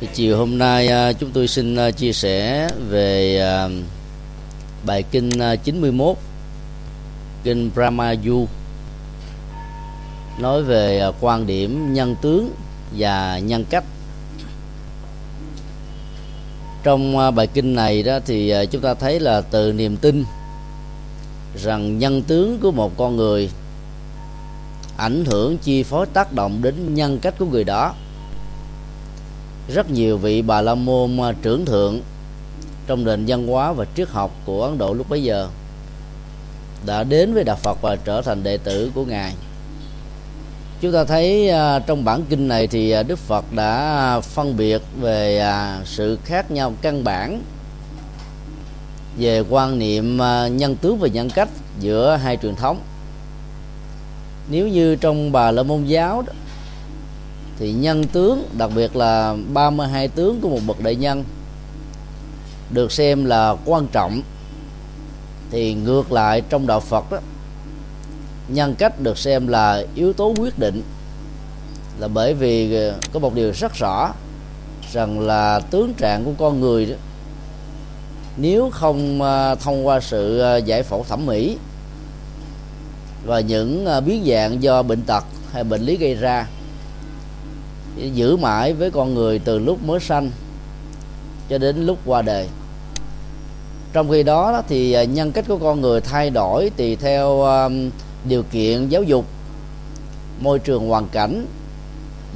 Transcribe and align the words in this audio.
thì 0.00 0.08
chiều 0.14 0.36
hôm 0.36 0.58
nay 0.58 0.88
à, 0.88 1.12
chúng 1.12 1.30
tôi 1.30 1.48
xin 1.48 1.76
à, 1.76 1.90
chia 1.90 2.12
sẻ 2.12 2.68
về 2.88 3.38
à, 3.40 3.68
bài 4.86 5.02
kinh 5.10 5.30
91 5.64 6.16
kinh 7.44 7.70
Brahma 7.74 8.14
Yu 8.26 8.48
nói 10.38 10.62
về 10.62 11.10
quan 11.20 11.46
điểm 11.46 11.92
nhân 11.92 12.16
tướng 12.22 12.50
và 12.98 13.38
nhân 13.38 13.64
cách. 13.70 13.84
Trong 16.82 17.34
bài 17.34 17.46
kinh 17.46 17.74
này 17.74 18.02
đó 18.02 18.18
thì 18.26 18.54
chúng 18.70 18.82
ta 18.82 18.94
thấy 18.94 19.20
là 19.20 19.40
từ 19.40 19.72
niềm 19.72 19.96
tin 19.96 20.24
rằng 21.62 21.98
nhân 21.98 22.22
tướng 22.22 22.58
của 22.62 22.72
một 22.72 22.96
con 22.96 23.16
người 23.16 23.50
ảnh 24.96 25.24
hưởng, 25.24 25.58
chi 25.58 25.82
phối 25.82 26.06
tác 26.06 26.32
động 26.32 26.62
đến 26.62 26.94
nhân 26.94 27.18
cách 27.18 27.34
của 27.38 27.46
người 27.46 27.64
đó 27.64 27.94
rất 29.68 29.90
nhiều 29.90 30.18
vị 30.18 30.42
bà 30.42 30.60
la 30.60 30.74
môn 30.74 31.20
à, 31.20 31.32
trưởng 31.42 31.64
thượng 31.64 32.00
trong 32.86 33.04
nền 33.04 33.24
văn 33.26 33.46
hóa 33.46 33.72
và 33.72 33.84
triết 33.96 34.08
học 34.08 34.30
của 34.44 34.64
ấn 34.64 34.78
độ 34.78 34.94
lúc 34.94 35.08
bấy 35.08 35.22
giờ 35.22 35.48
đã 36.86 37.04
đến 37.04 37.34
với 37.34 37.44
đạo 37.44 37.56
phật 37.56 37.82
và 37.82 37.96
trở 37.96 38.22
thành 38.22 38.42
đệ 38.42 38.56
tử 38.56 38.90
của 38.94 39.04
ngài. 39.04 39.34
Chúng 40.80 40.92
ta 40.92 41.04
thấy 41.04 41.50
à, 41.50 41.78
trong 41.78 42.04
bản 42.04 42.22
kinh 42.28 42.48
này 42.48 42.66
thì 42.66 42.90
à, 42.90 43.02
đức 43.02 43.18
phật 43.18 43.52
đã 43.52 44.20
phân 44.20 44.56
biệt 44.56 44.82
về 45.00 45.46
sự 45.84 46.18
khác 46.24 46.50
nhau 46.50 46.72
căn 46.82 47.04
bản 47.04 47.42
về 49.18 49.42
quan 49.50 49.78
niệm 49.78 50.16
nhân 50.56 50.76
tướng 50.80 50.98
và 50.98 51.08
nhân 51.08 51.30
cách 51.30 51.48
giữa 51.80 52.16
hai 52.16 52.36
truyền 52.36 52.56
thống. 52.56 52.80
Nếu 54.50 54.68
như 54.68 54.96
trong 54.96 55.32
bà 55.32 55.50
la 55.50 55.62
môn 55.62 55.84
giáo 55.84 56.22
đó, 56.22 56.32
thì 57.58 57.72
nhân 57.72 58.04
tướng, 58.04 58.48
đặc 58.58 58.70
biệt 58.74 58.96
là 58.96 59.36
32 59.52 60.08
tướng 60.08 60.40
của 60.40 60.48
một 60.48 60.60
bậc 60.66 60.80
đại 60.80 60.96
nhân, 60.96 61.24
được 62.70 62.92
xem 62.92 63.24
là 63.24 63.56
quan 63.64 63.86
trọng. 63.92 64.22
Thì 65.50 65.74
ngược 65.74 66.12
lại 66.12 66.42
trong 66.48 66.66
đạo 66.66 66.80
Phật 66.80 67.12
đó 67.12 67.18
nhân 68.48 68.74
cách 68.74 69.00
được 69.00 69.18
xem 69.18 69.48
là 69.48 69.84
yếu 69.94 70.12
tố 70.12 70.34
quyết 70.40 70.58
định. 70.58 70.82
Là 71.98 72.08
bởi 72.08 72.34
vì 72.34 72.74
ờ, 72.74 72.94
có 73.12 73.20
một 73.20 73.34
điều 73.34 73.52
rất 73.52 73.72
rõ, 73.74 74.12
rằng 74.92 75.20
là 75.20 75.60
tướng 75.60 75.94
trạng 75.94 76.24
của 76.24 76.32
con 76.38 76.60
người 76.60 76.86
đó, 76.86 76.94
nếu 78.36 78.70
không 78.70 79.22
ờ, 79.22 79.54
thông 79.54 79.86
qua 79.86 80.00
sự 80.00 80.38
ờ, 80.38 80.56
giải 80.56 80.82
phẫu 80.82 81.04
thẩm 81.08 81.26
mỹ 81.26 81.56
và 83.24 83.40
những 83.40 83.86
biến 84.06 84.24
dạng 84.26 84.62
do 84.62 84.82
bệnh 84.82 85.02
tật 85.02 85.24
hay 85.52 85.64
bệnh 85.64 85.82
lý 85.82 85.96
gây 85.96 86.14
ra 86.14 86.46
giữ 87.96 88.36
mãi 88.36 88.72
với 88.72 88.90
con 88.90 89.14
người 89.14 89.38
từ 89.38 89.58
lúc 89.58 89.82
mới 89.82 90.00
sanh 90.00 90.30
cho 91.48 91.58
đến 91.58 91.86
lúc 91.86 91.98
qua 92.06 92.22
đời. 92.22 92.48
Trong 93.92 94.10
khi 94.10 94.22
đó 94.22 94.62
thì 94.68 94.92
à, 94.92 95.04
nhân 95.04 95.32
cách 95.32 95.44
của 95.48 95.58
con 95.58 95.80
người 95.80 96.00
thay 96.00 96.30
đổi 96.30 96.70
tùy 96.76 96.96
theo 96.96 97.44
à, 97.44 97.68
điều 98.24 98.42
kiện 98.42 98.88
giáo 98.88 99.02
dục, 99.02 99.24
môi 100.40 100.58
trường 100.58 100.88
hoàn 100.88 101.08
cảnh 101.08 101.46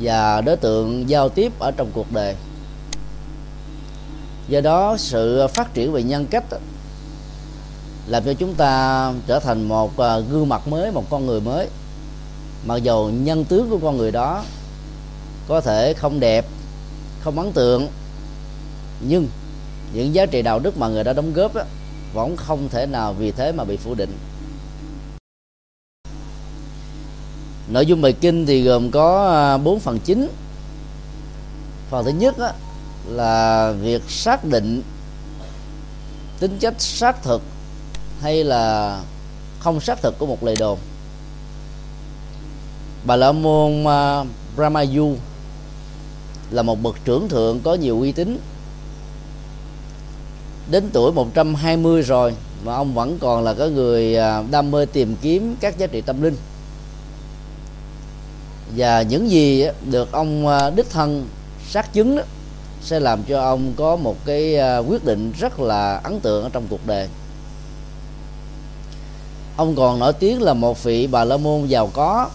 và 0.00 0.40
đối 0.40 0.56
tượng 0.56 1.08
giao 1.08 1.28
tiếp 1.28 1.52
ở 1.58 1.70
trong 1.70 1.90
cuộc 1.92 2.12
đời. 2.12 2.34
Do 4.48 4.60
đó, 4.60 4.96
sự 4.98 5.46
phát 5.46 5.74
triển 5.74 5.92
về 5.92 6.02
nhân 6.02 6.26
cách 6.26 6.44
làm 8.06 8.22
cho 8.24 8.32
chúng 8.34 8.54
ta 8.54 9.12
trở 9.26 9.38
thành 9.38 9.68
một 9.68 9.98
à, 9.98 10.18
gương 10.18 10.48
mặt 10.48 10.68
mới, 10.68 10.92
một 10.92 11.04
con 11.10 11.26
người 11.26 11.40
mới. 11.40 11.68
Mặc 12.66 12.76
dầu 12.76 13.10
nhân 13.10 13.44
tướng 13.44 13.70
của 13.70 13.78
con 13.82 13.96
người 13.96 14.10
đó 14.10 14.42
có 15.48 15.60
thể 15.60 15.94
không 15.94 16.20
đẹp 16.20 16.46
không 17.20 17.38
ấn 17.38 17.52
tượng. 17.52 17.88
Nhưng 19.00 19.28
những 19.92 20.14
giá 20.14 20.26
trị 20.26 20.42
đạo 20.42 20.58
đức 20.58 20.78
mà 20.78 20.88
người 20.88 21.04
đã 21.04 21.12
đóng 21.12 21.32
góp 21.32 21.54
đó, 21.54 21.62
vẫn 22.14 22.36
không 22.36 22.68
thể 22.68 22.86
nào 22.86 23.12
vì 23.12 23.32
thế 23.32 23.52
mà 23.52 23.64
bị 23.64 23.76
phủ 23.76 23.94
định. 23.94 24.18
Nội 27.68 27.86
dung 27.86 28.02
bài 28.02 28.12
kinh 28.12 28.46
thì 28.46 28.62
gồm 28.62 28.90
có 28.90 29.30
à, 29.32 29.58
bốn 29.58 29.80
phần 29.80 29.98
chính. 29.98 30.28
Phần 31.90 32.04
thứ 32.04 32.10
nhất 32.10 32.38
đó, 32.38 32.50
là 33.08 33.72
việc 33.80 34.02
xác 34.08 34.44
định 34.44 34.82
tính 36.40 36.58
chất 36.60 36.74
xác 36.78 37.22
thực 37.22 37.42
hay 38.20 38.44
là 38.44 39.00
không 39.58 39.80
xác 39.80 40.02
thực 40.02 40.18
của 40.18 40.26
một 40.26 40.44
lời 40.44 40.56
đồn. 40.58 40.78
Bà 43.04 43.16
la 43.16 43.32
môn 43.32 43.84
à, 43.88 44.20
uh, 44.20 44.26
brahmayu 44.56 45.16
là 46.50 46.62
một 46.62 46.82
bậc 46.82 46.96
trưởng 47.04 47.28
thượng 47.28 47.60
có 47.60 47.74
nhiều 47.74 48.00
uy 48.00 48.12
tín. 48.12 48.40
Đến 50.70 50.90
tuổi 50.92 51.12
120 51.12 52.02
rồi 52.02 52.34
mà 52.64 52.74
ông 52.74 52.94
vẫn 52.94 53.18
còn 53.20 53.44
là 53.44 53.54
cái 53.54 53.70
người 53.70 54.16
à, 54.16 54.42
đam 54.50 54.70
mê 54.70 54.86
tìm 54.86 55.16
kiếm 55.22 55.56
các 55.60 55.78
giá 55.78 55.86
trị 55.86 56.00
tâm 56.00 56.22
linh. 56.22 56.36
Và 58.76 59.02
những 59.02 59.30
gì 59.30 59.66
được 59.90 60.12
ông 60.12 60.46
à, 60.48 60.70
đích 60.70 60.90
thân 60.90 61.28
xác 61.68 61.92
chứng 61.92 62.16
đó, 62.16 62.22
sẽ 62.82 63.00
làm 63.00 63.22
cho 63.22 63.40
ông 63.40 63.72
có 63.76 63.96
một 63.96 64.16
cái 64.24 64.56
à, 64.56 64.78
quyết 64.78 65.04
định 65.04 65.32
rất 65.40 65.60
là 65.60 66.00
ấn 66.04 66.20
tượng 66.20 66.42
ở 66.42 66.50
trong 66.52 66.66
cuộc 66.70 66.86
đời. 66.86 67.08
Ông 69.56 69.76
còn 69.76 69.98
nổi 69.98 70.12
tiếng 70.12 70.42
là 70.42 70.54
một 70.54 70.82
vị 70.82 71.06
bà 71.06 71.24
la 71.24 71.36
môn 71.36 71.66
giàu 71.66 71.90
có 71.92 72.30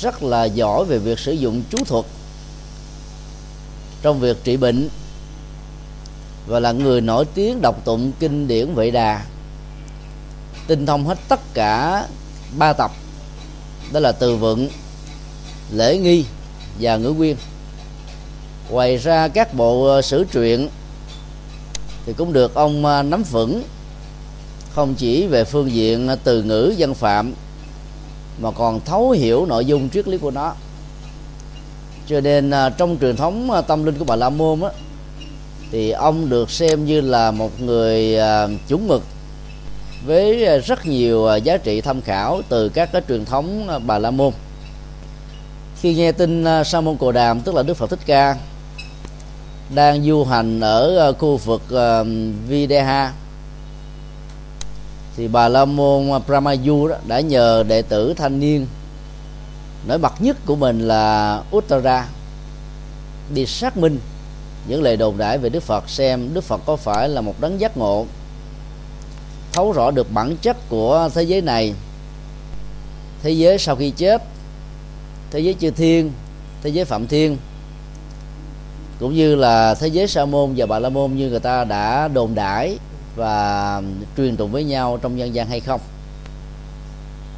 rất 0.00 0.22
là 0.22 0.44
giỏi 0.44 0.84
về 0.84 0.98
việc 0.98 1.18
sử 1.18 1.32
dụng 1.32 1.62
chú 1.70 1.78
thuật 1.84 2.04
trong 4.02 4.20
việc 4.20 4.44
trị 4.44 4.56
bệnh 4.56 4.88
và 6.46 6.60
là 6.60 6.72
người 6.72 7.00
nổi 7.00 7.24
tiếng 7.34 7.60
đọc 7.62 7.84
tụng 7.84 8.12
kinh 8.20 8.48
điển 8.48 8.74
Vệ 8.74 8.90
Đà. 8.90 9.24
Tinh 10.66 10.86
thông 10.86 11.06
hết 11.06 11.18
tất 11.28 11.40
cả 11.54 12.06
ba 12.58 12.72
tập, 12.72 12.90
đó 13.92 14.00
là 14.00 14.12
từ 14.12 14.36
vựng, 14.36 14.68
lễ 15.72 15.98
nghi 15.98 16.24
và 16.80 16.96
ngữ 16.96 17.14
quyên 17.18 17.36
ngoài 18.70 18.96
ra 18.96 19.28
các 19.28 19.54
bộ 19.54 19.84
ờ, 19.86 20.02
sử 20.02 20.24
truyện 20.32 20.68
thì 22.06 22.12
cũng 22.12 22.32
được 22.32 22.54
ông 22.54 22.86
ờ, 22.86 23.02
nắm 23.02 23.22
vững, 23.22 23.62
không 24.74 24.94
chỉ 24.94 25.26
về 25.26 25.44
phương 25.44 25.72
diện 25.72 26.08
ờ, 26.08 26.16
từ 26.24 26.42
ngữ 26.42 26.74
dân 26.76 26.94
phạm 26.94 27.32
mà 28.40 28.50
còn 28.50 28.80
thấu 28.80 29.10
hiểu 29.10 29.46
nội 29.46 29.64
dung 29.64 29.90
triết 29.90 30.08
lý 30.08 30.18
của 30.18 30.30
nó 30.30 30.54
cho 32.08 32.20
nên 32.20 32.50
à, 32.50 32.70
trong 32.70 32.96
truyền 33.00 33.16
thống 33.16 33.50
à, 33.50 33.60
tâm 33.60 33.84
linh 33.84 33.98
của 33.98 34.04
bà 34.04 34.16
la 34.16 34.30
môn 34.30 34.60
á, 34.60 34.68
thì 35.70 35.90
ông 35.90 36.28
được 36.28 36.50
xem 36.50 36.84
như 36.84 37.00
là 37.00 37.30
một 37.30 37.60
người 37.60 38.18
à, 38.18 38.46
chủ 38.46 38.56
chuẩn 38.68 38.88
mực 38.88 39.02
với 40.06 40.60
rất 40.60 40.86
nhiều 40.86 41.28
giá 41.44 41.56
trị 41.56 41.80
tham 41.80 42.00
khảo 42.00 42.42
từ 42.48 42.68
các 42.68 42.92
cái 42.92 43.02
truyền 43.08 43.24
thống 43.24 43.68
bà 43.86 43.98
la 43.98 44.10
môn. 44.10 44.32
Khi 45.80 45.94
nghe 45.94 46.12
tin 46.12 46.44
sa 46.64 46.80
môn 46.80 46.96
cồ 46.96 47.12
đàm, 47.12 47.40
tức 47.40 47.54
là 47.54 47.62
đức 47.62 47.74
phật 47.74 47.90
thích 47.90 47.98
ca, 48.06 48.36
đang 49.74 50.04
du 50.04 50.24
hành 50.24 50.60
ở 50.60 51.12
khu 51.12 51.36
vực 51.36 51.62
videha, 52.48 53.12
thì 55.16 55.28
bà 55.28 55.48
la 55.48 55.64
môn 55.64 56.10
brahmayu 56.26 56.88
đó 56.88 56.96
đã 57.06 57.20
nhờ 57.20 57.64
đệ 57.68 57.82
tử 57.82 58.14
thanh 58.16 58.40
niên 58.40 58.66
nổi 59.88 59.98
bật 59.98 60.22
nhất 60.22 60.36
của 60.46 60.56
mình 60.56 60.80
là 60.80 61.42
Uttara 61.56 62.08
đi 63.34 63.46
xác 63.46 63.76
minh 63.76 63.98
những 64.68 64.82
lời 64.82 64.96
đồn 64.96 65.18
đại 65.18 65.38
về 65.38 65.48
Đức 65.48 65.62
Phật, 65.62 65.88
xem 65.88 66.34
Đức 66.34 66.44
Phật 66.44 66.60
có 66.66 66.76
phải 66.76 67.08
là 67.08 67.20
một 67.20 67.34
đấng 67.40 67.60
giác 67.60 67.76
ngộ. 67.76 68.06
Thấu 69.52 69.72
rõ 69.72 69.90
được 69.90 70.12
bản 70.12 70.36
chất 70.42 70.56
của 70.68 71.10
thế 71.14 71.22
giới 71.22 71.40
này. 71.40 71.74
Thế 73.22 73.30
giới 73.30 73.58
sau 73.58 73.76
khi 73.76 73.90
chết, 73.90 74.22
thế 75.30 75.40
giới 75.40 75.54
chư 75.54 75.70
thiên, 75.70 76.12
thế 76.62 76.70
giới 76.70 76.84
phạm 76.84 77.06
thiên, 77.06 77.36
cũng 79.00 79.14
như 79.14 79.34
là 79.34 79.74
thế 79.74 79.88
giới 79.88 80.08
sa 80.08 80.24
môn 80.24 80.54
và 80.56 80.66
bà 80.66 80.78
la 80.78 80.88
môn 80.88 81.14
như 81.14 81.30
người 81.30 81.40
ta 81.40 81.64
đã 81.64 82.08
đồn 82.08 82.34
đãi 82.34 82.78
và 83.16 83.82
truyền 84.16 84.36
tụng 84.36 84.52
với 84.52 84.64
nhau 84.64 84.98
trong 85.02 85.18
dân 85.18 85.34
gian 85.34 85.46
hay 85.46 85.60
không 85.60 85.80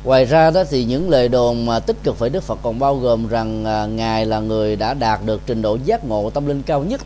ngoài 0.04 0.24
ra 0.24 0.50
đó 0.50 0.64
thì 0.70 0.84
những 0.84 1.10
lời 1.10 1.28
đồn 1.28 1.66
mà 1.66 1.80
tích 1.80 1.96
cực 2.02 2.18
về 2.18 2.28
đức 2.28 2.42
phật 2.42 2.58
còn 2.62 2.78
bao 2.78 2.96
gồm 2.96 3.28
rằng 3.28 3.64
à, 3.64 3.86
ngài 3.86 4.26
là 4.26 4.40
người 4.40 4.76
đã 4.76 4.94
đạt 4.94 5.20
được 5.26 5.40
trình 5.46 5.62
độ 5.62 5.78
giác 5.84 6.04
ngộ 6.04 6.30
tâm 6.30 6.46
linh 6.46 6.62
cao 6.62 6.84
nhất. 6.84 7.00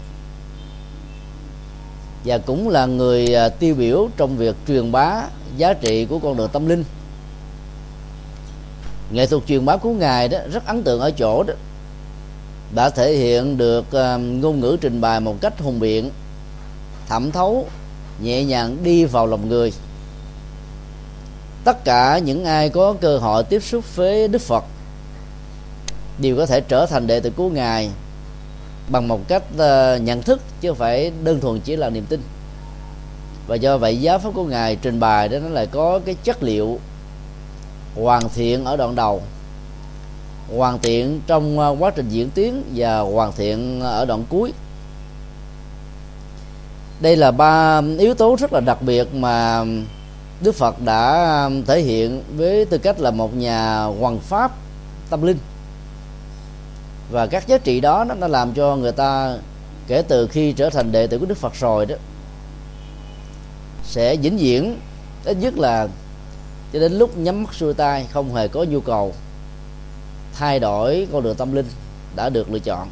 Và 2.25 2.39
cũng 2.39 2.69
là 2.69 2.87
người 2.87 3.35
à, 3.35 3.49
tiêu 3.49 3.75
biểu 3.75 4.09
trong 4.17 4.37
việc 4.37 4.57
truyền 4.69 4.93
bá 4.93 5.23
giá 5.57 5.73
trị 5.73 6.05
của 6.05 6.19
con 6.19 6.37
đường 6.37 6.49
tâm 6.53 6.67
linh. 6.67 6.85
Nghệ 9.11 9.27
thuật 9.27 9.43
truyền 9.47 9.65
bá 9.65 9.77
của 9.77 9.93
ngài 9.93 10.29
đó 10.29 10.39
rất 10.53 10.67
ấn 10.67 10.83
tượng 10.83 11.01
ở 11.01 11.11
chỗ 11.11 11.43
đó, 11.43 11.55
đã 12.75 12.91
thể 12.91 13.17
hiện 13.17 13.57
được 13.57 13.93
à, 13.93 14.17
ngôn 14.17 14.61
ngữ 14.61 14.77
trình 14.81 15.01
bày 15.01 15.21
một 15.21 15.41
cách 15.41 15.61
hùng 15.61 15.81
biện, 15.81 16.11
thẩm 17.09 17.31
thấu, 17.31 17.67
nhẹ 18.23 18.45
nhàng 18.45 18.77
đi 18.83 19.05
vào 19.05 19.27
lòng 19.27 19.49
người 19.49 19.73
tất 21.65 21.85
cả 21.85 22.19
những 22.19 22.45
ai 22.45 22.69
có 22.69 22.95
cơ 23.01 23.19
hội 23.19 23.45
tiếp 23.45 23.63
xúc 23.63 23.97
với 23.97 24.29
đức 24.29 24.43
phật 24.43 24.65
đều 26.19 26.37
có 26.37 26.47
thể 26.47 26.61
trở 26.61 26.87
thành 26.87 27.07
đệ 27.07 27.21
tử 27.21 27.31
của 27.37 27.49
ngài 27.49 27.91
bằng 28.89 29.09
một 29.09 29.29
cách 29.29 29.43
uh, 29.55 30.03
nhận 30.03 30.23
thức 30.23 30.41
chứ 30.61 30.69
không 30.69 30.79
phải 30.79 31.13
đơn 31.25 31.41
thuần 31.41 31.61
chỉ 31.61 31.77
là 31.77 31.91
niềm 31.91 32.07
tin. 32.09 32.21
Và 33.47 33.57
do 33.57 33.79
vậy 33.79 34.01
giáo 34.01 34.19
pháp 34.19 34.31
của 34.35 34.45
ngài 34.45 34.77
trình 34.77 35.01
bày 35.01 35.29
đó 35.29 35.39
nó 35.39 35.49
lại 35.49 35.67
có 35.67 36.01
cái 36.05 36.17
chất 36.25 36.43
liệu 36.43 36.79
hoàn 37.95 38.29
thiện 38.29 38.65
ở 38.65 38.77
đoạn 38.77 38.95
đầu 38.95 39.23
hoàn 40.57 40.79
thiện 40.79 41.21
trong 41.27 41.59
uh, 41.59 41.83
quá 41.83 41.91
trình 41.91 42.09
diễn 42.09 42.31
tiến 42.31 42.63
và 42.75 42.99
hoàn 42.99 43.33
thiện 43.33 43.81
ở 43.81 44.05
đoạn 44.05 44.25
cuối. 44.29 44.53
Đây 47.01 47.17
là 47.17 47.31
ba 47.31 47.81
yếu 47.99 48.15
tố 48.15 48.37
rất 48.39 48.53
là 48.53 48.61
đặc 48.61 48.83
biệt 48.83 49.15
mà 49.15 49.65
Đức 50.41 50.55
Phật 50.55 50.81
đã 50.81 51.43
um, 51.45 51.65
thể 51.65 51.81
hiện 51.81 52.23
với 52.37 52.65
tư 52.65 52.79
cách 52.79 53.01
là 53.01 53.11
một 53.11 53.37
nhà 53.37 53.85
hoàng 53.85 54.19
pháp 54.19 54.53
tâm 55.11 55.23
linh. 55.23 55.39
Và 57.11 57.27
các 57.27 57.49
giá 57.49 57.59
trị 57.59 57.81
đó 57.81 58.05
nó 58.19 58.27
làm 58.29 58.53
cho 58.53 58.77
người 58.77 58.93
ta 58.93 59.37
kể 59.87 60.03
từ 60.09 60.27
khi 60.27 60.53
trở 60.53 60.71
thành 60.71 60.93
đệ 60.93 61.07
tử 61.07 61.19
của 61.19 61.27
Đức 61.27 61.39
Phật 61.39 61.55
rồi 61.55 61.87
đó, 61.87 61.97
sẽ 63.85 64.17
vĩnh 64.17 64.37
viễn, 64.37 64.79
ít 65.25 65.37
nhất 65.41 65.59
là 65.59 65.89
cho 66.73 66.81
đến 66.81 66.93
lúc 66.93 67.17
nhắm 67.17 67.43
mắt 67.43 67.55
xuôi 67.55 67.75
tay 67.75 68.07
không 68.13 68.35
hề 68.35 68.49
có 68.49 68.65
nhu 68.65 68.81
cầu 68.81 69.15
thay 70.35 70.61
đổi 70.61 71.09
con 71.13 71.23
đường 71.23 71.37
tâm 71.37 71.53
linh 71.53 71.67
đã 72.17 72.29
được 72.29 72.51
lựa 72.51 72.59
chọn. 72.59 72.91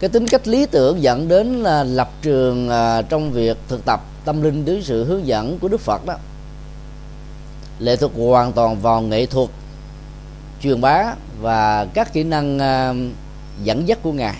Cái 0.00 0.10
tính 0.10 0.26
cách 0.26 0.48
lý 0.48 0.66
tưởng 0.66 1.02
dẫn 1.02 1.28
đến 1.28 1.62
là 1.62 1.84
lập 1.84 2.10
trường 2.22 2.68
à, 2.68 3.02
trong 3.02 3.32
việc 3.32 3.56
thực 3.68 3.84
tập 3.84 4.00
tâm 4.26 4.42
linh 4.42 4.64
dưới 4.64 4.82
sự 4.82 5.04
hướng 5.04 5.26
dẫn 5.26 5.58
của 5.58 5.68
đức 5.68 5.80
phật 5.80 6.06
đó. 6.06 6.14
Lệ 7.78 7.96
thuộc 7.96 8.12
hoàn 8.16 8.52
toàn 8.52 8.80
vào 8.80 9.00
nghệ 9.00 9.26
thuật 9.26 9.48
truyền 10.62 10.80
bá 10.80 11.14
và 11.40 11.84
các 11.84 12.12
kỹ 12.12 12.24
năng 12.24 12.56
uh, 12.56 12.96
dẫn 13.64 13.88
dắt 13.88 13.98
của 14.02 14.12
ngài. 14.12 14.36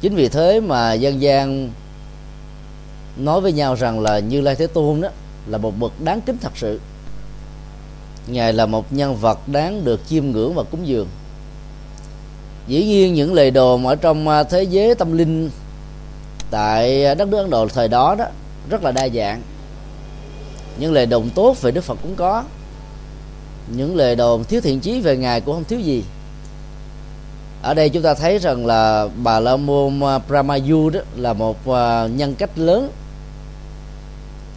Chính 0.00 0.14
vì 0.14 0.28
thế 0.28 0.60
mà 0.60 0.92
dân 0.92 1.20
gian 1.20 1.70
nói 3.16 3.40
với 3.40 3.52
nhau 3.52 3.74
rằng 3.74 4.00
là 4.00 4.18
như 4.18 4.40
lai 4.40 4.54
thế 4.54 4.66
tôn 4.66 5.00
đó 5.00 5.08
là 5.46 5.58
một 5.58 5.78
bậc 5.78 6.00
đáng 6.00 6.20
kính 6.20 6.36
thật 6.40 6.52
sự. 6.56 6.80
Ngài 8.26 8.52
là 8.52 8.66
một 8.66 8.92
nhân 8.92 9.16
vật 9.16 9.48
đáng 9.48 9.84
được 9.84 10.00
chiêm 10.08 10.26
ngưỡng 10.26 10.54
và 10.54 10.62
cúng 10.62 10.86
dường. 10.86 11.08
Dĩ 12.66 12.84
nhiên 12.84 13.14
những 13.14 13.34
lời 13.34 13.50
đồn 13.50 13.86
ở 13.86 13.96
trong 13.96 14.28
à, 14.28 14.42
thế 14.42 14.62
giới 14.62 14.94
tâm 14.94 15.12
linh 15.12 15.50
tại 16.52 17.04
à, 17.04 17.14
đất 17.14 17.28
nước 17.28 17.38
ấn 17.38 17.50
độ 17.50 17.68
thời 17.68 17.88
đó 17.88 18.14
đó 18.18 18.24
rất 18.70 18.82
là 18.82 18.92
đa 18.92 19.08
dạng. 19.08 19.42
Những 20.78 20.92
lời 20.92 21.06
đồn 21.06 21.30
tốt 21.30 21.62
về 21.62 21.70
đức 21.70 21.84
phật 21.84 21.98
cũng 22.02 22.14
có. 22.14 22.44
Những 23.76 23.96
lời 23.96 24.16
đồn 24.16 24.44
thiếu 24.44 24.60
thiện 24.60 24.80
chí 24.80 25.00
về 25.00 25.16
ngài 25.16 25.40
cũng 25.40 25.54
không 25.54 25.64
thiếu 25.64 25.80
gì. 25.80 26.04
Ở 27.62 27.74
đây 27.74 27.88
chúng 27.88 28.02
ta 28.02 28.14
thấy 28.14 28.38
rằng 28.38 28.66
là 28.66 29.08
bà 29.22 29.40
la 29.40 29.56
môn 29.56 30.00
à, 30.00 30.18
brahmayu 30.18 30.90
đó 30.90 31.00
là 31.16 31.32
một 31.32 31.68
à, 31.68 32.06
nhân 32.06 32.34
cách 32.34 32.58
lớn. 32.58 32.90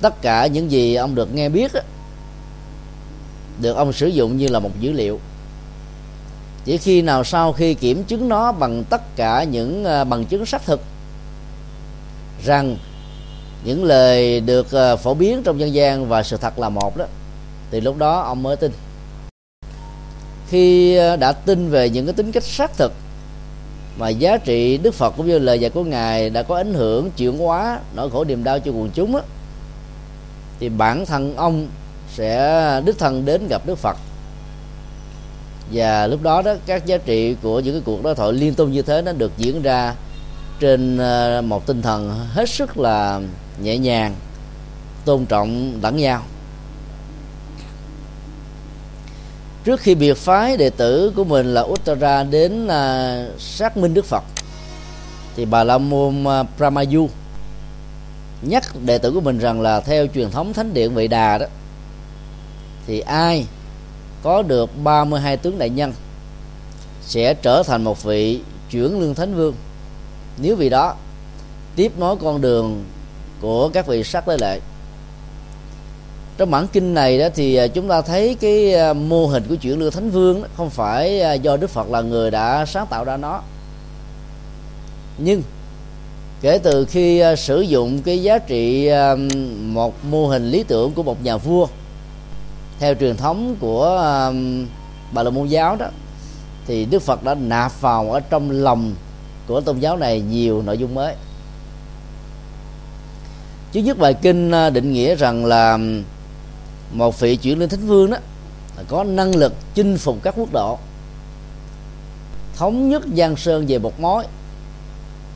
Tất 0.01 0.21
cả 0.21 0.47
những 0.47 0.71
gì 0.71 0.95
ông 0.95 1.15
được 1.15 1.35
nghe 1.35 1.49
biết 1.49 1.73
đó, 1.73 1.81
được 3.61 3.75
ông 3.75 3.93
sử 3.93 4.07
dụng 4.07 4.37
như 4.37 4.47
là 4.47 4.59
một 4.59 4.71
dữ 4.79 4.91
liệu. 4.91 5.19
Chỉ 6.65 6.77
khi 6.77 7.01
nào 7.01 7.23
sau 7.23 7.53
khi 7.53 7.73
kiểm 7.73 8.03
chứng 8.03 8.29
nó 8.29 8.51
bằng 8.51 8.83
tất 8.89 9.15
cả 9.15 9.43
những 9.43 9.83
bằng 9.83 10.25
chứng 10.25 10.45
xác 10.45 10.65
thực 10.65 10.81
rằng 12.45 12.77
những 13.63 13.83
lời 13.83 14.39
được 14.39 14.71
ờ, 14.71 14.97
phổ 14.97 15.13
biến 15.13 15.41
trong 15.43 15.59
dân 15.59 15.73
gian 15.73 16.09
và 16.09 16.23
sự 16.23 16.37
thật 16.37 16.59
là 16.59 16.69
một 16.69 16.97
đó. 16.97 17.05
Thì 17.71 17.81
lúc 17.81 17.97
đó 17.97 18.19
ông 18.19 18.43
mới 18.43 18.55
tin. 18.55 18.71
Khi 20.49 20.95
ờ, 20.95 21.15
đã 21.15 21.31
tin 21.31 21.69
về 21.69 21.89
những 21.89 22.05
cái 22.05 22.13
tính 22.13 22.31
cách 22.31 22.43
xác 22.43 22.77
thực 22.77 22.91
mà 23.97 24.09
giá 24.09 24.37
trị 24.37 24.77
đức 24.77 24.93
phật 24.93 25.13
cũng 25.17 25.27
như 25.27 25.39
lời 25.39 25.59
dạy 25.59 25.69
của 25.69 25.83
ngài 25.83 26.29
đã 26.29 26.43
có 26.43 26.55
ảnh 26.55 26.73
hưởng 26.73 27.11
chuyển 27.11 27.37
hóa 27.37 27.79
nỗi 27.95 28.09
khổ 28.09 28.23
niềm 28.23 28.43
đau 28.43 28.59
cho 28.59 28.71
quần 28.71 28.89
chúng 28.93 29.15
á, 29.15 29.21
thì 30.59 30.69
bản 30.69 31.05
thân 31.05 31.35
ông 31.35 31.67
sẽ 32.13 32.81
đích 32.85 32.99
thân 32.99 33.25
đến 33.25 33.47
gặp 33.47 33.61
đức 33.65 33.75
phật. 33.75 33.97
Và 35.71 36.07
lúc 36.07 36.21
đó 36.21 36.41
đó 36.41 36.53
các 36.65 36.85
giá 36.85 36.97
trị 36.97 37.35
của 37.41 37.59
những 37.59 37.73
cái 37.73 37.81
cuộc 37.85 38.03
đối 38.03 38.15
thoại 38.15 38.33
liên 38.33 38.53
tục 38.53 38.69
như 38.69 38.81
thế 38.81 39.01
nó 39.01 39.11
được 39.11 39.31
diễn 39.37 39.61
ra 39.61 39.95
trên 40.59 40.97
ờ, 40.97 41.41
một 41.45 41.65
tinh 41.65 41.81
thần 41.81 42.25
hết 42.33 42.49
sức 42.49 42.77
là 42.77 43.21
nhẹ 43.61 43.77
nhàng, 43.77 44.15
tôn 45.05 45.25
trọng 45.25 45.79
lẫn 45.81 45.97
nhau. 45.97 46.21
Trước 49.63 49.79
khi 49.79 49.95
biệt 49.95 50.17
phái 50.17 50.57
đệ 50.57 50.69
tử 50.69 51.11
của 51.15 51.23
mình 51.23 51.53
là 51.53 51.61
Uttara 51.61 52.23
đến 52.23 52.51
là 52.51 53.27
xác 53.39 53.77
minh 53.77 53.93
Đức 53.93 54.05
Phật, 54.05 54.23
thì 55.35 55.45
bà 55.45 55.63
La 55.63 55.77
Môn 55.77 56.23
ờ, 56.23 56.45
Pramayu 56.57 57.09
nhắc 58.41 58.63
đệ 58.85 58.97
tử 58.97 59.11
của 59.11 59.21
mình 59.21 59.39
rằng 59.39 59.61
là 59.61 59.79
theo 59.79 60.07
truyền 60.07 60.31
thống 60.31 60.53
thánh 60.53 60.73
điện 60.73 60.95
vị 60.95 61.07
đà 61.07 61.37
đó, 61.37 61.45
thì 62.87 62.99
ai 62.99 63.45
có 64.23 64.41
được 64.41 64.69
32 64.83 65.37
tướng 65.37 65.57
đại 65.57 65.69
nhân 65.69 65.93
sẽ 67.01 67.33
trở 67.33 67.63
thành 67.63 67.83
một 67.83 68.03
vị 68.03 68.41
chuyển 68.71 68.99
lương 68.99 69.15
thánh 69.15 69.35
vương 69.35 69.55
nếu 70.37 70.55
vì 70.55 70.69
đó 70.69 70.95
tiếp 71.75 71.91
nối 71.97 72.15
con 72.15 72.41
đường 72.41 72.83
của 73.41 73.69
các 73.69 73.87
vị 73.87 74.03
sắc 74.03 74.27
lễ 74.27 74.37
lệ. 74.39 74.59
Trong 76.37 76.51
bản 76.51 76.67
kinh 76.67 76.93
này 76.93 77.19
đó 77.19 77.27
thì 77.35 77.55
à, 77.55 77.67
chúng 77.67 77.87
ta 77.87 78.01
thấy 78.01 78.35
cái 78.35 78.73
à, 78.73 78.93
mô 78.93 79.27
hình 79.27 79.43
của 79.49 79.55
chuyển 79.55 79.79
lương 79.79 79.91
thánh 79.91 80.09
vương 80.09 80.41
đó, 80.41 80.47
không 80.57 80.69
phải 80.69 81.21
à, 81.21 81.33
do 81.33 81.57
đức 81.57 81.69
phật 81.69 81.89
là 81.89 82.01
người 82.01 82.31
đã 82.31 82.65
sáng 82.65 82.87
tạo 82.89 83.03
ra 83.03 83.17
nó. 83.17 83.41
Nhưng 85.17 85.41
kể 86.41 86.57
từ 86.57 86.85
khi 86.85 87.23
sử 87.37 87.61
dụng 87.61 88.01
cái 88.01 88.23
giá 88.23 88.37
trị 88.37 88.89
một 89.61 90.05
mô 90.05 90.27
hình 90.27 90.49
lý 90.49 90.63
tưởng 90.63 90.91
của 90.91 91.03
một 91.03 91.23
nhà 91.23 91.37
vua 91.37 91.67
theo 92.79 92.95
truyền 92.95 93.17
thống 93.17 93.55
của 93.59 94.01
bà 95.11 95.23
la 95.23 95.29
môn 95.29 95.47
giáo 95.47 95.75
đó 95.75 95.87
thì 96.67 96.85
đức 96.85 97.01
phật 97.01 97.23
đã 97.23 97.35
nạp 97.35 97.81
vào 97.81 98.11
ở 98.11 98.19
trong 98.19 98.51
lòng 98.51 98.93
của 99.47 99.61
tôn 99.61 99.79
giáo 99.79 99.97
này 99.97 100.21
nhiều 100.21 100.61
nội 100.61 100.77
dung 100.77 100.95
mới. 100.95 101.15
Chứ 103.71 103.81
nhất 103.81 103.97
bài 103.97 104.13
kinh 104.13 104.51
à, 104.51 104.69
định 104.69 104.93
nghĩa 104.93 105.15
rằng 105.15 105.45
là 105.45 105.79
một 106.91 107.19
vị 107.19 107.35
chuyển 107.35 107.59
lên 107.59 107.69
thánh 107.69 107.87
vương 107.87 108.11
đó 108.11 108.17
có 108.87 109.03
năng 109.03 109.35
lực 109.35 109.53
chinh 109.73 109.97
phục 109.97 110.17
các 110.23 110.33
quốc 110.37 110.49
độ. 110.53 110.79
Thống 112.55 112.89
nhất 112.89 113.03
giang 113.17 113.35
sơn 113.35 113.65
về 113.67 113.79
một 113.79 113.99
mối 113.99 114.25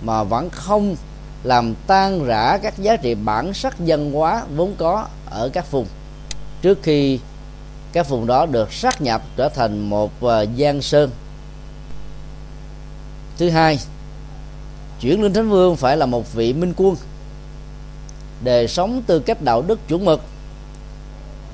mà 0.01 0.23
vẫn 0.23 0.49
không 0.49 0.95
làm 1.43 1.75
tan 1.87 2.25
rã 2.25 2.57
các 2.57 2.77
giá 2.77 2.95
trị 2.95 3.15
bản 3.15 3.53
sắc 3.53 3.79
dân 3.79 4.11
hóa 4.11 4.43
vốn 4.55 4.75
có 4.77 5.07
ở 5.29 5.49
các 5.49 5.71
vùng. 5.71 5.85
Trước 6.61 6.79
khi 6.83 7.19
các 7.91 8.09
vùng 8.09 8.27
đó 8.27 8.45
được 8.45 8.73
sát 8.73 9.01
nhập 9.01 9.21
trở 9.35 9.49
thành 9.49 9.89
một 9.89 10.11
uh, 10.25 10.31
giang 10.57 10.81
sơn. 10.81 11.09
Thứ 13.37 13.49
hai 13.49 13.79
chuyển 15.01 15.23
lên 15.23 15.33
thánh 15.33 15.49
vương 15.49 15.75
phải 15.75 15.97
là 15.97 16.05
một 16.05 16.33
vị 16.33 16.53
minh 16.53 16.73
quân. 16.77 16.95
Đề 18.43 18.67
sống 18.67 19.01
tư 19.07 19.19
cách 19.19 19.41
đạo 19.41 19.61
đức 19.61 19.79
chuẩn 19.87 20.05
mực 20.05 20.21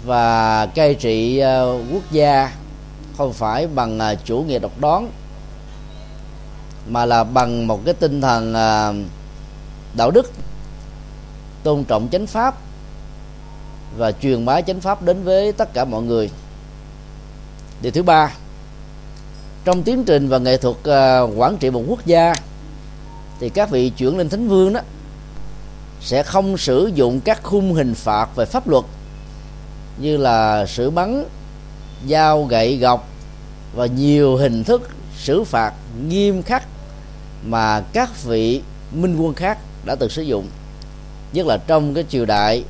và 0.06 0.66
cai 0.66 0.96
trị 0.96 1.38
ờ, 1.38 1.78
quốc 1.94 2.12
gia 2.12 2.52
không 3.18 3.34
phải 3.34 3.68
bằng 3.68 4.00
ờ, 4.00 4.16
chủ 4.26 4.38
nghĩa 4.38 4.60
độc 4.60 4.80
đoán, 4.80 5.12
mà 6.88 7.06
là 7.06 7.24
bằng 7.24 7.68
một 7.68 7.82
cái 7.86 7.94
tinh 7.94 8.22
thần 8.22 8.54
ờ, 8.54 8.94
đạo 9.98 10.12
đức, 10.12 10.32
tôn 11.64 11.84
trọng 11.84 12.08
chánh 12.12 12.28
pháp 12.28 12.56
và 13.98 14.12
truyền 14.12 14.46
bá 14.46 14.62
chánh 14.62 14.82
pháp 14.82 15.02
đến 15.02 15.24
với 15.24 15.52
tất 15.52 15.74
cả 15.74 15.86
mọi 15.86 16.04
người. 16.04 16.30
Điều 17.82 17.92
thứ 17.92 18.04
ba, 18.04 18.34
trong 19.66 19.84
tiến 19.84 20.04
trình 20.04 20.28
và 20.28 20.38
nghệ 20.38 20.58
thuật 20.58 20.76
quản 21.36 21.58
trị 21.58 21.70
một 21.70 21.84
quốc 21.88 22.06
gia 22.06 22.34
thì 23.40 23.50
các 23.50 23.70
vị 23.70 23.90
chuyển 23.90 24.18
lên 24.18 24.30
thánh 24.30 24.48
vương 24.48 24.74
đó, 24.74 24.80
sẽ 26.02 26.24
không 26.24 26.58
sử 26.58 26.92
dụng 26.96 27.20
các 27.20 27.44
khung 27.44 27.74
hình 27.74 27.94
phạt 27.94 28.36
về 28.36 28.46
pháp 28.46 28.68
luật 28.68 28.86
như 29.98 30.18
là 30.18 30.66
xử 30.66 30.90
bắn, 30.90 31.26
dao 32.10 32.44
gậy 32.44 32.78
gọc 32.78 33.10
và 33.76 33.86
nhiều 33.86 34.36
hình 34.36 34.64
thức 34.64 34.90
xử 35.18 35.44
phạt 35.44 35.74
nghiêm 36.10 36.44
khắc 36.44 36.64
mà 37.46 37.82
các 37.94 38.24
vị 38.24 38.62
minh 38.92 39.18
quân 39.18 39.34
khác 39.34 39.58
đã 39.86 39.96
từng 39.96 40.10
sử 40.10 40.22
dụng, 40.22 40.48
nhất 41.34 41.46
là 41.46 41.58
trong 41.68 41.94
cái 41.94 42.06
triều 42.10 42.26
đại 42.26 42.64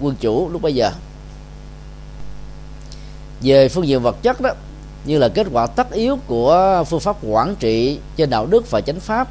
quân 0.00 0.16
chủ 0.20 0.48
lúc 0.48 0.62
bây 0.62 0.74
giờ. 0.74 0.90
Về 3.42 3.68
phương 3.68 3.86
diện 3.86 4.02
vật 4.02 4.16
chất 4.22 4.40
đó, 4.40 4.50
như 5.04 5.18
là 5.18 5.28
kết 5.28 5.46
quả 5.52 5.66
tất 5.66 5.92
yếu 5.92 6.18
của 6.26 6.84
phương 6.88 7.00
pháp 7.00 7.16
quản 7.22 7.56
trị 7.56 7.98
trên 8.16 8.30
đạo 8.30 8.46
đức 8.46 8.70
và 8.70 8.80
chánh 8.80 9.00
pháp 9.00 9.28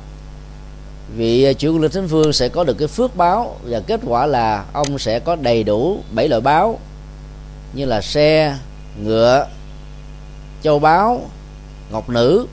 vị 1.16 1.44
à, 1.44 1.54
chủ 1.54 1.80
linh 1.80 1.92
thánh 1.92 2.08
vương 2.08 2.34
sẽ 2.34 2.50
có 2.50 2.64
được 2.64 2.78
cái 2.78 2.88
phước 2.88 3.16
báo 3.16 3.58
và 3.64 3.80
kết 3.80 4.00
quả 4.08 4.26
là 4.26 4.66
ông 4.74 5.00
sẽ 5.00 5.20
có 5.20 5.36
đầy 5.36 5.64
đủ 5.64 6.00
bảy 6.12 6.28
loại 6.28 6.42
báo 6.42 6.80
như 7.74 7.86
là 7.86 8.02
xe, 8.02 8.58
ngựa, 9.04 9.48
châu 10.64 10.80
báu, 10.80 11.22
ngọc 11.92 12.10
nữ, 12.10 12.48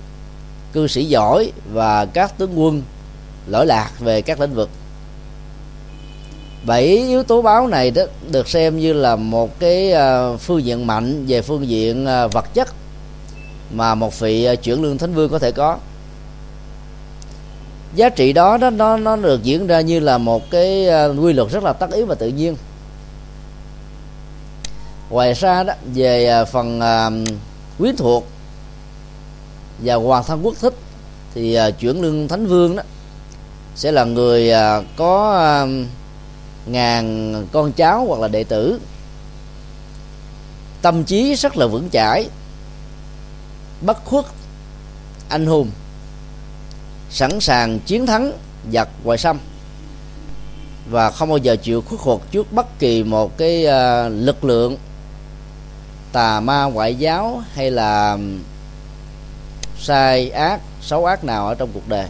cư 0.72 0.86
sĩ 0.86 1.04
giỏi 1.04 1.52
và 1.72 2.04
các 2.04 2.38
tướng 2.38 2.60
quân 2.60 2.82
lỗi 3.46 3.66
lạc 3.66 3.90
về 4.00 4.22
các 4.22 4.40
lĩnh 4.40 4.54
vực. 4.54 4.68
Bảy 6.66 6.84
yếu 6.84 7.22
tố 7.22 7.42
báo 7.42 7.66
này 7.66 7.90
đó 7.90 8.02
được 8.30 8.48
xem 8.48 8.78
như 8.78 8.92
là 8.92 9.16
một 9.16 9.58
cái 9.60 9.92
à, 9.92 10.36
phương 10.36 10.64
diện 10.64 10.86
mạnh 10.86 11.24
về 11.28 11.42
phương 11.42 11.68
diện 11.68 12.06
à, 12.06 12.26
vật 12.26 12.54
chất 12.54 12.68
mà 13.70 13.94
một 13.94 14.20
vị 14.20 14.48
chuyển 14.62 14.82
lương 14.82 14.98
thánh 14.98 15.14
vương 15.14 15.30
có 15.30 15.38
thể 15.38 15.52
có 15.52 15.78
giá 17.96 18.08
trị 18.08 18.32
đó 18.32 18.58
nó 18.58 18.70
nó 18.70 18.96
nó 18.96 19.16
được 19.16 19.42
diễn 19.42 19.66
ra 19.66 19.80
như 19.80 20.00
là 20.00 20.18
một 20.18 20.50
cái 20.50 20.86
ờ, 20.86 21.14
quy 21.20 21.32
luật 21.32 21.50
rất 21.50 21.62
là 21.62 21.72
tất 21.72 21.90
yếu 21.92 22.06
và 22.06 22.14
tự 22.14 22.28
nhiên. 22.28 22.56
Ngoài 25.10 25.34
ra 25.34 25.62
đó, 25.62 25.74
về 25.94 26.26
ờ, 26.26 26.44
phần 26.44 26.80
ờ, 26.80 27.10
quyến 27.78 27.96
thuộc 27.96 28.26
và 29.78 29.94
hoàng 29.94 30.24
thân 30.26 30.40
quốc 30.42 30.54
thích 30.60 30.74
thì 31.34 31.58
chuyển 31.78 32.00
lương 32.02 32.28
thánh 32.28 32.46
vương 32.46 32.76
đó 32.76 32.82
sẽ 33.74 33.92
là 33.92 34.04
người 34.04 34.52
có 34.96 35.66
ngàn 36.66 37.46
con 37.52 37.72
cháu 37.72 38.04
hoặc 38.08 38.20
là 38.20 38.28
đệ 38.28 38.44
tử. 38.44 38.80
Tâm 40.82 41.04
trí 41.04 41.34
rất 41.34 41.56
là 41.56 41.66
vững 41.66 41.88
chãi, 41.92 42.28
bất 43.80 44.04
khuất, 44.04 44.24
anh 45.28 45.46
hùng 45.46 45.70
sẵn 47.10 47.40
sàng 47.40 47.78
chiến 47.78 48.06
thắng 48.06 48.32
giặc 48.72 48.88
ngoại 49.04 49.18
xâm 49.18 49.38
và 50.90 51.10
không 51.10 51.28
bao 51.28 51.38
giờ 51.38 51.56
chịu 51.56 51.80
khuất 51.82 52.00
phục 52.00 52.32
trước 52.32 52.52
bất 52.52 52.78
kỳ 52.78 53.02
một 53.02 53.38
cái 53.38 53.66
uh, 53.66 54.12
lực 54.12 54.44
lượng 54.44 54.76
tà 56.12 56.40
ma 56.40 56.64
ngoại 56.64 56.94
giáo 56.94 57.42
hay 57.52 57.70
là 57.70 58.18
sai 59.78 60.30
ác 60.30 60.60
xấu 60.82 61.04
ác 61.04 61.24
nào 61.24 61.46
ở 61.46 61.54
trong 61.54 61.68
cuộc 61.74 61.88
đời. 61.88 62.06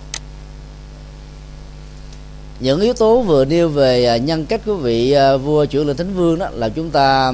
Những 2.61 2.81
yếu 2.81 2.95
tố 2.95 3.23
vừa 3.23 3.45
nêu 3.45 3.69
về 3.69 4.07
à, 4.07 4.17
nhân 4.17 4.47
cách 4.47 4.61
của 4.67 4.75
vị 4.75 5.13
à, 5.13 5.37
vua 5.37 5.65
chuyển 5.65 5.87
lên 5.87 5.97
thánh 5.97 6.15
vương 6.15 6.39
đó 6.39 6.49
là 6.53 6.69
chúng 6.69 6.91
ta 6.91 7.33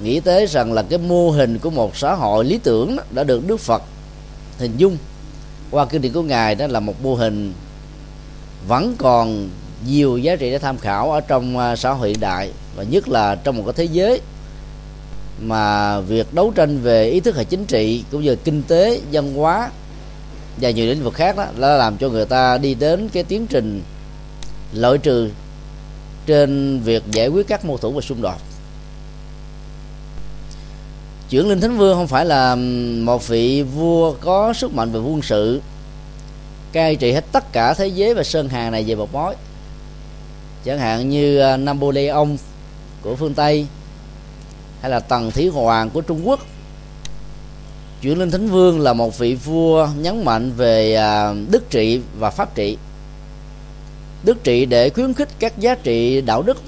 nghĩ 0.00 0.20
tới 0.20 0.46
rằng 0.46 0.72
là 0.72 0.82
cái 0.82 0.98
mô 0.98 1.30
hình 1.30 1.58
của 1.58 1.70
một 1.70 1.96
xã 1.96 2.14
hội 2.14 2.44
lý 2.44 2.58
tưởng 2.62 2.96
đó, 2.96 3.02
đã 3.10 3.24
được 3.24 3.46
đức 3.46 3.60
phật 3.60 3.82
hình 4.58 4.76
dung 4.76 4.96
qua 5.70 5.86
kinh 5.86 6.02
điển 6.02 6.12
của 6.12 6.22
ngài 6.22 6.54
đó 6.54 6.66
là 6.66 6.80
một 6.80 7.02
mô 7.02 7.14
hình 7.14 7.52
vẫn 8.68 8.94
còn 8.98 9.48
nhiều 9.86 10.18
giá 10.18 10.36
trị 10.36 10.50
để 10.50 10.58
tham 10.58 10.78
khảo 10.78 11.12
ở 11.12 11.20
trong 11.20 11.58
à, 11.58 11.76
xã 11.76 11.90
hội 11.90 12.08
hiện 12.08 12.20
đại 12.20 12.50
và 12.76 12.82
nhất 12.82 13.08
là 13.08 13.34
trong 13.34 13.56
một 13.56 13.62
cái 13.66 13.72
thế 13.76 13.84
giới 13.84 14.20
mà 15.40 16.00
việc 16.00 16.34
đấu 16.34 16.52
tranh 16.54 16.78
về 16.78 17.08
ý 17.08 17.20
thức 17.20 17.36
hệ 17.36 17.44
chính 17.44 17.64
trị 17.64 18.04
cũng 18.10 18.22
như 18.22 18.36
kinh 18.36 18.62
tế, 18.62 19.00
văn 19.12 19.34
hóa 19.34 19.70
và 20.60 20.70
nhiều 20.70 20.86
lĩnh 20.86 21.04
vực 21.04 21.14
khác 21.14 21.36
đó 21.36 21.46
đã 21.58 21.76
làm 21.76 21.96
cho 21.96 22.08
người 22.08 22.26
ta 22.26 22.58
đi 22.58 22.74
đến 22.74 23.08
cái 23.12 23.24
tiến 23.24 23.46
trình 23.46 23.82
loại 24.72 24.98
trừ 24.98 25.30
trên 26.26 26.80
việc 26.80 27.02
giải 27.12 27.28
quyết 27.28 27.48
các 27.48 27.64
mâu 27.64 27.78
thuẫn 27.78 27.94
và 27.94 28.00
xung 28.00 28.22
đột 28.22 28.36
chuyển 31.30 31.48
linh 31.48 31.60
thánh 31.60 31.76
vương 31.76 31.96
không 31.96 32.08
phải 32.08 32.24
là 32.24 32.54
một 33.04 33.28
vị 33.28 33.62
vua 33.62 34.12
có 34.12 34.52
sức 34.52 34.74
mạnh 34.74 34.92
về 34.92 35.00
quân 35.00 35.22
sự, 35.22 35.60
cai 36.72 36.96
trị 36.96 37.12
hết 37.12 37.24
tất 37.32 37.52
cả 37.52 37.74
thế 37.74 37.86
giới 37.86 38.14
và 38.14 38.22
sơn 38.22 38.48
hà 38.48 38.70
này 38.70 38.84
về 38.84 38.94
một 38.94 39.12
mối 39.12 39.34
chẳng 40.66 40.78
hạn 40.78 41.08
như 41.08 41.38
à, 41.38 41.56
Napoleon 41.56 42.26
của 43.02 43.16
phương 43.16 43.34
Tây 43.34 43.66
hay 44.80 44.90
là 44.90 45.00
Tần 45.00 45.30
Thí 45.30 45.48
Hoàng 45.48 45.90
của 45.90 46.00
Trung 46.00 46.28
Quốc. 46.28 46.40
Chuyển 48.02 48.18
linh 48.18 48.30
thánh 48.30 48.48
vương 48.48 48.80
là 48.80 48.92
một 48.92 49.18
vị 49.18 49.34
vua 49.34 49.88
nhấn 49.98 50.24
mạnh 50.24 50.52
về 50.56 50.94
à, 50.94 51.34
đức 51.50 51.70
trị 51.70 52.00
và 52.18 52.30
pháp 52.30 52.54
trị. 52.54 52.76
Đức 54.22 54.44
trị 54.44 54.66
để 54.66 54.90
khuyến 54.90 55.14
khích 55.14 55.28
các 55.38 55.58
giá 55.58 55.74
trị 55.74 56.20
đạo 56.20 56.42
đức, 56.42 56.62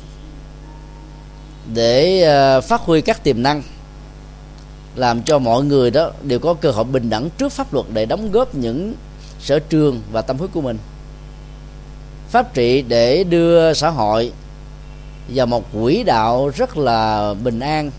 để 1.75 2.23
à, 2.23 2.61
phát 2.61 2.81
huy 2.81 3.01
các 3.01 3.25
tiềm 3.25 3.43
năng 3.43 3.63
làm 4.97 5.23
cho 5.23 5.39
mọi 5.39 5.65
người 5.65 5.91
đó 5.91 6.11
đều 6.23 6.39
có 6.39 6.55
cơ 6.55 6.71
hội 6.71 6.85
bình 6.85 7.11
đẳng 7.11 7.31
trước 7.39 7.53
pháp 7.53 7.75
luật 7.75 7.87
để 7.93 8.07
đóng 8.07 8.33
góp 8.33 8.55
những 8.55 8.95
sở 9.41 9.59
trường 9.59 10.01
và 10.13 10.23
tâm 10.23 10.39
huyết 10.39 10.51
của 10.53 10.61
mình. 10.61 10.79
Pháp 12.29 12.55
trị 12.55 12.83
để 12.83 13.25
đưa 13.25 13.73
xã 13.73 13.89
hội 13.89 14.33
vào 15.29 15.47
một 15.47 15.65
quỹ 15.73 16.03
đạo 16.03 16.51
rất 16.57 16.77
là 16.77 17.35
bình 17.35 17.61
an, 17.61 17.91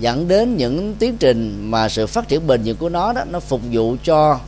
dẫn 0.00 0.28
đến 0.28 0.56
những 0.56 0.94
tiến 0.98 1.16
trình 1.16 1.70
mà 1.70 1.88
sự 1.88 2.06
phát 2.06 2.28
triển 2.28 2.46
bền 2.46 2.60
vững 2.64 2.76
của 2.76 2.88
nó 2.88 3.12
đó, 3.12 3.24
nó 3.30 3.40
phục 3.40 3.60
vụ 3.72 3.96
cho 4.04 4.38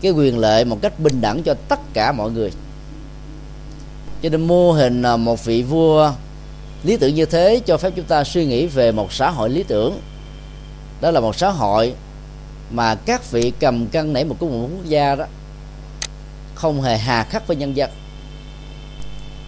cái 0.00 0.12
quyền 0.12 0.38
lợi 0.38 0.64
một 0.64 0.78
cách 0.82 1.00
bình 1.00 1.20
đẳng 1.20 1.42
cho 1.42 1.54
tất 1.68 1.80
cả 1.92 2.12
mọi 2.12 2.30
người. 2.30 2.50
Cho 4.22 4.28
nên 4.28 4.46
mô 4.46 4.72
hình 4.72 5.02
à, 5.02 5.16
một 5.16 5.44
vị 5.44 5.62
vua 5.62 6.12
lý 6.84 6.96
tưởng 6.96 7.14
như 7.14 7.24
thế 7.24 7.60
cho 7.66 7.76
phép 7.76 7.92
chúng 7.96 8.04
ta 8.04 8.24
suy 8.24 8.46
nghĩ 8.46 8.66
về 8.66 8.92
một 8.92 9.12
xã 9.12 9.30
hội 9.30 9.50
lý 9.50 9.62
tưởng 9.62 10.00
đó 11.06 11.12
là 11.12 11.20
một 11.20 11.36
xã 11.36 11.50
hội 11.50 11.94
mà 12.70 12.94
các 12.94 13.30
vị 13.30 13.52
cầm 13.60 13.86
cân 13.86 14.12
nảy 14.12 14.24
một 14.24 14.36
cái 14.40 14.50
một 14.50 14.68
quốc 14.72 14.84
gia 14.84 15.14
đó, 15.14 15.24
không 16.54 16.82
hề 16.82 16.98
hà 16.98 17.24
khắc 17.24 17.46
với 17.46 17.56
nhân 17.56 17.76
dân. 17.76 17.90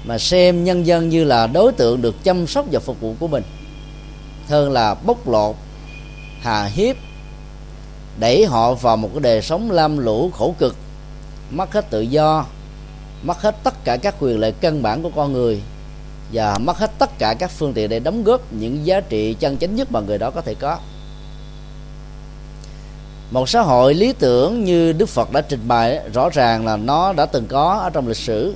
Mà 0.04 0.18
xem 0.18 0.64
nhân 0.64 0.86
dân 0.86 1.08
như 1.08 1.24
là 1.24 1.46
đối 1.46 1.72
tượng 1.72 2.02
được 2.02 2.24
chăm 2.24 2.46
sóc 2.46 2.66
và 2.72 2.80
phục 2.80 3.00
vụ 3.00 3.14
của 3.20 3.28
mình. 3.28 3.42
Hơn 4.48 4.72
là 4.72 4.94
bóc 4.94 5.28
lột, 5.28 5.56
hà 6.40 6.64
hiếp, 6.64 6.96
đẩy 8.18 8.46
họ 8.46 8.74
vào 8.74 8.96
một 8.96 9.10
cái 9.12 9.20
đời 9.20 9.42
sống 9.42 9.70
lam 9.70 9.98
lũ 9.98 10.30
khổ 10.34 10.54
cực, 10.58 10.76
mất 11.50 11.72
hết 11.72 11.90
tự 11.90 12.00
do, 12.00 12.46
mất 13.22 13.42
hết 13.42 13.56
tất 13.64 13.84
cả 13.84 13.96
các 13.96 14.14
quyền 14.20 14.40
lợi 14.40 14.52
căn 14.52 14.82
bản 14.82 15.02
của 15.02 15.10
con 15.16 15.32
người, 15.32 15.60
và 16.32 16.58
mất 16.58 16.78
hết 16.78 16.90
tất 16.98 17.18
cả 17.18 17.34
các 17.34 17.50
phương 17.50 17.72
tiện 17.72 17.90
để 17.90 17.98
đóng 17.98 18.24
góp 18.24 18.52
những 18.52 18.86
giá 18.86 19.00
trị 19.00 19.34
chân 19.40 19.56
chính 19.56 19.76
nhất 19.76 19.92
mà 19.92 20.00
người 20.00 20.18
đó 20.18 20.30
có 20.30 20.40
thể 20.40 20.54
có 20.54 20.78
một 23.30 23.48
xã 23.48 23.60
hội 23.60 23.94
lý 23.94 24.12
tưởng 24.12 24.64
như 24.64 24.92
đức 24.92 25.08
phật 25.08 25.32
đã 25.32 25.40
trình 25.40 25.68
bày 25.68 26.00
rõ 26.14 26.28
ràng 26.30 26.66
là 26.66 26.76
nó 26.76 27.12
đã 27.12 27.26
từng 27.26 27.46
có 27.46 27.78
ở 27.82 27.90
trong 27.90 28.08
lịch 28.08 28.16
sử. 28.16 28.54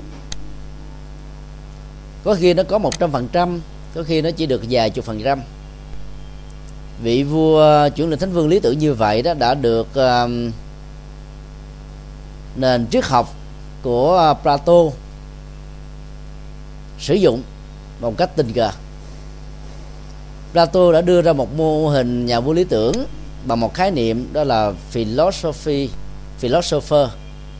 Có 2.24 2.34
khi 2.34 2.54
nó 2.54 2.62
có 2.62 2.78
một 2.78 2.98
trăm 2.98 3.12
phần 3.12 3.28
trăm 3.32 3.60
có 3.94 4.02
khi 4.02 4.22
nó 4.22 4.30
chỉ 4.30 4.46
được 4.46 4.62
vài 4.70 4.90
chục 4.90 5.04
phần 5.04 5.22
trăm. 5.24 5.42
Vị 7.02 7.22
vua 7.22 7.88
chuyển 7.88 8.10
lịch 8.10 8.20
thánh 8.20 8.32
vương 8.32 8.48
lý 8.48 8.60
tưởng 8.60 8.78
như 8.78 8.94
vậy 8.94 9.22
đó 9.22 9.34
đã 9.34 9.54
được 9.54 9.88
uh, 9.90 10.30
nền 12.56 12.86
triết 12.90 13.04
học 13.04 13.34
của 13.82 14.30
uh, 14.30 14.42
Plato 14.42 14.82
sử 16.98 17.14
dụng 17.14 17.42
một 18.00 18.16
cách 18.18 18.30
tình 18.36 18.52
cờ. 18.52 18.70
Plato 20.52 20.92
đã 20.92 21.00
đưa 21.00 21.22
ra 21.22 21.32
một 21.32 21.56
mô 21.56 21.88
hình 21.88 22.26
nhà 22.26 22.40
vua 22.40 22.52
lý 22.52 22.64
tưởng 22.64 22.92
bằng 23.46 23.60
một 23.60 23.74
khái 23.74 23.90
niệm 23.90 24.28
đó 24.32 24.44
là 24.44 24.72
philosophy, 24.90 25.88
philosopher, 26.38 27.08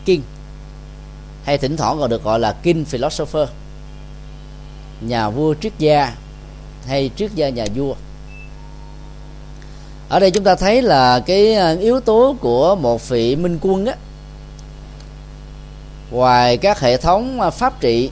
king. 0.05 0.23
Hay 1.45 1.59
thỉnh 1.59 1.77
thoảng 1.77 1.97
còn 2.01 2.11
được 2.11 2.25
gọi 2.25 2.41
là 2.41 2.53
king 2.53 2.85
philosopher. 2.85 3.49
Nhà 5.01 5.31
vua, 5.31 5.55
triết 5.55 5.73
gia 5.79 6.15
hay 6.87 7.11
triết 7.17 7.35
gia 7.35 7.49
nhà 7.49 7.65
vua. 7.75 7.95
Ở 10.09 10.19
đây 10.19 10.31
chúng 10.31 10.45
ta 10.45 10.55
thấy 10.55 10.83
là 10.83 11.21
cái 11.21 11.55
à, 11.55 11.77
yếu 11.81 12.01
tố 12.01 12.37
của 12.41 12.75
một 12.75 13.09
vị 13.09 13.37
minh 13.37 13.59
quân 13.63 13.87
á, 13.87 13.95
ngoài 16.11 16.57
các 16.57 16.81
hệ 16.81 16.97
thống 16.97 17.41
à, 17.41 17.51
pháp 17.51 17.81
trị, 17.81 18.11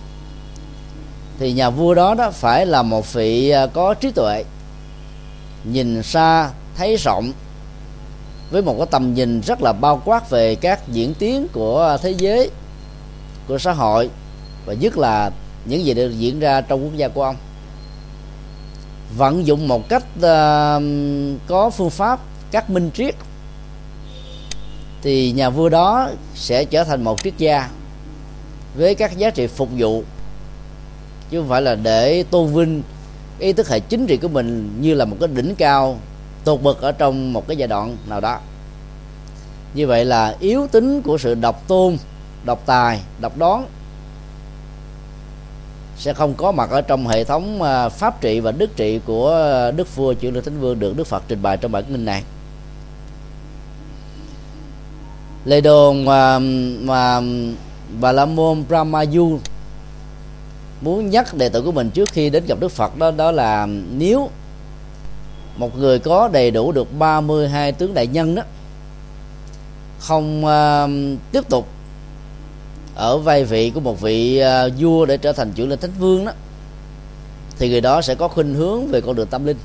thì 1.38 1.52
nhà 1.52 1.70
vua 1.70 1.94
đó 1.94 2.14
đó 2.14 2.30
phải 2.30 2.66
là 2.66 2.82
một 2.82 3.12
vị 3.12 3.50
à, 3.50 3.66
có 3.66 3.94
trí 3.94 4.10
tuệ, 4.10 4.44
nhìn 5.64 6.02
xa, 6.02 6.50
thấy 6.76 6.96
rộng 6.96 7.32
với 8.50 8.62
một 8.62 8.74
cái 8.78 8.86
tầm 8.90 9.14
nhìn 9.14 9.40
rất 9.40 9.62
là 9.62 9.72
bao 9.72 10.02
quát 10.04 10.30
về 10.30 10.54
các 10.54 10.88
diễn 10.88 11.14
tiến 11.14 11.46
của 11.52 11.98
thế 12.02 12.10
giới 12.10 12.50
của 13.48 13.58
xã 13.58 13.72
hội 13.72 14.10
và 14.66 14.74
nhất 14.74 14.98
là 14.98 15.30
những 15.64 15.84
gì 15.84 15.94
được 15.94 16.12
diễn 16.18 16.40
ra 16.40 16.60
trong 16.60 16.84
quốc 16.84 16.96
gia 16.96 17.08
của 17.08 17.22
ông. 17.22 17.36
Vận 19.16 19.46
dụng 19.46 19.68
một 19.68 19.88
cách 19.88 20.04
uh, 20.16 20.82
có 21.46 21.70
phương 21.70 21.90
pháp 21.90 22.20
các 22.50 22.70
minh 22.70 22.90
triết 22.94 23.14
thì 25.02 25.32
nhà 25.32 25.50
vua 25.50 25.68
đó 25.68 26.10
sẽ 26.34 26.64
trở 26.64 26.84
thành 26.84 27.04
một 27.04 27.22
triết 27.22 27.38
gia 27.38 27.68
với 28.74 28.94
các 28.94 29.16
giá 29.16 29.30
trị 29.30 29.46
phục 29.46 29.68
vụ 29.78 30.02
chứ 31.30 31.40
không 31.40 31.48
phải 31.48 31.62
là 31.62 31.74
để 31.74 32.24
tôn 32.30 32.54
vinh 32.54 32.82
ý 33.38 33.52
thức 33.52 33.68
hệ 33.68 33.80
chính 33.80 34.06
trị 34.06 34.16
của 34.16 34.28
mình 34.28 34.76
như 34.80 34.94
là 34.94 35.04
một 35.04 35.16
cái 35.20 35.28
đỉnh 35.28 35.54
cao 35.54 35.98
tột 36.44 36.62
bực 36.62 36.80
ở 36.80 36.92
trong 36.92 37.32
một 37.32 37.48
cái 37.48 37.56
giai 37.56 37.68
đoạn 37.68 37.96
nào 38.08 38.20
đó. 38.20 38.38
Như 39.74 39.86
vậy 39.86 40.04
là 40.04 40.36
yếu 40.40 40.66
tính 40.66 41.02
của 41.02 41.18
sự 41.18 41.34
độc 41.34 41.68
tôn, 41.68 41.96
độc 42.44 42.62
tài, 42.66 43.00
độc 43.20 43.38
đoán 43.38 43.66
sẽ 45.96 46.12
không 46.12 46.34
có 46.34 46.52
mặt 46.52 46.70
ở 46.70 46.80
trong 46.80 47.06
hệ 47.06 47.24
thống 47.24 47.62
à, 47.62 47.88
pháp 47.88 48.20
trị 48.20 48.40
và 48.40 48.52
đức 48.52 48.76
trị 48.76 49.00
của 49.06 49.32
đức 49.76 49.96
vua 49.96 50.14
chuyển 50.14 50.34
lương 50.34 50.44
thánh 50.44 50.60
vương 50.60 50.78
được 50.78 50.96
đức 50.96 51.06
phật 51.06 51.22
trình 51.28 51.42
bày 51.42 51.56
trong 51.56 51.72
bản 51.72 51.84
kinh 51.84 52.04
này. 52.04 52.22
Lê 55.44 55.60
đồn 55.60 56.04
mà 56.04 56.38
mà, 56.80 57.20
bà 58.00 58.12
la 58.12 58.24
môn 58.26 58.64
brahmayu 58.68 59.38
muốn 60.80 61.10
nhắc 61.10 61.34
đệ 61.34 61.48
tử 61.48 61.62
của 61.62 61.72
mình 61.72 61.90
trước 61.90 62.08
khi 62.12 62.30
đến 62.30 62.44
gặp 62.46 62.60
đức 62.60 62.68
phật 62.68 62.98
đó 62.98 63.10
đó 63.10 63.30
là 63.30 63.66
nếu 63.90 64.30
một 65.60 65.78
người 65.78 65.98
có 65.98 66.28
đầy 66.32 66.50
đủ 66.50 66.72
được 66.72 66.98
32 66.98 67.72
tướng 67.72 67.94
đại 67.94 68.06
nhân 68.06 68.34
đó 68.34 68.42
không 69.98 70.44
uh, 70.44 71.20
tiếp 71.32 71.48
tục 71.48 71.66
ở 72.94 73.18
vai 73.18 73.44
vị 73.44 73.70
của 73.74 73.80
một 73.80 74.00
vị 74.00 74.42
uh, 74.42 74.72
vua 74.78 75.06
để 75.06 75.16
trở 75.16 75.32
thành 75.32 75.52
chủ 75.52 75.66
lên 75.66 75.78
thánh 75.78 75.92
vương 75.98 76.24
đó 76.24 76.32
thì 77.60 77.68
người 77.68 77.80
đó 77.80 78.02
sẽ 78.02 78.14
có 78.14 78.28
khuynh 78.28 78.54
hướng 78.54 78.88
về 78.88 79.00
con 79.00 79.16
đường 79.16 79.26
tâm 79.26 79.46
linh. 79.46 79.56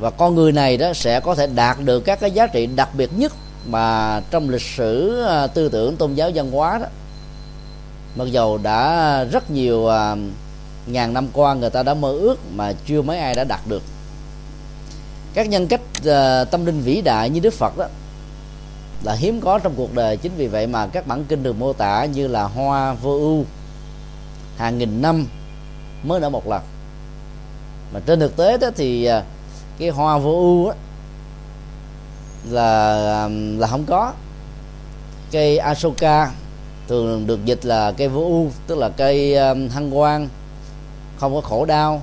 Và 0.00 0.10
con 0.10 0.34
người 0.34 0.52
này 0.52 0.76
đó 0.76 0.92
sẽ 0.92 1.20
có 1.20 1.34
thể 1.34 1.46
đạt 1.46 1.76
được 1.84 2.00
các 2.00 2.20
cái 2.20 2.30
giá 2.30 2.46
trị 2.46 2.66
đặc 2.66 2.88
biệt 2.94 3.10
nhất 3.16 3.32
mà 3.66 4.20
trong 4.30 4.50
lịch 4.50 4.62
sử 4.62 5.24
uh, 5.44 5.54
tư 5.54 5.68
tưởng 5.68 5.96
tôn 5.96 6.14
giáo 6.14 6.30
văn 6.34 6.50
hóa 6.50 6.78
đó. 6.78 6.86
Mặc 8.16 8.24
dầu 8.24 8.58
đã 8.58 9.24
rất 9.24 9.50
nhiều 9.50 9.78
uh, 9.78 10.18
ngàn 10.86 11.14
năm 11.14 11.28
qua 11.32 11.54
người 11.54 11.70
ta 11.70 11.82
đã 11.82 11.94
mơ 11.94 12.12
ước 12.12 12.38
mà 12.54 12.72
chưa 12.86 13.02
mấy 13.02 13.18
ai 13.18 13.34
đã 13.34 13.44
đạt 13.44 13.60
được 13.66 13.82
các 15.36 15.48
nhân 15.48 15.66
cách 15.66 15.80
uh, 15.98 16.50
tâm 16.50 16.66
linh 16.66 16.80
vĩ 16.80 17.00
đại 17.00 17.30
như 17.30 17.40
đức 17.40 17.54
phật 17.54 17.78
đó 17.78 17.86
là 19.02 19.14
hiếm 19.14 19.40
có 19.40 19.58
trong 19.58 19.74
cuộc 19.76 19.94
đời. 19.94 20.16
Chính 20.16 20.32
vì 20.36 20.46
vậy 20.46 20.66
mà 20.66 20.86
các 20.86 21.06
bản 21.06 21.24
kinh 21.28 21.42
được 21.42 21.56
mô 21.58 21.72
tả 21.72 22.04
như 22.04 22.28
là 22.28 22.42
hoa 22.44 22.92
vô 22.92 23.10
ưu. 23.10 23.44
Hàng 24.56 24.78
nghìn 24.78 25.02
năm 25.02 25.26
mới 26.02 26.20
nở 26.20 26.30
một 26.30 26.48
lần. 26.48 26.62
Mà 27.94 28.00
trên 28.06 28.20
thực 28.20 28.36
tế 28.36 28.58
đó 28.58 28.68
thì 28.76 29.08
uh, 29.18 29.24
cái 29.78 29.88
hoa 29.88 30.18
vô 30.18 30.30
ưu 30.30 30.72
là 32.50 33.28
là 33.58 33.66
không 33.66 33.84
có. 33.84 34.12
Cây 35.30 35.58
Asoka 35.58 36.30
thường 36.88 37.26
được 37.26 37.44
dịch 37.44 37.64
là 37.64 37.92
cây 37.92 38.08
vô 38.08 38.20
ưu 38.20 38.50
tức 38.66 38.78
là 38.78 38.88
cây 38.88 39.38
hăng 39.70 39.90
quang 39.90 40.28
không 41.20 41.34
có 41.34 41.40
khổ 41.40 41.64
đau 41.64 42.02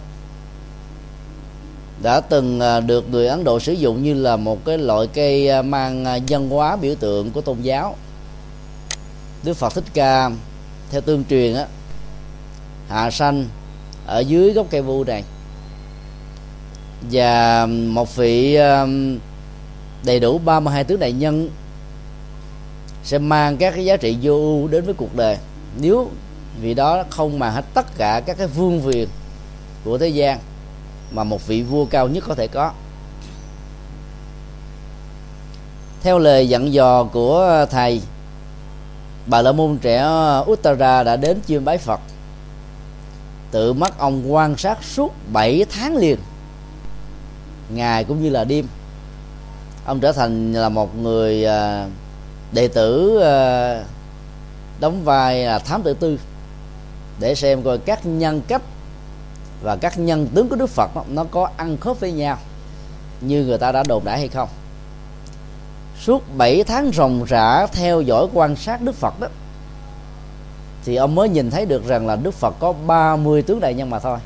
đã 2.04 2.20
từng 2.20 2.60
à, 2.60 2.80
được 2.80 3.10
người 3.12 3.28
Ấn 3.28 3.44
Độ 3.44 3.60
sử 3.60 3.74
dụng 3.74 4.04
như 4.04 4.14
là 4.14 4.36
một 4.36 4.66
cái 4.66 4.78
loại 4.78 5.08
cây 5.14 5.50
à, 5.50 5.62
mang 5.62 6.04
dân 6.04 6.50
văn 6.50 6.50
hóa 6.50 6.76
biểu 6.76 6.96
tượng 6.96 7.32
của 7.32 7.42
tôn 7.42 7.62
giáo. 7.62 7.96
Đức 9.44 9.54
Phật 9.54 9.74
Thích 9.74 9.84
Ca, 9.94 10.30
theo 10.92 11.02
tương 11.02 11.24
truyền 11.30 11.56
á, 11.56 11.66
hạ 12.88 13.12
sanh 13.12 13.46
ở 14.06 14.20
dưới 14.20 14.54
gốc 14.54 14.68
cây 14.70 14.82
vu 14.82 15.04
này, 15.04 15.24
và 17.12 17.66
một 17.66 18.16
vị 18.16 18.58
đầy 20.06 20.20
đủ 20.20 20.38
32 20.46 20.84
tướng 20.84 21.00
đại 21.00 21.12
nhân 21.12 21.50
sẽ 23.04 23.18
mang 23.18 23.58
các 23.58 23.74
cái 23.76 23.86
giá 23.86 23.98
trị 23.98 24.18
vô 24.22 24.34
ưu 24.34 24.68
đến 24.68 24.86
với 24.86 24.94
cuộc 24.94 25.16
đời. 25.16 25.38
Nếu 25.82 26.10
vì 26.62 26.74
đó 26.74 27.04
không 27.10 27.40
mà 27.40 27.50
hết 27.50 27.66
tất 27.74 27.98
cả 27.98 28.22
các 28.26 28.38
cái 28.38 28.48
vương 28.48 28.86
quyền 28.86 29.08
của 29.84 29.98
thế 29.98 30.08
gian 30.08 30.40
mà 31.14 31.24
một 31.24 31.48
vị 31.48 31.64
vua 31.64 31.86
cao 31.86 32.08
nhất 32.08 32.24
có 32.28 32.36
thể 32.36 32.48
có. 32.48 32.72
Theo 36.02 36.20
lời 36.20 36.50
dặn 36.50 36.74
dò 36.74 37.04
của 37.04 37.66
thầy, 37.70 38.02
bà 39.26 39.42
la 39.42 39.52
môn 39.52 39.78
trẻ 39.78 40.08
Uttara 40.52 41.04
đã 41.04 41.16
đến 41.16 41.40
chiêm 41.48 41.66
bái 41.66 41.78
Phật. 41.78 42.00
Tự 43.52 43.74
mắt 43.74 43.98
ông 43.98 44.34
quan 44.34 44.58
sát 44.58 44.84
suốt 44.84 45.14
7 45.34 45.66
tháng 45.70 45.96
liền, 45.96 46.20
ngày 47.70 48.04
cũng 48.04 48.24
như 48.24 48.30
là 48.30 48.44
đêm. 48.44 48.68
Ông 49.86 50.00
trở 50.00 50.12
thành 50.12 50.54
là 50.54 50.70
một 50.70 50.98
người 50.98 51.46
à, 51.46 51.88
đệ 52.52 52.68
tử 52.68 53.20
à, 53.20 53.84
đóng 54.80 55.04
vai 55.04 55.46
là 55.46 55.60
thám 55.60 55.84
tử 55.84 55.94
tư, 55.94 56.20
để 57.20 57.36
xem 57.36 57.64
coi 57.64 57.78
các 57.78 58.06
nhân 58.06 58.42
cách 58.48 58.62
và 59.64 59.76
các 59.76 60.00
nhân 60.00 60.28
tướng 60.36 60.50
của 60.50 60.56
đức 60.56 60.70
phật 60.70 60.90
nó 61.10 61.24
có 61.32 61.50
ăn 61.58 61.78
khớp 61.78 62.00
với 62.00 62.12
nhau. 62.12 62.38
Như 63.22 63.46
người 63.46 63.58
ta 63.58 63.72
đã 63.72 63.84
đồn 63.88 64.04
đại 64.06 64.18
hay 64.18 64.28
không? 64.28 64.50
Suốt 66.00 66.24
7 66.38 66.64
tháng 66.64 66.92
ròng 66.94 67.24
rã 67.28 67.68
theo 67.68 68.02
dõi 68.02 68.28
quan 68.34 68.56
sát 68.56 68.82
đức 68.82 68.96
phật 68.96 69.20
đó 69.20 69.28
thì 70.86 70.96
ông 70.96 71.16
mới 71.16 71.30
nhìn 71.30 71.52
thấy 71.52 71.66
được 71.66 71.88
rằng 71.88 72.08
là 72.08 72.16
đức 72.16 72.34
phật 72.34 72.56
có 72.60 72.74
30 72.88 73.42
tướng 73.42 73.60
đại 73.60 73.74
nhân 73.74 73.90
mà 73.90 74.00
thôi. 74.00 74.18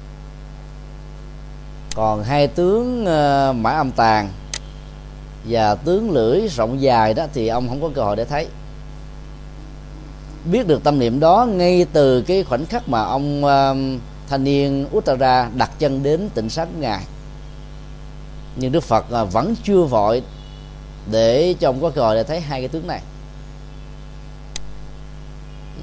Còn 1.95 2.23
hai 2.23 2.47
tướng 2.47 3.01
uh, 3.01 3.55
mã 3.55 3.71
âm 3.71 3.91
tàn 3.91 4.29
và 5.47 5.75
tướng 5.75 6.11
lưỡi 6.11 6.47
rộng 6.47 6.81
dài 6.81 7.13
đó 7.13 7.25
thì 7.33 7.47
ông 7.47 7.67
không 7.67 7.81
có 7.81 7.89
cơ 7.95 8.03
hội 8.03 8.15
để 8.15 8.25
thấy. 8.25 8.47
Biết 10.51 10.67
được 10.67 10.83
tâm 10.83 10.99
niệm 10.99 11.19
đó 11.19 11.47
ngay 11.49 11.85
từ 11.93 12.21
cái 12.21 12.43
khoảnh 12.43 12.65
khắc 12.65 12.89
mà 12.89 13.01
ông 13.01 13.43
uh, 13.45 14.01
thanh 14.29 14.43
niên 14.43 14.87
Uttara 14.97 15.49
đặt 15.55 15.71
chân 15.79 16.03
đến 16.03 16.29
tỉnh 16.33 16.49
sát 16.49 16.65
của 16.65 16.79
ngài. 16.79 17.03
Nhưng 18.55 18.71
Đức 18.71 18.83
Phật 18.83 19.11
à, 19.11 19.23
vẫn 19.23 19.55
chưa 19.63 19.81
vội 19.81 20.21
để 21.11 21.55
cho 21.59 21.69
ông 21.69 21.81
có 21.81 21.89
gọi 21.89 22.15
để 22.15 22.23
thấy 22.23 22.39
hai 22.39 22.61
cái 22.61 22.67
tướng 22.67 22.87
này. 22.87 23.01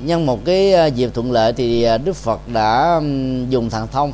Nhân 0.05 0.27
một 0.27 0.41
cái 0.45 0.75
à, 0.75 0.87
dịp 0.87 1.15
thuận 1.15 1.33
lợi 1.33 1.53
thì 1.53 1.83
à, 1.83 1.99
Đức 1.99 2.17
Phật 2.17 2.49
đã 2.49 3.01
dùng 3.49 3.71
thằng 3.71 3.89
thông 3.93 4.13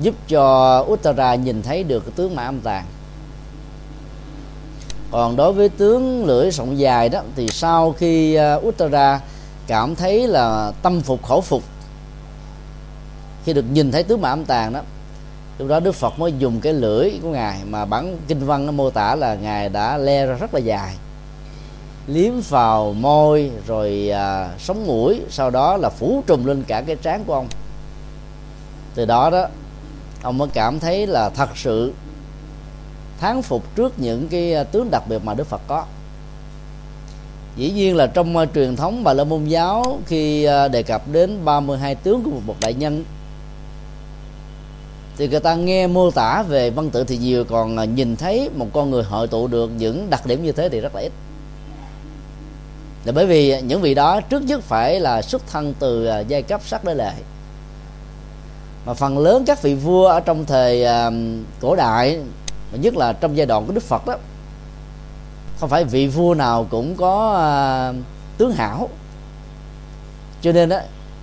giúp 0.00 0.14
cho 0.28 0.78
Uttara 0.88 1.34
nhìn 1.34 1.62
thấy 1.62 1.84
được 1.84 2.00
cái 2.00 2.12
tướng 2.16 2.36
mã 2.36 2.44
âm 2.44 2.60
tàng. 2.60 2.84
Còn 5.10 5.36
đối 5.36 5.52
với 5.52 5.68
tướng 5.68 6.24
lưỡi 6.24 6.52
sọng 6.52 6.78
dài 6.78 7.08
đó, 7.08 7.22
thì 7.36 7.48
sau 7.48 7.92
khi 7.92 8.38
Uttara 8.56 9.20
cảm 9.66 9.94
thấy 9.94 10.28
là 10.28 10.72
tâm 10.82 11.00
phục, 11.00 11.26
khẩu 11.26 11.40
phục 11.40 11.62
khi 13.50 13.54
được 13.54 13.64
nhìn 13.72 13.92
thấy 13.92 14.02
tướng 14.02 14.20
mã 14.20 14.28
âm 14.28 14.44
tàn 14.44 14.72
đó 14.72 14.80
lúc 15.58 15.68
đó 15.68 15.80
đức 15.80 15.92
phật 15.92 16.18
mới 16.18 16.32
dùng 16.38 16.60
cái 16.60 16.72
lưỡi 16.72 17.10
của 17.22 17.28
ngài 17.28 17.58
mà 17.64 17.84
bản 17.84 18.16
kinh 18.28 18.46
văn 18.46 18.66
nó 18.66 18.72
mô 18.72 18.90
tả 18.90 19.14
là 19.14 19.34
ngài 19.34 19.68
đã 19.68 19.98
le 19.98 20.26
ra 20.26 20.34
rất 20.34 20.54
là 20.54 20.60
dài 20.60 20.94
liếm 22.06 22.32
vào 22.48 22.92
môi 22.92 23.50
rồi 23.66 24.10
à, 24.10 24.50
sống 24.58 24.86
mũi 24.86 25.20
sau 25.30 25.50
đó 25.50 25.76
là 25.76 25.88
phủ 25.88 26.22
trùm 26.26 26.44
lên 26.44 26.62
cả 26.66 26.82
cái 26.86 26.96
trán 27.02 27.24
của 27.26 27.34
ông. 27.34 27.46
Từ 28.94 29.04
đó 29.04 29.30
đó 29.30 29.46
ông 30.22 30.38
mới 30.38 30.48
cảm 30.52 30.80
thấy 30.80 31.06
là 31.06 31.30
thật 31.30 31.48
sự 31.56 31.92
thán 33.20 33.42
phục 33.42 33.76
trước 33.76 33.98
những 33.98 34.28
cái 34.28 34.54
à, 34.54 34.64
tướng 34.64 34.90
đặc 34.90 35.02
biệt 35.08 35.24
mà 35.24 35.34
đức 35.34 35.46
phật 35.46 35.60
có. 35.66 35.84
Dĩ 37.56 37.70
nhiên 37.70 37.96
là 37.96 38.06
trong 38.06 38.36
uh, 38.36 38.48
truyền 38.54 38.76
thống 38.76 39.04
bà 39.04 39.12
la 39.12 39.24
môn 39.24 39.44
giáo 39.44 39.98
khi 40.06 40.48
uh, 40.48 40.70
đề 40.70 40.82
cập 40.82 41.02
đến 41.12 41.44
32 41.44 41.94
tướng 41.94 42.24
của 42.24 42.30
một 42.30 42.40
bậc 42.46 42.56
đại 42.60 42.74
nhân 42.74 43.04
thì 45.20 45.28
người 45.28 45.40
ta 45.40 45.54
nghe 45.54 45.86
mô 45.86 46.10
tả 46.10 46.42
về 46.42 46.70
văn 46.70 46.90
tự 46.90 47.04
thì 47.04 47.16
nhiều, 47.18 47.44
còn 47.44 47.76
à, 47.76 47.84
nhìn 47.84 48.16
thấy 48.16 48.50
một 48.56 48.66
con 48.72 48.90
người 48.90 49.02
hội 49.02 49.28
tụ 49.28 49.46
được 49.46 49.70
những 49.76 50.10
đặc 50.10 50.26
điểm 50.26 50.42
như 50.42 50.52
thế 50.52 50.68
thì 50.68 50.80
rất 50.80 50.94
là 50.94 51.00
ít. 51.00 51.12
Là 53.04 53.12
bởi 53.12 53.26
vì 53.26 53.60
những 53.60 53.80
vị 53.80 53.94
đó 53.94 54.20
trước 54.20 54.42
nhất 54.42 54.62
phải 54.62 55.00
là 55.00 55.22
xuất 55.22 55.42
thân 55.46 55.74
từ 55.78 56.06
à, 56.06 56.20
giai 56.20 56.42
cấp 56.42 56.60
sắc 56.64 56.84
đế 56.84 56.94
lệ. 56.94 57.12
Mà 58.86 58.94
phần 58.94 59.18
lớn 59.18 59.44
các 59.46 59.62
vị 59.62 59.74
vua 59.74 60.06
ở 60.06 60.20
trong 60.20 60.44
thời 60.44 60.84
à, 60.84 61.10
cổ 61.60 61.76
đại, 61.76 62.20
nhất 62.72 62.96
là 62.96 63.12
trong 63.12 63.36
giai 63.36 63.46
đoạn 63.46 63.66
của 63.66 63.72
đức 63.72 63.82
phật 63.82 64.06
đó, 64.06 64.16
không 65.58 65.70
phải 65.70 65.84
vị 65.84 66.06
vua 66.06 66.34
nào 66.34 66.66
cũng 66.70 66.96
có 66.96 67.40
tướng 68.38 68.52
hảo. 68.52 68.88
Cho 70.42 70.52
nên 70.52 70.68
đó 70.68 70.78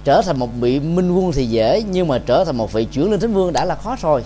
trở 0.08 0.22
thành 0.22 0.40
một 0.40 0.50
vị 0.60 0.80
minh 0.80 1.12
quân 1.12 1.32
thì 1.32 1.46
dễ 1.46 1.84
nhưng 1.92 2.08
mà 2.08 2.20
trở 2.26 2.44
thành 2.46 2.58
một 2.58 2.74
vị 2.74 2.86
chuyển 2.86 3.12
lên 3.12 3.20
thánh 3.20 3.34
vương 3.34 3.54
đã 3.54 3.66
là 3.66 3.76
khó 3.76 3.96
rồi. 4.02 4.24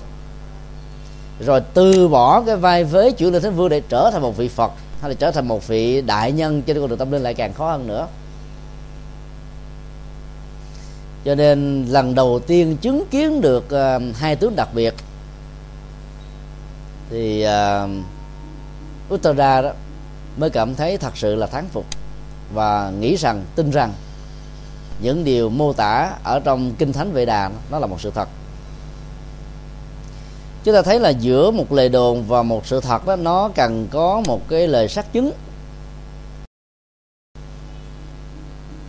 Rồi 1.40 1.62
từ 1.74 2.08
bỏ 2.08 2.42
cái 2.42 2.56
vai 2.56 2.84
vế 2.84 3.12
chuyển 3.12 3.34
lên 3.34 3.42
thánh 3.42 3.56
vương 3.56 3.70
để 3.70 3.82
trở 3.90 4.10
thành 4.14 4.22
một 4.22 4.38
vị 4.38 4.48
phật 4.48 4.72
hay 5.02 5.10
là 5.10 5.16
trở 5.20 5.32
thành 5.32 5.48
một 5.48 5.68
vị 5.68 6.02
đại 6.02 6.32
nhân 6.32 6.62
trên 6.62 6.80
con 6.80 6.90
đường 6.90 6.98
tâm 6.98 7.12
linh 7.12 7.22
lại 7.24 7.34
càng 7.34 7.54
khó 7.54 7.72
hơn 7.72 7.88
nữa. 7.88 8.08
Cho 11.26 11.36
nên 11.36 11.86
lần 11.86 12.16
đầu 12.16 12.40
tiên 12.48 12.78
chứng 12.78 13.06
kiến 13.12 13.42
được 13.42 13.66
uh, 13.66 14.16
hai 14.16 14.36
tướng 14.36 14.56
đặc 14.56 14.70
biệt 14.74 14.94
thì 17.10 17.42
ờ, 17.42 17.88
uh, 19.10 19.14
Uttara 19.14 19.62
đó 19.62 19.72
mới 20.38 20.50
cảm 20.50 20.76
thấy 20.76 20.98
thật 20.98 21.18
sự 21.18 21.36
là 21.36 21.48
thán 21.48 21.68
phục 21.74 21.86
và 22.54 22.92
nghĩ 23.00 23.16
rằng 23.16 23.44
tin 23.56 23.72
rằng 23.72 23.94
những 25.02 25.24
điều 25.24 25.50
mô 25.50 25.74
tả 25.74 26.12
ở 26.24 26.40
trong 26.40 26.74
kinh 26.78 26.94
thánh 26.94 27.12
vệ 27.12 27.26
đà 27.26 27.50
nó 27.72 27.80
là 27.80 27.88
một 27.88 28.02
sự 28.02 28.12
thật. 28.16 28.30
Chúng 30.64 30.76
ta 30.76 30.82
thấy 30.82 31.00
là 31.00 31.10
giữa 31.10 31.52
một 31.52 31.72
lời 31.72 31.90
đồn 31.90 32.24
và 32.28 32.44
một 32.44 32.66
sự 32.66 32.82
thật 32.82 33.06
đó 33.08 33.16
nó 33.16 33.50
cần 33.56 33.88
có 33.92 34.22
một 34.28 34.42
cái 34.50 34.68
lời 34.68 34.88
xác 34.88 35.14
chứng. 35.14 35.32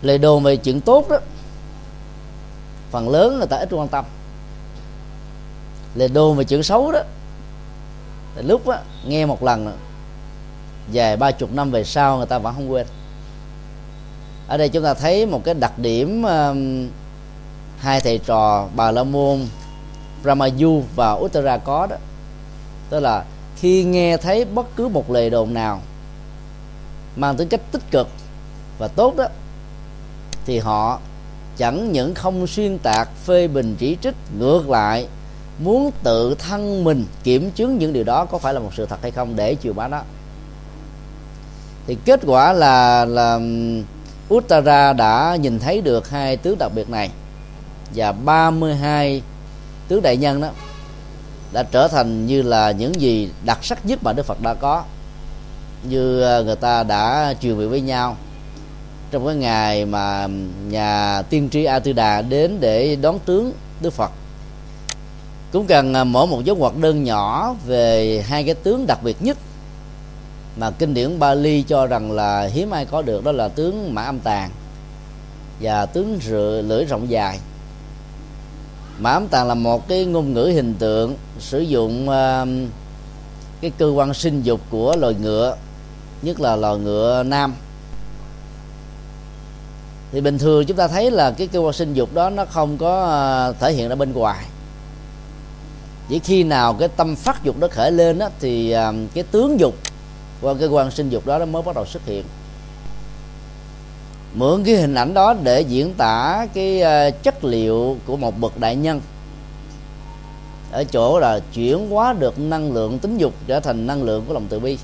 Lời 0.02 0.18
đồn 0.18 0.42
về 0.42 0.56
chuyện 0.56 0.80
tốt 0.80 1.08
đó 1.08 1.18
phần 2.90 3.08
lớn 3.08 3.38
người 3.38 3.46
ta 3.46 3.56
ít 3.56 3.68
quan 3.72 3.88
tâm. 3.88 4.04
Lời 5.94 6.08
đồn 6.08 6.36
về 6.36 6.44
chuyện 6.44 6.62
xấu 6.62 6.92
đó 6.92 7.00
lúc 8.36 8.66
đó, 8.66 8.78
nghe 9.06 9.26
một 9.26 9.42
lần 9.42 9.72
vài 10.92 11.16
ba 11.16 11.30
chục 11.30 11.52
năm 11.52 11.70
về 11.70 11.84
sau 11.84 12.16
người 12.16 12.26
ta 12.26 12.38
vẫn 12.38 12.54
không 12.54 12.72
quên 12.72 12.86
ở 14.46 14.56
đây 14.56 14.68
chúng 14.68 14.84
ta 14.84 14.94
thấy 14.94 15.26
một 15.26 15.44
cái 15.44 15.54
đặc 15.54 15.78
điểm 15.78 16.22
um, 16.22 16.88
hai 17.78 18.00
thầy 18.00 18.18
trò 18.18 18.68
bà 18.76 18.90
la 18.90 19.04
môn 19.04 19.38
Ramayu 20.24 20.82
và 20.96 21.12
Uttara 21.12 21.56
có 21.56 21.86
đó. 21.86 21.96
Tức 22.90 23.00
là 23.00 23.24
khi 23.56 23.84
nghe 23.84 24.16
thấy 24.16 24.44
bất 24.44 24.76
cứ 24.76 24.88
một 24.88 25.10
lời 25.10 25.30
đồn 25.30 25.54
nào 25.54 25.80
mang 27.16 27.36
tính 27.36 27.48
cách 27.48 27.60
tích 27.72 27.90
cực 27.90 28.08
và 28.78 28.88
tốt 28.88 29.16
đó 29.16 29.24
thì 30.46 30.58
họ 30.58 30.98
chẳng 31.56 31.92
những 31.92 32.14
không 32.14 32.46
xuyên 32.46 32.78
tạc 32.78 33.08
phê 33.24 33.48
bình 33.48 33.76
chỉ 33.78 33.96
trích 34.02 34.14
ngược 34.38 34.70
lại 34.70 35.06
muốn 35.58 35.90
tự 36.02 36.34
thân 36.34 36.84
mình 36.84 37.04
kiểm 37.24 37.50
chứng 37.50 37.78
những 37.78 37.92
điều 37.92 38.04
đó 38.04 38.24
có 38.24 38.38
phải 38.38 38.54
là 38.54 38.60
một 38.60 38.70
sự 38.76 38.86
thật 38.86 38.98
hay 39.02 39.10
không 39.10 39.36
để 39.36 39.54
chiều 39.54 39.72
bá 39.72 39.88
đó 39.88 40.02
thì 41.86 41.96
kết 42.04 42.20
quả 42.26 42.52
là 42.52 43.04
là 43.04 43.40
Uttara 44.32 44.92
đã 44.92 45.36
nhìn 45.40 45.58
thấy 45.58 45.80
được 45.80 46.10
hai 46.10 46.36
tướng 46.36 46.58
đặc 46.58 46.72
biệt 46.74 46.90
này. 46.90 47.10
Và 47.94 48.12
32 48.12 49.22
tướng 49.88 50.02
đại 50.02 50.16
nhân 50.16 50.40
đó 50.40 50.48
đã 51.52 51.62
trở 51.62 51.88
thành 51.88 52.26
như 52.26 52.42
là 52.42 52.70
những 52.70 53.00
gì 53.00 53.30
đặc 53.44 53.58
sắc 53.62 53.86
nhất 53.86 53.98
mà 54.02 54.12
Đức 54.12 54.26
Phật 54.26 54.40
đã 54.42 54.54
có. 54.54 54.82
Như 55.88 56.20
ờ, 56.20 56.44
người 56.44 56.56
ta 56.56 56.82
đã 56.82 57.34
truyền 57.40 57.58
miệng 57.58 57.70
với 57.70 57.80
nhau 57.80 58.16
trong 59.10 59.26
cái 59.26 59.34
ngày 59.34 59.84
mà 59.84 60.28
nhà 60.68 61.22
tiên 61.22 61.48
tri 61.50 61.64
A 61.64 61.78
Tư 61.78 61.92
Đà 61.92 62.22
đến 62.22 62.56
để 62.60 62.96
đón 62.96 63.18
tướng 63.18 63.52
Đức 63.80 63.92
Phật. 63.92 64.10
Cũng 65.52 65.66
cần 65.66 65.94
ờ, 65.94 66.04
mở 66.04 66.26
một 66.26 66.44
dấu 66.44 66.56
ngoặc 66.56 66.76
đơn 66.76 67.04
nhỏ 67.04 67.54
về 67.66 68.24
hai 68.28 68.44
cái 68.44 68.54
tướng 68.54 68.86
đặc 68.86 68.98
biệt 69.02 69.16
nhất 69.20 69.38
mà 70.56 70.70
kinh 70.70 70.94
điển 70.94 71.18
Bali 71.18 71.62
cho 71.62 71.86
rằng 71.86 72.12
là 72.12 72.42
hiếm 72.42 72.70
ai 72.70 72.84
có 72.84 73.02
được 73.02 73.24
đó 73.24 73.32
là 73.32 73.48
tướng 73.48 73.94
mã 73.94 74.02
âm 74.02 74.18
tàng 74.18 74.50
và 75.60 75.86
tướng 75.86 76.18
rựa 76.22 76.62
lưỡi 76.66 76.84
rộng 76.84 77.10
dài. 77.10 77.38
Mã 78.98 79.10
âm 79.10 79.28
tàng 79.28 79.48
là 79.48 79.54
một 79.54 79.88
cái 79.88 80.04
ngôn 80.04 80.34
ngữ 80.34 80.44
hình 80.54 80.74
tượng 80.74 81.16
sử 81.38 81.60
dụng 81.60 82.08
uh, 82.08 82.48
cái 83.60 83.72
cơ 83.78 83.86
quan 83.86 84.14
sinh 84.14 84.42
dục 84.42 84.60
của 84.70 84.96
loài 84.96 85.14
ngựa 85.14 85.56
nhất 86.22 86.40
là 86.40 86.56
loài 86.56 86.78
ngựa 86.78 87.22
nam. 87.22 87.54
Thì 90.12 90.20
bình 90.20 90.38
thường 90.38 90.64
chúng 90.66 90.76
ta 90.76 90.88
thấy 90.88 91.10
là 91.10 91.30
cái 91.30 91.46
cơ 91.46 91.58
quan 91.58 91.72
sinh 91.72 91.94
dục 91.94 92.14
đó 92.14 92.30
nó 92.30 92.44
không 92.44 92.78
có 92.78 93.04
uh, 93.50 93.60
thể 93.60 93.72
hiện 93.72 93.88
ra 93.88 93.94
bên 93.94 94.12
ngoài. 94.12 94.44
Chỉ 96.08 96.18
khi 96.18 96.42
nào 96.42 96.74
cái 96.74 96.88
tâm 96.88 97.16
phát 97.16 97.44
dục 97.44 97.58
đó 97.58 97.68
khởi 97.70 97.92
lên 97.92 98.18
đó, 98.18 98.28
thì 98.40 98.74
uh, 98.88 98.94
cái 99.14 99.24
tướng 99.24 99.60
dục 99.60 99.74
qua 100.42 100.54
cơ 100.60 100.68
quan 100.68 100.90
sinh 100.90 101.10
dục 101.10 101.26
đó, 101.26 101.38
nó 101.38 101.46
mới 101.46 101.62
bắt 101.62 101.74
đầu 101.74 101.86
xuất 101.86 102.06
hiện. 102.06 102.24
Mượn 104.34 104.64
cái 104.64 104.76
hình 104.76 104.94
ảnh 104.94 105.14
đó 105.14 105.34
để 105.42 105.60
diễn 105.60 105.94
tả 105.94 106.46
cái 106.54 106.80
ờ, 106.80 107.10
chất 107.10 107.44
liệu 107.44 107.96
của 108.06 108.16
một 108.16 108.40
bậc 108.40 108.60
đại 108.60 108.76
nhân. 108.76 109.00
Ở 110.72 110.84
chỗ 110.84 111.18
là 111.18 111.40
chuyển 111.54 111.90
hóa 111.90 112.12
được 112.12 112.38
năng 112.38 112.72
lượng 112.72 112.98
tính 112.98 113.18
dục 113.18 113.34
trở 113.46 113.60
thành 113.60 113.86
năng 113.86 114.02
lượng 114.02 114.24
của 114.28 114.34
lòng 114.34 114.46
từ 114.48 114.60
bi. 114.60 114.78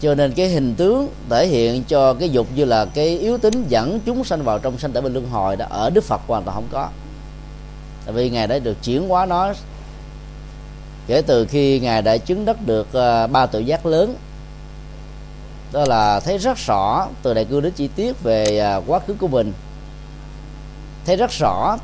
Cho 0.00 0.14
nên 0.14 0.32
cái 0.32 0.48
hình 0.48 0.74
tướng 0.74 1.08
thể 1.30 1.46
hiện 1.46 1.84
cho 1.84 2.14
cái 2.14 2.30
dục 2.30 2.46
như 2.54 2.64
là 2.64 2.84
cái 2.84 3.18
yếu 3.18 3.38
tính 3.38 3.64
dẫn 3.68 4.00
chúng 4.06 4.24
sanh 4.24 4.42
vào 4.42 4.58
trong 4.58 4.78
sanh 4.78 4.92
tử 4.92 5.00
bên 5.00 5.12
luân 5.12 5.28
hồi 5.28 5.56
đó, 5.56 5.66
ở 5.70 5.90
đức 5.90 6.04
phật 6.04 6.20
hoàn 6.26 6.44
toàn 6.44 6.54
không 6.54 6.68
có. 6.72 6.88
Tại 8.04 8.14
vì 8.14 8.30
ngài 8.30 8.46
đã 8.46 8.58
được 8.58 8.76
chuyển 8.82 9.08
hóa 9.08 9.26
nó 9.26 9.52
kể 11.06 11.22
từ 11.26 11.46
khi 11.46 11.80
ngài 11.80 12.02
đã 12.02 12.16
chứng 12.16 12.44
đắc 12.44 12.56
được 12.66 12.92
ờ, 12.92 13.26
ba 13.26 13.46
tự 13.46 13.58
giác 13.58 13.86
lớn, 13.86 14.16
đó 15.72 15.84
là 15.88 16.20
thấy 16.20 16.38
rất 16.38 16.58
rõ 16.66 17.08
từ 17.22 17.34
đại 17.34 17.44
cương 17.44 17.62
đến 17.62 17.72
chi 17.72 17.88
tiết 17.88 18.22
về 18.22 18.58
ờ, 18.58 18.82
quá 18.86 19.00
khứ 19.06 19.14
của 19.14 19.28
mình. 19.28 19.52
Thấy 21.06 21.16
rất 21.16 21.30
rõ 21.30 21.78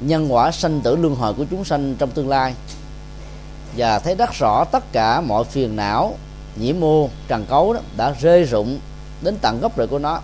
nhân 0.00 0.32
quả 0.32 0.50
sanh 0.50 0.80
tử 0.80 0.96
luân 0.96 1.14
hồi 1.14 1.34
của 1.34 1.44
chúng 1.50 1.64
sanh 1.64 1.94
trong 1.98 2.10
tương 2.10 2.28
lai. 2.28 2.54
Và 3.76 3.98
thấy 3.98 4.14
rất 4.14 4.30
rõ 4.32 4.64
tất 4.64 4.92
cả 4.92 5.20
mọi 5.20 5.44
phiền 5.44 5.76
não 5.76 6.14
nhiễm 6.56 6.80
mô, 6.80 7.08
trần 7.28 7.46
cấu 7.46 7.72
đó 7.72 7.80
đã 7.96 8.14
rơi 8.20 8.44
rụng 8.44 8.78
đến 9.22 9.36
tận 9.40 9.60
gốc 9.60 9.72
rễ 9.78 9.86
của 9.86 9.98
nó. 9.98 10.20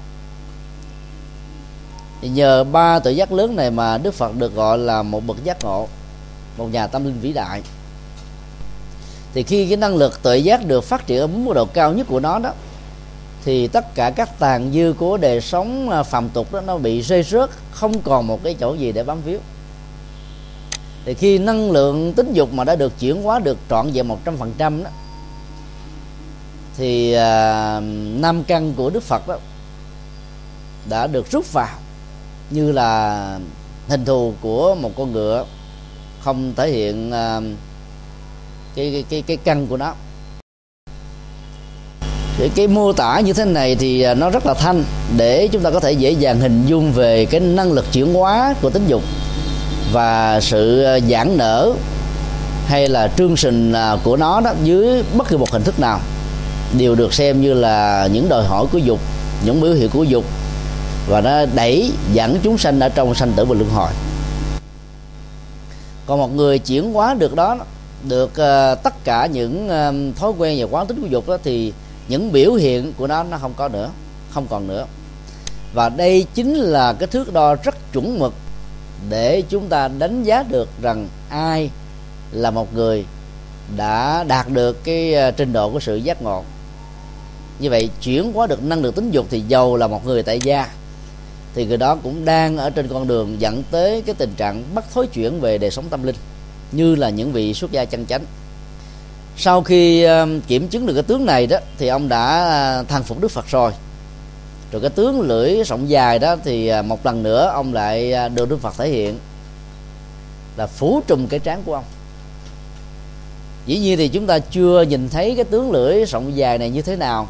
Thì 2.20 2.28
nhờ 2.28 2.64
ba 2.64 2.98
tự 2.98 3.10
giác 3.10 3.32
lớn 3.32 3.56
này 3.56 3.70
mà 3.70 3.98
đức 3.98 4.14
phật 4.14 4.36
được 4.36 4.54
gọi 4.54 4.78
là 4.78 5.02
một 5.02 5.26
bậc 5.26 5.44
giác 5.44 5.64
ngộ, 5.64 5.88
một 6.56 6.72
nhà 6.72 6.86
tâm 6.86 7.04
linh 7.04 7.20
vĩ 7.20 7.32
đại 7.32 7.62
thì 9.34 9.42
khi 9.42 9.66
cái 9.66 9.76
năng 9.76 9.96
lực 9.96 10.22
tự 10.22 10.34
giác 10.34 10.66
được 10.66 10.84
phát 10.84 11.06
triển 11.06 11.20
ở 11.20 11.26
mức 11.26 11.52
độ 11.54 11.64
cao 11.64 11.92
nhất 11.92 12.06
của 12.10 12.20
nó 12.20 12.38
đó 12.38 12.52
thì 13.44 13.68
tất 13.68 13.94
cả 13.94 14.10
các 14.10 14.38
tàn 14.38 14.70
dư 14.72 14.94
của 14.98 15.16
đời 15.16 15.40
sống 15.40 15.90
à, 15.90 16.02
phàm 16.02 16.28
tục 16.28 16.52
đó 16.52 16.60
nó 16.60 16.78
bị 16.78 17.00
rơi 17.00 17.22
rớt 17.22 17.50
không 17.70 18.00
còn 18.00 18.26
một 18.26 18.42
cái 18.44 18.56
chỗ 18.60 18.74
gì 18.74 18.92
để 18.92 19.04
bám 19.04 19.22
víu. 19.22 19.38
Thì 21.04 21.14
khi 21.14 21.38
năng 21.38 21.70
lượng 21.70 22.12
tính 22.12 22.32
dục 22.32 22.52
mà 22.52 22.64
đã 22.64 22.76
được 22.76 22.98
chuyển 23.00 23.22
hóa 23.22 23.38
được 23.38 23.58
trọn 23.70 23.90
vẹn 23.92 24.08
một 24.08 24.18
trăm 24.24 24.36
phần 24.36 24.52
trăm 24.58 24.84
đó 24.84 24.90
thì 26.76 27.12
à, 27.12 27.80
năm 28.20 28.44
căn 28.44 28.74
của 28.74 28.90
Đức 28.90 29.02
Phật 29.02 29.28
đó 29.28 29.38
đã 30.88 31.06
được 31.06 31.30
rút 31.30 31.52
vào 31.52 31.78
như 32.50 32.72
là 32.72 33.38
hình 33.88 34.04
thù 34.04 34.34
của 34.40 34.74
một 34.74 34.90
con 34.96 35.12
ngựa 35.12 35.44
không 36.20 36.52
thể 36.56 36.70
hiện 36.70 37.10
à, 37.12 37.40
cái 38.74 38.90
cái 38.92 39.04
cái, 39.10 39.22
cái 39.22 39.36
căn 39.36 39.66
của 39.66 39.76
nó. 39.76 39.94
Cái, 42.38 42.50
cái 42.54 42.66
mô 42.66 42.92
tả 42.92 43.20
như 43.20 43.32
thế 43.32 43.44
này 43.44 43.74
thì 43.74 44.02
à, 44.02 44.14
nó 44.14 44.30
rất 44.30 44.46
là 44.46 44.54
thanh 44.54 44.84
để 45.16 45.48
chúng 45.52 45.62
ta 45.62 45.70
có 45.70 45.80
thể 45.80 45.92
dễ 45.92 46.10
dàng 46.10 46.40
hình 46.40 46.66
dung 46.66 46.92
về 46.92 47.24
cái 47.24 47.40
năng 47.40 47.72
lực 47.72 47.92
chuyển 47.92 48.14
hóa 48.14 48.54
của 48.62 48.70
tính 48.70 48.84
dục 48.86 49.02
và 49.92 50.40
sự 50.40 50.82
à, 50.82 50.98
giãn 51.10 51.36
nở 51.36 51.72
hay 52.66 52.88
là 52.88 53.08
trương 53.16 53.36
sình 53.36 53.72
à, 53.72 53.96
của 54.04 54.16
nó 54.16 54.40
đó 54.40 54.52
dưới 54.64 55.02
bất 55.14 55.28
kỳ 55.28 55.36
một 55.36 55.50
hình 55.50 55.62
thức 55.62 55.80
nào 55.80 56.00
đều 56.78 56.94
được 56.94 57.14
xem 57.14 57.40
như 57.40 57.54
là 57.54 58.08
những 58.12 58.28
đòi 58.28 58.44
hỏi 58.44 58.66
của 58.72 58.78
dục 58.78 58.98
những 59.44 59.60
biểu 59.60 59.72
hiện 59.72 59.90
của 59.90 60.04
dục 60.04 60.24
và 61.08 61.20
nó 61.20 61.46
đẩy 61.54 61.92
dẫn 62.12 62.38
chúng 62.42 62.58
sanh 62.58 62.80
ở 62.80 62.88
trong 62.88 63.14
sanh 63.14 63.32
tử 63.32 63.44
và 63.44 63.54
luân 63.54 63.70
hồi. 63.70 63.90
Còn 66.06 66.18
một 66.18 66.34
người 66.34 66.58
chuyển 66.58 66.92
hóa 66.92 67.14
được 67.14 67.34
đó 67.34 67.56
được 68.08 68.30
uh, 68.30 68.82
tất 68.82 69.04
cả 69.04 69.26
những 69.26 69.66
uh, 69.66 70.16
thói 70.16 70.32
quen 70.38 70.58
và 70.58 70.66
quán 70.70 70.86
tính 70.86 71.00
của 71.00 71.06
dục 71.06 71.28
đó 71.28 71.38
thì 71.44 71.72
những 72.08 72.32
biểu 72.32 72.54
hiện 72.54 72.92
của 72.96 73.06
nó 73.06 73.22
nó 73.22 73.38
không 73.38 73.54
có 73.56 73.68
nữa 73.68 73.90
không 74.30 74.46
còn 74.50 74.66
nữa. 74.66 74.86
Và 75.74 75.88
đây 75.88 76.26
chính 76.34 76.54
là 76.54 76.92
cái 76.92 77.06
thước 77.06 77.32
đo 77.32 77.54
rất 77.54 77.92
chuẩn 77.92 78.18
mực 78.18 78.34
để 79.08 79.42
chúng 79.48 79.68
ta 79.68 79.88
đánh 79.88 80.22
giá 80.22 80.42
được 80.42 80.68
rằng 80.82 81.08
ai 81.28 81.70
là 82.32 82.50
một 82.50 82.74
người 82.74 83.04
đã 83.76 84.24
đạt 84.24 84.48
được 84.48 84.84
cái 84.84 85.14
ờ, 85.14 85.30
trình 85.30 85.52
độ 85.52 85.70
của 85.70 85.80
sự 85.80 85.96
giác 85.96 86.22
ngộ. 86.22 86.44
Như 87.58 87.70
vậy 87.70 87.90
chuyển 88.00 88.32
hóa 88.32 88.46
được 88.46 88.62
năng 88.62 88.82
lượng 88.82 88.92
tính 88.92 89.10
dục 89.10 89.26
thì 89.30 89.40
giàu 89.48 89.76
là 89.76 89.86
một 89.86 90.06
người 90.06 90.22
tại 90.22 90.40
gia 90.42 90.68
thì 91.54 91.66
người 91.66 91.76
đó 91.76 91.96
cũng 92.02 92.24
đang 92.24 92.56
ở 92.56 92.70
trên 92.70 92.88
con 92.88 93.08
đường 93.08 93.40
dẫn 93.40 93.62
tới 93.70 94.02
cái 94.02 94.14
tình 94.14 94.34
trạng 94.36 94.64
bắt 94.74 94.84
thối 94.94 95.06
chuyển 95.06 95.40
về 95.40 95.58
đời 95.58 95.70
sống 95.70 95.84
tâm 95.90 96.02
linh 96.02 96.16
như 96.72 96.94
là 96.94 97.10
những 97.10 97.32
vị 97.32 97.54
xuất 97.54 97.72
gia 97.72 97.84
chân 97.84 98.06
chánh. 98.06 98.24
Sau 99.36 99.62
khi 99.62 100.02
ờ, 100.02 100.26
kiểm 100.46 100.68
chứng 100.68 100.86
được 100.86 100.94
cái 100.94 101.02
tướng 101.02 101.26
này 101.26 101.46
đó, 101.46 101.58
thì 101.78 101.88
ông 101.88 102.08
đã 102.08 102.44
ờ, 102.44 102.84
thăng 102.88 103.02
phục 103.02 103.20
đức 103.20 103.30
phật 103.30 103.46
rồi. 103.46 103.72
Rồi 104.72 104.80
cái 104.80 104.90
tướng 104.90 105.20
lưỡi 105.20 105.62
rộng 105.64 105.90
dài 105.90 106.18
đó 106.18 106.36
thì 106.44 106.68
ờ, 106.68 106.82
một 106.82 107.06
lần 107.06 107.22
nữa 107.22 107.50
ông 107.54 107.74
lại 107.74 108.14
được 108.34 108.50
đức 108.50 108.60
phật 108.60 108.74
thể 108.78 108.88
hiện 108.88 109.18
là 110.56 110.66
phủ 110.66 111.00
trùm 111.06 111.26
cái 111.26 111.40
trán 111.40 111.62
của 111.64 111.74
ông. 111.74 111.84
Dĩ 113.66 113.78
nhiên 113.78 113.98
thì 113.98 114.08
chúng 114.08 114.26
ta 114.26 114.38
chưa 114.38 114.82
nhìn 114.82 115.08
thấy 115.08 115.34
cái 115.36 115.44
tướng 115.44 115.70
lưỡi 115.70 116.04
rộng 116.04 116.36
dài 116.36 116.58
này 116.58 116.70
như 116.70 116.82
thế 116.82 116.96
nào, 116.96 117.28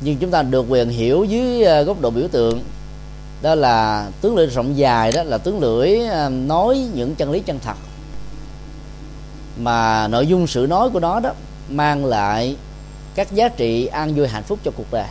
nhưng 0.00 0.16
chúng 0.16 0.30
ta 0.30 0.42
được 0.42 0.66
quyền 0.68 0.88
hiểu 0.88 1.24
dưới 1.24 1.64
góc 1.84 2.00
độ 2.00 2.10
biểu 2.10 2.28
tượng. 2.28 2.62
Đó 3.42 3.54
là 3.54 4.08
tướng 4.20 4.36
lưỡi 4.36 4.46
rộng 4.46 4.76
dài 4.76 5.12
đó 5.12 5.22
là 5.22 5.38
tướng 5.38 5.60
lưỡi 5.60 5.98
nói 6.30 6.86
những 6.94 7.14
chân 7.14 7.30
lý 7.30 7.40
chân 7.40 7.58
thật 7.64 7.74
mà 9.60 10.08
nội 10.08 10.26
dung 10.26 10.46
sự 10.46 10.66
nói 10.70 10.90
của 10.90 11.00
nó 11.00 11.20
đó 11.20 11.30
mang 11.68 12.04
lại 12.04 12.56
các 13.14 13.32
giá 13.32 13.48
trị 13.48 13.86
an 13.86 14.14
vui 14.14 14.28
hạnh 14.28 14.42
phúc 14.42 14.58
cho 14.64 14.70
cuộc 14.76 14.92
đời. 14.92 15.08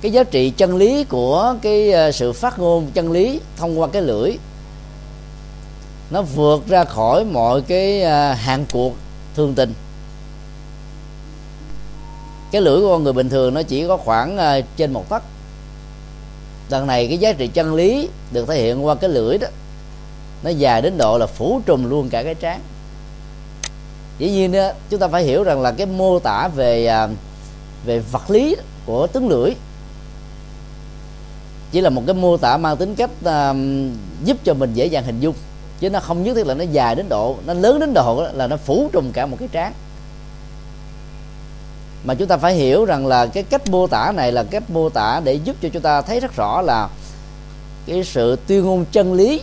Cái 0.00 0.12
giá 0.12 0.24
trị 0.24 0.50
chân 0.50 0.76
lý 0.76 1.04
của 1.04 1.54
cái 1.62 1.92
ờ, 1.92 2.12
sự 2.12 2.32
phát 2.32 2.58
ngôn 2.58 2.90
chân 2.94 3.12
lý 3.12 3.40
thông 3.56 3.80
qua 3.80 3.88
cái 3.92 4.02
lưỡi, 4.02 4.32
nó 6.10 6.22
vượt 6.22 6.68
ra 6.68 6.84
khỏi 6.84 7.24
mọi 7.24 7.62
cái 7.62 8.02
ờ, 8.02 8.32
hàng 8.32 8.36
hạn 8.36 8.66
cuộc 8.72 8.94
thương 9.36 9.54
tình. 9.54 9.74
Cái 12.52 12.62
lưỡi 12.62 12.80
của 12.80 12.88
con 12.88 13.04
người 13.04 13.12
bình 13.12 13.28
thường 13.28 13.54
nó 13.54 13.62
chỉ 13.62 13.86
có 13.86 13.96
khoảng 13.96 14.36
ờ, 14.36 14.60
trên 14.76 14.92
một 14.92 15.08
tấc. 15.08 15.22
Lần 16.70 16.86
này 16.86 17.06
cái 17.08 17.18
giá 17.18 17.32
trị 17.32 17.46
chân 17.46 17.74
lý 17.74 18.08
được 18.32 18.48
thể 18.48 18.62
hiện 18.62 18.86
qua 18.86 18.94
cái 18.94 19.10
lưỡi 19.10 19.38
đó, 19.38 19.48
nó 20.42 20.50
dài 20.50 20.82
đến 20.82 20.98
độ 20.98 21.18
là 21.18 21.26
phủ 21.26 21.60
trùm 21.66 21.90
luôn 21.90 22.08
cả 22.08 22.22
cái 22.22 22.34
trán 22.34 22.60
dĩ 24.18 24.30
nhiên 24.30 24.52
đó, 24.52 24.70
chúng 24.90 25.00
ta 25.00 25.08
phải 25.08 25.24
hiểu 25.24 25.42
rằng 25.42 25.60
là 25.60 25.70
cái 25.72 25.86
mô 25.86 26.18
tả 26.18 26.48
về 26.48 26.86
à, 26.86 27.08
về 27.84 27.98
vật 27.98 28.30
lý 28.30 28.56
của 28.86 29.06
tướng 29.06 29.28
lưỡi 29.28 29.50
chỉ 31.72 31.80
là 31.80 31.90
một 31.90 32.02
cái 32.06 32.14
mô 32.14 32.36
tả 32.36 32.56
mang 32.56 32.76
tính 32.76 32.94
cách 32.94 33.10
uh, 33.24 33.56
giúp 34.24 34.36
cho 34.44 34.54
mình 34.54 34.74
dễ 34.74 34.86
dàng 34.86 35.04
hình 35.04 35.20
dung 35.20 35.34
chứ 35.80 35.90
nó 35.90 36.00
không 36.00 36.22
nhất 36.22 36.34
thiết 36.34 36.46
là 36.46 36.54
nó 36.54 36.64
dài 36.64 36.94
đến 36.94 37.08
độ 37.08 37.36
nó 37.46 37.54
lớn 37.54 37.80
đến 37.80 37.94
độ 37.94 38.26
là 38.32 38.46
nó 38.46 38.56
phủ 38.56 38.88
trùm 38.92 39.12
cả 39.12 39.26
một 39.26 39.36
cái 39.40 39.48
trán. 39.52 39.72
Mà 42.04 42.14
chúng 42.14 42.28
ta 42.28 42.36
phải 42.36 42.54
hiểu 42.54 42.84
rằng 42.84 43.06
là 43.06 43.26
cái 43.26 43.42
cách 43.42 43.68
mô 43.68 43.86
tả 43.86 44.12
này 44.16 44.32
là 44.32 44.44
cách 44.44 44.70
mô 44.70 44.88
tả 44.88 45.20
để 45.24 45.34
giúp 45.34 45.56
cho 45.62 45.68
chúng 45.68 45.82
ta 45.82 46.00
thấy 46.00 46.20
rất 46.20 46.36
rõ 46.36 46.62
là 46.62 46.88
cái 47.86 48.04
sự 48.04 48.36
tuyên 48.46 48.64
ngôn 48.64 48.84
chân 48.92 49.12
lý 49.12 49.40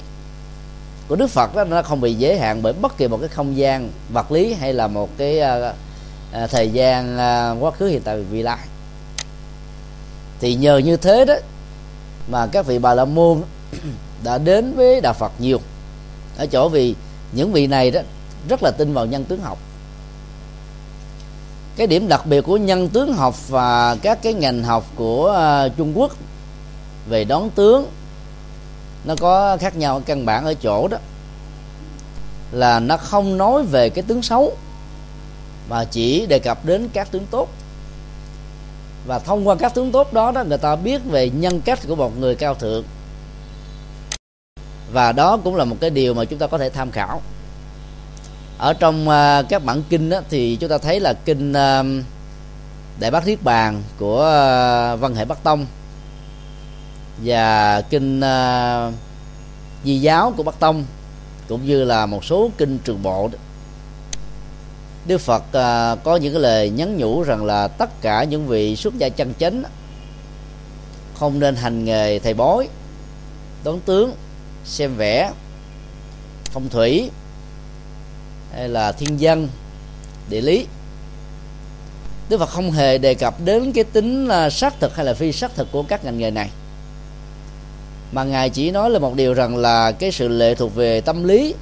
của 1.12 1.17
Đức 1.17 1.28
Phật 1.28 1.56
đó 1.56 1.63
nó 1.63 1.82
không 1.82 2.02
bị 2.02 2.13
giới 2.13 2.39
hạn 2.39 2.62
bởi 2.62 2.74
bất 2.74 2.97
kỳ 2.97 3.08
một 3.08 3.17
cái 3.17 3.30
không 3.30 3.58
gian 3.58 3.89
vật 4.13 4.32
lý 4.32 4.54
hay 4.54 4.74
là 4.74 4.88
một 4.88 5.10
cái 5.17 5.39
uh, 5.39 5.76
uh, 6.43 6.50
thời 6.50 6.69
gian 6.69 7.13
uh, 7.13 7.63
quá 7.63 7.71
khứ 7.71 7.88
hiện 7.88 8.02
tại 8.02 8.21
vị 8.21 8.41
lai. 8.41 8.58
Thì 10.39 10.56
nhờ 10.56 10.78
như 10.78 10.97
thế 10.97 11.26
đó 11.26 11.34
mà 12.28 12.47
các 12.47 12.65
vị 12.65 12.80
bà 12.80 12.93
la 12.93 13.06
môn 13.06 13.41
đã 14.24 14.38
đến 14.38 14.74
với 14.76 15.02
đạo 15.02 15.13
Phật 15.13 15.32
nhiều. 15.39 15.60
Ở 16.38 16.45
chỗ 16.45 16.69
vì 16.69 16.95
những 17.32 17.52
vị 17.52 17.67
này 17.67 17.91
đó 17.91 18.02
rất 18.50 18.63
là 18.63 18.71
tin 18.71 18.93
vào 18.93 19.06
nhân 19.06 19.26
tướng 19.26 19.41
học. 19.41 19.58
Cái 21.76 21.88
điểm 21.88 22.08
đặc 22.08 22.26
biệt 22.26 22.41
của 22.41 22.58
nhân 22.58 22.89
tướng 22.89 23.13
học 23.13 23.50
và 23.50 23.95
các 24.02 24.21
cái 24.21 24.34
ngành 24.34 24.63
học 24.63 24.86
của 24.95 25.38
uh, 25.65 25.78
Trung 25.78 25.93
Quốc 25.95 26.12
về 27.10 27.24
đón 27.24 27.50
tướng 27.50 27.86
nó 29.05 29.15
có 29.19 29.57
khác 29.57 29.75
nhau 29.75 30.01
căn 30.05 30.25
bản 30.25 30.45
ở 30.45 30.53
chỗ 30.53 30.87
đó 30.87 30.97
là 32.51 32.79
nó 32.79 32.97
không 32.97 33.37
nói 33.37 33.63
về 33.63 33.89
cái 33.89 34.03
tướng 34.07 34.21
xấu 34.21 34.57
mà 35.69 35.85
chỉ 35.85 36.25
đề 36.25 36.39
cập 36.39 36.65
đến 36.65 36.89
các 36.93 37.11
tướng 37.11 37.25
tốt. 37.31 37.49
Và 39.07 39.19
thông 39.19 39.47
qua 39.47 39.55
các 39.55 39.75
tướng 39.75 39.91
tốt 39.91 40.13
đó 40.13 40.31
đó 40.31 40.43
người 40.43 40.57
ta 40.57 40.75
biết 40.75 41.01
về 41.05 41.29
nhân 41.29 41.61
cách 41.61 41.79
của 41.87 41.95
một 41.95 42.19
người 42.19 42.35
cao 42.35 42.55
thượng. 42.55 42.83
Và 44.91 45.11
đó 45.11 45.37
cũng 45.43 45.55
là 45.55 45.65
một 45.65 45.75
cái 45.81 45.89
điều 45.89 46.13
mà 46.13 46.25
chúng 46.25 46.39
ta 46.39 46.47
có 46.47 46.57
thể 46.57 46.69
tham 46.69 46.91
khảo. 46.91 47.21
Ở 48.57 48.73
trong 48.73 49.07
uh, 49.09 49.49
các 49.49 49.65
bản 49.65 49.83
kinh 49.89 50.09
đó, 50.09 50.19
thì 50.29 50.55
chúng 50.55 50.69
ta 50.69 50.77
thấy 50.77 50.99
là 50.99 51.13
kinh 51.13 51.51
uh, 51.51 52.05
đại 52.99 53.11
bác 53.11 53.23
thiết 53.23 53.43
bàn 53.43 53.83
của 53.99 54.19
uh, 54.19 54.99
văn 54.99 55.15
hệ 55.15 55.25
bắc 55.25 55.43
tông 55.43 55.65
và 57.23 57.81
kinh 57.81 58.19
uh, 58.19 58.93
di 59.84 59.97
giáo 59.97 60.34
của 60.38 60.43
bắc 60.43 60.60
tông 60.60 60.86
cũng 61.47 61.65
như 61.65 61.84
là 61.84 62.05
một 62.05 62.25
số 62.25 62.49
kinh 62.57 62.79
trường 62.79 63.03
bộ 63.03 63.29
đó. 63.31 63.39
Đức 65.07 65.17
Phật 65.17 65.43
uh, 65.43 66.03
có 66.03 66.15
những 66.15 66.34
cái 66.34 66.41
lời 66.41 66.69
nhắn 66.69 66.97
nhủ 66.97 67.23
rằng 67.23 67.45
là 67.45 67.67
tất 67.67 68.01
cả 68.01 68.23
những 68.23 68.47
vị 68.47 68.75
xuất 68.75 68.97
gia 68.97 69.10
chân 69.10 69.34
chánh 69.39 69.63
không 71.15 71.39
nên 71.39 71.55
hành 71.55 71.86
nghề 71.86 72.19
thầy 72.19 72.34
bói 72.34 72.67
đón 73.63 73.79
tướng 73.79 74.15
xem 74.65 74.95
vẽ 74.95 75.31
phong 76.43 76.69
thủy 76.69 77.10
hay 78.53 78.69
là 78.69 78.91
thiên 78.91 79.19
dân 79.19 79.47
địa 80.29 80.41
lý 80.41 80.65
Đức 82.29 82.38
Phật 82.38 82.49
không 82.49 82.71
hề 82.71 82.97
đề 82.97 83.13
cập 83.13 83.36
đến 83.45 83.71
cái 83.71 83.84
tính 83.84 84.27
à, 84.27 84.49
xác 84.49 84.79
thực 84.79 84.95
hay 84.95 85.05
là 85.05 85.13
phi 85.13 85.31
xác 85.31 85.55
thực 85.55 85.71
của 85.71 85.84
các 85.84 86.05
ngành 86.05 86.17
nghề 86.17 86.31
này 86.31 86.49
mà 88.12 88.24
ngài 88.24 88.50
chỉ 88.50 88.71
nói 88.71 88.89
là 88.89 89.00
một 89.00 89.15
điều 89.15 89.34
rằng 89.34 89.58
là 89.58 89.91
cái 89.91 90.12
sự 90.12 90.28
lệ 90.28 90.56
thuộc 90.56 90.76
về 90.76 91.02
tâm 91.02 91.24
lý 91.24 91.56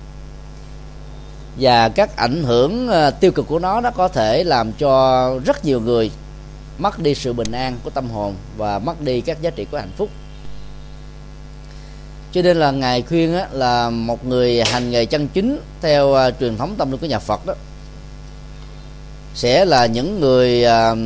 và 1.59 1.89
các 1.89 2.15
ảnh 2.15 2.43
hưởng 2.43 2.87
ờ, 2.87 3.11
tiêu 3.11 3.31
cực 3.31 3.47
của 3.47 3.59
nó 3.59 3.81
nó 3.81 3.91
có 3.91 4.07
thể 4.07 4.43
làm 4.43 4.71
cho 4.73 5.33
rất 5.45 5.65
nhiều 5.65 5.81
người 5.81 6.11
mất 6.77 6.99
đi 6.99 7.15
sự 7.15 7.33
bình 7.33 7.51
an 7.51 7.77
của 7.83 7.89
tâm 7.89 8.09
hồn 8.09 8.35
và 8.57 8.79
mất 8.79 9.01
đi 9.01 9.21
các 9.21 9.41
giá 9.41 9.49
trị 9.49 9.65
của 9.71 9.77
hạnh 9.77 9.91
phúc. 9.97 10.09
Cho 12.31 12.41
nên 12.41 12.57
là 12.57 12.71
ngài 12.71 13.01
khuyên 13.01 13.33
á, 13.33 13.47
là 13.51 13.89
một 13.89 14.25
người 14.25 14.63
hành 14.63 14.91
nghề 14.91 15.05
chân 15.05 15.27
chính 15.27 15.59
theo 15.81 16.07
uh, 16.07 16.33
truyền 16.39 16.57
thống 16.57 16.75
tâm 16.77 16.91
linh 16.91 16.99
của 16.99 17.07
nhà 17.07 17.19
Phật 17.19 17.45
đó 17.45 17.53
sẽ 19.35 19.65
là 19.65 19.85
những 19.85 20.19
người 20.19 20.65
uh, 20.65 20.97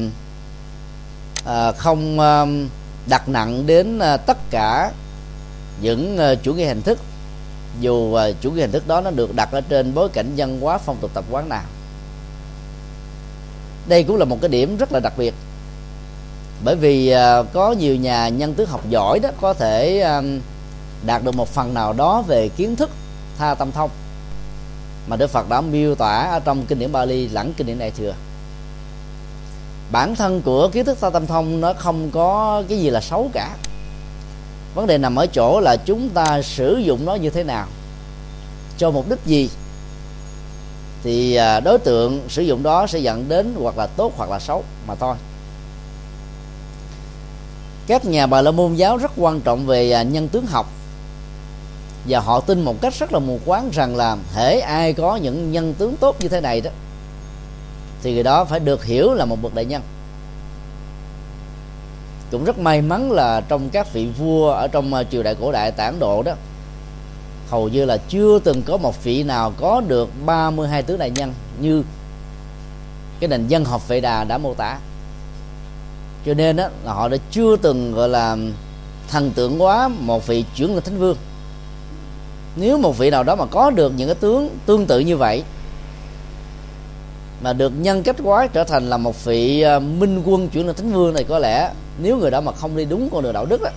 uh, 1.46 1.78
không 1.78 2.20
uh, 2.20 2.70
đặt 3.10 3.30
nặng 3.30 3.68
đến 3.68 3.98
uh, 3.98 4.26
tất 4.26 4.38
cả 4.50 4.92
những 5.82 6.18
ờ, 6.18 6.36
chủ 6.36 6.54
nghĩa 6.54 6.66
hình 6.66 6.82
thức, 6.82 7.00
dù 7.80 8.14
ờ, 8.14 8.34
chủ 8.42 8.52
nghĩa 8.52 8.62
hình 8.62 8.72
thức 8.72 8.88
đó 8.88 9.02
nó 9.02 9.12
được 9.12 9.36
đặt 9.36 9.52
ở 9.52 9.62
trên 9.62 9.94
bối 9.94 10.10
cảnh 10.10 10.32
văn 10.38 10.60
hóa 10.62 10.78
phong 10.78 10.98
tục 11.02 11.12
tập 11.14 11.26
quán 11.32 11.50
nào. 11.50 11.64
Đây 13.88 14.04
cũng 14.04 14.18
là 14.18 14.26
một 14.26 14.38
cái 14.42 14.50
điểm 14.50 14.78
rất 14.78 14.92
là 14.92 15.00
đặc 15.00 15.14
biệt. 15.18 15.34
Bởi 16.64 16.76
vì 16.76 17.10
ờ, 17.10 17.46
có 17.54 17.72
nhiều 17.72 17.96
nhà 17.96 18.28
nhân 18.28 18.54
tướng 18.54 18.70
học 18.70 18.90
giỏi 18.90 19.20
đó 19.20 19.30
có 19.42 19.54
thể 19.54 20.06
đạt 21.06 21.24
được 21.24 21.36
một 21.36 21.50
phần 21.50 21.74
nào 21.74 21.94
đó 21.94 22.22
về 22.22 22.50
kiến 22.50 22.76
thức, 22.76 22.90
tha 23.38 23.56
tâm 23.56 23.72
thông 23.72 23.90
mà 25.08 25.16
Đức 25.16 25.30
Phật 25.30 25.50
đã 25.50 25.62
miêu 25.62 25.96
tả 25.96 26.30
ở 26.32 26.40
trong 26.40 26.66
kinh 26.66 26.80
điển 26.80 26.92
Bali 26.92 27.28
lẫn 27.28 27.54
kinh 27.58 27.68
điển 27.68 27.80
Đại 27.80 27.92
thừa. 27.92 28.14
Bản 29.92 30.16
thân 30.16 30.42
của 30.42 30.70
kiến 30.70 30.86
thức 30.86 30.98
tha 31.02 31.10
tâm 31.10 31.28
thông 31.28 31.62
nó 31.62 31.74
không 31.74 32.10
có 32.12 32.64
cái 32.70 32.80
gì 32.80 32.90
là 32.90 33.02
xấu 33.02 33.30
cả 33.34 33.56
vấn 34.76 34.88
đề 34.88 34.98
nằm 34.98 35.16
ở 35.16 35.28
chỗ 35.28 35.60
là 35.60 35.76
chúng 35.76 36.10
ta 36.10 36.42
sử 36.42 36.78
dụng 36.78 37.06
nó 37.06 37.16
như 37.16 37.30
thế 37.30 37.44
nào. 37.44 37.68
Cho 38.78 38.92
mục 38.92 39.10
đích 39.10 39.20
gì? 39.26 39.50
Thì 41.04 41.36
à, 41.36 41.60
đối 41.60 41.80
tượng 41.80 42.22
sử 42.30 42.42
dụng 42.42 42.64
đó 42.64 42.88
sẽ 42.88 43.00
dẫn 43.00 43.30
đến 43.30 43.54
hoặc 43.60 43.78
là 43.78 43.88
tốt 43.88 44.14
hoặc 44.18 44.30
là 44.30 44.40
xấu 44.40 44.64
mà 44.88 44.96
thôi. 44.96 45.16
Các 47.88 48.06
nhà 48.06 48.28
bà 48.28 48.42
la 48.42 48.52
môn 48.52 48.76
giáo 48.76 48.98
rất 48.98 49.12
quan 49.18 49.42
trọng 49.42 49.66
về 49.66 49.92
à, 49.92 50.04
nhân 50.04 50.28
tướng 50.28 50.46
học. 50.46 50.68
Và 52.08 52.20
họ 52.20 52.40
tin 52.40 52.62
một 52.62 52.82
cách 52.82 52.94
rất 53.00 53.14
là 53.14 53.20
mù 53.20 53.40
quáng 53.46 53.70
rằng 53.74 53.96
là 53.96 54.18
hễ 54.34 54.60
ai 54.60 54.94
có 54.94 55.16
những 55.16 55.52
nhân 55.52 55.74
tướng 55.78 55.96
tốt 55.98 56.16
như 56.20 56.30
thế 56.30 56.42
này 56.42 56.62
đó, 56.62 56.72
thì 58.04 58.14
người 58.14 58.24
đó 58.24 58.46
phải 58.46 58.60
được 58.60 58.86
hiểu 58.86 59.14
là 59.14 59.26
một 59.26 59.42
bậc 59.42 59.56
đại 59.56 59.66
nhân 59.66 59.82
cũng 62.34 62.46
rất 62.46 62.60
may 62.60 62.82
mắn 62.82 63.12
là 63.12 63.42
trong 63.42 63.70
các 63.70 63.94
vị 63.94 64.08
vua 64.18 64.50
ở 64.50 64.68
trong 64.68 64.94
ờ, 64.94 65.04
triều 65.04 65.24
đại 65.24 65.36
cổ 65.36 65.52
đại 65.52 65.72
tản 65.72 66.00
độ 66.00 66.24
đó, 66.24 66.34
hầu 67.50 67.70
như 67.70 67.86
là 67.86 67.98
chưa 67.98 68.40
từng 68.40 68.62
có 68.62 68.78
một 68.78 69.04
vị 69.04 69.24
nào 69.24 69.54
có 69.58 69.82
được 69.88 70.10
32 70.26 70.84
tướng 70.84 70.98
đại 70.98 71.10
nhân 71.10 71.34
như 71.60 71.84
cái 73.20 73.28
nền 73.28 73.48
dân 73.48 73.66
học 73.66 73.88
vệ 73.88 74.02
đà 74.02 74.24
đã 74.24 74.38
mô 74.38 74.54
tả. 74.54 74.80
Cho 76.26 76.34
nên 76.34 76.56
đó 76.56 76.68
là 76.86 76.94
họ 76.94 77.08
đã 77.08 77.18
chưa 77.32 77.56
từng, 77.56 77.94
gọi 77.94 78.10
là, 78.10 78.38
thần 79.08 79.32
tượng 79.32 79.62
quá 79.62 79.88
một 79.88 80.28
vị 80.28 80.46
chuyển 80.56 80.74
lên 80.74 80.84
thánh 80.84 81.00
vương. 81.00 81.18
Nếu 82.56 82.78
một 82.78 82.98
vị 82.98 83.10
nào 83.10 83.24
đó 83.24 83.36
mà 83.36 83.46
có 83.46 83.70
được 83.70 83.94
những 83.98 84.08
cái 84.08 84.16
tướng 84.16 84.50
tương 84.66 84.86
tự 84.86 85.00
như 85.00 85.18
vậy, 85.18 85.44
mà 87.44 87.54
được 87.54 87.74
nhân 87.80 88.04
cách 88.04 88.16
quái 88.24 88.48
trở 88.48 88.64
thành 88.64 88.90
là 88.90 88.98
một 88.98 89.26
vị 89.26 89.62
ờ, 89.62 89.80
minh 89.80 90.22
quân 90.26 90.50
chuyển 90.50 90.68
lên 90.68 90.76
thánh 90.76 90.92
vương 90.92 91.14
này, 91.14 91.24
có 91.24 91.40
lẽ 91.40 91.72
nếu 91.98 92.18
người 92.18 92.32
đó 92.32 92.42
mà 92.42 92.52
không 92.52 92.78
đi 92.78 92.86
đúng 92.86 93.10
con 93.12 93.24
đường 93.24 93.34
đạo 93.34 93.46
đức 93.46 93.62
á, 93.62 93.72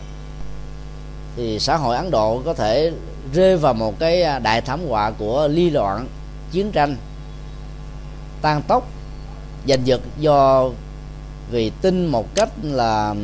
thì 1.37 1.59
xã 1.59 1.77
hội 1.77 1.97
ấn 1.97 2.11
độ 2.11 2.43
có 2.45 2.55
thể 2.55 2.93
rơi 3.33 3.57
vào 3.57 3.75
một 3.75 3.99
cái 3.99 4.23
à, 4.23 4.39
đại 4.39 4.61
thảm 4.61 4.81
họa 4.89 5.11
của 5.11 5.49
ly 5.49 5.71
loạn 5.71 6.07
chiến 6.53 6.73
tranh 6.73 6.97
tan 8.43 8.63
tốc 8.63 8.89
giành 9.69 9.87
giật 9.87 10.01
do 10.19 10.69
vì 11.51 11.71
tin 11.83 12.07
một 12.07 12.35
cách 12.35 12.49
là 12.63 13.15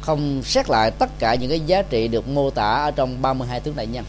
không 0.00 0.42
xét 0.42 0.70
lại 0.70 0.90
tất 0.90 1.18
cả 1.18 1.34
những 1.34 1.50
cái 1.50 1.60
giá 1.60 1.82
trị 1.82 2.08
được 2.08 2.28
mô 2.28 2.50
tả 2.50 2.72
ở 2.72 2.90
trong 2.90 3.22
32 3.22 3.60
tướng 3.60 3.76
đại 3.76 3.86
nhân. 3.86 4.04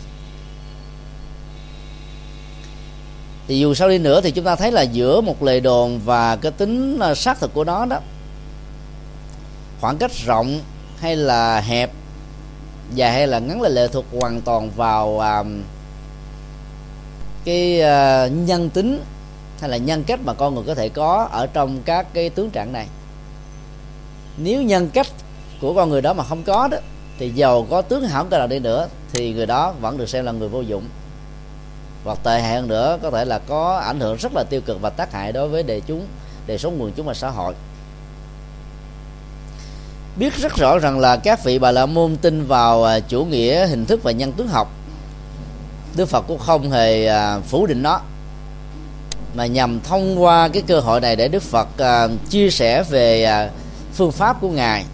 Thì 3.48 3.60
dù 3.60 3.74
sao 3.74 3.90
đi 3.90 3.98
nữa 3.98 4.22
thì 4.22 4.32
chúng 4.32 4.46
ta 4.46 4.56
thấy 4.56 4.72
là 4.72 4.82
giữa 4.82 5.22
một 5.22 5.44
lời 5.44 5.60
đồn 5.60 6.00
và 6.06 6.36
cái 6.36 6.52
tính 6.52 7.00
à, 7.00 7.16
xác 7.16 7.40
thực 7.40 7.54
của 7.54 7.64
nó 7.64 7.86
đó 7.86 8.00
khoảng 9.86 9.98
cách 9.98 10.12
rộng 10.26 10.60
hay 11.00 11.16
là 11.16 11.62
hẹp 11.62 11.92
dài 12.94 13.12
hay 13.12 13.28
là 13.28 13.40
ngắn 13.40 13.62
là 13.62 13.70
lệ 13.70 13.88
thuộc 13.88 14.06
hoàn 14.20 14.42
toàn 14.42 14.70
vào 14.76 15.08
uh, 15.08 15.48
cái 17.46 17.82
uh, 17.82 18.32
nhân 18.32 18.70
tính 18.70 19.04
hay 19.62 19.70
là 19.70 19.78
nhân 19.78 20.04
cách 20.04 20.20
mà 20.24 20.34
con 20.34 20.56
người 20.56 20.64
có 20.68 20.76
thể 20.76 20.90
có 20.90 21.28
ở 21.32 21.48
trong 21.48 21.82
các 21.86 22.14
cái 22.14 22.30
tướng 22.30 22.50
trạng 22.50 22.74
này. 22.74 22.88
Nếu 24.38 24.62
nhân 24.62 24.90
cách 24.90 25.08
của 25.62 25.74
con 25.74 25.90
người 25.90 26.02
đó 26.02 26.14
mà 26.14 26.24
không 26.24 26.44
có 26.44 26.68
đó 26.68 26.78
thì 27.20 27.30
giàu 27.30 27.68
có 27.70 27.82
tướng 27.82 28.04
hảo 28.04 28.26
cái 28.30 28.40
nào 28.40 28.48
đi 28.48 28.60
nữa 28.60 28.88
thì 29.14 29.34
người 29.34 29.46
đó 29.46 29.74
vẫn 29.82 29.98
được 29.98 30.10
xem 30.10 30.26
là 30.26 30.32
người 30.32 30.50
vô 30.50 30.62
dụng. 30.62 30.84
Hoặc 32.04 32.18
tệ 32.24 32.42
hại 32.42 32.56
hơn 32.56 32.68
nữa 32.68 33.00
có 33.02 33.12
thể 33.12 33.26
là 33.26 33.40
có 33.40 33.78
ảnh 33.78 34.00
hưởng 34.00 34.18
rất 34.18 34.34
là 34.34 34.44
tiêu 34.44 34.62
cực 34.62 34.82
và 34.82 34.90
tác 34.90 35.14
hại 35.14 35.32
đối 35.32 35.48
với 35.48 35.64
đề 35.64 35.80
chúng 35.80 36.08
đời 36.48 36.58
sống 36.58 36.82
quần 36.82 36.92
chúng 36.92 37.06
và 37.06 37.14
xã 37.14 37.30
hội 37.30 37.54
biết 40.18 40.34
rất 40.38 40.56
rõ 40.56 40.80
rằng 40.80 41.00
là 41.00 41.18
các 41.18 41.44
vị 41.44 41.60
bà 41.60 41.72
la 41.72 41.86
môn 41.86 42.18
tin 42.18 42.46
vào 42.46 42.84
à, 42.84 43.00
chủ 43.00 43.26
nghĩa, 43.26 43.68
hình 43.68 43.86
thức 43.86 44.04
và 44.04 44.12
nhân 44.12 44.32
tướng 44.32 44.48
học. 44.48 44.72
Đức 45.96 46.06
phật 46.06 46.22
cũng 46.28 46.40
không 46.40 46.72
hề 46.72 47.06
à, 47.08 47.40
phủ 47.40 47.66
định 47.66 47.84
nó. 47.84 48.02
Mà 49.34 49.46
nhằm 49.46 49.80
thông 49.84 50.24
qua 50.24 50.48
cái 50.48 50.64
cơ 50.68 50.80
hội 50.80 51.02
này 51.02 51.16
để 51.16 51.28
Đức 51.28 51.44
Phật 51.44 51.68
à, 51.78 52.08
chia 52.30 52.50
sẻ 52.50 52.84
về 52.84 53.50
phương 53.94 54.12
pháp 54.12 54.42
của 54.42 54.50
ngài. 54.50 54.86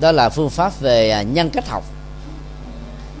Đó 0.00 0.12
là 0.12 0.28
phương 0.28 0.50
pháp 0.50 0.80
về 0.80 1.24
nhân 1.32 1.50
cách 1.50 1.68
học. 1.68 1.84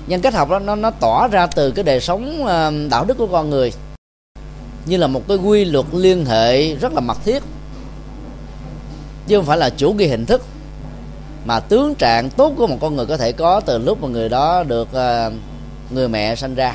Nhân 0.06 0.20
cách 0.20 0.34
học 0.34 0.50
đó, 0.50 0.58
nó 0.58 0.74
nó 0.74 0.90
tỏ 0.90 1.28
ra 1.28 1.46
từ 1.46 1.70
cái 1.70 1.84
đời 1.84 2.00
sống 2.00 2.46
đạo 2.90 3.04
đức 3.04 3.18
của 3.18 3.26
con 3.26 3.50
người, 3.50 3.72
như 4.86 4.96
là 4.96 5.06
một 5.06 5.28
cái 5.28 5.36
quy 5.36 5.64
luật 5.64 5.86
liên 5.92 6.26
hệ 6.26 6.74
rất 6.74 6.92
là 6.92 7.00
mật 7.00 7.16
thiết 7.24 7.42
chứ 9.32 9.38
không 9.38 9.46
phải 9.46 9.58
là 9.58 9.70
chủ 9.70 9.92
nghĩa 9.92 10.06
hình 10.06 10.26
thức. 10.26 10.42
Mà 11.44 11.60
tướng 11.60 11.94
trạng 11.94 12.30
tốt 12.30 12.52
của 12.56 12.66
một 12.66 12.76
con 12.80 12.96
người 12.96 13.06
có 13.06 13.16
thể 13.16 13.32
có 13.32 13.60
từ 13.60 13.78
lúc 13.78 14.02
mà 14.02 14.08
người 14.08 14.28
đó 14.28 14.62
được 14.62 14.88
ờ, 14.92 15.32
người 15.90 16.08
mẹ 16.08 16.34
sanh 16.34 16.54
ra. 16.54 16.74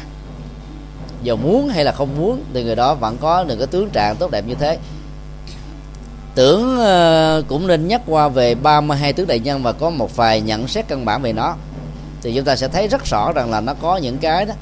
Dù 1.23 1.35
muốn 1.35 1.69
hay 1.69 1.83
là 1.83 1.91
không 1.91 2.17
muốn 2.17 2.43
thì 2.53 2.63
người 2.63 2.75
đó 2.75 2.93
vẫn 2.93 3.17
có 3.21 3.43
được 3.43 3.55
cái 3.55 3.67
tướng 3.67 3.89
trạng 3.89 4.15
tốt 4.15 4.31
đẹp 4.31 4.43
như 4.47 4.55
thế. 4.55 4.77
Tưởng 6.35 6.77
ờ, 6.77 7.43
cũng 7.47 7.67
nên 7.67 7.87
nhắc 7.87 8.01
qua 8.07 8.27
về 8.27 8.55
32 8.55 9.13
tướng 9.13 9.27
đại 9.27 9.39
nhân 9.39 9.63
và 9.63 9.71
có 9.71 9.89
một 9.89 10.15
vài 10.15 10.41
nhận 10.41 10.67
xét 10.67 10.87
căn 10.87 11.05
bản 11.05 11.21
về 11.21 11.33
nó. 11.33 11.55
Thì 12.21 12.33
chúng 12.35 12.45
ta 12.45 12.55
sẽ 12.55 12.67
thấy 12.67 12.87
rất 12.87 13.05
rõ 13.05 13.31
rằng 13.35 13.51
là 13.51 13.61
nó 13.61 13.73
có 13.73 13.97
những 13.97 14.17
cái 14.17 14.45
đó. 14.45 14.53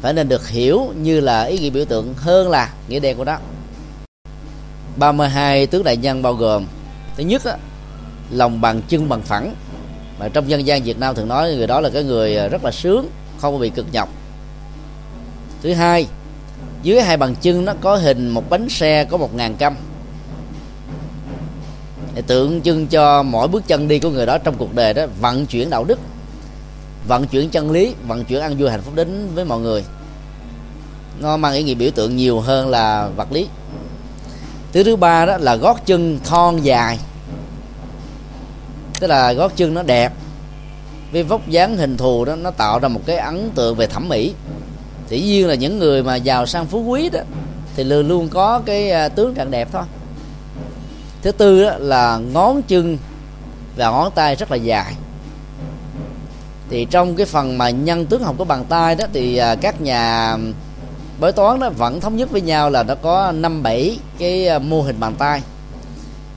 Phải 0.00 0.12
nên 0.12 0.28
được 0.28 0.48
hiểu 0.48 0.92
như 1.02 1.20
là 1.20 1.42
ý 1.42 1.58
nghĩa 1.58 1.70
biểu 1.70 1.84
tượng 1.84 2.14
hơn 2.16 2.50
là 2.50 2.72
nghĩa 2.88 3.00
đen 3.00 3.16
của 3.16 3.24
nó. 3.24 3.38
32 4.96 5.66
tướng 5.66 5.84
đại 5.84 5.96
nhân 5.96 6.22
bao 6.22 6.34
gồm 6.34 6.66
thứ 7.16 7.24
nhất 7.24 7.44
á, 7.44 7.56
lòng 8.30 8.60
bằng 8.60 8.82
chân 8.88 9.08
bằng 9.08 9.22
phẳng. 9.22 9.54
Mà 10.18 10.28
trong 10.28 10.50
dân 10.50 10.66
gian 10.66 10.82
Việt 10.82 10.98
Nam 10.98 11.14
thường 11.14 11.28
nói 11.28 11.54
người 11.54 11.66
đó 11.66 11.80
là 11.80 11.90
cái 11.90 12.04
người 12.04 12.36
à, 12.36 12.48
rất 12.48 12.64
là 12.64 12.70
sướng 12.70 13.10
không 13.38 13.58
bị 13.58 13.70
cực 13.70 13.86
nhọc. 13.92 14.08
Thứ 15.62 15.72
hai 15.72 16.06
dưới 16.82 17.02
hai 17.02 17.16
bàn 17.16 17.34
chân 17.40 17.64
nó 17.64 17.74
có 17.80 17.96
hình 17.96 18.28
một 18.28 18.50
bánh 18.50 18.68
xe 18.68 19.04
có 19.04 19.16
một 19.16 19.34
ngàn 19.34 19.54
căm 19.56 19.76
để 22.14 22.22
tượng 22.22 22.62
trưng 22.62 22.86
cho 22.86 23.22
mỗi 23.22 23.48
bước 23.48 23.62
chân 23.66 23.88
đi 23.88 23.98
của 23.98 24.10
người 24.10 24.26
đó 24.26 24.38
trong 24.38 24.54
cuộc 24.58 24.74
đời 24.74 24.94
đó 24.94 25.06
vận 25.20 25.46
chuyển 25.46 25.70
đạo 25.70 25.84
đức 25.84 25.98
vận 27.08 27.26
chuyển 27.26 27.50
chân 27.50 27.70
lý 27.70 27.94
vận 28.06 28.24
chuyển 28.24 28.40
ăn 28.40 28.56
vui 28.58 28.70
hạnh 28.70 28.80
phúc 28.80 28.94
đến 28.94 29.28
với 29.34 29.44
mọi 29.44 29.60
người. 29.60 29.84
Nó 31.20 31.36
mang 31.36 31.54
ý 31.54 31.62
nghĩa 31.62 31.74
biểu 31.74 31.90
tượng 31.90 32.16
nhiều 32.16 32.40
hơn 32.40 32.68
là 32.68 33.08
vật 33.16 33.32
lý 33.32 33.46
thứ 34.72 34.84
thứ 34.84 34.96
ba 34.96 35.26
đó 35.26 35.36
là 35.36 35.56
gót 35.56 35.86
chân 35.86 36.18
thon 36.24 36.56
dài. 36.62 36.98
Tức 39.00 39.06
là 39.06 39.32
gót 39.32 39.52
chân 39.56 39.74
nó 39.74 39.82
đẹp. 39.82 40.12
Với 41.12 41.22
vóc 41.22 41.48
dáng 41.48 41.76
hình 41.76 41.96
thù 41.96 42.24
đó, 42.24 42.36
nó 42.36 42.50
tạo 42.50 42.78
ra 42.78 42.88
một 42.88 43.00
cái 43.06 43.16
ấn 43.16 43.50
tượng 43.54 43.76
về 43.76 43.86
thẩm 43.86 44.08
mỹ. 44.08 44.34
Dĩ 45.08 45.22
nhiên 45.22 45.48
là 45.48 45.54
những 45.54 45.78
người 45.78 46.02
mà 46.02 46.16
giàu 46.16 46.46
sang 46.46 46.66
phú 46.66 46.82
quý 46.82 47.08
đó, 47.08 47.20
thì 47.76 47.84
luôn 47.84 48.08
luôn 48.08 48.28
có 48.28 48.62
cái 48.66 48.90
à, 48.90 49.08
tướng 49.08 49.34
trạng 49.34 49.50
đẹp 49.50 49.68
thôi. 49.72 49.82
Thứ 51.22 51.32
tư 51.32 51.64
đó 51.64 51.72
là 51.78 52.18
ngón 52.18 52.62
chân 52.62 52.98
và 53.76 53.90
ngón 53.90 54.10
tay 54.14 54.34
rất 54.34 54.50
là 54.50 54.56
dài. 54.56 54.94
Thì 56.70 56.86
trong 56.90 57.16
cái 57.16 57.26
phần 57.26 57.58
mà 57.58 57.70
nhân 57.70 58.06
tướng 58.06 58.22
học 58.22 58.34
của 58.38 58.44
bàn 58.44 58.64
tay 58.68 58.94
đó, 58.94 59.06
thì 59.12 59.36
à, 59.36 59.54
các 59.54 59.80
nhà 59.80 60.36
bởi 61.22 61.32
toán 61.32 61.60
nó 61.60 61.70
vẫn 61.70 62.00
thống 62.00 62.16
nhất 62.16 62.30
với 62.30 62.40
nhau 62.40 62.70
là 62.70 62.82
nó 62.82 62.94
có 62.94 63.32
năm 63.32 63.62
bảy 63.62 63.98
cái 64.18 64.48
à, 64.48 64.58
mô 64.58 64.82
hình 64.82 65.00
bàn 65.00 65.14
tay. 65.18 65.42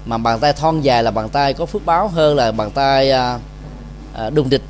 Mà 0.06 0.18
bàn 0.18 0.40
tay 0.40 0.54
thon 0.54 0.82
dài 0.82 1.04
là 1.04 1.12
bàn 1.12 1.30
tay 1.30 1.54
có 1.54 1.66
phước 1.66 1.86
báo 1.86 2.08
hơn 2.08 2.36
là 2.36 2.52
bàn 2.52 2.72
tay 2.72 3.12
à, 3.12 3.40
à, 4.16 4.30
đùng 4.30 4.50
địch. 4.50 4.62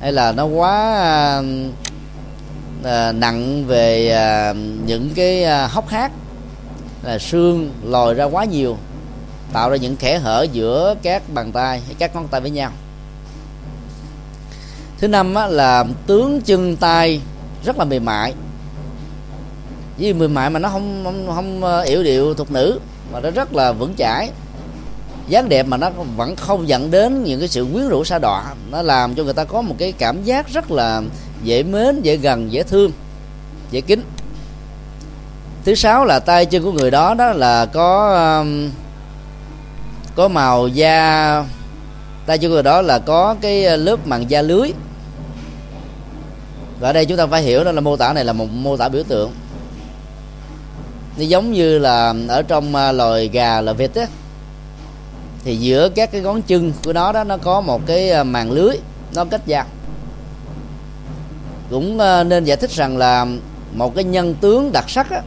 Hay 0.00 0.12
là 0.12 0.32
nó 0.32 0.44
quá 0.44 1.02
à, 2.84 3.12
nặng 3.12 3.64
về 3.66 4.10
à, 4.10 4.54
những 4.86 5.10
cái 5.14 5.44
à, 5.44 5.66
hốc 5.66 5.88
hác. 5.88 6.12
Là 7.02 7.18
xương 7.18 7.72
lòi 7.84 8.14
ra 8.14 8.24
quá 8.24 8.44
nhiều 8.44 8.76
tạo 9.52 9.70
ra 9.70 9.76
những 9.76 9.96
kẽ 9.96 10.18
hở 10.18 10.46
giữa 10.52 10.94
các 11.02 11.22
bàn 11.34 11.52
tay 11.52 11.80
hay 11.86 11.94
các 11.98 12.14
ngón 12.14 12.28
tay 12.28 12.40
với 12.40 12.50
nhau. 12.50 12.70
Thứ 14.98 15.08
năm 15.08 15.34
á, 15.34 15.46
là 15.46 15.84
tướng 16.06 16.40
chân 16.40 16.76
tay 16.76 17.20
rất 17.64 17.78
là 17.78 17.84
mềm 17.84 18.04
mại 18.04 18.34
với 19.98 20.12
mềm 20.12 20.34
mại 20.34 20.50
mà 20.50 20.58
nó 20.58 20.68
không 20.68 21.00
không, 21.04 21.26
không 21.34 21.64
ờ, 21.64 21.82
yểu 21.82 22.02
điệu 22.02 22.34
thuộc 22.34 22.50
nữ 22.50 22.80
mà 23.12 23.20
nó 23.20 23.30
rất 23.30 23.54
là 23.54 23.72
vững 23.72 23.94
chãi. 23.98 24.30
Dáng 25.28 25.48
đẹp 25.48 25.66
mà 25.66 25.76
nó 25.76 25.90
vẫn 26.16 26.36
không 26.36 26.68
dẫn 26.68 26.90
đến 26.90 27.24
những 27.24 27.40
cái 27.40 27.48
sự 27.48 27.66
quyến 27.72 27.88
rũ 27.88 28.04
xa 28.04 28.18
đọa. 28.18 28.54
Nó 28.70 28.82
làm 28.82 29.14
cho 29.14 29.24
người 29.24 29.34
ta 29.34 29.44
có 29.44 29.62
một 29.62 29.74
cái 29.78 29.92
cảm 29.92 30.24
giác 30.24 30.48
rất 30.48 30.70
là 30.70 31.02
dễ 31.42 31.62
mến 31.62 32.02
dễ 32.02 32.16
gần 32.16 32.52
dễ 32.52 32.62
thương 32.62 32.90
dễ 33.70 33.80
kính 33.80 34.02
thứ 35.64 35.74
sáu 35.74 36.04
là 36.04 36.18
tay 36.18 36.46
chân 36.46 36.62
của 36.62 36.72
người 36.72 36.90
đó 36.90 37.14
đó 37.14 37.32
là 37.32 37.66
có 37.66 38.44
có 40.14 40.28
màu 40.28 40.68
da 40.68 41.44
tay 42.26 42.38
chân 42.38 42.50
của 42.50 42.54
người 42.54 42.62
đó 42.62 42.82
là 42.82 42.98
có 42.98 43.36
cái 43.40 43.64
ờ, 43.64 43.76
lớp 43.76 44.06
màng 44.06 44.30
da 44.30 44.42
lưới. 44.42 44.72
Và 46.80 46.88
ở 46.88 46.92
đây 46.92 47.06
chúng 47.06 47.16
ta 47.16 47.26
phải 47.26 47.42
hiểu 47.42 47.64
đó 47.64 47.72
là 47.72 47.80
mô 47.80 47.96
tả 47.96 48.12
này 48.12 48.24
là 48.24 48.32
một 48.32 48.46
mô 48.52 48.76
tả 48.76 48.88
biểu 48.88 49.02
tượng 49.02 49.32
nó 51.16 51.24
giống 51.24 51.52
như 51.52 51.78
là 51.78 52.14
ở 52.28 52.42
trong 52.42 52.74
à, 52.74 52.92
loài 52.92 53.28
gà 53.28 53.60
là 53.60 53.72
vịt 53.72 53.94
á 53.94 54.06
thì 55.44 55.56
giữa 55.56 55.88
các 55.88 56.12
cái 56.12 56.20
ngón 56.20 56.42
chân 56.42 56.72
của 56.84 56.92
nó 56.92 57.12
đó 57.12 57.24
nó 57.24 57.36
có 57.36 57.60
một 57.60 57.80
cái 57.86 58.10
màn 58.10 58.32
màng 58.32 58.52
lưới 58.52 58.76
nó 59.14 59.24
cách 59.24 59.46
da 59.46 59.64
cũng 61.70 61.98
à, 61.98 62.24
nên 62.24 62.44
giải 62.44 62.56
thích 62.56 62.70
rằng 62.70 62.96
là 62.96 63.26
một 63.74 63.94
cái 63.94 64.04
nhân 64.04 64.34
tướng 64.40 64.72
đặc 64.72 64.90
sắc 64.90 65.10
á, 65.10 65.22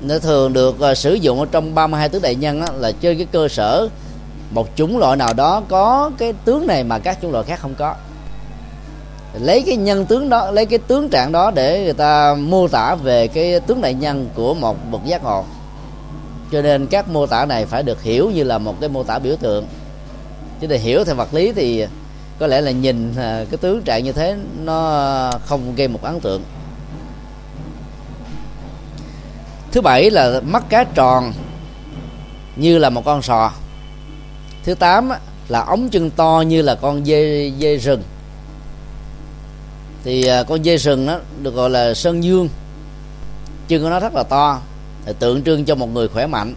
nó 0.00 0.18
thường 0.18 0.52
được 0.52 0.80
à, 0.80 0.94
sử 0.94 1.14
dụng 1.14 1.40
ở 1.40 1.46
trong 1.50 1.74
32 1.74 2.08
tướng 2.08 2.22
đại 2.22 2.34
nhân 2.34 2.60
á, 2.60 2.66
là 2.76 2.92
trên 3.00 3.16
cái 3.16 3.26
cơ 3.32 3.48
sở 3.48 3.88
một 4.50 4.68
chủng 4.76 4.98
loại 4.98 5.16
nào 5.16 5.34
đó 5.34 5.62
có 5.68 6.10
cái 6.18 6.32
tướng 6.44 6.66
này 6.66 6.84
mà 6.84 6.98
các 6.98 7.18
chủng 7.22 7.32
loại 7.32 7.44
khác 7.44 7.60
không 7.60 7.74
có 7.74 7.94
lấy 9.40 9.62
cái 9.66 9.76
nhân 9.76 10.06
tướng 10.06 10.28
đó, 10.28 10.50
lấy 10.50 10.66
cái 10.66 10.78
tướng 10.78 11.08
trạng 11.08 11.32
đó 11.32 11.50
để 11.50 11.84
người 11.84 11.92
ta 11.92 12.34
mô 12.34 12.68
tả 12.68 12.94
về 12.94 13.28
cái 13.28 13.60
tướng 13.60 13.80
đại 13.80 13.94
nhân 13.94 14.28
của 14.34 14.54
một 14.54 14.76
bậc 14.90 15.04
giác 15.04 15.24
ngộ. 15.24 15.44
Cho 16.52 16.62
nên 16.62 16.86
các 16.86 17.08
mô 17.08 17.26
tả 17.26 17.46
này 17.46 17.66
phải 17.66 17.82
được 17.82 18.02
hiểu 18.02 18.30
như 18.30 18.44
là 18.44 18.58
một 18.58 18.80
cái 18.80 18.88
mô 18.88 19.02
tả 19.02 19.18
biểu 19.18 19.36
tượng. 19.36 19.66
Chứ 20.60 20.66
để 20.66 20.78
hiểu 20.78 21.04
theo 21.04 21.14
vật 21.14 21.34
lý 21.34 21.52
thì 21.52 21.86
có 22.38 22.46
lẽ 22.46 22.60
là 22.60 22.70
nhìn 22.70 23.14
à, 23.16 23.44
cái 23.50 23.58
tướng 23.58 23.82
trạng 23.82 24.04
như 24.04 24.12
thế 24.12 24.36
nó 24.64 25.30
không 25.46 25.74
gây 25.76 25.88
một 25.88 26.02
ấn 26.02 26.20
tượng. 26.20 26.42
Thứ 29.72 29.80
bảy 29.80 30.10
là 30.10 30.40
mắt 30.40 30.64
cá 30.68 30.84
tròn 30.84 31.32
như 32.56 32.78
là 32.78 32.90
một 32.90 33.02
con 33.04 33.22
sò. 33.22 33.52
Thứ 34.64 34.74
tám 34.74 35.10
là 35.48 35.60
ống 35.60 35.88
chân 35.88 36.10
to 36.10 36.44
như 36.46 36.62
là 36.62 36.74
con 36.74 37.04
dê 37.04 37.52
dê 37.58 37.76
rừng 37.76 38.02
thì 40.06 40.26
à, 40.26 40.42
con 40.42 40.64
dê 40.64 40.78
sừng 40.78 41.06
đó 41.06 41.18
được 41.42 41.54
gọi 41.54 41.70
là 41.70 41.94
sơn 41.94 42.24
dương. 42.24 42.48
Chân 43.68 43.82
của 43.82 43.90
nó 43.90 44.00
rất 44.00 44.14
là 44.14 44.22
to 44.22 44.60
thì 45.06 45.12
tượng 45.18 45.42
trưng 45.42 45.64
cho 45.64 45.74
một 45.74 45.86
người 45.94 46.08
khỏe 46.08 46.26
mạnh. 46.26 46.54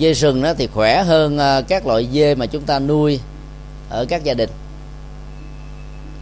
Dê 0.00 0.14
sừng 0.14 0.42
đó 0.42 0.54
thì 0.58 0.66
khỏe 0.66 1.02
hơn 1.02 1.38
à, 1.38 1.60
các 1.60 1.86
loại 1.86 2.08
dê 2.12 2.34
mà 2.34 2.46
chúng 2.46 2.62
ta 2.62 2.78
nuôi 2.78 3.20
ở 3.90 4.04
các 4.08 4.24
gia 4.24 4.34
đình. 4.34 4.50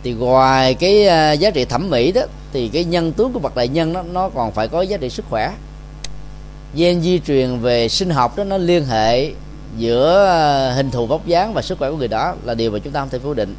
Thì 0.03 0.12
ngoài 0.12 0.75
cái 0.75 1.07
à, 1.07 1.33
giá 1.33 1.51
trị 1.51 1.64
thẩm 1.64 1.90
mỹ 1.90 2.12
đó, 2.12 2.23
thì 2.53 2.68
cái 2.68 2.85
nhân 2.85 3.12
tướng 3.12 3.33
của 3.33 3.38
bậc 3.38 3.57
đại 3.57 3.68
nhân 3.68 3.92
đó, 3.92 4.03
nó 4.12 4.29
còn 4.29 4.53
phải 4.53 4.68
có 4.68 4.83
giá 4.83 4.97
trị 4.97 5.11
sức 5.11 5.25
khỏe. 5.31 5.53
Gen 6.75 7.03
di 7.03 7.20
truyền 7.27 7.59
về 7.59 7.88
sinh 7.88 8.11
học 8.11 8.37
đó, 8.37 8.44
nó 8.44 8.57
liên 8.57 8.85
hệ 8.85 9.31
giữa 9.79 10.73
hình 10.77 10.90
thù 10.90 11.07
vóc 11.07 11.27
dáng 11.27 11.55
và 11.55 11.62
sức 11.62 11.79
khỏe 11.79 11.90
của 11.90 11.97
người 11.97 12.09
đó 12.09 12.35
là 12.44 12.55
điều 12.55 12.70
mà 12.70 12.79
chúng 12.79 12.92
ta 12.92 13.01
không 13.01 13.09
thể 13.09 13.18
phủ 13.18 13.35
định 13.35 13.55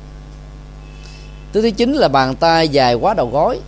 thứ 1.56 1.62
thứ 1.62 1.72
chín 1.72 1.94
là 1.94 2.08
bàn 2.08 2.36
tay 2.36 2.70
dài 2.70 2.94
quá 2.94 3.14
đầu 3.14 3.30
gối. 3.30 3.60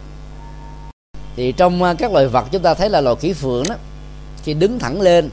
Thì 1.36 1.52
trong 1.52 1.84
à, 1.84 1.94
các 1.94 2.12
loài 2.12 2.28
vật 2.28 2.46
chúng 2.52 2.62
ta 2.62 2.74
thấy 2.74 2.90
là 2.90 3.02
loài 3.02 3.16
kỹ 3.22 3.34
phượng 3.34 3.64
đó, 3.70 3.76
khi 4.44 4.54
đứng 4.54 4.80
thẳng 4.80 5.02
lên 5.02 5.30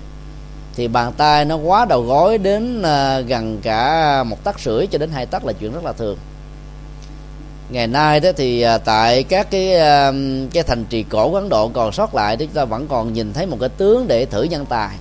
thì 0.74 0.88
bàn 0.88 1.12
tay 1.16 1.44
nó 1.44 1.56
quá 1.56 1.84
đầu 1.84 2.02
gối 2.02 2.38
đến 2.38 2.82
à, 2.82 3.20
gần 3.20 3.60
cả 3.62 4.22
một 4.24 4.44
tấc 4.44 4.60
rưỡi 4.60 4.86
cho 4.86 4.98
đến 4.98 5.10
hai 5.10 5.26
tấc 5.26 5.44
là 5.44 5.52
chuyện 5.52 5.72
rất 5.72 5.84
là 5.84 5.92
thường. 5.92 6.18
Ngày 7.70 7.86
nay 7.86 8.20
đó 8.20 8.30
thì 8.36 8.60
à, 8.60 8.78
tại 8.78 9.22
các 9.22 9.50
cái 9.50 9.68
cái 10.52 10.62
thành 10.62 10.84
trì 10.84 11.02
cổ 11.02 11.30
của 11.30 11.36
ấn 11.36 11.48
độ 11.48 11.68
còn 11.68 11.92
sót 11.92 12.14
lại 12.14 12.36
thì 12.36 12.46
chúng 12.46 12.54
ta 12.54 12.64
vẫn 12.64 12.86
còn 12.88 13.12
nhìn 13.12 13.32
thấy 13.32 13.46
một 13.46 13.56
cái 13.60 13.68
tướng 13.68 14.08
để 14.08 14.26
thử 14.26 14.42
nhân 14.42 14.66
tài. 14.66 14.96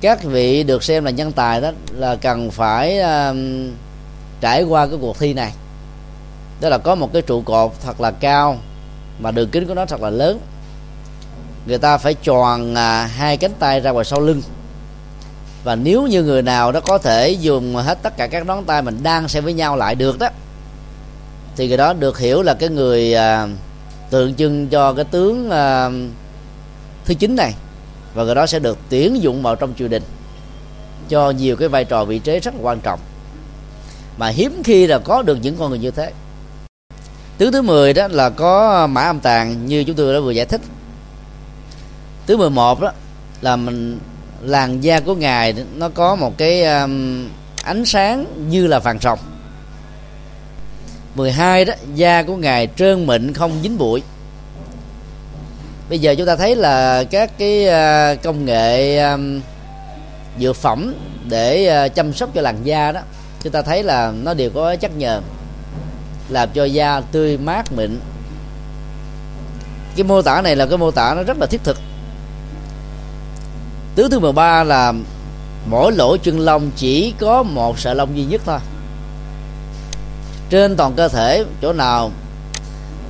Các 0.00 0.22
vị 0.22 0.62
được 0.62 0.82
xem 0.82 1.04
là 1.04 1.10
nhân 1.10 1.32
tài 1.32 1.60
đó 1.60 1.70
là 1.92 2.16
cần 2.16 2.50
phải 2.50 3.00
trải 4.40 4.62
qua 4.62 4.86
cái 4.86 4.98
cuộc 5.00 5.18
thi 5.18 5.34
này 5.34 5.52
đó 6.60 6.68
là 6.68 6.78
có 6.78 6.94
một 6.94 7.12
cái 7.12 7.22
trụ 7.22 7.42
cột 7.42 7.72
thật 7.82 8.00
là 8.00 8.10
cao 8.10 8.58
mà 9.18 9.30
đường 9.30 9.50
kính 9.50 9.66
của 9.66 9.74
nó 9.74 9.86
thật 9.86 10.02
là 10.02 10.10
lớn. 10.10 10.40
Người 11.66 11.78
ta 11.78 11.98
phải 11.98 12.14
tròn 12.14 12.74
à, 12.74 13.06
hai 13.06 13.36
cánh 13.36 13.52
tay 13.58 13.80
ra 13.80 13.90
ngoài 13.90 14.04
sau 14.04 14.20
lưng. 14.20 14.42
Và 15.64 15.74
nếu 15.74 16.06
như 16.06 16.22
người 16.22 16.42
nào 16.42 16.72
đó 16.72 16.80
có 16.80 16.98
thể 16.98 17.30
dùng 17.30 17.74
hết 17.74 17.98
tất 18.02 18.16
cả 18.16 18.26
các 18.26 18.46
ngón 18.46 18.64
tay 18.64 18.82
mình 18.82 19.02
đang 19.02 19.28
xem 19.28 19.44
với 19.44 19.52
nhau 19.52 19.76
lại 19.76 19.94
được 19.94 20.18
đó 20.18 20.28
thì 21.56 21.68
người 21.68 21.76
đó 21.76 21.92
được 21.92 22.18
hiểu 22.18 22.42
là 22.42 22.54
cái 22.54 22.68
người 22.68 23.14
à, 23.14 23.48
tượng 24.10 24.34
trưng 24.34 24.68
cho 24.68 24.92
cái 24.92 25.04
tướng 25.04 25.50
à, 25.50 25.90
thứ 27.04 27.14
chín 27.14 27.36
này. 27.36 27.54
Và 28.14 28.24
người 28.24 28.34
đó 28.34 28.46
sẽ 28.46 28.58
được 28.58 28.78
tuyển 28.88 29.22
dụng 29.22 29.42
vào 29.42 29.56
trong 29.56 29.74
triều 29.78 29.88
đình 29.88 30.02
cho 31.08 31.30
nhiều 31.30 31.56
cái 31.56 31.68
vai 31.68 31.84
trò 31.84 32.04
vị 32.04 32.18
trí 32.18 32.40
rất 32.40 32.54
là 32.54 32.60
quan 32.62 32.80
trọng. 32.80 33.00
Mà 34.16 34.28
hiếm 34.28 34.62
khi 34.64 34.86
là 34.86 34.98
có 34.98 35.22
được 35.22 35.38
những 35.42 35.56
con 35.56 35.70
người 35.70 35.78
như 35.78 35.90
thế 35.90 36.12
tướng 37.38 37.52
thứ 37.52 37.62
10 37.62 37.92
đó 37.92 38.08
là 38.10 38.30
có 38.30 38.86
mã 38.86 39.02
âm 39.02 39.20
tàng 39.20 39.66
như 39.66 39.84
chúng 39.84 39.96
tôi 39.96 40.14
đã 40.14 40.20
vừa 40.20 40.30
giải 40.30 40.46
thích. 40.46 40.60
Tướng 42.26 42.38
11 42.38 42.80
đó 42.80 42.92
là 43.40 43.56
mình 43.56 43.98
làn 44.42 44.80
da 44.80 45.00
của 45.00 45.14
ngài 45.14 45.54
nó 45.74 45.88
có 45.88 46.16
một 46.16 46.38
cái 46.38 46.64
um, 46.64 47.28
ánh 47.62 47.84
sáng 47.84 48.26
như 48.48 48.66
là 48.66 48.78
vàng 48.78 48.98
rồng. 48.98 49.18
12 51.14 51.64
đó 51.64 51.74
da 51.94 52.22
của 52.22 52.36
ngài 52.36 52.68
trơn 52.76 53.06
mịn 53.06 53.32
không 53.32 53.52
dính 53.62 53.78
bụi. 53.78 54.02
Bây 55.88 55.98
giờ 55.98 56.14
chúng 56.18 56.26
ta 56.26 56.36
thấy 56.36 56.56
là 56.56 57.04
các 57.04 57.38
cái 57.38 57.66
uh, 57.66 58.22
công 58.22 58.44
nghệ 58.44 58.98
um, 58.98 59.40
dược 60.40 60.56
phẩm 60.56 60.94
để 61.28 61.84
uh, 61.86 61.94
chăm 61.94 62.12
sóc 62.12 62.30
cho 62.34 62.40
làn 62.40 62.56
da 62.64 62.92
đó 62.92 63.00
chúng 63.42 63.52
ta 63.52 63.62
thấy 63.62 63.82
là 63.82 64.12
nó 64.22 64.34
đều 64.34 64.50
có 64.50 64.76
chất 64.76 64.96
nhờn 64.96 65.22
làm 66.28 66.48
cho 66.54 66.64
da 66.64 67.00
tươi 67.00 67.36
mát 67.36 67.72
mịn. 67.72 68.00
Cái 69.96 70.04
mô 70.04 70.22
tả 70.22 70.40
này 70.42 70.56
là 70.56 70.66
cái 70.66 70.78
mô 70.78 70.90
tả 70.90 71.14
nó 71.14 71.22
rất 71.22 71.38
là 71.38 71.46
thiết 71.46 71.64
thực. 71.64 71.76
Tướng 73.94 74.10
thứ 74.10 74.18
13 74.18 74.64
là 74.64 74.92
mỗi 75.66 75.92
lỗ 75.92 76.16
chân 76.16 76.40
lông 76.40 76.70
chỉ 76.76 77.14
có 77.18 77.42
một 77.42 77.78
sợi 77.78 77.94
lông 77.94 78.16
duy 78.16 78.24
nhất 78.24 78.40
thôi. 78.44 78.58
Trên 80.50 80.76
toàn 80.76 80.92
cơ 80.96 81.08
thể, 81.08 81.44
chỗ 81.62 81.72
nào 81.72 82.10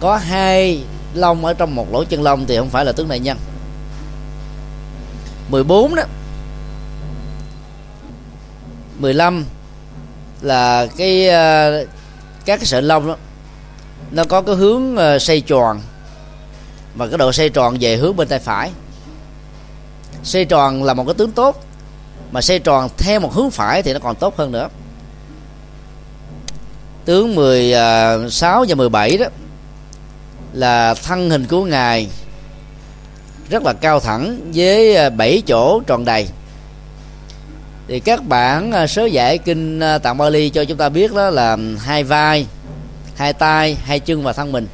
có 0.00 0.16
hai 0.16 0.84
lông 1.14 1.44
ở 1.44 1.54
trong 1.54 1.74
một 1.74 1.92
lỗ 1.92 2.04
chân 2.04 2.22
lông 2.22 2.46
thì 2.46 2.56
không 2.56 2.70
phải 2.70 2.84
là 2.84 2.92
tướng 2.92 3.08
đại 3.08 3.20
nhân 3.20 3.36
14 5.50 5.94
đó. 5.94 6.02
15 8.98 9.44
là 10.42 10.86
cái 10.96 11.28
ờ, 11.28 11.84
các 12.44 12.56
cái 12.56 12.66
sợi 12.66 12.82
lông 12.82 13.08
đó, 13.08 13.16
nó 14.10 14.24
có 14.24 14.42
cái 14.42 14.54
hướng 14.54 14.96
xây 14.96 15.20
xoay 15.20 15.40
tròn. 15.40 15.80
Và 16.94 17.06
cái 17.06 17.18
độ 17.18 17.32
xoay 17.32 17.48
tròn 17.48 17.76
về 17.80 17.96
hướng 17.96 18.16
bên 18.16 18.28
tay 18.28 18.38
phải. 18.38 18.70
Xoay 20.22 20.44
tròn 20.44 20.82
là 20.82 20.94
một 20.94 21.04
cái 21.06 21.14
tướng 21.14 21.32
tốt, 21.32 21.64
mà 22.30 22.40
xoay 22.40 22.58
tròn 22.58 22.88
theo 22.98 23.20
một 23.20 23.32
hướng 23.34 23.50
phải 23.50 23.82
thì 23.82 23.92
nó 23.92 23.98
còn 23.98 24.14
tốt 24.14 24.36
hơn 24.36 24.52
nữa. 24.52 24.68
Tướng 27.04 27.34
16 27.34 28.58
ờ, 28.58 28.66
và 28.68 28.74
17 28.74 29.16
đó 29.16 29.26
là 30.52 30.94
thân 30.94 31.30
hình 31.30 31.46
của 31.46 31.64
ngài 31.64 32.08
rất 33.50 33.62
là 33.62 33.72
cao 33.72 34.00
thẳng 34.00 34.50
với 34.54 34.94
ờ, 34.94 35.10
bảy 35.10 35.42
chỗ 35.46 35.80
tròn 35.86 36.04
đầy 36.04 36.28
thì 37.88 38.00
các 38.00 38.28
bản 38.28 38.72
à, 38.72 38.86
sớ 38.86 39.04
giải 39.04 39.38
kinh 39.38 39.80
à, 39.80 39.98
tạng 39.98 40.18
Bali 40.18 40.50
cho 40.50 40.64
chúng 40.64 40.78
ta 40.78 40.88
biết 40.88 41.14
đó 41.14 41.30
là 41.30 41.56
hai 41.78 42.04
vai, 42.04 42.46
hai 43.16 43.32
tay, 43.32 43.74
hai 43.74 44.00
chân 44.00 44.22
và 44.22 44.32
thân 44.32 44.52
mình. 44.52 44.66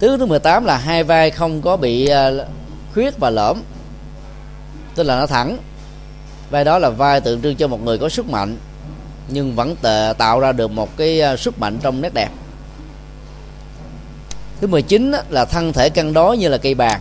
Thứ 0.00 0.16
thứ 0.18 0.26
18 0.26 0.64
là 0.64 0.76
hai 0.76 1.04
vai 1.04 1.30
không 1.30 1.62
có 1.62 1.76
bị 1.76 2.06
à, 2.06 2.30
khuyết 2.94 3.18
và 3.18 3.30
lõm, 3.30 3.62
tức 4.94 5.02
là 5.02 5.18
nó 5.18 5.26
thẳng. 5.26 5.58
Vai 6.50 6.64
đó 6.64 6.78
là 6.78 6.90
vai 6.90 7.20
tượng 7.20 7.42
trưng 7.42 7.56
cho 7.56 7.68
một 7.68 7.84
người 7.84 7.98
có 7.98 8.08
sức 8.08 8.28
mạnh, 8.28 8.56
nhưng 9.28 9.54
vẫn 9.54 9.76
tạo 10.18 10.40
ra 10.40 10.52
được 10.52 10.70
một 10.70 10.96
cái 10.96 11.22
sức 11.38 11.58
mạnh 11.58 11.78
trong 11.82 12.00
nét 12.00 12.14
đẹp. 12.14 12.30
Thứ 14.60 14.66
19 14.66 15.12
là 15.28 15.44
thân 15.44 15.72
thể 15.72 15.90
cân 15.90 16.12
đối 16.12 16.38
như 16.38 16.48
là 16.48 16.58
cây 16.58 16.74
bàn. 16.74 17.00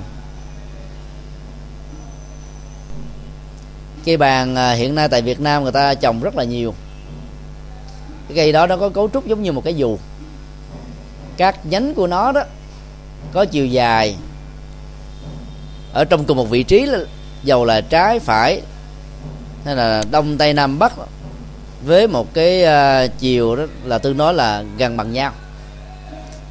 Cây 4.09 4.17
bàn 4.17 4.55
à, 4.55 4.71
hiện 4.71 4.95
nay 4.95 5.07
tại 5.07 5.21
Việt 5.21 5.39
Nam 5.39 5.63
người 5.63 5.71
ta 5.71 5.93
trồng 5.93 6.19
rất 6.19 6.35
là 6.35 6.43
nhiều. 6.43 6.73
Cái 8.27 8.35
cây 8.37 8.51
đó 8.51 8.67
nó 8.67 8.77
có 8.77 8.89
cấu 8.89 9.09
trúc 9.09 9.27
giống 9.27 9.43
như 9.43 9.51
một 9.51 9.63
cái 9.63 9.73
dù. 9.73 9.97
Các 11.37 11.65
nhánh 11.65 11.93
của 11.93 12.07
nó 12.07 12.31
đó 12.31 12.43
có 13.31 13.45
chiều 13.45 13.65
dài. 13.65 14.15
Ở 15.93 16.05
trong 16.05 16.25
cùng 16.25 16.37
một 16.37 16.49
vị 16.49 16.63
trí 16.63 16.85
là 16.85 16.99
dầu 17.43 17.65
là 17.65 17.81
trái 17.81 18.19
phải 18.19 18.61
hay 19.65 19.75
là 19.75 20.03
đông 20.11 20.37
tây 20.37 20.53
nam 20.53 20.79
bắc 20.79 20.93
với 21.85 22.07
một 22.07 22.33
cái 22.33 22.63
uh, 22.63 23.11
chiều 23.19 23.55
đó 23.55 23.63
là 23.85 23.97
tương 23.97 24.17
đối 24.17 24.33
là 24.33 24.63
gần 24.77 24.97
bằng 24.97 25.13
nhau. 25.13 25.31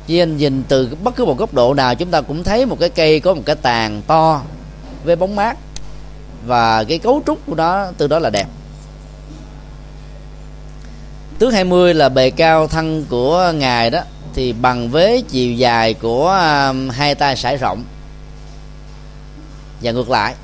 Chỉ 0.06 0.18
anh 0.18 0.36
nhìn 0.36 0.62
từ 0.68 0.96
bất 1.02 1.16
cứ 1.16 1.24
một 1.24 1.38
góc 1.38 1.54
độ 1.54 1.74
nào 1.74 1.94
chúng 1.94 2.10
ta 2.10 2.20
cũng 2.20 2.44
thấy 2.44 2.66
một 2.66 2.76
cái 2.80 2.88
cây 2.88 3.20
có 3.20 3.34
một 3.34 3.42
cái 3.44 3.56
tàn 3.56 4.02
to 4.06 4.42
với 5.04 5.16
bóng 5.16 5.36
mát 5.36 5.56
và 6.46 6.84
cái 6.84 6.98
cấu 6.98 7.22
trúc 7.26 7.38
của 7.46 7.54
nó 7.54 7.86
từ 7.98 8.06
đó 8.06 8.18
là 8.18 8.30
đẹp. 8.30 8.46
Tướng 11.38 11.50
20 11.50 11.94
là 11.94 12.08
bề 12.08 12.30
cao 12.30 12.68
thân 12.68 13.04
của 13.08 13.52
ngài 13.54 13.90
đó 13.90 14.00
thì 14.34 14.52
bằng 14.52 14.90
với 14.90 15.24
chiều 15.28 15.52
dài 15.52 15.94
của 15.94 16.28
um, 16.68 16.88
hai 16.88 17.14
tay 17.14 17.36
sải 17.36 17.56
rộng. 17.56 17.84
Và 19.82 19.92
ngược 19.92 20.10
lại. 20.10 20.34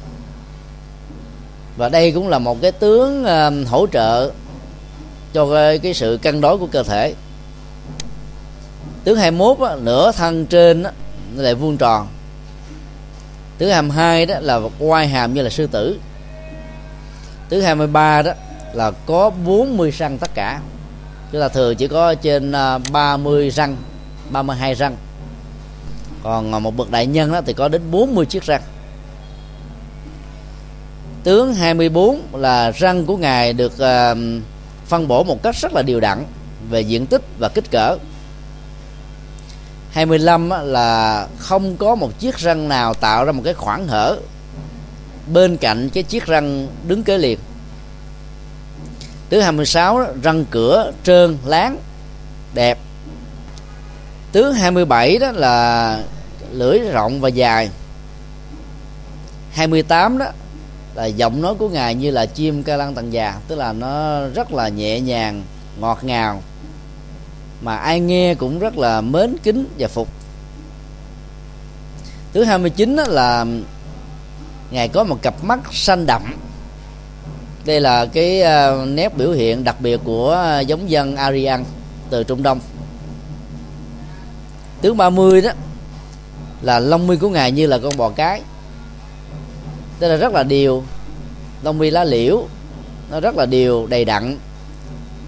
Và 1.76 1.88
đây 1.88 2.12
cũng 2.12 2.28
là 2.28 2.38
một 2.38 2.59
cái 2.62 2.72
tướng 2.72 3.24
um, 3.24 3.64
hỗ 3.64 3.86
trợ 3.86 4.30
cho 5.32 5.51
cái, 5.55 5.78
cái 5.78 5.95
sự 5.95 6.18
cân 6.22 6.40
đối 6.40 6.59
của 6.59 6.66
cơ 6.66 6.82
thể. 6.82 7.14
Tướng 9.05 9.18
21 9.18 9.59
á, 9.68 9.76
nửa 9.82 10.12
thân 10.12 10.47
trên 10.47 10.82
á, 10.82 10.92
lại 11.36 11.55
vuông 11.55 11.76
tròn 11.76 12.07
thứ 13.59 13.70
22 13.70 14.26
đó 14.26 14.34
là 14.40 14.61
quai 14.78 15.09
hàm 15.09 15.34
như 15.34 15.42
là 15.42 15.50
sư 15.50 15.66
tử. 15.66 15.98
Tứ 17.48 17.61
23 17.61 18.22
đó 18.22 18.32
là 18.72 18.90
có 19.07 19.30
40 19.30 19.90
răng 19.90 20.18
tất 20.18 20.30
cả. 20.34 20.61
Chúng 21.32 21.40
ta 21.40 21.48
thường 21.48 21.76
chỉ 21.76 21.88
có 21.88 22.14
trên 22.14 22.52
à, 22.52 22.78
30 22.78 23.50
răng 23.50 23.76
32 24.30 24.74
răng. 24.74 24.96
Còn 26.22 26.55
à, 26.55 26.59
một 26.59 26.76
bậc 26.76 26.90
đại 26.90 27.07
nhân 27.07 27.32
đó 27.32 27.40
thì 27.46 27.52
có 27.52 27.68
đến 27.68 27.82
40 27.90 28.26
chiếc 28.26 28.42
răng. 28.42 28.62
Tướng 31.24 31.55
24 31.55 32.22
là 32.32 32.70
răng 32.70 33.07
của 33.07 33.16
ngài 33.16 33.52
được 33.52 33.78
à, 33.78 34.14
phân 34.86 35.09
bổ 35.09 35.24
một 35.24 35.42
cách 35.42 35.57
rất 35.57 35.72
là 35.72 35.82
điều 35.82 36.00
đặn 36.00 36.24
về 36.70 36.80
diện 36.80 37.07
tích 37.07 37.22
và 37.38 37.48
kích 37.48 37.70
cỡ. 37.70 37.96
25 39.95 40.51
là 40.62 41.26
không 41.38 41.76
có 41.76 41.95
một 41.95 42.18
chiếc 42.18 42.38
răng 42.38 42.68
nào 42.68 42.95
tạo 42.95 43.24
ra 43.24 43.32
một 43.32 43.42
cái 43.45 43.55
khoảng 43.55 43.86
hở 43.88 44.18
bên 45.32 45.57
cạnh 45.57 45.88
cái 45.90 46.03
chiếc 46.03 46.26
răng 46.26 46.68
đứng 46.86 47.03
kế 47.03 47.18
liền 47.18 47.38
thứ 49.30 49.40
26 49.40 50.01
răng 50.22 50.45
cửa 50.51 50.92
trơn 51.05 51.38
láng, 51.45 51.78
đẹp. 52.55 52.78
Tướng 54.32 54.55
27 54.55 55.18
đó 55.18 55.32
là 55.32 55.99
lưỡi 56.53 56.78
rộng 56.78 57.20
và 57.20 57.28
dài. 57.28 57.70
28 59.53 60.18
đó 60.18 60.26
là 60.95 61.05
giọng 61.05 61.42
nói 61.42 61.55
của 61.55 61.68
ngài 61.68 61.95
như 61.95 62.11
là 62.11 62.26
chim 62.26 62.62
ca 62.62 62.76
lăng 62.76 62.95
tầng 62.95 63.12
già, 63.12 63.34
tức 63.49 63.57
là 63.57 63.72
nó 63.72 64.20
rất 64.34 64.53
là 64.53 64.68
nhẹ 64.68 65.01
nhàng, 65.01 65.42
ngọt 65.80 65.99
ngào 66.03 66.42
mà 67.64 67.76
ai 67.76 68.00
nghe 68.00 68.34
cũng 68.34 68.58
rất 68.58 68.78
là 68.78 69.00
mến 69.00 69.36
kính 69.42 69.66
và 69.78 69.88
phục. 69.88 70.08
Thứ 72.32 72.44
29 72.44 72.96
đó 72.96 73.04
là 73.06 73.46
ngài 74.70 74.88
có 74.88 75.04
một 75.04 75.22
cặp 75.22 75.44
mắt 75.44 75.60
xanh 75.72 76.06
đậm. 76.06 76.22
Đây 77.64 77.80
là 77.80 78.06
cái 78.06 78.42
ờ, 78.42 78.86
nét 78.88 79.16
biểu 79.16 79.32
hiện 79.32 79.64
đặc 79.64 79.80
biệt 79.80 80.00
của 80.04 80.30
ờ, 80.30 80.60
giống 80.60 80.90
dân 80.90 81.16
Aryan 81.16 81.64
từ 82.10 82.24
Trung 82.24 82.42
Đông. 82.42 82.60
Tướng 84.80 84.96
30 84.96 85.40
đó 85.40 85.50
là 86.62 86.78
lông 86.78 87.06
mi 87.06 87.16
của 87.16 87.28
ngài 87.28 87.52
như 87.52 87.66
là 87.66 87.78
con 87.78 87.96
bò 87.96 88.10
cái. 88.10 88.42
Tức 89.98 90.08
là 90.08 90.16
rất 90.16 90.32
là 90.32 90.42
đều. 90.42 90.82
Lông 91.62 91.78
mi 91.78 91.90
lá 91.90 92.04
liễu, 92.04 92.46
nó 93.10 93.20
rất 93.20 93.36
là 93.36 93.46
đều, 93.46 93.86
đầy 93.86 94.04
đặn. 94.04 94.38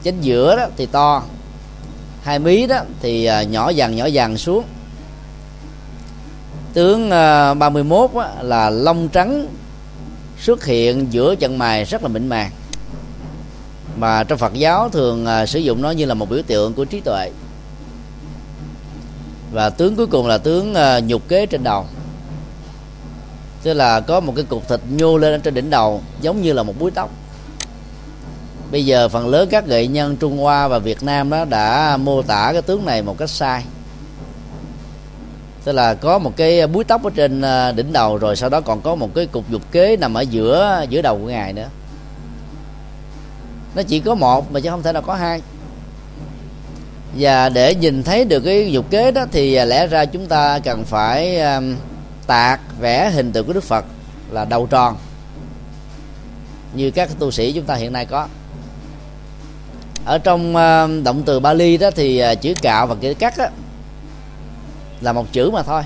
Chính 0.03 0.21
giữa 0.21 0.57
đó 0.57 0.67
thì 0.77 0.87
to 0.87 1.23
hai 2.27 2.39
mí 2.39 2.67
đó 2.67 2.81
thì 3.01 3.25
à, 3.25 3.43
nhỏ 3.43 3.71
dần 3.71 3.97
nhỏ 3.97 4.07
dần 4.07 4.39
xuống. 4.39 4.65
Tướng 6.73 7.11
à, 7.11 7.55
31 7.55 8.11
á, 8.15 8.43
là 8.43 8.71
lông 8.71 9.09
trắng 9.09 9.47
xuất 10.41 10.65
hiện 10.65 11.07
giữa 11.11 11.35
chân 11.37 11.59
mày 11.59 11.85
rất 11.85 12.03
là 12.03 12.09
mịn 12.09 12.29
màng. 12.29 12.51
Mà 13.97 14.25
trong 14.25 14.39
Phật 14.39 14.53
giáo 14.55 14.89
thường 14.89 15.27
à, 15.27 15.47
sử 15.47 15.59
dụng 15.59 15.83
nó 15.83 15.91
như 15.91 16.05
là 16.05 16.15
một 16.15 16.31
biểu 16.31 16.43
tượng 16.47 16.75
của 16.75 16.85
trí 16.85 17.01
tuệ. 17.01 17.31
Và 19.53 19.71
tướng 19.71 19.97
cuối 19.97 20.07
cùng 20.07 20.27
là 20.27 20.39
tướng 20.39 20.75
nhục 21.07 21.29
kế 21.29 21.47
trên 21.47 21.65
đầu. 21.65 21.87
Tức 23.63 23.75
là 23.75 24.01
có 24.01 24.21
một 24.21 24.33
cái 24.37 24.45
cục 24.45 24.69
thịt 24.69 24.81
nhô 24.91 25.17
lên 25.17 25.41
trên 25.41 25.55
đỉnh 25.55 25.71
đầu 25.71 26.03
giống 26.21 26.43
như 26.43 26.53
là 26.53 26.63
một 26.63 26.75
búi 26.79 26.91
tóc 26.91 27.11
bây 28.71 28.87
giờ 28.87 29.09
phần 29.09 29.29
lớn 29.29 29.49
các 29.51 29.69
nghệ 29.69 29.87
nhân 29.87 30.17
trung 30.17 30.39
hoa 30.39 30.69
và 30.69 30.79
việt 30.79 31.03
nam 31.03 31.31
đó 31.31 31.45
đã 31.45 31.97
mô 31.97 32.23
tả 32.23 32.51
cái 32.53 32.63
tướng 32.63 32.85
này 32.85 33.03
một 33.03 33.19
cách 33.19 33.31
sai. 33.31 33.65
Tức 35.65 35.73
là 35.73 35.95
có 35.95 36.19
một 36.19 36.33
cái 36.37 36.67
búi 36.67 36.85
tóc 36.85 37.05
ở 37.05 37.11
trên 37.15 37.43
à, 37.43 37.73
đỉnh 37.73 37.93
đầu 37.93 38.17
rồi 38.17 38.37
sau 38.37 38.49
đó 38.49 38.61
còn 38.61 38.81
có 38.81 38.95
một 38.95 39.11
cái 39.15 39.27
cục 39.27 39.51
dục 39.51 39.63
kế 39.73 39.97
nằm 39.97 40.15
ở 40.15 40.21
giữa 40.21 40.85
giữa 40.89 41.03
đầu 41.03 41.19
của 41.19 41.29
ngài 41.29 41.53
nữa. 41.53 41.69
Nó 43.75 43.83
chỉ 43.83 44.01
có 44.01 44.15
một 44.15 44.53
mà 44.53 44.61
chứ 44.61 44.71
không 44.71 44.83
thể 44.83 44.93
nào 44.93 45.03
có 45.03 45.15
hai. 45.15 45.41
Và 47.19 47.49
để 47.49 47.75
nhìn 47.75 48.03
thấy 48.03 48.25
được 48.25 48.41
cái 48.41 48.73
dục 48.73 48.91
kế 48.91 49.11
đó 49.11 49.27
thì 49.33 49.55
à, 49.55 49.65
lẽ 49.65 49.87
ra 49.87 50.05
chúng 50.05 50.27
ta 50.27 50.59
cần 50.59 50.85
phải 50.85 51.41
à, 51.41 51.61
tạc 52.27 52.61
vẽ 52.81 53.11
hình 53.11 53.33
tượng 53.33 53.47
của 53.47 53.53
đức 53.53 53.65
phật 53.65 53.85
là 54.31 54.45
đầu 54.45 54.67
tròn, 54.67 54.97
như 56.75 56.91
các 56.91 57.09
tu 57.19 57.31
sĩ 57.31 57.53
chúng 57.53 57.65
ta 57.65 57.75
hiện 57.75 57.93
nay 57.93 58.07
có 58.07 58.27
ở 60.07 60.19
trong 60.19 60.57
ờ, 60.57 60.89
động 61.05 61.23
từ 61.27 61.41
Bali 61.41 61.77
đó 61.77 61.91
thì 61.91 62.19
ờ, 62.19 62.35
chữ 62.35 62.55
cạo 62.63 62.87
và 62.87 62.95
chữ 63.01 63.15
cắt 63.15 63.39
đó 63.39 63.47
là 65.01 65.13
một 65.13 65.33
chữ 65.33 65.51
mà 65.51 65.63
thôi. 65.63 65.83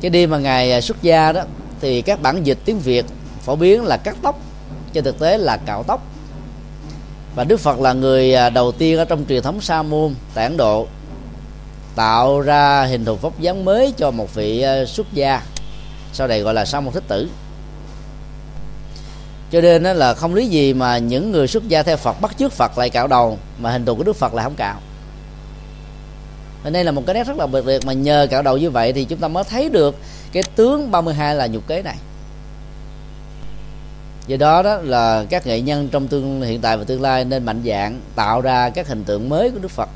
Cái 0.00 0.10
đi 0.10 0.26
mà 0.26 0.38
ngày 0.38 0.72
ờ, 0.72 0.80
xuất 0.80 1.02
gia 1.02 1.32
đó 1.32 1.42
thì 1.80 2.02
các 2.02 2.22
bản 2.22 2.42
dịch 2.42 2.58
tiếng 2.64 2.78
Việt 2.78 3.06
phổ 3.40 3.56
biến 3.56 3.84
là 3.84 3.96
cắt 3.96 4.16
tóc, 4.22 4.40
trên 4.92 5.04
thực 5.04 5.18
tế 5.18 5.38
là 5.38 5.56
cạo 5.56 5.82
tóc. 5.82 6.02
Và 7.34 7.44
Đức 7.44 7.60
Phật 7.60 7.80
là 7.80 7.92
người 7.92 8.34
đầu 8.54 8.72
tiên 8.72 8.98
ở 8.98 9.04
trong 9.04 9.24
truyền 9.28 9.42
thống 9.42 9.60
Sa 9.60 9.82
môn 9.82 10.14
tại 10.34 10.44
Ấn 10.44 10.56
Độ, 10.56 10.86
tạo 11.96 12.40
ra 12.40 12.84
hình 12.84 13.04
thù 13.04 13.14
vóc 13.14 13.40
dáng 13.40 13.64
mới 13.64 13.92
cho 13.96 14.10
một 14.10 14.34
vị 14.34 14.64
xuất 14.86 15.12
gia. 15.12 15.42
Sau 16.12 16.26
này 16.26 16.40
gọi 16.40 16.54
là 16.54 16.64
Sa 16.64 16.80
môn 16.80 16.92
thích 16.94 17.04
tử 17.08 17.28
cho 19.52 19.60
nên 19.60 19.82
đó 19.82 19.92
là 19.92 20.14
không 20.14 20.34
lý 20.34 20.46
gì 20.46 20.74
mà 20.74 20.98
những 20.98 21.32
người 21.32 21.48
xuất 21.48 21.68
gia 21.68 21.82
theo 21.82 21.96
Phật, 21.96 22.20
bắt 22.20 22.38
chước 22.38 22.52
Phật 22.52 22.78
lại 22.78 22.90
cạo 22.90 23.06
đầu, 23.06 23.38
mà 23.58 23.70
hình 23.70 23.84
tượng 23.84 23.96
của 23.96 24.04
Đức 24.04 24.16
Phật 24.16 24.34
là 24.34 24.42
không 24.42 24.54
cạo. 24.54 24.80
Nên 26.64 26.72
đây 26.72 26.84
là 26.84 26.92
một 26.92 27.02
cái 27.06 27.14
nét 27.14 27.26
rất 27.26 27.36
là 27.36 27.46
biệt 27.46 27.66
liệt 27.66 27.86
mà 27.86 27.92
nhờ 27.92 28.26
cạo 28.30 28.42
đầu 28.42 28.58
như 28.58 28.70
vậy 28.70 28.92
thì 28.92 29.04
chúng 29.04 29.18
ta 29.18 29.28
mới 29.28 29.44
thấy 29.44 29.68
được 29.68 29.96
cái 30.32 30.42
tướng 30.56 30.90
32 30.90 31.34
là 31.34 31.46
nhục 31.46 31.66
kế 31.66 31.82
này. 31.82 31.96
Do 34.26 34.36
đó 34.36 34.62
đó 34.62 34.76
là 34.82 35.24
các 35.30 35.46
nghệ 35.46 35.60
nhân 35.60 35.88
trong 35.92 36.08
tương, 36.08 36.42
hiện 36.42 36.60
tại 36.60 36.76
và 36.76 36.84
tương 36.84 37.02
lai 37.02 37.24
nên 37.24 37.44
mạnh 37.44 37.62
dạng 37.66 38.00
tạo 38.14 38.40
ra 38.40 38.70
các 38.70 38.88
hình 38.88 39.04
tượng 39.04 39.28
mới 39.28 39.50
của 39.50 39.58
đức 39.58 39.70
phật. 39.70 39.88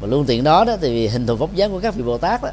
Và 0.00 0.08
luôn 0.08 0.24
tiện 0.26 0.44
đó 0.44 0.64
đó 0.64 0.76
thì 0.80 1.08
hình 1.08 1.26
thù 1.26 1.36
vóc 1.36 1.54
dáng 1.54 1.70
của 1.70 1.80
các 1.80 1.94
vị 1.94 2.02
bồ 2.02 2.18
tát 2.18 2.42
đó, 2.42 2.48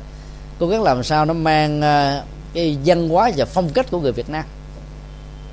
cố 0.59 0.67
gắng 0.67 0.83
làm 0.83 1.03
sao 1.03 1.25
nó 1.25 1.33
mang 1.33 1.81
à, 1.81 2.23
cái 2.53 2.77
văn 2.85 3.09
hóa 3.09 3.31
và 3.37 3.45
phong 3.45 3.69
cách 3.69 3.85
của 3.91 3.99
người 3.99 4.11
việt 4.11 4.29
nam 4.29 4.45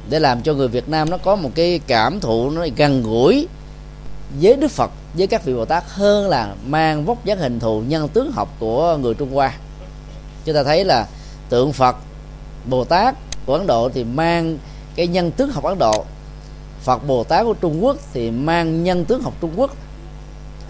để 0.09 0.19
làm 0.19 0.43
cho 0.43 0.55
người 0.55 0.69
việt 0.69 0.89
nam 0.89 1.11
nó 1.11 1.17
có 1.17 1.37
một 1.37 1.51
cái 1.55 1.81
cảm 1.87 2.21
thụ 2.21 2.51
nó 2.51 2.67
gần 2.77 3.03
gũi 3.03 3.49
với 4.41 4.57
đức 4.57 4.71
phật, 4.71 4.91
với 5.15 5.27
các 5.27 5.45
vị 5.45 5.55
bồ 5.55 5.65
tát 5.65 5.85
hơn 5.87 6.29
là 6.29 6.55
mang 6.67 7.05
vóc 7.05 7.25
dáng 7.25 7.39
hình 7.39 7.61
thù 7.61 7.83
nhân 7.89 8.09
tướng 8.09 8.33
học 8.33 8.49
của 8.59 8.97
người 8.97 9.15
trung 9.15 9.35
hoa. 9.35 9.53
Chúng 10.45 10.55
ta 10.55 10.63
thấy 10.63 10.85
là 10.85 11.07
tượng 11.49 11.73
phật, 11.73 11.97
bồ 12.65 12.85
tát 12.85 13.15
của 13.47 13.55
ấn 13.55 13.67
độ 13.67 13.89
thì 13.95 14.05
mang 14.05 14.59
cái 14.95 15.07
nhân 15.07 15.31
tướng 15.31 15.51
học 15.51 15.65
ấn 15.65 15.79
độ. 15.79 16.05
Phật 16.81 17.07
bồ 17.07 17.25
tát 17.25 17.45
của 17.45 17.55
trung 17.55 17.85
quốc 17.85 17.97
thì 18.13 18.31
mang 18.31 18.85
nhân 18.85 19.05
tướng 19.05 19.23
học 19.23 19.35
trung 19.41 19.53
quốc. 19.57 19.77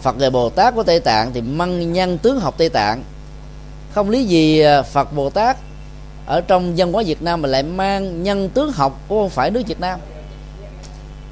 Phật 0.03 0.19
người 0.19 0.31
bồ 0.31 0.49
tát 0.49 0.75
của 0.75 0.83
tây 0.83 1.01
tạng 1.01 1.33
thì 1.33 1.41
mang 1.41 1.93
nhân 1.93 2.19
tướng 2.19 2.41
học 2.41 2.55
tây 2.59 2.69
tạng. 2.69 3.03
Không 3.93 4.11
lý 4.11 4.25
gì 4.25 4.61
à, 4.61 4.83
phật 4.83 5.13
bồ 5.13 5.31
tát 5.31 5.57
ở 6.27 6.41
trong 6.41 6.79
dân 6.79 6.93
hóa 6.93 7.03
việt 7.07 7.23
nam 7.23 7.43
mà 7.43 7.49
lại 7.49 7.63
mang 7.63 8.23
nhân 8.23 8.49
tướng 8.49 8.73
học 8.73 9.01
của 9.09 9.23
không 9.23 9.31
phải 9.31 9.51
nước 9.51 9.63
việt 9.67 9.81
nam. 9.81 10.01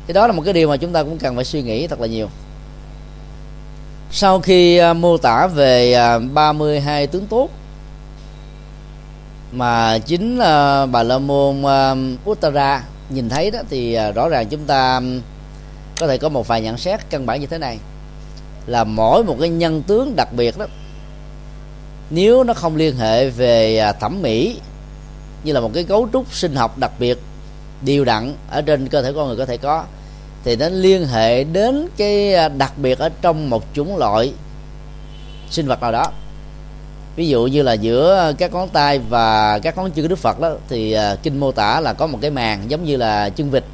Thì 0.07 0.15
đó 0.15 0.27
là 0.27 0.33
một 0.33 0.43
cái 0.45 0.55
điều 0.55 0.69
mà 0.69 0.77
chúng 0.77 0.93
ta 0.93 1.03
cũng 1.03 1.19
cần 1.19 1.35
phải 1.35 1.45
suy 1.45 1.63
nghĩ 1.63 1.87
thật 1.87 2.01
là 2.01 2.07
nhiều. 2.07 2.29
Sau 4.11 4.41
khi 4.41 4.79
à, 4.79 4.93
mô 4.93 5.17
tả 5.17 5.47
về 5.47 5.93
à, 5.93 6.19
32 6.19 7.07
tướng 7.07 7.27
tốt 7.27 7.49
mà 9.53 9.99
chính 9.99 10.39
à, 10.39 10.87
bà 10.87 11.03
la 11.03 11.19
môn 11.19 11.63
uttara 12.31 12.85
nhìn 13.11 13.29
thấy 13.29 13.51
đó, 13.51 13.59
thì 13.71 13.99
rõ 14.15 14.29
ràng 14.29 14.47
chúng 14.49 14.65
ta 14.65 15.01
có 16.01 16.07
thể 16.07 16.19
có 16.19 16.29
một 16.29 16.49
vài 16.49 16.61
nhận 16.61 16.79
xét 16.79 17.11
căn 17.11 17.27
bản 17.27 17.41
như 17.41 17.47
thế 17.47 17.59
này. 17.59 17.79
Là 18.67 18.85
mỗi 18.85 19.25
một 19.25 19.37
cái 19.41 19.49
nhân 19.49 19.83
tướng 19.83 20.17
đặc 20.17 20.29
biệt 20.33 20.59
đó, 20.59 20.67
nếu 22.11 22.45
nó 22.45 22.55
không 22.55 22.77
liên 22.77 22.97
hệ 22.97 23.29
về 23.29 23.93
thẩm 24.01 24.23
mỹ 24.23 24.61
như 25.45 25.53
là 25.53 25.61
một 25.61 25.71
cái 25.75 25.85
cấu 25.85 26.09
trúc 26.13 26.35
sinh 26.35 26.55
học 26.55 26.79
đặc 26.79 26.93
biệt 26.99 27.19
điều 27.83 28.05
đặn 28.05 28.35
ở 28.51 28.63
trên 28.63 28.89
cơ 28.89 29.03
thể 29.03 29.13
con 29.13 29.27
người 29.27 29.37
có 29.37 29.47
thể 29.47 29.57
có, 29.57 29.85
thì 30.45 30.57
nó 30.57 30.69
liên 30.69 31.07
hệ 31.07 31.45
đến 31.45 31.89
cái 31.97 32.35
à, 32.35 32.49
đặc 32.49 32.73
biệt 32.77 32.99
ở 32.99 33.11
trong 33.23 33.51
một 33.51 33.65
chủng 33.75 33.97
loại 33.97 34.33
sinh 35.51 35.67
vật 35.67 35.81
nào 35.81 35.93
đó. 35.93 36.05
Ví 37.17 37.29
dụ 37.29 37.47
như 37.47 37.63
là 37.63 37.73
giữa 37.73 38.33
các 38.39 38.53
ngón 38.53 38.69
tay 38.69 38.99
và 38.99 39.59
các 39.59 39.77
ngón 39.77 39.91
chân 39.91 40.05
của 40.05 40.09
đức 40.09 40.19
phật 40.19 40.41
đó, 40.41 40.53
thì 40.69 40.93
à, 40.93 41.17
kinh 41.23 41.41
mô 41.41 41.53
tả 41.53 41.81
là 41.81 41.93
có 41.93 42.07
một 42.07 42.19
cái 42.23 42.31
màng 42.31 42.65
giống 42.69 42.85
như 42.85 42.97
là 42.97 43.31
chân 43.31 43.51
vịt, 43.51 43.65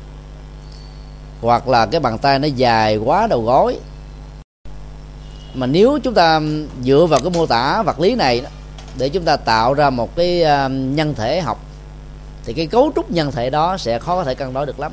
hoặc 1.40 1.68
là 1.68 1.86
cái 1.86 2.00
bàn 2.00 2.18
tay 2.18 2.38
nó 2.38 2.48
dài 2.48 2.96
quá 2.96 3.26
đầu 3.26 3.42
gối. 3.42 3.78
Mà 5.54 5.66
nếu 5.66 5.98
chúng 6.02 6.14
ta 6.14 6.40
dựa 6.84 7.06
vào 7.10 7.20
cái 7.20 7.30
mô 7.30 7.46
tả 7.46 7.82
vật 7.82 8.00
lý 8.00 8.14
này 8.14 8.42
để 8.98 9.08
chúng 9.08 9.24
ta 9.24 9.36
tạo 9.36 9.74
ra 9.74 9.90
một 9.90 10.16
cái 10.16 10.42
ờ, 10.42 10.68
nhân 10.68 11.14
thể 11.14 11.40
học, 11.40 11.64
thì 12.44 12.52
cái 12.52 12.66
cấu 12.66 12.92
trúc 12.96 13.10
nhân 13.10 13.32
thể 13.32 13.50
đó 13.50 13.76
sẽ 13.76 13.98
khó 13.98 14.16
có 14.16 14.24
thể 14.24 14.34
cân 14.34 14.52
đối 14.52 14.66
được 14.66 14.80
lắm. 14.80 14.92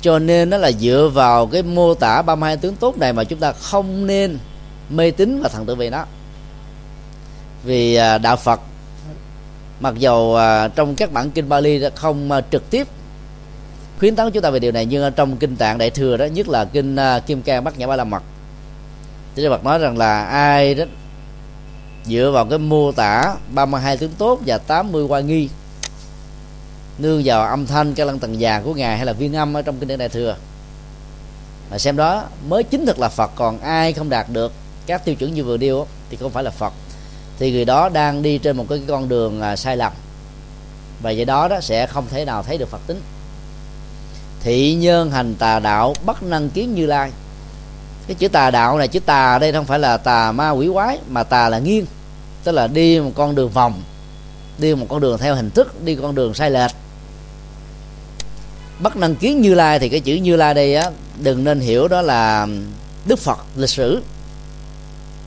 Cho 0.00 0.18
nên 0.18 0.50
nó 0.50 0.56
là 0.56 0.72
dựa 0.72 1.10
vào 1.14 1.46
cái 1.46 1.62
mô 1.62 1.94
tả 1.94 2.22
32 2.22 2.56
tướng 2.56 2.76
tốt 2.76 2.98
này 2.98 3.12
mà 3.12 3.24
chúng 3.24 3.38
ta 3.38 3.52
không 3.52 4.06
nên 4.06 4.38
mê 4.90 5.10
tín 5.10 5.40
và 5.42 5.48
thần 5.48 5.66
tự 5.66 5.74
về 5.74 5.90
nó. 5.90 6.04
Vì 7.64 7.94
ờ, 7.94 8.18
đạo 8.18 8.36
Phật, 8.36 8.60
mặc 9.80 9.94
dầu 9.98 10.34
ờ, 10.34 10.68
trong 10.68 10.94
các 10.94 11.12
bản 11.12 11.30
kinh 11.30 11.48
Bali 11.48 11.82
không 11.94 12.30
trực 12.50 12.70
tiếp 12.70 12.88
khuyến 13.98 14.16
tấn 14.16 14.32
chúng 14.32 14.42
ta 14.42 14.50
về 14.50 14.58
điều 14.58 14.72
này, 14.72 14.86
nhưng 14.86 15.02
ở 15.02 15.10
trong 15.10 15.36
kinh 15.36 15.56
tạng 15.56 15.78
đại 15.78 15.90
thừa 15.90 16.16
đó, 16.16 16.24
nhất 16.24 16.48
là 16.48 16.64
kinh 16.64 16.96
kim 17.26 17.42
cang 17.42 17.64
bát 17.64 17.78
nhã 17.78 17.86
ba 17.86 17.96
la 17.96 18.04
mật, 18.04 18.22
thì 19.34 19.48
Phật 19.48 19.64
nói 19.64 19.78
rằng 19.78 19.98
là 19.98 20.24
ai 20.24 20.74
đó 20.74 20.84
dựa 22.08 22.30
vào 22.34 22.46
cái 22.46 22.58
mô 22.58 22.92
tả 22.92 23.34
32 23.54 23.96
tướng 23.96 24.12
tốt 24.18 24.40
và 24.46 24.58
80 24.58 25.06
hoa 25.08 25.20
nghi. 25.20 25.48
Nương 26.98 27.22
vào 27.24 27.42
âm 27.46 27.66
thanh 27.66 27.94
cái 27.94 28.06
lăng 28.06 28.18
tầng 28.18 28.40
già 28.40 28.60
của 28.60 28.74
ngài 28.74 28.96
hay 28.96 29.06
là 29.06 29.12
viên 29.12 29.36
âm 29.36 29.54
ở 29.54 29.62
trong 29.62 29.78
kinh 29.78 29.88
điển 29.88 29.98
đại 29.98 30.08
thừa. 30.08 30.36
Mà 31.70 31.78
xem 31.78 31.96
đó, 31.96 32.24
mới 32.48 32.62
chính 32.62 32.86
thực 32.86 32.98
là 32.98 33.08
Phật, 33.08 33.30
còn 33.34 33.58
ai 33.58 33.92
không 33.92 34.10
đạt 34.10 34.26
được 34.32 34.52
các 34.86 35.04
tiêu 35.04 35.14
chuẩn 35.14 35.34
như 35.34 35.44
vừa 35.44 35.56
điêu 35.56 35.86
thì 36.10 36.16
không 36.16 36.30
phải 36.30 36.44
là 36.44 36.50
Phật. 36.50 36.72
Thì 37.38 37.52
người 37.52 37.64
đó 37.64 37.88
đang 37.88 38.22
đi 38.22 38.38
trên 38.38 38.56
một 38.56 38.66
cái 38.68 38.82
con 38.88 39.08
đường 39.08 39.40
à, 39.40 39.56
sai 39.56 39.76
lầm. 39.76 39.92
Và 41.02 41.12
vậy 41.16 41.24
đó 41.24 41.48
đó 41.48 41.60
sẽ 41.60 41.86
không 41.86 42.06
thể 42.10 42.24
nào 42.24 42.42
thấy 42.42 42.58
được 42.58 42.68
phật 42.68 42.80
tính. 42.86 43.00
Thị 44.40 44.74
nhân 44.74 45.10
hành 45.10 45.34
tà 45.34 45.58
đạo 45.58 45.94
bất 46.06 46.22
năng 46.22 46.50
kiến 46.50 46.74
như 46.74 46.86
lai 46.86 47.10
cái 48.06 48.14
chữ 48.14 48.28
tà 48.28 48.50
đạo 48.50 48.78
này 48.78 48.88
chữ 48.88 49.00
tà 49.00 49.32
ở 49.32 49.38
đây 49.38 49.52
không 49.52 49.64
phải 49.64 49.78
là 49.78 49.96
tà 49.96 50.32
ma 50.32 50.50
quỷ 50.50 50.68
quái 50.72 50.98
mà 51.08 51.22
tà 51.22 51.48
là 51.48 51.58
nghiêng. 51.58 51.86
Tức 52.44 52.52
là 52.52 52.66
đi 52.66 53.00
một 53.00 53.12
con 53.14 53.34
đường 53.34 53.50
vòng 53.50 53.82
đi 54.58 54.74
một 54.74 54.86
con 54.88 55.00
đường 55.00 55.18
theo 55.18 55.34
hình 55.34 55.50
thức 55.50 55.84
đi 55.84 55.94
con 55.94 56.14
đường 56.14 56.34
sai 56.34 56.50
lệch. 56.50 56.70
Bất 58.78 58.96
năng 58.96 59.16
kiến 59.16 59.40
như 59.40 59.54
lai 59.54 59.78
thì 59.78 59.88
cái 59.88 60.00
chữ 60.00 60.14
như 60.14 60.36
lai 60.36 60.54
đây 60.54 60.74
á 60.74 60.90
đừng 61.22 61.44
nên 61.44 61.60
hiểu 61.60 61.88
đó 61.88 62.02
là 62.02 62.46
đức 63.06 63.18
phật 63.18 63.38
lịch 63.56 63.70
sử 63.70 64.02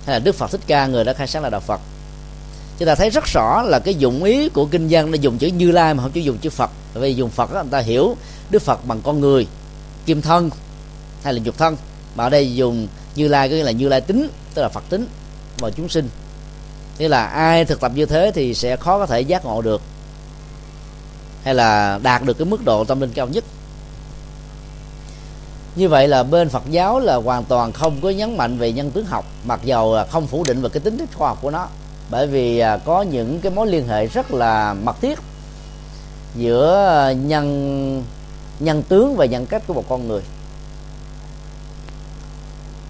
hay 0.05 0.15
là 0.15 0.19
đức 0.19 0.35
phật 0.35 0.51
thích 0.51 0.61
ca 0.67 0.87
người 0.87 1.03
đã 1.03 1.13
khai 1.13 1.27
sáng 1.27 1.43
là 1.43 1.49
đạo 1.49 1.61
phật. 1.61 1.81
Chúng 2.77 2.87
ta 2.87 2.95
thấy 2.95 3.09
rất 3.09 3.23
rõ 3.25 3.61
là 3.61 3.79
cái 3.79 3.95
dụng 3.95 4.23
ý 4.23 4.49
của 4.49 4.65
kinh 4.65 4.87
văn 4.89 5.11
nó 5.11 5.15
dùng 5.15 5.37
chữ 5.37 5.47
như 5.47 5.71
lai 5.71 5.93
mà 5.93 6.03
không 6.03 6.11
chỉ 6.11 6.21
dùng 6.21 6.37
chữ 6.37 6.49
phật. 6.49 6.71
Vì 6.93 7.15
dùng 7.15 7.29
phật 7.29 7.53
đó, 7.53 7.61
người 7.61 7.71
ta 7.71 7.79
hiểu 7.79 8.17
đức 8.49 8.61
phật 8.61 8.85
bằng 8.85 9.01
con 9.03 9.19
người 9.19 9.47
kim 10.05 10.21
thân 10.21 10.49
hay 11.23 11.33
là 11.33 11.39
dục 11.43 11.57
thân 11.57 11.77
mà 12.15 12.23
ở 12.23 12.29
đây 12.29 12.55
dùng 12.55 12.87
như 13.15 13.27
lai 13.27 13.49
có 13.49 13.55
nghĩa 13.55 13.63
là 13.63 13.71
như 13.71 13.87
lai 13.87 14.01
tính, 14.01 14.29
tức 14.53 14.61
là 14.61 14.69
phật 14.69 14.83
tính 14.89 15.07
và 15.57 15.69
chúng 15.69 15.89
sinh. 15.89 16.09
Nghĩa 16.97 17.07
là 17.07 17.25
ai 17.25 17.65
thực 17.65 17.79
tập 17.79 17.91
như 17.95 18.05
thế 18.05 18.31
thì 18.35 18.53
sẽ 18.53 18.75
khó 18.75 18.99
có 18.99 19.05
thể 19.05 19.21
giác 19.21 19.45
ngộ 19.45 19.61
được, 19.61 19.81
hay 21.43 21.55
là 21.55 21.99
đạt 22.03 22.23
được 22.23 22.37
cái 22.37 22.45
mức 22.45 22.65
độ 22.65 22.83
tâm 22.83 23.01
linh 23.01 23.11
cao 23.13 23.27
nhất. 23.27 23.43
Như 25.75 25.89
vậy 25.89 26.07
là 26.07 26.23
bên 26.23 26.49
Phật 26.49 26.63
giáo 26.69 26.99
là 26.99 27.15
hoàn 27.15 27.43
toàn 27.43 27.71
không 27.71 28.01
có 28.01 28.09
nhấn 28.09 28.37
mạnh 28.37 28.57
về 28.57 28.71
nhân 28.71 28.91
tướng 28.91 29.05
học, 29.05 29.25
mặc 29.43 29.59
dầu 29.63 29.97
không 30.09 30.27
phủ 30.27 30.43
định 30.43 30.61
về 30.61 30.69
cái 30.69 30.79
tính 30.79 30.97
chất 30.97 31.09
khoa 31.13 31.29
học 31.29 31.37
của 31.41 31.51
nó. 31.51 31.67
Bởi 32.09 32.27
vì 32.27 32.59
à, 32.59 32.77
có 32.77 33.01
những 33.01 33.39
cái 33.41 33.51
mối 33.51 33.67
liên 33.67 33.87
hệ 33.87 34.07
rất 34.07 34.31
là 34.31 34.73
mật 34.73 35.01
thiết 35.01 35.19
giữa 36.35 36.87
à, 36.87 37.11
nhân 37.11 38.03
nhân 38.59 38.83
tướng 38.83 39.15
và 39.15 39.25
nhân 39.25 39.45
cách 39.45 39.63
của 39.67 39.73
một 39.73 39.85
con 39.89 40.07
người 40.07 40.21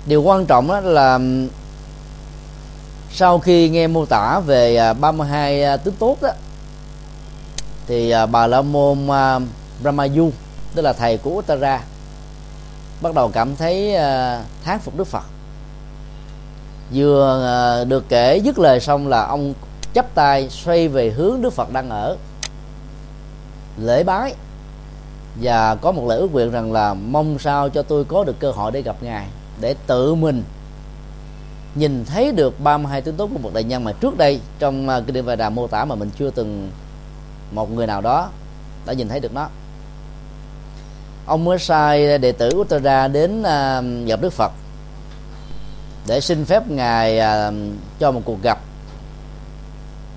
điều 0.10 0.22
quan 0.22 0.45
trọng 0.45 0.68
đó 0.68 0.80
là 0.80 1.20
sau 3.12 3.39
khi 3.39 3.70
nghe 3.70 3.88
mô 3.88 4.05
tả 4.05 4.39
về 4.39 4.76
à, 4.76 4.93
32 4.93 5.64
à, 5.64 5.78
tướng 5.78 5.93
tốt 5.99 6.18
đó 6.22 6.30
thì 7.88 8.10
à, 8.10 8.26
bà 8.26 8.47
la 8.47 8.62
môn 8.62 9.07
Brahmayu, 9.82 10.32
tức 10.76 10.82
là 10.82 10.93
thầy 10.93 11.18
của 11.18 11.32
Uttara, 11.32 11.82
bắt 13.01 13.14
đầu 13.14 13.30
cảm 13.34 13.55
thấy 13.55 13.95
thán 14.64 14.80
phục 14.80 14.97
Đức 14.97 15.07
Phật. 15.07 15.24
Vừa 16.93 17.86
được 17.88 18.10
kể 18.10 18.38
dứt 18.38 18.60
lời 18.60 18.80
xong 18.80 19.07
là 19.07 19.26
ông 19.26 19.53
chắp 19.93 20.16
tay 20.16 20.49
xoay 20.49 20.88
về 20.88 21.10
hướng 21.10 21.41
đức 21.41 21.53
phật 21.53 21.74
đang 21.74 21.89
ở, 21.89 22.18
lễ 23.78 24.03
bái. 24.03 24.34
Và 25.41 25.76
có 25.76 25.91
một 25.91 26.05
lời 26.07 26.20
ước 26.20 26.34
nguyện 26.34 26.51
rằng 26.51 26.72
là 26.72 26.93
mong 26.93 27.39
sao 27.39 27.70
cho 27.70 27.82
tôi 27.82 28.05
có 28.05 28.24
được 28.24 28.39
cơ 28.39 28.51
hội 28.51 28.72
để 28.72 28.82
gặp 28.82 28.95
ngài 29.01 29.28
để 29.62 29.76
tự 29.88 30.16
mình 30.16 30.43
nhìn 31.76 32.05
thấy 32.05 32.32
được 32.32 32.60
32 32.60 33.01
tướng 33.01 33.16
tốt 33.16 33.30
của 33.34 33.39
một 33.39 33.53
đại 33.53 33.64
nhân 33.64 33.84
mà 33.84 33.91
trước 33.91 34.18
đây 34.18 34.39
trong 34.60 34.89
à, 34.89 34.99
kinh 34.99 35.14
điển 35.16 35.26
Và 35.26 35.36
Đà 35.36 35.49
mô 35.49 35.68
tả 35.68 35.86
mà 35.86 35.95
mình 35.95 36.10
chưa 36.20 36.30
từng 36.30 36.72
một 37.51 37.72
người 37.72 37.88
nào 37.88 38.01
đó 38.01 38.30
đã 38.86 38.93
nhìn 38.93 39.10
thấy 39.10 39.20
được 39.20 39.34
nó. 39.34 39.49
Ông 41.26 41.45
mới 41.45 41.60
sai 41.60 42.18
đệ 42.18 42.32
tử 42.32 42.49
của 42.51 42.62
Uttara 42.62 43.07
đến 43.07 43.43
à, 43.43 43.82
gặp 44.05 44.22
Đức 44.22 44.34
Phật 44.34 44.51
để 46.07 46.22
xin 46.22 46.45
phép 46.45 46.68
ngài 46.68 47.20
à, 47.20 47.51
cho 47.99 48.12
một 48.12 48.22
cuộc 48.26 48.41
gặp 48.43 48.60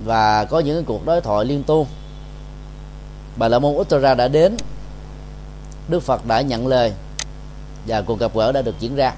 và 0.04 0.44
có 0.44 0.60
những 0.60 0.84
cuộc 0.84 1.06
đối 1.06 1.20
thoại 1.20 1.44
liên 1.44 1.62
tu 1.64 1.86
bà 3.36 3.48
la 3.48 3.58
môn 3.58 3.74
Uttara 3.74 4.14
đã 4.14 4.28
đến, 4.28 4.56
Đức 5.88 6.00
Phật 6.00 6.26
đã 6.26 6.40
nhận 6.40 6.66
lời 6.66 6.92
và 7.86 8.02
cuộc 8.02 8.18
gặp 8.18 8.34
gỡ 8.34 8.52
đã 8.52 8.62
được 8.62 8.74
diễn 8.80 8.96
ra 8.96 9.14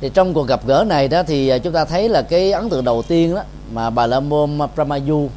thì 0.00 0.10
trong 0.14 0.34
cuộc 0.34 0.46
gặp 0.46 0.66
gỡ 0.66 0.84
này 0.88 1.08
đó 1.08 1.22
thì 1.22 1.48
à, 1.48 1.58
chúng 1.58 1.72
ta 1.72 1.84
thấy 1.84 2.08
là 2.08 2.22
cái 2.22 2.52
ấn 2.52 2.70
tượng 2.70 2.84
đầu 2.84 3.02
tiên 3.02 3.34
đó 3.34 3.42
mà 3.72 3.90
bà 3.90 4.06
la 4.06 4.20
môn 4.20 4.58
pramayu 4.74 5.28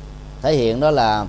thể 0.42 0.56
hiện 0.56 0.80
đó 0.80 0.92
là 0.92 1.26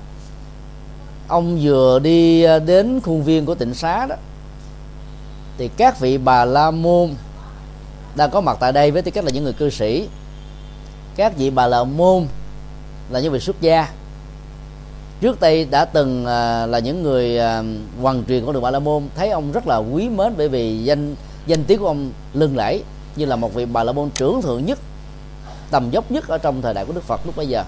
ông 1.28 1.59
vừa 1.62 1.99
đi 1.99 2.43
à, 2.43 2.59
đến 2.59 3.01
khuôn 3.01 3.22
viên 3.22 3.47
của 3.47 3.55
tịnh 3.55 3.74
xá 3.74 4.07
đó. 4.07 4.16
Thì 5.59 5.68
các 5.68 6.01
vị 6.01 6.18
bà 6.18 6.45
la 6.45 6.70
môn 6.70 7.11
đang 8.14 8.30
có 8.30 8.41
mặt 8.41 8.57
tại 8.61 8.72
đây 8.72 8.91
với 8.91 9.03
tư 9.03 9.11
cách 9.11 9.24
là 9.24 9.30
những 9.30 9.45
người 9.45 9.53
cư 9.53 9.70
sĩ. 9.70 10.09
Các 11.16 11.37
vị 11.37 11.51
bà 11.51 11.66
la 11.66 11.85
môn 11.85 12.26
là 13.11 13.20
những 13.20 13.33
vị 13.33 13.41
xuất 13.41 13.61
gia. 13.61 13.89
Trước 15.20 15.41
đây 15.41 15.64
đã 15.64 15.85
từng 15.85 16.26
à, 16.26 16.66
là 16.66 16.78
những 16.78 17.03
người 17.03 17.39
hoàng 18.03 18.24
truyền 18.28 18.45
của 18.45 18.53
đường 18.53 18.62
bà 18.62 18.70
la 18.70 18.78
môn. 18.78 19.03
Thấy 19.16 19.30
ông 19.30 19.53
rất 19.53 19.66
là 19.66 19.76
quý 19.76 20.09
mến 20.09 20.35
bởi 20.37 20.49
vì 20.49 20.78
danh 20.78 21.14
danh 21.47 21.64
tiếng 21.64 21.78
của 21.78 21.87
ông 21.87 22.11
lưng 22.35 22.57
lẫy 22.57 22.83
như 23.17 23.25
là 23.25 23.37
một 23.37 23.55
vị 23.55 23.65
bà 23.65 23.85
la 23.85 23.93
môn 23.93 24.11
trưởng 24.11 24.43
thượng 24.43 24.67
nhất, 24.67 24.79
tầm 25.71 25.91
dốc 25.91 26.11
nhất 26.11 26.29
ở 26.29 26.39
trong 26.39 26.63
thời 26.63 26.75
đại 26.75 26.85
của 26.85 26.93
đức 26.93 27.05
phật 27.05 27.21
lúc 27.27 27.37
bây 27.37 27.47
giờ. 27.47 27.65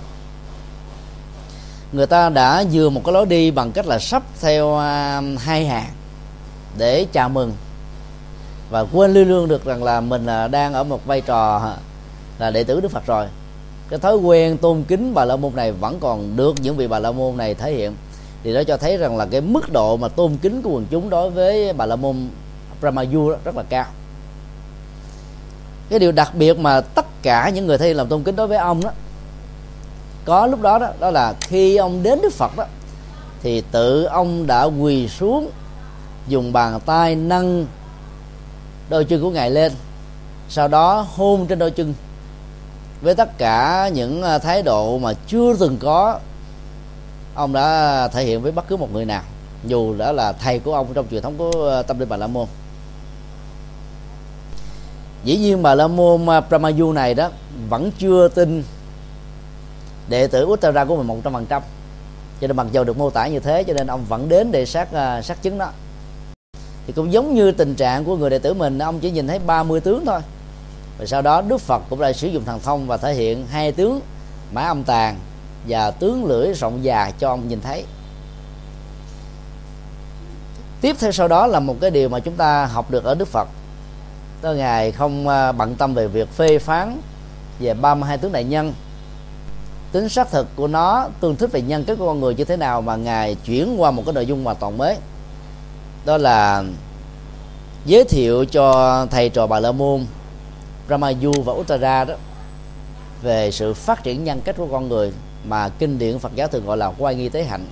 Người 1.92 2.06
ta 2.06 2.28
đã 2.28 2.64
vừa 2.72 2.90
một 2.90 3.00
cái 3.04 3.12
lối 3.12 3.26
đi 3.26 3.50
bằng 3.50 3.72
cách 3.72 3.86
là 3.86 3.98
sắp 3.98 4.22
theo 4.40 4.78
à, 4.78 5.22
hai 5.38 5.66
hàng 5.66 5.90
để 6.78 7.06
chào 7.12 7.28
mừng 7.28 7.52
và 8.70 8.86
quên 8.92 9.12
lưu 9.12 9.24
lương 9.24 9.48
được 9.48 9.64
rằng 9.64 9.84
là 9.84 10.00
mình 10.00 10.26
à, 10.26 10.48
đang 10.48 10.74
ở 10.74 10.84
một 10.84 11.06
vai 11.06 11.20
trò 11.20 11.56
à, 11.56 11.76
là 12.38 12.50
đệ 12.50 12.64
tử 12.64 12.80
đức 12.80 12.90
phật 12.90 13.06
rồi. 13.06 13.26
Cái 13.88 13.98
thói 13.98 14.16
quen 14.16 14.56
tôn 14.56 14.82
kính 14.88 15.14
bà 15.14 15.24
la 15.24 15.36
môn 15.36 15.54
này 15.54 15.72
vẫn 15.72 16.00
còn 16.00 16.36
được 16.36 16.54
những 16.62 16.76
vị 16.76 16.88
bà 16.88 16.98
la 16.98 17.12
môn 17.12 17.36
này 17.36 17.54
thể 17.54 17.72
hiện. 17.72 17.94
Thì 18.42 18.52
nó 18.52 18.64
cho 18.64 18.76
thấy 18.76 18.96
rằng 18.96 19.16
là 19.16 19.26
cái 19.26 19.40
mức 19.40 19.72
độ 19.72 19.96
mà 19.96 20.08
tôn 20.08 20.36
kính 20.42 20.62
của 20.62 20.70
quần 20.70 20.86
chúng 20.90 21.10
đối 21.10 21.30
với 21.30 21.72
bà 21.72 21.86
la 21.86 21.96
môn 21.96 22.16
Brahma 22.80 23.04
đó 23.04 23.36
rất 23.44 23.56
là 23.56 23.62
cao 23.68 23.86
cái 25.94 25.98
điều 25.98 26.12
đặc 26.12 26.34
biệt 26.34 26.58
mà 26.58 26.80
tất 26.80 27.22
cả 27.22 27.48
những 27.48 27.66
người 27.66 27.78
thi 27.78 27.94
làm 27.94 28.08
tôn 28.08 28.22
kính 28.22 28.36
đối 28.36 28.46
với 28.46 28.58
ông 28.58 28.82
đó, 28.82 28.90
có 30.24 30.46
lúc 30.46 30.62
đó 30.62 30.78
đó 30.78 30.88
đó 31.00 31.10
là 31.10 31.34
khi 31.40 31.76
ông 31.76 32.02
đến 32.02 32.18
đức 32.22 32.32
phật 32.32 32.56
đó, 32.56 32.64
thì 33.42 33.62
tự 33.70 34.04
ông 34.04 34.46
đã 34.46 34.64
quỳ 34.64 35.08
xuống, 35.08 35.50
dùng 36.28 36.52
bàn 36.52 36.80
tay 36.86 37.14
nâng 37.14 37.66
đôi 38.88 39.04
chân 39.04 39.22
của 39.22 39.30
ngài 39.30 39.50
lên, 39.50 39.72
sau 40.48 40.68
đó 40.68 41.06
hôn 41.16 41.46
trên 41.46 41.58
đôi 41.58 41.70
chân. 41.70 41.94
Với 43.02 43.14
tất 43.14 43.38
cả 43.38 43.90
những 43.94 44.22
à, 44.22 44.38
thái 44.38 44.62
độ 44.62 44.98
mà 44.98 45.12
chưa 45.26 45.54
từng 45.60 45.78
có, 45.78 46.18
ông 47.34 47.52
đã 47.52 48.08
thể 48.08 48.24
hiện 48.24 48.42
với 48.42 48.52
bất 48.52 48.68
cứ 48.68 48.76
một 48.76 48.92
người 48.92 49.04
nào, 49.04 49.22
dù 49.64 49.94
đã 49.98 50.12
là 50.12 50.32
thầy 50.32 50.58
của 50.58 50.74
ông 50.74 50.86
trong 50.94 51.06
truyền 51.10 51.22
thống 51.22 51.34
của 51.38 51.70
à, 51.78 51.82
tâm 51.82 51.98
linh 51.98 52.08
bà 52.08 52.16
la 52.16 52.26
môn 52.26 52.46
dĩ 55.24 55.36
nhiên 55.36 55.62
bà 55.62 55.74
la 55.74 55.86
môn 55.86 56.30
à, 56.30 56.40
Brahmayu 56.40 56.92
này 56.92 57.14
đó 57.14 57.30
vẫn 57.68 57.90
chưa 57.98 58.28
tin 58.28 58.64
đệ 60.08 60.26
tử 60.26 60.44
Uttara 60.44 60.84
của 60.84 60.96
mình 60.96 61.06
một 61.06 61.16
trăm 61.24 61.32
phần 61.32 61.46
trăm. 61.46 61.62
Cho 62.40 62.46
nên 62.46 62.56
mặc 62.56 62.66
dầu 62.72 62.84
được 62.84 62.98
mô 62.98 63.10
tả 63.10 63.26
như 63.26 63.40
thế 63.40 63.64
cho 63.64 63.72
nên 63.72 63.86
ông 63.86 64.04
vẫn 64.08 64.28
đến 64.28 64.52
để 64.52 64.66
xác 64.66 64.88
uh, 64.88 65.24
xác 65.24 65.42
chứng 65.42 65.58
đó. 65.58 65.70
Thì 66.86 66.92
cũng 66.92 67.12
giống 67.12 67.34
như 67.34 67.50
tình 67.50 67.74
trạng 67.74 68.04
của 68.04 68.16
người 68.16 68.30
đệ 68.30 68.38
tử 68.38 68.54
mình 68.54 68.78
ông 68.78 69.00
chỉ 69.00 69.10
nhìn 69.10 69.26
thấy 69.26 69.38
30 69.38 69.80
tướng 69.80 70.04
thôi. 70.06 70.20
Và 70.98 71.06
sau 71.06 71.22
đó 71.22 71.40
Đức 71.40 71.60
Phật 71.60 71.82
cũng 71.90 72.00
đã 72.00 72.12
sử 72.12 72.28
dụng 72.28 72.44
thần 72.44 72.60
thông 72.60 72.86
và 72.86 72.96
thể 72.96 73.14
hiện 73.14 73.46
hai 73.46 73.72
tướng 73.72 74.00
mã 74.52 74.62
âm 74.62 74.84
tàn 74.84 75.16
và 75.68 75.90
tướng 75.90 76.24
lưỡi 76.24 76.52
rộng 76.52 76.84
già 76.84 77.10
cho 77.18 77.28
ông 77.28 77.48
nhìn 77.48 77.60
thấy. 77.60 77.84
Tiếp 80.80 80.96
theo 81.00 81.12
sau 81.12 81.28
đó 81.28 81.46
là 81.46 81.60
một 81.60 81.76
cái 81.80 81.90
điều 81.90 82.08
mà 82.08 82.20
chúng 82.20 82.34
ta 82.34 82.66
học 82.66 82.90
được 82.90 83.04
ở 83.04 83.14
Đức 83.14 83.28
Phật 83.28 83.48
đó 84.42 84.52
ngài 84.52 84.92
không 84.92 85.28
à, 85.28 85.52
bận 85.52 85.74
tâm 85.74 85.94
về 85.94 86.08
việc 86.08 86.28
phê 86.28 86.58
phán 86.58 87.00
về 87.58 87.74
32 87.74 88.18
tướng 88.18 88.32
đại 88.32 88.44
nhân. 88.44 88.72
Tính 89.92 90.08
xác 90.08 90.30
thực 90.30 90.56
của 90.56 90.66
nó, 90.66 91.08
tương 91.20 91.36
thích 91.36 91.52
về 91.52 91.62
nhân 91.62 91.84
cách 91.84 91.98
của 91.98 92.06
con 92.06 92.20
người 92.20 92.34
như 92.34 92.44
thế 92.44 92.56
nào 92.56 92.82
mà 92.82 92.96
ngài 92.96 93.34
chuyển 93.34 93.80
qua 93.80 93.90
một 93.90 94.02
cái 94.06 94.12
nội 94.12 94.26
dung 94.26 94.44
hoàn 94.44 94.56
toàn 94.56 94.78
mới. 94.78 94.96
Đó 96.04 96.16
là 96.16 96.64
giới 97.86 98.04
thiệu 98.04 98.44
cho 98.44 99.06
thầy 99.10 99.28
trò 99.28 99.46
bà 99.46 99.60
la 99.60 99.72
môn, 99.72 100.06
Ramayu 100.88 101.32
và 101.44 101.52
Uttara 101.52 102.04
đó, 102.04 102.14
về 103.22 103.50
sự 103.50 103.74
phát 103.74 104.02
triển 104.02 104.24
nhân 104.24 104.40
cách 104.40 104.56
của 104.56 104.66
con 104.66 104.88
người 104.88 105.12
mà 105.44 105.68
kinh 105.68 105.98
điển 105.98 106.18
Phật 106.18 106.34
giáo 106.34 106.48
thường 106.48 106.66
gọi 106.66 106.76
là 106.76 106.92
quay 106.98 107.14
nghi 107.14 107.28
tế 107.28 107.44
hạnh. 107.44 107.66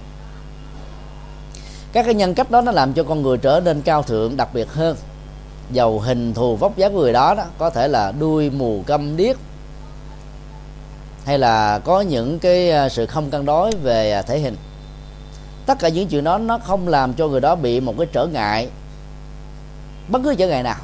Các 1.92 2.04
cái 2.04 2.14
nhân 2.14 2.34
cách 2.34 2.50
đó 2.50 2.60
nó 2.60 2.72
làm 2.72 2.92
cho 2.92 3.02
con 3.02 3.22
người 3.22 3.38
trở 3.38 3.60
nên 3.64 3.82
cao 3.82 4.02
thượng, 4.02 4.36
đặc 4.36 4.48
biệt 4.54 4.72
hơn 4.72 4.96
dầu 5.70 6.00
hình 6.00 6.34
thù 6.34 6.56
vóc 6.56 6.76
dáng 6.76 6.92
của 6.92 7.00
người 7.00 7.12
đó 7.12 7.34
đó, 7.34 7.44
có 7.58 7.70
thể 7.70 7.88
là 7.88 8.12
đuôi 8.12 8.50
mù 8.50 8.82
câm 8.86 9.16
điếc, 9.16 9.36
hay 11.24 11.38
là 11.38 11.78
có 11.78 12.00
những 12.00 12.38
cái 12.38 12.70
à, 12.70 12.88
sự 12.88 13.06
không 13.06 13.30
cân 13.30 13.44
đối 13.44 13.70
về 13.82 14.12
à, 14.12 14.22
thể 14.22 14.38
hình. 14.38 14.56
Tất 15.66 15.78
cả 15.78 15.88
những 15.88 16.08
chuyện 16.08 16.24
đó 16.24 16.38
nó 16.38 16.58
không 16.58 16.88
làm 16.88 17.14
cho 17.14 17.28
người 17.28 17.40
đó 17.40 17.54
bị 17.54 17.80
một 17.80 17.94
cái 17.98 18.06
trở 18.12 18.26
ngại, 18.26 18.68
bất 20.08 20.20
cứ 20.24 20.34
trở 20.34 20.48
ngại 20.48 20.62
nào, 20.62 20.80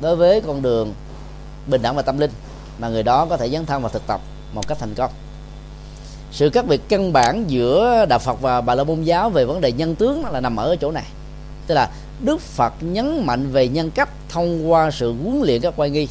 đối 0.00 0.16
với 0.16 0.40
con 0.40 0.62
đường 0.62 0.94
bình 1.66 1.82
đẳng 1.82 1.96
và 1.96 2.02
tâm 2.02 2.18
linh 2.18 2.30
mà 2.78 2.88
người 2.88 3.02
đó 3.02 3.26
có 3.30 3.36
thể 3.36 3.48
dấn 3.48 3.66
thân 3.66 3.82
và 3.82 3.88
thực 3.88 4.06
tập 4.06 4.20
một 4.52 4.68
cách 4.68 4.78
thành 4.80 4.94
công. 4.94 5.10
Sự 6.32 6.50
khác 6.50 6.66
biệt 6.66 6.88
căn 6.88 7.12
bản 7.12 7.44
giữa 7.50 8.06
đạo 8.08 8.18
Phật 8.18 8.40
và 8.40 8.60
Bà 8.60 8.74
La 8.74 8.84
Môn 8.84 9.02
giáo 9.02 9.30
về 9.30 9.44
vấn 9.44 9.60
đề 9.60 9.72
nhân 9.72 9.94
tướng 9.94 10.24
là 10.30 10.40
nằm 10.40 10.56
ở 10.56 10.76
chỗ 10.76 10.90
này. 10.90 11.04
Tức 11.66 11.74
là 11.74 11.90
Đức 12.20 12.40
Phật 12.40 12.72
nhấn 12.80 13.26
mạnh 13.26 13.50
về 13.52 13.68
nhân 13.68 13.90
cách 13.90 14.08
thông 14.28 14.70
qua 14.70 14.90
sự 14.90 15.14
huấn 15.22 15.42
luyện 15.42 15.60
các 15.60 15.74
quay 15.76 15.90
nghi. 15.90 16.08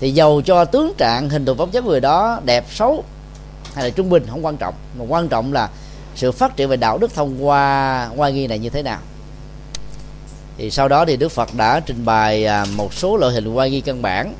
Thì 0.00 0.10
dầu 0.10 0.42
cho 0.42 0.64
tướng 0.64 0.92
trạng 0.98 1.30
hình 1.30 1.44
thù 1.44 1.54
phẩm 1.54 1.70
chất 1.70 1.84
người 1.84 2.00
đó 2.00 2.40
đẹp 2.44 2.64
xấu 2.70 3.04
hay 3.74 3.84
là 3.84 3.90
trung 3.90 4.10
bình 4.10 4.26
không 4.30 4.44
quan 4.44 4.56
trọng. 4.56 4.74
Mà 4.98 5.04
quan 5.08 5.28
trọng 5.28 5.52
là 5.52 5.68
sự 6.14 6.32
phát 6.32 6.56
triển 6.56 6.68
về 6.68 6.76
đạo 6.76 6.98
đức 6.98 7.14
thông 7.14 7.46
qua 7.46 8.10
quay 8.16 8.32
nghi 8.32 8.46
này 8.46 8.58
như 8.58 8.70
thế 8.70 8.82
nào. 8.82 8.98
Thì 10.56 10.70
sau 10.70 10.88
đó 10.88 11.04
thì 11.04 11.16
Đức 11.16 11.28
Phật 11.32 11.54
đã 11.56 11.80
trình 11.80 12.04
bày 12.04 12.46
à, 12.46 12.66
một 12.76 12.94
số 12.94 13.16
loại 13.16 13.32
hình 13.32 13.54
quay 13.54 13.70
nghi 13.70 13.80
căn 13.80 14.02
bản. 14.02 14.34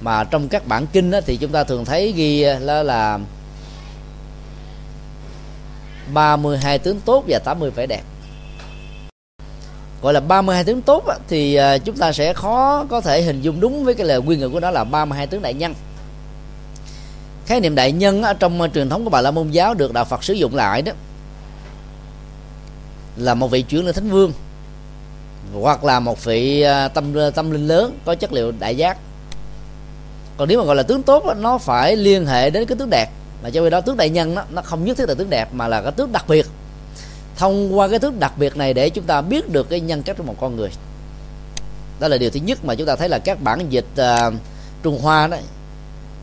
Mà 0.00 0.24
trong 0.24 0.48
các 0.48 0.66
bản 0.66 0.86
kinh 0.86 1.10
đó, 1.10 1.20
thì 1.26 1.36
chúng 1.36 1.52
ta 1.52 1.64
thường 1.64 1.84
thấy 1.84 2.12
ghi 2.12 2.42
à, 2.42 2.58
là 2.58 2.82
là 2.82 3.18
32 6.14 6.78
tướng 6.78 7.00
tốt 7.00 7.24
và 7.28 7.38
80 7.38 7.70
vẻ 7.70 7.86
đẹp 7.86 8.02
gọi 10.02 10.12
là 10.12 10.20
32 10.20 10.64
tướng 10.64 10.82
tốt 10.82 11.04
thì 11.28 11.54
à, 11.54 11.78
chúng 11.78 11.96
ta 11.96 12.12
sẽ 12.12 12.32
khó 12.32 12.84
có 12.90 13.00
thể 13.00 13.22
hình 13.22 13.42
dung 13.42 13.60
đúng 13.60 13.84
với 13.84 13.94
cái 13.94 14.06
lời 14.06 14.20
nguyên 14.20 14.40
ngữ 14.40 14.48
của 14.48 14.60
nó 14.60 14.70
là 14.70 14.84
32 14.84 15.26
tướng 15.26 15.42
đại 15.42 15.54
nhân. 15.54 15.74
Khái 17.46 17.60
niệm 17.60 17.74
đại 17.74 17.92
nhân 17.92 18.22
ở 18.22 18.34
trong 18.34 18.60
à, 18.60 18.68
truyền 18.74 18.88
thống 18.88 19.04
của 19.04 19.10
bà 19.10 19.20
la 19.20 19.30
môn 19.30 19.50
giáo 19.50 19.74
được 19.74 19.92
đạo 19.92 20.04
phật 20.04 20.24
sử 20.24 20.34
dụng 20.34 20.54
lại 20.54 20.82
đó 20.82 20.92
là 23.16 23.34
một 23.34 23.48
vị 23.48 23.62
chuyển 23.62 23.84
lên 23.84 23.94
thánh 23.94 24.10
vương 24.10 24.32
hoặc 25.54 25.84
là 25.84 26.00
một 26.00 26.24
vị 26.24 26.62
à, 26.62 26.88
tâm 26.88 27.14
tâm 27.34 27.50
linh 27.50 27.68
lớn 27.68 27.98
có 28.04 28.14
chất 28.14 28.32
liệu 28.32 28.52
đại 28.58 28.76
giác. 28.76 28.98
Còn 30.36 30.48
nếu 30.48 30.58
mà 30.58 30.64
gọi 30.64 30.76
là 30.76 30.82
tướng 30.82 31.02
tốt 31.02 31.24
nó 31.36 31.58
phải 31.58 31.96
liên 31.96 32.26
hệ 32.26 32.50
đến 32.50 32.66
cái 32.66 32.76
tướng 32.78 32.90
đẹp 32.90 33.06
mà 33.42 33.50
cho 33.50 33.62
vì 33.62 33.70
đó 33.70 33.80
tướng 33.80 33.96
đại 33.96 34.10
nhân 34.10 34.34
đó, 34.34 34.44
nó 34.50 34.62
không 34.62 34.84
nhất 34.84 34.96
thiết 34.96 35.08
là 35.08 35.14
tướng 35.14 35.30
đẹp 35.30 35.48
mà 35.52 35.68
là 35.68 35.82
cái 35.82 35.92
tướng 35.92 36.12
đặc 36.12 36.24
biệt 36.28 36.46
thông 37.36 37.78
qua 37.78 37.88
cái 37.88 37.98
thước 37.98 38.18
đặc 38.18 38.32
biệt 38.38 38.56
này 38.56 38.74
để 38.74 38.90
chúng 38.90 39.04
ta 39.04 39.20
biết 39.20 39.52
được 39.52 39.70
cái 39.70 39.80
nhân 39.80 40.02
cách 40.02 40.16
của 40.16 40.24
một 40.24 40.34
con 40.40 40.56
người. 40.56 40.70
Đó 42.00 42.08
là 42.08 42.18
điều 42.18 42.30
thứ 42.30 42.40
nhất 42.40 42.64
mà 42.64 42.74
chúng 42.74 42.86
ta 42.86 42.96
thấy 42.96 43.08
là 43.08 43.18
các 43.18 43.42
bản 43.42 43.66
dịch 43.70 43.86
uh, 44.00 44.34
trung 44.82 44.98
hoa 45.02 45.26
đó 45.26 45.36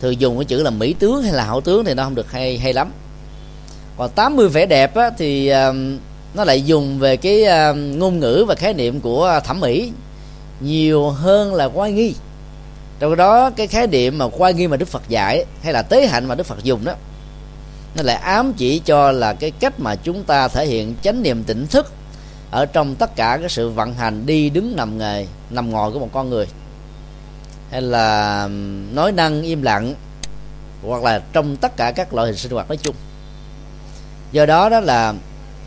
thường 0.02 0.22
dùng 0.22 0.38
cái 0.38 0.46
chữ 0.46 0.64
là 0.64 0.70
mỹ 0.70 0.96
tướng 1.00 1.24
hay 1.24 1.34
là 1.34 1.44
hậu 1.44 1.62
tướng 1.62 1.86
thì 1.86 1.94
nó 1.94 2.04
không 2.04 2.16
được 2.16 2.32
hay 2.32 2.58
hay 2.58 2.74
lắm. 2.74 2.92
Còn 3.98 4.10
80 4.10 4.50
vẻ 4.50 4.66
đẹp 4.66 4.96
á, 4.96 5.10
thì 5.18 5.52
uh, 5.52 5.76
nó 6.34 6.44
lại 6.44 6.62
dùng 6.62 7.00
về 7.00 7.18
cái 7.18 7.44
uh, 7.44 7.78
ngôn 7.78 8.20
ngữ 8.20 8.46
và 8.48 8.56
khái 8.56 8.74
niệm 8.74 9.00
của 9.00 9.40
thẩm 9.44 9.60
mỹ 9.60 9.92
nhiều 10.60 11.10
hơn 11.10 11.54
là 11.54 11.66
quay 11.66 11.92
nghi. 11.92 12.14
Trong 13.00 13.16
đó 13.16 13.50
cái 13.50 13.68
khái 13.68 13.88
niệm 13.88 14.18
mà 14.18 14.28
quay 14.28 14.54
nghi 14.54 14.68
mà 14.68 14.78
đức 14.78 14.88
phật 14.88 15.10
dạy 15.10 15.46
hay 15.64 15.74
là 15.74 15.82
tế 15.82 16.08
hạnh 16.08 16.26
mà 16.26 16.36
đức 16.36 16.44
phật 16.44 16.64
dùng 16.64 16.86
đó 16.86 16.94
nó 17.96 18.04
lại 18.04 18.16
ám 18.16 18.54
chỉ 18.54 18.80
cho 18.80 19.12
là 19.12 19.34
cái 19.34 19.52
cách 19.52 19.80
mà 19.80 19.96
chúng 19.96 20.24
ta 20.24 20.48
thể 20.48 20.66
hiện 20.66 20.96
chánh 21.02 21.24
niệm 21.24 21.44
tỉnh 21.44 21.68
thức 21.68 21.92
ở 22.52 22.66
trong 22.66 22.96
tất 22.96 23.16
cả 23.16 23.38
cái 23.38 23.50
sự 23.50 23.70
vận 23.70 23.94
hành 23.94 24.26
đi 24.26 24.50
đứng 24.50 24.76
nằm 24.76 24.98
nghề 24.98 25.28
nằm 25.50 25.72
ngồi 25.72 25.92
của 25.92 26.00
một 26.00 26.10
con 26.14 26.30
người. 26.30 26.48
Hay 27.72 27.82
là 27.82 28.48
nói 28.94 29.12
năng 29.12 29.42
im 29.42 29.62
lặng 29.62 29.94
hoặc 30.84 31.04
là 31.04 31.22
trong 31.34 31.58
tất 31.58 31.78
cả 31.78 31.92
các 31.92 32.14
loại 32.14 32.28
hình 32.28 32.38
sinh 32.38 32.52
hoạt 32.52 32.68
nói 32.68 32.78
chung. 32.78 32.96
Do 34.32 34.46
đó 34.46 34.70
đó 34.70 34.80
là 34.80 35.14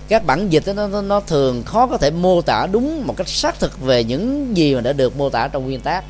các 0.09 0.27
bản 0.27 0.49
dịch 0.49 0.62
đó, 0.66 0.72
nó, 0.72 1.03
nó 1.03 1.20
thường 1.20 1.62
khó 1.62 1.87
có 1.87 1.99
thể 1.99 2.11
mô 2.11 2.43
tả 2.43 2.66
đúng 2.72 3.07
một 3.07 3.14
cách 3.16 3.29
xác 3.29 3.59
thực 3.59 3.81
về 3.81 4.05
những 4.05 4.57
gì 4.57 4.74
mà 4.74 4.81
đã 4.81 4.93
được 4.93 5.16
mô 5.16 5.31
tả 5.31 5.49
trong 5.49 5.64
nguyên 5.64 5.81
tác 5.81 6.05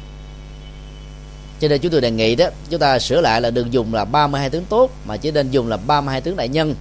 cho 1.61 1.69
nên 1.69 1.81
chúng 1.81 1.93
tôi 1.93 2.01
đề 2.01 2.11
nghị 2.11 2.35
đó 2.35 2.47
chúng 2.71 2.81
ta 2.81 2.99
sửa 2.99 3.21
lại 3.21 3.41
là 3.41 3.51
đừng 3.51 3.73
dùng 3.73 3.95
là 3.95 4.05
32 4.05 4.51
tướng 4.51 4.65
tốt 4.65 4.91
mà 5.05 5.17
chỉ 5.17 5.31
nên 5.31 5.51
dùng 5.51 5.69
là 5.69 5.77
32 5.77 6.21
tướng 6.21 6.37
đại 6.37 6.49
nhân 6.49 6.75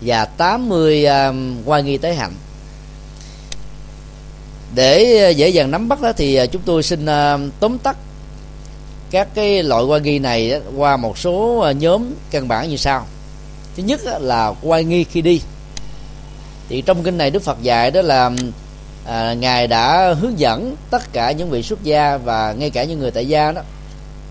và 0.00 0.24
80 0.24 1.06
um, 1.06 1.56
quan 1.64 1.86
nghi 1.86 1.98
tế 1.98 2.14
hạnh. 2.14 2.32
Để 4.74 5.24
à, 5.24 5.28
dễ 5.28 5.48
dàng 5.48 5.70
nắm 5.70 5.88
bắt 5.88 6.00
đó 6.00 6.12
thì 6.16 6.34
à, 6.34 6.46
chúng 6.46 6.62
tôi 6.64 6.82
xin 6.82 7.04
uh, 7.04 7.40
tóm 7.60 7.78
tắt 7.78 7.96
các 9.10 9.28
cái 9.34 9.62
loại 9.62 9.84
quan 9.84 10.02
nghi 10.02 10.18
này 10.18 10.50
đó, 10.50 10.56
qua 10.76 10.96
một 10.96 11.18
số 11.18 11.66
nhóm 11.78 12.14
căn 12.30 12.48
bản 12.48 12.70
như 12.70 12.76
sau. 12.76 13.06
Thứ 13.76 13.82
nhất 13.82 14.00
là 14.20 14.54
quan 14.62 14.88
nghi 14.88 15.04
khi 15.04 15.22
đi. 15.22 15.40
Thì 16.68 16.82
trong 16.86 17.02
kinh 17.02 17.18
này 17.18 17.30
đức 17.30 17.42
phật 17.42 17.62
dạy 17.62 17.90
đó 17.90 18.02
là 18.02 18.30
à, 19.06 19.34
ngài 19.34 19.66
đã 19.66 20.14
hướng 20.20 20.38
dẫn 20.38 20.76
tất 20.90 21.12
cả 21.12 21.32
những 21.32 21.50
vị 21.50 21.62
xuất 21.62 21.82
gia 21.82 22.16
và 22.16 22.54
ngay 22.58 22.70
cả 22.70 22.84
những 22.84 22.98
người 22.98 23.10
tại 23.10 23.26
gia 23.26 23.52
đó 23.52 23.62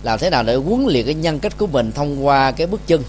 làm 0.03 0.19
thế 0.19 0.29
nào 0.29 0.43
để 0.43 0.55
huấn 0.55 0.85
luyện 0.87 1.05
cái 1.05 1.13
nhân 1.13 1.39
cách 1.39 1.57
của 1.57 1.67
mình 1.67 1.91
thông 1.91 2.25
qua 2.25 2.51
cái 2.51 2.67
bước 2.67 2.81
chân? 2.87 3.03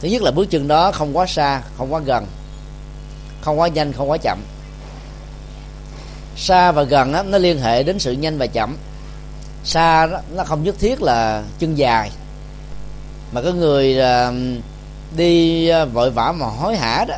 Thứ 0.00 0.08
nhất 0.08 0.22
là 0.22 0.30
bước 0.30 0.50
chân 0.50 0.68
đó 0.68 0.92
không 0.92 1.16
quá 1.16 1.26
xa 1.26 1.62
không 1.76 1.92
quá 1.92 2.00
gần 2.04 2.26
không 3.42 3.60
quá 3.60 3.68
nhanh 3.68 3.92
không 3.92 4.10
quá 4.10 4.16
chậm. 4.16 4.38
Xa 6.36 6.72
và 6.72 6.82
gần 6.82 7.12
đó, 7.12 7.22
nó 7.22 7.38
liên 7.38 7.60
hệ 7.60 7.82
đến 7.82 7.98
sự 7.98 8.12
nhanh 8.12 8.38
và 8.38 8.46
chậm. 8.46 8.76
Xa 9.64 10.06
đó, 10.06 10.20
nó 10.34 10.44
không 10.44 10.62
nhất 10.62 10.74
thiết 10.78 11.02
là 11.02 11.42
chân 11.58 11.78
dài. 11.78 12.10
Mà 13.32 13.42
cái 13.42 13.52
người 13.52 14.00
à, 14.00 14.32
đi 15.16 15.68
à, 15.68 15.84
vội 15.84 16.10
vã 16.10 16.32
mà 16.32 16.46
hối 16.46 16.76
hả 16.76 17.04
đó 17.08 17.14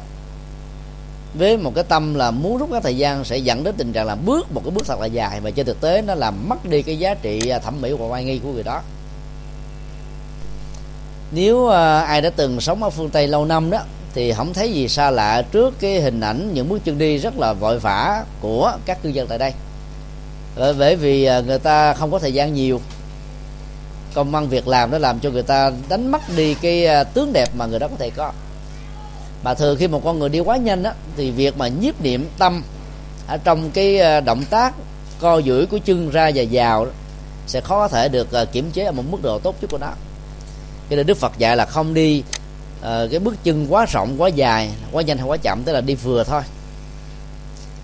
với 1.35 1.57
một 1.57 1.73
cái 1.75 1.85
tâm 1.85 2.15
là 2.15 2.31
muốn 2.31 2.59
rút 2.59 2.71
ngắn 2.71 2.83
thời 2.83 2.97
gian 2.97 3.25
sẽ 3.25 3.37
dẫn 3.39 3.65
đến 3.65 3.75
tình 3.79 3.93
trạng 3.93 4.07
là 4.07 4.15
bước 4.15 4.53
một 4.53 4.61
cái 4.65 4.71
bước 4.71 4.87
thật 4.87 5.01
là 5.01 5.07
dài. 5.07 5.41
Và 5.41 5.51
trên 5.51 5.67
thực 5.67 5.81
tế 5.81 6.03
nó 6.03 6.15
làm 6.15 6.49
mất 6.49 6.65
đi 6.65 6.83
cái 6.83 6.99
giá 6.99 7.15
trị 7.15 7.49
à, 7.49 7.59
thẩm 7.59 7.81
mỹ 7.81 7.93
và 7.93 8.07
oai 8.07 8.25
nghi 8.25 8.39
của 8.39 8.53
người 8.53 8.63
đó. 8.63 8.83
Nếu 11.33 11.69
à, 11.69 12.01
ai 12.01 12.21
đã 12.21 12.31
từng 12.31 12.61
sống 12.61 12.83
ở 12.83 12.91
phương 12.91 13.11
tây 13.11 13.29
lâu 13.29 13.45
năm 13.45 13.71
đó 13.71 13.79
thì 14.15 14.33
không 14.33 14.55
thấy 14.55 14.73
gì 14.73 14.89
xa 14.89 15.11
lạ 15.11 15.43
trước 15.53 15.75
cái 15.81 16.01
hình 16.01 16.21
ảnh 16.21 16.51
những 16.55 16.69
bước 16.69 16.85
chân 16.85 16.99
đi 16.99 17.19
rất 17.19 17.39
là 17.39 17.53
vội 17.53 17.79
vã 17.79 18.25
của 18.41 18.73
các 18.85 19.03
cư 19.03 19.09
dân 19.09 19.27
tại 19.27 19.39
đây. 19.39 19.53
Bởi 20.57 20.97
vì 20.97 21.25
à, 21.25 21.41
người 21.41 21.59
ta 21.59 21.95
không 21.95 22.11
có 22.11 22.19
thời 22.19 22.35
gian 22.35 22.55
nhiều. 22.55 22.81
Công 24.15 24.35
ăn 24.35 24.49
việc 24.49 24.69
làm 24.69 24.91
nó 24.91 24.99
làm 24.99 25.21
cho 25.21 25.31
người 25.31 25.43
ta 25.43 25.73
đánh 25.89 26.11
mất 26.11 26.23
đi 26.37 26.55
cái 26.55 26.87
à, 26.87 27.05
tướng 27.05 27.33
đẹp 27.33 27.49
mà 27.55 27.67
người 27.67 27.79
đó 27.79 27.89
có 27.89 27.97
thể 27.99 28.11
có 28.11 28.33
mà 29.45 29.55
thường 29.55 29.77
khi 29.77 29.87
một 29.87 30.05
con 30.05 30.19
người 30.19 30.29
đi 30.29 30.41
quá 30.41 30.57
nhanh 30.57 30.83
á 30.83 30.93
thì 31.17 31.31
việc 31.31 31.59
mà 31.59 31.69
nhiếp 31.69 32.01
niệm 32.01 32.29
tâm 32.39 32.63
ở 33.27 33.37
trong 33.45 33.71
cái 33.71 33.99
ờ, 33.99 34.21
động 34.21 34.45
tác 34.51 34.75
co 35.21 35.41
duỗi 35.41 35.67
của 35.67 35.79
chân 35.85 36.11
ra 36.11 36.31
và 36.35 36.45
vào 36.51 36.87
sẽ 37.47 37.61
khó 37.61 37.79
có 37.79 37.89
thể 37.89 38.09
được 38.09 38.33
ờ, 38.33 38.45
kiểm 38.45 38.71
chế 38.71 38.85
ở 38.85 38.93
một 38.93 39.03
mức 39.11 39.19
độ 39.23 39.39
tốt 39.39 39.57
nhất 39.61 39.71
của 39.71 39.79
nó. 39.79 39.91
Cho 40.91 40.97
nên 40.97 41.07
đức 41.07 41.17
phật 41.17 41.33
dạy 41.39 41.57
là 41.57 41.67
không 41.67 41.95
đi 41.95 42.23
uh, 42.79 43.11
cái 43.11 43.21
bước 43.21 43.35
chân 43.45 43.67
quá 43.71 43.87
rộng 43.93 44.15
quá 44.19 44.29
dài 44.29 44.71
quá 44.93 45.03
nhanh 45.03 45.19
hay 45.19 45.27
quá 45.27 45.37
chậm 45.37 45.63
tức 45.65 45.73
là 45.73 45.81
đi 45.81 45.95
vừa 45.95 46.25
thôi. 46.25 46.43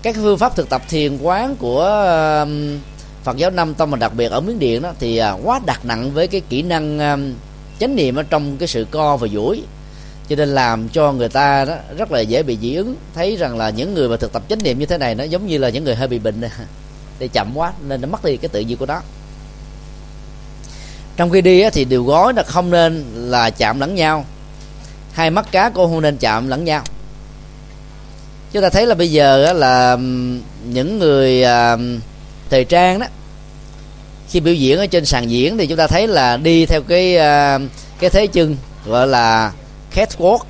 Các 0.01 0.15
phương 0.15 0.37
pháp 0.37 0.55
thực 0.55 0.69
tập 0.69 0.81
thiền 0.89 1.17
quán 1.17 1.55
của 1.55 1.81
uh, 2.43 2.49
Phật 3.23 3.37
giáo 3.37 3.49
Nam 3.49 3.73
Tông 3.73 3.91
mà 3.91 3.97
đặc 3.97 4.13
biệt 4.15 4.31
ở 4.31 4.41
Miến 4.41 4.59
Điện 4.59 4.81
đó 4.81 4.91
thì 4.99 5.21
uh, 5.21 5.39
quá 5.43 5.59
đặt 5.65 5.85
nặng 5.85 6.11
với 6.13 6.27
cái 6.27 6.41
kỹ 6.49 6.61
năng 6.61 6.97
uh, 6.97 7.35
chánh 7.79 7.95
niệm 7.95 8.15
ở 8.15 8.23
trong 8.23 8.57
cái 8.57 8.67
sự 8.67 8.85
co 8.91 9.17
và 9.17 9.27
duỗi 9.27 9.63
cho 10.31 10.35
nên 10.35 10.49
làm 10.49 10.89
cho 10.89 11.11
người 11.11 11.29
ta 11.29 11.65
đó 11.65 11.75
rất 11.97 12.11
là 12.11 12.19
dễ 12.19 12.43
bị 12.43 12.57
dị 12.61 12.75
ứng. 12.75 12.95
Thấy 13.15 13.35
rằng 13.35 13.57
là 13.57 13.69
những 13.69 13.93
người 13.93 14.09
mà 14.09 14.17
thực 14.17 14.33
tập 14.33 14.43
chánh 14.49 14.63
niệm 14.63 14.79
như 14.79 14.85
thế 14.85 14.97
này 14.97 15.15
nó 15.15 15.23
giống 15.23 15.47
như 15.47 15.57
là 15.57 15.69
những 15.69 15.83
người 15.83 15.95
hơi 15.95 16.07
bị 16.07 16.19
bệnh 16.19 16.41
để 17.19 17.27
chậm 17.27 17.51
quá, 17.55 17.73
nên 17.87 18.01
nó 18.01 18.07
mất 18.07 18.25
đi 18.25 18.37
cái 18.37 18.49
tự 18.49 18.59
nhiên 18.59 18.77
của 18.77 18.85
nó. 18.85 19.01
Trong 21.17 21.29
khi 21.29 21.41
đi 21.41 21.69
thì 21.69 21.85
điều 21.85 22.03
gói 22.03 22.33
là 22.33 22.43
không 22.43 22.69
nên 22.69 23.03
là 23.15 23.49
chạm 23.49 23.79
lẫn 23.79 23.95
nhau. 23.95 24.25
Hai 25.13 25.29
mắt 25.29 25.51
cá 25.51 25.69
cô 25.69 25.87
không 25.87 26.01
nên 26.01 26.17
chạm 26.17 26.47
lẫn 26.47 26.65
nhau. 26.65 26.83
Chúng 28.51 28.61
ta 28.61 28.69
thấy 28.69 28.85
là 28.85 28.95
bây 28.95 29.11
giờ 29.11 29.53
là 29.53 29.97
những 30.65 30.99
người 30.99 31.43
à, 31.43 31.77
thời 32.49 32.65
trang 32.65 32.99
đó, 32.99 33.05
khi 34.29 34.39
biểu 34.39 34.53
diễn 34.53 34.77
ở 34.77 34.85
trên 34.85 35.05
sàn 35.05 35.29
diễn 35.31 35.57
thì 35.57 35.67
chúng 35.67 35.77
ta 35.77 35.87
thấy 35.87 36.07
là 36.07 36.37
đi 36.37 36.65
theo 36.65 36.81
cái 36.81 37.17
à, 37.17 37.59
cái 37.99 38.09
thế 38.09 38.27
chân 38.27 38.57
gọi 38.85 39.07
là 39.07 39.51
catwalk. 39.95 40.45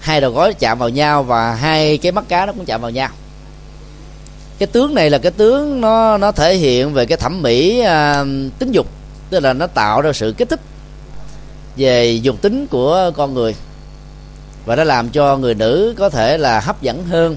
Hai 0.00 0.20
đầu 0.20 0.30
gối 0.30 0.54
chạm 0.54 0.78
vào 0.78 0.88
nhau 0.88 1.22
và 1.22 1.54
hai 1.54 1.98
cái 1.98 2.12
mắt 2.12 2.24
cá 2.28 2.46
nó 2.46 2.52
cũng 2.52 2.64
chạm 2.64 2.80
vào 2.80 2.90
nhau. 2.90 3.08
Cái 4.58 4.66
tướng 4.66 4.94
này 4.94 5.10
là 5.10 5.18
cái 5.18 5.32
tướng 5.32 5.80
nó 5.80 6.18
nó 6.18 6.32
thể 6.32 6.56
hiện 6.56 6.92
về 6.92 7.06
cái 7.06 7.18
thẩm 7.18 7.42
mỹ 7.42 7.80
à, 7.80 8.24
tính 8.58 8.72
dục 8.72 8.86
tức 9.30 9.40
là 9.40 9.52
nó 9.52 9.66
tạo 9.66 10.00
ra 10.00 10.12
sự 10.12 10.34
kích 10.36 10.48
thích 10.48 10.60
về 11.76 12.12
dục 12.12 12.42
tính 12.42 12.66
của 12.66 13.10
con 13.16 13.34
người. 13.34 13.54
Và 14.64 14.76
nó 14.76 14.84
làm 14.84 15.08
cho 15.08 15.36
người 15.36 15.54
nữ 15.54 15.94
có 15.98 16.10
thể 16.10 16.38
là 16.38 16.60
hấp 16.60 16.82
dẫn 16.82 17.04
hơn. 17.04 17.36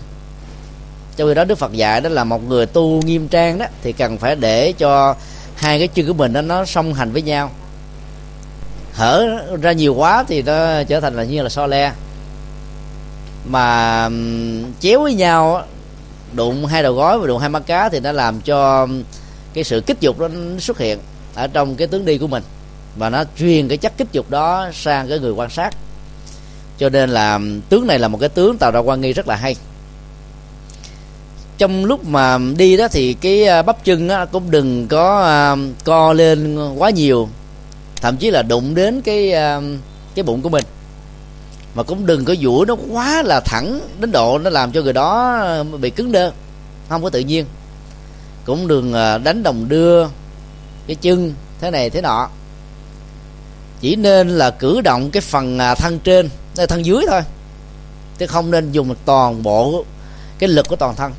Trong 1.16 1.28
khi 1.28 1.34
đó 1.34 1.44
đức 1.44 1.58
phật 1.58 1.74
dạy 1.74 2.02
đó 2.02 2.10
là 2.10 2.24
một 2.24 2.48
người 2.48 2.66
tu 2.66 3.02
nghiêm 3.02 3.28
trang 3.28 3.58
đó 3.58 3.66
thì 3.84 3.94
cần 3.94 4.18
phải 4.18 4.36
để 4.36 4.72
cho 4.72 5.16
hai 5.56 5.80
cái 5.80 5.88
chân 5.88 6.08
của 6.08 6.14
mình 6.14 6.34
đó 6.34 6.42
nó 6.42 6.66
song 6.66 6.94
hành 6.94 7.12
với 7.12 7.22
nhau 7.22 7.52
hở 8.94 9.28
ra 9.62 9.72
nhiều 9.72 9.94
quá 9.96 10.24
thì 10.28 10.42
nó 10.42 10.84
trở 10.84 11.00
thành 11.00 11.16
là 11.16 11.24
như 11.24 11.42
là 11.42 11.50
so 11.50 11.68
le. 11.68 11.94
Mà 13.46 14.10
chéo 14.80 15.02
với 15.02 15.14
nhau 15.14 15.64
đụng 16.34 16.66
hai 16.66 16.84
đầu 16.84 16.94
gói 16.94 17.20
và 17.20 17.28
đụng 17.28 17.40
hai 17.40 17.50
mắt 17.50 17.64
cá 17.66 17.90
thì 17.90 18.00
nó 18.00 18.12
làm 18.12 18.42
cho 18.42 18.88
cái 19.54 19.64
sự 19.64 19.82
kích 19.82 20.00
dục 20.00 20.20
đó 20.20 20.28
xuất 20.60 20.78
hiện 20.78 21.00
ở 21.36 21.48
trong 21.48 21.76
cái 21.76 21.88
tướng 21.88 22.06
đi 22.06 22.18
của 22.18 22.28
mình. 22.28 22.44
Và 22.96 23.10
nó 23.10 23.24
truyền 23.38 23.68
cái 23.68 23.78
chất 23.78 23.94
kích 23.98 24.08
dục 24.12 24.30
đó 24.30 24.70
sang 24.74 25.10
cái 25.10 25.20
người 25.20 25.32
quan 25.32 25.50
sát. 25.50 25.76
Cho 26.78 26.90
nên 26.90 27.10
là 27.10 27.40
tướng 27.70 27.88
này 27.88 28.00
là 28.00 28.08
một 28.08 28.18
cái 28.20 28.30
tướng 28.30 28.58
tạo 28.58 28.72
ra 28.72 28.80
quan 28.80 29.02
nghi 29.02 29.14
rất 29.14 29.28
là 29.28 29.36
hay. 29.36 29.56
Trong 31.58 31.86
lúc 31.86 32.06
mà 32.06 32.38
đi 32.58 32.78
đó 32.78 32.88
thì 32.88 33.14
cái 33.14 33.64
bắp 33.64 33.84
chân 33.84 34.08
đó 34.08 34.26
cũng 34.26 34.52
đừng 34.52 34.88
có 34.88 35.58
co 35.84 36.14
lên 36.14 36.58
quá 36.78 36.90
nhiều 36.90 37.30
thậm 38.02 38.18
chí 38.18 38.32
là 38.32 38.42
đụng 38.42 38.76
đến 38.76 39.02
cái 39.02 39.32
ờ, 39.32 39.62
cái 40.16 40.24
bụng 40.24 40.42
của 40.42 40.50
mình. 40.50 40.66
Mà 41.76 41.84
cũng 41.84 42.06
đừng 42.06 42.26
có 42.26 42.36
duỗi 42.36 42.66
nó 42.66 42.76
quá 42.92 43.24
là 43.24 43.40
thẳng 43.40 43.80
đến 44.00 44.12
độ 44.12 44.40
nó 44.40 44.50
làm 44.50 44.72
cho 44.72 44.82
người 44.82 44.94
đó 44.94 45.38
ờ, 45.42 45.64
bị 45.64 45.90
cứng 45.90 46.12
đơ. 46.12 46.32
Không 46.90 47.04
có 47.04 47.10
tự 47.10 47.20
nhiên. 47.20 47.46
Cũng 48.46 48.68
đừng 48.68 48.94
ờ, 48.94 49.18
đánh 49.18 49.44
đồng 49.44 49.70
đưa 49.70 50.08
cái 50.88 50.96
chân 51.02 51.34
thế 51.62 51.72
này 51.72 51.90
thế 51.90 52.02
nọ. 52.02 52.30
Chỉ 53.82 53.96
nên 53.96 54.30
là 54.30 54.50
cử 54.50 54.82
động 54.82 55.12
cái 55.12 55.22
phần 55.22 55.60
à, 55.60 55.76
thân 55.76 56.00
trên 56.00 56.30
thân 56.70 56.86
dưới 56.86 57.06
thôi. 57.10 57.22
Chứ 58.18 58.28
không 58.28 58.52
nên 58.52 58.72
dùng 58.72 58.96
toàn 59.06 59.44
bộ 59.44 59.86
cái 60.40 60.50
lực 60.50 60.68
của 60.70 60.76
toàn 60.76 60.96
thân. 60.96 61.12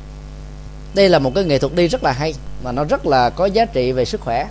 Đây 0.93 1.09
là 1.09 1.19
một 1.19 1.31
cái 1.35 1.43
nghệ 1.43 1.59
thuật 1.59 1.75
đi 1.75 1.87
rất 1.87 2.03
là 2.03 2.11
hay, 2.11 2.33
mà 2.63 2.71
nó 2.71 2.83
rất 2.83 3.05
là 3.05 3.29
có 3.29 3.45
giá 3.45 3.65
trị 3.65 3.91
về 3.91 4.05
sức 4.05 4.21
khỏe 4.21 4.47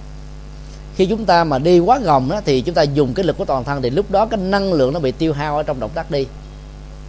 khi 0.97 1.07
chúng 1.07 1.25
ta 1.25 1.45
mà 1.45 1.59
đi 1.59 1.79
quá 1.79 1.99
gồng 1.99 2.29
đó, 2.29 2.41
thì 2.45 2.61
chúng 2.61 2.75
ta 2.75 2.83
dùng 2.83 3.15
cái 3.15 3.25
lực 3.25 3.39
của 3.39 3.45
toàn 3.45 3.65
thân 3.65 3.83
thì 3.83 3.91
lúc 3.91 4.11
đó 4.11 4.27
cái 4.27 4.41
năng 4.41 4.73
lượng 4.73 4.93
nó 4.93 5.01
bị 5.01 5.13
tiêu 5.13 5.33
hao 5.33 5.57
ở 5.57 5.63
trong 5.63 5.81
động 5.81 5.91
tác 5.95 6.11
đi. 6.11 6.27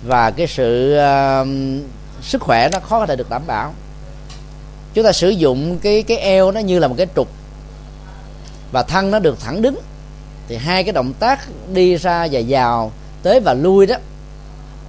Và 0.06 0.32
cái 0.32 0.48
sự 0.48 0.98
uh, 1.42 1.48
sức 2.22 2.42
khỏe 2.42 2.70
nó 2.72 2.80
khó 2.80 3.00
có 3.00 3.06
thể 3.06 3.16
được 3.16 3.30
đảm 3.30 3.42
bảo. 3.48 3.74
Chúng 4.94 5.04
ta 5.04 5.12
sử 5.12 5.30
dụng 5.30 5.78
cái 5.80 6.04
cái 6.04 6.18
eo 6.18 6.52
nó 6.52 6.60
như 6.60 6.80
là 6.80 6.88
một 6.88 6.96
cái 6.98 7.08
trục 7.16 7.28
và 8.72 8.84
thân 8.84 9.12
nó 9.12 9.20
được 9.20 9.40
thẳng 9.40 9.62
đứng. 9.62 9.80
Thì 10.48 10.56
hai 10.56 10.84
cái 10.84 10.94
động 10.94 11.14
tác 11.20 11.40
đi 11.74 11.96
ra 11.96 12.28
và 12.32 12.42
vào 12.48 12.92
tới 13.24 13.40
và 13.40 13.54
lui 13.54 13.86
đó 13.86 13.96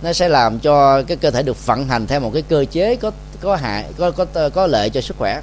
nó 0.03 0.13
sẽ 0.13 0.29
làm 0.29 0.59
cho 0.59 1.03
cái 1.03 1.17
cơ 1.17 1.31
thể 1.31 1.43
được 1.43 1.67
vận 1.67 1.89
hành 1.89 2.07
theo 2.07 2.21
một 2.21 2.31
cái 2.35 2.43
cơ 2.43 2.65
chế 2.71 2.97
có 2.97 3.11
có 3.41 3.57
hại 3.57 3.85
có 3.99 4.11
có 4.11 4.49
có 4.55 4.67
lợi 4.67 4.91
cho 4.91 5.01
sức 5.01 5.17
khỏe 5.19 5.41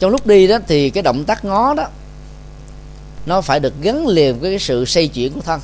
trong 0.00 0.10
lúc 0.10 0.26
đi 0.26 0.46
đó 0.46 0.58
thì 0.66 0.90
cái 0.90 1.02
động 1.02 1.24
tác 1.24 1.44
ngó 1.44 1.74
đó, 1.74 1.86
nó 3.26 3.40
phải 3.40 3.60
được 3.60 3.74
gắn 3.82 4.06
liền 4.06 4.40
với 4.40 4.50
cái 4.50 4.58
sự 4.58 4.84
xoay 4.84 5.08
chuyển 5.08 5.32
của 5.32 5.40
thân. 5.40 5.60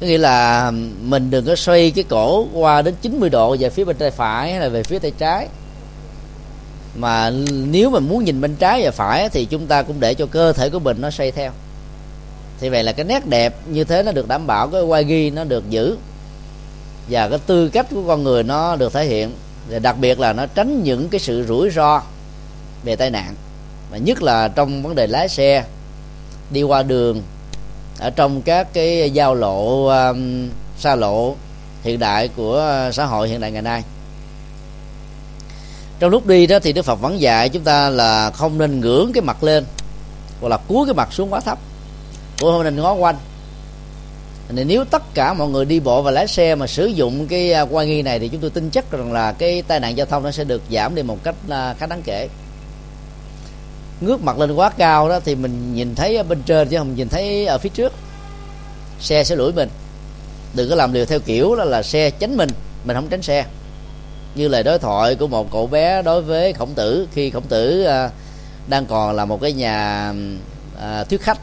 Có 0.00 0.06
nghĩa 0.06 0.18
là 0.18 0.70
mình 1.02 1.30
đừng 1.30 1.46
có 1.46 1.56
xoay 1.56 1.90
cái 1.90 2.04
cổ 2.08 2.46
qua 2.52 2.82
đến 2.82 2.94
90 3.02 3.30
độ 3.30 3.56
về 3.58 3.70
phía 3.70 3.84
bên 3.84 3.96
tay 3.96 4.10
phải 4.10 4.50
hay 4.50 4.60
là 4.60 4.68
về 4.68 4.82
phía 4.82 4.98
tay 4.98 5.12
trái. 5.18 5.48
Mà 6.94 7.30
nếu 7.50 7.90
mình 7.90 8.08
muốn 8.08 8.24
nhìn 8.24 8.40
bên 8.40 8.56
trái 8.56 8.84
và 8.84 8.90
phải 8.90 9.28
thì 9.28 9.44
chúng 9.44 9.66
ta 9.66 9.82
cũng 9.82 10.00
để 10.00 10.14
cho 10.14 10.26
cơ 10.26 10.52
thể 10.52 10.70
của 10.70 10.78
mình 10.78 11.00
nó 11.00 11.10
xoay 11.10 11.30
theo. 11.30 11.52
Thì 12.60 12.68
vậy 12.68 12.84
là 12.84 12.92
cái 12.92 13.04
nét 13.04 13.26
đẹp 13.26 13.56
như 13.66 13.84
thế 13.84 14.02
nó 14.02 14.12
được 14.12 14.28
đảm 14.28 14.46
bảo, 14.46 14.68
cái 14.68 14.82
quay 14.82 15.04
ghi 15.04 15.30
nó 15.30 15.44
được 15.44 15.70
giữ. 15.70 15.96
Và 17.08 17.28
cái 17.28 17.38
tư 17.46 17.68
cách 17.68 17.86
của 17.90 18.02
con 18.06 18.22
người 18.22 18.42
nó 18.42 18.76
được 18.76 18.92
thể 18.92 19.04
hiện. 19.04 19.34
Và 19.70 19.78
đặc 19.78 19.98
biệt 19.98 20.20
là 20.20 20.32
nó 20.32 20.46
tránh 20.46 20.82
những 20.82 21.08
cái 21.08 21.20
sự 21.20 21.44
rủi 21.48 21.70
ro 21.70 22.02
về 22.82 22.96
tai 22.96 23.10
nạn. 23.10 23.34
Mà 23.90 23.98
nhất 23.98 24.22
là 24.22 24.48
trong 24.48 24.82
vấn 24.82 24.94
đề 24.94 25.06
lái 25.06 25.28
xe 25.28 25.64
đi 26.50 26.62
qua 26.62 26.82
đường 26.82 27.22
ở 27.98 28.10
trong 28.10 28.42
các 28.42 28.72
cái 28.72 29.10
giao 29.10 29.34
lộ 29.34 29.86
um, 29.86 30.48
xa 30.78 30.94
lộ 30.94 31.34
hiện 31.82 31.98
đại 31.98 32.28
của 32.28 32.84
uh, 32.88 32.94
xã 32.94 33.04
hội 33.04 33.28
hiện 33.28 33.40
đại 33.40 33.50
ngày 33.50 33.62
nay. 33.62 33.82
Trong 35.98 36.10
lúc 36.10 36.26
đi 36.26 36.46
đó 36.46 36.58
thì 36.58 36.72
đức 36.72 36.82
phật 36.82 37.00
vẫn 37.00 37.20
dạy 37.20 37.48
chúng 37.48 37.64
ta 37.64 37.90
là 37.90 38.30
không 38.30 38.58
nên 38.58 38.80
ngưỡng 38.80 39.12
cái 39.14 39.22
mặt 39.22 39.44
lên 39.44 39.64
hoặc 40.40 40.48
là 40.48 40.56
cúi 40.56 40.86
cái 40.86 40.94
mặt 40.94 41.12
xuống 41.12 41.32
quá 41.32 41.40
thấp. 41.40 41.58
Cũng 42.40 42.50
không 42.52 42.64
nên 42.64 42.76
ngó 42.76 42.92
quanh. 42.92 43.16
Nên 44.50 44.68
nếu 44.68 44.84
tất 44.84 45.02
cả 45.14 45.34
mọi 45.34 45.48
người 45.48 45.64
đi 45.64 45.80
bộ 45.80 46.02
và 46.02 46.10
lái 46.10 46.28
xe 46.28 46.54
mà 46.54 46.66
sử 46.66 46.86
dụng 46.86 47.26
cái 47.26 47.50
uh, 47.50 47.56
à, 47.56 47.60
quan 47.60 47.86
nghi 47.86 48.02
này 48.02 48.18
thì 48.18 48.28
chúng 48.28 48.40
tôi 48.40 48.50
tin 48.50 48.70
chắc 48.70 48.90
rằng 48.90 49.12
là 49.12 49.32
cái 49.32 49.62
tai 49.62 49.80
nạn 49.80 49.96
giao 49.96 50.06
thông 50.06 50.22
nó 50.22 50.30
sẽ 50.30 50.44
được 50.44 50.62
giảm 50.70 50.94
đi 50.94 51.02
một 51.02 51.18
cách 51.24 51.34
uh, 51.46 51.78
khá 51.78 51.86
đáng 51.86 52.02
kể 52.04 52.28
ngước 54.04 54.22
mặt 54.22 54.38
lên 54.38 54.52
quá 54.52 54.70
cao 54.70 55.08
đó 55.08 55.20
thì 55.24 55.34
mình 55.34 55.74
nhìn 55.74 55.94
thấy 55.94 56.16
ở 56.16 56.22
bên 56.22 56.42
trên 56.42 56.68
chứ 56.68 56.78
không 56.78 56.94
nhìn 56.94 57.08
thấy 57.08 57.46
ở 57.46 57.58
phía 57.58 57.68
trước. 57.68 57.92
Xe 59.00 59.24
sẽ 59.24 59.36
lủi 59.36 59.52
mình. 59.52 59.68
Đừng 60.54 60.70
có 60.70 60.76
làm 60.76 60.92
điều 60.92 61.06
theo 61.06 61.20
kiểu 61.20 61.56
đó 61.56 61.64
là 61.64 61.82
xe 61.82 62.10
tránh 62.10 62.36
mình 62.36 62.48
mình 62.84 62.96
không 62.96 63.08
tránh 63.08 63.22
xe. 63.22 63.44
Như 64.34 64.48
lời 64.48 64.62
đối 64.62 64.78
thoại 64.78 65.14
của 65.14 65.26
một 65.26 65.52
cậu 65.52 65.66
bé 65.66 66.02
đối 66.02 66.22
với 66.22 66.52
khổng 66.52 66.74
tử 66.74 67.08
khi 67.14 67.30
khổng 67.30 67.46
tử 67.48 67.84
à, 67.84 68.10
đang 68.66 68.86
còn 68.86 69.16
là 69.16 69.24
một 69.24 69.40
cái 69.40 69.52
nhà 69.52 70.12
à, 70.80 71.04
thuyết 71.04 71.22
khách. 71.22 71.38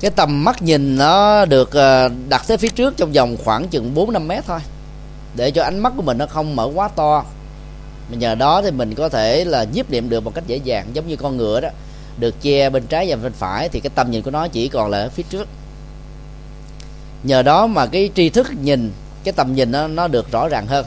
Cái 0.00 0.10
tầm 0.10 0.44
mắt 0.44 0.62
nhìn 0.62 0.96
nó 0.96 1.44
được 1.44 1.72
à, 1.76 2.08
đặt 2.28 2.44
tới 2.48 2.56
phía 2.56 2.68
trước 2.68 2.96
trong 2.96 3.12
vòng 3.12 3.36
khoảng 3.44 3.68
chừng 3.68 3.94
4 3.94 4.12
năm 4.12 4.28
mét 4.28 4.44
thôi 4.46 4.60
để 5.36 5.50
cho 5.50 5.62
ánh 5.62 5.78
mắt 5.78 5.92
của 5.96 6.02
mình 6.02 6.18
nó 6.18 6.26
không 6.26 6.56
mở 6.56 6.70
quá 6.74 6.88
to 6.88 7.24
mà 8.10 8.16
nhờ 8.16 8.34
đó 8.34 8.62
thì 8.62 8.70
mình 8.70 8.94
có 8.94 9.08
thể 9.08 9.44
là 9.44 9.64
nhiếp 9.64 9.90
niệm 9.90 10.08
được 10.08 10.24
một 10.24 10.34
cách 10.34 10.44
dễ 10.46 10.56
dàng 10.56 10.86
giống 10.92 11.08
như 11.08 11.16
con 11.16 11.36
ngựa 11.36 11.60
đó. 11.60 11.68
Được 12.18 12.42
che 12.42 12.70
bên 12.70 12.86
trái 12.86 13.06
và 13.10 13.16
bên 13.16 13.32
phải 13.32 13.68
thì 13.68 13.80
cái 13.80 13.90
tầm 13.94 14.10
nhìn 14.10 14.22
của 14.22 14.30
nó 14.30 14.48
chỉ 14.48 14.68
còn 14.68 14.90
là 14.90 14.98
ở 14.98 15.08
phía 15.08 15.22
trước. 15.30 15.48
Nhờ 17.22 17.42
đó 17.42 17.66
mà 17.66 17.86
cái 17.86 18.10
tri 18.14 18.28
thức 18.28 18.46
nhìn 18.62 18.92
cái 19.24 19.32
tầm 19.32 19.54
nhìn 19.54 19.72
nó, 19.72 19.88
nó 19.88 20.08
được 20.08 20.32
rõ 20.32 20.48
ràng 20.48 20.66
hơn. 20.66 20.86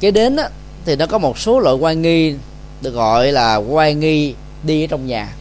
Kế 0.00 0.10
đến 0.10 0.36
đó, 0.36 0.44
thì 0.84 0.96
nó 0.96 1.06
có 1.06 1.18
một 1.18 1.38
số 1.38 1.60
loại 1.60 1.76
quan 1.76 2.02
nghi 2.02 2.34
được 2.82 2.94
gọi 2.94 3.32
là 3.32 3.56
quan 3.56 4.00
nghi 4.00 4.34
đi 4.62 4.84
ở 4.84 4.86
trong 4.86 5.06
nhà. 5.06 5.34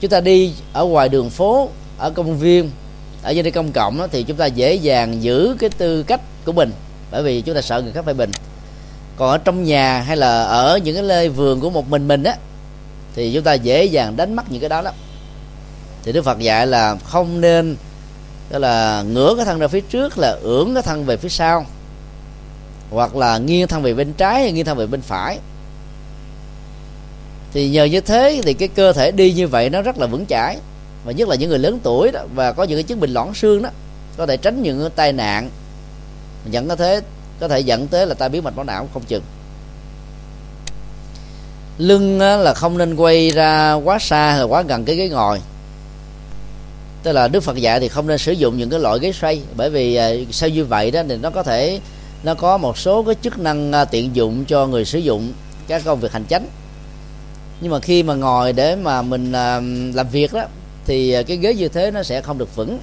Chúng 0.00 0.10
ta 0.10 0.20
đi 0.20 0.52
ở 0.72 0.84
ngoài 0.84 1.08
đường 1.08 1.30
phố 1.30 1.68
ở 1.98 2.10
công 2.10 2.38
viên 2.38 2.70
ở 3.22 3.34
nơi 3.34 3.50
công 3.50 3.72
cộng 3.72 3.98
đó, 3.98 4.06
thì 4.12 4.22
chúng 4.22 4.36
ta 4.36 4.46
dễ 4.46 4.74
dàng 4.74 5.22
giữ 5.22 5.56
cái 5.58 5.70
tư 5.70 6.02
cách 6.02 6.20
của 6.44 6.52
mình 6.52 6.72
bởi 7.10 7.22
vì 7.22 7.40
chúng 7.40 7.54
ta 7.54 7.62
sợ 7.62 7.82
người 7.82 7.92
khác 7.92 8.04
phải 8.04 8.14
bình 8.14 8.30
còn 9.16 9.30
ở 9.30 9.38
trong 9.38 9.64
nhà 9.64 10.00
hay 10.00 10.16
là 10.16 10.42
ở 10.42 10.78
những 10.84 10.94
cái 10.94 11.04
nơi 11.04 11.28
vườn 11.28 11.60
của 11.60 11.70
một 11.70 11.88
mình 11.88 12.08
mình 12.08 12.24
á, 12.24 12.36
thì 13.14 13.32
chúng 13.34 13.44
ta 13.44 13.54
dễ 13.54 13.84
dàng 13.84 14.16
đánh 14.16 14.36
mất 14.36 14.52
những 14.52 14.60
cái 14.60 14.68
đó 14.68 14.80
lắm. 14.80 14.94
Thì 16.02 16.12
đức 16.12 16.24
phật 16.24 16.38
dạy 16.38 16.66
là 16.66 16.96
không 17.04 17.40
nên 17.40 17.76
đó 18.50 18.58
là 18.58 19.02
ngửa 19.02 19.34
cái 19.36 19.44
thân 19.44 19.58
ra 19.58 19.68
phía 19.68 19.80
trước, 19.80 20.18
là 20.18 20.30
ưỡn 20.42 20.74
cái 20.74 20.82
thân 20.82 21.04
về 21.04 21.16
phía 21.16 21.28
sau, 21.28 21.66
hoặc 22.90 23.16
là 23.16 23.38
nghiêng 23.38 23.68
thân 23.68 23.82
về 23.82 23.94
bên 23.94 24.12
trái 24.12 24.40
hay 24.40 24.52
nghiêng 24.52 24.64
thân 24.64 24.76
về 24.76 24.86
bên 24.86 25.00
phải. 25.00 25.38
Thì 27.52 27.70
nhờ 27.70 27.84
như 27.84 28.00
thế 28.00 28.40
thì 28.44 28.54
cái 28.54 28.68
cơ 28.68 28.92
thể 28.92 29.10
đi 29.10 29.32
như 29.32 29.48
vậy 29.48 29.70
nó 29.70 29.82
rất 29.82 29.98
là 29.98 30.06
vững 30.06 30.26
chãi, 30.26 30.56
và 31.04 31.12
nhất 31.12 31.28
là 31.28 31.36
những 31.36 31.50
người 31.50 31.58
lớn 31.58 31.78
tuổi 31.82 32.10
đó, 32.10 32.20
và 32.34 32.52
có 32.52 32.62
những 32.62 32.76
cái 32.76 32.82
chứng 32.82 33.00
bệnh 33.00 33.10
loãng 33.10 33.34
xương 33.34 33.62
đó, 33.62 33.70
có 34.16 34.26
thể 34.26 34.36
tránh 34.36 34.62
những 34.62 34.80
cái 34.80 34.90
tai 34.96 35.12
nạn. 35.12 35.50
Dẫn 36.50 36.68
có 36.68 36.76
thế 36.76 37.00
có 37.40 37.48
thể 37.48 37.60
dẫn 37.60 37.86
tới 37.86 38.06
là 38.06 38.14
tai 38.14 38.28
biến 38.28 38.44
mạch 38.44 38.56
máu 38.56 38.64
não 38.64 38.88
không 38.94 39.02
chừng. 39.02 39.22
Lưng 41.78 42.18
là 42.18 42.54
không 42.54 42.78
nên 42.78 42.96
quay 42.96 43.30
ra 43.30 43.74
quá 43.74 43.98
xa 43.98 44.30
hay 44.30 44.38
là 44.38 44.44
quá 44.44 44.62
gần 44.62 44.84
cái 44.84 44.96
ghế 44.96 45.08
ngồi. 45.08 45.40
Tức 47.02 47.12
là 47.12 47.28
đức 47.28 47.40
phật 47.40 47.56
dạy 47.56 47.80
thì 47.80 47.88
không 47.88 48.06
nên 48.06 48.18
sử 48.18 48.32
dụng 48.32 48.58
những 48.58 48.70
cái 48.70 48.80
loại 48.80 48.98
ghế 48.98 49.12
xoay, 49.12 49.40
bởi 49.56 49.70
vì 49.70 49.94
à, 49.94 50.10
sao 50.30 50.48
như 50.48 50.64
vậy 50.64 50.90
đó 50.90 51.02
thì 51.08 51.16
nó 51.16 51.30
có 51.30 51.42
thể, 51.42 51.80
nó 52.22 52.34
có 52.34 52.58
một 52.58 52.78
số 52.78 53.02
cái 53.02 53.14
chức 53.22 53.38
năng 53.38 53.72
à, 53.72 53.84
tiện 53.84 54.16
dụng 54.16 54.44
cho 54.44 54.66
người 54.66 54.84
sử 54.84 54.98
dụng 54.98 55.32
các 55.68 55.82
công 55.84 56.00
việc 56.00 56.12
hành 56.12 56.24
chánh. 56.30 56.46
Nhưng 57.60 57.72
mà 57.72 57.80
khi 57.80 58.02
mà 58.02 58.14
ngồi 58.14 58.52
để 58.52 58.76
mà 58.76 59.02
mình 59.02 59.32
à, 59.32 59.60
làm 59.94 60.08
việc 60.08 60.32
đó, 60.32 60.42
thì 60.86 61.22
cái 61.22 61.36
ghế 61.36 61.54
như 61.54 61.68
thế 61.68 61.90
nó 61.90 62.02
sẽ 62.02 62.20
không 62.20 62.38
được 62.38 62.56
vững 62.56 62.78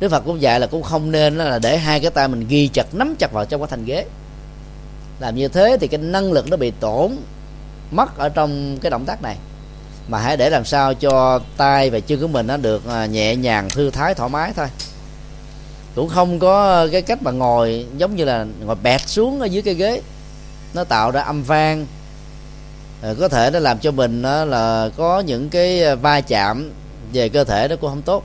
đức 0.00 0.08
phật 0.08 0.20
cũng 0.20 0.40
dạy 0.40 0.60
là 0.60 0.66
cũng 0.66 0.82
không 0.82 1.10
nên 1.10 1.38
là 1.38 1.58
để 1.58 1.78
hai 1.78 2.00
cái 2.00 2.10
tay 2.10 2.28
mình 2.28 2.46
ghi 2.48 2.68
chặt, 2.68 2.94
nắm 2.94 3.14
chặt 3.18 3.32
vào 3.32 3.44
trong 3.44 3.60
cái 3.60 3.68
thành 3.70 3.84
ghế. 3.84 4.04
Làm 5.20 5.34
như 5.34 5.48
thế 5.48 5.76
thì 5.80 5.88
cái 5.88 5.98
năng 5.98 6.32
lực 6.32 6.50
nó 6.50 6.56
bị 6.56 6.70
tổn 6.70 7.16
mất 7.90 8.18
ở 8.18 8.28
trong 8.28 8.78
cái 8.78 8.90
động 8.90 9.04
tác 9.04 9.22
này. 9.22 9.36
Mà 10.08 10.18
hãy 10.18 10.36
để 10.36 10.50
làm 10.50 10.64
sao 10.64 10.94
cho 10.94 11.40
tay 11.56 11.90
và 11.90 12.00
chân 12.00 12.20
của 12.20 12.28
mình 12.28 12.46
nó 12.46 12.56
được 12.56 12.88
à, 12.88 13.06
nhẹ 13.06 13.36
nhàng, 13.36 13.68
thư 13.68 13.90
thái, 13.90 14.14
thoải 14.14 14.30
mái 14.30 14.52
thôi. 14.56 14.66
Cũng 15.94 16.08
không 16.08 16.38
có 16.38 16.86
cái 16.92 17.02
cách 17.02 17.22
mà 17.22 17.30
ngồi 17.30 17.86
giống 17.96 18.16
như 18.16 18.24
là 18.24 18.46
ngồi 18.64 18.76
bẹt 18.82 19.08
xuống 19.08 19.40
ở 19.40 19.46
dưới 19.46 19.62
cái 19.62 19.74
ghế. 19.74 20.02
Nó 20.74 20.84
tạo 20.84 21.10
ra 21.10 21.20
âm 21.20 21.42
vang. 21.42 21.86
Rồi 23.02 23.14
có 23.14 23.28
thể 23.28 23.50
nó 23.50 23.58
làm 23.58 23.78
cho 23.78 23.90
mình 23.90 24.22
là 24.22 24.90
có 24.96 25.20
những 25.20 25.48
cái 25.48 25.84
à, 25.84 25.94
va 25.94 26.20
chạm 26.20 26.70
về 27.12 27.28
cơ 27.28 27.44
thể 27.44 27.68
nó 27.68 27.76
cũng 27.76 27.90
không 27.90 28.02
tốt. 28.02 28.24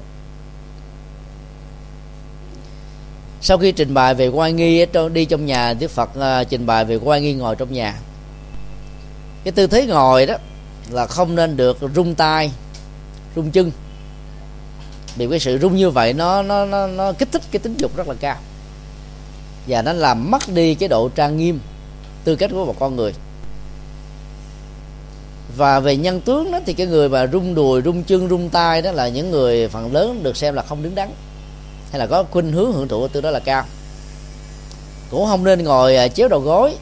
Sau 3.41 3.57
khi 3.57 3.71
trình 3.71 3.93
bày 3.93 4.13
về 4.13 4.27
quan 4.27 4.55
nghi 4.55 4.85
đi 5.13 5.25
trong 5.25 5.45
nhà 5.45 5.73
đức 5.73 5.91
phật 5.91 6.09
à, 6.19 6.43
trình 6.43 6.65
bày 6.65 6.85
về 6.85 6.95
quan 6.95 7.23
nghi 7.23 7.33
ngồi 7.33 7.55
trong 7.55 7.73
nhà. 7.73 7.99
Cái 9.43 9.51
tư 9.51 9.67
thế 9.67 9.85
ngồi 9.85 10.25
đó 10.25 10.35
là 10.89 11.05
không 11.05 11.35
nên 11.35 11.57
được 11.57 11.77
rung 11.95 12.15
tay 12.15 12.51
rung 13.35 13.51
chân. 13.51 13.71
Vì 15.15 15.27
cái 15.29 15.39
sự 15.39 15.59
rung 15.61 15.75
như 15.75 15.89
vậy 15.89 16.13
nó 16.13 16.41
nó 16.41 16.65
nó, 16.65 16.87
nó 16.87 17.11
kích 17.11 17.31
thích 17.31 17.41
cái 17.51 17.59
tính 17.59 17.75
dục 17.77 17.97
rất 17.97 18.07
là 18.07 18.15
cao. 18.19 18.37
Và 19.67 19.81
nó 19.81 19.93
làm 19.93 20.31
mất 20.31 20.41
đi 20.53 20.75
cái 20.75 20.89
độ 20.89 21.09
trang 21.09 21.37
nghiêm 21.37 21.59
tư 22.23 22.35
cách 22.35 22.51
của 22.53 22.65
một 22.65 22.75
con 22.79 22.95
người. 22.95 23.13
Và 25.57 25.79
về 25.79 25.97
nhân 25.97 26.21
tướng 26.21 26.51
đó 26.51 26.59
thì 26.65 26.73
cái 26.73 26.87
người 26.87 27.09
mà 27.09 27.27
rung 27.27 27.55
đùi 27.55 27.81
rung 27.81 28.03
chân 28.03 28.29
rung 28.29 28.49
tay 28.49 28.81
đó 28.81 28.91
là 28.91 29.07
những 29.07 29.31
người 29.31 29.67
phần 29.67 29.93
lớn 29.93 30.23
được 30.23 30.37
xem 30.37 30.53
là 30.53 30.61
không 30.61 30.83
đứng 30.83 30.95
đắn 30.95 31.09
hay 31.91 31.99
là 31.99 32.07
có 32.07 32.23
khuynh 32.31 32.51
hướng 32.51 32.73
hưởng 32.73 32.87
thụ 32.87 33.07
từ 33.07 33.21
đó 33.21 33.31
là 33.31 33.39
cao. 33.39 33.65
Cũng 35.09 35.25
không 35.25 35.43
nên 35.43 35.63
ngồi 35.63 35.95
à, 35.95 36.07
chéo 36.07 36.27
đầu 36.27 36.39
gối. 36.39 36.75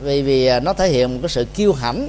Vì 0.00 0.22
vì 0.22 0.46
à, 0.46 0.60
nó 0.60 0.72
thể 0.72 0.88
hiện 0.88 1.12
một 1.12 1.18
cái 1.22 1.28
sự 1.28 1.44
kiêu 1.54 1.72
hãnh 1.72 2.08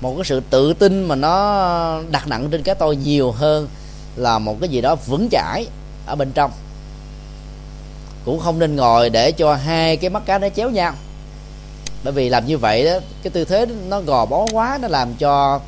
một 0.00 0.14
cái 0.16 0.24
sự 0.24 0.42
tự 0.50 0.72
tin 0.72 1.04
mà 1.04 1.14
nó 1.14 2.00
đặt 2.10 2.28
nặng 2.28 2.48
trên 2.50 2.62
cái 2.62 2.74
tôi 2.74 2.96
nhiều 2.96 3.32
hơn 3.32 3.68
là 4.16 4.38
một 4.38 4.56
cái 4.60 4.68
gì 4.68 4.80
đó 4.80 4.94
vững 4.94 5.28
chãi 5.30 5.66
ở 6.06 6.14
bên 6.14 6.32
trong. 6.34 6.50
Cũng 8.24 8.40
không 8.40 8.58
nên 8.58 8.76
ngồi 8.76 9.10
để 9.10 9.32
cho 9.32 9.54
hai 9.54 9.96
cái 9.96 10.10
mắt 10.10 10.22
cá 10.26 10.38
nó 10.38 10.48
chéo 10.48 10.70
nhau. 10.70 10.94
Bởi 12.04 12.12
vì 12.12 12.28
làm 12.28 12.46
như 12.46 12.58
vậy 12.58 12.84
đó 12.84 12.98
cái 13.22 13.30
tư 13.30 13.44
thế 13.44 13.66
nó 13.88 14.00
gò 14.00 14.26
bó 14.26 14.46
quá 14.52 14.78
nó 14.82 14.88
làm 14.88 15.14
cho 15.14 15.60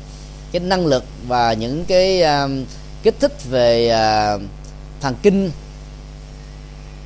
cái 0.51 0.59
năng 0.59 0.85
lực 0.85 1.03
và 1.27 1.53
những 1.53 1.85
cái 1.85 2.23
uh, 2.23 2.51
kích 3.03 3.15
thích 3.19 3.33
về 3.49 3.93
uh, 4.35 4.41
thần 5.01 5.15
kinh 5.21 5.51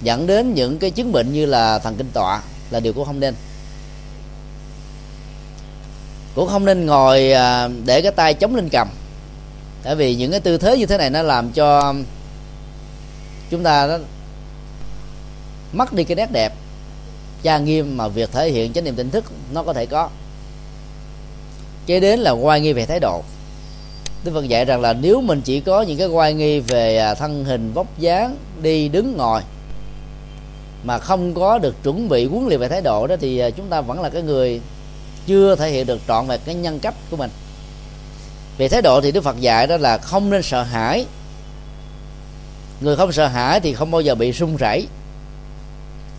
dẫn 0.02 0.28
đến 0.28 0.54
những 0.54 0.80
cái 0.80 0.92
chứng 0.92 1.12
bệnh 1.12 1.34
như 1.34 1.46
là 1.46 1.80
thần 1.80 1.96
kinh 1.96 2.12
tọa 2.14 2.42
là 2.70 2.80
điều 2.80 2.94
cũng 2.94 3.06
không 3.06 3.20
nên. 3.20 3.36
Cũng 6.36 6.50
không 6.50 6.66
nên 6.66 6.86
ngồi 6.86 7.32
à, 7.32 7.70
để 7.86 8.02
cái 8.02 8.12
tay 8.12 8.34
chống 8.34 8.56
lên 8.56 8.70
cầm. 8.70 8.88
Tại 9.84 9.96
vì 9.96 10.16
những 10.16 10.32
cái 10.32 10.40
tư 10.40 10.58
thế 10.58 10.78
như 10.78 10.86
thế 10.86 10.98
này 10.98 11.10
nó 11.10 11.22
làm 11.22 11.52
cho 11.52 11.94
chúng 13.50 13.64
ta 13.64 13.88
nó 13.88 13.98
mất 15.74 15.94
đi 15.94 16.04
cái 16.04 16.16
nét 16.16 16.32
đẹp 16.32 16.54
trang 17.44 17.66
nghiêm 17.66 17.98
mà 17.98 18.08
việc 18.08 18.32
thể 18.32 18.52
hiện 18.52 18.74
chánh 18.74 18.84
niệm 18.84 18.96
tỉnh 18.96 19.10
thức 19.10 19.26
nó 19.54 19.64
có 19.64 19.74
thể 19.74 19.86
có. 19.86 20.10
Kế 21.86 22.00
đến 22.00 22.20
là 22.20 22.32
quay 22.32 22.62
nghi 22.62 22.74
về 22.74 22.86
thái 22.86 23.00
độ. 23.00 23.24
Đức 24.24 24.32
Phật 24.34 24.48
dạy 24.48 24.66
rằng 24.66 24.82
là 24.82 24.94
nếu 24.94 25.22
mình 25.22 25.42
chỉ 25.42 25.60
có 25.60 25.82
những 25.82 25.98
cái 25.98 26.08
quan 26.08 26.38
nghi 26.38 26.60
về 26.60 26.98
à, 26.98 27.16
thân 27.16 27.46
hình, 27.46 27.74
vóc 27.74 27.88
dáng, 28.00 28.36
đi, 28.62 28.90
đứng, 28.90 29.18
ngồi, 29.18 29.42
mà 30.84 30.98
không 30.98 31.34
có 31.34 31.58
được 31.58 31.84
chuẩn 31.84 32.10
bị, 32.10 32.26
huấn 32.26 32.48
luyện 32.48 32.60
về 32.60 32.68
thái 32.68 32.82
độ 32.82 33.08
đó 33.08 33.16
thì 33.20 33.40
à, 33.40 33.50
chúng 33.50 33.70
ta 33.70 33.82
vẫn 33.82 34.02
là 34.02 34.10
cái 34.10 34.22
người 34.22 34.62
chưa 35.28 35.56
thể 35.56 35.70
hiện 35.70 35.86
được 35.86 36.02
trọn 36.08 36.28
về 36.28 36.38
cái 36.38 36.56
nhân 36.56 36.80
cách 36.80 36.94
của 37.12 37.18
mình. 37.18 37.30
Về 38.58 38.70
thái 38.70 38.82
độ 38.82 39.02
thì 39.02 39.12
đức 39.12 39.24
phật 39.24 39.40
dạy 39.40 39.68
đó 39.68 39.78
là 39.78 39.98
không 39.98 40.30
nên 40.30 40.44
sợ 40.44 40.64
hãi. 40.64 41.06
Người 42.82 42.96
không 42.96 43.12
sợ 43.12 43.28
hãi 43.28 43.60
thì 43.60 43.74
không 43.74 43.92
bao 43.92 44.02
giờ 44.02 44.16
bị 44.16 44.34
sung 44.34 44.58
rẩy, 44.58 44.88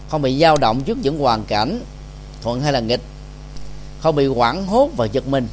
không 0.09 0.23
bị 0.23 0.39
dao 0.39 0.57
động 0.57 0.81
trước 0.81 0.99
những 1.03 1.19
hoàn 1.19 1.45
cảnh 1.45 1.81
thuận 2.43 2.61
hay 2.61 2.73
là 2.73 2.81
nghịch, 2.81 3.01
không 4.01 4.17
bị 4.17 4.27
quảng 4.27 4.67
hốt 4.67 4.91
và 4.97 5.07
giật 5.07 5.29
mình 5.29 5.49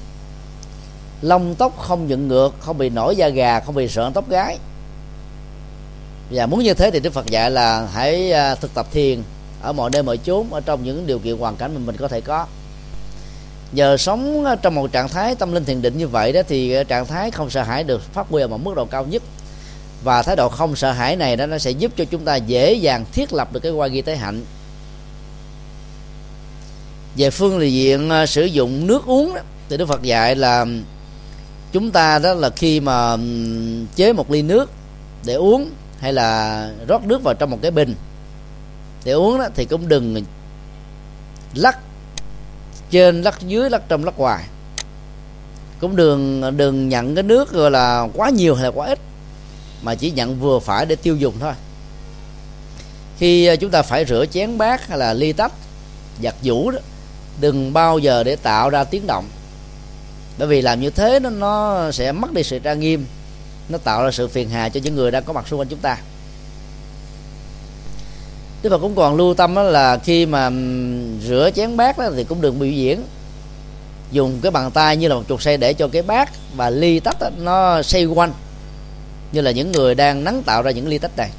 lông 1.21 1.55
tóc 1.55 1.77
không 1.79 2.09
dựng 2.09 2.27
ngược 2.27 2.55
không 2.59 2.77
bị 2.77 2.89
nổi 2.89 3.15
da 3.15 3.29
gà 3.29 3.59
không 3.59 3.75
bị 3.75 3.87
sợn 3.87 4.13
tóc 4.13 4.29
gái. 4.29 4.57
Và 6.31 6.45
muốn 6.45 6.63
như 6.63 6.73
thế 6.73 6.91
thì 6.91 6.99
đức 6.99 7.13
phật 7.13 7.25
dạy 7.25 7.51
là 7.51 7.87
hãy 7.93 8.31
à, 8.31 8.55
thực 8.55 8.73
tập 8.73 8.87
thiền 8.91 9.23
ở 9.61 9.73
mọi 9.73 9.89
nơi 9.89 10.03
mọi 10.03 10.17
chốn 10.17 10.53
ở 10.53 10.61
trong 10.61 10.83
những 10.83 11.07
điều 11.07 11.19
kiện 11.19 11.37
hoàn 11.37 11.55
cảnh 11.55 11.73
mà 11.73 11.79
mình 11.85 11.95
có 11.97 12.07
thể 12.07 12.21
có. 12.21 12.45
Nhờ 13.71 13.97
sống 13.97 14.45
trong 14.61 14.75
một 14.75 14.91
trạng 14.91 15.09
thái 15.09 15.35
tâm 15.35 15.53
linh 15.53 15.65
thiền 15.65 15.81
định 15.81 15.97
như 15.97 16.07
vậy 16.07 16.31
đó 16.31 16.41
thì 16.47 16.75
trạng 16.87 17.05
thái 17.05 17.31
không 17.31 17.49
sợ 17.49 17.63
hãi 17.63 17.83
được 17.83 18.13
phát 18.13 18.27
huy 18.29 18.41
ở 18.41 18.47
một 18.47 18.57
mức 18.63 18.75
độ 18.75 18.85
cao 18.85 19.05
nhất. 19.05 19.23
Và 20.03 20.23
thái 20.23 20.35
độ 20.35 20.49
không 20.49 20.75
sợ 20.75 20.91
hãi 20.91 21.15
này 21.15 21.35
đó 21.35 21.45
nó 21.45 21.57
sẽ 21.57 21.71
giúp 21.71 21.91
cho 21.97 22.05
chúng 22.05 22.25
ta 22.25 22.35
dễ 22.35 22.73
dàng 22.73 23.05
thiết 23.11 23.33
lập 23.33 23.53
được 23.53 23.59
cái 23.59 23.71
quan 23.71 23.91
ghi 23.91 24.01
tế 24.01 24.15
hạnh. 24.15 24.41
Về 27.15 27.29
phương 27.29 27.71
diện 27.71 28.09
à, 28.09 28.25
sử 28.25 28.45
dụng 28.45 28.87
nước 28.87 29.05
uống 29.05 29.33
đó, 29.33 29.41
thì 29.69 29.77
đức 29.77 29.85
phật 29.85 30.01
dạy 30.01 30.35
là 30.35 30.65
chúng 31.71 31.91
ta 31.91 32.19
đó 32.19 32.33
là 32.33 32.49
khi 32.49 32.79
mà 32.79 33.17
chế 33.95 34.13
một 34.13 34.31
ly 34.31 34.41
nước 34.41 34.71
để 35.25 35.33
uống 35.33 35.69
hay 35.99 36.13
là 36.13 36.69
rót 36.87 37.03
nước 37.03 37.23
vào 37.23 37.33
trong 37.33 37.49
một 37.49 37.59
cái 37.61 37.71
bình 37.71 37.95
để 39.03 39.11
uống 39.11 39.39
đó, 39.39 39.47
thì 39.55 39.65
cũng 39.65 39.87
đừng 39.87 40.23
lắc 41.53 41.79
trên, 42.89 43.21
lắc 43.21 43.41
dưới, 43.41 43.69
lắc 43.69 43.81
trong, 43.89 44.05
lắc 44.05 44.19
ngoài. 44.19 44.43
Cũng 45.79 45.95
đừng 45.95 46.57
đừng 46.57 46.89
nhận 46.89 47.15
cái 47.15 47.23
nước 47.23 47.51
gọi 47.51 47.71
là 47.71 48.07
quá 48.13 48.29
nhiều 48.29 48.55
hay 48.55 48.63
là 48.63 48.71
quá 48.71 48.87
ít, 48.87 48.99
mà 49.81 49.95
chỉ 49.95 50.11
nhận 50.11 50.39
vừa 50.39 50.59
phải 50.59 50.85
để 50.85 50.95
tiêu 50.95 51.15
dùng 51.15 51.33
thôi. 51.39 51.53
Khi 53.17 53.45
ờ, 53.45 53.55
chúng 53.55 53.71
ta 53.71 53.81
phải 53.81 54.05
rửa 54.05 54.25
chén 54.31 54.57
bát 54.57 54.87
hay 54.87 54.97
là 54.97 55.13
ly 55.13 55.33
tách, 55.33 55.51
giặt 56.23 56.35
giũ 56.41 56.71
đó, 56.71 56.79
đừng 57.41 57.73
bao 57.73 57.99
giờ 57.99 58.23
để 58.23 58.35
tạo 58.35 58.69
ra 58.69 58.83
tiếng 58.83 59.07
động 59.07 59.25
bởi 60.37 60.47
vì 60.47 60.61
làm 60.61 60.81
như 60.81 60.89
thế 60.89 61.19
nó 61.19 61.29
nó 61.29 61.91
sẽ 61.91 62.11
mất 62.11 62.33
đi 62.33 62.43
sự 62.43 62.59
trang 62.59 62.79
nghiêm. 62.79 63.05
Nó 63.69 63.77
tạo 63.77 64.03
ra 64.03 64.11
sự 64.11 64.27
phiền 64.27 64.49
hà 64.49 64.69
cho 64.69 64.79
những 64.83 64.95
người 64.95 65.11
đang 65.11 65.23
có 65.23 65.33
mặt 65.33 65.47
xung 65.47 65.59
quanh 65.59 65.67
chúng 65.67 65.79
ta. 65.79 65.97
Đức 68.63 68.69
Phật 68.69 68.77
cũng 68.77 68.95
còn 68.95 69.15
lưu 69.15 69.33
tâm 69.33 69.55
đó 69.55 69.63
là 69.63 69.97
khi 69.97 70.25
mà 70.25 70.49
rửa 71.27 71.49
chén 71.55 71.77
bát 71.77 71.97
đó 71.97 72.09
thì 72.15 72.23
cũng 72.23 72.41
đừng 72.41 72.59
biểu 72.59 72.71
diễn. 72.71 73.03
Dùng 74.11 74.39
cái 74.41 74.51
bàn 74.51 74.71
tay 74.71 74.97
như 74.97 75.07
là 75.07 75.15
một 75.15 75.23
chuột 75.29 75.41
xe 75.41 75.57
để 75.57 75.73
cho 75.73 75.87
cái 75.87 76.01
bát 76.01 76.29
và 76.55 76.69
ly 76.69 76.99
tách 76.99 77.19
đó, 77.19 77.29
nó 77.37 77.81
xoay 77.81 78.05
quanh. 78.05 78.33
Như 79.31 79.41
là 79.41 79.51
những 79.51 79.71
người 79.71 79.95
đang 79.95 80.23
nắng 80.23 80.43
tạo 80.43 80.61
ra 80.61 80.71
những 80.71 80.87
ly 80.87 80.97
tách 80.97 81.17
này 81.17 81.29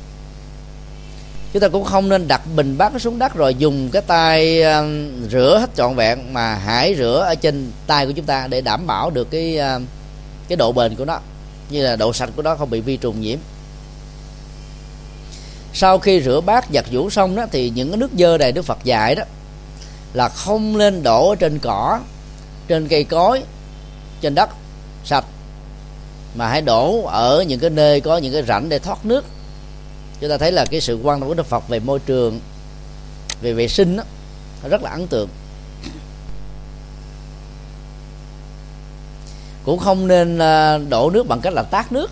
chúng 1.52 1.60
ta 1.60 1.68
cũng 1.68 1.84
không 1.84 2.08
nên 2.08 2.28
đặt 2.28 2.42
bình 2.56 2.78
bát 2.78 2.92
xuống 3.00 3.18
đất 3.18 3.34
rồi 3.34 3.54
dùng 3.54 3.88
cái 3.92 4.02
tay 4.02 4.60
uh, 4.60 5.30
rửa 5.30 5.58
hết 5.60 5.70
trọn 5.76 5.94
vẹn 5.94 6.32
mà 6.32 6.54
hãy 6.54 6.94
rửa 6.98 7.24
ở 7.28 7.34
trên 7.34 7.70
tay 7.86 8.06
của 8.06 8.12
chúng 8.12 8.24
ta 8.24 8.46
để 8.46 8.60
đảm 8.60 8.86
bảo 8.86 9.10
được 9.10 9.30
cái 9.30 9.58
uh, 9.76 9.82
cái 10.48 10.56
độ 10.56 10.72
bền 10.72 10.94
của 10.94 11.04
nó. 11.04 11.18
Như 11.70 11.82
là 11.82 11.96
độ 11.96 12.12
sạch 12.12 12.30
của 12.36 12.42
nó 12.42 12.56
không 12.56 12.70
bị 12.70 12.80
vi 12.80 12.96
trùng 12.96 13.20
nhiễm. 13.20 13.38
Sau 15.74 15.98
khi 15.98 16.22
rửa 16.22 16.40
bát 16.40 16.64
giặt 16.74 16.84
giũ 16.92 17.10
xong 17.10 17.36
đó 17.36 17.46
thì 17.52 17.70
những 17.70 17.90
cái 17.90 17.96
nước 17.96 18.10
dơ 18.18 18.38
này 18.38 18.52
đức 18.52 18.62
phật 18.62 18.78
dạy 18.84 19.14
đó 19.14 19.22
là 20.14 20.28
không 20.28 20.78
nên 20.78 21.02
đổ 21.02 21.28
ở 21.28 21.34
trên 21.34 21.58
cỏ 21.58 22.00
trên 22.68 22.88
cây 22.88 23.04
cối 23.04 23.42
trên 24.20 24.34
đất 24.34 24.50
sạch 25.04 25.24
mà 26.34 26.48
hãy 26.48 26.60
đổ 26.60 27.02
ở 27.06 27.44
những 27.48 27.60
cái 27.60 27.70
nơi 27.70 28.00
có 28.00 28.16
những 28.16 28.32
cái 28.32 28.42
rãnh 28.42 28.68
để 28.68 28.78
thoát 28.78 29.06
nước 29.06 29.24
chúng 30.22 30.30
ta 30.30 30.38
thấy 30.38 30.52
là 30.52 30.64
cái 30.64 30.80
sự 30.80 30.98
quan 31.02 31.20
tâm 31.20 31.28
của 31.28 31.34
đức 31.34 31.46
phật 31.46 31.68
về 31.68 31.80
môi 31.80 31.98
trường 31.98 32.40
về 33.40 33.52
vệ 33.52 33.68
sinh 33.68 33.96
đó, 33.96 34.04
rất 34.68 34.82
là 34.82 34.90
ấn 34.90 35.06
tượng. 35.06 35.28
Cũng 39.64 39.78
không 39.78 40.06
nên 40.06 40.38
à, 40.38 40.78
đổ 40.78 41.10
nước 41.10 41.28
bằng 41.28 41.40
cách 41.40 41.52
là 41.52 41.62
tát 41.62 41.92
nước. 41.92 42.10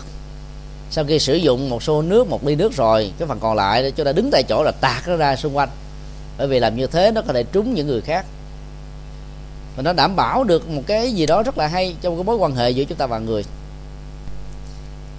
Sau 0.89 1.05
khi 1.05 1.19
sử 1.19 1.35
dụng 1.35 1.69
một 1.69 1.83
xô 1.83 2.01
nước 2.01 2.27
một 2.27 2.47
ly 2.47 2.55
nước 2.55 2.75
rồi 2.75 3.11
cái 3.19 3.27
phần 3.27 3.39
còn 3.39 3.55
lại 3.55 3.91
chúng 3.91 4.05
ta 4.05 4.11
đứng 4.11 4.29
tại 4.31 4.43
chỗ 4.43 4.63
là 4.63 4.71
tạt 4.71 5.07
nó 5.07 5.15
ra 5.15 5.35
xung 5.35 5.57
quanh. 5.57 5.69
Bởi 6.37 6.47
vì 6.47 6.59
làm 6.59 6.75
như 6.75 6.87
thế 6.87 7.11
nó 7.11 7.21
có 7.21 7.33
thể 7.33 7.43
trúng 7.43 7.73
những 7.73 7.87
người 7.87 8.01
khác. 8.01 8.25
Và 9.75 9.83
nó 9.83 9.93
đảm 9.93 10.15
bảo 10.15 10.43
được 10.43 10.69
một 10.69 10.81
cái 10.87 11.11
gì 11.11 11.25
đó 11.25 11.43
rất 11.43 11.57
là 11.57 11.67
hay 11.67 11.95
trong 12.01 12.15
cái 12.15 12.23
mối 12.23 12.35
quan 12.35 12.55
hệ 12.55 12.69
giữa 12.69 12.83
chúng 12.83 12.97
ta 12.97 13.05
và 13.05 13.19
người 13.19 13.43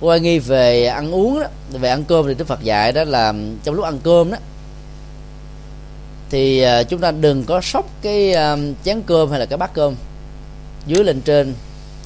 quan 0.03 0.23
nghi 0.23 0.39
về 0.39 0.87
ăn 0.87 1.15
uống 1.15 1.41
đó, 1.41 1.47
về 1.71 1.89
ăn 1.89 2.05
cơm 2.05 2.27
thì 2.29 2.35
đức 2.35 2.47
phật 2.49 2.63
dạy 2.63 2.93
đó 2.93 3.05
là 3.05 3.35
trong 3.65 3.75
lúc 3.75 3.85
ăn 3.85 3.99
cơm 4.03 4.31
đó, 4.31 4.39
thì 6.31 6.63
à, 6.63 6.83
chúng 6.83 7.01
ta 7.01 7.11
đừng 7.11 7.45
có 7.45 7.61
sóc 7.61 7.87
cái 8.03 8.33
à, 8.33 8.57
chén 8.85 9.03
cơm 9.07 9.31
hay 9.31 9.41
là 9.41 9.47
cái 9.47 9.57
bát 9.57 9.75
cơm 9.75 9.95
dưới 10.87 11.05
lên 11.05 11.21
trên 11.21 11.55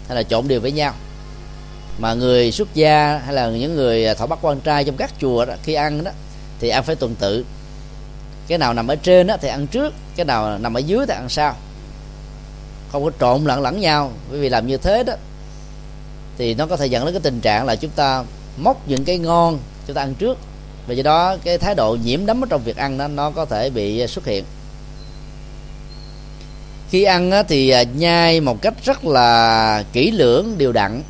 hay 0.08 0.16
là 0.16 0.22
trộn 0.22 0.48
đều 0.48 0.60
với 0.60 0.72
nhau. 0.72 0.94
Mà 1.98 2.14
người 2.14 2.52
xuất 2.52 2.74
gia 2.74 3.18
hay 3.24 3.34
là 3.34 3.50
những 3.50 3.76
người 3.76 4.06
à, 4.06 4.14
thọ 4.14 4.26
bắt 4.26 4.38
quan 4.42 4.60
trai 4.60 4.84
trong 4.84 4.96
các 4.96 5.10
chùa 5.20 5.44
đó, 5.44 5.54
khi 5.62 5.74
ăn 5.74 6.04
đó, 6.04 6.10
thì 6.60 6.68
ăn 6.68 6.84
phải 6.84 6.96
tuần 6.96 7.14
tự. 7.14 7.44
Cái 8.48 8.58
nào 8.58 8.74
nằm 8.74 8.88
ở 8.88 8.96
trên 8.96 9.26
đó 9.26 9.36
thì 9.40 9.48
ăn 9.48 9.66
trước, 9.66 9.94
cái 10.16 10.26
nào 10.26 10.58
nằm 10.58 10.74
ở 10.74 10.80
dưới 10.80 11.06
thì 11.06 11.14
ăn 11.14 11.28
sau. 11.28 11.56
Không 12.92 13.04
có 13.04 13.10
trộn 13.20 13.44
lẫn 13.44 13.62
lẫn 13.62 13.80
nhau, 13.80 14.12
bởi 14.30 14.38
vì 14.40 14.48
làm 14.48 14.66
như 14.66 14.76
thế 14.76 15.02
đó 15.02 15.12
thì 16.38 16.54
nó 16.54 16.66
có 16.66 16.76
thể 16.76 16.86
dẫn 16.86 17.04
đến 17.04 17.14
cái 17.14 17.20
tình 17.20 17.40
trạng 17.40 17.66
là 17.66 17.76
chúng 17.76 17.90
ta 17.90 18.24
móc 18.56 18.88
những 18.88 19.04
cái 19.04 19.18
ngon 19.18 19.58
chúng 19.86 19.96
ta 19.96 20.02
ăn 20.02 20.14
trước. 20.14 20.38
Và 20.86 20.94
do 20.94 21.02
đó 21.02 21.36
cái 21.44 21.58
thái 21.58 21.74
độ 21.74 21.96
nhiễm 22.04 22.26
đấm 22.26 22.44
ở 22.44 22.46
trong 22.50 22.62
việc 22.64 22.76
ăn 22.76 22.98
đó, 22.98 23.08
nó 23.08 23.30
có 23.30 23.44
thể 23.44 23.70
bị 23.70 24.00
à, 24.00 24.06
xuất 24.06 24.24
hiện. 24.24 24.44
Khi 26.90 27.02
ăn 27.02 27.30
thì 27.48 27.70
à, 27.70 27.82
nhai 27.82 28.40
một 28.40 28.62
cách 28.62 28.74
rất 28.84 29.04
là 29.04 29.84
kỹ 29.92 30.10
lưỡng, 30.10 30.58
đều 30.58 30.72
đặn. 30.72 31.02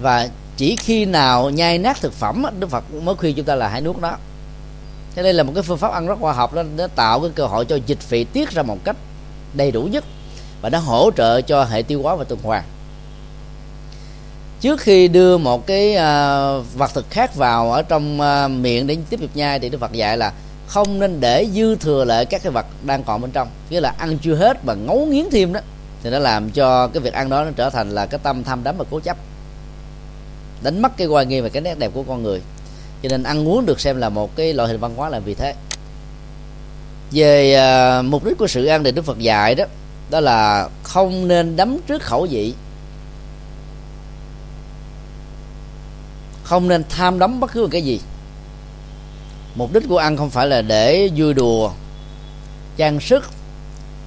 Và 0.00 0.28
chỉ 0.56 0.76
khi 0.76 1.04
nào 1.04 1.50
nhai 1.50 1.78
nát 1.78 2.00
thực 2.00 2.12
phẩm 2.12 2.44
đức 2.58 2.70
phật 2.70 2.84
mới 2.94 3.14
khuyên 3.14 3.36
chúng 3.36 3.46
ta 3.46 3.54
là 3.54 3.68
hãy 3.68 3.80
nuốt 3.80 3.98
nó 3.98 4.16
thế 5.14 5.22
đây 5.22 5.32
là 5.32 5.42
một 5.42 5.52
cái 5.54 5.62
phương 5.62 5.78
pháp 5.78 5.92
ăn 5.92 6.06
rất 6.06 6.18
khoa 6.20 6.32
học 6.32 6.54
đó, 6.54 6.62
nó 6.76 6.86
tạo 6.86 7.20
cái 7.20 7.30
cơ 7.34 7.46
hội 7.46 7.64
cho 7.64 7.78
dịch 7.86 8.10
vị 8.10 8.24
tiết 8.24 8.50
ra 8.50 8.62
một 8.62 8.78
cách 8.84 8.96
đầy 9.54 9.70
đủ 9.70 9.82
nhất. 9.82 10.04
Và 10.60 10.70
nó 10.70 10.78
hỗ 10.78 11.10
trợ 11.16 11.40
cho 11.40 11.64
hệ 11.64 11.82
tiêu 11.82 12.02
hóa 12.02 12.14
và 12.14 12.24
tuần 12.24 12.40
hoàn 12.42 12.62
trước 14.60 14.80
khi 14.80 15.08
đưa 15.08 15.38
một 15.38 15.66
cái 15.66 15.90
uh, 15.90 16.64
vật 16.74 16.90
thực 16.94 17.10
khác 17.10 17.34
vào 17.34 17.72
ở 17.72 17.82
trong 17.82 18.20
uh, 18.20 18.50
miệng 18.50 18.86
để 18.86 18.96
tiếp 19.10 19.20
tục 19.20 19.30
nhai 19.34 19.58
thì 19.58 19.68
đức 19.68 19.78
phật 19.78 19.92
dạy 19.92 20.16
là 20.16 20.32
không 20.66 20.98
nên 20.98 21.20
để 21.20 21.46
dư 21.54 21.76
thừa 21.76 22.04
lại 22.04 22.24
các 22.24 22.42
cái 22.42 22.52
vật 22.52 22.66
đang 22.84 23.04
còn 23.04 23.20
bên 23.20 23.30
trong. 23.30 23.48
Nghĩa 23.70 23.80
là 23.80 23.94
ăn 23.98 24.18
chưa 24.18 24.34
hết 24.34 24.64
mà 24.64 24.74
ngấu 24.74 25.06
nghiến 25.06 25.24
thêm 25.30 25.52
đó 25.52 25.60
thì 26.02 26.10
nó 26.10 26.18
làm 26.18 26.50
cho 26.50 26.86
cái 26.86 27.00
việc 27.00 27.12
ăn 27.12 27.28
đó 27.28 27.44
nó 27.44 27.50
trở 27.56 27.70
thành 27.70 27.90
là 27.90 28.06
cái 28.06 28.20
tâm 28.22 28.44
tham 28.44 28.64
đắm 28.64 28.74
và 28.78 28.84
cố 28.90 29.00
chấp. 29.00 29.16
Đánh 30.62 30.82
mất 30.82 30.96
cái 30.96 31.06
quan 31.06 31.28
nghi 31.28 31.40
và 31.40 31.48
cái 31.48 31.62
nét 31.62 31.78
đẹp 31.78 31.90
của 31.94 32.02
con 32.02 32.22
người. 32.22 32.40
Cho 33.02 33.08
nên 33.08 33.22
ăn 33.22 33.48
uống 33.48 33.66
được 33.66 33.80
xem 33.80 33.96
là 33.96 34.08
một 34.08 34.36
cái 34.36 34.52
loại 34.52 34.68
hình 34.68 34.80
văn 34.80 34.94
hóa 34.96 35.08
là 35.08 35.18
vì 35.18 35.34
thế. 35.34 35.54
Về 37.12 37.56
uh, 37.98 38.04
mục 38.04 38.24
đích 38.24 38.38
của 38.38 38.46
sự 38.46 38.66
ăn 38.66 38.84
thì 38.84 38.92
đức 38.92 39.04
phật 39.04 39.18
dạy 39.18 39.54
đó 39.54 39.64
đó 40.10 40.20
là 40.20 40.68
không 40.82 41.28
nên 41.28 41.56
đấm 41.56 41.78
trước 41.86 42.02
khẩu 42.02 42.26
vị. 42.30 42.54
Không 46.50 46.68
nên 46.68 46.84
tham 46.88 47.18
đắm 47.18 47.40
bất 47.40 47.52
cứ 47.52 47.62
một 47.62 47.68
cái 47.70 47.82
gì. 47.82 48.00
Mục 49.54 49.72
đích 49.72 49.82
của 49.88 49.98
ăn 49.98 50.16
không 50.16 50.30
phải 50.30 50.46
là 50.46 50.62
để 50.62 51.10
vui 51.16 51.34
đùa. 51.34 51.70
Trang 52.76 53.00
sức 53.00 53.30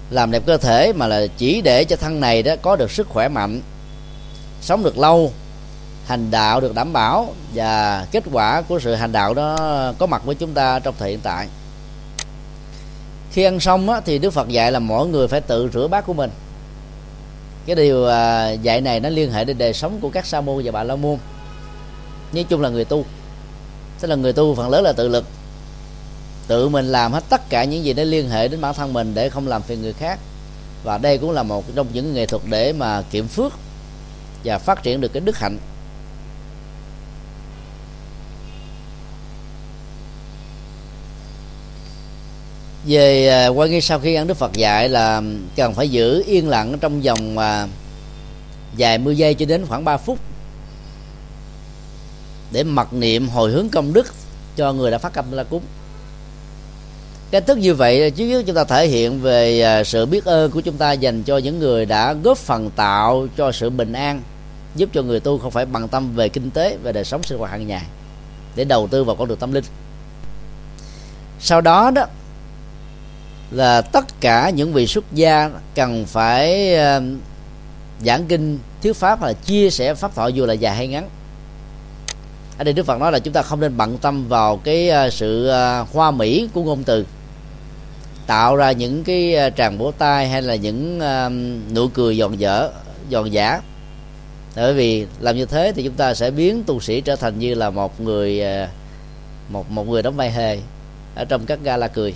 làm 0.10 0.32
đẹp 0.32 0.44
cơ 0.46 0.58
thể 0.58 0.94
mà 0.94 1.08
là 1.08 1.28
chỉ 1.38 1.62
để 1.62 1.84
cho 1.84 1.96
thân 1.96 2.20
này 2.20 2.44
đó 2.44 2.56
có 2.62 2.76
được 2.76 2.91
sức 2.91 3.10
khỏe 3.10 3.28
mạnh 3.28 3.62
sống 4.62 4.84
được 4.84 4.98
lâu 4.98 5.32
hành 6.06 6.32
đạo 6.32 6.62
được 6.62 6.76
đảm 6.76 6.94
bảo 6.94 7.34
và 7.54 8.06
kết 8.12 8.24
quả 8.32 8.62
của 8.62 8.80
sự 8.80 8.96
hành 8.96 9.12
đạo 9.12 9.34
đó 9.34 9.58
có 9.98 10.06
mặt 10.06 10.26
với 10.26 10.36
chúng 10.36 10.54
ta 10.54 10.80
trong 10.80 10.96
thời 11.00 11.10
hiện 11.10 11.20
tại. 11.24 11.48
Khi 13.32 13.44
ăn 13.44 13.60
xong 13.60 13.89
á, 13.89 14.02
thì 14.06 14.20
đức 14.20 14.34
phật 14.34 14.48
dạy 14.48 14.72
là 14.72 14.80
mỗi 14.80 15.08
người 15.08 15.28
phải 15.28 15.41
tự 15.41 15.70
rửa 15.74 15.88
bát 15.88 16.06
của 16.06 16.14
mình. 16.14 16.30
Cái 17.66 17.76
điều 17.76 18.08
à, 18.08 18.52
dạy 18.52 18.82
này 18.82 19.00
nó 19.00 19.10
liên 19.10 19.32
hệ 19.32 19.46
đến 19.46 19.58
đời 19.58 19.74
sống 19.74 20.00
của 20.02 20.10
các 20.10 20.26
sa 20.26 20.41
môn 20.41 20.62
và 20.66 20.72
bà 20.72 20.84
la 20.84 20.96
môn 20.96 21.18
nói 22.34 22.45
chung 22.49 22.61
là 22.61 22.69
người 22.69 22.86
tu. 22.86 23.05
Tức 23.99 24.07
là 24.07 24.15
người 24.15 24.34
tu 24.34 24.55
phần 24.55 24.69
lớn 24.69 24.84
là 24.84 24.93
tự 24.93 25.07
lực. 25.07 25.25
Tự 26.47 26.69
mình 26.69 26.86
làm 26.86 27.13
hết 27.13 27.23
tất 27.29 27.49
cả 27.49 27.63
những 27.63 27.84
gì 27.84 27.93
nó 27.93 28.03
liên 28.03 28.29
hệ 28.29 28.47
đến 28.47 28.61
bản 28.61 28.73
thân 28.73 28.93
mình 28.93 29.11
để 29.15 29.29
không 29.29 29.47
làm 29.47 29.61
phiền 29.61 29.81
người 29.81 29.93
khác. 29.93 30.19
Và 30.84 30.97
đây 30.97 31.17
cũng 31.17 31.31
là 31.31 31.43
một 31.43 31.63
trong 31.75 31.88
những 31.93 32.13
nghệ 32.13 32.25
thuật 32.25 32.43
để 32.49 32.73
mà 32.73 33.01
kiểm 33.01 33.27
phước 33.27 33.53
và 34.43 34.57
phát 34.57 34.84
triển 34.84 35.01
được 35.01 35.13
cái 35.13 35.21
đức 35.21 35.38
hạnh. 35.38 35.57
Về 42.86 43.27
à, 43.29 43.47
quan 43.47 43.71
nghi 43.71 43.81
sau 43.81 43.99
khi 43.99 44.15
ăn 44.15 44.27
đức 44.27 44.38
phật 44.38 44.53
dạy 44.53 44.89
là 44.89 45.21
cần 45.55 45.73
phải 45.73 45.89
giữ 45.89 46.23
yên 46.27 46.49
lặng 46.49 46.77
trong 46.81 47.01
vòng 47.01 47.38
à, 47.38 47.67
vài 48.77 48.97
mươi 48.97 49.17
giây 49.17 49.34
cho 49.34 49.45
đến 49.45 49.65
khoảng 49.65 49.86
3 49.86 49.97
phút 49.97 50.19
để 52.54 52.64
mặc 52.64 52.93
niệm 52.93 53.30
hồi 53.30 53.51
hướng 53.51 53.70
công 53.70 53.93
đức 53.93 54.14
cho 54.56 54.74
người 54.74 54.91
đã 54.91 54.97
phát 54.97 55.14
tâm 55.14 55.26
la 55.32 55.43
cúng 55.43 55.62
cái 57.34 57.41
thức 57.41 57.58
như 57.58 57.74
vậy 57.74 58.12
chứ 58.12 58.43
chúng 58.45 58.56
ta 58.56 58.64
thể 58.64 58.88
hiện 58.88 59.22
về 59.22 59.62
à, 59.62 59.84
sự 59.84 60.06
biết 60.06 60.26
ơn 60.26 60.51
của 60.51 60.62
chúng 60.62 60.78
ta 60.78 60.91
dành 60.91 61.24
cho 61.24 61.38
những 61.38 61.60
người 61.60 61.86
đã 61.86 62.14
góp 62.14 62.38
phần 62.38 62.70
tạo 62.76 63.28
cho 63.38 63.51
sự 63.51 63.70
bình 63.70 63.93
an, 63.93 64.22
giúp 64.76 64.89
cho 64.93 65.01
người 65.01 65.20
tu 65.20 65.38
không 65.38 65.51
phải 65.51 65.66
bằng 65.66 65.88
tâm 65.88 66.16
về 66.16 66.30
kinh 66.30 66.51
tế 66.51 66.78
về 66.84 66.91
đời 66.91 67.04
sống 67.04 67.24
sinh 67.24 67.38
hoạt 67.38 67.51
hàng 67.51 67.68
ngày, 67.68 67.82
để 68.56 68.64
đầu 68.64 68.88
tư 68.88 69.04
vào 69.04 69.16
con 69.16 69.28
đường 69.28 69.38
tâm 69.38 69.51
linh. 69.51 69.64
Sau 71.39 71.62
đó 71.62 71.91
đó 71.91 72.06
là 73.51 73.82
tất 73.82 74.06
cả 74.22 74.49
những 74.49 74.74
vị 74.74 74.88
xuất 74.88 75.06
gia 75.14 75.51
cần 75.76 76.06
phải 76.06 76.76
à, 76.76 77.01
giảng 78.06 78.26
kinh, 78.26 78.60
thuyết 78.84 78.95
pháp 78.95 79.22
là 79.22 79.34
chia 79.34 79.70
sẻ 79.70 79.93
pháp 79.93 80.16
thoại 80.16 80.34
dù 80.34 80.45
là 80.45 80.54
dài 80.54 80.76
hay 80.76 80.88
ngắn 80.88 81.10
ở 82.58 82.64
đây 82.64 82.74
đức 82.74 82.86
phật 82.86 82.99
nói 82.99 83.12
là 83.12 83.20
chúng 83.20 83.34
ta 83.34 83.41
không 83.41 83.60
nên 83.60 83.78
bận 83.78 83.97
tâm 83.97 84.28
vào 84.28 84.58
cái 84.58 84.89
à, 84.89 85.10
sự 85.10 85.47
à, 85.47 85.80
hoa 85.80 86.12
mỹ 86.12 86.49
của 86.54 86.64
ngôn 86.64 86.84
từ. 86.84 87.06
Tạo 88.28 88.56
ra 88.56 88.72
những 88.72 89.04
cái 89.04 89.36
à, 89.36 89.49
tràng 89.49 89.78
vỗ 89.78 89.91
tay 89.97 90.30
hay 90.30 90.41
là 90.41 90.56
những 90.56 90.99
nụ 91.74 91.88
cười 91.88 92.18
giòn 92.18 92.38
dở, 92.38 92.70
giòn 93.12 93.30
giả 93.30 93.62
bởi 94.56 94.74
vì 94.74 95.06
làm 95.20 95.36
như 95.36 95.45
thế 95.45 95.72
thì 95.76 95.84
chúng 95.84 95.93
ta 95.93 96.14
sẽ 96.14 96.32
biến 96.32 96.64
tu 96.64 96.80
sĩ 96.80 97.01
trở 97.01 97.16
thành 97.16 97.39
như 97.39 97.54
là 97.54 97.70
một 97.70 98.01
người 98.01 98.43
một 99.49 99.72
một 99.72 99.88
người 99.88 100.01
đóng 100.01 100.16
vai 100.16 100.32
hề 100.32 100.60
ở 101.16 101.26
trong 101.26 101.45
các 101.45 101.60
gala 101.64 101.88
cười. 101.88 102.14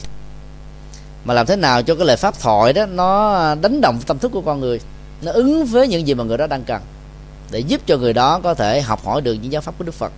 Mà 1.25 1.33
làm 1.33 1.45
thế 1.45 1.55
nào 1.55 1.83
cho 1.83 1.95
cái 1.95 2.07
lời 2.07 2.17
pháp 2.17 2.39
thoại 2.39 2.73
đó 2.73 2.85
nó 2.85 3.55
đánh 3.55 3.81
động 3.81 3.99
tâm 4.07 4.19
thức 4.19 4.31
của 4.31 4.41
con 4.41 4.59
người, 4.59 4.79
nó 5.21 5.31
ứng 5.31 5.65
với 5.65 5.87
những 5.87 6.07
gì 6.07 6.13
mà 6.13 6.23
người 6.23 6.37
đó 6.37 6.47
đang 6.47 6.63
cần 6.63 6.81
để 7.51 7.59
giúp 7.59 7.81
cho 7.85 7.97
người 7.97 8.13
đó 8.13 8.39
có 8.43 8.53
thể 8.53 8.81
học 8.81 9.05
hỏi 9.05 9.21
được 9.21 9.33
những 9.33 9.51
giáo 9.51 9.61
pháp 9.61 9.77
của 9.77 9.83
đức 9.83 9.93
phật. 9.93 10.11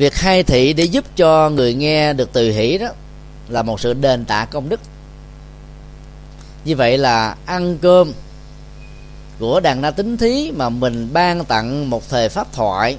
Việc 0.00 0.12
khai 0.12 0.42
thị 0.42 0.72
để 0.72 0.84
giúp 0.84 1.04
cho 1.16 1.50
người 1.50 1.74
nghe 1.74 2.12
được 2.12 2.30
từ 2.32 2.50
hỷ 2.50 2.78
đó 2.78 2.88
là 3.48 3.62
một 3.62 3.80
sự 3.80 3.92
đền 3.94 4.24
tạ 4.24 4.44
công 4.44 4.68
đức. 4.68 4.80
Như 6.64 6.76
vậy 6.76 6.98
là 6.98 7.36
ăn 7.46 7.78
cơm 7.78 8.12
của 9.38 9.60
đàn 9.60 9.80
na 9.80 9.90
tính 9.90 10.16
thí 10.16 10.52
mà 10.56 10.68
mình 10.68 11.08
ban 11.12 11.44
tặng 11.44 11.90
một 11.90 12.08
thời 12.08 12.28
pháp 12.28 12.52
thoại 12.52 12.96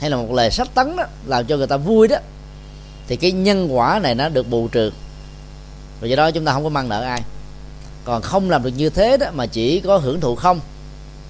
hay 0.00 0.10
là 0.10 0.16
một 0.16 0.32
lời 0.32 0.50
sách 0.50 0.68
tấn 0.74 0.96
đó, 0.96 1.04
làm 1.26 1.46
cho 1.46 1.56
người 1.56 1.66
ta 1.66 1.76
vui 1.76 2.08
đó, 2.08 2.16
thì 3.06 3.16
cái 3.16 3.32
nhân 3.32 3.76
quả 3.76 3.98
này 4.02 4.14
nó 4.14 4.28
được 4.28 4.50
bù 4.50 4.68
trừ. 4.68 4.90
Và 6.00 6.08
do 6.08 6.16
đó 6.16 6.30
chúng 6.30 6.44
ta 6.44 6.52
không 6.52 6.64
có 6.64 6.68
mang 6.68 6.88
nợ 6.88 7.02
ai. 7.02 7.22
Còn 8.04 8.22
không 8.22 8.50
làm 8.50 8.62
được 8.62 8.72
như 8.76 8.90
thế 8.90 9.16
đó 9.16 9.26
mà 9.34 9.46
chỉ 9.46 9.80
có 9.80 9.96
hưởng 9.96 10.20
thụ 10.20 10.34
không, 10.34 10.60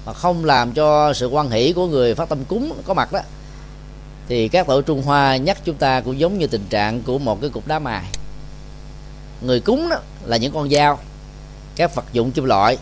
mà 0.05 0.13
không 0.13 0.45
làm 0.45 0.71
cho 0.71 1.13
sự 1.13 1.27
quan 1.27 1.49
hỷ 1.49 1.73
của 1.73 1.87
người 1.87 2.15
phát 2.15 2.29
tâm 2.29 2.45
cúng 2.45 2.73
có 2.85 2.93
mặt 2.93 3.11
đó 3.13 3.19
thì 4.29 4.47
các 4.47 4.67
tổ 4.67 4.81
trung 4.81 5.01
hoa 5.01 5.37
nhắc 5.37 5.57
chúng 5.65 5.75
ta 5.75 6.01
cũng 6.01 6.19
giống 6.19 6.39
như 6.39 6.47
tình 6.47 6.65
trạng 6.69 7.01
của 7.01 7.19
một 7.19 7.41
cái 7.41 7.49
cục 7.49 7.67
đá 7.67 7.79
mài. 7.79 8.03
Người 9.41 9.59
cúng 9.59 9.89
đó 9.89 9.97
là 10.25 10.37
những 10.37 10.53
con 10.53 10.69
dao, 10.69 10.99
các 11.75 11.95
vật 11.95 12.05
dụng 12.13 12.31
kim 12.31 12.45
loại. 12.45 12.77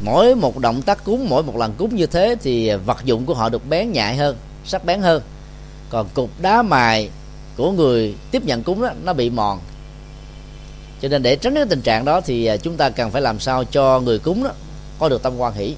Mỗi 0.00 0.34
một 0.34 0.58
động 0.58 0.82
tác 0.82 1.04
cúng, 1.04 1.26
mỗi 1.28 1.42
một 1.42 1.56
lần 1.56 1.74
cúng 1.78 1.96
như 1.96 2.06
thế 2.06 2.36
thì 2.42 2.74
vật 2.74 3.04
dụng 3.04 3.26
của 3.26 3.34
họ 3.34 3.48
được 3.48 3.68
bén 3.68 3.92
nhạy 3.92 4.16
hơn, 4.16 4.36
sắc 4.64 4.84
bén 4.84 5.00
hơn. 5.00 5.22
Còn 5.90 6.08
cục 6.14 6.30
đá 6.40 6.62
mài 6.62 7.10
của 7.56 7.72
người 7.72 8.14
tiếp 8.30 8.44
nhận 8.44 8.62
cúng 8.62 8.82
đó, 8.82 8.90
nó 9.04 9.12
bị 9.12 9.30
mòn. 9.30 9.60
Cho 11.02 11.08
nên 11.08 11.22
để 11.22 11.36
tránh 11.36 11.54
cái 11.54 11.64
tình 11.70 11.80
trạng 11.80 12.04
đó 12.04 12.20
thì 12.20 12.50
chúng 12.62 12.76
ta 12.76 12.90
cần 12.90 13.10
phải 13.10 13.22
làm 13.22 13.40
sao 13.40 13.64
cho 13.64 14.00
người 14.00 14.18
cúng 14.18 14.44
đó 14.44 14.50
có 14.98 15.08
được 15.08 15.22
tâm 15.22 15.38
quan 15.38 15.54
hỷ. 15.54 15.74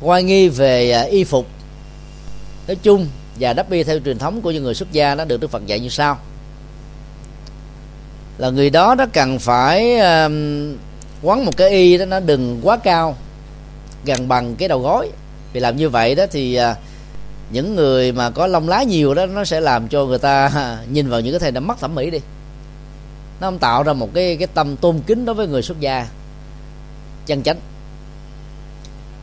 Quan 0.00 0.26
nghi 0.26 0.48
về 0.48 1.04
y 1.10 1.24
phục 1.24 1.46
nói 2.68 2.76
chung 2.82 3.06
và 3.40 3.52
đắp 3.52 3.70
y 3.70 3.82
theo 3.82 3.98
truyền 4.04 4.18
thống 4.18 4.40
của 4.40 4.50
những 4.50 4.64
người 4.64 4.74
xuất 4.74 4.92
gia 4.92 5.14
đó 5.14 5.24
được 5.24 5.40
đức 5.40 5.50
phật 5.50 5.66
dạy 5.66 5.80
như 5.80 5.88
sau. 5.88 6.18
Là 8.38 8.50
người 8.50 8.70
đó 8.70 8.94
nó 8.98 9.06
cần 9.12 9.38
phải 9.38 9.96
uh, 9.96 10.32
quấn 11.22 11.44
một 11.44 11.56
cái 11.56 11.70
y 11.70 11.98
đó 11.98 12.04
nó 12.04 12.20
đừng 12.20 12.60
quá 12.62 12.76
cao 12.76 13.16
gần 14.04 14.28
bằng 14.28 14.56
cái 14.56 14.68
đầu 14.68 14.80
gối. 14.80 15.10
Vì 15.52 15.60
làm 15.60 15.76
như 15.76 15.88
vậy 15.88 16.14
đó 16.14 16.24
thì 16.30 16.58
uh, 16.60 16.76
những 17.50 17.76
người 17.76 18.12
mà 18.12 18.30
có 18.30 18.46
lông 18.46 18.68
lá 18.68 18.82
nhiều 18.82 19.14
đó 19.14 19.26
nó 19.26 19.44
sẽ 19.44 19.60
làm 19.60 19.88
cho 19.88 20.04
người 20.04 20.18
ta 20.18 20.50
nhìn 20.92 21.10
vào 21.10 21.20
những 21.20 21.32
cái 21.32 21.40
thầy 21.40 21.52
nó 21.52 21.60
mất 21.60 21.80
thẩm 21.80 21.94
mỹ 21.94 22.10
đi. 22.10 22.18
Nó 23.40 23.46
không 23.46 23.58
tạo 23.58 23.82
ra 23.82 23.92
một 23.92 24.08
cái 24.14 24.36
cái 24.36 24.48
tâm 24.54 24.76
tôn 24.76 25.00
kính 25.06 25.24
đối 25.24 25.34
với 25.34 25.46
người 25.46 25.62
xuất 25.62 25.80
gia. 25.80 26.06
Chân 27.26 27.42
chánh. 27.42 27.56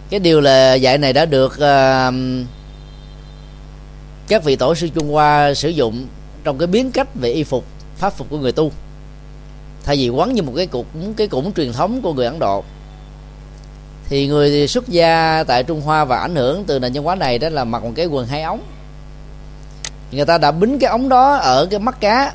Cái 0.09 0.19
điều 0.19 0.41
là 0.41 0.73
dạy 0.73 0.97
này 0.97 1.13
đã 1.13 1.25
được 1.25 1.53
uh, 1.53 2.13
các 4.27 4.43
vị 4.43 4.55
tổ 4.55 4.75
sư 4.75 4.89
Trung 4.89 5.11
Hoa 5.11 5.53
sử 5.53 5.69
dụng 5.69 6.07
trong 6.43 6.57
cái 6.57 6.67
biến 6.67 6.91
cách 6.91 7.07
về 7.15 7.29
y 7.29 7.43
phục, 7.43 7.63
pháp 7.95 8.09
phục 8.09 8.29
của 8.29 8.37
người 8.37 8.51
tu. 8.51 8.71
Thay 9.83 9.95
vì 9.95 10.09
quấn 10.09 10.33
như 10.33 10.43
một 10.43 10.53
cái 10.55 10.65
cục 10.65 10.87
cái 11.17 11.27
cũng 11.27 11.53
truyền 11.53 11.73
thống 11.73 12.01
của 12.01 12.13
người 12.13 12.25
Ấn 12.25 12.39
Độ. 12.39 12.63
Thì 14.09 14.27
người 14.27 14.67
xuất 14.67 14.87
gia 14.87 15.43
tại 15.47 15.63
Trung 15.63 15.81
Hoa 15.81 16.05
và 16.05 16.19
ảnh 16.19 16.35
hưởng 16.35 16.63
từ 16.67 16.79
nền 16.79 16.93
văn 16.93 17.03
hóa 17.03 17.15
này 17.15 17.39
đó 17.39 17.49
là 17.49 17.63
mặc 17.63 17.83
một 17.83 17.91
cái 17.95 18.05
quần 18.05 18.27
hai 18.27 18.41
ống. 18.43 18.61
Người 20.11 20.25
ta 20.25 20.37
đã 20.37 20.51
bính 20.51 20.79
cái 20.79 20.89
ống 20.89 21.09
đó 21.09 21.35
ở 21.35 21.65
cái 21.65 21.79
mắt 21.79 21.99
cá 21.99 22.33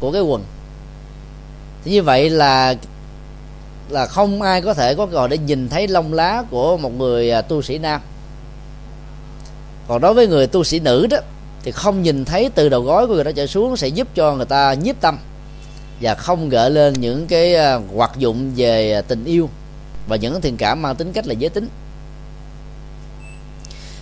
của 0.00 0.12
cái 0.12 0.22
quần. 0.22 0.44
Thì 1.84 1.90
như 1.90 2.02
vậy 2.02 2.30
là 2.30 2.74
là 3.88 4.06
không 4.06 4.42
ai 4.42 4.62
có 4.62 4.74
thể 4.74 4.94
có 4.94 5.06
cơ 5.06 5.18
hội 5.18 5.28
để 5.28 5.38
nhìn 5.38 5.68
thấy 5.68 5.88
lông 5.88 6.12
lá 6.12 6.42
của 6.50 6.76
một 6.76 6.98
người 6.98 7.30
à, 7.30 7.40
tu 7.40 7.62
sĩ 7.62 7.78
nam 7.78 8.00
còn 9.88 10.00
đối 10.00 10.14
với 10.14 10.26
người 10.26 10.46
tu 10.46 10.64
sĩ 10.64 10.80
nữ 10.80 11.06
đó, 11.06 11.18
thì 11.62 11.70
không 11.70 12.02
nhìn 12.02 12.24
thấy 12.24 12.50
từ 12.54 12.68
đầu 12.68 12.82
gối 12.82 13.06
của 13.06 13.14
người 13.14 13.24
đó 13.24 13.30
trở 13.36 13.46
xuống 13.46 13.76
sẽ 13.76 13.88
giúp 13.88 14.08
cho 14.14 14.34
người 14.34 14.46
ta 14.46 14.74
nhiếp 14.74 15.00
tâm 15.00 15.18
và 16.00 16.14
không 16.14 16.48
gợi 16.48 16.70
lên 16.70 16.92
những 16.92 17.26
cái 17.26 17.54
à, 17.54 17.80
hoạt 17.94 18.18
dụng 18.18 18.52
về 18.56 19.02
tình 19.08 19.24
yêu 19.24 19.48
và 20.08 20.16
những 20.16 20.40
thiện 20.40 20.56
cảm 20.56 20.82
mang 20.82 20.96
tính 20.96 21.12
cách 21.12 21.26
là 21.26 21.34
giới 21.34 21.50
tính. 21.50 21.68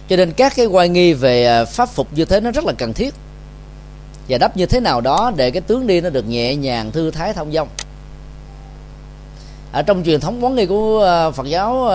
Cho 0.08 0.16
nên 0.16 0.32
các 0.32 0.52
cái 0.56 0.66
quan 0.66 0.92
nghi 0.92 1.12
về 1.12 1.46
à, 1.46 1.64
pháp 1.64 1.88
phục 1.88 2.12
như 2.12 2.24
thế 2.24 2.40
nó 2.40 2.50
rất 2.50 2.64
là 2.64 2.72
cần 2.78 2.92
thiết. 2.92 3.14
Và 4.28 4.38
đắp 4.38 4.56
như 4.56 4.66
thế 4.66 4.80
nào 4.80 5.00
đó 5.00 5.32
để 5.36 5.50
cái 5.50 5.60
tướng 5.60 5.86
đi 5.86 6.00
nó 6.00 6.10
được 6.10 6.28
nhẹ 6.28 6.56
nhàng, 6.56 6.92
thư 6.92 7.10
thái, 7.10 7.32
thông 7.32 7.52
dong. 7.52 7.68
Ở 9.72 9.82
trong 9.82 10.04
truyền 10.04 10.20
thống 10.20 10.44
quán 10.44 10.54
nghi 10.54 10.66
của 10.66 11.04
à, 11.04 11.30
Phật 11.30 11.46
giáo 11.46 11.88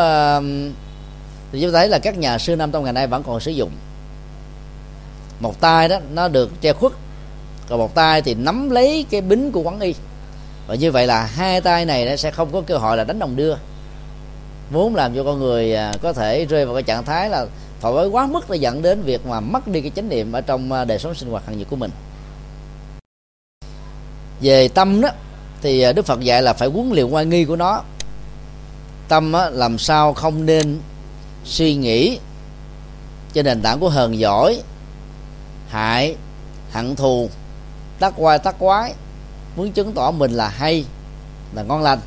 thì 1.52 1.62
chúng 1.62 1.72
thấy 1.72 1.90
là 1.90 2.00
các 2.00 2.18
nhà 2.18 2.38
sư 2.38 2.56
nam 2.56 2.72
tông 2.72 2.84
ngày 2.84 2.94
nay 2.94 3.08
vẫn 3.08 3.24
còn 3.24 3.40
sử 3.40 3.52
dụng. 3.52 3.72
Một 5.40 5.62
tay 5.62 5.88
đó 5.88 6.00
nó 6.14 6.28
được 6.28 6.62
che 6.62 6.74
khuất 6.74 6.92
còn 7.70 7.80
một 7.80 7.96
tay 7.96 8.22
thì 8.22 8.34
nắm 8.34 8.70
lấy 8.70 9.06
cái 9.10 9.22
bính 9.22 9.52
của 9.52 9.62
quán 9.62 9.80
y. 9.80 9.96
Và 10.68 10.76
như 10.76 10.92
vậy 10.92 11.08
là 11.08 11.26
hai 11.26 11.62
tay 11.62 11.86
này 11.86 12.06
nó 12.06 12.16
sẽ 12.16 12.32
không 12.32 12.52
có 12.52 12.62
cơ 12.62 12.78
hội 12.78 12.98
là 12.98 13.04
đánh 13.04 13.20
đồng 13.20 13.36
đưa. 13.36 13.56
Muốn 14.72 14.96
làm 14.96 15.16
cho 15.16 15.24
con 15.24 15.40
người 15.40 15.76
à, 15.76 15.94
có 16.02 16.14
thể 16.14 16.46
rơi 16.46 16.66
vào 16.66 16.74
cái 16.74 16.84
trạng 16.84 17.06
thái 17.06 17.30
là 17.30 17.46
thoải 17.82 17.94
mái 17.94 18.08
quá 18.08 18.28
mức 18.28 18.50
để 18.50 18.58
dẫn 18.58 18.82
đến 18.82 19.02
việc 19.02 19.26
mà 19.26 19.40
mất 19.40 19.68
đi 19.68 19.82
cái 19.82 19.92
chánh 19.96 20.10
niệm 20.10 20.32
ở 20.32 20.42
trong 20.42 20.72
à, 20.72 20.86
đời 20.86 21.00
sống 21.00 21.16
sinh 21.16 21.30
hoạt 21.30 21.46
hàng 21.46 21.58
ngày 21.58 21.66
của 21.70 21.76
mình. 21.76 21.92
Về 24.42 24.68
tâm 24.68 25.02
đó 25.02 25.10
thì 25.62 25.82
à, 25.82 25.92
đức 25.92 26.06
phật 26.06 26.20
dạy 26.20 26.42
là 26.42 26.54
phải 26.54 26.68
huấn 26.68 26.90
luyện 26.90 27.10
quan 27.10 27.30
nghi 27.30 27.46
của 27.46 27.56
nó. 27.56 27.84
Tâm 29.08 29.34
á, 29.34 29.50
làm 29.50 29.78
sao 29.78 30.14
không 30.14 30.46
nên 30.46 30.80
suy 31.46 31.76
nghĩ 31.76 32.20
trên 33.34 33.46
nền 33.46 33.62
tảng 33.62 33.80
của 33.80 33.90
hờn 33.90 34.20
giỏi 34.20 34.62
hại, 35.70 36.16
hận 36.72 36.96
thù, 36.96 37.30
tắc 38.00 38.14
quay 38.18 38.40
tắc 38.40 38.60
quái, 38.60 38.94
muốn 39.56 39.72
chứng 39.72 39.94
tỏ 39.94 40.12
mình 40.12 40.32
là 40.32 40.48
hay, 40.50 40.86
là 41.54 41.64
ngon 41.64 41.82
lành. 41.82 42.00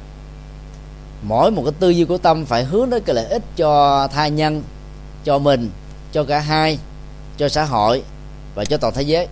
Mỗi 1.22 1.50
một 1.50 1.62
cái 1.64 1.72
tư 1.78 1.90
duy 1.90 2.04
của 2.04 2.18
tâm 2.18 2.44
phải 2.44 2.64
hướng 2.64 2.90
đến 2.90 3.02
cái 3.06 3.14
lợi 3.14 3.26
ích 3.26 3.42
cho 3.56 4.08
tha 4.08 4.28
nhân, 4.28 4.62
cho 5.24 5.38
mình, 5.38 5.70
cho 6.12 6.24
cả 6.24 6.38
hai, 6.38 6.78
cho 7.36 7.48
xã 7.48 7.64
hội 7.64 8.02
và 8.54 8.64
cho 8.64 8.76
toàn 8.76 8.94
thế 8.94 9.02
giới. 9.02 9.28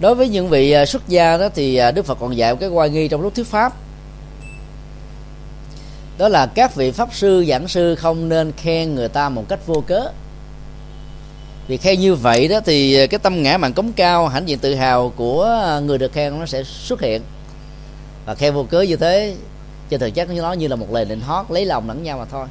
Đối 0.00 0.14
với 0.14 0.28
những 0.28 0.48
vị 0.48 0.72
à, 0.72 0.86
xuất 0.86 1.08
gia 1.08 1.36
đó 1.36 1.48
thì 1.54 1.76
à, 1.76 1.90
đức 1.90 2.06
phật 2.06 2.18
còn 2.20 2.36
dạy 2.36 2.52
một 2.52 2.58
cái 2.60 2.68
quan 2.68 2.92
nghi 2.92 3.08
trong 3.08 3.20
lúc 3.20 3.34
thuyết 3.34 3.46
pháp 3.46 3.72
đó 6.18 6.28
là 6.28 6.46
các 6.46 6.74
vị 6.74 6.90
pháp 6.90 7.14
sư, 7.14 7.44
giảng 7.48 7.68
sư 7.68 7.94
không 7.94 8.28
nên 8.28 8.52
khen 8.52 8.94
người 8.94 9.08
ta 9.08 9.28
một 9.28 9.44
cách 9.48 9.66
vô 9.66 9.82
cớ. 9.86 10.10
Vì 11.68 11.76
khen 11.76 12.00
như 12.00 12.14
vậy 12.14 12.48
đó 12.48 12.60
thì 12.64 13.06
cái 13.06 13.18
tâm 13.18 13.42
ngã 13.42 13.58
mạn 13.58 13.72
cống 13.72 13.92
cao, 13.92 14.28
hãnh 14.28 14.48
diện 14.48 14.58
tự 14.58 14.74
hào 14.74 15.12
của 15.16 15.80
người 15.82 15.98
được 15.98 16.12
khen 16.12 16.38
nó 16.38 16.46
sẽ 16.46 16.62
xuất 16.64 17.00
hiện. 17.00 17.22
Và 18.26 18.34
khen 18.34 18.54
vô 18.54 18.66
cớ 18.70 18.80
như 18.80 18.96
thế, 18.96 19.36
trên 19.88 20.00
thực 20.00 20.14
chất 20.14 20.30
nó 20.30 20.52
như 20.52 20.68
là 20.68 20.76
một 20.76 20.92
lời 20.92 21.04
định 21.04 21.20
hót, 21.20 21.50
lấy 21.50 21.66
lòng 21.66 21.88
lẫn 21.88 22.02
nhau 22.02 22.18
mà 22.18 22.24
thôi. 22.24 22.46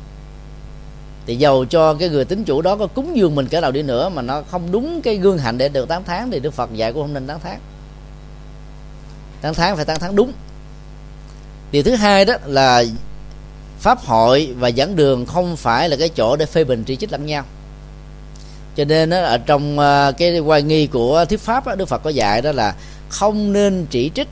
Thì 1.25 1.35
dầu 1.35 1.65
cho 1.65 1.93
cái 1.93 2.09
người 2.09 2.25
tính 2.25 2.43
chủ 2.43 2.61
đó 2.61 2.75
có 2.75 2.87
cúng 2.87 3.17
dường 3.17 3.35
mình 3.35 3.47
cỡ 3.47 3.61
nào 3.61 3.71
đi 3.71 3.81
nữa 3.81 4.09
mà 4.09 4.21
nó 4.21 4.41
không 4.51 4.71
đúng 4.71 5.01
cái 5.01 5.15
gương 5.15 5.37
hạnh 5.37 5.57
để 5.57 5.69
được 5.69 5.87
tán 5.87 6.03
tháng 6.05 6.31
thì 6.31 6.39
đức 6.39 6.53
phật 6.53 6.73
dạy 6.73 6.93
cũng 6.93 7.01
không 7.01 7.13
nên 7.13 7.27
tán 7.27 7.39
tháng 7.43 7.59
tán 9.41 9.53
tháng 9.53 9.75
phải 9.75 9.85
tán 9.85 9.97
tháng 9.99 10.15
đúng. 10.15 10.31
Điều 11.71 11.83
thứ 11.83 11.95
hai 11.95 12.25
đó 12.25 12.33
là 12.45 12.83
pháp 13.87 13.99
hội 14.05 14.53
và 14.59 14.71
giảng 14.71 14.95
đường 14.95 15.25
không 15.25 15.55
phải 15.57 15.89
là 15.89 15.95
cái 15.95 16.09
chỗ 16.09 16.35
để 16.35 16.45
phê 16.45 16.63
bình 16.63 16.83
chỉ 16.83 16.95
trích 16.95 17.11
lẫn 17.11 17.25
nhau. 17.25 17.43
Cho 18.75 18.85
nên 18.85 19.09
đó, 19.09 19.21
ở 19.21 19.37
trong 19.37 19.79
ờ, 19.79 20.11
cái 20.17 20.39
quan 20.39 20.67
nghi 20.67 20.87
của 20.87 21.25
thuyết 21.25 21.39
pháp 21.39 21.67
đó, 21.67 21.75
đức 21.75 21.85
phật 21.85 22.03
có 22.03 22.09
dạy 22.09 22.41
đó 22.41 22.51
là 22.51 22.75
không 23.09 23.53
nên 23.53 23.85
chỉ 23.89 24.11
trích. 24.15 24.27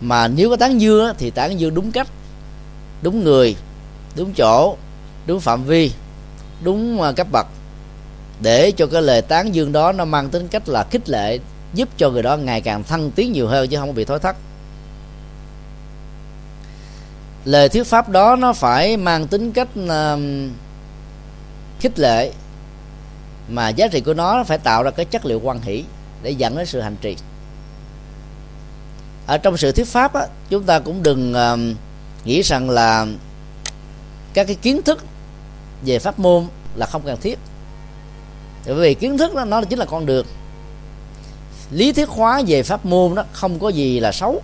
Mà 0.00 0.28
nếu 0.28 0.50
có 0.50 0.56
tán 0.56 0.80
dương 0.80 1.14
thì 1.18 1.30
tán 1.30 1.60
dương 1.60 1.74
đúng 1.74 1.92
cách 1.92 2.08
đúng 3.02 3.24
người 3.24 3.56
đúng 4.16 4.32
chỗ 4.32 4.76
đúng 5.26 5.40
phạm 5.40 5.64
vi 5.64 5.92
đúng 6.62 7.00
ờ, 7.00 7.12
cấp 7.12 7.26
bậc. 7.32 7.46
Để 8.42 8.70
cho 8.70 8.86
cái 8.86 9.02
lời 9.02 9.22
tán 9.22 9.54
dương 9.54 9.72
đó 9.72 9.92
nó 9.92 10.04
mang 10.04 10.28
tính 10.28 10.48
cách 10.48 10.68
là 10.68 10.84
khích 10.90 11.08
lệ 11.08 11.38
giúp 11.74 11.88
cho 11.96 12.10
người 12.10 12.22
đó 12.22 12.36
ngày 12.36 12.60
càng 12.60 12.84
thăng 12.84 13.10
tiến 13.10 13.32
nhiều 13.32 13.48
hơn 13.48 13.68
chứ 13.68 13.76
không 13.76 13.94
bị 13.94 14.04
thối 14.04 14.18
thất 14.18 14.36
lời 17.44 17.68
thuyết 17.68 17.86
pháp 17.86 18.08
đó 18.08 18.36
nó 18.36 18.52
phải 18.52 18.96
mang 18.96 19.26
tính 19.26 19.52
cách 19.52 19.68
uh, 19.84 20.20
khích 21.80 21.98
lệ. 21.98 22.32
Mà 23.48 23.68
giá 23.68 23.88
trị 23.88 24.00
của 24.00 24.14
nó 24.14 24.44
phải 24.44 24.58
tạo 24.58 24.82
ra 24.82 24.90
cái 24.90 25.06
chất 25.06 25.26
liệu 25.26 25.40
quan 25.40 25.62
hỷ 25.62 25.84
để 26.22 26.30
dẫn 26.30 26.56
đến 26.56 26.66
sự 26.66 26.80
hành 26.80 26.96
trì. 27.00 27.16
Ở 29.26 29.38
trong 29.38 29.56
sự 29.56 29.72
thuyết 29.72 29.86
pháp 29.86 30.14
á, 30.14 30.26
chúng 30.48 30.64
ta 30.64 30.78
cũng 30.78 31.02
đừng 31.02 31.32
uh, 31.32 31.76
nghĩ 32.26 32.42
rằng 32.42 32.70
là 32.70 33.06
các 34.34 34.46
cái 34.46 34.56
kiến 34.62 34.82
thức 34.82 35.04
về 35.84 35.98
pháp 35.98 36.18
môn 36.18 36.46
là 36.74 36.86
không 36.86 37.02
cần 37.04 37.20
thiết. 37.20 37.38
Bởi 38.66 38.74
vì 38.74 38.94
kiến 38.94 39.18
thức 39.18 39.34
đó 39.34 39.44
nó 39.44 39.62
chính 39.62 39.78
là 39.78 39.84
con 39.84 40.06
đường. 40.06 40.26
Lý 41.70 41.92
thuyết 41.92 42.08
hóa 42.08 42.42
về 42.46 42.62
pháp 42.62 42.86
môn 42.86 43.14
đó 43.14 43.24
không 43.32 43.58
có 43.58 43.68
gì 43.68 44.00
là 44.00 44.12
xấu 44.12 44.42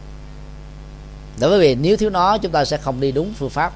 bởi 1.40 1.58
vì 1.58 1.74
nếu 1.74 1.96
thiếu 1.96 2.10
nó 2.10 2.38
chúng 2.38 2.52
ta 2.52 2.64
sẽ 2.64 2.76
không 2.76 3.00
đi 3.00 3.12
đúng 3.12 3.34
phương 3.34 3.50
pháp. 3.50 3.72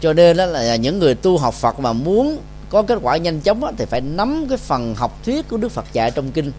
Cho 0.00 0.12
nên 0.12 0.36
đó 0.36 0.46
là 0.46 0.76
những 0.76 0.98
người 0.98 1.14
tu 1.14 1.38
học 1.38 1.54
Phật 1.54 1.80
mà 1.80 1.92
muốn 1.92 2.38
có 2.70 2.82
kết 2.82 2.98
quả 3.02 3.16
nhanh 3.16 3.40
chóng 3.40 3.60
đó, 3.60 3.72
thì 3.76 3.84
phải 3.84 4.00
nắm 4.00 4.46
cái 4.48 4.58
phần 4.58 4.94
học 4.94 5.18
thuyết 5.24 5.48
của 5.48 5.56
Đức 5.56 5.68
Phật 5.68 5.84
dạy 5.92 6.10
trong 6.10 6.32
kinh. 6.32 6.52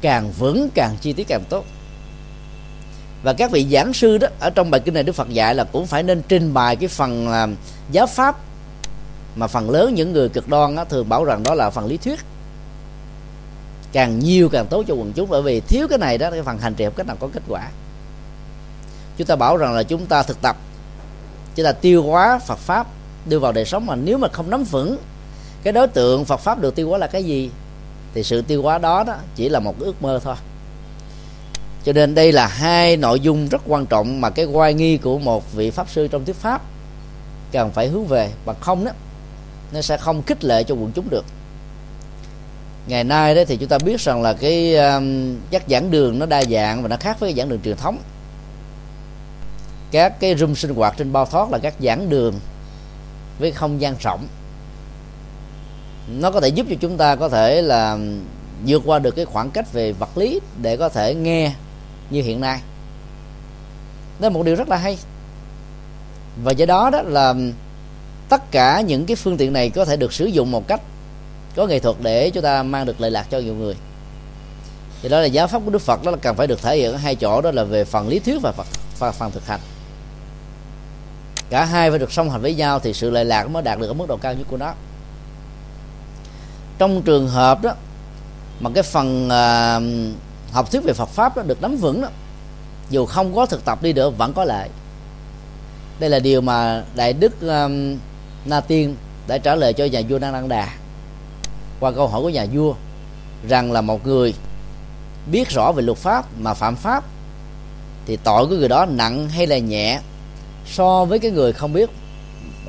Càng 0.00 0.32
vững 0.38 0.68
càng 0.74 0.96
chi 1.00 1.12
tiết 1.12 1.28
càng 1.28 1.44
tốt. 1.48 1.64
Và 3.22 3.32
các 3.32 3.50
vị 3.50 3.66
giảng 3.72 3.92
sư 3.92 4.18
đó 4.18 4.28
ở 4.40 4.50
trong 4.50 4.70
bài 4.70 4.80
kinh 4.80 4.94
này 4.94 5.02
Đức 5.02 5.12
Phật 5.12 5.28
dạy 5.28 5.54
là 5.54 5.64
cũng 5.64 5.86
phải 5.86 6.02
nên 6.02 6.22
trình 6.28 6.54
bày 6.54 6.76
cái 6.76 6.88
phần 6.88 7.28
uh, 7.28 7.58
giáo 7.92 8.06
pháp. 8.06 8.36
Mà 9.36 9.46
phần 9.46 9.70
lớn 9.70 9.94
những 9.94 10.12
người 10.12 10.28
cực 10.28 10.48
đoan 10.48 10.76
đó, 10.76 10.84
thường 10.84 11.08
bảo 11.08 11.24
rằng 11.24 11.42
đó 11.42 11.54
là 11.54 11.70
phần 11.70 11.86
lý 11.86 11.96
thuyết. 11.96 12.20
Càng 13.92 14.18
nhiều 14.18 14.48
càng 14.48 14.66
tốt 14.66 14.84
cho 14.88 14.94
quần 14.94 15.12
chúng 15.12 15.30
bởi 15.30 15.42
vì 15.42 15.60
thiếu 15.60 15.88
cái 15.88 15.98
này 15.98 16.18
đó 16.18 16.30
cái 16.30 16.42
phần 16.42 16.58
hành 16.58 16.74
trì 16.74 16.84
học 16.84 16.94
cách 16.96 17.06
nào 17.06 17.16
có 17.20 17.28
kết 17.32 17.42
quả 17.48 17.68
chúng 19.16 19.26
ta 19.26 19.36
bảo 19.36 19.56
rằng 19.56 19.72
là 19.72 19.82
chúng 19.82 20.06
ta 20.06 20.22
thực 20.22 20.42
tập. 20.42 20.56
Chúng 21.54 21.64
ta 21.64 21.72
tiêu 21.72 22.02
hóa 22.02 22.38
Phật 22.46 22.58
pháp 22.58 22.86
đưa 23.26 23.38
vào 23.38 23.52
đời 23.52 23.64
sống 23.64 23.86
mà 23.86 23.96
nếu 23.96 24.18
mà 24.18 24.28
không 24.28 24.50
nắm 24.50 24.64
vững 24.64 24.96
cái 25.62 25.72
đối 25.72 25.88
tượng 25.88 26.24
Phật 26.24 26.40
pháp 26.40 26.60
được 26.60 26.74
tiêu 26.74 26.88
hóa 26.88 26.98
là 26.98 27.06
cái 27.06 27.24
gì? 27.24 27.50
Thì 28.14 28.22
sự 28.22 28.42
tiêu 28.42 28.62
hóa 28.62 28.78
đó 28.78 29.04
đó 29.04 29.14
chỉ 29.34 29.48
là 29.48 29.60
một 29.60 29.74
ước 29.78 30.02
mơ 30.02 30.20
thôi. 30.24 30.34
Cho 31.84 31.92
nên 31.92 32.14
đây 32.14 32.32
là 32.32 32.46
hai 32.46 32.96
nội 32.96 33.20
dung 33.20 33.48
rất 33.48 33.62
quan 33.66 33.86
trọng 33.86 34.20
mà 34.20 34.30
cái 34.30 34.44
oai 34.44 34.74
nghi 34.74 34.96
của 34.96 35.18
một 35.18 35.52
vị 35.52 35.70
pháp 35.70 35.90
sư 35.90 36.08
trong 36.08 36.24
thuyết 36.24 36.36
pháp 36.36 36.62
cần 37.52 37.70
phải 37.72 37.88
hướng 37.88 38.06
về. 38.06 38.30
Bằng 38.44 38.56
không 38.60 38.84
đó 38.84 38.90
nó 39.72 39.80
sẽ 39.80 39.96
không 39.96 40.22
khích 40.22 40.44
lệ 40.44 40.62
cho 40.62 40.74
quần 40.74 40.92
chúng 40.92 41.10
được. 41.10 41.24
Ngày 42.86 43.04
nay 43.04 43.34
đó 43.34 43.42
thì 43.48 43.56
chúng 43.56 43.68
ta 43.68 43.78
biết 43.78 44.00
rằng 44.00 44.22
là 44.22 44.32
cái 44.32 44.76
um, 44.76 45.36
các 45.50 45.62
giảng 45.68 45.90
đường 45.90 46.18
nó 46.18 46.26
đa 46.26 46.42
dạng 46.44 46.82
và 46.82 46.88
nó 46.88 46.96
khác 46.96 47.20
với 47.20 47.30
cái 47.30 47.38
giảng 47.38 47.48
đường 47.48 47.60
truyền 47.64 47.76
thống 47.76 47.98
các 49.94 50.20
cái 50.20 50.36
room 50.36 50.54
sinh 50.54 50.74
hoạt 50.74 50.94
trên 50.96 51.12
bao 51.12 51.26
thoát 51.26 51.50
là 51.50 51.58
các 51.58 51.74
giảng 51.80 52.08
đường 52.08 52.34
với 53.38 53.52
không 53.52 53.80
gian 53.80 53.94
rộng. 54.00 54.26
Nó 56.08 56.30
có 56.30 56.40
thể 56.40 56.48
giúp 56.48 56.66
cho 56.70 56.76
chúng 56.80 56.96
ta 56.96 57.16
có 57.16 57.28
thể 57.28 57.62
là 57.62 57.98
vượt 58.66 58.82
qua 58.84 58.98
được 58.98 59.16
cái 59.16 59.24
khoảng 59.24 59.50
cách 59.50 59.72
về 59.72 59.92
vật 59.92 60.18
lý 60.18 60.40
để 60.62 60.76
có 60.76 60.88
thể 60.88 61.14
nghe 61.14 61.52
như 62.10 62.22
hiện 62.22 62.40
nay. 62.40 62.60
Đó 64.20 64.28
là 64.28 64.30
một 64.30 64.44
điều 64.44 64.54
rất 64.54 64.68
là 64.68 64.76
hay. 64.76 64.98
Và 66.44 66.52
do 66.52 66.66
đó 66.66 66.90
đó 66.90 67.02
là 67.02 67.34
tất 68.28 68.50
cả 68.50 68.80
những 68.80 69.06
cái 69.06 69.16
phương 69.16 69.36
tiện 69.36 69.52
này 69.52 69.70
có 69.70 69.84
thể 69.84 69.96
được 69.96 70.12
sử 70.12 70.24
dụng 70.24 70.50
một 70.50 70.68
cách 70.68 70.80
có 71.56 71.66
nghệ 71.66 71.78
thuật 71.78 71.96
để 72.00 72.30
chúng 72.30 72.42
ta 72.42 72.62
mang 72.62 72.86
được 72.86 73.00
lợi 73.00 73.10
lạc 73.10 73.26
cho 73.30 73.38
nhiều 73.38 73.54
người. 73.54 73.74
Thì 75.02 75.08
đó 75.08 75.20
là 75.20 75.26
giáo 75.26 75.48
pháp 75.48 75.62
của 75.64 75.70
đức 75.70 75.82
phật 75.82 76.04
đó 76.04 76.10
là 76.10 76.16
cần 76.16 76.36
phải 76.36 76.46
được 76.46 76.62
thể 76.62 76.76
hiện 76.76 76.92
ở 76.92 76.96
hai 76.96 77.14
chỗ 77.14 77.40
đó 77.40 77.50
là 77.50 77.64
về 77.64 77.84
phần 77.84 78.08
lý 78.08 78.18
thuyết 78.18 78.38
và 78.42 78.52
phần, 78.52 78.66
và 78.98 79.12
phần 79.12 79.30
thực 79.30 79.46
hành 79.46 79.60
cả 81.50 81.64
hai 81.64 81.90
phải 81.90 81.98
được 81.98 82.12
song 82.12 82.30
hành 82.30 82.40
với 82.40 82.54
nhau 82.54 82.80
thì 82.80 82.92
sự 82.92 83.10
lệ 83.10 83.24
lạc 83.24 83.50
mới 83.50 83.62
đạt 83.62 83.78
được 83.78 83.86
ở 83.86 83.92
mức 83.92 84.08
độ 84.08 84.16
cao 84.16 84.34
nhất 84.34 84.46
của 84.50 84.56
nó. 84.56 84.72
Trong 86.78 87.02
trường 87.02 87.28
hợp 87.28 87.62
đó 87.62 87.74
mà 88.60 88.70
cái 88.74 88.82
phần 88.82 89.28
à, 89.30 89.80
học 90.52 90.70
thuyết 90.70 90.84
về 90.84 90.92
Phật 90.92 91.08
pháp 91.08 91.36
đó 91.36 91.42
được 91.42 91.62
nắm 91.62 91.76
vững 91.76 92.00
đó 92.00 92.08
dù 92.90 93.06
không 93.06 93.34
có 93.34 93.46
thực 93.46 93.64
tập 93.64 93.82
đi 93.82 93.92
được 93.92 94.18
vẫn 94.18 94.32
có 94.32 94.44
lợi. 94.44 94.68
Đây 96.00 96.10
là 96.10 96.18
điều 96.18 96.40
mà 96.40 96.84
đại 96.94 97.12
đức 97.12 97.40
um, 97.40 97.98
na 98.44 98.60
tiên 98.60 98.96
đã 99.26 99.38
trả 99.38 99.54
lời 99.54 99.72
cho 99.72 99.84
nhà 99.84 100.00
vua 100.08 100.18
năng 100.18 100.32
đăng 100.32 100.48
đà 100.48 100.68
qua 101.80 101.92
câu 101.92 102.08
hỏi 102.08 102.22
của 102.22 102.28
nhà 102.28 102.46
vua 102.52 102.74
rằng 103.48 103.72
là 103.72 103.80
một 103.80 104.06
người 104.06 104.34
biết 105.32 105.50
rõ 105.50 105.72
về 105.72 105.82
luật 105.82 105.98
pháp 105.98 106.24
mà 106.38 106.54
phạm 106.54 106.76
pháp 106.76 107.04
thì 108.06 108.16
tội 108.16 108.46
của 108.46 108.56
người 108.56 108.68
đó 108.68 108.86
nặng 108.86 109.28
hay 109.28 109.46
là 109.46 109.58
nhẹ 109.58 110.00
so 110.66 111.04
với 111.04 111.18
cái 111.18 111.30
người 111.30 111.52
không 111.52 111.72
biết 111.72 111.90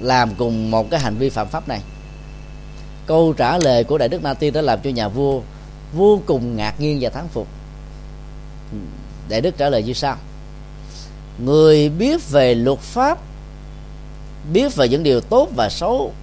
làm 0.02 0.36
cùng 0.36 0.72
một 0.72 0.90
cái 0.92 1.00
hành 1.00 1.16
vi 1.18 1.30
phạm 1.30 1.48
pháp 1.48 1.68
này. 1.68 1.82
Câu 3.06 3.34
trả 3.34 3.58
lời 3.58 3.84
của 3.84 3.98
đại 3.98 4.10
đức 4.10 4.24
na 4.24 4.34
tiên 4.34 4.54
đã 4.54 4.62
làm 4.62 4.80
cho 4.84 4.90
nhà 4.90 5.08
vua 5.08 5.42
vô 5.94 6.22
cùng 6.26 6.56
ngạc 6.56 6.80
nhiên 6.80 6.98
và 7.02 7.10
thán 7.10 7.28
phục. 7.28 7.48
Đại 9.30 9.42
đức 9.42 9.58
trả 9.58 9.70
lời 9.70 9.84
như 9.84 9.94
sau. 9.94 10.18
Người 11.46 11.90
biết 11.90 12.30
về 12.30 12.56
luật 12.56 12.80
pháp, 12.80 13.18
biết 14.54 14.76
về 14.76 14.90
những 14.90 15.04
điều 15.04 15.22
tốt 15.22 15.50
và 15.56 15.70
xấu 15.70 16.14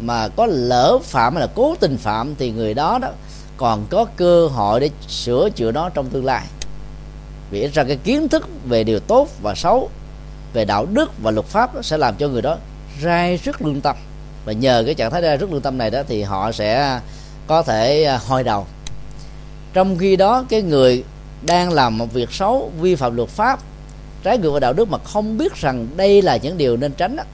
mà 0.00 0.28
có 0.28 0.46
lỡ 0.46 0.98
phạm 1.02 1.34
hay 1.34 1.40
là 1.40 1.52
cố 1.54 1.76
tình 1.80 1.96
phạm 1.98 2.34
thì 2.38 2.50
người 2.50 2.74
đó 2.74 2.98
đó 2.98 3.08
còn 3.56 3.86
có 3.90 4.06
cơ 4.16 4.46
hội 4.46 4.80
để 4.80 4.90
sửa 5.08 5.48
chữa 5.50 5.72
nó 5.72 5.88
trong 5.88 6.10
tương 6.10 6.24
lai. 6.24 6.46
Vì 7.50 7.66
ra 7.66 7.84
cái 7.84 7.96
kiến 7.96 8.28
thức 8.28 8.48
về 8.68 8.84
điều 8.84 9.00
tốt 9.00 9.28
và 9.42 9.54
xấu 9.54 9.90
về 10.56 10.64
đạo 10.64 10.86
đức 10.86 11.10
và 11.22 11.30
luật 11.30 11.46
pháp 11.46 11.70
sẽ 11.82 11.96
làm 11.96 12.14
cho 12.16 12.28
người 12.28 12.42
đó 12.42 12.56
rai 13.02 13.36
rất 13.36 13.62
lương 13.62 13.80
tâm. 13.80 13.96
Và 14.44 14.52
nhờ 14.52 14.82
cái 14.86 14.94
trạng 14.94 15.10
thái 15.10 15.22
rai 15.22 15.36
rất 15.36 15.52
lương 15.52 15.60
tâm 15.60 15.78
này 15.78 15.90
đó 15.90 16.02
thì 16.08 16.22
họ 16.22 16.52
sẽ 16.52 17.00
có 17.46 17.62
thể 17.62 18.04
à, 18.04 18.20
hồi 18.26 18.44
đầu. 18.44 18.66
Trong 19.72 19.98
khi 19.98 20.16
đó 20.16 20.44
cái 20.48 20.62
người 20.62 21.04
đang 21.46 21.72
làm 21.72 21.98
một 21.98 22.12
việc 22.12 22.32
xấu 22.32 22.70
vi 22.80 22.94
phạm 22.94 23.16
luật 23.16 23.28
pháp 23.28 23.60
trái 24.22 24.38
ngược 24.38 24.50
với 24.50 24.60
đạo 24.60 24.72
đức 24.72 24.88
mà 24.88 24.98
không 24.98 25.38
biết 25.38 25.54
rằng 25.54 25.86
đây 25.96 26.22
là 26.22 26.36
những 26.36 26.58
điều 26.58 26.76
nên 26.76 26.92
tránh 26.92 27.16
đó, 27.16 27.24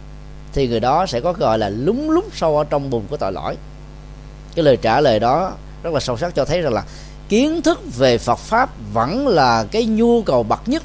thì 0.53 0.69
người 0.69 0.81
đó 0.81 1.07
sẽ 1.07 1.21
có 1.21 1.33
gọi 1.33 1.59
là 1.59 1.69
lúng 1.69 2.11
lúng 2.11 2.29
sâu 2.33 2.59
ở 2.59 2.65
trong 2.65 2.91
bùn 2.91 3.03
của 3.11 3.17
tội 3.17 3.33
lỗi. 3.33 3.57
Cái 4.55 4.65
lời 4.65 4.77
trả 4.83 5.01
lời 5.01 5.21
đó 5.21 5.53
rất 5.83 5.95
là 5.95 6.01
sâu 6.01 6.17
sắc 6.17 6.35
cho 6.35 6.45
thấy 6.45 6.61
rằng 6.61 6.73
là 6.73 6.85
kiến 7.29 7.63
thức 7.63 7.81
về 7.97 8.19
Phật 8.19 8.39
pháp 8.39 8.71
vẫn 8.93 9.29
là 9.29 9.65
cái 9.71 9.85
nhu 9.85 10.23
cầu 10.23 10.43
bậc 10.43 10.69
nhất 10.69 10.83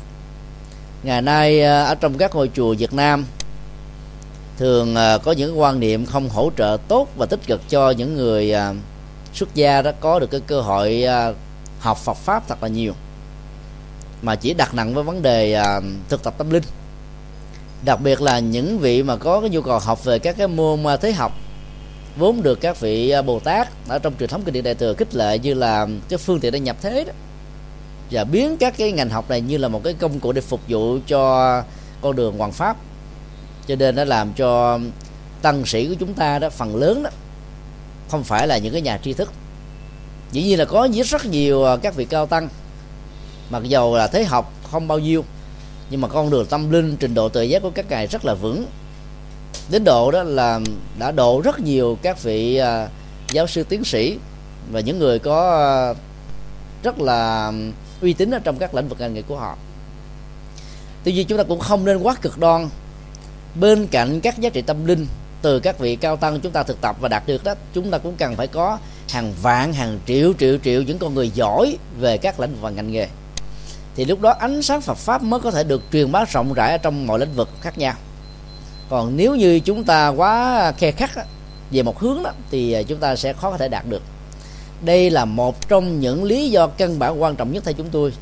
ngày 1.04 1.22
nay 1.22 1.62
ờ, 1.62 1.84
ở 1.84 1.96
trong 1.96 2.18
các 2.18 2.36
ngôi 2.36 2.50
chùa 2.54 2.74
Việt 2.74 2.94
Nam, 2.94 3.26
thường 4.58 4.96
ờ, 4.96 5.20
có 5.24 5.32
những 5.32 5.60
quan 5.60 5.80
niệm 5.80 6.06
không 6.06 6.30
hỗ 6.30 6.52
trợ 6.58 6.78
tốt 6.88 7.08
và 7.18 7.26
tích 7.26 7.40
cực 7.48 7.62
cho 7.70 7.92
những 7.92 8.16
người 8.16 8.52
ờ, 8.52 8.74
xuất 9.34 9.56
gia 9.56 9.82
đó 9.82 9.92
có 10.00 10.20
được 10.20 10.32
cái 10.32 10.42
cơ 10.48 10.62
hội 10.62 11.06
học 11.80 11.98
Phật 11.98 12.18
pháp 12.18 12.48
thật 12.48 12.64
là 12.64 12.68
nhiều. 12.68 12.94
Mà 14.22 14.36
chỉ 14.36 14.54
đặt 14.54 14.74
nặng 14.74 14.94
với 14.94 15.04
vấn 15.04 15.22
đề 15.22 15.62
thực 16.10 16.24
tập 16.24 16.34
tâm 16.38 16.50
linh. 16.50 16.64
Đặc 17.86 18.02
biệt 18.02 18.22
là 18.22 18.40
những 18.40 18.80
vị 18.80 19.04
mà 19.04 19.16
có 19.16 19.42
cái 19.42 19.50
nhu 19.50 19.62
cầu 19.62 19.80
học 19.80 20.04
về 20.04 20.20
các 20.20 20.38
cái 20.38 20.48
môn 20.48 20.80
thế 21.02 21.12
học, 21.12 21.32
vốn 22.18 22.44
được 22.44 22.62
các 22.62 22.80
vị 22.80 23.14
bồ 23.26 23.40
tát 23.40 23.68
ở 23.88 24.00
trong 24.00 24.14
truyền 24.20 24.30
thống 24.30 24.42
kinh 24.46 24.54
điển 24.54 24.64
đại 24.64 24.76
thừa 24.76 24.94
khích 24.94 25.16
lệ 25.16 25.40
như 25.40 25.54
là 25.54 25.88
cái 26.10 26.18
phương 26.18 26.40
tiện 26.40 26.54
để 26.54 26.60
nhập 26.60 26.76
thế 26.82 27.04
đó 27.04 27.14
và 28.12 28.24
biến 28.24 28.58
các 28.58 28.78
cái 28.78 28.92
ngành 28.92 29.10
học 29.10 29.30
này 29.30 29.42
như 29.42 29.58
là 29.58 29.68
một 29.68 29.84
cái 29.84 29.94
công 29.94 30.20
cụ 30.20 30.32
để 30.32 30.42
phục 30.42 30.62
vụ 30.68 30.98
cho 31.08 31.64
con 32.02 32.16
đường 32.16 32.38
hoàng 32.38 32.52
pháp. 32.52 32.78
Cho 33.68 33.76
nên 33.76 33.96
nó 33.96 34.04
làm 34.04 34.34
cho 34.34 34.80
tăng 35.42 35.66
sĩ 35.66 35.88
của 35.88 35.96
chúng 36.00 36.14
ta 36.14 36.40
đó 36.40 36.50
phần 36.50 36.76
lớn 36.76 37.04
đó 37.04 37.10
không 38.10 38.24
phải 38.24 38.48
là 38.48 38.58
những 38.58 38.74
cái 38.74 38.82
nhà 38.82 39.00
tri 39.04 39.14
thức. 39.14 39.32
Dĩ 40.32 40.44
nhiên 40.44 40.60
là 40.60 40.66
có 40.66 40.88
rất 41.06 41.26
nhiều 41.26 41.66
à, 41.66 41.78
các 41.78 41.96
vị 41.96 42.06
cao 42.06 42.26
tăng. 42.26 42.50
Mặc 43.50 43.64
dầu 43.64 43.96
là 43.96 44.08
thế 44.08 44.24
học 44.24 44.54
không 44.72 44.88
bao 44.88 45.00
nhiêu 45.00 45.24
nhưng 45.90 46.02
mà 46.02 46.08
con 46.08 46.30
đường 46.30 46.46
tâm 46.46 46.72
linh 46.72 46.98
trình 46.98 47.14
độ 47.14 47.30
tự 47.30 47.42
giác 47.42 47.62
của 47.62 47.70
các 47.70 47.86
ngài 47.90 48.08
rất 48.08 48.26
là 48.26 48.34
vững. 48.34 48.66
Đến 49.72 49.84
độ 49.84 50.12
đó 50.12 50.24
là 50.24 50.60
đã 51.00 51.12
độ 51.12 51.42
rất 51.44 51.60
nhiều 51.60 51.98
các 52.02 52.24
vị 52.24 52.62
uh, 52.62 52.90
giáo 53.32 53.48
sư 53.48 53.64
tiến 53.64 53.84
sĩ 53.84 54.18
và 54.72 54.80
những 54.80 55.00
người 55.00 55.20
có 55.20 55.92
uh, 55.92 55.98
rất 56.84 57.00
là 57.00 57.52
uy 58.02 58.14
tín 58.14 58.32
ở 58.32 58.40
trong 58.40 58.58
các 58.58 58.76
lĩnh 58.76 58.88
vực 58.88 59.00
ngành 59.00 59.14
nghề 59.14 59.22
của 59.22 59.38
họ. 59.38 59.58
Tuy 61.04 61.14
nhiên 61.14 61.28
chúng 61.28 61.38
ta 61.38 61.44
cũng 61.44 61.60
không 61.60 61.86
nên 61.86 61.98
quá 61.98 62.16
cực 62.22 62.38
đoan 62.38 62.70
bên 63.60 63.88
cạnh 63.88 64.22
các 64.22 64.40
giá 64.40 64.50
trị 64.50 64.62
tâm 64.62 64.86
linh 64.86 65.08
từ 65.42 65.60
các 65.60 65.80
vị 65.80 65.96
cao 65.96 66.18
tăng 66.18 66.40
chúng 66.40 66.52
ta 66.52 66.64
thực 66.64 66.82
tập 66.82 66.96
và 67.00 67.10
đạt 67.10 67.28
được 67.28 67.44
đó, 67.44 67.54
chúng 67.74 67.92
ta 67.92 67.98
cũng 67.98 68.16
cần 68.16 68.36
phải 68.36 68.48
có 68.48 68.78
hàng 69.10 69.34
vạn, 69.42 69.74
hàng 69.74 70.00
triệu 70.06 70.34
triệu 70.40 70.58
triệu 70.64 70.82
những 70.82 70.98
con 70.98 71.14
người 71.14 71.30
giỏi 71.30 71.78
về 72.00 72.18
các 72.18 72.40
lĩnh 72.40 72.52
vực 72.52 72.62
và 72.62 72.70
ngành 72.70 72.92
nghề. 72.92 73.08
Thì 73.96 74.06
lúc 74.06 74.22
đó 74.22 74.36
ánh 74.40 74.62
sáng 74.62 74.82
Phật 74.82 74.98
pháp 74.98 75.24
mới 75.24 75.40
có 75.40 75.52
thể 75.52 75.64
được 75.64 75.84
truyền 75.94 76.12
bá 76.12 76.26
rộng 76.26 76.54
rãi 76.54 76.72
ở 76.72 76.78
trong 76.78 77.08
mọi 77.08 77.20
lĩnh 77.20 77.34
vực 77.34 77.50
khác 77.62 77.78
nhau. 77.78 77.94
Còn 78.90 79.18
nếu 79.18 79.36
như 79.36 79.60
chúng 79.60 79.84
ta 79.84 80.08
quá 80.08 80.72
khe 80.78 80.92
khắc 80.92 81.12
về 81.72 81.84
một 81.84 82.00
hướng 82.00 82.24
đó, 82.24 82.32
thì 82.52 82.74
à, 82.74 82.84
chúng 82.84 83.00
ta 83.00 83.16
sẽ 83.16 83.34
khó 83.34 83.52
có 83.52 83.58
thể 83.58 83.68
đạt 83.68 83.86
được 83.90 84.02
đây 84.82 85.10
là 85.10 85.26
một 85.26 85.70
trong 85.70 86.00
những 86.00 86.24
lý 86.24 86.50
do 86.50 86.68
căn 86.68 87.00
bản 87.00 87.22
quan 87.22 87.36
trọng 87.36 87.52
nhất 87.52 87.64
theo 87.64 87.74
chúng 87.74 87.90
tôi. 87.90 88.14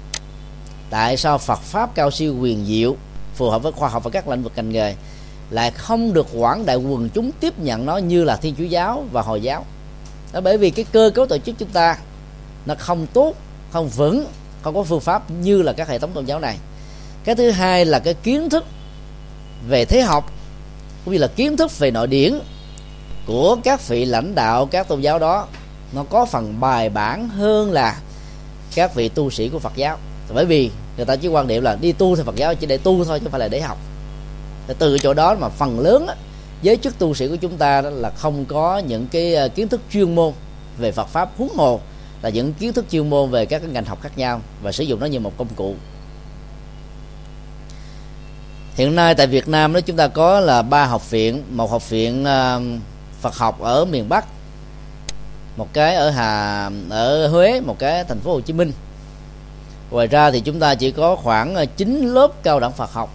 Tại 0.90 1.18
sao 1.18 1.38
Phật 1.38 1.60
pháp 1.60 1.96
cao 1.96 2.12
siêu 2.12 2.36
quyền 2.42 2.66
diệu, 2.66 2.96
phù 3.36 3.50
hợp 3.50 3.64
với 3.64 3.72
khoa 3.72 3.90
học 3.90 4.04
và 4.04 4.10
các 4.10 4.28
lĩnh 4.28 4.44
vực 4.44 4.52
ngành 4.56 4.70
nghề, 4.70 4.96
lại 5.50 5.72
không 5.72 6.14
được 6.14 6.28
quảng 6.34 6.66
đại 6.66 6.76
quần 6.76 7.10
chúng 7.10 7.32
tiếp 7.40 7.60
nhận 7.60 7.86
nó 7.86 7.98
như 7.98 8.24
là 8.24 8.36
thiên 8.36 8.56
chúa 8.58 8.64
giáo 8.64 9.06
và 9.12 9.22
hồi 9.22 9.42
giáo? 9.42 9.66
Đó, 10.34 10.42
bởi 10.42 10.58
vì 10.58 10.70
cái 10.70 10.86
cơ 10.92 11.12
cấu 11.16 11.26
tổ 11.26 11.38
chức 11.38 11.56
chúng 11.58 11.70
ta, 11.70 11.98
nó 12.66 12.76
không 12.78 13.08
tốt, 13.14 13.34
không 13.72 13.90
vững, 13.90 14.26
không 14.62 14.76
có 14.76 14.84
phương 14.84 15.00
pháp 15.00 15.32
như 15.32 15.62
là 15.62 15.74
các 15.74 15.88
hệ 15.88 16.00
thống 16.00 16.12
tôn 16.14 16.26
giáo 16.26 16.40
này. 16.40 16.58
Cái 17.24 17.36
thứ 17.36 17.52
hai 17.52 17.86
là 17.86 18.00
cái 18.00 18.14
kiến 18.14 18.50
thức 18.50 18.66
về 19.68 19.86
thế 19.86 20.02
học, 20.02 20.32
cũng 21.06 21.14
như 21.14 21.20
là 21.20 21.28
kiến 21.28 21.58
thức 21.58 21.80
về 21.80 21.92
nội 21.92 22.08
điển 22.08 22.40
của 23.26 23.58
các 23.64 23.88
vị 23.88 24.06
lãnh 24.06 24.36
đạo 24.36 24.66
các 24.66 24.88
tôn 24.88 25.02
giáo 25.02 25.20
đó 25.20 25.48
nó 25.96 26.04
có 26.04 26.26
phần 26.26 26.60
bài 26.60 26.90
bản 26.90 27.30
hơn 27.30 27.72
là 27.72 28.00
các 28.76 28.96
vị 28.96 29.10
tu 29.10 29.30
sĩ 29.30 29.50
của 29.50 29.60
Phật 29.60 29.76
giáo. 29.76 29.98
Bởi 30.34 30.46
vì 30.46 30.72
người 30.98 31.06
ta 31.06 31.16
chỉ 31.16 31.28
quan 31.28 31.48
điểm 31.48 31.64
là 31.64 31.78
đi 31.82 31.92
tu 31.92 32.16
theo 32.16 32.26
Phật 32.26 32.36
giáo 32.36 32.56
chỉ 32.56 32.68
để 32.68 32.78
tu 32.78 33.06
thôi, 33.06 33.20
chứ 33.20 33.24
không 33.24 33.32
phải 33.32 33.40
là 33.40 33.48
để 33.48 33.62
học. 33.62 33.78
Từ 34.80 34.98
chỗ 35.00 35.14
đó 35.14 35.36
mà 35.40 35.50
phần 35.50 35.80
lớn 35.80 36.08
giới 36.62 36.78
chức 36.78 37.00
tu 37.00 37.14
sĩ 37.14 37.28
của 37.28 37.36
chúng 37.36 37.58
ta 37.58 37.82
đó 37.82 37.90
là 37.90 38.10
không 38.10 38.46
có 38.46 38.78
những 38.78 39.08
cái 39.08 39.36
ờ, 39.36 39.48
kiến 39.48 39.68
thức 39.68 39.82
chuyên 39.92 40.16
môn 40.16 40.34
về 40.78 40.92
Phật 40.92 41.08
pháp 41.08 41.30
huống 41.38 41.56
hồ, 41.58 41.80
là 42.22 42.30
những 42.30 42.54
kiến 42.54 42.74
thức 42.74 42.86
chuyên 42.92 43.10
môn 43.10 43.32
về 43.32 43.46
các 43.46 43.64
ngành 43.64 43.86
học 43.86 44.02
khác 44.02 44.18
nhau 44.18 44.42
và 44.62 44.72
sử 44.72 44.84
dụng 44.84 45.00
nó 45.00 45.06
như 45.06 45.20
một 45.20 45.38
công 45.38 45.48
cụ. 45.56 45.76
Hiện 48.76 48.96
nay 48.96 49.16
tại 49.16 49.28
Việt 49.28 49.48
Nam 49.48 49.74
đó, 49.74 49.82
chúng 49.82 49.98
ta 49.98 50.08
có 50.08 50.40
là 50.40 50.62
ba 50.62 50.86
học 50.86 51.12
viện. 51.12 51.44
Một 51.50 51.72
học 51.72 51.90
viện 51.90 52.26
ờ, 52.26 52.62
Phật 53.22 53.36
học 53.36 53.62
ở 53.62 53.86
miền 53.86 54.10
Bắc 54.10 54.26
một 55.56 55.74
cái 55.74 55.96
ở 55.96 56.10
Hà 56.10 56.70
ở 56.90 57.28
Huế 57.28 57.62
một 57.62 57.80
cái 57.80 58.04
thành 58.04 58.20
phố 58.20 58.34
Hồ 58.34 58.42
Chí 58.42 58.54
Minh. 58.54 58.72
Ngoài 59.92 60.08
ra 60.08 60.32
thì 60.32 60.40
chúng 60.40 60.60
ta 60.60 60.76
chỉ 60.76 60.92
có 60.92 61.16
khoảng 61.16 61.56
ờ, 61.56 61.66
9 61.66 62.02
lớp 62.14 62.32
cao 62.44 62.60
đẳng 62.60 62.72
Phật 62.72 62.92
học 62.92 63.10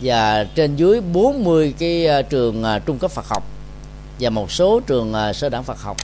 và 0.00 0.44
trên 0.54 0.76
dưới 0.76 1.00
40 1.00 1.74
cái 1.78 2.06
ờ, 2.06 2.22
trường 2.22 2.62
ờ, 2.62 2.78
trung 2.78 2.98
cấp 2.98 3.10
Phật 3.10 3.28
học 3.28 3.42
và 4.20 4.30
một 4.30 4.52
số 4.52 4.80
trường 4.80 5.14
sơ 5.34 5.48
đẳng 5.48 5.64
Phật 5.64 5.80
học. 5.80 5.96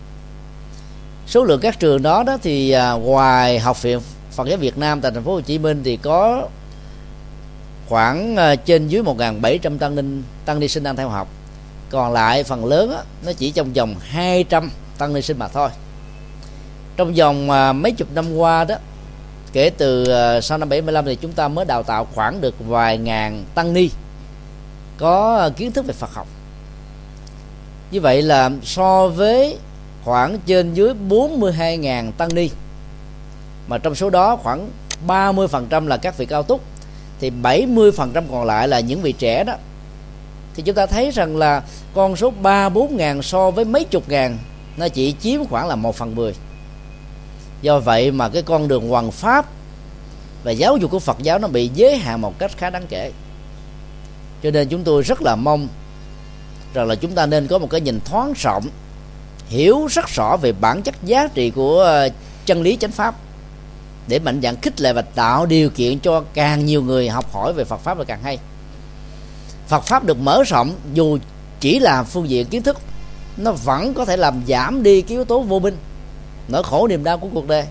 Số 1.27 1.45
lượng 1.45 1.61
các 1.61 1.79
trường 1.79 2.03
đó 2.03 2.23
đó 2.23 2.37
thì 2.43 2.77
ngoài 3.01 3.59
học 3.59 3.83
viện 3.83 4.01
Phật 4.31 4.49
giáo 4.49 4.59
Việt 4.59 4.79
Nam 4.79 5.01
tại 5.01 5.13
thành 5.13 5.25
phố 5.25 5.33
Hồ 5.33 5.41
Chí 5.41 5.59
Minh 5.59 5.81
thì 5.85 5.97
có 5.97 6.49
khoảng 7.89 8.37
trên 8.65 8.89
dưới 8.89 9.03
1.700 9.03 9.79
tăng 9.79 9.95
ninh 9.95 10.23
tăng 10.45 10.61
ni 10.61 10.69
sinh 10.69 10.83
đang 10.83 10.97
theo 10.97 11.09
học. 11.09 11.29
Còn 11.91 12.13
lại 12.13 12.45
phần 12.45 12.65
lớn 12.65 12.91
đó, 12.91 13.03
nó 13.27 13.33
chỉ 13.33 13.51
trong 13.51 13.73
vòng 13.73 13.95
200 14.01 14.71
tăng 14.99 15.15
ni 15.15 15.23
sinh 15.23 15.39
mà 15.39 15.49
thôi. 15.49 15.69
Trong 16.97 17.15
vòng 17.15 17.51
à, 17.51 17.73
mấy 17.73 17.93
chục 17.93 18.09
năm 18.15 18.37
qua 18.37 18.65
đó, 18.65 18.75
kể 19.53 19.71
từ 19.71 20.05
à, 20.05 20.41
sau 20.41 20.59
năm 20.59 20.69
75 20.69 21.05
thì 21.05 21.17
chúng 21.17 21.33
ta 21.33 21.49
mới 21.49 21.65
đào 21.65 21.83
tạo 21.83 22.07
khoảng 22.15 22.41
được 22.41 22.55
vài 22.59 22.99
ngàn 22.99 23.45
tăng 23.55 23.73
ni 23.73 23.89
có 24.99 25.51
kiến 25.57 25.73
thức 25.73 25.87
về 25.87 25.95
Phật 25.95 26.15
học. 26.15 26.27
Như 27.91 28.01
vậy 28.01 28.23
là 28.23 28.51
so 28.63 29.09
với 29.09 29.59
khoảng 30.05 30.39
trên 30.47 30.75
dưới 30.75 30.95
42.000 31.09 32.13
tăng 32.13 32.35
ni, 32.35 32.51
mà 33.69 33.79
trong 33.79 33.95
số 33.95 34.11
đó 34.11 34.37
khoảng 34.37 34.71
30% 35.07 35.87
là 35.87 35.97
các 35.97 36.19
vị 36.19 36.27
cao 36.27 36.43
túc, 36.43 36.61
thì 37.21 37.31
70% 37.43 37.91
còn 38.31 38.45
lại 38.45 38.69
là 38.69 38.81
những 38.81 39.03
vị 39.03 39.13
trẻ 39.13 39.45
đó, 39.45 39.55
thì 40.55 40.63
chúng 40.63 40.75
ta 40.75 40.87
thấy 40.87 41.11
rằng 41.11 41.37
là 41.37 41.63
con 41.95 42.17
số 42.17 42.31
ba 42.31 42.69
bốn 42.69 42.97
ngàn 42.97 43.23
so 43.23 43.51
với 43.51 43.65
mấy 43.65 43.85
chục 43.85 44.09
ngàn 44.09 44.39
nó 44.77 44.89
chỉ 44.89 45.15
chiếm 45.21 45.45
khoảng 45.45 45.69
là 45.69 45.77
một 45.77 45.97
phần 45.97 46.15
mười. 46.15 46.35
Do 47.63 47.79
vậy 47.79 48.11
mà 48.11 48.29
cái 48.29 48.43
con 48.43 48.69
đường 48.69 48.89
hoàn 48.89 49.11
pháp 49.11 49.47
và 50.45 50.51
giáo 50.51 50.77
dục 50.77 50.91
của 50.91 50.99
Phật 50.99 51.17
giáo 51.23 51.39
nó 51.39 51.49
bị 51.49 51.71
giới 51.75 51.97
hạn 51.97 52.21
một 52.21 52.39
cách 52.39 52.51
khá 52.57 52.71
đáng 52.71 52.87
kể. 52.89 53.13
Cho 54.43 54.51
nên 54.51 54.69
chúng 54.69 54.85
tôi 54.85 55.03
rất 55.03 55.23
là 55.23 55.37
mong 55.37 55.69
rằng 56.75 56.87
là 56.87 56.95
chúng 56.95 57.13
ta 57.13 57.27
nên 57.27 57.47
có 57.47 57.59
một 57.59 57.71
cái 57.71 57.81
nhìn 57.81 58.01
thoáng 58.05 58.33
rộng, 58.37 58.67
hiểu 59.49 59.87
rất 59.91 60.09
rõ 60.09 60.37
về 60.37 60.53
bản 60.53 60.83
chất 60.83 60.95
giá 61.03 61.27
trị 61.35 61.51
của 61.51 61.81
ờ, 61.81 62.09
chân 62.47 62.63
lý 62.63 62.77
chánh 62.77 62.91
pháp 62.91 63.15
để 64.09 64.19
mạnh 64.19 64.41
dạn 64.43 64.57
khích 64.63 64.81
lệ 64.81 64.93
và 64.93 65.03
tạo 65.03 65.47
điều 65.47 65.71
kiện 65.71 65.99
cho 65.99 66.25
càng 66.35 66.67
nhiều 66.67 66.83
người 66.83 67.09
học 67.09 67.33
hỏi 67.33 67.53
về 67.53 67.65
Phật 67.65 67.81
pháp 67.81 67.99
là 67.99 68.05
càng 68.05 68.23
hay. 68.23 68.39
Phật 69.69 69.85
pháp 69.85 70.05
được 70.05 70.19
mở 70.19 70.43
rộng 70.47 70.75
dù 70.95 71.19
chỉ 71.61 71.79
là 71.79 72.03
phương 72.03 72.29
diện 72.29 72.47
kiến 72.47 72.63
thức 72.63 72.79
nó 73.37 73.53
vẫn 73.53 73.95
có 73.95 74.05
thể 74.05 74.17
làm 74.17 74.43
giảm 74.49 74.83
đi 74.83 75.03
cái 75.03 75.17
yếu 75.17 75.25
tố 75.25 75.43
vô 75.43 75.59
minh, 75.59 75.77
nỗi 76.49 76.63
khổ 76.63 76.89
niềm 76.89 77.05
đau 77.05 77.19
của 77.19 77.29
cuộc 77.35 77.49
đời. 77.49 77.65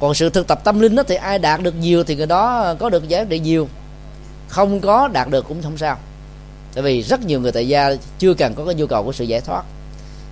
Còn 0.00 0.14
sự 0.14 0.30
thực 0.30 0.46
tập 0.46 0.60
tâm 0.64 0.80
linh 0.80 0.96
đó 0.96 1.02
thì 1.08 1.14
ai 1.14 1.38
đạt 1.38 1.62
được 1.62 1.74
nhiều 1.80 2.04
thì 2.04 2.16
người 2.16 2.26
đó 2.26 2.74
có 2.78 2.90
được 2.90 3.08
giá 3.08 3.24
trị 3.24 3.38
nhiều, 3.38 3.68
không 4.48 4.80
có 4.80 5.08
đạt 5.08 5.28
được 5.30 5.48
cũng 5.48 5.62
không 5.62 5.78
sao. 5.78 5.96
Tại 6.74 6.82
vì 6.82 7.02
rất 7.02 7.24
nhiều 7.24 7.40
người 7.40 7.52
tại 7.52 7.68
gia 7.68 7.90
chưa 8.18 8.34
cần 8.34 8.54
có 8.54 8.64
cái 8.64 8.74
nhu 8.74 8.86
cầu 8.86 9.04
của 9.04 9.12
sự 9.12 9.24
giải 9.24 9.40
thoát. 9.40 9.64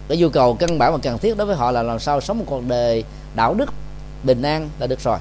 Cái 0.09 0.19
nhu 0.19 0.29
cầu 0.29 0.55
căn 0.55 0.79
bản 0.79 0.93
và 0.93 0.99
cần 1.03 1.19
thiết 1.19 1.37
đối 1.37 1.47
với 1.47 1.57
họ 1.57 1.71
là 1.71 1.83
làm 1.83 1.99
sao 1.99 2.21
sống 2.21 2.39
một 2.39 2.45
cuộc 2.49 2.63
đời 2.69 3.05
đạo 3.35 3.55
đức 3.55 3.73
bình 4.23 4.43
an 4.43 4.71
là 4.79 4.87
được 4.87 5.01
rồi. 5.01 5.19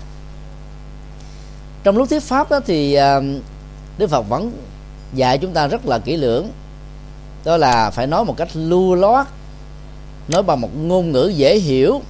Trong 1.83 1.97
lúc 1.97 2.09
thuyết 2.09 2.23
pháp 2.23 2.51
đó 2.51 2.59
thì 2.65 2.93
à, 2.93 3.21
đức 3.97 4.09
phật 4.09 4.21
vẫn 4.21 4.51
dạy 5.13 5.37
chúng 5.37 5.53
ta 5.53 5.67
rất 5.67 5.85
là 5.85 5.99
kỹ 5.99 6.17
lưỡng 6.17 6.51
đó 7.49 7.57
là 7.57 7.89
phải 7.89 8.07
nói 8.07 8.25
một 8.25 8.37
cách 8.37 8.47
lưu 8.53 8.95
loát, 8.95 9.27
nói 10.27 10.43
bằng 10.43 10.61
một 10.61 10.69
ngôn 10.75 11.11
ngữ 11.11 11.31
dễ 11.35 11.59
hiểu, 11.59 12.01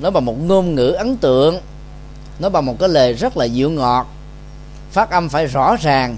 nói 0.00 0.10
bằng 0.10 0.24
một 0.24 0.34
ngôn 0.40 0.74
ngữ 0.74 0.90
ấn 0.90 1.16
tượng, 1.16 1.60
nói 2.38 2.50
bằng 2.50 2.66
một 2.66 2.76
cái 2.78 2.88
lời 2.88 3.12
rất 3.12 3.36
là 3.36 3.44
dịu 3.44 3.70
ngọt. 3.70 4.06
Phát 4.90 5.10
âm 5.10 5.28
phải 5.28 5.46
rõ 5.46 5.76
ràng, 5.76 6.16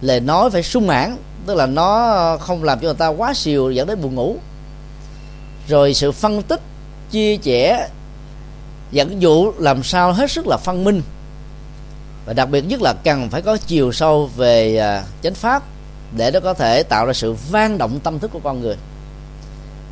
lời 0.00 0.20
nói 0.20 0.50
phải 0.50 0.62
sung 0.62 0.86
mãn, 0.86 1.16
tức 1.46 1.54
là 1.54 1.66
nó 1.66 2.36
không 2.40 2.64
làm 2.64 2.80
cho 2.80 2.84
người 2.84 2.94
ta 2.94 3.08
quá 3.08 3.34
xìu, 3.34 3.70
dẫn 3.70 3.86
đến 3.86 4.02
buồn 4.02 4.14
ngủ. 4.14 4.36
Rồi 5.68 5.94
sự 5.94 6.12
phân 6.12 6.42
tích, 6.42 6.60
chia 7.10 7.38
sẻ, 7.42 7.88
dẫn 8.92 9.22
dụ 9.22 9.52
làm 9.58 9.82
sao 9.82 10.12
hết 10.12 10.30
sức 10.30 10.46
là 10.46 10.56
phân 10.56 10.84
minh. 10.84 11.02
Và 12.26 12.32
đặc 12.32 12.50
biệt 12.50 12.64
nhất 12.68 12.82
là 12.82 12.94
cần 13.04 13.30
phải 13.30 13.42
có 13.42 13.56
chiều 13.66 13.92
sâu 13.92 14.30
về 14.36 14.76
à, 14.76 15.04
chánh 15.22 15.34
pháp 15.34 15.62
để 16.16 16.30
nó 16.30 16.40
có 16.40 16.54
thể 16.54 16.82
tạo 16.82 17.06
ra 17.06 17.12
sự 17.12 17.34
vang 17.50 17.78
động 17.78 18.00
tâm 18.00 18.18
thức 18.18 18.30
của 18.32 18.40
con 18.44 18.60
người. 18.60 18.76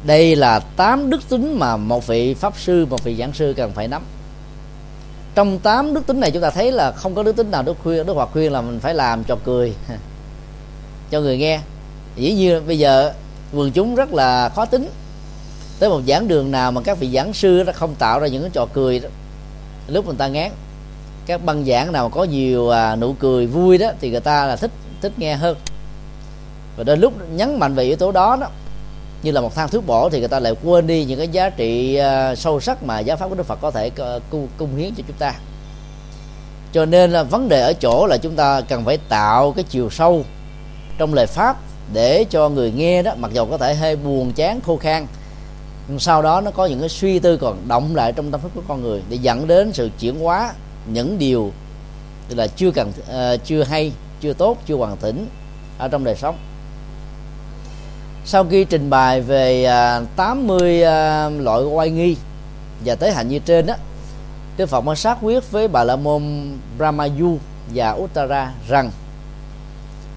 Đây 0.05 0.37
là 0.37 0.61
tám 0.61 1.11
đức 1.11 1.29
tính 1.29 1.59
mà 1.59 1.77
một 1.77 2.07
vị 2.07 2.35
pháp 2.35 2.53
sư 2.59 2.87
một 2.91 3.05
vị 3.05 3.17
giảng 3.17 3.33
sư 3.33 3.55
cần 3.57 3.73
phải 3.73 3.89
nắm. 3.89 4.03
Trong 5.35 5.59
tám 5.59 5.95
đức 5.95 6.07
tính 6.07 6.21
này 6.21 6.31
chúng 6.31 6.43
ta 6.43 6.51
thấy 6.51 6.73
là 6.73 6.93
không 6.93 7.15
có 7.15 7.23
đức 7.23 7.37
tính 7.37 7.51
nào 7.51 7.63
đức 7.63 7.77
khuyên 7.83 8.07
đức 8.07 8.13
hòa 8.13 8.27
khuyên 8.27 8.53
là 8.53 8.61
mình 8.61 8.81
phải 8.81 8.95
làm 8.95 9.25
cho 9.25 9.39
cười 9.45 9.75
cho 11.11 11.21
người 11.21 11.39
nghe. 11.39 11.61
Dĩ 12.17 12.33
nhiên 12.33 12.67
bây 12.67 12.79
giờ 12.79 13.13
quần 13.53 13.73
chúng 13.73 13.95
rất 13.95 14.13
là 14.13 14.49
khó 14.49 14.65
tính. 14.65 14.91
Tới 15.79 15.91
một 15.91 16.01
giảng 16.09 16.29
đường 16.29 16.51
nào 16.51 16.73
mà 16.73 16.81
các 16.85 16.99
vị 16.99 17.11
giảng 17.15 17.33
sư 17.33 17.63
nó 17.67 17.73
không 17.73 17.95
tạo 17.95 18.21
ra 18.21 18.27
những 18.27 18.43
cái 18.43 18.51
trò 18.55 18.67
cười 18.73 19.01
đó 19.01 19.09
lúc 19.87 20.07
người 20.07 20.17
ta 20.19 20.29
ngán. 20.29 20.51
Các 21.27 21.45
băng 21.45 21.65
giảng 21.65 21.93
nào 21.93 22.09
có 22.09 22.25
nhiều 22.25 22.71
à, 22.71 22.97
nụ 22.97 23.13
cười 23.13 23.47
vui 23.47 23.79
đó 23.79 23.93
thì 24.01 24.11
người 24.11 24.21
ta 24.21 24.47
là 24.47 24.57
thích 24.57 24.71
thích 25.01 25.13
nghe 25.19 25.35
hơn 25.35 25.57
và 26.77 26.85
đến 26.85 27.01
lúc 27.01 27.13
nhấn 27.31 27.59
mạnh 27.59 27.75
về 27.75 27.85
yếu 27.85 27.97
tố 27.97 28.13
đó 28.13 28.37
đó 28.41 28.49
như 29.23 29.31
là 29.31 29.41
một 29.41 29.55
thang 29.55 29.69
thuốc 29.69 29.87
bổ 29.87 30.09
thì 30.09 30.19
người 30.19 30.29
ta 30.29 30.39
lại 30.39 30.55
quên 30.65 30.87
đi 30.87 31.05
những 31.05 31.19
cái 31.19 31.29
giá 31.29 31.51
trị 31.51 31.95
à, 31.95 32.35
sâu 32.35 32.61
sắc 32.61 32.83
mà 32.83 33.01
giáo 33.01 33.17
pháp 33.17 33.29
của 33.29 33.35
Đức 33.35 33.47
Phật 33.47 33.59
có 33.61 33.71
thể 33.71 33.91
ờ, 33.97 34.21
cung, 34.31 34.49
cung 34.57 34.77
hiến 34.77 34.95
cho 34.95 35.03
chúng 35.07 35.17
ta. 35.17 35.35
Cho 36.73 36.85
nên 36.85 37.11
là 37.11 37.23
vấn 37.23 37.49
đề 37.49 37.61
ở 37.61 37.73
chỗ 37.73 38.07
là 38.07 38.17
chúng 38.17 38.37
ta 38.37 38.61
cần 38.61 38.85
phải 38.85 38.99
tạo 39.09 39.53
cái 39.53 39.65
chiều 39.69 39.91
sâu 39.91 40.25
trong 40.99 41.15
lời 41.15 41.27
pháp 41.27 41.57
để 41.93 42.25
cho 42.31 42.49
người 42.49 42.73
nghe 42.77 43.03
đó 43.03 43.13
mặc 43.19 43.31
dù 43.35 43.45
có 43.45 43.59
thể 43.59 43.75
hơi 43.75 43.97
buồn 43.97 44.33
chán 44.33 44.61
khô 44.61 44.77
khan 44.77 45.07
nhưng 45.89 45.99
sau 45.99 46.23
đó 46.23 46.41
nó 46.41 46.51
có 46.51 46.67
những 46.67 46.81
cái 46.81 46.89
suy 46.89 47.19
tư 47.19 47.37
còn 47.37 47.69
động 47.69 47.97
lại 47.97 48.13
trong 48.13 48.31
tâm 48.31 48.41
thức 48.41 48.53
của 48.55 48.61
con 48.69 48.83
người 48.83 49.03
để 49.09 49.17
dẫn 49.17 49.47
đến 49.47 49.73
sự 49.73 49.91
chuyển 50.01 50.21
hóa 50.21 50.53
những 50.87 51.19
điều 51.19 51.53
là 52.29 52.47
chưa 52.47 52.71
cần 52.71 52.93
uh, 53.01 53.45
chưa 53.45 53.63
hay 53.63 53.93
chưa 54.21 54.33
tốt 54.33 54.59
chưa 54.67 54.75
hoàn 54.75 54.97
chỉnh 54.97 55.27
ở 55.79 55.89
trong 55.89 56.05
đời 56.05 56.15
sống 56.15 56.37
sau 58.25 58.45
khi 58.45 58.65
trình 58.65 58.91
bày 58.91 59.21
về 59.21 59.65
à, 59.65 60.01
80 60.17 60.83
à, 60.83 61.29
loại 61.29 61.63
oai 61.63 61.91
nghi 61.91 62.17
và 62.85 62.95
tới 62.95 63.13
hành 63.13 63.29
như 63.29 63.39
trên 63.39 63.67
đó 63.67 63.75
Đức 64.57 64.67
Phật 64.67 64.81
mới 64.81 64.97
xác 64.97 65.19
quyết 65.23 65.51
với 65.51 65.69
Bà 65.69 65.85
La 65.85 65.97
Môn 65.97 66.23
Brahmayu 66.79 67.39
và 67.75 67.91
Uttara 67.93 68.53
rằng 68.69 68.91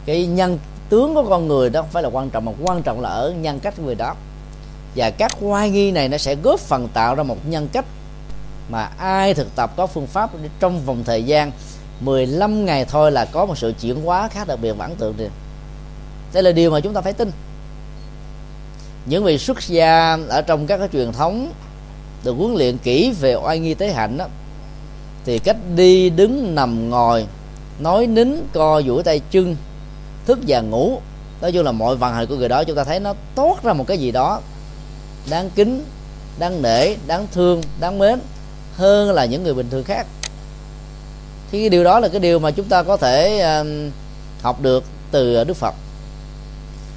cái 0.06 0.26
nhân 0.26 0.60
tướng 0.90 1.14
của 1.14 1.26
con 1.30 1.48
người 1.48 1.70
đó 1.70 1.82
không 1.82 1.90
phải 1.92 2.04
là 2.04 2.10
quan 2.10 2.30
trọng, 2.30 2.46
mà 2.46 2.52
quan 2.64 2.84
trọng 2.84 3.02
là 3.02 3.10
ở 3.10 3.34
nhân 3.42 3.60
cách 3.60 3.74
của 3.78 3.84
người 3.84 3.96
đó. 3.96 4.16
Và 4.96 5.10
các 5.10 5.32
oai 5.42 5.70
nghi 5.70 5.92
này 5.92 6.10
nó 6.10 6.18
sẽ 6.18 6.36
góp 6.36 6.60
phần 6.60 6.88
tạo 6.94 7.16
ra 7.16 7.24
một 7.24 7.38
nhân 7.48 7.68
cách 7.74 7.86
mà 8.70 8.90
ai 8.98 9.34
thực 9.34 9.56
tập 9.56 9.72
có 9.78 9.88
phương 9.88 10.08
pháp 10.08 10.30
trong 10.60 10.82
vòng 10.86 11.04
thời 11.06 11.24
gian 11.24 11.52
15 12.00 12.66
ngày 12.66 12.86
thôi 12.86 13.12
là 13.12 13.26
có 13.26 13.46
một 13.46 13.58
sự 13.58 13.74
chuyển 13.82 14.02
hóa 14.02 14.28
khá 14.28 14.46
đặc 14.46 14.60
biệt 14.62 14.74
và 14.74 14.86
ấn 14.86 14.96
tượng 14.96 15.16
đây 16.34 16.44
là 16.44 16.52
điều 16.52 16.72
mà 16.72 16.80
chúng 16.80 16.94
ta 16.94 17.02
phải 17.02 17.14
tin 17.14 17.32
những 19.06 19.24
vị 19.24 19.38
xuất 19.38 19.68
gia 19.68 20.18
ở 20.30 20.42
trong 20.42 20.68
các 20.68 20.78
cái 20.78 20.88
truyền 20.94 21.12
thống 21.12 21.54
được 22.24 22.34
huấn 22.34 22.54
luyện 22.56 22.78
kỹ 22.78 23.14
về 23.20 23.36
oai 23.36 23.60
nghi 23.60 23.74
tế 23.74 23.92
hạnh 23.92 24.18
đó 24.18 24.26
thì 25.26 25.40
cách 25.40 25.58
đi 25.76 26.10
đứng 26.10 26.56
nằm 26.56 26.90
ngồi 26.90 27.26
nói 27.80 28.08
nín 28.08 28.30
co 28.54 28.82
duỗi 28.82 29.04
tay 29.04 29.22
chân 29.32 29.56
thức 30.26 30.40
và 30.48 30.62
ngủ 30.62 31.00
nói 31.42 31.52
chung 31.52 31.66
là 31.66 31.72
mọi 31.72 31.96
vận 31.96 32.14
hành 32.14 32.28
của 32.28 32.36
người 32.36 32.50
đó 32.50 32.64
chúng 32.64 32.76
ta 32.76 32.84
thấy 32.84 33.00
nó 33.00 33.14
tốt 33.36 33.58
ra 33.64 33.74
một 33.74 33.88
cái 33.88 33.98
gì 33.98 34.12
đó 34.12 34.42
đáng 35.30 35.50
kính 35.56 35.84
đáng 36.40 36.62
nể 36.62 36.96
đáng 37.08 37.28
thương 37.32 37.62
đáng 37.80 38.00
mến 38.00 38.20
hơn 38.76 39.12
là 39.12 39.26
những 39.26 39.44
người 39.44 39.54
bình 39.54 39.70
thường 39.70 39.84
khác. 39.84 40.08
Thì 41.52 41.60
cái 41.60 41.70
điều 41.70 41.84
đó 41.84 42.00
là 42.00 42.08
cái 42.08 42.20
điều 42.20 42.40
mà 42.40 42.52
chúng 42.52 42.70
ta 42.70 42.84
có 42.84 42.98
thể 42.98 43.44
uh, 43.62 43.94
học 44.44 44.62
được 44.62 44.84
từ 45.12 45.44
đức 45.44 45.54
phật 45.54 45.76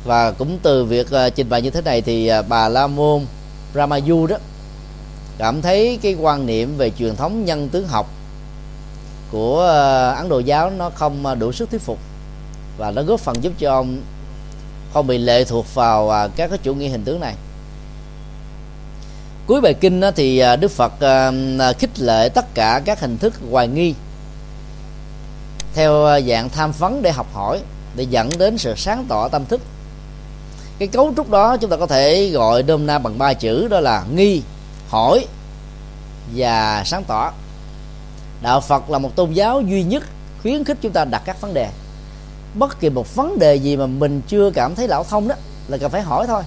và 0.09 0.31
cũng 0.31 0.59
từ 0.63 0.85
việc 0.85 1.11
à, 1.11 1.31
trình 1.31 1.49
bày 1.49 1.63
như 1.63 1.71
thế 1.71 1.81
này 1.81 2.03
thì 2.03 2.27
à, 2.27 2.43
bà 2.43 2.69
la 2.69 2.87
môn 2.87 3.27
ramayu 3.75 4.27
đó 4.27 4.37
cảm 5.39 5.63
thấy 5.63 5.99
cái 6.03 6.15
quan 6.15 6.47
niệm 6.47 6.77
về 6.77 6.91
truyền 6.91 7.17
thống 7.17 7.45
nhân 7.45 7.69
tướng 7.69 7.89
học 7.89 8.11
của 9.33 9.67
à, 9.67 10.11
ấn 10.11 10.29
độ 10.29 10.39
giáo 10.39 10.71
nó 10.71 10.91
không 10.91 11.39
đủ 11.39 11.53
sức 11.53 11.71
thuyết 11.71 11.81
phục. 11.81 11.99
Và 12.79 12.91
nó 12.91 13.03
góp 13.03 13.21
phần 13.21 13.37
giúp 13.43 13.53
cho 13.59 13.73
ông 13.73 14.03
không 14.93 15.07
bị 15.07 15.19
lệ 15.19 15.45
thuộc 15.45 15.75
vào 15.75 16.29
các 16.37 16.49
cái 16.49 16.59
chủ 16.63 16.75
nghĩa 16.75 16.89
hình 16.89 17.05
tướng 17.05 17.21
này. 17.21 17.35
Cuối 19.47 19.61
bài 19.61 19.75
kinh 19.75 20.01
thì 20.17 20.43
đức 20.61 20.71
phật 20.71 20.93
khích 21.79 22.01
lệ 22.01 22.29
tất 22.29 22.55
cả 22.55 22.83
các 22.85 23.01
hình 23.01 23.19
thức 23.19 23.35
hoài 23.51 23.69
nghi 23.69 23.95
theo 25.75 26.21
dạng 26.29 26.49
tham 26.49 26.73
vấn 26.73 27.03
để 27.03 27.13
học 27.13 27.27
hỏi, 27.33 27.61
để 27.97 28.07
dẫn 28.11 28.29
đến 28.39 28.59
sự 28.59 28.75
sáng 28.77 29.05
tỏ 29.09 29.29
tâm 29.29 29.45
thức 29.47 29.61
cái 30.79 30.89
cấu 30.89 31.13
trúc 31.17 31.31
đó 31.31 31.57
chúng 31.57 31.71
ta 31.71 31.77
có 31.77 31.87
thể 31.87 32.31
gọi 32.31 32.63
đôm 32.63 32.87
na 32.87 32.99
bằng 32.99 33.19
ba 33.19 33.35
chữ, 33.35 33.69
đó 33.69 33.81
là 33.81 34.05
nghi, 34.15 34.43
hỏi 34.89 35.27
và 36.37 36.83
sáng 36.87 37.05
tỏ. 37.05 37.33
Đạo 38.43 38.61
phật 38.61 38.91
là 38.91 38.99
một 38.99 39.17
tôn 39.17 39.33
giáo 39.33 39.61
duy 39.61 39.83
nhất 39.83 40.03
khuyến 40.43 40.65
khích 40.65 40.79
chúng 40.81 40.93
ta 40.93 41.05
đặt 41.05 41.23
các 41.25 41.41
vấn 41.41 41.55
đề. 41.55 41.71
Bất 42.55 42.81
kỳ 42.81 42.91
một 42.91 43.15
vấn 43.15 43.39
đề 43.39 43.55
gì 43.55 43.77
mà 43.77 43.87
mình 43.87 44.21
chưa 44.29 44.51
cảm 44.51 44.75
thấy 44.75 44.89
lão 44.89 45.05
thông 45.05 45.29
đó, 45.29 45.35
là 45.69 45.79
cần 45.79 45.91
phải 45.91 46.03
hỏi 46.03 46.27
thôi. 46.27 46.43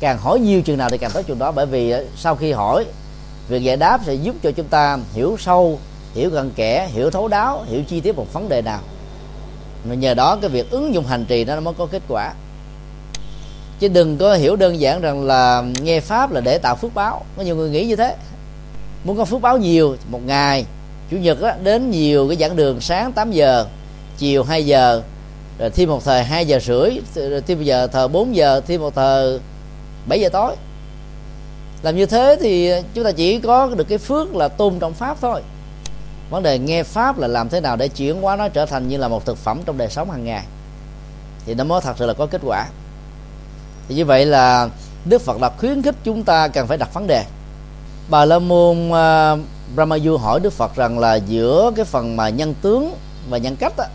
Càng 0.00 0.18
hỏi 0.18 0.40
nhiều 0.40 0.62
chừng 0.62 0.78
nào 0.78 0.90
thì 0.90 0.98
càng 0.98 1.10
tốt 1.10 1.22
chừng 1.26 1.38
đó, 1.38 1.52
bởi 1.52 1.66
vì 1.66 1.90
ờ, 1.90 2.04
sau 2.16 2.36
khi 2.36 2.52
hỏi, 2.52 2.86
việc 3.48 3.62
giải 3.62 3.76
đáp 3.76 4.00
sẽ 4.06 4.14
giúp 4.14 4.36
cho 4.42 4.50
chúng 4.50 4.68
ta 4.68 4.98
hiểu 5.12 5.36
sâu, 5.38 5.78
hiểu 6.14 6.30
gần 6.30 6.50
kẽ, 6.56 6.88
hiểu 6.92 7.10
thấu 7.10 7.28
đáo, 7.28 7.64
hiểu 7.68 7.82
chi 7.88 8.00
tiết 8.00 8.16
một 8.16 8.32
vấn 8.32 8.48
đề 8.48 8.62
nào. 8.62 8.80
Nhờ 9.84 10.14
đó 10.14 10.36
cái 10.40 10.50
việc 10.50 10.70
ứng 10.70 10.94
dụng 10.94 11.06
hành 11.06 11.24
trì 11.24 11.44
nó 11.44 11.60
mới 11.60 11.74
có 11.78 11.86
kết 11.86 12.02
quả 12.08 12.32
chứ 13.80 13.88
đừng 13.88 14.18
có 14.18 14.34
hiểu 14.34 14.56
đơn 14.56 14.80
giản 14.80 15.00
rằng 15.00 15.24
là 15.24 15.64
nghe 15.82 16.00
pháp 16.00 16.32
là 16.32 16.40
để 16.40 16.58
tạo 16.58 16.76
phước 16.76 16.94
báo. 16.94 17.24
Có 17.36 17.42
nhiều 17.42 17.56
người 17.56 17.70
nghĩ 17.70 17.86
như 17.86 17.96
thế. 17.96 18.16
Muốn 19.04 19.16
có 19.16 19.24
phước 19.24 19.40
báo 19.40 19.58
nhiều 19.58 19.96
một 20.08 20.20
ngày 20.26 20.64
chủ 21.10 21.16
nhật 21.16 21.40
đó, 21.40 21.52
đến 21.62 21.90
nhiều 21.90 22.28
cái 22.28 22.36
giảng 22.36 22.56
đường 22.56 22.80
sáng 22.80 23.12
8 23.12 23.32
giờ 23.32 23.66
chiều 24.18 24.42
2 24.42 24.66
giờ 24.66 25.02
rồi 25.58 25.70
thêm 25.70 25.88
một 25.88 26.04
thời 26.04 26.24
2 26.24 26.46
giờ 26.46 26.58
rưỡi 26.58 26.90
rồi 27.14 27.42
thêm 27.46 27.58
một 27.58 27.64
giờ 27.64 27.86
thờ 27.86 28.08
4 28.08 28.36
giờ 28.36 28.60
thêm 28.66 28.80
một 28.80 28.94
thờ 28.94 29.40
7 30.08 30.20
giờ 30.20 30.28
tối. 30.28 30.56
Làm 31.82 31.96
như 31.96 32.06
thế 32.06 32.36
thì 32.40 32.72
chúng 32.94 33.04
ta 33.04 33.12
chỉ 33.12 33.40
có 33.40 33.70
được 33.76 33.88
cái 33.88 33.98
phước 33.98 34.36
là 34.36 34.48
tôn 34.48 34.78
trọng 34.78 34.94
pháp 34.94 35.16
thôi. 35.20 35.42
Vấn 36.30 36.42
đề 36.42 36.58
nghe 36.58 36.82
pháp 36.82 37.18
là 37.18 37.28
làm 37.28 37.48
thế 37.48 37.60
nào 37.60 37.76
để 37.76 37.88
chuyển 37.88 38.20
hóa 38.22 38.36
nó 38.36 38.48
trở 38.48 38.66
thành 38.66 38.88
như 38.88 38.96
là 38.96 39.08
một 39.08 39.26
thực 39.26 39.38
phẩm 39.38 39.60
trong 39.66 39.78
đời 39.78 39.88
sống 39.90 40.10
hàng 40.10 40.24
ngày. 40.24 40.44
Thì 41.46 41.54
nó 41.54 41.64
mới 41.64 41.80
thật 41.80 41.96
sự 41.98 42.06
là 42.06 42.12
có 42.12 42.26
kết 42.26 42.40
quả 42.44 42.66
thì 43.88 43.94
như 43.94 44.04
vậy 44.04 44.26
là 44.26 44.68
đức 45.04 45.22
phật 45.22 45.40
đã 45.40 45.50
khuyến 45.58 45.82
khích 45.82 45.94
chúng 46.04 46.24
ta 46.24 46.48
cần 46.48 46.66
phải 46.66 46.78
đặt 46.78 46.94
vấn 46.94 47.06
đề. 47.06 47.24
Bà 48.10 48.24
la 48.24 48.38
môn 48.38 48.92
à, 48.92 49.32
uh, 49.32 49.38
brahmayu 49.74 50.16
hỏi 50.16 50.40
đức 50.40 50.52
phật 50.52 50.76
rằng 50.76 50.98
là 50.98 51.14
giữa 51.14 51.72
cái 51.76 51.84
phần 51.84 52.16
mà 52.16 52.28
nhân 52.28 52.54
tướng 52.62 52.94
và 53.30 53.38
nhân 53.38 53.56
cách 53.56 53.76
á, 53.76 53.86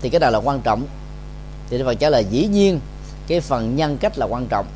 thì 0.00 0.08
cái 0.08 0.20
nào 0.20 0.30
là 0.30 0.38
quan 0.38 0.60
trọng. 0.60 0.86
Thì 1.70 1.78
đức 1.78 1.84
phật 1.84 1.94
trả 1.94 2.10
lời 2.10 2.24
dĩ 2.30 2.46
nhiên 2.46 2.80
cái 3.26 3.40
phần 3.40 3.76
nhân 3.76 3.96
cách 4.00 4.18
là 4.18 4.26
quan 4.26 4.46
trọng. 4.46 4.66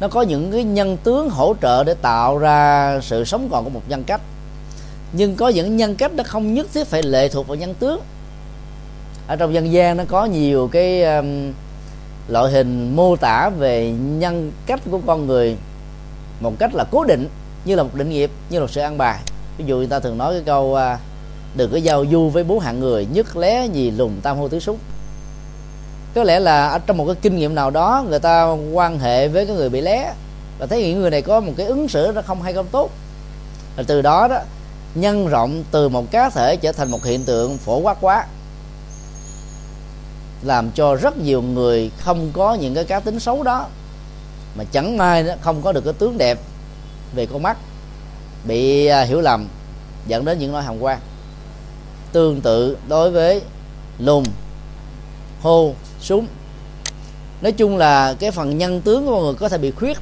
Nó 0.00 0.08
có 0.08 0.22
những 0.22 0.52
cái 0.52 0.64
nhân 0.64 0.96
tướng 0.96 1.30
hỗ 1.30 1.54
trợ 1.62 1.84
để 1.84 1.94
tạo 1.94 2.38
ra 2.38 3.00
sự 3.02 3.24
sống 3.24 3.48
còn 3.50 3.64
của 3.64 3.70
một 3.70 3.82
nhân 3.88 4.04
cách. 4.04 4.20
Nhưng 5.12 5.36
có 5.36 5.48
những 5.48 5.76
nhân 5.76 5.96
cách 5.96 6.12
nó 6.12 6.24
không 6.26 6.54
nhất 6.54 6.66
thiết 6.74 6.86
phải 6.86 7.02
lệ 7.02 7.28
thuộc 7.28 7.48
vào 7.48 7.56
nhân 7.56 7.74
tướng. 7.74 8.00
Ở 9.26 9.36
trong 9.36 9.54
dân 9.54 9.72
gian 9.72 9.96
nó 9.96 10.04
có 10.08 10.24
nhiều 10.24 10.68
cái 10.72 11.04
um, 11.04 11.52
loại 12.28 12.52
hình 12.52 12.96
mô 12.96 13.16
tả 13.16 13.50
về 13.58 13.90
nhân 13.90 14.52
cách 14.66 14.80
của 14.90 15.00
con 15.06 15.26
người 15.26 15.56
một 16.40 16.52
cách 16.58 16.74
là 16.74 16.84
cố 16.90 17.04
định, 17.04 17.28
như 17.64 17.74
là 17.74 17.82
một 17.82 17.94
định 17.94 18.10
nghiệp, 18.10 18.30
như 18.50 18.58
là 18.58 18.64
một 18.64 18.70
sự 18.70 18.80
ăn 18.80 18.98
bài. 18.98 19.18
Ví 19.58 19.64
dụ 19.64 19.76
người 19.76 19.86
ta 19.86 20.00
thường 20.00 20.18
nói 20.18 20.34
cái 20.34 20.42
câu 20.46 20.74
à, 20.74 20.98
đừng 21.54 21.70
có 21.70 21.76
giao 21.76 22.04
du 22.12 22.28
với 22.28 22.44
bố 22.44 22.58
hạng 22.58 22.80
người, 22.80 23.06
nhất 23.12 23.36
lé 23.36 23.66
gì 23.66 23.90
lùng 23.90 24.20
tam 24.22 24.36
hô 24.36 24.48
tứ 24.48 24.60
súng 24.60 24.78
có 26.18 26.24
lẽ 26.24 26.40
là 26.40 26.68
ở 26.68 26.78
trong 26.78 26.96
một 26.96 27.06
cái 27.06 27.14
kinh 27.22 27.36
nghiệm 27.36 27.54
nào 27.54 27.70
đó, 27.70 28.04
người 28.08 28.18
ta 28.18 28.56
quan 28.72 28.98
hệ 28.98 29.28
với 29.28 29.46
cái 29.46 29.56
người 29.56 29.68
bị 29.68 29.80
lé 29.80 30.14
và 30.58 30.66
thấy 30.66 30.82
những 30.82 31.00
người 31.00 31.10
này 31.10 31.22
có 31.22 31.40
một 31.40 31.52
cái 31.56 31.66
ứng 31.66 31.88
xử 31.88 32.12
nó 32.14 32.22
không 32.22 32.42
hay 32.42 32.52
không 32.52 32.66
tốt. 32.72 32.90
Và 33.76 33.82
từ 33.86 34.02
đó 34.02 34.28
đó, 34.28 34.38
nhân 34.94 35.28
rộng 35.28 35.64
từ 35.70 35.88
một 35.88 36.10
cá 36.10 36.30
thể 36.30 36.56
trở 36.56 36.72
thành 36.72 36.90
một 36.90 37.04
hiện 37.04 37.24
tượng 37.24 37.58
phổ 37.58 37.78
quát 37.78 37.98
quá 38.00 38.26
làm 40.42 40.70
cho 40.70 40.94
rất 40.94 41.18
nhiều 41.18 41.42
người 41.42 41.90
không 41.98 42.30
có 42.32 42.54
những 42.54 42.74
cái 42.74 42.84
cá 42.84 43.00
tính 43.00 43.20
xấu 43.20 43.42
đó. 43.42 43.66
Mà 44.58 44.64
chẳng 44.72 44.96
may 44.96 45.22
nó 45.22 45.34
không 45.40 45.62
có 45.62 45.72
được 45.72 45.84
cái 45.84 45.92
tướng 45.92 46.18
đẹp 46.18 46.38
về 47.14 47.26
con 47.26 47.42
mắt 47.42 47.56
bị 48.44 48.86
à, 48.86 49.02
hiểu 49.02 49.20
lầm 49.20 49.46
dẫn 50.06 50.24
đến 50.24 50.38
những 50.38 50.52
nỗi 50.52 50.62
hàm 50.62 50.80
quan. 50.80 50.98
Tương 52.12 52.40
tự 52.40 52.76
đối 52.88 53.10
với 53.10 53.42
lùn 53.98 54.24
hô 55.42 55.74
súng. 56.00 56.26
Nói 57.40 57.52
chung 57.52 57.76
là 57.76 58.14
cái 58.18 58.30
phần 58.30 58.58
nhân 58.58 58.80
tướng 58.80 59.06
của 59.06 59.12
mọi 59.12 59.22
người 59.22 59.34
có 59.34 59.48
thể 59.48 59.58
bị 59.58 59.70
khuyết 59.70 59.98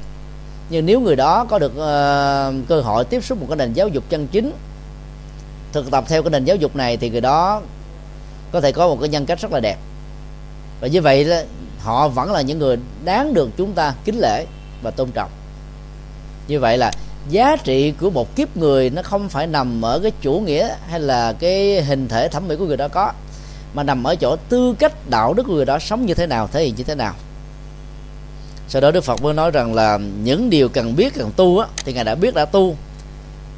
nhưng 0.69 0.85
nếu 0.85 0.99
người 0.99 1.15
đó 1.15 1.45
có 1.45 1.59
được 1.59 1.71
uh, 1.71 2.67
cơ 2.67 2.81
hội 2.81 3.05
tiếp 3.05 3.23
xúc 3.23 3.39
một 3.39 3.45
cái 3.49 3.57
nền 3.57 3.73
giáo 3.73 3.87
dục 3.87 4.03
chân 4.09 4.27
chính 4.27 4.51
thực 5.71 5.91
tập 5.91 6.03
theo 6.07 6.23
cái 6.23 6.29
nền 6.29 6.45
giáo 6.45 6.55
dục 6.55 6.75
này 6.75 6.97
thì 6.97 7.09
người 7.09 7.21
đó 7.21 7.61
có 8.51 8.61
thể 8.61 8.71
có 8.71 8.87
một 8.87 8.97
cái 8.99 9.09
nhân 9.09 9.25
cách 9.25 9.39
rất 9.41 9.51
là 9.51 9.59
đẹp 9.59 9.77
và 10.79 10.87
như 10.87 11.01
vậy 11.01 11.23
đó, 11.23 11.35
họ 11.79 12.07
vẫn 12.07 12.31
là 12.31 12.41
những 12.41 12.59
người 12.59 12.77
đáng 13.05 13.33
được 13.33 13.49
chúng 13.57 13.73
ta 13.73 13.93
kính 14.05 14.19
lễ 14.19 14.45
và 14.81 14.91
tôn 14.91 15.11
trọng. 15.11 15.29
Như 16.47 16.59
vậy 16.59 16.77
là 16.77 16.91
giá 17.29 17.55
trị 17.55 17.91
của 17.91 18.09
một 18.09 18.35
kiếp 18.35 18.57
người 18.57 18.89
nó 18.89 19.01
không 19.01 19.29
phải 19.29 19.47
nằm 19.47 19.81
ở 19.85 19.99
cái 19.99 20.11
chủ 20.21 20.39
nghĩa 20.39 20.75
hay 20.89 20.99
là 20.99 21.33
cái 21.33 21.81
hình 21.81 22.07
thể 22.07 22.27
thẩm 22.27 22.47
mỹ 22.47 22.55
của 22.55 22.65
người 22.65 22.77
đó 22.77 22.87
có 22.87 23.11
mà 23.73 23.83
nằm 23.83 24.03
ở 24.03 24.15
chỗ 24.15 24.35
tư 24.49 24.75
cách 24.79 25.09
đạo 25.09 25.33
đức 25.33 25.43
của 25.43 25.53
người 25.53 25.65
đó 25.65 25.79
sống 25.79 26.05
như 26.05 26.13
thế 26.13 26.27
nào 26.27 26.47
thể 26.47 26.63
hiện 26.63 26.75
như 26.75 26.83
thế 26.83 26.95
nào. 26.95 27.13
Sau 28.67 28.81
đó 28.81 28.91
đức 28.91 29.03
phật 29.03 29.21
mới 29.21 29.33
nói 29.33 29.51
rằng 29.51 29.73
là 29.73 29.99
những 30.23 30.49
điều 30.49 30.69
cần 30.69 30.95
biết 30.95 31.13
cần 31.15 31.31
tu 31.35 31.59
á, 31.59 31.67
thì 31.85 31.93
ngài 31.93 32.03
đã 32.03 32.15
biết 32.15 32.33
đã 32.33 32.45
tu. 32.45 32.75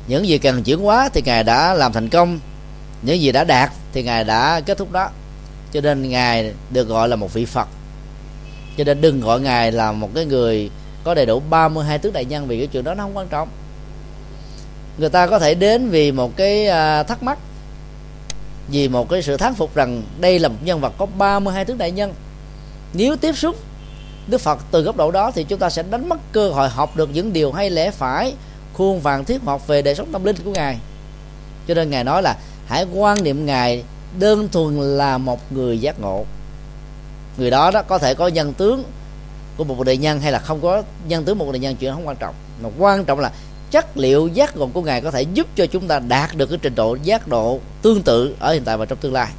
Những 0.08 0.28
gì 0.28 0.38
cần 0.38 0.64
chuyển 0.64 0.80
hóa 0.80 1.10
thì 1.14 1.22
ngài 1.26 1.44
đã 1.44 1.74
làm 1.74 1.94
thành 1.94 2.10
công. 2.10 2.40
Những 3.02 3.22
gì 3.22 3.32
đã 3.32 3.44
đạt 3.44 3.72
thì 3.94 4.04
ngài 4.04 4.24
đã 4.24 4.62
kết 4.62 4.78
thúc 4.78 4.92
đó 4.92 5.10
cho 5.74 5.82
nên 5.82 6.10
ngài 6.10 6.54
được 6.70 6.88
gọi 6.88 7.10
là 7.10 7.16
một 7.16 7.34
vị 7.34 7.46
phật. 7.46 7.68
Cho 8.78 8.84
nên 8.84 9.02
đừng 9.02 9.22
gọi 9.22 9.42
ngài 9.42 9.72
là 9.72 9.92
một 9.92 10.10
cái 10.16 10.26
người 10.26 10.70
có 11.04 11.14
đầy 11.14 11.26
đủ 11.26 11.42
32 11.50 12.00
tướng 12.00 12.14
đại 12.14 12.26
nhân 12.26 12.48
vì 12.48 12.58
cái 12.58 12.68
chuyện 12.68 12.84
đó 12.84 12.94
nó 12.94 13.04
không 13.04 13.18
quan 13.18 13.28
trọng. 13.28 13.50
Người 14.98 15.10
ta 15.10 15.28
có 15.28 15.40
thể 15.40 15.56
đến 15.56 15.90
vì 15.90 16.12
một 16.12 16.36
cái 16.36 16.68
à, 16.68 17.04
thắc 17.04 17.24
mắc, 17.24 17.38
vì 18.72 18.88
một 18.88 19.10
cái 19.10 19.22
sự 19.22 19.38
thán 19.38 19.54
phục 19.54 19.76
rằng 19.76 20.04
đây 20.20 20.40
là 20.40 20.50
một 20.50 20.58
nhân 20.64 20.82
vật 20.82 20.94
có 20.98 21.06
32 21.06 21.66
tướng 21.66 21.78
đại 21.78 21.92
nhân. 21.92 22.14
Nếu 22.94 23.16
tiếp 23.16 23.38
xúc 23.38 23.56
Đức 24.28 24.42
Phật 24.42 24.60
từ 24.72 24.82
góc 24.82 24.98
độ 24.98 25.12
đó 25.12 25.32
thì 25.32 25.44
chúng 25.44 25.60
ta 25.60 25.70
sẽ 25.70 25.84
đánh 25.84 26.10
mất 26.10 26.20
cơ 26.32 26.50
hội 26.50 26.70
học 26.70 26.96
được 26.96 27.10
những 27.14 27.34
điều 27.34 27.52
hay 27.52 27.70
lẽ 27.70 27.92
phải, 27.92 28.34
khuôn 28.74 29.00
vàng 29.00 29.26
thiết 29.26 29.42
học 29.46 29.68
về 29.68 29.82
đời 29.82 29.96
sống 29.96 30.08
tâm 30.12 30.24
linh 30.24 30.36
của 30.46 30.52
ngài. 30.52 30.78
Cho 31.68 31.74
nên 31.74 31.90
ngài 31.90 32.04
nói 32.04 32.22
là 32.22 32.38
hãy 32.68 32.86
quan 32.94 33.24
niệm 33.24 33.46
ngài 33.46 33.84
đơn 34.20 34.50
thuần 34.50 34.76
là 34.98 35.18
một 35.18 35.52
người 35.52 35.80
giác 35.80 36.00
ngộ. 36.00 36.26
Người 37.38 37.50
đó 37.50 37.72
đó 37.72 37.82
có 37.82 37.98
thể 37.98 38.14
có 38.14 38.28
nhân 38.28 38.54
tướng 38.54 38.84
của 39.58 39.64
một 39.64 39.84
đại 39.84 39.98
nhân 39.98 40.20
hay 40.20 40.32
là 40.32 40.40
không 40.40 40.62
có 40.62 40.84
nhân 41.08 41.26
tướng 41.26 41.38
một 41.38 41.52
đại 41.52 41.60
nhân, 41.60 41.76
chuyện 41.76 41.94
không 41.94 42.08
quan 42.08 42.18
trọng. 42.18 42.36
Mà 42.64 42.70
quan 42.78 43.06
trọng 43.06 43.20
là 43.20 43.32
chất 43.72 43.98
liệu 43.98 44.28
giác 44.28 44.58
ngộ 44.58 44.68
của 44.74 44.82
ngài 44.82 45.02
có 45.02 45.12
thể 45.12 45.22
giúp 45.22 45.48
cho 45.56 45.66
chúng 45.66 45.88
ta 45.88 46.00
đạt 46.00 46.36
được 46.36 46.46
cái 46.46 46.60
trình 46.62 46.76
độ 46.76 46.98
giác 47.04 47.28
độ 47.28 47.60
tương 47.82 48.02
tự 48.02 48.36
ở 48.40 48.54
hiện 48.54 48.64
tại 48.64 48.78
và 48.78 48.86
trong 48.86 48.98
tương 48.98 49.14
lai. 49.14 49.32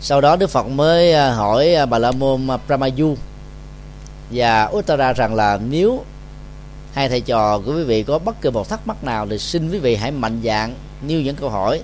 Sau 0.00 0.20
đó 0.20 0.36
đức 0.36 0.50
phật 0.50 0.68
mới 0.68 1.12
à, 1.12 1.30
hỏi 1.30 1.74
à, 1.74 1.86
bà 1.86 1.98
la 1.98 2.10
môn 2.12 2.50
à, 2.50 2.56
brahmayu 2.66 3.16
và 4.30 4.70
uttara 4.72 5.12
rằng 5.12 5.34
là 5.34 5.60
nếu 5.68 6.04
hai 6.92 7.08
thầy 7.08 7.20
trò 7.20 7.58
của 7.58 7.74
quý 7.74 7.84
vị 7.84 8.02
có 8.02 8.18
bất 8.18 8.40
cứ 8.40 8.50
một 8.50 8.68
thắc 8.68 8.86
mắc 8.86 9.04
nào 9.04 9.26
thì 9.30 9.38
xin 9.38 9.70
quý 9.70 9.78
vị 9.78 9.96
hãy 9.96 10.10
mạnh 10.10 10.40
dạng 10.44 10.74
nêu 11.02 11.20
những 11.20 11.36
câu 11.36 11.50
hỏi 11.50 11.82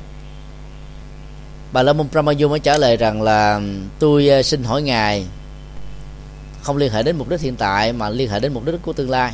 bà 1.72 1.82
la 1.82 1.92
môn 1.92 2.06
brahmayu 2.12 2.48
mới 2.48 2.60
trả 2.60 2.78
lời 2.78 2.96
rằng 2.96 3.22
là 3.22 3.60
tôi 3.98 4.28
à, 4.28 4.42
xin 4.42 4.64
hỏi 4.64 4.82
ngài 4.82 5.26
không 6.62 6.76
liên 6.76 6.92
hệ 6.92 7.02
đến 7.02 7.16
mục 7.18 7.28
đích 7.28 7.40
hiện 7.40 7.56
tại 7.56 7.92
mà 7.92 8.08
liên 8.08 8.30
hệ 8.30 8.40
đến 8.40 8.52
mục 8.52 8.64
đích 8.66 8.82
của 8.82 8.92
tương 8.92 9.10
lai. 9.10 9.32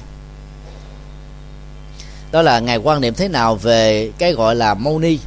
Đó 2.33 2.43
là 2.43 2.61
ngài 2.61 2.77
quan 2.77 3.01
niệm 3.01 3.15
thế 3.15 3.29
nào 3.29 3.55
về 3.55 4.11
cái 4.19 4.33
gọi 4.33 4.55
là 4.55 4.75
mâu 4.75 4.99
ni 4.99 5.19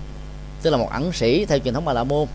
tức 0.62 0.70
là 0.70 0.78
một 0.78 0.90
ẩn 0.92 1.14
sĩ 1.14 1.46
theo 1.46 1.60
truyền 1.60 1.74
thống 1.74 1.86
bà 1.86 1.94
la 1.94 2.04
môn. 2.04 2.28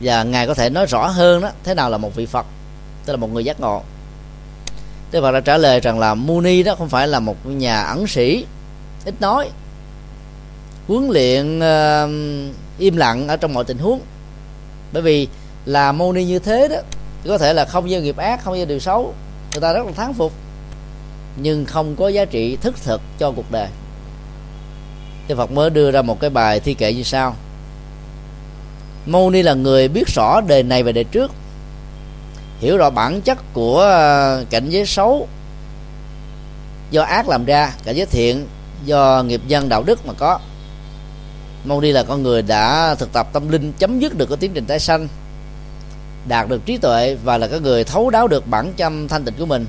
Và 0.00 0.22
ngài 0.22 0.46
có 0.46 0.54
thể 0.54 0.70
nói 0.70 0.86
rõ 0.86 1.06
hơn 1.06 1.42
đó 1.42 1.50
thế 1.64 1.74
nào 1.74 1.90
là 1.90 1.98
một 1.98 2.14
vị 2.14 2.26
phật 2.26 2.46
tức 3.04 3.12
là 3.12 3.16
một 3.16 3.32
người 3.32 3.44
giác 3.44 3.60
ngộ. 3.60 3.82
Đức 5.12 5.20
Phật 5.20 5.32
đã 5.32 5.40
trả 5.40 5.58
lời 5.58 5.80
rằng 5.80 5.98
là 5.98 6.14
Muni 6.14 6.62
đó 6.62 6.74
không 6.74 6.88
phải 6.88 7.08
là 7.08 7.20
một 7.20 7.46
nhà 7.46 7.80
ẩn 7.80 8.06
sĩ 8.06 8.46
ít 9.04 9.14
nói 9.20 9.50
huấn 10.88 11.08
luyện 11.10 11.58
uh, 11.58 12.54
im 12.78 12.96
lặng 12.96 13.28
ở 13.28 13.36
trong 13.36 13.54
mọi 13.54 13.64
tình 13.64 13.78
huống. 13.78 14.00
Bởi 14.92 15.02
vì 15.02 15.28
là 15.64 15.92
Muni 15.92 16.24
như 16.24 16.38
thế 16.38 16.68
đó 16.68 16.76
có 17.26 17.38
thể 17.38 17.52
là 17.52 17.64
không 17.64 17.88
gieo 17.88 18.00
nghiệp 18.00 18.16
ác, 18.16 18.44
không 18.44 18.56
gieo 18.56 18.66
điều 18.66 18.78
xấu, 18.78 19.14
người 19.52 19.60
ta 19.60 19.72
rất 19.72 19.86
là 19.86 19.92
thán 19.92 20.12
phục, 20.14 20.32
nhưng 21.36 21.64
không 21.64 21.96
có 21.96 22.08
giá 22.08 22.24
trị 22.24 22.56
thức 22.56 22.74
thực 22.84 23.00
cho 23.18 23.32
cuộc 23.36 23.52
đời. 23.52 23.68
Đức 25.28 25.34
Phật 25.36 25.50
mới 25.50 25.70
đưa 25.70 25.90
ra 25.90 26.02
một 26.02 26.20
cái 26.20 26.30
bài 26.30 26.60
thi 26.60 26.74
kệ 26.74 26.92
như 26.92 27.02
sau. 27.02 27.36
Mâu 29.06 29.30
Ni 29.30 29.42
là 29.42 29.54
người 29.54 29.88
biết 29.88 30.08
rõ 30.14 30.40
đề 30.40 30.62
này 30.62 30.82
và 30.82 30.92
đề 30.92 31.04
trước, 31.04 31.32
Hiểu 32.58 32.76
rõ 32.76 32.90
bản 32.90 33.20
chất 33.20 33.38
của 33.52 33.80
ờ, 33.80 34.44
cảnh 34.50 34.70
giới 34.70 34.86
xấu, 34.86 35.28
Do 36.90 37.02
ác 37.02 37.28
làm 37.28 37.44
ra, 37.44 37.72
Cảnh 37.84 37.96
giới 37.96 38.06
thiện 38.06 38.46
do 38.84 39.22
nghiệp 39.26 39.40
nhân 39.48 39.68
đạo 39.68 39.82
đức 39.82 40.06
mà 40.06 40.12
có. 40.12 40.40
Mâu 41.64 41.80
Ni 41.80 41.92
là 41.92 42.02
con 42.02 42.22
người 42.22 42.42
đã 42.42 42.94
thực 42.94 43.12
tập 43.12 43.28
tâm 43.32 43.48
linh 43.48 43.72
Chấm 43.78 44.00
dứt 44.00 44.18
được 44.18 44.26
cái 44.28 44.36
tiến 44.40 44.50
trình 44.54 44.64
tái 44.64 44.78
sanh 44.78 45.08
Đạt 46.28 46.48
được 46.48 46.66
trí 46.66 46.76
tuệ 46.76 47.16
Và 47.24 47.38
là 47.38 47.46
cái 47.46 47.60
người 47.60 47.84
thấu 47.84 48.10
đáo 48.10 48.28
được 48.28 48.46
bản 48.46 48.72
châm 48.76 49.08
thanh 49.08 49.24
tịnh 49.24 49.34
của 49.38 49.46
mình. 49.46 49.66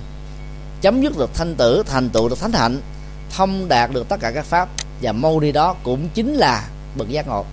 Chấm 0.82 1.02
dứt 1.02 1.18
được 1.18 1.30
thanh 1.34 1.56
tử 1.56 1.84
thành 1.86 2.10
tựu 2.10 2.30
được 2.30 2.40
thánh 2.40 2.54
hạnh 2.54 2.82
thông 3.36 3.68
đạt 3.68 3.92
được 3.94 4.10
tất 4.10 4.20
cả 4.20 4.32
các 4.32 4.46
pháp. 4.46 4.70
Và 5.02 5.12
mâu 5.12 5.40
ni 5.40 5.52
đó 5.52 5.76
cũng 5.84 6.10
chính 6.14 6.34
là 6.34 6.68
bậc 6.96 7.10
giác 7.10 7.28
ngộ. 7.28 7.46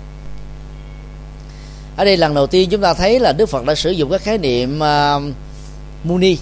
Ở 1.96 2.04
đây 2.04 2.16
lần 2.16 2.34
đầu 2.34 2.46
tiên 2.46 2.68
chúng 2.70 2.80
ta 2.80 2.94
thấy 2.94 3.20
là 3.20 3.32
đức 3.32 3.46
phật 3.46 3.64
đã 3.64 3.74
sử 3.74 3.90
dụng 3.90 4.10
các 4.10 4.20
khái 4.20 4.38
niệm 4.38 4.80
uh, 4.80 5.22
muni 6.04 6.38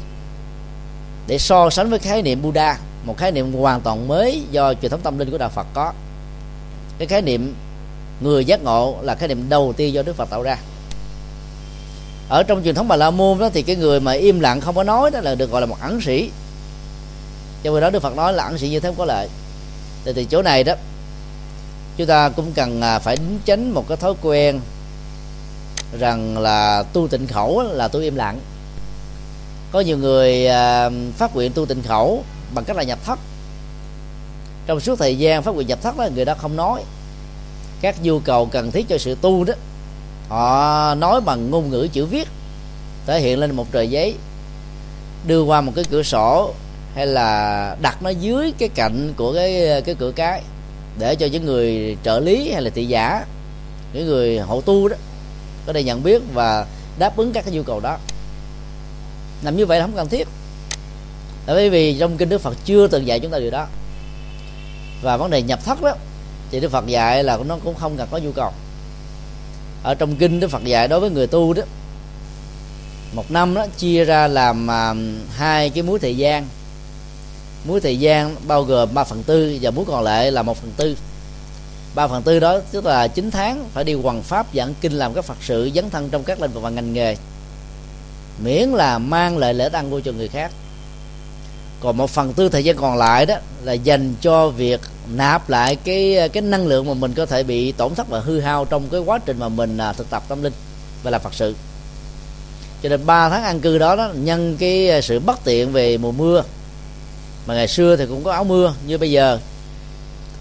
để 1.27 1.39
so 1.39 1.71
sánh 1.71 1.91
với 1.91 1.99
khái 1.99 2.23
niệm 2.23 2.43
buddha 2.43 2.79
một 3.05 3.19
khái 3.19 3.33
niệm 3.33 3.53
hoàn 3.53 3.81
toàn 3.81 4.09
mới 4.09 4.43
do 4.51 4.75
truyền 4.75 4.91
thống 4.91 5.01
tâm 5.01 5.19
linh 5.19 5.31
của 5.31 5.39
đạo 5.39 5.49
phật 5.49 5.67
có. 5.75 5.93
Cái 6.99 7.09
khái 7.09 7.23
niệm 7.23 7.55
người 8.21 8.45
giác 8.45 8.63
ngộ 8.63 8.97
là 9.03 9.15
khái 9.15 9.29
niệm 9.29 9.49
đầu 9.49 9.73
tiên 9.77 9.95
do 9.95 10.03
đức 10.03 10.17
phật 10.17 10.31
tạo 10.31 10.43
ra. 10.43 10.59
Ở 12.29 12.43
trong 12.43 12.65
truyền 12.65 12.75
thống 12.75 12.89
bà 12.89 12.97
la 12.97 13.11
môn 13.11 13.39
đó 13.39 13.51
thì 13.53 13.63
cái 13.63 13.77
người 13.77 14.01
mà 14.01 14.13
im 14.13 14.41
lặng 14.41 14.61
không 14.61 14.75
có 14.75 14.85
nói 14.85 15.11
đó 15.11 15.21
là 15.21 15.35
được 15.35 15.51
gọi 15.51 15.61
là 15.61 15.67
một 15.67 15.77
ẩn 15.81 16.01
sĩ. 16.01 16.31
Cho 17.65 17.71
nên 17.73 17.81
đó 17.81 17.91
đức 17.91 18.03
phật 18.03 18.17
nói 18.17 18.33
là 18.33 18.45
ẩn 18.45 18.59
sĩ 18.59 18.69
như 18.69 18.81
thế 18.81 18.89
không 18.89 18.99
có 18.99 19.05
lợi. 19.05 19.29
Thì 20.05 20.13
từ 20.13 20.25
chỗ 20.25 20.43
này 20.43 20.65
đó, 20.65 20.75
chúng 21.97 22.07
ta 22.07 22.29
cũng 22.29 22.53
cần 22.53 22.81
à, 22.81 22.99
phải 22.99 23.17
đính 23.17 23.39
tránh 23.45 23.71
một 23.71 23.89
cái 23.89 23.97
thói 23.97 24.15
quen 24.23 24.61
rằng 25.99 26.39
là 26.39 26.83
tu 26.93 27.09
tịnh 27.09 27.27
khẩu 27.27 27.63
là 27.63 27.89
tu 27.89 28.01
im 28.01 28.17
lặng. 28.17 28.41
Có 29.73 29.81
nhiều 29.81 29.99
người 29.99 30.47
à, 30.47 30.91
phát 31.17 31.35
nguyện 31.35 31.53
tu 31.53 31.67
tịnh 31.67 31.83
khẩu 31.83 32.25
bằng 32.55 32.65
cách 32.65 32.77
là 32.77 32.83
nhập 32.83 32.99
thất. 33.05 33.19
Trong 34.67 34.81
suốt 34.81 34.99
thời 34.99 35.19
gian 35.19 35.43
phát 35.43 35.55
nguyện 35.55 35.67
nhập 35.67 35.79
thất 35.83 35.97
đó, 35.97 36.09
người 36.15 36.25
đó 36.25 36.35
không 36.39 36.57
nói 36.57 36.83
các 37.81 37.97
nhu 38.03 38.19
cầu 38.19 38.47
cần 38.47 38.71
thiết 38.71 38.89
cho 38.89 38.99
sự 38.99 39.17
tu 39.21 39.45
đó. 39.45 39.55
Họ 40.29 40.95
nói 40.95 41.21
bằng 41.21 41.51
ngôn 41.51 41.71
ngữ 41.71 41.89
chữ 41.93 42.07
viết, 42.07 42.29
thể 43.07 43.21
hiện 43.21 43.39
lên 43.39 43.57
một 43.57 43.73
tờ 43.73 43.83
giấy, 43.83 44.15
đưa 45.27 45.43
qua 45.43 45.61
một 45.61 45.73
cái 45.77 45.85
cửa 45.91 46.03
sổ, 46.03 46.55
hay 46.95 47.07
là 47.07 47.77
đặt 47.83 48.03
nó 48.03 48.11
dưới 48.11 48.53
cái 48.59 48.69
cạnh 48.69 49.13
của 49.17 49.35
cái 49.35 49.83
cái 49.85 49.95
cửa 49.95 50.13
cái, 50.17 50.43
để 50.99 51.15
cho 51.15 51.27
những 51.27 51.45
người 51.45 51.97
trợ 52.03 52.21
lý 52.21 52.53
hay 52.53 52.63
là 52.63 52.71
thị 52.71 52.87
giả, 52.87 53.25
những 53.93 54.07
người 54.07 54.39
hộ 54.39 54.61
tu 54.61 54.89
đó, 54.89 54.97
có 55.67 55.73
thể 55.73 55.83
nhận 55.83 56.03
biết 56.03 56.23
và 56.35 56.67
đáp 56.99 57.17
ứng 57.17 57.33
các 57.33 57.45
cái 57.45 57.55
nhu 57.55 57.63
cầu 57.63 57.81
đó. 57.81 57.99
Làm 59.43 59.57
như 59.57 59.67
vậy 59.67 59.79
là 59.79 59.87
không 59.87 59.97
cần 59.97 60.09
thiết. 60.09 60.29
Bởi 61.47 61.71
vì 61.71 61.97
trong 61.99 62.17
kinh 62.17 62.29
đức 62.29 62.41
phật 62.41 62.57
chưa 62.65 62.87
từng 62.87 63.07
dạy 63.07 63.21
chúng 63.21 63.31
ta 63.31 63.39
điều 63.39 63.51
đó. 63.51 63.67
Và 65.03 65.17
vấn 65.17 65.31
đề 65.31 65.43
nhập 65.43 65.65
thất 65.65 65.83
đó 65.83 65.95
thì 66.51 66.61
đức 66.61 66.69
phật 66.71 66.87
dạy 66.87 67.25
là 67.25 67.39
nó 67.47 67.59
cũng 67.65 67.75
không 67.75 67.97
cần 67.97 68.09
có 68.11 68.19
nhu 68.19 68.33
cầu. 68.33 68.53
Ở 69.83 69.95
trong 69.95 70.17
kinh 70.17 70.41
đức 70.41 70.51
phật 70.51 70.65
dạy 70.65 70.89
đối 70.89 71.01
với 71.01 71.11
người 71.11 71.27
tu 71.27 71.53
đó, 71.53 71.63
một 73.13 73.31
năm 73.31 73.55
đó 73.55 73.67
chia 73.77 74.05
ra 74.05 74.29
làm 74.29 74.71
à, 74.71 74.95
hai 75.37 75.71
cái 75.71 75.83
múi 75.83 75.99
thời 75.99 76.17
gian. 76.17 76.47
Múi 77.65 77.81
thời 77.81 77.99
gian 78.01 78.37
bao 78.47 78.63
gồm 78.63 78.89
3 78.95 79.05
phần 79.05 79.23
tư, 79.23 79.59
và 79.61 79.71
múi 79.71 79.85
còn 79.89 80.05
lại 80.05 80.33
là 80.33 80.43
một 80.43 80.57
phần 80.57 80.73
tư. 80.77 80.97
Ba 81.95 82.07
phần 82.07 82.23
tư 82.23 82.41
đó 82.41 82.59
tức 82.73 82.87
là 82.87 83.09
9 83.09 83.31
tháng 83.31 83.69
phải 83.75 83.85
đi 83.85 83.95
hoàng 83.95 84.23
pháp 84.23 84.47
giảng 84.55 84.75
kinh 84.81 84.93
làm 84.93 85.15
các 85.15 85.25
phật 85.25 85.37
sự, 85.41 85.71
dấn 85.75 85.91
thân 85.91 86.09
trong 86.11 86.25
các 86.25 86.41
lĩnh 86.41 86.53
vực 86.53 86.63
và 86.63 86.71
ngành 86.71 86.93
nghề. 86.93 87.17
Miễn 88.45 88.69
là 88.69 88.99
mang 88.99 89.39
lại 89.39 89.55
lễ 89.55 89.69
tăng 89.69 89.85
ăn 89.85 89.91
vui 89.91 90.03
cho 90.03 90.13
người 90.13 90.29
khác. 90.29 90.51
Còn 91.81 91.97
một 91.97 92.11
phần 92.11 92.33
tư 92.33 92.49
thời 92.49 92.65
gian 92.65 92.77
còn 92.77 92.97
lại 92.97 93.27
đó 93.27 93.35
là 93.63 93.73
dành 93.73 94.15
cho 94.21 94.49
việc 94.49 94.81
nạp 95.17 95.51
lại 95.51 95.77
cái 95.77 96.29
cái 96.33 96.43
năng 96.43 96.67
lượng 96.67 96.87
mà 96.87 96.95
mình 96.95 97.13
có 97.13 97.27
thể 97.27 97.43
bị 97.43 97.73
tổn 97.73 97.95
thất 97.95 98.09
và 98.09 98.21
hư 98.21 98.41
hao 98.41 98.65
trong 98.65 98.89
cái 98.89 99.01
quá 99.01 99.19
trình 99.27 99.39
mà 99.39 99.49
mình 99.49 99.79
à, 99.79 99.93
thực 99.93 100.11
tập 100.11 100.23
tâm 100.29 100.43
linh 100.43 100.53
và 101.03 101.11
làm 101.11 101.21
phật 101.21 101.35
sự. 101.35 101.55
Cho 102.83 102.89
nên 102.89 103.07
ba 103.07 103.29
tháng 103.29 103.45
ăn 103.45 103.61
cư 103.61 103.79
đó, 103.79 103.97
đó 103.97 104.11
nhân 104.15 104.57
cái 104.59 105.03
sự 105.03 105.21
bất 105.21 105.45
tiện 105.45 105.73
về 105.73 105.99
mùa 105.99 106.13
mưa. 106.13 106.43
Mà 107.47 107.55
ngày 107.55 107.69
xưa 107.69 107.97
thì 107.97 108.07
cũng 108.07 108.25
có 108.25 108.33
áo 108.33 108.45
mưa 108.45 108.75
như 108.87 108.99
bây 108.99 109.11
giờ. 109.11 109.39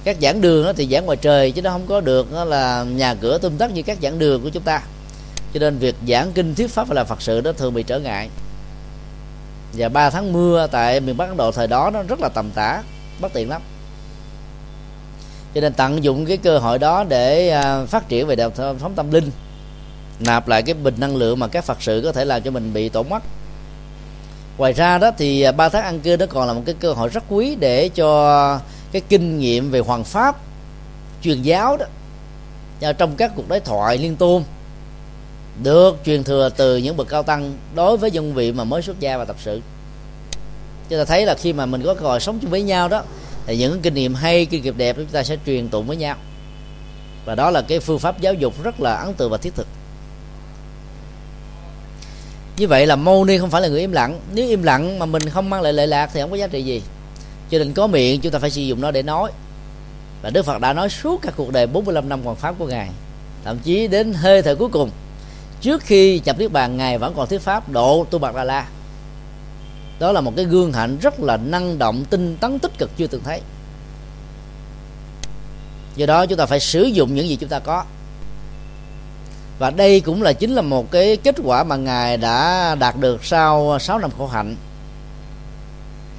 Các 0.03 0.17
giảng 0.21 0.41
đường 0.41 0.65
đó 0.65 0.73
thì 0.73 0.87
giảng 0.91 1.05
ngoài 1.05 1.17
trời 1.21 1.51
chứ 1.51 1.61
nó 1.61 1.71
không 1.71 1.87
có 1.87 2.01
được 2.01 2.33
đó 2.33 2.45
là 2.45 2.83
nhà 2.83 3.15
cửa 3.15 3.37
tươm 3.37 3.57
tất 3.57 3.71
như 3.71 3.83
các 3.83 3.97
giảng 4.01 4.19
đường 4.19 4.43
của 4.43 4.49
chúng 4.49 4.63
ta. 4.63 4.81
Cho 5.53 5.59
nên 5.59 5.77
việc 5.77 5.95
giảng 6.07 6.31
kinh 6.31 6.55
thuyết 6.55 6.71
pháp 6.71 6.87
và 6.87 6.95
làm 6.95 7.07
phật 7.07 7.21
sự 7.21 7.41
đó 7.41 7.51
thường 7.51 7.73
bị 7.73 7.83
trở 7.83 7.99
ngại. 7.99 8.29
Và 9.73 9.89
ba 9.89 10.09
tháng 10.09 10.33
mưa 10.33 10.67
tại 10.71 10.99
miền 10.99 11.17
bắc 11.17 11.27
ấn 11.27 11.37
độ 11.37 11.51
thời 11.51 11.67
đó 11.67 11.89
nó 11.93 12.03
rất 12.03 12.19
là 12.19 12.29
tầm 12.29 12.51
tã 12.51 12.83
bất 13.21 13.33
tiện 13.33 13.49
lắm 13.49 13.61
cho 15.55 15.61
nên 15.61 15.73
tận 15.73 16.03
dụng 16.03 16.25
cái 16.25 16.37
cơ 16.37 16.59
hội 16.59 16.79
đó 16.79 17.03
để 17.03 17.49
à, 17.49 17.85
phát 17.85 18.09
triển 18.09 18.27
về 18.27 18.35
đạo 18.35 18.51
phóng 18.79 18.95
tâm 18.95 19.11
linh, 19.11 19.31
nạp 20.19 20.47
lại 20.47 20.63
cái 20.63 20.73
bình 20.73 20.95
năng 20.97 21.15
lượng 21.15 21.39
mà 21.39 21.47
các 21.47 21.63
phật 21.63 21.81
sự 21.81 22.01
có 22.03 22.11
thể 22.11 22.25
làm 22.25 22.41
cho 22.41 22.51
mình 22.51 22.73
bị 22.73 22.89
tổn 22.89 23.09
mất 23.09 23.23
ngoài 24.59 24.73
ra 24.73 24.97
đó 24.97 25.11
thì 25.17 25.41
à, 25.41 25.51
ba 25.51 25.69
tháng 25.69 25.83
ăn 25.83 25.99
cư 25.99 26.15
đó 26.15 26.25
còn 26.29 26.47
là 26.47 26.53
một 26.53 26.61
cái 26.65 26.75
cơ 26.79 26.93
hội 26.93 27.09
rất 27.09 27.23
quý 27.29 27.55
để 27.55 27.89
cho 27.89 28.59
cái 28.91 29.01
kinh 29.09 29.39
nghiệm 29.39 29.71
về 29.71 29.79
hoàng 29.79 30.03
pháp, 30.03 30.35
truyền 31.21 31.41
giáo 31.41 31.77
đó 31.77 31.85
à, 32.81 32.93
trong 32.93 33.15
các 33.15 33.31
cuộc 33.35 33.49
đối 33.49 33.59
thoại 33.59 33.97
liên 33.97 34.15
tôn 34.15 34.43
được 35.63 35.97
truyền 36.05 36.23
thừa 36.23 36.49
từ 36.57 36.77
những 36.77 36.97
bậc 36.97 37.07
cao 37.07 37.23
tăng 37.23 37.57
đối 37.75 37.97
với 37.97 38.11
dân 38.11 38.33
vị 38.33 38.51
mà 38.51 38.63
mới 38.63 38.81
xuất 38.81 38.99
gia 38.99 39.17
và 39.17 39.25
tập 39.25 39.35
sự. 39.39 39.61
Chúng 40.89 40.99
ta 40.99 41.05
thấy 41.05 41.25
là 41.25 41.35
khi 41.35 41.53
mà 41.53 41.65
mình 41.65 41.81
có 41.85 41.93
cơ 41.93 42.05
hội 42.05 42.19
sống 42.19 42.39
chung 42.41 42.51
với 42.51 42.61
nhau 42.61 42.87
đó 42.87 43.03
thì 43.49 43.57
những 43.57 43.81
kinh 43.81 43.93
nghiệm 43.93 44.15
hay 44.15 44.45
kinh 44.45 44.63
nghiệm 44.63 44.77
đẹp 44.77 44.95
chúng 44.95 45.05
ta 45.05 45.23
sẽ 45.23 45.37
truyền 45.45 45.69
tụng 45.69 45.87
với 45.87 45.97
nhau. 45.97 46.15
Và 47.25 47.35
đó 47.35 47.51
là 47.51 47.61
cái 47.61 47.79
phương 47.79 47.99
pháp 47.99 48.21
giáo 48.21 48.33
dục 48.33 48.63
rất 48.63 48.81
là 48.81 48.95
ấn 48.95 49.13
tượng 49.13 49.31
và 49.31 49.37
thiết 49.37 49.55
thực. 49.55 49.67
Như 52.57 52.67
vậy 52.67 52.87
là 52.87 52.95
mâu 52.95 53.25
ni 53.25 53.37
không 53.37 53.49
phải 53.49 53.61
là 53.61 53.67
người 53.67 53.79
im 53.79 53.91
lặng. 53.91 54.19
Nếu 54.33 54.47
im 54.47 54.63
lặng 54.63 54.99
mà 54.99 55.05
mình 55.05 55.29
không 55.29 55.49
mang 55.49 55.61
lại 55.61 55.73
lệ 55.73 55.87
lạc 55.87 56.09
thì 56.13 56.21
không 56.21 56.31
có 56.31 56.35
giá 56.35 56.47
trị 56.47 56.63
gì. 56.63 56.81
Cho 57.49 57.57
nên 57.57 57.73
có 57.73 57.87
miệng, 57.87 58.21
chúng 58.21 58.31
ta 58.31 58.39
phải 58.39 58.49
sử 58.49 58.61
dụng 58.61 58.81
nó 58.81 58.91
để 58.91 59.01
nói. 59.01 59.31
Và 60.21 60.29
Đức 60.29 60.45
Phật 60.45 60.61
đã 60.61 60.73
nói 60.73 60.89
suốt 60.89 61.21
các 61.21 61.33
cuộc 61.37 61.51
đời 61.51 61.67
45 61.67 62.09
năm 62.09 62.21
hoàn 62.23 62.35
pháp 62.35 62.55
của 62.59 62.67
ngài. 62.67 62.89
Thậm 63.45 63.59
chí 63.59 63.87
đến 63.87 64.13
hơi 64.13 64.41
thời 64.41 64.55
cuối 64.55 64.69
cùng, 64.69 64.89
trước 65.61 65.81
khi 65.81 66.21
nhập 66.25 66.39
niết 66.39 66.51
bàn, 66.51 66.77
ngài 66.77 66.97
vẫn 66.97 67.13
còn 67.17 67.27
thuyết 67.27 67.41
pháp 67.41 67.69
độ 67.69 68.05
tu 68.09 68.19
bạc 68.19 68.35
đà 68.35 68.43
la 68.43 68.67
đó 69.99 70.11
là 70.11 70.21
một 70.21 70.33
cái 70.35 70.45
gương 70.45 70.73
hạnh 70.73 70.97
rất 71.01 71.19
là 71.19 71.37
năng 71.37 71.77
động, 71.77 72.05
tinh 72.09 72.37
tấn, 72.39 72.59
tích 72.59 72.77
cực, 72.77 72.91
chưa 72.97 73.07
từng 73.07 73.23
thấy. 73.23 73.41
Do 75.95 76.05
đó 76.05 76.25
chúng 76.25 76.37
ta 76.37 76.45
phải 76.45 76.59
sử 76.59 76.83
dụng 76.83 77.15
những 77.15 77.27
gì 77.27 77.35
chúng 77.35 77.49
ta 77.49 77.59
có. 77.59 77.83
Và 79.59 79.69
đây 79.69 79.99
cũng 79.99 80.21
là 80.21 80.33
chính 80.33 80.55
là 80.55 80.61
một 80.61 80.91
cái 80.91 81.17
kết 81.17 81.35
quả 81.43 81.63
mà 81.63 81.75
ngài 81.75 82.17
đã 82.17 82.75
đạt 82.75 82.95
được 82.99 83.25
sau 83.25 83.79
6 83.79 83.99
năm 83.99 84.11
khổ 84.17 84.27
hạnh. 84.27 84.55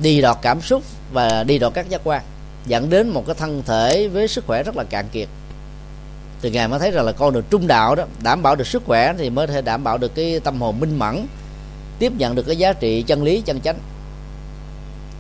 Đi 0.02 0.20
đọt 0.20 0.36
cảm 0.43 0.61
xúc 0.61 0.82
và 1.12 1.44
đi 1.44 1.59
đọt 1.59 1.74
các 1.74 1.89
giác 1.89 2.01
quan, 2.05 2.23
dẫn 2.66 2.90
đến 2.90 3.09
một 3.09 3.27
cái 3.27 3.35
thân 3.35 3.62
thể 3.66 4.09
với 4.09 4.28
sức 4.28 4.47
khỏe 4.47 4.62
rất 4.62 4.77
là 4.77 4.85
cạn 4.85 5.09
kiệt. 5.12 5.28
Từ 6.40 6.51
ngài 6.51 6.69
mới 6.69 6.78
thấy 6.78 6.90
rằng 6.90 7.05
là 7.05 7.12
con 7.12 7.35
đường 7.35 7.44
trung 7.51 7.66
đạo 7.66 7.94
đó, 7.94 8.05
đảm 8.23 8.43
bảo 8.43 8.57
được 8.57 8.66
sức 8.66 8.82
khỏe 8.86 9.15
thì 9.19 9.31
mới 9.31 9.47
thể 9.47 9.62
đảm 9.62 9.85
bảo 9.85 9.98
được 9.98 10.15
cái 10.15 10.40
tâm 10.40 10.61
hồn 10.61 10.81
minh 10.81 10.98
mẫn 10.98 11.27
tiếp 12.01 12.12
nhận 12.18 12.35
được 12.35 12.43
cái 12.47 12.56
giá 12.56 12.72
trị 12.72 13.02
chân 13.02 13.22
lý 13.22 13.40
chân 13.40 13.60
chánh. 13.60 13.78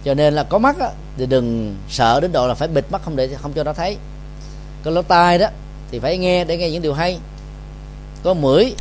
Cho 0.04 0.14
nên 0.14 0.34
là 0.34 0.42
có 0.42 0.58
mắt 0.58 0.78
á, 0.78 0.88
thì 1.16 1.26
đừng 1.26 1.76
sợ 1.88 2.20
đến 2.20 2.32
độ 2.32 2.46
là 2.46 2.54
phải 2.54 2.68
bịt 2.68 2.84
mắt 2.90 3.02
không 3.04 3.16
để 3.16 3.28
không 3.42 3.52
cho 3.52 3.64
nó 3.64 3.72
thấy. 3.72 3.96
Có 4.84 4.90
lỗ 4.90 5.02
tai 5.02 5.38
đó 5.38 5.46
thì 5.90 5.98
phải 5.98 6.18
nghe 6.18 6.44
để 6.44 6.56
nghe 6.56 6.70
những 6.70 6.82
điều 6.82 6.94
hay. 6.94 7.18
Có 8.22 8.34
mũi 8.34 8.74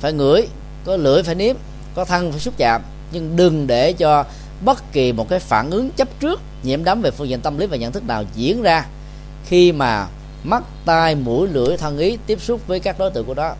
phải 0.00 0.12
ngửi 0.12 0.48
có 0.84 0.96
lưỡi 0.96 1.22
phải 1.22 1.34
nếm 1.34 1.56
có 1.94 2.04
thân 2.04 2.30
phải 2.30 2.40
xúc 2.40 2.54
chạm. 2.56 2.82
Nhưng 3.12 3.36
đừng 3.36 3.66
để 3.66 3.92
cho 3.92 4.24
bất 4.64 4.92
kỳ 4.92 5.12
một 5.12 5.28
cái 5.28 5.38
phản 5.38 5.70
ứng 5.70 5.90
chấp 5.90 6.08
trước 6.20 6.40
nhiễm 6.62 6.84
đắm 6.84 7.02
về 7.02 7.10
phương 7.10 7.28
diện 7.28 7.40
tâm 7.40 7.58
lý 7.58 7.66
và 7.66 7.76
nhận 7.76 7.92
thức 7.92 8.06
nào 8.06 8.24
diễn 8.34 8.62
ra 8.62 8.86
khi 9.46 9.72
mà 9.72 10.06
mắt 10.44 10.62
tai 10.84 11.14
mũi 11.14 11.48
lưỡi 11.48 11.76
thân 11.76 11.98
ý 11.98 12.18
tiếp 12.26 12.40
xúc 12.40 12.60
với 12.66 12.80
các 12.80 12.98
đối 12.98 13.10
tượng 13.10 13.26
của 13.26 13.34
đó 13.34 13.54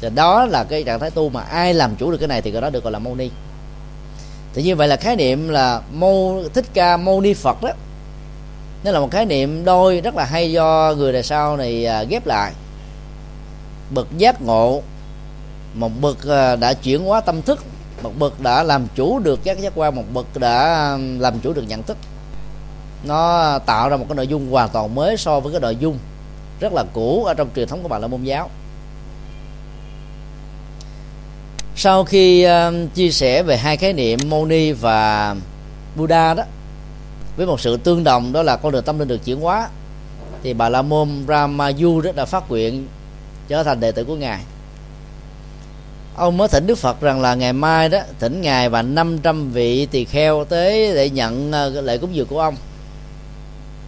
thì 0.00 0.08
đó 0.14 0.46
là 0.46 0.64
cái 0.64 0.84
trạng 0.84 1.00
thái 1.00 1.10
tu 1.10 1.28
mà 1.28 1.40
ai 1.40 1.74
làm 1.74 1.96
chủ 1.96 2.10
được 2.10 2.18
cái 2.18 2.28
này 2.28 2.42
thì 2.42 2.50
cái 2.50 2.60
đó 2.60 2.70
được 2.70 2.84
gọi 2.84 2.92
là 2.92 2.98
mâu 2.98 3.14
ni. 3.14 3.30
Thì 4.54 4.62
như 4.62 4.76
vậy 4.76 4.88
là 4.88 4.96
khái 4.96 5.16
niệm 5.16 5.48
là 5.48 5.80
mâu, 5.92 6.44
thích 6.54 6.64
ca 6.74 6.96
mâu 6.96 7.20
ni 7.20 7.34
phật 7.34 7.62
đó, 7.62 7.70
nó 8.84 8.90
là 8.90 9.00
một 9.00 9.10
khái 9.10 9.26
niệm 9.26 9.64
đôi 9.64 10.00
rất 10.00 10.16
là 10.16 10.24
hay 10.24 10.52
do 10.52 10.94
người 10.96 11.12
đời 11.12 11.22
sau 11.22 11.56
này 11.56 11.86
à, 11.86 12.02
ghép 12.02 12.26
lại. 12.26 12.52
Bậc 13.90 14.06
giác 14.18 14.42
ngộ, 14.42 14.82
một 15.74 15.90
bậc 16.00 16.28
à, 16.28 16.56
đã 16.56 16.72
chuyển 16.72 17.04
hóa 17.04 17.20
tâm 17.20 17.42
thức, 17.42 17.64
một 18.02 18.12
bậc 18.18 18.40
đã 18.40 18.62
làm 18.62 18.86
chủ 18.94 19.18
được 19.18 19.40
các 19.44 19.60
giác 19.60 19.72
quan, 19.76 19.96
một 19.96 20.04
bậc 20.14 20.26
đã 20.38 20.96
làm 21.18 21.40
chủ 21.40 21.52
được 21.52 21.64
nhận 21.68 21.82
thức. 21.82 21.96
Nó 23.04 23.58
tạo 23.58 23.88
ra 23.88 23.96
một 23.96 24.04
cái 24.08 24.16
nội 24.16 24.26
dung 24.26 24.50
hoàn 24.50 24.68
toàn 24.68 24.94
mới 24.94 25.16
so 25.16 25.40
với 25.40 25.52
cái 25.52 25.60
nội 25.60 25.76
dung 25.76 25.98
rất 26.60 26.72
là 26.72 26.84
cũ 26.92 27.24
ở 27.24 27.34
trong 27.34 27.48
truyền 27.56 27.68
thống 27.68 27.82
của 27.82 27.88
bạn 27.88 28.00
là 28.00 28.06
môn 28.06 28.22
giáo. 28.22 28.50
Sau 31.80 32.04
khi 32.04 32.46
uh, 32.46 32.94
chia 32.94 33.10
sẻ 33.10 33.42
về 33.42 33.56
hai 33.56 33.76
khái 33.76 33.92
niệm 33.92 34.18
Moni 34.28 34.72
và 34.72 35.36
Buddha 35.96 36.34
đó 36.34 36.42
với 37.36 37.46
một 37.46 37.60
sự 37.60 37.76
tương 37.76 38.04
đồng 38.04 38.32
đó 38.32 38.42
là 38.42 38.56
con 38.56 38.72
đường 38.72 38.84
tâm 38.84 38.98
linh 38.98 39.08
được 39.08 39.24
chuyển 39.24 39.40
hóa 39.40 39.68
thì 40.42 40.54
bà 40.54 40.68
la 40.68 40.82
môn 40.82 41.08
Ramayu 41.28 42.00
rất 42.00 42.16
là 42.16 42.24
phát 42.24 42.50
nguyện 42.50 42.86
trở 43.48 43.62
thành 43.62 43.80
đệ 43.80 43.92
tử 43.92 44.04
của 44.04 44.16
ngài. 44.16 44.40
Ông 46.16 46.36
mới 46.36 46.48
thỉnh 46.48 46.66
đức 46.66 46.78
phật 46.78 47.00
rằng 47.00 47.20
là 47.20 47.34
ngày 47.34 47.52
mai 47.52 47.88
đó 47.88 47.98
thỉnh 48.18 48.40
ngài 48.40 48.68
và 48.68 48.82
500 48.82 49.52
vị 49.52 49.86
tỳ 49.86 50.04
kheo 50.04 50.44
tới 50.44 50.94
để 50.94 51.10
nhận 51.10 51.50
uh, 51.50 51.84
lễ 51.84 51.98
cúng 51.98 52.14
dường 52.14 52.26
của 52.26 52.40
ông. 52.40 52.56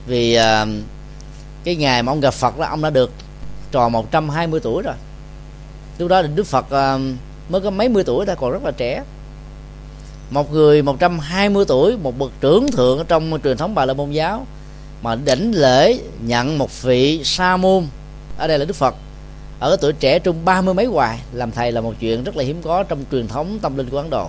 Vì 0.07 0.39
uh, 0.39 0.69
cái 1.65 1.77
ngày 1.77 2.03
mà 2.03 2.13
ông 2.13 2.21
gặp 2.21 2.35
phật 2.35 2.59
là 2.59 2.69
ông 2.69 2.83
đã 2.83 2.91
được 2.91 3.13
tròn 3.73 3.93
120 3.93 4.61
tuổi 4.61 4.83
rồi. 4.83 4.95
Lúc 5.99 6.09
đó 6.09 6.23
thì 6.23 6.29
đức 6.35 6.47
phật 6.47 6.67
uh, 6.67 7.01
mới 7.51 7.61
có 7.61 7.71
mấy 7.71 7.89
mươi 7.89 8.05
tuổi, 8.05 8.27
ta 8.27 8.35
còn 8.35 8.53
rất 8.53 8.65
là 8.65 8.71
trẻ. 8.71 9.03
Một 10.31 10.53
người 10.53 10.83
120 10.83 11.65
tuổi, 11.69 11.97
một 11.97 12.19
bậc 12.19 12.31
trưởng 12.41 12.71
thượng 12.73 12.99
ở 12.99 13.05
trong 13.09 13.39
truyền 13.45 13.57
thống 13.57 13.75
bà 13.75 13.85
la 13.85 13.95
môn 13.95 14.11
giáo, 14.11 14.47
mà 15.03 15.15
đỉnh 15.15 15.53
lễ 15.55 15.99
nhận 16.21 16.59
một 16.59 16.83
vị 16.83 17.21
sa 17.25 17.57
môn 17.57 17.87
ở 18.39 18.47
đây 18.47 18.59
là 18.59 18.65
đức 18.65 18.77
phật. 18.77 18.95
Ở 19.61 19.77
tuổi 19.81 19.93
trẻ 19.93 20.19
trung 20.19 20.37
ba 20.45 20.61
mươi 20.61 20.75
mấy 20.75 20.87
hoài, 20.87 21.21
làm 21.33 21.51
thầy 21.51 21.73
là 21.73 21.81
một 21.81 21.95
chuyện 22.01 22.25
rất 22.25 22.37
là 22.37 22.45
hiếm 22.45 22.63
có 22.63 22.83
trong 22.83 23.05
truyền 23.11 23.29
thống 23.29 23.59
tâm 23.63 23.77
linh 23.77 23.91
của 23.91 23.97
ấn 23.97 24.11
độ. 24.11 24.29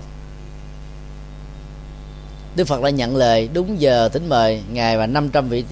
Đức 2.55 2.67
phật 2.67 2.81
đã 2.81 2.89
nhận 2.89 3.15
lời, 3.15 3.49
đúng 3.53 3.81
giờ 3.81 4.09
tính 4.13 4.29
mời 4.29 4.61
ngài 4.73 4.97
và 4.97 5.07
500 5.07 5.49
vị 5.49 5.63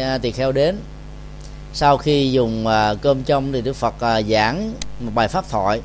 à, 0.00 0.18
tỳ 0.18 0.30
kheo 0.30 0.52
đến. 0.52 0.76
Sau 1.74 1.96
khi 1.96 2.32
dùng 2.32 2.66
à, 2.66 2.94
cơm 2.94 3.22
trong 3.22 3.52
thì 3.52 3.60
đức 3.60 3.76
phật 3.76 4.00
à, 4.00 4.22
giảng 4.22 4.72
một 5.00 5.10
bài 5.14 5.28
pháp 5.28 5.50
thoại 5.50 5.80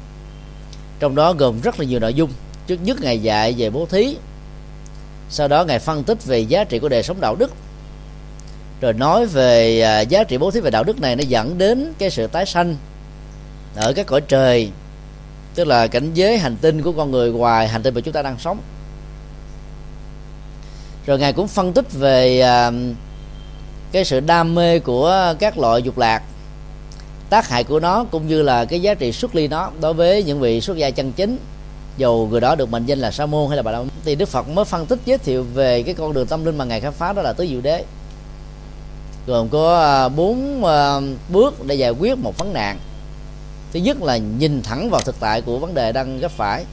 trong 1.03 1.15
đó 1.15 1.33
gồm 1.33 1.61
rất 1.61 1.79
là 1.79 1.85
nhiều 1.85 1.99
nội 1.99 2.13
dung. 2.13 2.29
Trước 2.67 2.79
nhất 2.83 3.01
ngài 3.01 3.19
dạy 3.19 3.55
về 3.57 3.69
bố 3.69 3.85
thí. 3.85 4.17
Sau 5.29 5.47
đó 5.47 5.65
ngài 5.65 5.79
phân 5.79 6.03
tích 6.03 6.25
về 6.25 6.39
giá 6.39 6.63
trị 6.63 6.79
của 6.79 6.89
đời 6.89 7.03
sống 7.03 7.21
đạo 7.21 7.35
đức. 7.35 7.51
Rồi 8.81 8.93
nói 8.93 9.25
về 9.25 9.81
à, 9.81 10.01
giá 10.01 10.23
trị 10.23 10.37
bố 10.37 10.51
thí 10.51 10.59
về 10.59 10.71
đạo 10.71 10.83
đức 10.83 11.01
này 11.01 11.15
nó 11.15 11.23
dẫn 11.27 11.57
đến 11.57 11.93
cái 11.99 12.09
sự 12.09 12.27
tái 12.27 12.45
sanh 12.45 12.75
ở 13.75 13.93
các 13.93 14.05
cõi 14.05 14.21
trời. 14.21 14.69
Tức 15.55 15.67
là 15.67 15.87
cảnh 15.87 16.13
giới 16.13 16.37
hành 16.37 16.55
tinh 16.61 16.81
của 16.81 16.91
con 16.91 17.11
người 17.11 17.31
ngoài 17.31 17.67
hành 17.67 17.83
tinh 17.83 17.93
mà 17.93 18.01
chúng 18.01 18.13
ta 18.13 18.21
đang 18.21 18.39
sống. 18.39 18.59
Rồi 21.05 21.19
ngài 21.19 21.33
cũng 21.33 21.47
phân 21.47 21.73
tích 21.73 21.93
về 21.93 22.39
à, 22.41 22.71
cái 23.91 24.05
sự 24.05 24.19
đam 24.19 24.55
mê 24.55 24.79
của 24.79 25.35
các 25.39 25.57
loại 25.57 25.81
dục 25.81 25.97
lạc 25.97 26.23
tác 27.33 27.49
hại 27.49 27.63
của 27.63 27.79
nó 27.79 28.05
cũng 28.11 28.27
như 28.27 28.41
là 28.41 28.65
cái 28.65 28.81
giá 28.81 28.93
trị 28.93 29.11
xuất 29.11 29.35
ly 29.35 29.47
nó 29.47 29.71
đối 29.81 29.93
với 29.93 30.23
những 30.23 30.39
vị 30.39 30.61
xuất 30.61 30.77
gia 30.77 30.89
chân 30.89 31.11
chính. 31.11 31.37
Dù 31.97 32.27
người 32.31 32.41
đó 32.41 32.55
được 32.55 32.71
mệnh 32.71 32.85
danh 32.85 32.99
là 32.99 33.11
sa 33.11 33.25
môn 33.25 33.47
hay 33.49 33.57
là 33.57 33.63
bà 33.63 33.71
la 33.71 33.83
thì 34.05 34.15
đức 34.15 34.29
phật 34.29 34.49
mới 34.49 34.65
phân 34.65 34.85
tích 34.85 34.99
giới 35.05 35.17
thiệu 35.17 35.45
về 35.53 35.83
cái 35.83 35.95
con 35.95 36.13
đường 36.13 36.27
tâm 36.27 36.45
linh 36.45 36.57
mà 36.57 36.65
ngài 36.65 36.81
khám 36.81 36.93
phá 36.93 37.13
đó 37.13 37.21
là 37.21 37.33
tứ 37.33 37.47
diệu 37.47 37.61
đế. 37.61 37.83
Gồm 39.27 39.49
có 39.49 39.81
à, 39.81 40.09
bốn 40.09 40.65
à, 40.65 40.99
bước 41.29 41.65
để 41.65 41.75
giải 41.75 41.91
quyết 41.91 42.17
một 42.17 42.37
vấn 42.37 42.53
nạn. 42.53 42.79
Thứ 43.73 43.79
nhất 43.79 44.01
là 44.01 44.17
nhìn 44.17 44.61
thẳng 44.63 44.89
vào 44.89 45.01
thực 45.01 45.15
tại 45.19 45.41
của 45.41 45.57
vấn 45.59 45.73
đề 45.73 45.91
đang 45.91 46.19
gặp 46.19 46.31
phải. 46.31 46.65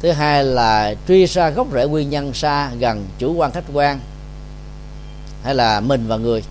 Thứ 0.00 0.10
hai 0.10 0.44
là 0.44 0.94
truy 1.08 1.26
ra 1.26 1.50
gốc 1.50 1.66
rễ 1.74 1.86
nguyên 1.86 2.10
nhân 2.10 2.34
xa 2.34 2.70
gần 2.78 3.06
chủ 3.18 3.34
quan 3.34 3.52
khách 3.52 3.64
quan, 3.72 4.00
hay 5.42 5.54
là 5.54 5.80
mình 5.80 6.04
và 6.08 6.16
người 6.16 6.42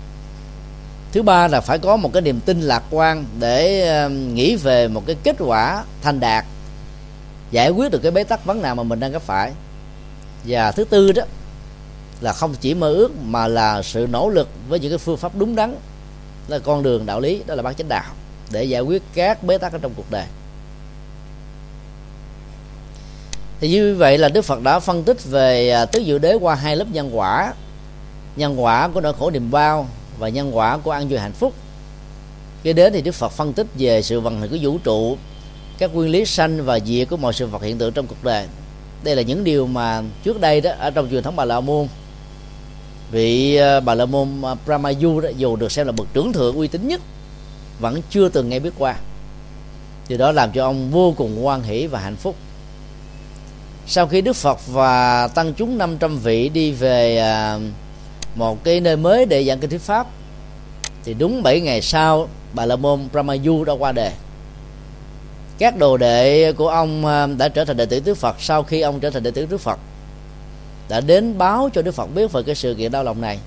thứ 1.15 1.21
ba 1.21 1.47
là 1.47 1.61
phải 1.61 1.79
có 1.79 1.97
một 1.97 2.13
cái 2.13 2.21
niềm 2.21 2.39
tin 2.39 2.61
lạc 2.61 2.83
quan 2.91 3.25
để 3.39 4.09
nghĩ 4.09 4.55
về 4.55 4.87
một 4.87 5.03
cái 5.05 5.15
kết 5.23 5.35
quả 5.39 5.83
thành 6.01 6.19
đạt, 6.19 6.45
giải 7.51 7.69
quyết 7.69 7.91
được 7.91 7.99
cái 8.03 8.11
bế 8.11 8.23
tắc 8.23 8.45
vấn 8.45 8.61
nào 8.61 8.75
mà 8.75 8.83
mình 8.83 8.99
đang 8.99 9.11
gặp 9.11 9.21
phải. 9.21 9.51
Và 10.45 10.71
thứ 10.71 10.83
tư 10.83 11.11
đó 11.11 11.23
là 12.21 12.33
không 12.33 12.55
chỉ 12.61 12.73
mơ 12.73 12.93
ước 12.93 13.11
mà 13.21 13.47
là 13.47 13.81
sự 13.81 14.07
nỗ 14.11 14.29
lực 14.29 14.49
với 14.69 14.79
những 14.79 14.91
cái 14.91 14.97
phương 14.97 15.17
pháp 15.17 15.31
đúng 15.35 15.55
đắn, 15.55 15.75
là 16.47 16.59
con 16.59 16.83
đường 16.83 17.05
đạo 17.05 17.19
lý, 17.19 17.43
đó 17.45 17.55
là 17.55 17.63
bác 17.63 17.77
chánh 17.77 17.89
đạo, 17.89 18.13
để 18.51 18.63
giải 18.63 18.81
quyết 18.81 19.03
các 19.13 19.43
bế 19.43 19.57
tắc 19.57 19.71
ở 19.71 19.79
trong 19.81 19.93
cuộc 19.97 20.11
đời. 20.11 20.25
Thì 23.59 23.69
như 23.69 23.95
vậy 23.95 24.17
là 24.17 24.29
đức 24.29 24.41
phật 24.41 24.61
đã 24.61 24.79
phân 24.79 25.03
tích 25.03 25.23
về 25.23 25.69
à, 25.69 25.85
tứ 25.85 26.03
diệu 26.05 26.19
đế 26.19 26.33
qua 26.33 26.55
hai 26.55 26.75
lớp 26.75 26.85
nhân 26.91 27.09
quả. 27.17 27.53
Nhân 28.35 28.63
quả 28.63 28.87
của 28.87 29.01
nỗi 29.01 29.13
khổ 29.19 29.29
niềm 29.29 29.51
bao 29.51 29.87
và 30.19 30.29
nhân 30.29 30.57
quả 30.57 30.77
của 30.77 30.91
ăn 30.91 31.07
vui 31.07 31.19
hạnh 31.19 31.33
phúc. 31.33 31.53
Kế 32.63 32.73
đến 32.73 32.93
thì 32.93 33.01
đức 33.01 33.15
phật 33.15 33.29
phân 33.29 33.53
tích 33.53 33.67
về 33.75 34.01
sự 34.01 34.19
vận 34.19 34.39
hành 34.39 34.49
của 34.49 34.57
vũ 34.61 34.77
trụ 34.83 35.17
các 35.77 35.93
nguyên 35.93 36.11
lý 36.11 36.25
sanh 36.25 36.65
và 36.65 36.79
diệt 36.79 37.09
của 37.09 37.17
mọi 37.17 37.33
sự 37.33 37.47
vật 37.47 37.61
hiện 37.61 37.77
tượng 37.77 37.93
trong 37.93 38.07
cuộc 38.07 38.23
đời. 38.23 38.47
Đây 39.03 39.15
là 39.15 39.21
những 39.21 39.43
điều 39.43 39.67
mà 39.67 40.01
trước 40.23 40.41
đây 40.41 40.61
đó 40.61 40.71
ở 40.79 40.91
trong 40.91 41.09
truyền 41.09 41.23
thống 41.23 41.35
bà 41.35 41.45
la 41.45 41.59
môn 41.59 41.87
vị 43.11 43.55
ờ, 43.55 43.79
bà 43.79 43.95
la 43.95 44.05
môn 44.05 44.41
ờ, 44.41 44.55
Brahmayu 44.65 45.19
đó 45.19 45.29
dù 45.37 45.55
được 45.55 45.71
xem 45.71 45.85
là 45.85 45.91
bậc 45.91 46.07
trưởng 46.13 46.33
thượng 46.33 46.55
uy 46.55 46.67
tín 46.67 46.87
nhất 46.87 47.01
vẫn 47.79 48.01
chưa 48.09 48.29
từng 48.29 48.49
nghe 48.49 48.59
biết 48.59 48.73
qua. 48.77 48.95
Điều 50.07 50.17
đó 50.17 50.31
làm 50.31 50.51
cho 50.51 50.65
ông 50.65 50.91
vô 50.91 51.13
cùng 51.17 51.43
hoan 51.43 51.61
hỷ 51.61 51.87
và 51.87 51.99
hạnh 51.99 52.15
phúc. 52.15 52.35
Sau 53.87 54.07
khi 54.07 54.21
Đức 54.21 54.35
Phật 54.35 54.67
và 54.67 55.27
tăng 55.27 55.53
chúng 55.53 55.77
500 55.77 56.19
vị 56.19 56.49
đi 56.49 56.71
về 56.71 57.17
ờ, 57.17 57.59
một 58.35 58.63
cái 58.63 58.79
nơi 58.79 58.97
mới 58.97 59.25
để 59.25 59.43
giảng 59.43 59.59
kinh 59.59 59.69
thuyết 59.69 59.81
pháp. 59.81 60.07
Thì 61.03 61.13
đúng 61.13 61.43
7 61.43 61.61
ngày 61.61 61.81
sau 61.81 62.27
bà 62.53 62.65
la 62.65 62.75
môn 62.75 63.07
Brahmayu 63.11 63.63
đã 63.63 63.73
qua 63.73 63.91
đời. 63.91 64.11
Các 65.57 65.77
đồ 65.77 65.97
đệ 65.97 66.53
của 66.53 66.67
ông 66.67 67.05
à, 67.05 67.27
đã 67.27 67.49
trở 67.49 67.65
thành 67.65 67.77
đệ 67.77 67.85
tử 67.85 68.01
Đức 68.05 68.17
Phật 68.17 68.35
sau 68.39 68.63
khi 68.63 68.81
ông 68.81 68.99
trở 68.99 69.09
thành 69.09 69.23
đệ 69.23 69.31
tử 69.31 69.47
Đức 69.49 69.57
Phật. 69.57 69.79
Đã 70.89 71.01
đến 71.01 71.37
báo 71.37 71.69
cho 71.73 71.81
Đức 71.81 71.91
Phật 71.91 72.05
biết 72.15 72.31
về 72.31 72.43
cái 72.43 72.55
sự 72.55 72.75
kiện 72.77 72.91
đau 72.91 73.03
lòng 73.03 73.21
này. 73.21 73.39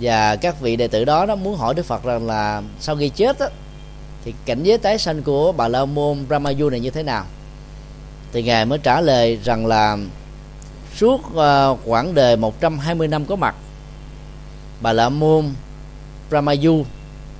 Và 0.00 0.36
các 0.36 0.60
vị 0.60 0.76
đệ 0.76 0.88
tử 0.88 1.04
đó 1.04 1.26
nó 1.26 1.34
muốn 1.34 1.56
hỏi 1.56 1.74
Đức 1.74 1.86
Phật 1.86 2.04
rằng 2.04 2.26
là 2.26 2.62
sau 2.80 2.96
khi 2.96 3.08
chết 3.08 3.38
đó, 3.38 3.46
thì 4.24 4.34
cảnh 4.44 4.62
giới 4.62 4.78
tái 4.78 4.98
sanh 4.98 5.22
của 5.22 5.52
bà 5.52 5.68
la 5.68 5.84
môn 5.84 6.24
Brahmayu 6.28 6.70
này 6.70 6.80
như 6.80 6.90
thế 6.90 7.02
nào? 7.02 7.24
Thì 8.32 8.42
ngài 8.42 8.64
mới 8.64 8.78
trả 8.78 9.00
lời 9.00 9.38
rằng 9.44 9.66
là 9.66 9.96
suốt 10.96 11.36
à, 11.36 11.68
khoảng 11.84 12.14
đời 12.14 12.36
120 12.36 13.08
năm 13.08 13.24
có 13.24 13.36
mặt 13.36 13.54
bà 14.80 14.92
la 14.92 15.08
môn 15.08 15.44
Brahmayu 16.30 16.84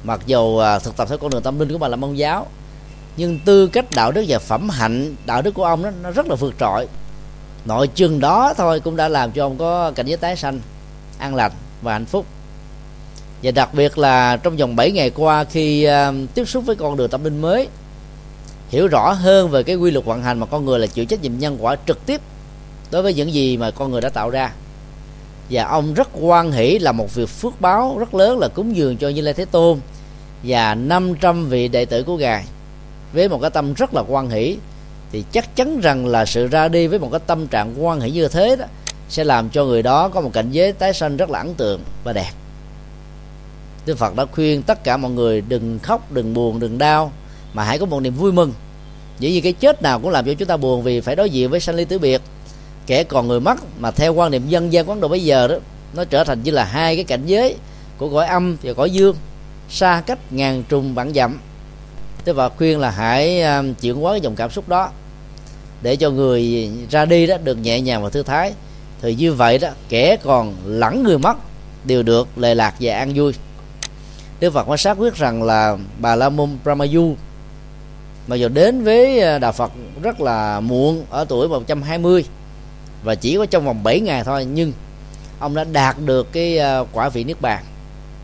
mặc 0.05 0.21
dù 0.27 0.59
à, 0.59 0.79
thực 0.79 0.97
tập 0.97 1.09
theo 1.09 1.19
con 1.19 1.31
đường 1.31 1.43
tâm 1.43 1.59
linh 1.59 1.73
của 1.73 1.79
bà 1.79 1.89
là 1.89 1.97
môn 1.97 2.15
giáo 2.15 2.47
nhưng 3.17 3.39
tư 3.39 3.67
cách 3.67 3.85
đạo 3.95 4.13
đức 4.13 4.25
và 4.29 4.39
phẩm 4.39 4.69
hạnh 4.69 5.15
đạo 5.27 5.43
đức 5.43 5.55
của 5.55 5.65
ông 5.65 5.83
đó, 5.83 5.91
nó 6.03 6.11
rất 6.11 6.27
là 6.27 6.35
vượt 6.35 6.55
trội. 6.61 6.89
Nội 7.65 7.89
chừng 7.89 8.21
đó 8.21 8.55
thôi 8.57 8.81
cũng 8.81 8.97
đã 8.97 9.09
làm 9.09 9.33
cho 9.33 9.45
ông 9.45 9.59
có 9.59 9.93
cảnh 9.95 10.07
giới 10.07 10.17
tái 10.17 10.37
sanh 10.37 10.61
an 11.19 11.35
lành 11.35 11.53
và 11.83 11.93
hạnh 11.93 12.07
phúc. 12.07 12.27
Và 13.43 13.51
đặc 13.51 13.75
biệt 13.75 13.99
là 13.99 14.37
trong 14.37 14.57
vòng 14.57 14.77
7 14.77 14.91
ngày 14.91 15.11
qua 15.11 15.45
khi 15.45 15.89
uh, 15.89 16.15
tiếp 16.35 16.45
xúc 16.49 16.65
với 16.67 16.77
con 16.77 16.97
đường 16.97 17.11
tâm 17.11 17.25
linh 17.25 17.41
mới 17.41 17.69
hiểu 18.69 18.87
rõ 18.87 19.13
hơn 19.13 19.51
về 19.51 19.63
cái 19.63 19.77
quy 19.77 19.91
luật 19.91 20.05
vận 20.05 20.23
hành 20.23 20.39
mà 20.39 20.47
con 20.47 20.65
người 20.65 20.79
là 20.79 20.87
chịu 20.87 21.05
trách 21.05 21.23
nhiệm 21.23 21.39
nhân 21.39 21.57
quả 21.61 21.77
trực 21.87 22.07
tiếp 22.07 22.21
đối 22.91 23.03
với 23.03 23.15
những 23.15 23.33
gì 23.33 23.57
mà 23.57 23.71
con 23.71 23.91
người 23.91 24.01
đã 24.01 24.09
tạo 24.09 24.31
ra 24.31 24.53
và 25.51 25.65
ông 25.65 25.95
rất 25.95 26.09
quan 26.21 26.53
hỷ 26.53 26.79
là 26.79 26.93
một 26.93 27.15
việc 27.15 27.29
phước 27.29 27.61
báo 27.61 27.97
rất 27.99 28.15
lớn 28.15 28.39
là 28.39 28.49
cúng 28.49 28.77
dường 28.77 28.97
cho 28.97 29.09
như 29.09 29.21
lai 29.21 29.35
thế 29.35 29.45
tôn 29.45 29.79
và 30.43 30.75
500 30.75 31.49
vị 31.49 31.69
đệ 31.69 31.85
tử 31.85 32.03
của 32.03 32.17
ngài 32.17 32.45
với 33.13 33.29
một 33.29 33.39
cái 33.41 33.51
tâm 33.51 33.75
rất 33.75 33.95
là 33.95 34.03
quan 34.09 34.31
hỷ 34.31 34.57
thì 35.13 35.25
chắc 35.33 35.57
chắn 35.57 35.81
rằng 35.81 36.07
là 36.07 36.25
sự 36.25 36.47
ra 36.47 36.69
đi 36.69 36.87
với 36.87 36.99
một 36.99 37.09
cái 37.13 37.21
tâm 37.27 37.47
trạng 37.47 37.85
quan 37.85 38.01
hỷ 38.01 38.11
như 38.11 38.29
thế 38.29 38.57
đó 38.57 38.65
sẽ 39.09 39.25
làm 39.25 39.51
cho 39.51 39.65
người 39.65 39.83
đó 39.83 40.09
có 40.09 40.21
một 40.21 40.31
cảnh 40.33 40.51
giới 40.51 40.73
tái 40.73 40.95
sanh 40.95 41.17
rất 41.17 41.31
là 41.31 41.39
ấn 41.39 41.55
tượng 41.55 41.81
và 42.05 42.13
đẹp 42.13 42.31
Đức 43.87 43.99
Phật 43.99 44.17
đã 44.17 44.25
khuyên 44.25 44.63
tất 44.63 44.85
cả 44.85 44.97
mọi 44.97 45.11
người 45.11 45.41
đừng 45.41 45.79
khóc, 45.79 46.13
đừng 46.13 46.35
buồn, 46.35 46.61
đừng 46.61 46.79
đau 46.79 47.13
mà 47.53 47.65
hãy 47.65 47.79
có 47.79 47.87
một 47.87 48.01
niềm 48.01 48.15
vui 48.15 48.33
mừng. 48.33 48.53
Dĩ 49.19 49.31
nhiên 49.31 49.43
cái 49.43 49.53
chết 49.53 49.83
nào 49.83 50.01
cũng 50.01 50.11
làm 50.11 50.27
cho 50.27 50.35
chúng 50.35 50.49
ta 50.49 50.57
buồn 50.57 50.83
vì 50.83 51.01
phải 51.01 51.17
đối 51.17 51.31
diện 51.31 51.51
với 51.51 51.61
sanh 51.61 51.77
ly 51.77 51.85
tử 51.85 51.99
biệt. 51.99 52.23
Kẻ 52.91 53.05
còn 53.05 53.29
người 53.29 53.41
mất 53.41 53.59
mà 53.79 53.91
theo 53.91 54.15
quan 54.15 54.31
niệm 54.31 54.49
dân 54.49 54.73
gian 54.73 54.89
quán 54.89 55.01
độ 55.01 55.09
bây 55.09 55.25
giờ 55.25 55.49
đó, 55.49 55.55
nó 55.95 56.05
trở 56.05 56.25
thành 56.25 56.43
như 56.43 56.51
là 56.51 56.65
hai 56.65 56.97
cái 56.97 57.05
cảnh 57.05 57.27
giới 57.27 57.57
của 57.99 58.09
cõi 58.09 58.27
âm 58.27 58.57
và 58.63 58.73
cõi 58.73 58.91
dương, 58.91 59.17
xa 59.69 60.03
cách 60.07 60.19
ngàn 60.33 60.63
trùng 60.69 60.95
vạn 60.95 61.15
dặm. 61.15 61.39
Thế 62.25 62.33
Phật 62.33 62.53
khuyên 62.57 62.79
là 62.79 62.91
hãy 62.91 63.43
um, 63.43 63.75
chuyển 63.75 63.97
hóa 63.97 64.13
cái 64.13 64.21
dòng 64.21 64.37
cảm 64.37 64.51
xúc 64.51 64.69
đó 64.69 64.91
để 65.83 65.97
cho 65.97 66.11
người 66.11 66.71
ra 66.91 67.05
đi 67.05 67.27
đó 67.27 67.37
được 67.45 67.55
nhẹ 67.55 67.81
nhàng 67.81 68.03
và 68.03 68.11
thư 68.11 68.23
thái. 68.23 68.53
Thì 69.03 69.15
như 69.15 69.33
vậy 69.33 69.59
đó, 69.59 69.69
kẻ 69.89 70.17
còn 70.23 70.55
lẫn 70.65 71.03
người 71.03 71.19
mất 71.19 71.37
đều 71.85 72.03
được 72.03 72.39
lệ 72.39 72.55
lạc 72.55 72.75
và 72.81 72.95
an 72.95 73.13
vui. 73.15 73.33
Đức 74.41 74.53
Phật 74.53 74.69
quan 74.69 74.79
sát 74.79 74.97
quyết 74.99 75.15
rằng 75.15 75.43
là 75.43 75.77
bà 75.99 76.17
La 76.17 76.29
Môn 76.29 76.51
Brahmayu 76.65 77.17
mà 78.27 78.37
giờ 78.37 78.49
đến 78.49 78.85
với 78.85 79.21
à, 79.21 79.39
đạo 79.39 79.53
Phật 79.53 79.73
rất 80.03 80.21
là 80.21 80.61
muộn 80.61 81.05
ở 81.11 81.25
tuổi 81.29 81.49
120 81.49 82.25
và 83.05 83.15
chỉ 83.15 83.37
có 83.37 83.47
trong 83.47 83.65
vòng 83.65 83.83
7 83.83 84.01
ngày 84.01 84.25
thôi 84.25 84.45
nhưng 84.45 84.73
ông 85.39 85.55
đã 85.55 85.65
đạt 85.65 85.97
được 86.05 86.33
cái 86.33 86.59
ờ, 86.59 86.87
quả 86.93 87.09
vị 87.09 87.25
niết 87.25 87.41
bàn. 87.41 87.65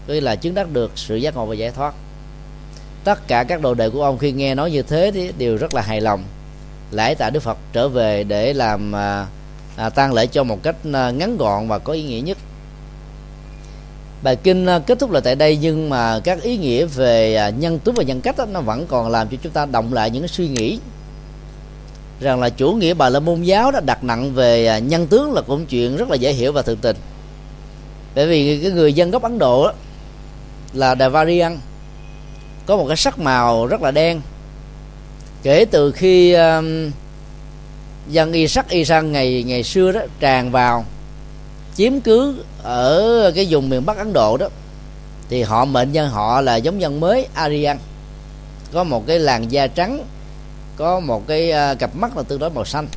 Tức 0.06 0.20
là 0.20 0.36
chứng 0.36 0.54
đắc 0.54 0.72
được 0.72 0.92
sự 0.94 1.16
giác 1.16 1.34
ngộ 1.34 1.46
và 1.46 1.54
giải 1.54 1.70
thoát. 1.70 1.94
Tất 3.04 3.28
cả 3.28 3.44
các 3.44 3.60
đồ 3.60 3.74
đệ 3.74 3.90
của 3.90 4.02
ông 4.02 4.18
khi 4.18 4.32
nghe 4.32 4.54
nói 4.54 4.70
như 4.70 4.82
thế 4.82 5.10
thì 5.14 5.32
đều 5.38 5.56
rất 5.56 5.74
là 5.74 5.82
hài 5.82 6.00
lòng. 6.00 6.24
Lễ 6.90 7.14
tạ 7.14 7.30
đức 7.30 7.40
phật 7.40 7.58
trở 7.72 7.88
về 7.88 8.24
để 8.24 8.52
làm 8.52 8.96
à, 8.96 9.26
à, 9.76 9.90
tang 9.90 10.12
lễ 10.12 10.26
cho 10.26 10.44
một 10.44 10.62
cách 10.62 10.76
à, 10.92 11.10
ngắn 11.10 11.36
gọn 11.36 11.68
và 11.68 11.78
có 11.78 11.92
ý 11.92 12.02
nghĩa 12.02 12.20
nhất. 12.20 12.38
Bài 14.22 14.36
kinh 14.36 14.66
à, 14.66 14.78
kết 14.78 14.98
thúc 14.98 15.10
là 15.10 15.20
tại 15.20 15.34
đây 15.34 15.58
nhưng 15.60 15.88
mà 15.88 16.20
các 16.24 16.42
ý 16.42 16.56
nghĩa 16.56 16.84
về 16.84 17.36
à, 17.36 17.50
nhân 17.50 17.78
tướng 17.78 17.94
và 17.94 18.02
nhân 18.02 18.20
cách 18.20 18.38
đó, 18.38 18.46
nó 18.46 18.60
vẫn 18.60 18.86
còn 18.86 19.08
làm 19.10 19.28
cho 19.28 19.36
chúng 19.42 19.52
ta 19.52 19.66
động 19.66 19.92
lại 19.92 20.10
những 20.10 20.28
suy 20.28 20.48
nghĩ 20.48 20.78
rằng 22.20 22.40
là 22.40 22.48
chủ 22.48 22.72
nghĩa 22.72 22.94
bà 22.94 23.08
la 23.08 23.20
môn 23.20 23.42
giáo 23.42 23.70
đã 23.70 23.80
đặt 23.80 24.04
nặng 24.04 24.34
về 24.34 24.66
à, 24.66 24.78
nhân 24.78 25.06
tướng 25.06 25.32
là 25.32 25.42
cũng 25.42 25.66
chuyện 25.66 25.96
rất 25.96 26.10
là 26.10 26.16
dễ 26.16 26.32
hiểu 26.32 26.52
và 26.52 26.62
thường 26.62 26.78
tình. 26.82 26.96
Bởi 28.14 28.26
vì 28.26 28.60
cái 28.62 28.70
người 28.70 28.92
dân 28.92 29.10
gốc 29.10 29.22
ấn 29.22 29.38
độ 29.38 29.66
đó, 29.66 29.72
là 30.72 30.94
Devarian 30.94 31.58
có 32.66 32.76
một 32.76 32.84
cái 32.88 32.96
sắc 32.96 33.18
màu 33.18 33.66
rất 33.66 33.82
là 33.82 33.90
đen. 33.90 34.20
Kể 35.42 35.64
từ 35.70 35.92
khi 35.92 36.32
um, 36.32 36.90
dân 38.08 38.32
y 38.32 38.48
sắc 38.48 38.68
y 38.68 38.84
sang 38.84 39.12
ngày 39.12 39.44
ngày 39.46 39.62
xưa 39.62 39.92
đó 39.92 40.00
tràn 40.20 40.50
vào 40.50 40.84
chiếm 41.74 42.00
cứ 42.00 42.44
ở 42.62 43.32
cái 43.34 43.46
vùng 43.50 43.68
miền 43.68 43.86
bắc 43.86 43.96
ấn 43.96 44.12
độ 44.12 44.36
đó 44.36 44.48
thì 45.28 45.42
họ 45.42 45.64
mệnh 45.64 45.92
dân 45.92 46.08
họ 46.08 46.40
là 46.40 46.56
giống 46.56 46.80
dân 46.80 47.00
mới 47.00 47.26
Aryan. 47.34 47.78
Có 48.72 48.84
một 48.84 49.06
cái 49.06 49.18
làn 49.18 49.52
da 49.52 49.66
trắng 49.66 50.04
có 50.76 51.00
một 51.00 51.26
cái 51.26 51.52
uh, 51.72 51.78
cặp 51.78 51.96
mắt 51.96 52.16
là 52.16 52.22
tương 52.22 52.38
đối 52.38 52.50
màu 52.50 52.64
xanh. 52.64 52.88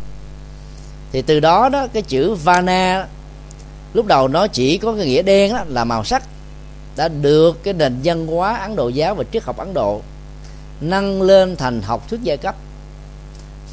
Thì 1.12 1.22
từ 1.22 1.40
đó 1.40 1.70
đó 1.70 1.88
cái 1.94 2.02
chữ 2.02 2.34
Vana 2.34 3.08
lúc 3.94 4.06
đầu 4.06 4.28
nó 4.28 4.48
chỉ 4.48 4.78
có 4.78 4.96
cái 4.96 5.06
nghĩa 5.06 5.22
đen 5.22 5.54
đó, 5.54 5.64
là 5.68 5.84
màu 5.84 6.04
sắc 6.04 6.24
đã 6.96 7.08
được 7.08 7.64
cái 7.64 7.74
nền 7.74 7.96
văn 8.04 8.28
hóa 8.28 8.58
ấn 8.58 8.76
độ 8.76 8.90
giáo 8.90 9.16
và 9.16 9.24
triết 9.32 9.44
học 9.44 9.58
ấn 9.58 9.74
độ 9.74 10.02
nâng 10.82 11.22
lên 11.22 11.56
thành 11.56 11.82
học 11.82 12.10
thuyết 12.10 12.20
giai 12.24 12.38
cấp 12.38 12.56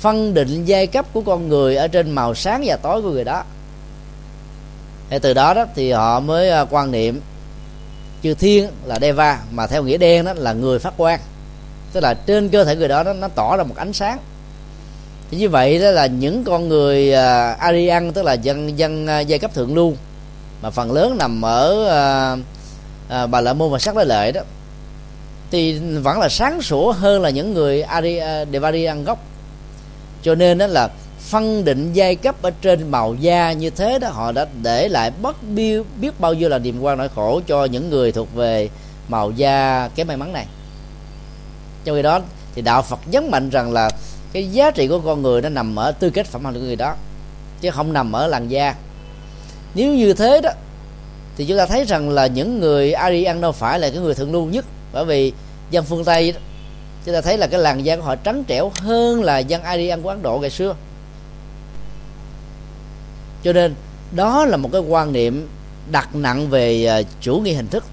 phân 0.01 0.35
định 0.35 0.65
giai 0.65 0.87
cấp 0.87 1.07
của 1.13 1.21
con 1.21 1.49
người 1.49 1.77
ở 1.77 1.89
trên 1.89 2.11
màu 2.11 2.35
sáng 2.35 2.63
và 2.67 2.77
tối 2.77 3.03
của 3.03 3.11
người 3.11 3.25
đó. 3.25 3.45
Thì 5.11 5.19
từ 5.19 5.35
đó 5.35 5.55
đó 5.55 5.65
thì 5.75 5.93
họ 5.93 6.21
mới 6.21 6.51
ờ, 6.51 6.67
quan 6.71 6.91
niệm 6.91 7.21
chư 8.23 8.35
thiên 8.35 8.71
là 8.85 8.99
deva 9.01 9.41
mà 9.51 9.67
theo 9.67 9.83
nghĩa 9.83 9.99
đen 9.99 10.25
đó 10.25 10.33
là 10.37 10.53
người 10.53 10.79
phát 10.79 10.97
quang 10.97 11.21
tức 11.93 12.01
là 12.01 12.15
trên 12.15 12.49
cơ 12.49 12.65
thể 12.65 12.77
người 12.77 12.89
đó 12.89 13.03
nó, 13.03 13.13
nó 13.13 13.29
tỏ 13.29 13.57
ra 13.57 13.65
một 13.65 13.77
ánh 13.77 13.93
sáng. 13.93 14.19
Thì 15.31 15.39
như 15.39 15.49
vậy 15.49 15.79
đó 15.79 15.91
là 15.91 16.07
những 16.07 16.45
con 16.45 16.69
người 16.69 17.13
uh, 17.13 17.59
Aryan 17.59 18.13
tức 18.13 18.23
là 18.23 18.33
dân 18.33 18.79
dân 18.79 19.05
uh, 19.05 19.27
giai 19.27 19.39
cấp 19.39 19.55
thượng 19.55 19.75
lưu 19.75 19.95
mà 20.63 20.71
phần 20.71 20.93
lớn 20.93 21.17
nằm 21.19 21.45
ở 21.45 21.73
uh, 22.35 22.39
uh, 23.25 23.31
bà 23.31 23.41
la 23.41 23.53
môn 23.53 23.73
và 23.73 23.79
sắc 23.79 23.97
Lợi 23.97 24.07
lệ 24.07 24.33
đó 24.33 24.41
thì 25.51 25.79
vẫn 25.79 26.19
là 26.19 26.29
sáng 26.29 26.63
sủa 26.63 26.93
hơn 26.93 27.23
là 27.23 27.31
những 27.31 27.55
người 27.55 27.83
Ari, 27.83 28.17
à, 28.17 28.45
Devari 28.53 28.85
ăn 28.85 29.05
gốc. 29.05 29.19
Cho 30.23 30.35
nên 30.35 30.59
đó 30.59 30.67
là 30.67 30.89
phân 31.19 31.65
định 31.65 31.93
giai 31.93 32.17
cấp 32.17 32.43
ở 32.43 32.51
trên 32.63 32.91
màu 32.91 33.15
da 33.15 33.53
như 33.53 33.71
thế 33.71 33.99
đó 33.99 34.09
họ 34.09 34.33
đã 34.33 34.47
để 34.63 34.89
lại 34.89 35.11
bất 35.23 35.37
biết, 35.43 35.83
biết 36.01 36.21
bao 36.21 36.35
nhiêu 36.35 36.49
là 36.49 36.59
niềm 36.59 36.81
quan 36.81 36.99
nỗi 36.99 37.09
khổ 37.15 37.41
cho 37.47 37.65
những 37.65 37.91
người 37.91 38.13
thuộc 38.13 38.35
về 38.35 38.69
màu 39.09 39.31
da 39.31 39.89
cái 39.95 40.05
may 40.05 40.17
mắn 40.17 40.33
này 40.33 40.47
trong 41.87 41.97
khi 41.97 42.03
đó 42.03 42.21
thì 42.55 42.63
đạo 42.63 42.83
Phật 42.83 43.01
nhấn 43.11 43.31
mạnh 43.31 43.51
rằng 43.51 43.73
là 43.73 43.91
cái 44.33 44.49
giá 44.49 44.71
trị 44.71 44.89
của 44.89 44.99
con 44.99 45.23
người 45.23 45.43
nó 45.43 45.49
nằm 45.49 45.77
ở 45.77 45.93
tư 45.93 46.11
cách 46.11 46.27
phẩm 46.27 46.45
hành 46.45 46.55
của 46.55 46.61
người 46.61 46.77
đó, 46.77 46.95
chứ 47.61 47.71
không 47.71 47.93
nằm 47.93 48.13
ở 48.13 48.27
làn 48.27 48.49
da. 48.49 48.75
Nếu 49.75 49.95
như 49.95 50.15
thế 50.15 50.41
đó, 50.43 50.51
thì 51.37 51.45
chúng 51.45 51.59
ta 51.59 51.67
thấy 51.67 51.85
rằng 51.85 52.11
là 52.11 52.27
những 52.27 52.61
người 52.61 52.93
Aryan 52.93 53.41
đâu 53.41 53.53
phải 53.53 53.79
là 53.79 53.91
cái 53.91 53.99
người 53.99 54.15
thượng 54.15 54.33
lưu 54.33 54.47
nhất. 54.47 54.65
Bởi 54.93 55.05
vì 55.05 55.33
dân 55.71 55.85
phương 55.85 56.05
Tây 56.05 56.35
chúng 57.05 57.15
ta 57.15 57.21
thấy 57.21 57.39
là 57.39 57.47
cái 57.47 57.61
làn 57.61 57.85
da 57.85 57.97
của 57.97 58.03
họ 58.03 58.17
trắng 58.17 58.45
trẻo 58.45 58.73
hơn 58.81 59.23
là 59.23 59.39
dân 59.39 59.63
Aryan 59.63 60.03
của 60.03 60.09
Ấn 60.09 60.23
Độ 60.23 60.39
ngày 60.39 60.51
xưa. 60.51 60.75
Cho 63.45 63.53
nên 63.53 63.75
đó 64.13 64.45
là 64.45 64.57
một 64.57 64.69
cái 64.73 64.81
quan 64.81 65.13
niệm 65.13 65.49
đặt 65.91 66.15
nặng 66.15 66.49
về 66.49 66.87
à, 66.87 67.01
chủ 67.21 67.39
nghĩa 67.39 67.55
hình 67.55 67.69
thức 67.69 67.85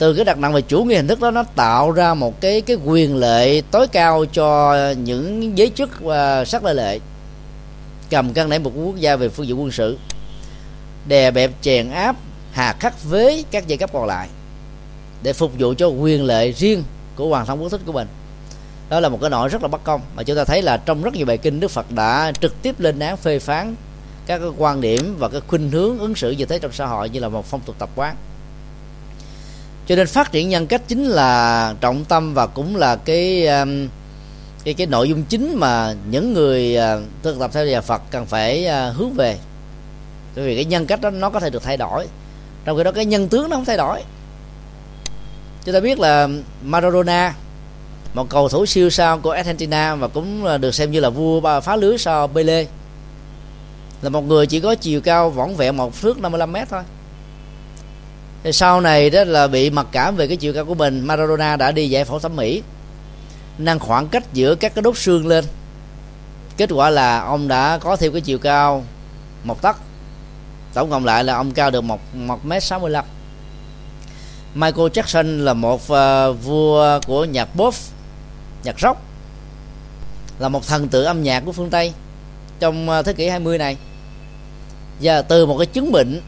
từ 0.00 0.14
cái 0.14 0.24
đặt 0.24 0.38
nặng 0.38 0.52
về 0.52 0.62
chủ 0.62 0.84
nghĩa 0.84 0.96
hình 0.96 1.08
thức 1.08 1.20
đó, 1.20 1.30
nó 1.30 1.42
tạo 1.42 1.90
ra 1.90 2.14
một 2.14 2.40
cái 2.40 2.60
cái 2.60 2.76
quyền 2.84 3.16
lệ 3.16 3.62
tối 3.70 3.86
cao 3.86 4.24
cho 4.32 4.76
những 4.92 5.58
giới 5.58 5.70
chức 5.74 6.00
và 6.00 6.44
sắc 6.44 6.64
lệ 6.64 6.74
lệ. 6.74 6.98
Cầm 8.10 8.32
cân 8.32 8.48
nảy 8.48 8.58
một 8.58 8.72
quốc 8.74 8.96
gia 8.96 9.16
về 9.16 9.28
phương 9.28 9.46
diện 9.46 9.60
quân 9.60 9.70
sự. 9.70 9.98
Đè 11.08 11.30
bẹp 11.30 11.50
chèn 11.62 11.90
áp, 11.90 12.16
hà 12.52 12.72
khắc 12.72 13.04
với 13.04 13.44
các 13.50 13.66
giai 13.66 13.78
cấp 13.78 13.90
còn 13.92 14.06
lại 14.06 14.28
để 15.22 15.32
phục 15.32 15.52
vụ 15.58 15.74
cho 15.78 15.86
quyền 15.86 16.24
lệ 16.24 16.52
riêng 16.52 16.82
của 17.16 17.28
hoàng 17.28 17.46
thống 17.46 17.62
quốc 17.62 17.68
thích 17.68 17.80
của 17.86 17.92
mình. 17.92 18.08
Đó 18.90 19.00
là 19.00 19.08
một 19.08 19.18
cái 19.20 19.30
nỗi 19.30 19.48
rất 19.48 19.62
là 19.62 19.68
bất 19.68 19.84
công 19.84 20.00
mà 20.16 20.22
chúng 20.22 20.36
ta 20.36 20.44
thấy 20.44 20.62
là 20.62 20.76
trong 20.76 21.02
rất 21.02 21.14
nhiều 21.14 21.26
bài 21.26 21.38
kinh, 21.38 21.60
đức 21.60 21.70
phật 21.70 21.90
đã 21.90 22.32
trực 22.40 22.62
tiếp 22.62 22.80
lên 22.80 22.98
án, 22.98 23.16
phê 23.16 23.38
phán 23.38 23.74
các 24.26 24.38
cái 24.38 24.50
quan 24.58 24.80
điểm 24.80 25.16
và 25.18 25.28
cái 25.28 25.40
khuynh 25.48 25.70
hướng 25.70 25.98
ứng 25.98 26.14
xử 26.14 26.30
như 26.30 26.44
thế 26.44 26.58
trong 26.58 26.72
xã 26.72 26.86
hội 26.86 27.08
như 27.08 27.20
là 27.20 27.28
một 27.28 27.46
phong 27.46 27.60
tục 27.60 27.76
tập 27.78 27.88
quán 27.94 28.16
cho 29.90 29.96
nên 29.96 30.06
phát 30.06 30.32
triển 30.32 30.48
nhân 30.48 30.66
cách 30.66 30.82
chính 30.88 31.04
là 31.04 31.74
trọng 31.80 32.04
tâm 32.04 32.34
và 32.34 32.46
cũng 32.46 32.76
là 32.76 32.96
cái 32.96 33.46
um, 33.46 33.88
cái 34.64 34.74
cái 34.74 34.86
nội 34.86 35.08
dung 35.08 35.22
chính 35.22 35.56
mà 35.56 35.94
những 36.10 36.32
người 36.34 36.76
à, 36.76 36.98
thực 37.22 37.38
tập 37.38 37.50
theo 37.54 37.66
nhà 37.66 37.80
Phật 37.80 38.02
cần 38.10 38.26
phải 38.26 38.66
à, 38.66 38.90
hướng 38.90 39.12
về. 39.12 39.38
Bởi 40.36 40.44
vì 40.44 40.54
cái 40.54 40.64
nhân 40.64 40.86
cách 40.86 41.00
đó 41.00 41.10
nó 41.10 41.30
có 41.30 41.40
thể 41.40 41.50
được 41.50 41.62
thay 41.62 41.76
đổi. 41.76 42.06
Trong 42.64 42.76
khi 42.76 42.84
đó 42.84 42.92
cái 42.92 43.04
nhân 43.04 43.28
tướng 43.28 43.50
nó 43.50 43.56
không 43.56 43.64
thay 43.64 43.76
đổi. 43.76 44.02
Chúng 45.64 45.74
ta 45.74 45.80
biết 45.80 45.98
là 45.98 46.28
Maradona, 46.64 47.34
một 48.14 48.28
cầu 48.28 48.48
thủ 48.48 48.66
siêu 48.66 48.90
sao 48.90 49.18
của 49.18 49.30
Argentina 49.30 49.94
và 49.94 50.08
cũng 50.08 50.60
được 50.60 50.74
xem 50.74 50.90
như 50.90 51.00
là 51.00 51.10
vua 51.10 51.60
phá 51.60 51.76
lưới 51.76 51.98
sau 51.98 52.28
Pele, 52.28 52.66
là 54.02 54.08
một 54.10 54.22
người 54.22 54.46
chỉ 54.46 54.60
có 54.60 54.74
chiều 54.74 55.00
cao 55.00 55.30
võng 55.30 55.56
vẹn 55.56 55.76
một 55.76 56.00
thước 56.00 56.18
55 56.18 56.52
mét 56.52 56.68
thôi 56.68 56.82
thì 58.42 58.52
sau 58.52 58.80
này 58.80 59.10
đó 59.10 59.24
là 59.24 59.46
bị 59.46 59.70
mặc 59.70 59.86
cảm 59.92 60.16
về 60.16 60.26
cái 60.26 60.36
chiều 60.36 60.52
cao 60.52 60.64
của 60.64 60.74
mình 60.74 61.06
Maradona 61.06 61.56
đã 61.56 61.72
đi 61.72 61.88
giải 61.88 62.04
phẫu 62.04 62.18
thẩm 62.18 62.36
mỹ. 62.36 62.62
Nâng 63.58 63.78
khoảng 63.78 64.08
cách 64.08 64.24
giữa 64.32 64.54
các 64.54 64.74
cái 64.74 64.82
đốt 64.82 64.98
xương 64.98 65.26
lên. 65.26 65.44
Kết 66.56 66.70
quả 66.72 66.90
là 66.90 67.20
ông 67.20 67.48
đã 67.48 67.78
có 67.78 67.96
thêm 67.96 68.12
cái 68.12 68.20
chiều 68.20 68.38
cao 68.38 68.84
một 69.44 69.62
tấc. 69.62 69.76
Tổng 70.74 70.90
cộng 70.90 71.04
lại 71.04 71.24
là 71.24 71.34
ông 71.34 71.52
cao 71.52 71.70
được 71.70 71.80
một 71.80 72.00
một 72.14 72.44
mét 72.44 72.62
sáu 72.62 72.78
mươi 72.78 72.90
lăm. 72.90 73.04
Michael 74.54 74.88
Jackson 74.88 75.44
là 75.44 75.54
một 75.54 75.80
uh, 75.82 76.44
vua 76.44 77.00
của 77.06 77.24
nhạc 77.24 77.44
pop 77.44 77.74
nhạc 78.64 78.80
rock 78.80 79.00
là 80.38 80.48
một 80.48 80.66
thần 80.66 80.88
tượng 80.88 81.06
âm 81.06 81.22
nhạc 81.22 81.40
của 81.40 81.52
phương 81.52 81.70
Tây 81.70 81.92
trong 82.60 82.88
ờ, 82.88 83.02
thế 83.02 83.12
kỷ 83.12 83.28
20 83.28 83.58
này. 83.58 83.76
Và 85.02 85.22
từ 85.22 85.46
một 85.46 85.58
cái 85.58 85.66
chứng 85.66 85.92
bệnh 85.92 86.20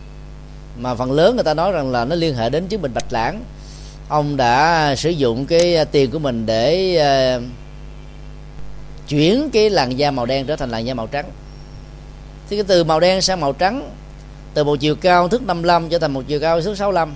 mà 0.82 0.94
phần 0.94 1.12
lớn 1.12 1.34
người 1.34 1.44
ta 1.44 1.54
nói 1.54 1.72
rằng 1.72 1.90
là 1.90 2.04
nó 2.04 2.16
liên 2.16 2.34
hệ 2.34 2.50
đến 2.50 2.66
chứng 2.66 2.82
bệnh 2.82 2.94
bạch 2.94 3.12
lãng. 3.12 3.44
Ông 4.09 4.36
đã 4.36 4.94
sử 4.96 5.10
dụng 5.10 5.46
cái 5.46 5.76
à, 5.76 5.84
tiền 5.84 6.10
của 6.10 6.18
mình 6.18 6.46
để 6.46 6.96
uh, 7.36 7.42
chuyển 9.09 9.50
cái 9.52 9.70
làn 9.70 9.98
da 9.98 10.10
màu 10.10 10.26
đen 10.26 10.46
trở 10.46 10.56
thành 10.56 10.70
làn 10.70 10.86
da 10.86 10.94
màu 10.94 11.06
trắng. 11.06 11.30
Thì 12.50 12.56
cái 12.56 12.64
từ 12.68 12.84
màu 12.84 13.00
đen 13.00 13.22
sang 13.22 13.40
màu 13.40 13.52
trắng 13.52 13.90
từ 14.54 14.64
một 14.64 14.76
chiều 14.80 14.94
cao 14.96 15.28
thước 15.28 15.42
55 15.42 15.88
trở 15.88 15.98
thành 15.98 16.12
một 16.12 16.22
chiều 16.28 16.40
cao 16.40 16.60
thước 16.60 16.76
65 16.78 17.14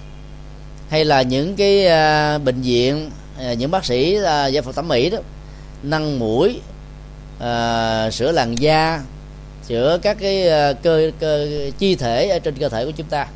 hay 0.89 1.05
là 1.05 1.23
những 1.23 1.57
cái 1.57 1.85
uh, 1.87 2.45
bệnh 2.45 2.63
viện 2.63 3.11
uh, 3.53 3.59
những 3.59 3.71
bác 3.71 3.85
sĩ 3.85 4.19
uh, 4.19 4.25
giải 4.25 4.63
phẫu 4.63 4.73
thẩm 4.73 4.89
mỹ 4.89 5.11
đó 5.11 5.19
nâng 5.83 6.19
mũi 6.19 6.61
uh, 7.37 8.15
sửa 8.15 8.33
làn 8.33 8.55
da 8.59 9.03
sửa 9.69 9.99
các 10.03 10.17
cái 10.21 10.47
uh, 10.71 10.83
cơ, 10.83 11.11
cơ 11.21 11.49
chi 11.79 11.97
thể 11.97 12.29
ở 12.29 12.39
trên 12.39 12.55
cơ 12.55 12.69
thể 12.69 12.85
của 12.85 12.91
chúng 12.91 13.07
ta 13.07 13.27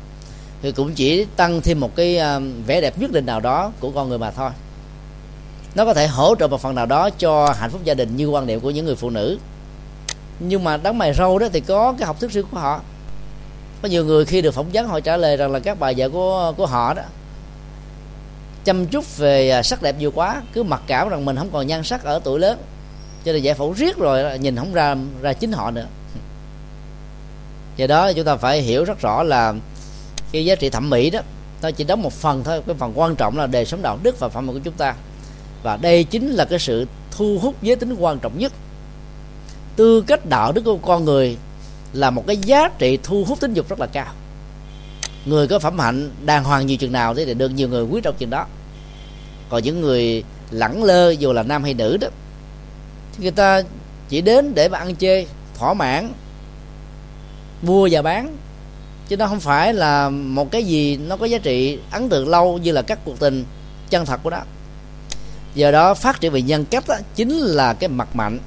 thì 0.61 0.71
cũng 0.71 0.93
chỉ 0.93 1.25
tăng 1.35 1.61
thêm 1.61 1.79
một 1.79 1.95
cái 1.95 2.17
à, 2.17 2.39
vẻ 2.65 2.81
đẹp 2.81 2.99
nhất 2.99 3.11
định 3.11 3.25
nào 3.25 3.39
đó 3.39 3.71
của 3.79 3.91
con 3.91 4.09
người 4.09 4.17
mà 4.17 4.31
thôi. 4.31 4.51
Nó 5.75 5.85
có 5.85 5.93
thể 5.93 6.07
hỗ 6.07 6.35
trợ 6.35 6.47
một 6.47 6.61
phần 6.61 6.75
nào 6.75 6.85
đó 6.85 7.09
cho 7.09 7.53
hạnh 7.59 7.69
phúc 7.69 7.81
gia 7.83 7.93
đình 7.93 8.15
như 8.15 8.27
quan 8.27 8.47
niệm 8.47 8.59
của 8.59 8.71
những 8.71 8.85
người 8.85 8.95
phụ 8.95 9.09
nữ. 9.09 9.37
Nhưng 10.39 10.63
mà 10.63 10.77
đám 10.77 10.97
mày 10.97 11.13
râu 11.13 11.39
đó 11.39 11.47
thì 11.53 11.59
có 11.59 11.93
cái 11.97 12.07
học 12.07 12.19
thức 12.19 12.31
riêng 12.31 12.45
của 12.51 12.57
họ. 12.57 12.81
Có 13.81 13.87
nhiều 13.87 14.05
người 14.05 14.25
khi 14.25 14.41
được 14.41 14.53
phỏng 14.53 14.69
vấn 14.73 14.87
họ 14.87 14.99
trả 14.99 15.17
lời 15.17 15.37
rằng 15.37 15.51
là 15.51 15.59
các 15.59 15.79
bà 15.79 15.91
vợ 15.97 16.09
của 16.09 16.53
của 16.57 16.65
họ 16.65 16.93
đó, 16.93 17.03
chăm 18.63 18.85
chút 18.85 19.17
về 19.17 19.49
à, 19.49 19.63
sắc 19.63 19.81
đẹp 19.81 19.95
nhiều 19.99 20.11
quá, 20.11 20.41
cứ 20.53 20.63
mặc 20.63 20.81
cảm 20.87 21.09
rằng 21.09 21.25
mình 21.25 21.35
không 21.35 21.49
còn 21.53 21.67
nhan 21.67 21.83
sắc 21.83 22.03
ở 22.03 22.19
tuổi 22.23 22.39
lớn. 22.39 22.59
Cho 23.25 23.33
nên 23.33 23.41
giải 23.41 23.53
phẫu 23.53 23.73
riết 23.73 23.97
rồi 23.97 24.39
nhìn 24.39 24.55
không 24.55 24.73
ra 24.73 24.95
ra 25.21 25.33
chính 25.33 25.51
họ 25.51 25.71
nữa. 25.71 25.85
Do 27.77 27.87
đó, 27.87 28.13
chúng 28.13 28.25
ta 28.25 28.35
phải 28.35 28.61
hiểu 28.61 28.83
rất 28.83 28.99
rõ 28.99 29.23
là 29.23 29.53
cái 30.31 30.45
giá 30.45 30.55
trị 30.55 30.69
thẩm 30.69 30.89
mỹ 30.89 31.09
đó, 31.09 31.19
nó 31.61 31.71
chỉ 31.71 31.83
đóng 31.83 32.01
một 32.01 32.13
phần 32.13 32.43
thôi, 32.43 32.61
cái 32.67 32.75
phần 32.79 32.91
quan 32.95 33.15
trọng 33.15 33.37
là 33.37 33.47
đời 33.47 33.65
sống 33.65 33.81
đạo 33.81 33.99
đức 34.03 34.19
và 34.19 34.29
phẩm 34.29 34.47
của 34.47 34.59
chúng 34.63 34.73
ta. 34.73 34.95
Và 35.63 35.77
đây 35.77 36.03
chính 36.03 36.31
là 36.31 36.45
cái 36.45 36.59
sự 36.59 36.87
thu 37.11 37.39
hút 37.41 37.55
giới 37.61 37.75
tính 37.75 37.95
quan 37.99 38.19
trọng 38.19 38.37
nhất. 38.39 38.53
Tư 39.75 40.01
cách 40.01 40.25
đạo 40.25 40.51
đức 40.51 40.61
của 40.61 40.77
con 40.77 41.05
người 41.05 41.37
là 41.93 42.09
một 42.09 42.23
cái 42.27 42.37
giá 42.37 42.69
trị 42.77 42.99
thu 43.03 43.23
hút 43.27 43.39
tính 43.39 43.53
dục 43.53 43.69
rất 43.69 43.79
là 43.79 43.87
cao. 43.87 44.13
Người 45.25 45.47
có 45.47 45.59
phẩm 45.59 45.79
hạnh 45.79 46.11
đàng 46.25 46.43
hoàng 46.43 46.67
nhiều 46.67 46.77
chừng 46.77 46.91
nào 46.91 47.15
thế 47.15 47.25
thì 47.25 47.33
được 47.33 47.49
nhiều 47.49 47.69
người 47.69 47.83
quý 47.83 48.01
trọng 48.03 48.15
chừng 48.17 48.29
đó. 48.29 48.45
Còn 49.49 49.63
những 49.63 49.81
người 49.81 50.23
lẳng 50.51 50.83
lơ, 50.83 51.09
dù 51.09 51.33
là 51.33 51.43
nam 51.43 51.63
hay 51.63 51.73
nữ 51.73 51.97
đó, 51.97 52.07
thì 53.13 53.23
người 53.23 53.31
ta 53.31 53.61
chỉ 54.09 54.21
đến 54.21 54.55
để 54.55 54.69
mà 54.69 54.77
ăn 54.77 54.95
chơi, 54.95 55.27
thỏa 55.57 55.73
mãn, 55.73 56.13
mua 57.61 57.89
và 57.91 58.01
bán 58.01 58.37
chứ 59.11 59.17
nó 59.17 59.27
không 59.27 59.39
phải 59.39 59.73
là 59.73 60.09
một 60.09 60.51
cái 60.51 60.63
gì 60.63 60.97
nó 60.97 61.17
có 61.17 61.25
giá 61.25 61.37
trị 61.37 61.79
ấn 61.91 62.09
tượng 62.09 62.29
lâu 62.29 62.57
như 62.57 62.71
là 62.71 62.81
các 62.81 62.99
cuộc 63.05 63.19
tình 63.19 63.45
chân 63.89 64.05
thật 64.05 64.19
của 64.23 64.29
đó 64.29 64.41
do 65.53 65.71
đó 65.71 65.93
phát 65.93 66.21
triển 66.21 66.31
về 66.31 66.41
nhân 66.41 66.65
cách 66.65 66.83
đó, 66.87 66.95
chính 67.15 67.37
là 67.37 67.73
cái 67.73 67.89
mặt 67.89 68.15
mạnh 68.15 68.39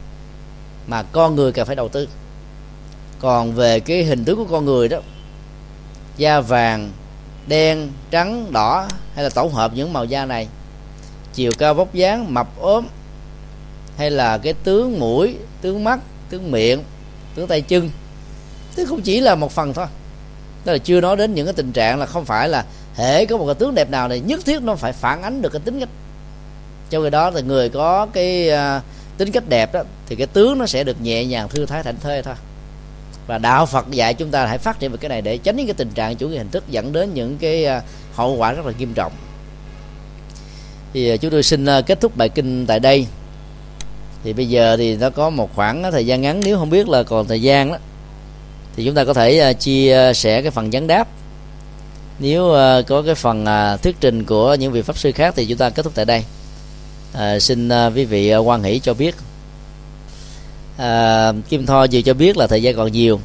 mà 0.87 1.03
con 1.03 1.37
người 1.37 1.53
cần 1.53 1.67
phải 1.67 1.77
đầu 1.77 1.89
tư. 1.89 2.09
Còn 3.21 3.55
về 3.55 3.81
cái 3.81 4.05
hình 4.05 4.25
tướng 4.25 4.37
của 4.37 4.45
con 4.45 4.65
người 4.65 4.89
đó 4.89 4.99
da 6.17 6.41
vàng 6.41 6.91
đen 7.47 7.91
trắng 8.11 8.53
đỏ 8.53 8.89
hay 9.15 9.25
là 9.25 9.31
tổng 9.31 9.53
hợp 9.53 9.73
những 9.75 9.93
màu 9.93 10.05
da 10.05 10.25
này 10.25 10.49
chiều 11.35 11.53
cao 11.59 11.75
vóc 11.75 11.95
dáng 11.95 12.35
mập 12.35 12.61
ốm 12.61 12.87
hay 13.97 14.11
là 14.11 14.39
cái 14.39 14.53
tướng 14.53 15.01
mũi 15.01 15.37
tướng 15.61 15.85
mắt 15.85 16.01
tướng 16.31 16.51
miệng 16.51 16.83
tướng 17.35 17.47
tay 17.47 17.61
chân 17.61 17.91
tức 18.75 18.89
không 18.89 19.03
chỉ 19.03 19.21
là 19.21 19.35
một 19.35 19.53
phần 19.53 19.73
thôi 19.73 19.87
đó 20.65 20.73
là 20.73 20.79
chưa 20.79 21.01
nói 21.01 21.17
đến 21.17 21.35
những 21.35 21.47
cái 21.47 21.55
tình 21.55 21.73
trạng 21.73 21.99
là 21.99 22.07
không 22.07 22.25
phải 22.25 22.49
là 22.49 22.65
hệ 22.95 23.27
có 23.27 23.37
một 23.37 23.47
cái 23.47 23.55
tướng 23.55 23.75
đẹp 23.75 23.91
nào 23.91 24.09
này 24.09 24.21
nhất 24.21 24.41
thiết 24.45 24.63
nó 24.63 24.75
phải 24.75 24.93
phản 24.93 25.23
ánh 25.23 25.43
được 25.43 25.53
cái 25.53 25.61
tính 25.65 25.81
cách. 25.81 25.89
Cho 26.91 27.01
người 27.01 27.11
đó 27.11 27.31
thì 27.31 27.43
người 27.43 27.69
có 27.69 28.07
cái 28.13 28.51
uh, 28.51 28.83
tính 29.19 29.31
cách 29.31 29.49
đẹp 29.49 29.73
đó 29.75 29.83
thì 30.07 30.17
cái 30.17 30.27
tướng 30.27 30.59
nó 30.59 30.67
sẽ 30.67 30.85
được 30.85 31.01
nhẹ 31.01 31.25
nhàng 31.25 31.49
thư 31.49 31.67
thái 31.67 31.83
thảnh 31.83 31.97
thơi 32.01 32.23
thôi. 32.23 32.35
Và 33.27 33.39
đạo 33.39 33.67
Phật 33.67 33.91
dạy 33.91 34.15
chúng 34.15 34.31
ta 34.31 34.47
hãy 34.47 34.59
phát 34.59 34.79
triển 34.79 34.91
về 34.91 34.97
cái 35.01 35.09
này 35.09 35.23
để 35.23 35.39
tránh 35.39 35.57
những 35.57 35.67
cái 35.67 35.75
tình 35.75 35.91
trạng 35.91 36.17
chủ 36.17 36.29
nghĩa 36.29 36.39
hình 36.39 36.51
thức 36.51 36.65
dẫn 36.69 36.93
đến 36.93 37.15
những 37.15 37.39
cái 37.39 37.67
uh, 37.79 37.83
hậu 38.15 38.37
quả 38.37 38.53
rất 38.53 38.67
là 38.67 38.73
nghiêm 38.79 38.95
trọng. 38.95 39.13
Thì 40.93 41.15
uh, 41.15 41.21
chúng 41.21 41.31
tôi 41.31 41.43
xin 41.43 41.67
kết 41.87 42.01
thúc 42.01 42.17
bài 42.17 42.29
kinh 42.29 42.67
tại 42.67 42.81
đây. 42.81 43.07
Thì 44.25 44.33
bây 44.33 44.49
giờ 44.49 44.77
thì 44.77 44.97
nó 44.97 45.11
có 45.11 45.31
một 45.31 45.55
khoảng 45.55 45.93
thời 45.93 46.07
gian 46.07 46.21
ngắn 46.21 46.41
nếu 46.45 46.59
không 46.59 46.71
biết 46.71 46.89
là 46.89 47.03
còn 47.03 47.27
thời 47.27 47.43
gian 47.43 47.73
đó 47.73 47.79
thì 48.77 48.85
chúng 48.85 48.95
ta 48.95 49.05
có 49.05 49.15
thể 49.15 49.39
à, 49.39 49.53
chia 49.53 50.13
sẻ 50.15 50.43
cái 50.43 50.51
phần 50.51 50.71
vấn 50.71 50.87
đáp. 50.87 51.09
Nếu 52.19 52.55
à, 52.55 52.83
có 52.83 53.03
cái 53.03 53.15
phần 53.15 53.45
à, 53.45 53.77
thuyết 53.77 53.97
trình 54.01 54.25
của 54.25 54.55
những 54.55 54.73
vị 54.73 54.83
pháp 54.83 54.99
sư 54.99 55.13
khác 55.13 55.35
thì 55.37 55.47
chúng 55.47 55.59
ta 55.59 55.71
kết 55.71 55.83
thúc 55.83 55.93
tại 55.95 56.05
đây. 56.05 56.25
À, 57.13 57.39
xin 57.39 57.69
quý 57.95 58.05
vị 58.05 58.35
quan 58.35 58.63
hỷ 58.63 58.79
cho 58.79 58.95
biết. 58.95 59.15
À, 60.77 61.33
kim 61.49 61.67
tho 61.67 61.87
vừa 61.93 62.01
cho 62.01 62.15
biết 62.15 62.37
là 62.37 62.47
thời 62.47 62.63
gian 62.63 62.77
còn 62.77 62.93
nhiều. 62.93 63.21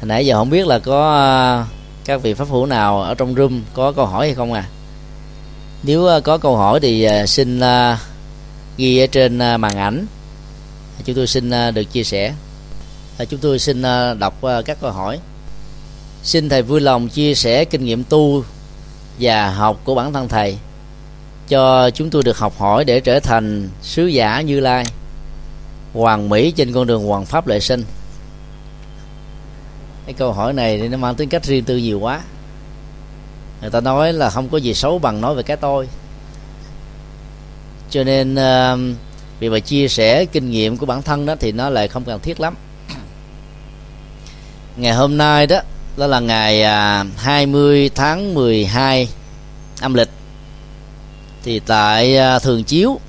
Hồi 0.00 0.08
nãy 0.08 0.26
giờ 0.26 0.36
không 0.36 0.50
biết 0.50 0.66
là 0.66 0.78
có 0.78 1.64
các 2.04 2.22
vị 2.22 2.34
pháp 2.34 2.48
hữu 2.48 2.66
nào 2.66 3.02
ở 3.02 3.14
trong 3.14 3.34
room 3.34 3.62
có 3.74 3.92
câu 3.92 4.06
hỏi 4.06 4.26
hay 4.26 4.34
không 4.34 4.52
à? 4.52 4.68
Nếu 5.82 6.20
có 6.24 6.38
câu 6.38 6.56
hỏi 6.56 6.80
thì 6.80 7.08
xin 7.26 7.60
ghi 8.76 8.98
ở 8.98 9.06
trên 9.06 9.38
màn 9.38 9.76
ảnh. 9.76 10.06
Chúng 11.04 11.16
tôi 11.16 11.26
xin 11.26 11.50
được 11.74 11.84
chia 11.92 12.04
sẻ. 12.04 12.32
À, 13.18 13.24
chúng 13.24 13.40
tôi 13.40 13.58
xin 13.58 13.82
à, 13.82 14.14
đọc 14.14 14.42
à, 14.44 14.62
các 14.62 14.78
câu 14.80 14.90
hỏi. 14.90 15.20
Xin 16.22 16.48
thầy 16.48 16.62
vui 16.62 16.80
lòng 16.80 17.08
chia 17.08 17.34
sẻ 17.34 17.64
kinh 17.64 17.84
nghiệm 17.84 18.04
tu 18.04 18.44
và 19.20 19.50
học 19.50 19.80
của 19.84 19.94
bản 19.94 20.12
thân 20.12 20.28
thầy 20.28 20.56
cho 21.48 21.90
chúng 21.90 22.10
tôi 22.10 22.22
được 22.22 22.38
học 22.38 22.58
hỏi 22.58 22.84
để 22.84 23.00
trở 23.00 23.20
thành 23.20 23.68
sứ 23.82 24.06
giả 24.06 24.40
như 24.40 24.60
lai 24.60 24.84
hoàng 25.92 26.28
mỹ 26.28 26.50
trên 26.50 26.72
con 26.72 26.86
đường 26.86 27.06
hoàng 27.06 27.26
pháp 27.26 27.46
lệ 27.46 27.60
sinh. 27.60 27.84
Cái 30.06 30.14
câu 30.14 30.32
hỏi 30.32 30.52
này 30.52 30.78
thì 30.78 30.88
nó 30.88 30.96
mang 30.96 31.14
tính 31.14 31.28
cách 31.28 31.44
riêng 31.44 31.64
tư 31.64 31.76
nhiều 31.76 32.00
quá. 32.00 32.20
Người 33.60 33.70
ta 33.70 33.80
nói 33.80 34.12
là 34.12 34.30
không 34.30 34.48
có 34.48 34.58
gì 34.58 34.74
xấu 34.74 34.98
bằng 34.98 35.20
nói 35.20 35.34
về 35.34 35.42
cái 35.42 35.56
tôi. 35.56 35.88
Cho 37.90 38.04
nên 38.04 38.34
uh, 38.34 38.96
vì 39.40 39.48
mà 39.48 39.58
chia 39.58 39.88
sẻ 39.88 40.24
kinh 40.24 40.50
nghiệm 40.50 40.76
của 40.76 40.86
bản 40.86 41.02
thân 41.02 41.26
đó 41.26 41.34
thì 41.40 41.52
nó 41.52 41.70
lại 41.70 41.88
không 41.88 42.04
cần 42.04 42.20
thiết 42.20 42.40
lắm 42.40 42.54
ngày 44.76 44.92
hôm 44.92 45.16
nay 45.16 45.46
đó 45.46 45.60
đó 45.96 46.06
là 46.06 46.20
ngày 46.20 46.62
à, 46.62 47.04
20 47.16 47.90
tháng 47.94 48.34
12 48.34 49.08
âm 49.80 49.94
lịch. 49.94 50.08
Thì 51.42 51.60
tại 51.60 52.16
à, 52.16 52.38
thường 52.38 52.64
chiếu, 52.64 53.00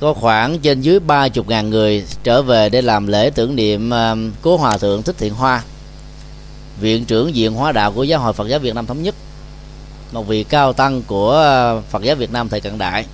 có 0.00 0.14
khoảng 0.14 0.58
trên 0.58 0.80
dưới 0.80 1.00
ba 1.00 1.28
chục 1.28 1.48
ngàn 1.48 1.70
người 1.70 2.04
trở 2.22 2.42
về 2.42 2.68
để 2.68 2.82
làm 2.82 3.06
lễ 3.06 3.30
tưởng 3.34 3.56
niệm 3.56 3.94
à, 3.94 4.14
cố 4.42 4.56
hòa 4.56 4.78
thượng 4.78 5.02
thích 5.02 5.16
thiện 5.18 5.34
hoa, 5.34 5.62
viện 6.80 7.04
trưởng 7.04 7.32
viện 7.32 7.54
hóa 7.54 7.72
đạo 7.72 7.92
của 7.92 8.02
giáo 8.02 8.20
hội 8.20 8.32
phật 8.32 8.48
giáo 8.48 8.58
việt 8.58 8.74
nam 8.74 8.86
thống 8.86 9.02
nhất, 9.02 9.14
một 10.12 10.28
vị 10.28 10.44
cao 10.44 10.72
tăng 10.72 11.02
của 11.02 11.34
phật 11.90 12.02
giáo 12.02 12.16
việt 12.16 12.32
nam 12.32 12.48
thời 12.48 12.60
cận 12.60 12.78
đại. 12.78 13.06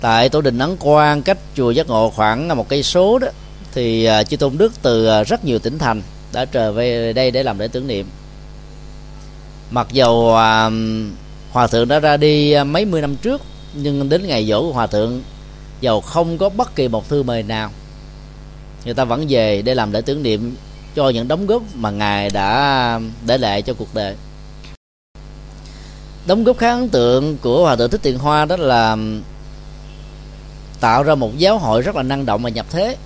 Tại 0.00 0.28
tổ 0.28 0.40
đình 0.40 0.58
ấn 0.58 0.76
quang 0.76 1.22
cách 1.22 1.38
chùa 1.56 1.70
giác 1.70 1.86
ngộ 1.86 2.10
khoảng 2.10 2.56
một 2.56 2.68
cây 2.68 2.82
số 2.82 3.18
đó 3.18 3.28
thì 3.74 4.04
à, 4.04 4.22
chư 4.22 4.36
tôn 4.36 4.58
đức 4.58 4.72
từ 4.82 5.06
à, 5.06 5.22
rất 5.22 5.44
nhiều 5.44 5.58
tỉnh 5.58 5.78
thành 5.78 6.02
đã 6.32 6.44
trở 6.44 6.72
về 6.72 7.12
đây 7.12 7.30
để 7.30 7.42
làm 7.42 7.58
lễ 7.58 7.68
tưởng 7.68 7.86
niệm. 7.86 8.06
Mặc 9.70 9.86
dầu 9.92 10.36
à, 10.36 10.70
hòa 11.50 11.66
thượng 11.66 11.88
đã 11.88 12.00
ra 12.00 12.16
đi 12.16 12.54
mấy 12.64 12.84
mươi 12.84 13.00
năm 13.00 13.16
trước, 13.16 13.42
nhưng 13.74 14.08
đến 14.08 14.26
ngày 14.26 14.46
dỗ 14.46 14.62
của 14.62 14.72
hòa 14.72 14.86
thượng, 14.86 15.22
dầu 15.80 16.00
không 16.00 16.38
có 16.38 16.48
bất 16.48 16.74
kỳ 16.74 16.88
một 16.88 17.08
thư 17.08 17.22
mời 17.22 17.42
nào, 17.42 17.70
người 18.84 18.94
ta 18.94 19.04
vẫn 19.04 19.26
về 19.28 19.62
để 19.62 19.74
làm 19.74 19.92
lễ 19.92 20.00
tưởng 20.00 20.22
niệm 20.22 20.56
cho 20.94 21.08
những 21.08 21.28
đóng 21.28 21.46
góp 21.46 21.62
mà 21.74 21.90
ngài 21.90 22.30
đã 22.30 23.00
để 23.26 23.38
lại 23.38 23.62
cho 23.62 23.74
cuộc 23.74 23.94
đời. 23.94 24.14
Đóng 26.26 26.44
góp 26.44 26.58
khá 26.58 26.70
ấn 26.70 26.88
tượng 26.88 27.36
của 27.38 27.62
hòa 27.62 27.76
thượng 27.76 27.90
thích 27.90 28.00
tiền 28.02 28.18
hoa 28.18 28.44
đó 28.44 28.56
là 28.56 28.92
ừ, 28.92 29.20
tạo 30.80 31.02
ra 31.02 31.14
một 31.14 31.38
giáo 31.38 31.58
hội 31.58 31.82
rất 31.82 31.96
là 31.96 32.02
năng 32.02 32.26
động 32.26 32.42
và 32.42 32.50
nhập 32.50 32.66
thế 32.70 32.96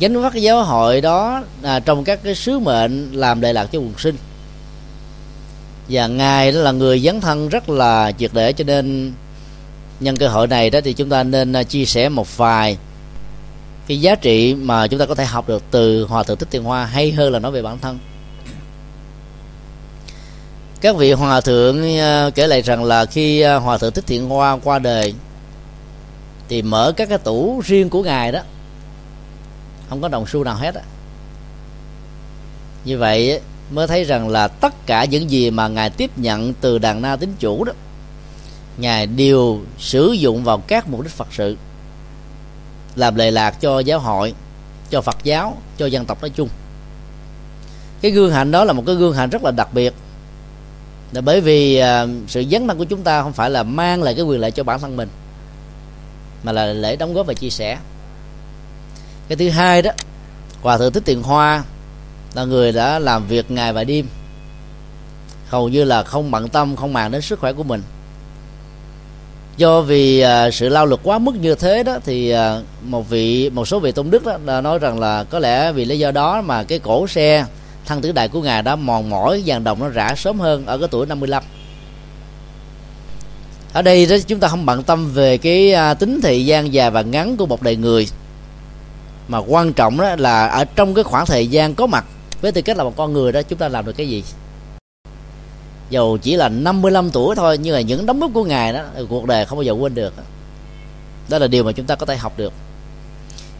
gánh 0.00 0.20
vác 0.20 0.34
giáo 0.34 0.64
hội 0.64 1.00
đó 1.00 1.42
à, 1.62 1.80
trong 1.80 2.04
các 2.04 2.20
cái 2.22 2.34
sứ 2.34 2.58
mệnh 2.58 3.12
làm 3.12 3.40
lệ 3.40 3.52
lạc 3.52 3.66
cho 3.72 3.78
quần 3.78 3.92
sinh. 3.98 4.16
Và 5.88 6.06
ngài 6.06 6.52
đó 6.52 6.60
là 6.60 6.72
người 6.72 7.00
dấn 7.00 7.20
thân 7.20 7.48
rất 7.48 7.68
là 7.68 8.12
triệt 8.18 8.30
để 8.34 8.52
cho 8.52 8.64
nên 8.64 9.12
nhân 10.00 10.16
cơ 10.16 10.28
hội 10.28 10.46
này 10.46 10.70
đó 10.70 10.80
thì 10.84 10.92
chúng 10.92 11.08
ta 11.08 11.22
nên 11.22 11.52
à, 11.52 11.62
chia 11.62 11.84
sẻ 11.84 12.08
một 12.08 12.36
vài 12.36 12.78
cái 13.86 14.00
giá 14.00 14.14
trị 14.14 14.54
mà 14.54 14.86
chúng 14.86 15.00
ta 15.00 15.06
có 15.06 15.14
thể 15.14 15.24
học 15.24 15.48
được 15.48 15.62
từ 15.70 16.04
hòa 16.04 16.22
thượng 16.22 16.36
thích 16.36 16.48
tiền 16.50 16.64
hoa 16.64 16.84
hay 16.84 17.12
hơn 17.12 17.32
là 17.32 17.38
nói 17.38 17.52
về 17.52 17.62
bản 17.62 17.78
thân. 17.78 17.98
Các 20.80 20.96
vị 20.96 21.12
hòa 21.12 21.40
thượng 21.40 21.98
à, 21.98 22.30
kể 22.34 22.46
lại 22.46 22.62
rằng 22.62 22.84
là 22.84 23.04
khi 23.04 23.40
à, 23.40 23.54
hòa 23.54 23.78
thượng 23.78 23.92
thích 23.92 24.04
thiện 24.06 24.28
hoa 24.28 24.58
qua 24.64 24.78
đời 24.78 25.14
thì 26.48 26.62
mở 26.62 26.92
các 26.96 27.08
cái 27.08 27.18
tủ 27.18 27.60
riêng 27.64 27.90
của 27.90 28.02
ngài 28.02 28.32
đó 28.32 28.40
không 29.94 30.02
có 30.02 30.08
đồng 30.08 30.26
xu 30.26 30.44
nào 30.44 30.56
hết 30.56 30.74
á. 30.74 30.82
Như 32.84 32.98
vậy 32.98 33.40
mới 33.70 33.86
thấy 33.86 34.04
rằng 34.04 34.28
là 34.28 34.48
tất 34.48 34.86
cả 34.86 35.04
những 35.04 35.30
gì 35.30 35.50
mà 35.50 35.68
ngài 35.68 35.90
tiếp 35.90 36.18
nhận 36.18 36.54
từ 36.54 36.78
đàn 36.78 37.02
na 37.02 37.16
tín 37.16 37.34
chủ 37.38 37.64
đó, 37.64 37.72
ngài 38.78 39.06
đều 39.06 39.60
sử 39.78 40.12
dụng 40.12 40.44
vào 40.44 40.58
các 40.58 40.88
mục 40.88 41.02
đích 41.02 41.12
phật 41.12 41.28
sự, 41.30 41.56
làm 42.96 43.14
lệ 43.14 43.30
lạc 43.30 43.50
cho 43.60 43.78
giáo 43.78 43.98
hội, 43.98 44.34
cho 44.90 45.00
phật 45.00 45.16
giáo, 45.24 45.56
cho 45.78 45.86
dân 45.86 46.04
tộc 46.04 46.20
nói 46.20 46.30
chung. 46.30 46.48
Cái 48.00 48.10
gương 48.10 48.32
hạnh 48.32 48.50
đó 48.50 48.64
là 48.64 48.72
một 48.72 48.82
cái 48.86 48.94
gương 48.94 49.14
hạnh 49.14 49.30
rất 49.30 49.44
là 49.44 49.50
đặc 49.50 49.68
biệt. 49.74 49.94
Là 51.12 51.20
bởi 51.20 51.40
vì 51.40 51.76
à, 51.76 52.06
sự 52.28 52.44
dấn 52.50 52.68
thân 52.68 52.78
của 52.78 52.84
chúng 52.84 53.02
ta 53.02 53.22
không 53.22 53.32
phải 53.32 53.50
là 53.50 53.62
mang 53.62 54.02
lại 54.02 54.14
cái 54.14 54.24
quyền 54.24 54.40
lợi 54.40 54.50
cho 54.50 54.64
bản 54.64 54.80
thân 54.80 54.96
mình, 54.96 55.08
mà 56.42 56.52
là 56.52 56.66
lễ 56.66 56.96
đóng 56.96 57.14
góp 57.14 57.26
và 57.26 57.34
chia 57.34 57.50
sẻ 57.50 57.78
cái 59.28 59.36
thứ 59.36 59.48
hai 59.48 59.82
đó, 59.82 59.90
hòa 60.62 60.78
thượng 60.78 60.92
thích 60.92 61.02
tiền 61.06 61.22
hoa 61.22 61.62
là 62.34 62.44
người 62.44 62.72
đã 62.72 62.98
làm 62.98 63.26
việc 63.26 63.50
ngày 63.50 63.72
và 63.72 63.84
đêm. 63.84 64.06
Hầu 65.48 65.68
như 65.68 65.84
là 65.84 66.02
không 66.02 66.30
bận 66.30 66.48
tâm, 66.48 66.76
không 66.76 66.92
màng 66.92 67.10
đến 67.10 67.22
sức 67.22 67.40
khỏe 67.40 67.52
của 67.52 67.62
mình. 67.62 67.82
Do 69.56 69.80
vì 69.80 70.20
à, 70.20 70.50
sự 70.50 70.68
lao 70.68 70.86
lực 70.86 71.00
quá 71.02 71.18
mức 71.18 71.34
như 71.34 71.54
thế 71.54 71.82
đó 71.82 71.98
thì 72.04 72.30
à, 72.30 72.60
một 72.82 73.10
vị, 73.10 73.50
một 73.50 73.68
số 73.68 73.80
vị 73.80 73.92
tôn 73.92 74.10
đức 74.10 74.26
đó 74.26 74.38
đã 74.46 74.60
nói 74.60 74.78
rằng 74.78 74.98
là 74.98 75.24
có 75.24 75.38
lẽ 75.38 75.72
vì 75.72 75.84
lý 75.84 75.98
do 75.98 76.10
đó 76.10 76.42
mà 76.42 76.62
cái 76.64 76.78
cổ 76.78 77.06
xe 77.06 77.46
thân 77.86 78.00
tử 78.00 78.12
đại 78.12 78.28
của 78.28 78.42
ngài 78.42 78.62
đã 78.62 78.76
mòn 78.76 79.10
mỏi 79.10 79.42
vàng 79.46 79.64
đồng 79.64 79.80
nó 79.80 79.88
rã 79.88 80.14
sớm 80.16 80.40
hơn 80.40 80.66
ở 80.66 80.78
cái 80.78 80.88
tuổi 80.90 81.06
55 81.06 81.42
ở 83.72 83.82
đây 83.82 84.06
đó, 84.06 84.16
chúng 84.26 84.40
ta 84.40 84.48
không 84.48 84.66
bận 84.66 84.82
tâm 84.82 85.12
về 85.12 85.38
cái 85.38 85.72
à, 85.72 85.94
tính 85.94 86.20
thời 86.22 86.46
gian 86.46 86.72
dài 86.72 86.90
và 86.90 87.02
ngắn 87.02 87.36
của 87.36 87.46
một 87.46 87.62
đời 87.62 87.76
người 87.76 88.08
mà 89.28 89.38
quan 89.38 89.72
trọng 89.72 90.00
đó 90.00 90.16
là 90.18 90.46
ở 90.46 90.64
trong 90.64 90.94
cái 90.94 91.04
khoảng 91.04 91.26
thời 91.26 91.46
gian 91.46 91.74
có 91.74 91.86
mặt, 91.86 92.04
với 92.40 92.52
tư 92.52 92.62
cách 92.62 92.76
là 92.76 92.84
một 92.84 92.96
con 92.96 93.12
người 93.12 93.32
đó, 93.32 93.42
chúng 93.42 93.58
ta 93.58 93.68
làm 93.68 93.86
được 93.86 93.92
cái 93.92 94.08
gì? 94.08 94.24
Dầu 95.90 96.18
chỉ 96.22 96.36
là 96.36 96.48
55 96.48 97.10
tuổi 97.10 97.36
thôi, 97.36 97.58
nhưng 97.58 97.74
mà 97.74 97.80
những 97.80 98.06
đóng 98.06 98.20
góp 98.20 98.30
của 98.34 98.44
ngài 98.44 98.72
đó, 98.72 98.82
cuộc 99.08 99.26
đời 99.26 99.46
không 99.46 99.58
bao 99.58 99.62
giờ 99.62 99.72
quên 99.72 99.94
được. 99.94 100.14
Đó 101.28 101.38
là 101.38 101.46
điều 101.46 101.64
mà 101.64 101.72
chúng 101.72 101.86
ta 101.86 101.94
có 101.94 102.06
thể 102.06 102.16
học 102.16 102.32
được. 102.36 102.52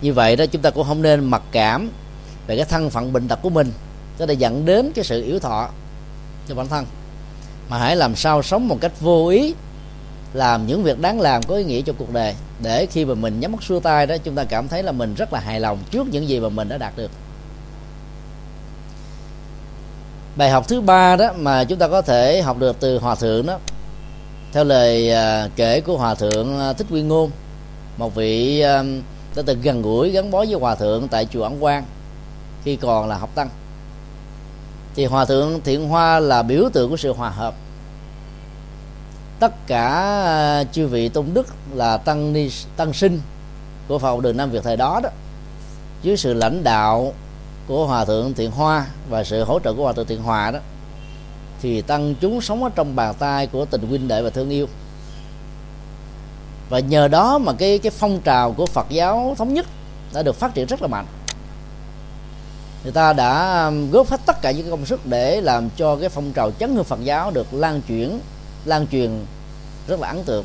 Như 0.03 0.13
vậy 0.13 0.37
đó, 0.37 0.47
chúng 0.47 0.63
ta 0.63 0.71
cũng 0.71 0.87
không 0.87 1.03
nên 1.03 1.25
mặc 1.25 1.43
cảm 1.53 1.91
về 2.47 2.57
cái 2.57 2.65
thân 2.65 2.91
phận 2.91 3.13
bệnh 3.13 3.29
tật 3.29 3.39
của 3.43 3.51
mình. 3.51 3.73
Có 4.19 4.27
thể 4.27 4.35
dẫn 4.35 4.65
đến 4.65 4.93
cái 4.95 5.05
sự 5.05 5.23
yếu 5.23 5.39
thọ 5.39 5.69
cho 6.49 6.55
bản 6.55 6.69
thân. 6.69 6.87
Mà 7.69 7.79
hãy 7.79 7.97
làm 7.97 8.17
sao 8.17 8.43
sống 8.43 8.69
một 8.69 8.79
cách 8.81 8.93
vô 9.01 9.29
ý 9.29 9.55
làm 10.35 10.67
những 10.67 10.83
việc 10.83 11.01
đáng 11.01 11.21
làm 11.21 11.43
có 11.43 11.55
ý 11.55 11.65
nghĩa 11.65 11.83
cho 11.83 11.93
cuộc 11.99 12.13
đời. 12.13 12.35
Để 12.63 12.87
khi 12.87 13.05
mà 13.05 13.15
mình 13.15 13.41
nhắm 13.41 13.53
mắt 13.53 13.63
xua 13.63 13.81
tay 13.81 14.07
đó, 14.07 14.17
chúng 14.25 14.35
ta 14.35 14.45
cảm 14.45 14.69
thấy 14.69 14.83
là 14.83 14.93
mình 14.93 15.15
rất 15.15 15.33
là 15.33 15.41
hài 15.41 15.61
lòng 15.61 15.79
trước 15.91 16.07
những 16.07 16.29
gì 16.29 16.41
mà 16.41 16.49
mình 16.49 16.69
đã 16.69 16.79
đạt 16.79 16.97
được. 16.97 17.11
Bài 20.37 20.51
học 20.51 20.69
thứ 20.69 20.81
ba 20.81 21.17
đó 21.17 21.33
mà 21.37 21.65
chúng 21.65 21.79
ta 21.79 21.89
có 21.89 22.03
thể 22.03 22.43
học 22.43 22.59
được 22.59 22.77
từ 22.81 22.99
hòa 22.99 23.15
thượng 23.15 23.47
đó, 23.47 23.59
theo 24.53 24.65
lời 24.65 25.11
à, 25.11 25.49
kể 25.57 25.81
của 25.81 25.97
hòa 25.97 26.15
thượng 26.15 26.61
à, 26.61 26.73
thích 26.73 26.87
nguyên 26.91 27.09
ngôn, 27.09 27.31
một 27.97 28.15
vị 28.15 28.61
à, 28.61 28.83
đã 29.37 29.43
từng 29.47 29.63
gần 29.63 29.83
gũi 29.83 30.11
gắn 30.11 30.31
bó 30.31 30.39
với 30.39 30.61
hòa 30.61 30.75
thượng 30.75 31.09
tại 31.09 31.27
chùa 31.33 31.43
ấn 31.43 31.61
quang 31.61 31.85
khi 32.65 32.77
còn 32.77 33.09
là 33.09 33.17
học 33.17 33.31
tăng. 33.35 33.49
Thì 34.95 35.05
hòa 35.05 35.25
thượng 35.25 35.61
thiện 35.65 35.89
hoa 35.89 36.21
là 36.21 36.43
biểu 36.43 36.69
tượng 36.73 36.91
của 36.91 36.97
sự 36.97 37.13
hòa 37.13 37.31
hợp 37.31 37.55
tất 39.41 39.67
cả 39.67 39.89
ờ, 40.25 40.65
chư 40.73 40.87
vị 40.87 41.09
tôn 41.09 41.27
đức 41.35 41.47
là 41.75 41.97
tăng 41.97 42.33
ni, 42.33 42.51
tăng 42.77 42.93
sinh 42.93 43.21
của 43.89 43.99
phật 43.99 44.21
đường 44.21 44.37
nam 44.37 44.51
việt 44.51 44.65
thời 44.65 44.77
đó 44.77 45.01
đó. 45.03 45.09
Dưới 46.03 46.17
sự 46.17 46.35
lãnh 46.35 46.65
đạo 46.65 47.13
của 47.67 47.87
hòa 47.87 48.05
thượng 48.05 48.35
thiện 48.35 48.51
hoa 48.51 48.87
và 49.09 49.25
sự 49.25 49.45
hỗ 49.45 49.61
trợ 49.61 49.75
của 49.75 49.83
hòa 49.83 49.93
thượng 49.93 50.07
thiện 50.07 50.23
hòa 50.23 50.51
đó, 50.51 50.59
thì 51.63 51.83
tăng 51.83 52.15
chúng 52.21 52.41
sống 52.41 52.65
ở 52.65 52.71
trong 52.75 52.97
bàn 52.97 53.15
tay 53.19 53.47
của 53.47 53.65
tình 53.65 53.89
huynh 53.89 54.09
đệ 54.09 54.23
và 54.23 54.31
thương 54.31 54.51
yêu. 54.51 54.67
Và 56.71 56.79
nhờ 56.79 57.09
đó 57.09 57.39
mà 57.39 57.53
cái 57.53 57.79
cái 57.79 57.93
phong 57.99 58.21
trào 58.21 58.53
của 58.53 58.67
Phật 58.67 58.87
giáo 58.91 59.35
thống 59.39 59.55
nhất 59.55 59.67
đã 60.15 60.23
được 60.23 60.37
phát 60.37 60.55
triển 60.55 60.67
rất 60.67 60.83
là 60.83 60.89
mạnh. 60.89 61.07
Người 62.83 62.93
ta 62.93 63.13
đã 63.13 63.71
góp 63.91 64.11
hết 64.11 64.21
tất 64.27 64.43
cả 64.43 64.51
những 64.51 64.71
công 64.71 64.87
sức 64.87 65.07
để 65.07 65.41
làm 65.41 65.69
cho 65.77 65.97
cái 65.97 66.09
phong 66.09 66.33
trào 66.33 66.51
chấn 66.51 66.75
hương 66.75 66.85
Phật 66.85 67.05
giáo 67.05 67.31
được 67.31 67.55
lan 67.55 67.81
chuyển 67.89 68.21
lan 68.65 68.87
truyền 68.87 69.27
rất 69.89 70.01
là 70.01 70.09
ấn 70.09 70.25
tượng. 70.25 70.45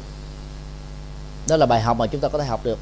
Đó 1.47 1.57
là 1.57 1.65
bài 1.65 1.81
học 1.81 1.97
mà 1.97 2.07
chúng 2.07 2.21
ta 2.21 2.27
có 2.27 2.37
thể 2.39 2.45
học 2.45 2.59
được. 2.63 2.79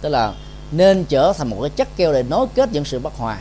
Tức 0.00 0.08
là 0.08 0.34
nên 0.72 1.04
trở 1.04 1.32
thành 1.32 1.48
một 1.48 1.58
cái 1.60 1.70
chất 1.70 1.88
keo 1.96 2.12
để 2.12 2.22
nối 2.22 2.46
kết 2.54 2.72
những 2.72 2.84
sự 2.84 2.98
bất 2.98 3.12
hòa 3.16 3.38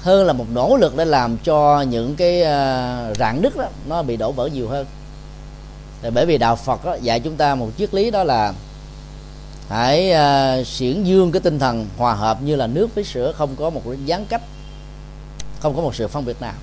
hơn 0.00 0.26
là 0.26 0.32
một 0.32 0.46
nỗ 0.52 0.76
lực 0.76 0.96
để 0.96 1.04
làm 1.04 1.38
cho 1.38 1.82
những 1.82 2.16
cái 2.16 2.42
à, 2.42 3.12
rạn 3.18 3.42
nứt 3.42 3.56
đó 3.56 3.64
nó 3.88 4.02
bị 4.02 4.16
đổ 4.16 4.32
vỡ 4.32 4.46
nhiều 4.46 4.68
hơn. 4.68 4.86
Để 6.02 6.10
bởi 6.10 6.26
vì 6.26 6.38
đạo 6.38 6.56
Phật 6.56 6.84
đó, 6.84 6.96
dạy 7.02 7.20
chúng 7.20 7.36
ta 7.36 7.54
một 7.54 7.68
triết 7.78 7.94
lý 7.94 8.10
đó 8.10 8.24
là 8.24 8.52
hãy 9.68 10.12
uh, 10.12 10.66
xiển 10.66 11.04
dương 11.04 11.32
cái 11.32 11.40
tinh 11.40 11.58
thần 11.58 11.86
hòa 11.98 12.14
hợp 12.14 12.42
như 12.42 12.56
là 12.56 12.66
nước 12.66 12.94
với 12.94 13.04
sữa 13.04 13.32
không 13.36 13.56
có 13.56 13.70
một 13.70 13.82
cái 13.84 13.96
gián 14.04 14.26
cách 14.26 14.42
không 15.60 15.76
có 15.76 15.82
một 15.82 15.94
sự 15.94 16.08
phân 16.08 16.24
biệt 16.24 16.40
nào 16.40 16.54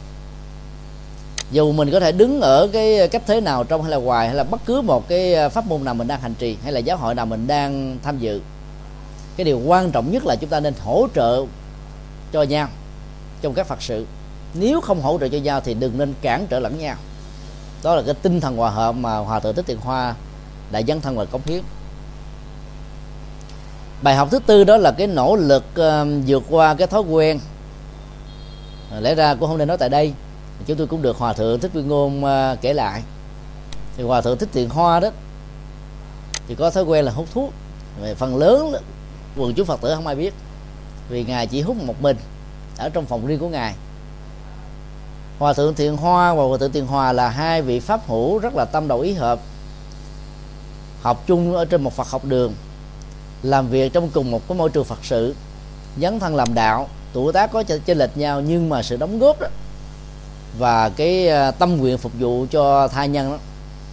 dù 1.51 1.71
mình 1.71 1.91
có 1.91 1.99
thể 1.99 2.11
đứng 2.11 2.41
ở 2.41 2.69
cái 2.73 2.97
ờ, 2.97 3.07
cách 3.07 3.21
thế 3.27 3.41
nào 3.41 3.63
trong 3.63 3.81
hay 3.81 3.91
là 3.91 3.97
ngoài 3.97 4.27
hay 4.27 4.35
là 4.35 4.43
bất 4.43 4.61
cứ 4.65 4.81
một 4.81 5.07
cái 5.07 5.33
ờ, 5.33 5.49
pháp 5.49 5.67
môn 5.67 5.83
nào 5.83 5.93
mình 5.93 6.07
đang 6.07 6.21
hành 6.21 6.33
trì 6.39 6.57
hay 6.63 6.71
là 6.71 6.79
giáo 6.79 6.97
hội 6.97 7.15
nào 7.15 7.25
mình 7.25 7.47
đang 7.47 7.97
tham 8.03 8.19
dự 8.19 8.41
cái 9.37 9.45
điều 9.45 9.59
quan 9.65 9.91
trọng 9.91 10.11
nhất 10.11 10.25
là 10.25 10.35
chúng 10.35 10.49
ta 10.49 10.59
nên 10.59 10.73
hỗ 10.83 11.07
trợ 11.15 11.45
cho 12.31 12.43
nhau 12.43 12.67
trong 13.41 13.53
các 13.53 13.67
phật 13.67 13.81
sự. 13.81 14.05
Nếu 14.53 14.81
không 14.81 15.01
hỗ 15.01 15.17
trợ 15.19 15.27
cho 15.27 15.37
nhau 15.37 15.61
thì 15.61 15.73
đừng 15.73 15.97
nên 15.97 16.13
cản 16.21 16.47
trở 16.49 16.59
lẫn 16.59 16.79
nhau. 16.79 16.95
Đó 17.83 17.95
là 17.95 18.01
cái 18.01 18.13
tinh 18.13 18.41
thần 18.41 18.57
hòa 18.57 18.69
hợp 18.69 18.91
mà 18.91 19.17
hòa 19.17 19.39
thượng 19.39 19.55
thích 19.55 19.65
tiền 19.67 19.77
hoa 19.81 20.15
đã 20.71 20.81
dấn 20.87 21.01
thân 21.01 21.17
và 21.17 21.25
cống 21.25 21.41
hiến. 21.45 21.63
Bài 24.01 24.15
học 24.15 24.27
thứ 24.31 24.39
tư 24.39 24.63
đó 24.63 24.77
là 24.77 24.91
cái 24.91 25.07
nỗ 25.07 25.35
lực 25.35 25.63
uh, 25.71 26.07
vượt 26.27 26.43
qua 26.49 26.73
cái 26.73 26.87
thói 26.87 27.01
quen. 27.01 27.39
Lẽ 28.99 29.15
ra 29.15 29.35
cũng 29.35 29.49
không 29.49 29.57
nên 29.57 29.67
nói 29.67 29.77
tại 29.77 29.89
đây 29.89 30.13
chúng 30.65 30.77
tôi 30.77 30.87
cũng 30.87 31.01
được 31.01 31.17
hòa 31.17 31.33
thượng 31.33 31.59
thích 31.59 31.73
viên 31.73 31.87
ngôn 31.87 32.25
à, 32.25 32.55
kể 32.61 32.73
lại. 32.73 33.03
Thì 33.97 34.03
hòa 34.03 34.21
thượng 34.21 34.37
thích 34.37 34.49
tiền 34.51 34.69
hoa 34.69 34.99
đó, 34.99 35.09
thì 36.47 36.55
có 36.55 36.69
thói 36.69 36.83
quen 36.83 37.05
là 37.05 37.11
hút 37.11 37.27
thuốc. 37.33 37.53
Về 38.01 38.15
phần 38.15 38.37
lớn 38.37 38.73
quần 39.37 39.53
chúng 39.53 39.65
phật 39.65 39.81
tử 39.81 39.95
không 39.95 40.07
ai 40.07 40.15
biết, 40.15 40.33
vì 41.09 41.23
ngài 41.23 41.47
chỉ 41.47 41.61
hút 41.61 41.75
một 41.83 42.01
mình 42.01 42.17
ở 42.77 42.89
trong 42.89 43.05
phòng 43.05 43.27
riêng 43.27 43.39
của 43.39 43.49
ngài. 43.49 43.73
Hòa 45.39 45.53
thượng 45.53 45.75
thiện 45.75 45.97
hoa 45.97 46.33
và 46.33 46.43
hòa 46.43 46.57
thượng 46.57 46.71
tiền 46.71 46.87
hòa 46.87 47.13
là 47.13 47.29
hai 47.29 47.61
vị 47.61 47.79
pháp 47.79 48.07
hữu 48.07 48.39
rất 48.39 48.55
là 48.55 48.65
tâm 48.65 48.87
đầu 48.87 48.99
ý 48.99 49.13
hợp, 49.13 49.39
học 51.01 51.23
chung 51.27 51.55
ở 51.55 51.65
trên 51.65 51.83
một 51.83 51.93
phật 51.93 52.07
học 52.07 52.25
đường, 52.25 52.53
làm 53.43 53.67
việc 53.67 53.93
trong 53.93 54.09
cùng 54.09 54.31
một 54.31 54.47
cái 54.47 54.57
môi 54.57 54.69
trường 54.69 54.85
phật 54.85 54.99
sự, 55.03 55.35
dấn 56.01 56.19
thân 56.19 56.35
làm 56.35 56.53
đạo, 56.53 56.89
tuổi 57.13 57.33
tác 57.33 57.51
có 57.51 57.63
chênh 57.63 57.97
lệch 57.97 58.17
nhau 58.17 58.41
nhưng 58.41 58.69
mà 58.69 58.83
sự 58.83 58.97
đóng 58.97 59.19
góp 59.19 59.39
đó 59.39 59.47
và 60.57 60.89
cái 60.89 61.27
ờ, 61.27 61.51
tâm 61.51 61.77
nguyện 61.77 61.97
phục 61.97 62.11
vụ 62.19 62.45
cho 62.51 62.87
thai 62.87 63.07
nhân 63.07 63.31
đó, 63.31 63.37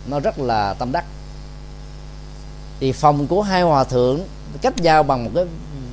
nó 0.07 0.21
rất 0.21 0.39
là 0.39 0.75
tâm 0.75 0.93
đắc. 0.93 1.05
Thì 2.81 2.93
phòng 2.93 3.27
của 3.27 3.43
hai 3.43 3.63
hòa 3.63 3.85
thượng 3.85 4.21
cách 4.63 4.77
giao 4.77 5.03
bằng 5.03 5.25
một 5.25 5.31
cái 5.35 5.45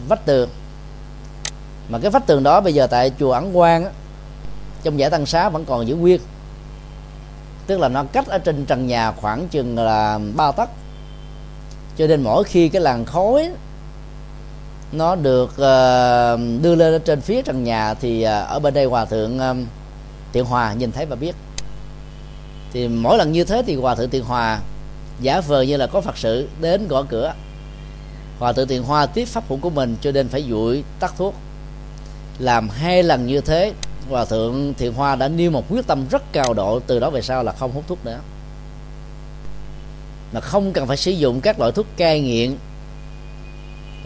vách 0.08 0.26
tường. 0.26 0.50
Mà 1.90 2.00
cái 2.00 2.12
vách 2.12 2.28
tường 2.28 2.44
đó 2.44 2.62
bây 2.62 2.74
giờ 2.74 2.88
tại 2.88 3.12
chùa 3.20 3.32
ẩn 3.32 3.54
quang 3.54 3.86
trong 4.84 5.00
giải 5.00 5.10
tăng 5.10 5.26
xá 5.26 5.50
vẫn 5.50 5.66
còn 5.66 5.88
giữ 5.88 5.96
nguyên. 5.96 6.22
Tức 7.68 7.80
là 7.80 7.88
nó 7.88 8.04
cách 8.12 8.28
ở 8.28 8.38
trên 8.38 8.66
trần 8.66 8.88
nhà 8.88 9.12
khoảng 9.12 9.48
chừng 9.48 9.78
là 9.78 10.20
ba 10.36 10.52
tấc. 10.52 10.70
Cho 11.98 12.08
nên 12.08 12.24
mỗi 12.24 12.44
khi 12.44 12.70
cái 12.70 12.82
làn 12.82 13.06
khói 13.06 13.52
nó 14.92 15.16
được 15.16 15.58
ờ, 15.58 16.38
đưa 16.62 16.76
lên 16.76 16.94
ở 16.94 17.00
trên 17.00 17.22
phía 17.22 17.42
trần 17.42 17.64
nhà 17.64 17.94
thì 17.94 18.22
ờ, 18.22 18.46
ở 18.46 18.60
bên 18.60 18.74
đây 18.74 18.86
hòa 18.86 19.06
thượng 19.06 19.40
tiện 20.34 20.46
hòa 20.46 20.74
nhìn 20.74 20.92
thấy 20.92 21.06
và 21.06 21.16
biết. 21.16 21.36
Thì 22.74 22.88
mỗi 22.88 23.18
lần 23.18 23.32
như 23.32 23.44
thế 23.44 23.64
thì 23.68 23.76
hòa 23.76 23.96
thượng 23.96 24.10
tiện 24.10 24.24
hòa 24.24 24.60
giả 25.22 25.42
vờ 25.42 25.62
như 25.62 25.78
là 25.78 25.88
có 25.88 26.02
phật 26.02 26.18
sự 26.18 26.50
đến 26.62 26.88
gõ 26.88 27.04
cửa. 27.04 27.34
Hòa 28.40 28.54
thượng 28.54 28.68
tiện 28.68 28.84
hoa 28.84 29.06
tiếp 29.06 29.26
pháp 29.26 29.44
hữu 29.50 29.60
của 29.62 29.70
mình 29.70 29.96
cho 30.02 30.12
nên 30.12 30.28
phải 30.28 30.46
dụi 30.50 30.84
tắt 31.00 31.14
thuốc. 31.18 31.34
Làm 32.40 32.70
hai 32.70 33.04
lần 33.04 33.28
như 33.28 33.42
thế, 33.42 33.74
hòa 34.10 34.26
thượng 34.26 34.74
thiện 34.78 34.94
hoa 34.94 35.16
đã 35.16 35.28
nêu 35.28 35.52
một 35.52 35.66
quyết 35.70 35.88
tâm 35.88 36.06
rất 36.12 36.34
cao 36.34 36.54
độ, 36.54 36.80
từ 36.80 37.00
đó 37.00 37.10
về 37.10 37.22
sau 37.22 37.44
là 37.44 37.52
không 37.52 37.72
hút 37.72 37.84
thuốc 37.88 38.06
nữa. 38.06 38.20
Mà 40.34 40.40
không 40.40 40.74
cần 40.74 40.88
phải 40.88 40.98
sử 40.98 41.12
dụng 41.12 41.42
các 41.42 41.60
loại 41.60 41.72
thuốc 41.72 41.86
cai 41.98 42.20
nghiện 42.22 42.56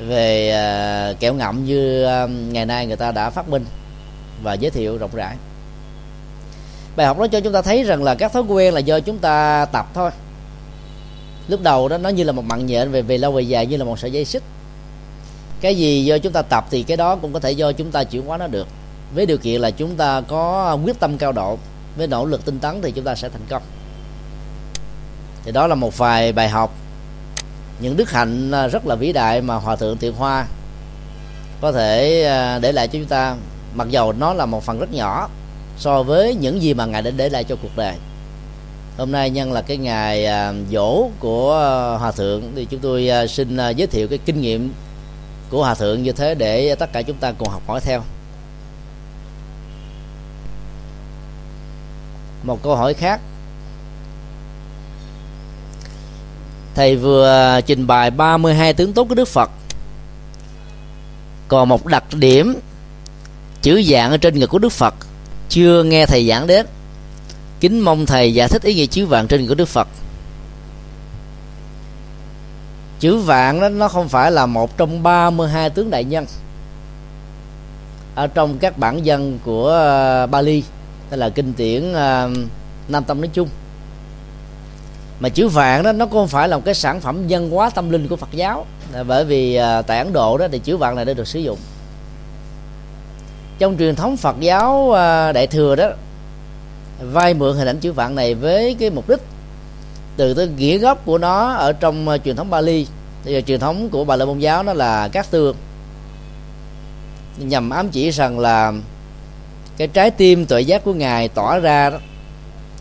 về 0.07 0.49
à, 0.49 1.13
kẹo 1.19 1.33
ngậm 1.33 1.65
như 1.65 2.03
à, 2.03 2.27
ngày 2.27 2.65
nay 2.65 2.87
người 2.87 2.95
ta 2.95 3.11
đã 3.11 3.29
phát 3.29 3.49
minh 3.49 3.65
và 4.43 4.53
giới 4.53 4.71
thiệu 4.71 4.97
rộng 4.97 5.11
rãi 5.13 5.35
bài 6.97 7.07
học 7.07 7.19
đó 7.19 7.27
cho 7.27 7.39
chúng 7.39 7.53
ta 7.53 7.61
thấy 7.61 7.83
rằng 7.83 8.03
là 8.03 8.15
các 8.15 8.33
thói 8.33 8.43
quen 8.43 8.73
là 8.73 8.79
do 8.79 8.99
chúng 8.99 9.17
ta 9.17 9.65
tập 9.71 9.87
thôi. 9.93 10.11
Lúc 11.47 11.61
đầu 11.61 11.87
đó, 11.87 11.97
nó 11.97 12.09
như 12.09 12.23
là 12.23 12.31
một 12.31 12.45
mặn 12.45 12.65
nhện 12.65 12.91
về 12.91 13.01
về 13.01 13.17
lâu 13.17 13.31
về 13.31 13.41
dài, 13.41 13.65
như 13.65 13.77
là 13.77 13.85
một 13.85 13.99
sợi 13.99 14.11
dây 14.11 14.25
xích. 14.25 14.43
Cái 15.61 15.75
gì 15.75 16.05
do 16.05 16.17
chúng 16.17 16.33
ta 16.33 16.41
tập 16.41 16.65
thì 16.69 16.83
cái 16.83 16.97
đó 16.97 17.15
cũng 17.15 17.33
có 17.33 17.39
thể 17.39 17.51
do 17.51 17.71
chúng 17.71 17.91
ta 17.91 18.03
chuyển 18.03 18.25
hóa 18.25 18.37
nó 18.37 18.47
được. 18.47 18.67
Với 19.15 19.25
điều 19.25 19.37
kiện 19.37 19.61
là 19.61 19.71
chúng 19.71 19.95
ta 19.95 20.21
có 20.21 20.77
quyết 20.85 20.99
tâm 20.99 21.17
cao 21.17 21.31
độ, 21.31 21.57
với 21.97 22.07
nỗ 22.07 22.25
lực 22.25 22.45
tinh 22.45 22.59
tấn 22.59 22.81
thì 22.81 22.91
chúng 22.91 23.05
ta 23.05 23.15
sẽ 23.15 23.29
thành 23.29 23.45
công. 23.49 23.61
Thì 25.43 25.51
đó 25.51 25.67
là 25.67 25.75
một 25.75 25.97
vài 25.97 26.31
bài 26.31 26.49
học. 26.49 26.71
Những 27.79 27.97
đức 27.97 28.11
hạnh 28.11 28.51
à, 28.51 28.67
rất 28.67 28.85
là 28.85 28.95
vĩ 28.95 29.13
đại 29.13 29.41
mà 29.41 29.55
hòa 29.55 29.75
thượng 29.75 29.97
thiện 29.97 30.13
hoa 30.13 30.45
có 31.61 31.71
thể 31.71 32.23
à, 32.23 32.59
để 32.59 32.71
lại 32.71 32.87
cho 32.87 32.93
chúng 32.93 33.07
ta. 33.07 33.35
Mặc 33.75 33.87
dầu 33.89 34.13
nó 34.13 34.33
là 34.33 34.45
một 34.45 34.63
phần 34.63 34.79
rất 34.79 34.91
nhỏ 34.91 35.29
so 35.77 36.03
với 36.03 36.35
những 36.35 36.61
gì 36.61 36.73
mà 36.73 36.85
ngài 36.85 37.01
đã 37.01 37.11
để 37.11 37.29
lại 37.29 37.43
cho 37.43 37.55
cuộc 37.61 37.75
đời. 37.75 37.95
Hôm 38.97 39.11
nay 39.11 39.29
nhân 39.29 39.53
là 39.53 39.61
cái 39.61 39.77
ngày 39.77 40.25
à, 40.25 40.53
dỗ 40.71 41.09
của 41.19 41.53
à, 41.55 41.97
hòa 41.97 42.11
thượng, 42.11 42.43
thì 42.55 42.65
chúng 42.65 42.79
tôi 42.79 43.09
à, 43.09 43.27
xin 43.27 43.57
giới 43.75 43.87
thiệu 43.87 44.07
cái 44.07 44.19
kinh 44.25 44.41
nghiệm 44.41 44.73
của 45.49 45.63
hòa 45.63 45.75
thượng 45.75 46.03
như 46.03 46.11
thế 46.11 46.35
để 46.35 46.75
tất 46.75 46.93
cả 46.93 47.01
chúng 47.01 47.17
ta 47.17 47.31
cùng 47.31 47.49
học 47.49 47.61
hỏi 47.67 47.81
theo. 47.81 48.03
Một 52.43 52.63
câu 52.63 52.75
hỏi 52.75 52.93
khác. 52.93 53.21
Thầy 56.75 56.95
vừa 56.95 57.59
trình 57.65 57.87
bày 57.87 58.11
32 58.11 58.73
tướng 58.73 58.93
tốt 58.93 59.05
của 59.09 59.15
Đức 59.15 59.27
Phật, 59.27 59.49
còn 61.47 61.69
một 61.69 61.85
đặc 61.85 62.03
điểm 62.13 62.59
chữ 63.61 63.81
dạng 63.83 64.11
ở 64.11 64.17
trên 64.17 64.39
ngực 64.39 64.47
của 64.47 64.59
Đức 64.59 64.71
Phật 64.71 64.93
chưa 65.49 65.83
nghe 65.83 66.05
thầy 66.05 66.27
giảng 66.27 66.47
đến. 66.47 66.65
Kính 67.59 67.79
mong 67.79 68.05
thầy 68.05 68.33
giải 68.33 68.47
thích 68.47 68.61
ý 68.61 68.73
nghĩa 68.73 68.85
chữ 68.85 69.05
vạn 69.05 69.27
trên 69.27 69.47
của 69.47 69.55
Đức 69.55 69.67
Phật. 69.67 69.87
Chữ 72.99 73.17
vạn 73.17 73.59
đó, 73.59 73.69
nó 73.69 73.87
không 73.87 74.09
phải 74.09 74.31
là 74.31 74.45
một 74.45 74.77
trong 74.77 75.03
32 75.03 75.69
tướng 75.69 75.89
đại 75.89 76.03
nhân 76.03 76.25
ở 78.15 78.27
trong 78.27 78.57
các 78.57 78.77
bản 78.77 79.05
dân 79.05 79.39
của 79.45 79.67
ờ, 79.67 80.27
Bali, 80.27 80.63
hay 81.09 81.17
là 81.17 81.29
kinh 81.29 81.53
điển 81.57 81.93
ờ, 81.93 82.29
Nam 82.87 83.03
Tông 83.03 83.21
nói 83.21 83.29
chung. 83.33 83.49
Mà 85.19 85.29
chữ 85.29 85.47
vạn 85.47 85.83
đó, 85.83 85.91
nó 85.91 86.05
không 86.05 86.27
phải 86.27 86.47
là 86.47 86.57
một 86.57 86.65
cái 86.65 86.73
sản 86.73 87.01
phẩm 87.01 87.27
dân 87.27 87.49
hóa 87.49 87.69
tâm 87.69 87.89
linh 87.89 88.07
của 88.07 88.15
Phật 88.15 88.29
giáo. 88.31 88.65
Bởi 89.07 89.25
vì 89.25 89.55
ờ, 89.55 89.81
tại 89.81 89.97
Ấn 89.97 90.13
Độ 90.13 90.37
đó 90.37 90.47
thì 90.51 90.59
chữ 90.59 90.77
vạn 90.77 90.95
này 90.95 91.05
đã 91.05 91.13
được 91.13 91.27
sử 91.27 91.39
dụng 91.39 91.57
trong 93.59 93.77
truyền 93.77 93.95
thống 93.95 94.17
Phật 94.17 94.35
giáo 94.39 94.91
à, 94.91 95.31
đại 95.31 95.47
thừa 95.47 95.75
đó 95.75 95.89
vay 97.01 97.33
mượn 97.33 97.57
hình 97.57 97.67
ảnh 97.67 97.79
chữ 97.79 97.91
vạn 97.91 98.15
này 98.15 98.35
với 98.35 98.75
cái 98.79 98.89
mục 98.89 99.09
đích 99.09 99.19
từ 100.17 100.33
cái 100.33 100.47
nghĩa 100.47 100.77
gốc 100.77 101.05
của 101.05 101.17
nó 101.17 101.53
ở 101.53 101.73
trong 101.73 102.09
à, 102.09 102.17
truyền 102.17 102.35
thống 102.35 102.49
Bali. 102.49 102.87
Bây 103.25 103.33
giờ 103.33 103.41
truyền 103.41 103.59
thống 103.59 103.89
của 103.89 104.03
bà 104.03 104.15
la 104.15 104.25
môn 104.25 104.39
giáo 104.39 104.63
nó 104.63 104.73
là 104.73 105.07
các 105.07 105.31
tương 105.31 105.55
nhằm 107.37 107.69
ám 107.69 107.89
chỉ 107.89 108.09
rằng 108.09 108.39
là 108.39 108.73
cái 109.77 109.87
trái 109.87 110.11
tim 110.11 110.45
tuệ 110.45 110.61
giác 110.61 110.83
của 110.83 110.93
ngài 110.93 111.27
tỏ 111.27 111.59
ra 111.59 111.89
đó, 111.89 111.97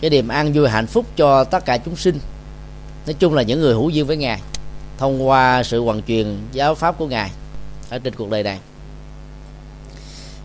cái 0.00 0.10
niềm 0.10 0.28
an 0.28 0.52
vui 0.52 0.68
hạnh 0.68 0.86
phúc 0.86 1.06
cho 1.16 1.44
tất 1.44 1.64
cả 1.64 1.78
chúng 1.78 1.96
sinh. 1.96 2.18
Nói 3.06 3.14
chung 3.18 3.34
là 3.34 3.42
những 3.42 3.60
người 3.60 3.74
hữu 3.74 3.90
duyên 3.90 4.06
với 4.06 4.16
ngài 4.16 4.40
thông 4.98 5.28
qua 5.28 5.62
sự 5.62 5.80
hoàn 5.80 6.02
truyền 6.02 6.36
giáo 6.52 6.74
pháp 6.74 6.98
của 6.98 7.06
ngài 7.06 7.30
ở 7.90 7.98
trên 7.98 8.14
cuộc 8.14 8.30
đời 8.30 8.42
này 8.42 8.58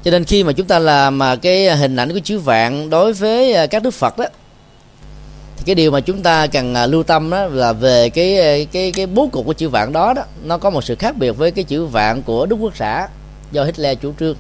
cho 0.03 0.11
nên 0.11 0.25
khi 0.25 0.43
mà 0.43 0.51
chúng 0.51 0.67
ta 0.67 0.79
làm 0.79 1.17
mà 1.17 1.35
cái 1.35 1.75
hình 1.75 1.95
ảnh 1.95 2.13
của 2.13 2.19
chữ 2.19 2.39
vạn 2.39 2.89
đối 2.89 3.13
với 3.13 3.53
à, 3.53 3.65
các 3.67 3.83
đức 3.83 3.91
phật 3.91 4.17
đó 4.17 4.25
thì 5.57 5.63
cái 5.65 5.75
điều 5.75 5.91
mà 5.91 5.99
chúng 5.99 6.23
ta 6.23 6.47
cần 6.47 6.75
à, 6.75 6.85
lưu 6.85 7.03
tâm 7.03 7.29
đó 7.29 7.45
là 7.45 7.73
về 7.73 8.09
cái 8.09 8.39
à, 8.39 8.65
cái 8.71 8.91
cái 8.91 9.07
bố 9.07 9.29
cục 9.31 9.45
của 9.45 9.53
chữ 9.53 9.69
vạn 9.69 9.93
đó 9.93 10.13
đó, 10.13 10.23
nó 10.43 10.57
có 10.57 10.69
một 10.69 10.83
sự 10.83 10.95
khác 10.95 11.17
biệt 11.17 11.31
với 11.31 11.51
cái 11.51 11.63
chữ 11.63 11.85
vạn 11.85 12.21
của 12.21 12.45
đức 12.45 12.55
quốc 12.55 12.75
xã 12.75 13.07
do 13.51 13.63
Hitler 13.63 13.97
chủ 14.01 14.13
trương. 14.19 14.35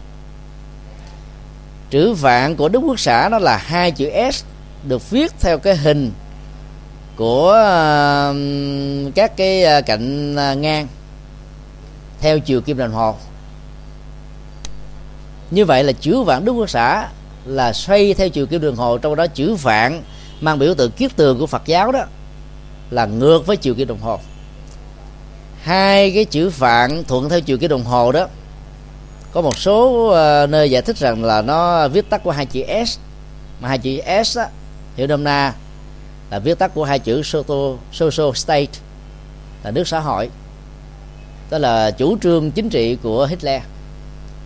Chữ 1.89 2.13
vạn 2.13 2.55
của 2.55 2.69
đức 2.69 2.79
quốc 2.79 2.99
xã 2.99 3.29
nó 3.31 3.39
là 3.39 3.57
hai 3.57 3.91
chữ 3.91 4.09
s 4.33 4.43
được 4.83 5.09
viết 5.09 5.31
theo 5.39 5.57
cái 5.57 5.75
hình 5.75 6.11
của 7.15 7.53
các 9.15 9.37
cái 9.37 9.81
cạnh 9.81 10.35
ngang 10.61 10.87
theo 12.19 12.39
chiều 12.39 12.61
kim 12.61 12.77
đồng 12.77 12.91
hồ 12.91 13.15
như 15.51 15.65
vậy 15.65 15.83
là 15.83 15.91
chữ 15.91 16.21
vạn 16.21 16.45
đức 16.45 16.51
quốc 16.51 16.69
xã 16.69 17.09
là 17.45 17.73
xoay 17.73 18.13
theo 18.13 18.29
chiều 18.29 18.45
kim 18.45 18.61
đồng 18.61 18.75
hồ 18.75 18.97
trong 18.97 19.15
đó 19.15 19.27
chữ 19.27 19.55
vạn 19.55 20.03
mang 20.41 20.59
biểu 20.59 20.73
tượng 20.73 20.91
kiết 20.91 21.15
tường 21.15 21.39
của 21.39 21.47
Phật 21.47 21.61
giáo 21.65 21.91
đó 21.91 22.05
là 22.89 23.05
ngược 23.05 23.45
với 23.45 23.57
chiều 23.57 23.75
kim 23.75 23.87
đồng 23.87 23.99
hồ. 24.01 24.19
Hai 25.61 26.11
cái 26.11 26.25
chữ 26.25 26.49
vạn 26.49 27.03
thuận 27.03 27.29
theo 27.29 27.41
chiều 27.41 27.57
kim 27.57 27.69
đồng 27.69 27.83
hồ 27.83 28.11
đó 28.11 28.27
có 29.31 29.41
một 29.41 29.57
số 29.57 30.09
uh, 30.09 30.49
nơi 30.49 30.71
giải 30.71 30.81
thích 30.81 30.97
rằng 30.97 31.23
là 31.23 31.41
nó 31.41 31.87
viết 31.87 32.09
tắt 32.09 32.23
của 32.23 32.31
hai 32.31 32.45
chữ 32.45 32.63
s 32.87 32.97
mà 33.61 33.69
hai 33.69 33.77
chữ 33.77 33.99
s 34.25 34.37
á, 34.37 34.47
hiểu 34.95 35.07
nôm 35.07 35.23
na 35.23 35.53
là 36.31 36.39
viết 36.39 36.59
tắt 36.59 36.71
của 36.73 36.83
hai 36.83 36.99
chữ 36.99 37.23
social, 37.23 37.75
social 37.91 38.31
state 38.35 38.71
là 39.63 39.71
nước 39.71 39.87
xã 39.87 39.99
hội. 39.99 40.29
Đó 41.49 41.57
là 41.57 41.91
chủ 41.91 42.17
trương 42.21 42.51
chính 42.51 42.69
trị 42.69 42.97
của 43.03 43.25
Hitler 43.25 43.61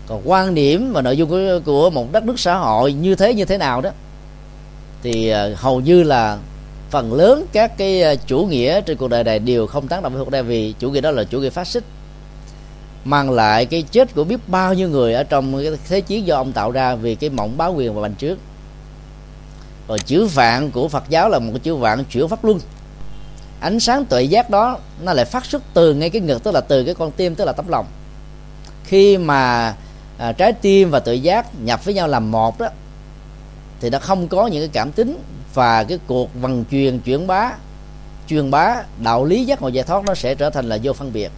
còn 0.08 0.22
quan 0.26 0.56
điểm 0.56 0.94
và 0.94 1.02
nội 1.02 1.18
dung 1.18 1.30
của, 1.30 1.60
của 1.66 1.90
một 1.90 2.12
đất 2.12 2.24
nước 2.24 2.40
xã 2.40 2.58
hội 2.58 2.94
như 2.94 3.16
thế 3.16 3.34
như 3.34 3.46
thế 3.46 3.58
nào 3.58 3.82
đó 3.82 3.90
thì 5.04 5.30
ờ, 5.30 5.54
hầu 5.56 5.80
như 5.80 6.04
là 6.04 6.38
phần 6.90 7.14
lớn 7.14 7.46
các 7.52 7.78
cái 7.78 8.02
ờ, 8.02 8.16
chủ 8.16 8.46
nghĩa 8.46 8.82
trên 8.82 8.98
cuộc 8.98 9.08
đời 9.08 9.24
này 9.24 9.40
đều 9.40 9.68
không 9.68 9.88
tán 9.88 10.04
đồng 10.04 10.14
với 10.14 10.24
Hồ 10.24 10.30
đời 10.30 10.44
vì 10.44 10.74
chủ 10.80 10.92
nghĩa 10.92 11.02
đó 11.02 11.12
là 11.12 11.24
chủ 11.24 11.40
nghĩa 11.40 11.50
phát 11.50 11.68
xít 11.68 11.84
mang 13.06 13.32
lại 13.32 13.66
cái 13.66 13.82
chết 13.82 14.16
của 14.16 14.24
biết 14.24 14.40
bao 14.48 14.74
nhiêu 14.74 14.90
người 14.90 15.14
ở 15.14 15.24
trong 15.24 15.64
cái 15.64 15.72
thế 15.90 16.02
chiến 16.02 16.28
do 16.28 16.36
ông 16.36 16.52
tạo 16.52 16.72
ra 16.72 16.96
vì 16.96 17.16
cái 17.16 17.30
mộng 17.30 17.58
báo 17.58 17.74
quyền 17.74 17.96
và 17.96 18.02
bành 18.02 18.16
trước 18.16 18.40
rồi 19.88 20.00
chữ 20.00 20.26
vạn 20.26 20.72
của 20.72 20.88
Phật 20.88 21.04
giáo 21.10 21.30
là 21.30 21.40
một 21.40 21.52
cái 21.52 21.60
chữ 21.60 21.76
vạn 21.76 22.06
chuyển 22.06 22.28
pháp 22.28 22.46
luân. 22.46 22.60
Ánh 23.60 23.80
sáng 23.80 24.06
tuệ 24.06 24.24
giác 24.24 24.50
đó 24.50 24.78
nó 25.04 25.14
lại 25.14 25.26
phát 25.26 25.46
xuất 25.46 25.64
từ 25.74 25.94
ngay 25.94 26.10
cái 26.10 26.22
ngực 26.22 26.44
tức 26.44 26.52
là 26.54 26.62
từ 26.62 26.84
cái 26.84 26.94
con 26.96 27.12
tim 27.12 27.36
tức 27.36 27.46
là 27.46 27.52
tấm 27.52 27.68
lòng. 27.68 27.86
Khi 28.84 29.18
mà 29.18 29.76
à, 30.18 30.32
trái 30.32 30.54
tim 30.54 30.90
và 30.90 31.00
tự 31.00 31.14
giác 31.14 31.46
nhập 31.60 31.86
với 31.86 31.94
nhau 31.94 32.08
làm 32.08 32.32
một 32.32 32.60
đó 32.60 32.68
thì 33.82 33.90
nó 33.90 34.00
không 34.00 34.28
có 34.28 34.48
những 34.48 34.62
cái 34.62 34.70
cảm 34.74 34.92
tính 34.92 35.20
và 35.54 35.84
cái 35.84 36.00
cuộc 36.08 36.30
vận 36.42 36.66
truyền 36.72 37.00
chuyển 37.00 37.28
bá 37.28 37.52
truyền 38.28 38.52
bá 38.52 38.84
đạo 39.04 39.26
lý 39.26 39.46
giác 39.46 39.62
ngộ 39.62 39.68
giải 39.68 39.84
thoát 39.84 40.04
nó 40.06 40.16
sẽ 40.16 40.36
trở 40.36 40.50
thành 40.50 40.70
là 40.70 40.78
vô 40.84 40.94
phân 40.94 41.14
biệt. 41.14 41.32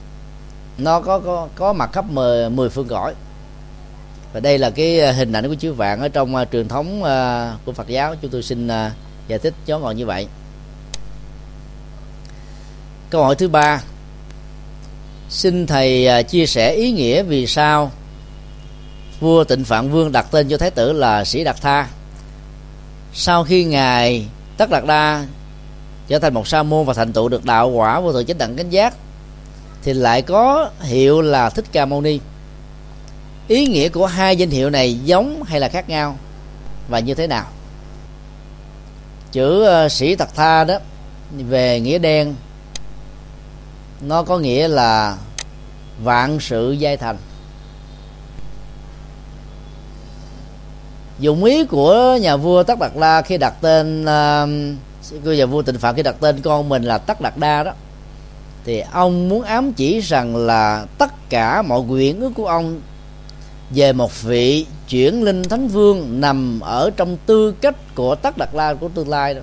Nó 0.77 0.99
có 0.99 1.19
có 1.19 1.47
có 1.55 1.73
mặt 1.73 1.89
khắp 1.93 2.05
mười, 2.09 2.49
mười 2.49 2.69
phương 2.69 2.87
cõi. 2.87 3.13
Và 4.33 4.39
đây 4.39 4.57
là 4.57 4.69
cái 4.69 4.99
à, 4.99 5.11
hình 5.11 5.31
ảnh 5.31 5.47
của 5.47 5.55
chữ 5.55 5.73
vạn 5.73 5.99
ở 5.99 6.07
trong 6.07 6.35
uh, 6.35 6.51
truyền 6.51 6.67
thống 6.67 7.01
uh, 7.01 7.65
của 7.65 7.73
Phật 7.73 7.87
giáo. 7.87 8.15
Chúng 8.21 8.31
tôi 8.31 8.43
xin 8.43 8.67
uh, 8.67 8.91
giải 9.27 9.39
thích 9.39 9.53
cho 9.65 9.79
ngọn 9.79 9.97
như 9.97 10.05
vậy. 10.05 10.27
Câu 13.09 13.23
hỏi 13.23 13.35
thứ 13.35 13.47
ba. 13.47 13.81
Xin 15.29 15.67
thầy 15.67 16.07
uh, 16.19 16.27
chia 16.27 16.45
sẻ 16.45 16.73
ý 16.73 16.91
nghĩa 16.91 17.23
vì 17.23 17.47
sao 17.47 17.91
vua 19.19 19.44
tịnh 19.44 19.64
phạn 19.64 19.91
vương 19.91 20.11
đặt 20.11 20.27
tên 20.31 20.49
cho 20.49 20.57
thái 20.57 20.72
tử 20.72 20.94
là 20.94 21.26
sĩ 21.26 21.44
đạt 21.44 21.61
tha. 21.61 21.88
Sau 23.14 23.44
khi 23.44 23.64
ngài 23.64 24.27
tất 24.57 24.69
đạt 24.69 24.85
đa 24.85 25.26
trở 26.07 26.19
thành 26.19 26.34
một 26.34 26.48
sa 26.48 26.64
môn 26.64 26.85
và 26.85 26.94
thành 26.94 27.14
tựu 27.14 27.30
được 27.30 27.45
đạo 27.45 27.69
quả 27.69 27.99
vô 27.99 28.14
thượng 28.14 28.26
chánh 28.26 28.38
đẳng 28.38 28.56
cánh 28.56 28.69
giác 28.69 28.94
thì 29.84 29.94
lại 29.94 30.22
có 30.22 30.69
hiệu 30.81 31.22
là 31.22 31.49
thích 31.49 31.65
ca 31.72 31.85
mâu 31.85 32.02
ni. 32.02 32.19
Ý 33.48 33.68
nghĩa 33.68 33.89
của 33.89 34.06
hai 34.06 34.35
danh 34.35 34.49
hiệu 34.49 34.69
này 34.69 34.94
giống 34.94 35.44
hay 35.44 35.60
là 35.60 35.69
khác 35.69 35.89
nhau 35.89 36.18
và 36.89 36.99
như 36.99 37.14
thế 37.14 37.27
nào? 37.27 37.45
Chữ 39.31 39.68
uh, 39.85 39.91
sĩ 39.91 40.15
tật 40.15 40.30
tha 40.35 40.64
đó 40.64 40.80
về 41.31 41.80
nghĩa 41.80 41.98
đen 41.98 42.35
nó 44.02 44.23
có 44.23 44.39
nghĩa 44.39 44.68
là 44.68 45.18
vạn 46.03 46.39
sự 46.39 46.72
giai 46.72 46.98
thành. 46.98 47.18
Dụng 51.19 51.44
ý 51.44 51.65
của 51.65 52.18
nhà 52.22 52.38
vua 52.38 52.64
tất 52.64 52.80
đạt 52.80 52.91
la 52.95 53.22
khi 53.22 53.38
đặt 53.38 53.53
tên 53.61 54.02
uh, 54.02 55.23
của 55.23 55.34
nhà 55.34 55.45
vua 55.45 55.61
tịnh 55.61 55.80
phạn 55.80 55.95
khi 55.95 56.03
đặt 56.03 56.15
tên 56.19 56.41
con 56.41 56.69
mình 56.69 56.84
là 56.84 56.98
tất 56.98 57.22
đạt 57.22 57.38
đa 57.38 57.64
đó 57.64 57.72
thì 58.65 58.84
ông 58.91 59.30
muốn 59.30 59.44
ám 59.44 59.73
chỉ 59.73 59.99
rằng 59.99 60.35
là 60.35 60.85
tất 60.98 61.30
cả 61.30 61.61
mọi 61.61 61.81
quyển 61.89 62.19
ước 62.19 62.31
của 62.35 62.48
ông 62.48 62.81
về 63.69 63.94
một 63.94 64.22
vị 64.22 64.65
chuyển 64.89 65.23
linh 65.23 65.44
thánh 65.44 65.68
vương 65.68 66.22
nằm 66.22 66.60
ở 66.60 66.89
trong 66.98 67.18
tư 67.26 67.52
cách 67.61 67.76
của 67.95 68.15
tất 68.15 68.38
đạt 68.38 68.49
la 68.53 68.73
của 68.73 68.89
tương 68.89 69.10
lai 69.10 69.34
đó 69.34 69.41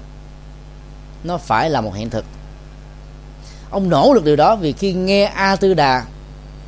nó 1.25 1.39
phải 1.39 1.71
là 1.71 1.81
một 1.81 1.95
hiện 1.95 2.11
thực. 2.11 2.25
Ông 3.71 3.89
nổ 3.89 4.15
được 4.15 4.25
điều 4.25 4.37
đó 4.37 4.57
vì 4.57 4.73
khi 4.73 4.93
nghe 4.93 5.25
a 5.25 5.57
tư 5.57 5.75
đà 5.75 6.05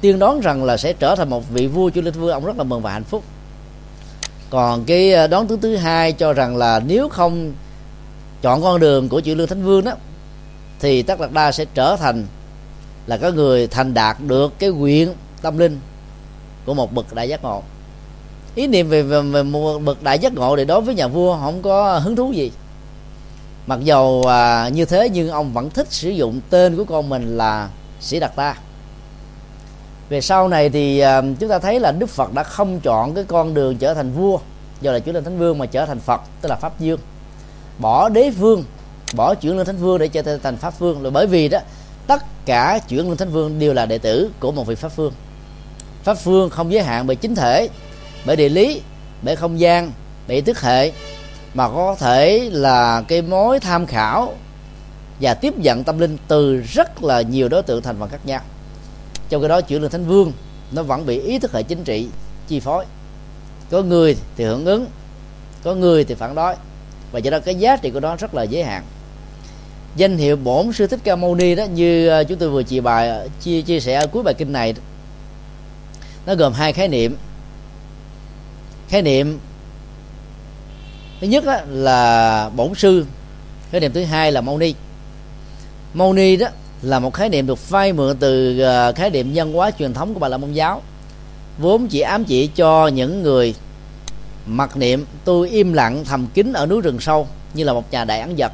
tiên 0.01 0.19
đoán 0.19 0.41
rằng 0.41 0.65
là 0.65 0.77
sẽ 0.77 0.93
trở 0.93 1.15
thành 1.15 1.31
một 1.31 1.51
vị 1.51 1.67
vua 1.67 1.91
chúa 1.91 2.01
linh 2.01 2.15
vương 2.15 2.33
ông 2.33 2.45
rất 2.45 2.59
là 2.59 2.65
mừng 2.65 2.83
và 2.83 2.93
hạnh 2.93 3.05
phúc 3.05 3.25
còn 4.57 4.85
cái 4.85 5.13
ờ, 5.13 5.27
đoán 5.27 5.49
thứ 5.49 5.59
thứ 5.63 5.77
hai 5.77 6.13
cho 6.13 6.33
rằng 6.33 6.57
là 6.57 6.81
nếu 6.87 7.09
không 7.09 7.53
chọn 8.43 8.63
con 8.63 8.81
đường 8.81 9.09
của 9.09 9.21
chữ 9.21 9.35
lương 9.35 9.47
thánh 9.47 9.65
vương 9.65 9.85
đó 9.85 9.93
thì 10.81 11.03
tất 11.03 11.21
đạt 11.21 11.33
đa 11.33 11.53
sẽ 11.53 11.65
trở 11.75 11.97
thành 11.97 12.27
là 13.07 13.17
có 13.17 13.31
người 13.31 13.67
thành 13.67 13.95
đạt 13.95 14.17
được 14.27 14.59
cái 14.59 14.71
nguyện 14.71 15.15
tâm 15.43 15.59
linh 15.59 15.81
của 16.67 16.75
một 16.75 16.93
bậc 16.95 17.15
đại 17.15 17.29
giác 17.29 17.43
ngộ. 17.43 17.63
Ý 18.55 18.67
niệm 18.67 18.89
về, 18.89 19.03
về, 19.03 19.23
về 19.23 19.43
một 19.43 19.79
bậc 19.79 20.03
đại 20.03 20.19
giác 20.19 20.35
ngộ 20.35 20.57
thì 20.57 20.65
đối 20.65 20.81
với 20.81 20.95
nhà 20.95 21.09
vua 21.09 21.39
không 21.41 21.63
có 21.63 21.99
hứng 21.99 22.17
thú 22.17 22.33
gì. 22.33 22.53
Mặc 23.67 23.79
dầu 23.83 24.25
à, 24.29 24.69
như 24.69 24.85
thế 24.85 25.09
nhưng 25.09 25.29
ông 25.29 25.53
vẫn 25.53 25.71
thích 25.71 25.87
sử 25.91 26.11
dụng 26.11 26.41
tên 26.51 26.77
của 26.77 26.85
con 26.85 27.09
mình 27.09 27.37
là 27.37 27.69
sĩ 28.01 28.21
đạt 28.21 28.37
ta 28.37 28.57
về 30.09 30.21
sau 30.21 30.49
này 30.49 30.71
thì 30.71 30.99
ờ, 30.99 31.25
chúng 31.41 31.49
ta 31.49 31.59
thấy 31.59 31.81
là 31.81 31.93
đức 31.93 32.07
phật 32.07 32.33
đã 32.35 32.43
không 32.43 32.81
chọn 32.81 33.15
cái 33.15 33.25
con 33.25 33.55
đường 33.55 33.77
trở 33.77 33.95
thành 33.95 34.13
vua, 34.13 34.39
do 34.81 34.93
là 34.93 34.99
chuyển 34.99 35.15
lên 35.15 35.25
thánh 35.25 35.39
vương 35.39 35.59
mà 35.59 35.67
trở 35.67 35.87
thành 35.87 36.01
phật, 36.01 36.21
tức 36.41 36.49
là 36.49 36.57
pháp 36.57 36.81
dương. 36.81 37.01
Bỏ 37.79 38.09
đế 38.09 38.31
vương, 38.31 38.65
bỏ 39.15 39.35
chuyển 39.35 39.57
lên 39.57 39.67
thánh 39.67 39.77
vương 39.77 39.99
để 39.99 40.09
trở 40.09 40.39
thành 40.39 40.57
pháp 40.57 40.79
vương. 40.79 41.03
Là 41.03 41.11
bởi 41.11 41.27
vì 41.27 41.49
đó, 41.49 41.59
tất 42.07 42.23
cả 42.47 42.79
chuyển 42.89 43.09
lên 43.09 43.17
thánh 43.17 43.31
vương 43.31 43.59
đều 43.59 43.75
là 43.75 43.87
đệ 43.87 43.99
tử 43.99 44.31
của 44.41 44.53
một 44.53 44.67
vị 44.67 44.75
pháp 44.75 44.97
vương. 44.97 45.13
Pháp 46.05 46.25
vương 46.25 46.51
không 46.51 46.73
giới 46.73 46.83
hạn 46.83 47.07
bởi 47.07 47.17
chính 47.17 47.35
thể, 47.35 47.69
bởi 48.27 48.37
địa 48.37 48.49
lý, 48.49 48.83
bởi 49.23 49.37
không 49.37 49.61
gian, 49.61 49.93
bởi 50.29 50.41
tức 50.41 50.61
hệ, 50.61 50.93
mà 51.55 51.69
có 51.69 51.97
thể 51.99 52.51
là 52.53 53.03
cái 53.09 53.23
mối 53.23 53.61
tham 53.61 53.87
khảo 53.87 54.33
và 55.21 55.35
tiếp 55.35 55.59
nhận 55.59 55.85
tâm 55.85 55.99
linh 55.99 56.19
từ 56.29 56.57
rất 56.57 57.05
là 57.05 57.21
nhiều 57.21 57.49
đối 57.49 57.63
tượng 57.63 57.83
thành 57.83 57.97
phần 58.01 58.09
khác 58.09 58.21
nhau 58.27 58.41
trong 59.29 59.43
cái 59.43 59.49
đó 59.49 59.61
chuyển 59.61 59.83
lên 59.83 59.91
thánh 59.91 60.07
vương, 60.07 60.33
nó 60.73 60.83
vẫn 60.83 61.07
bị 61.07 61.21
ý 61.21 61.39
thức 61.39 61.53
hệ 61.53 61.63
chính 61.63 61.85
trị 61.85 62.09
chi 62.49 62.61
phối. 62.61 62.85
Có 63.71 63.83
người 63.83 64.17
thì 64.37 64.45
hưởng 64.45 64.65
ứng, 64.65 64.87
có 65.63 65.75
người 65.75 66.05
thì 66.05 66.15
phản 66.15 66.35
đối. 66.35 66.55
Và 67.13 67.19
do 67.19 67.31
đó, 67.31 67.39
cái 67.41 67.55
giá 67.55 67.77
trị 67.77 67.91
của 67.91 68.01
nó 68.01 68.17
rất 68.17 68.35
là 68.35 68.43
giới 68.43 68.65
hạn. 68.65 68.85
Danh 69.97 70.17
hiệu 70.17 70.37
bổn 70.37 70.73
sư 70.73 70.87
thích 70.87 71.01
ca 71.05 71.17
mâu 71.17 71.35
ni 71.35 71.55
đó, 71.55 71.65
như 71.65 72.09
à, 72.09 72.23
chúng 72.23 72.39
tôi 72.39 72.51
vừa 72.51 72.63
chia 72.63 72.81
bài 72.81 73.09
à, 73.11 73.21
chia 73.41 73.63
chia 73.63 73.81
sẻ 73.81 73.95
ở 73.95 74.07
cuối 74.07 74.23
bài 74.23 74.35
kinh 74.35 74.53
này, 74.53 74.75
nó 76.27 76.35
gồm 76.35 76.53
hai 76.53 76.73
khái 76.73 76.89
niệm. 76.89 77.17
Khái 78.89 79.03
niệm 79.03 79.39
thứ 81.21 81.27
nhất 81.27 81.45
là 81.69 82.51
bổn 82.57 82.75
sư, 82.75 83.07
khái 83.71 83.81
niệm 83.81 83.93
thứ 83.93 84.05
hai 84.05 84.33
là 84.33 84.41
mâu 84.41 84.59
ni. 84.59 84.75
Mâu 85.95 86.13
ni 86.13 86.37
đó 86.37 86.49
là 86.87 86.99
một 86.99 87.15
khái 87.15 87.29
niệm 87.29 87.47
được 87.47 87.59
phai 87.59 87.93
mượn 87.93 88.17
từ 88.17 88.61
ờ, 88.61 88.93
khái 88.93 89.11
niệm 89.11 89.33
nhân 89.33 89.53
hóa 89.53 89.71
truyền 89.71 89.95
thống 89.95 90.15
của 90.15 90.21
bà 90.21 90.29
la 90.29 90.37
môn 90.37 90.53
giáo. 90.53 90.83
Vốn 91.59 91.87
chỉ 91.87 92.01
ám 92.01 92.25
chỉ 92.25 92.47
cho 92.47 92.89
những 92.89 93.23
người 93.23 93.55
mặc 94.47 94.77
niệm 94.77 95.07
tôi 95.25 95.49
im 95.49 95.73
lặng 95.73 96.05
thầm 96.05 96.27
kín 96.35 96.53
ở 96.53 96.67
núi 96.67 96.81
rừng 96.81 97.01
sâu 97.01 97.29
như 97.55 97.65
là 97.65 97.73
một 97.73 97.93
nhà 97.93 98.05
đại 98.05 98.21
ăn 98.21 98.35
vật, 98.39 98.53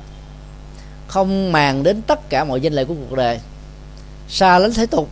không 1.09 1.53
màng 1.53 1.83
đến 1.83 2.03
tất 2.03 2.29
cả 2.29 2.45
mọi 2.45 2.61
danh 2.61 2.73
lệ 2.73 2.85
của 2.85 2.95
cuộc 2.95 3.17
đời. 3.17 3.41
Xa 4.29 4.59
lánh 4.59 4.73
thế 4.75 4.87
tục, 4.87 5.09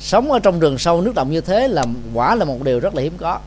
sống 0.00 0.32
ở 0.32 0.38
trong 0.38 0.60
rừng 0.60 0.78
sâu 0.78 1.00
nước 1.00 1.14
động 1.14 1.30
như 1.30 1.40
thế 1.40 1.68
là 1.68 1.84
quả 2.14 2.34
là 2.34 2.44
một 2.44 2.62
điều 2.62 2.80
rất 2.80 2.94
là 2.94 3.02
hiếm 3.02 3.12
có. 3.18 3.38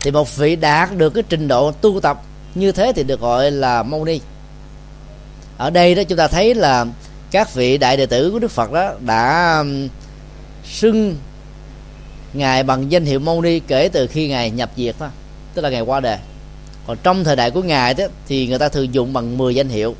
Thì 0.00 0.10
một 0.10 0.36
vị 0.36 0.56
đạt 0.56 0.96
được 0.96 1.10
cái 1.10 1.22
trình 1.28 1.48
độ 1.48 1.72
tu 1.72 2.00
tập 2.00 2.22
như 2.54 2.72
thế 2.72 2.92
thì 2.96 3.02
được 3.02 3.20
gọi 3.20 3.50
là 3.50 3.82
mâu 3.82 4.04
ni. 4.04 4.20
Ở 5.58 5.70
đây 5.70 5.94
đó 5.94 6.02
chúng 6.02 6.18
ta 6.18 6.28
thấy 6.28 6.54
là 6.54 6.86
các 7.32 7.54
vị 7.54 7.78
đại 7.78 7.96
đệ 7.96 8.06
tử 8.06 8.30
của 8.30 8.38
đức 8.38 8.50
phật 8.50 8.72
đó 8.72 8.92
đã 9.00 9.58
um, 9.58 9.88
xưng 10.64 11.16
ngài 12.32 12.62
bằng 12.62 12.92
danh 12.92 13.04
hiệu 13.04 13.20
mâu 13.20 13.42
ni 13.42 13.60
kể 13.60 13.88
từ 13.92 14.06
khi 14.06 14.28
ngài 14.28 14.50
nhập 14.50 14.70
diệt 14.76 14.94
đó, 15.00 15.08
tức 15.54 15.62
là 15.62 15.70
ngày 15.70 15.80
qua 15.80 16.00
đời. 16.00 16.18
Còn 16.86 16.96
trong 17.02 17.24
thời 17.24 17.36
đại 17.36 17.50
của 17.50 17.62
ngài 17.62 17.94
đó 17.94 18.04
thì 18.28 18.46
người 18.46 18.58
ta 18.58 18.68
thường 18.68 18.94
dùng 18.94 19.12
bằng 19.12 19.38
10 19.38 19.54
danh 19.54 19.68
hiệu. 19.68 19.94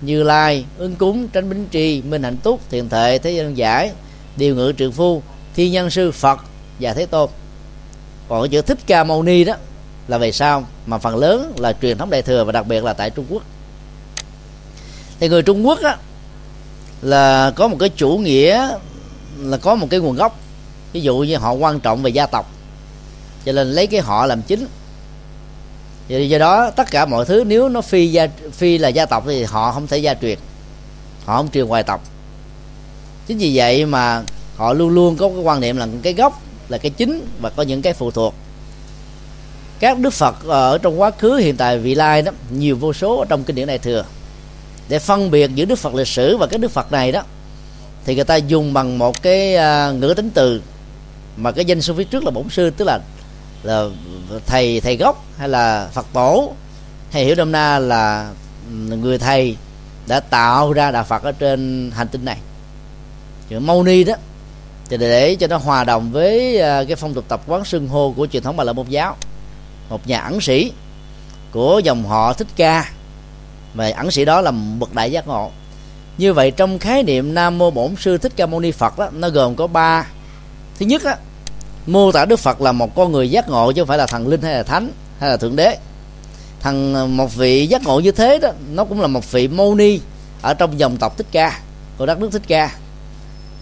Như 0.00 0.22
lai 0.22 0.64
ứng 0.78 0.96
cúng, 0.96 1.28
tránh 1.28 1.50
bính 1.50 1.66
tri 1.72 2.02
minh 2.02 2.22
hạnh 2.22 2.36
túc, 2.36 2.70
thiền 2.70 2.88
thệ, 2.88 3.18
thế 3.18 3.30
gian 3.30 3.56
giải, 3.56 3.90
điều 4.36 4.54
ngự 4.54 4.72
trượng 4.78 4.92
phu 4.92 5.22
thiên 5.54 5.72
nhân 5.72 5.90
sư, 5.90 6.12
phật 6.12 6.40
và 6.80 6.94
thế 6.94 7.06
tôn. 7.06 7.30
Còn 8.28 8.42
cái 8.42 8.48
chữ 8.48 8.62
thích 8.62 8.78
ca 8.86 9.04
mâu 9.04 9.22
ni 9.22 9.44
đó 9.44 9.54
là 10.08 10.18
về 10.18 10.32
sau, 10.32 10.66
mà 10.86 10.98
phần 10.98 11.16
lớn 11.16 11.52
là 11.56 11.72
truyền 11.82 11.98
thống 11.98 12.10
đại 12.10 12.22
thừa 12.22 12.44
và 12.44 12.52
đặc 12.52 12.66
biệt 12.66 12.84
là 12.84 12.92
tại 12.92 13.10
trung 13.10 13.26
quốc. 13.28 13.42
Thì 15.20 15.28
người 15.28 15.42
trung 15.42 15.66
quốc 15.66 15.82
á 15.82 15.96
là 17.02 17.52
có 17.56 17.68
một 17.68 17.76
cái 17.80 17.88
chủ 17.88 18.18
nghĩa, 18.18 18.68
là 19.38 19.56
có 19.56 19.74
một 19.74 19.86
cái 19.90 20.00
nguồn 20.00 20.16
gốc. 20.16 20.38
Ví 20.92 21.00
dụ 21.00 21.18
như 21.18 21.36
họ 21.36 21.52
quan 21.52 21.80
trọng 21.80 22.02
về 22.02 22.10
gia 22.10 22.26
tộc, 22.26 22.52
cho 23.44 23.52
nên 23.52 23.68
lấy 23.68 23.86
cái 23.86 24.00
họ 24.00 24.26
làm 24.26 24.42
chính. 24.42 24.66
Do 26.08 26.38
đó, 26.38 26.70
tất 26.70 26.90
cả 26.90 27.06
mọi 27.06 27.24
thứ 27.24 27.44
nếu 27.46 27.68
nó 27.68 27.80
phi 27.80 28.06
gia, 28.06 28.26
phi 28.52 28.78
là 28.78 28.88
gia 28.88 29.06
tộc 29.06 29.24
thì 29.26 29.44
họ 29.44 29.72
không 29.72 29.86
thể 29.86 29.98
gia 29.98 30.14
truyền, 30.14 30.38
họ 31.24 31.36
không 31.36 31.50
truyền 31.50 31.66
hoài 31.66 31.82
tộc. 31.82 32.04
Chính 33.26 33.38
vì 33.38 33.52
vậy 33.54 33.86
mà 33.86 34.22
họ 34.56 34.72
luôn 34.72 34.90
luôn 34.90 35.16
có 35.16 35.28
cái 35.28 35.38
quan 35.38 35.60
niệm 35.60 35.76
là 35.76 35.86
cái 36.02 36.12
gốc 36.12 36.42
là 36.68 36.78
cái 36.78 36.90
chính 36.90 37.26
và 37.40 37.50
có 37.50 37.62
những 37.62 37.82
cái 37.82 37.92
phụ 37.92 38.10
thuộc. 38.10 38.34
Các 39.80 39.98
đức 39.98 40.12
phật 40.12 40.34
ờ, 40.46 40.70
ở 40.70 40.78
trong 40.78 41.00
quá 41.00 41.10
khứ, 41.10 41.36
hiện 41.36 41.56
tại, 41.56 41.78
vị 41.78 41.94
lai 41.94 42.22
đó, 42.22 42.32
nhiều 42.50 42.76
vô 42.76 42.92
số 42.92 43.18
ở 43.18 43.24
trong 43.28 43.44
kinh 43.44 43.56
điển 43.56 43.66
đại 43.66 43.78
thừa 43.78 44.04
để 44.88 44.98
phân 44.98 45.30
biệt 45.30 45.50
giữa 45.54 45.64
đức 45.64 45.78
phật 45.78 45.94
lịch 45.94 46.08
sử 46.08 46.36
và 46.36 46.46
cái 46.46 46.58
đức 46.58 46.70
phật 46.70 46.92
này 46.92 47.12
đó, 47.12 47.22
thì 48.04 48.14
người 48.14 48.24
ta 48.24 48.36
dùng 48.36 48.72
bằng 48.72 48.98
một 48.98 49.22
cái 49.22 49.56
à, 49.56 49.90
ngữ 49.90 50.14
tính 50.16 50.30
từ 50.34 50.62
mà 51.36 51.52
cái 51.52 51.64
danh 51.64 51.82
sư 51.82 51.94
phía 51.94 52.04
trước 52.04 52.24
là 52.24 52.30
bổn 52.30 52.48
sư, 52.50 52.70
tức 52.70 52.84
là 52.84 53.00
là 53.62 53.84
thầy 54.46 54.80
thầy 54.80 54.96
gốc 54.96 55.24
hay 55.38 55.48
là 55.48 55.88
phật 55.92 56.06
tổ. 56.12 56.52
Hay 57.10 57.24
hiểu 57.24 57.34
đông 57.34 57.52
na 57.52 57.78
là 57.78 58.30
ừ, 58.70 58.96
người 58.96 59.18
thầy 59.18 59.56
đã 60.06 60.20
tạo 60.20 60.72
ra 60.72 60.90
đạo 60.90 61.04
phật 61.04 61.22
ở 61.22 61.32
trên 61.32 61.90
hành 61.94 62.08
tinh 62.08 62.24
này. 62.24 62.38
Chữ 63.48 63.60
mâu 63.60 63.82
ni 63.82 64.04
đó, 64.04 64.14
thì 64.88 64.96
để 64.96 65.34
cho 65.34 65.46
nó 65.46 65.56
hòa 65.56 65.84
đồng 65.84 66.12
với 66.12 66.60
à, 66.60 66.84
cái 66.84 66.96
phong 66.96 67.14
tục 67.14 67.24
tập 67.28 67.40
quán 67.46 67.64
xưng 67.64 67.88
hô 67.88 68.14
của 68.16 68.26
truyền 68.26 68.42
thống 68.42 68.56
bà 68.56 68.64
la 68.64 68.72
môn 68.72 68.86
giáo. 68.88 69.16
Một 69.88 70.06
nhà 70.06 70.20
ẩn 70.20 70.40
sĩ 70.40 70.72
của 71.52 71.80
dòng 71.84 72.04
họ 72.04 72.32
thích 72.32 72.48
ca 72.56 72.90
và 73.78 73.92
ẩn 73.96 74.10
sĩ 74.10 74.24
đó 74.24 74.40
là 74.40 74.50
bậc 74.78 74.94
đại 74.94 75.12
giác 75.12 75.26
ngộ. 75.26 75.50
Như 76.18 76.32
vậy 76.32 76.50
trong 76.50 76.78
khái 76.78 77.02
niệm 77.02 77.34
nam 77.34 77.58
mô 77.58 77.70
bổn 77.70 77.96
sư 77.96 78.18
thích 78.18 78.32
ca 78.36 78.46
mâu 78.46 78.60
ni 78.60 78.70
phật 78.70 78.98
đó 78.98 79.08
nó 79.12 79.28
gồm 79.28 79.56
có 79.56 79.66
ba. 79.66 80.06
Thứ 80.78 80.86
nhất 80.86 81.04
á, 81.04 81.16
mô 81.86 82.12
tả 82.12 82.24
đức 82.24 82.38
phật 82.38 82.60
là 82.60 82.72
một 82.72 82.94
con 82.94 83.12
người 83.12 83.30
giác 83.30 83.48
ngộ 83.48 83.72
chứ 83.72 83.82
không 83.82 83.88
phải 83.88 83.98
là 83.98 84.06
thần 84.06 84.28
linh 84.28 84.42
hay 84.42 84.54
là 84.54 84.62
thánh 84.62 84.90
hay 85.20 85.30
là 85.30 85.36
thượng 85.36 85.56
đế. 85.56 85.78
Thằng 86.60 86.94
ờ, 86.94 87.06
một 87.06 87.34
vị 87.36 87.66
giác 87.66 87.82
ngộ 87.84 88.00
như 88.00 88.12
thế 88.12 88.38
đó 88.38 88.48
nó 88.72 88.84
cũng 88.84 89.00
là 89.00 89.06
một 89.06 89.32
vị 89.32 89.48
mâu 89.48 89.74
ni 89.74 90.00
ở 90.42 90.54
trong 90.54 90.78
dòng 90.78 90.96
tộc 90.96 91.16
thích 91.16 91.26
ca 91.32 91.60
của 91.98 92.06
đất 92.06 92.20
nước 92.20 92.28
thích 92.32 92.42
ca. 92.48 92.70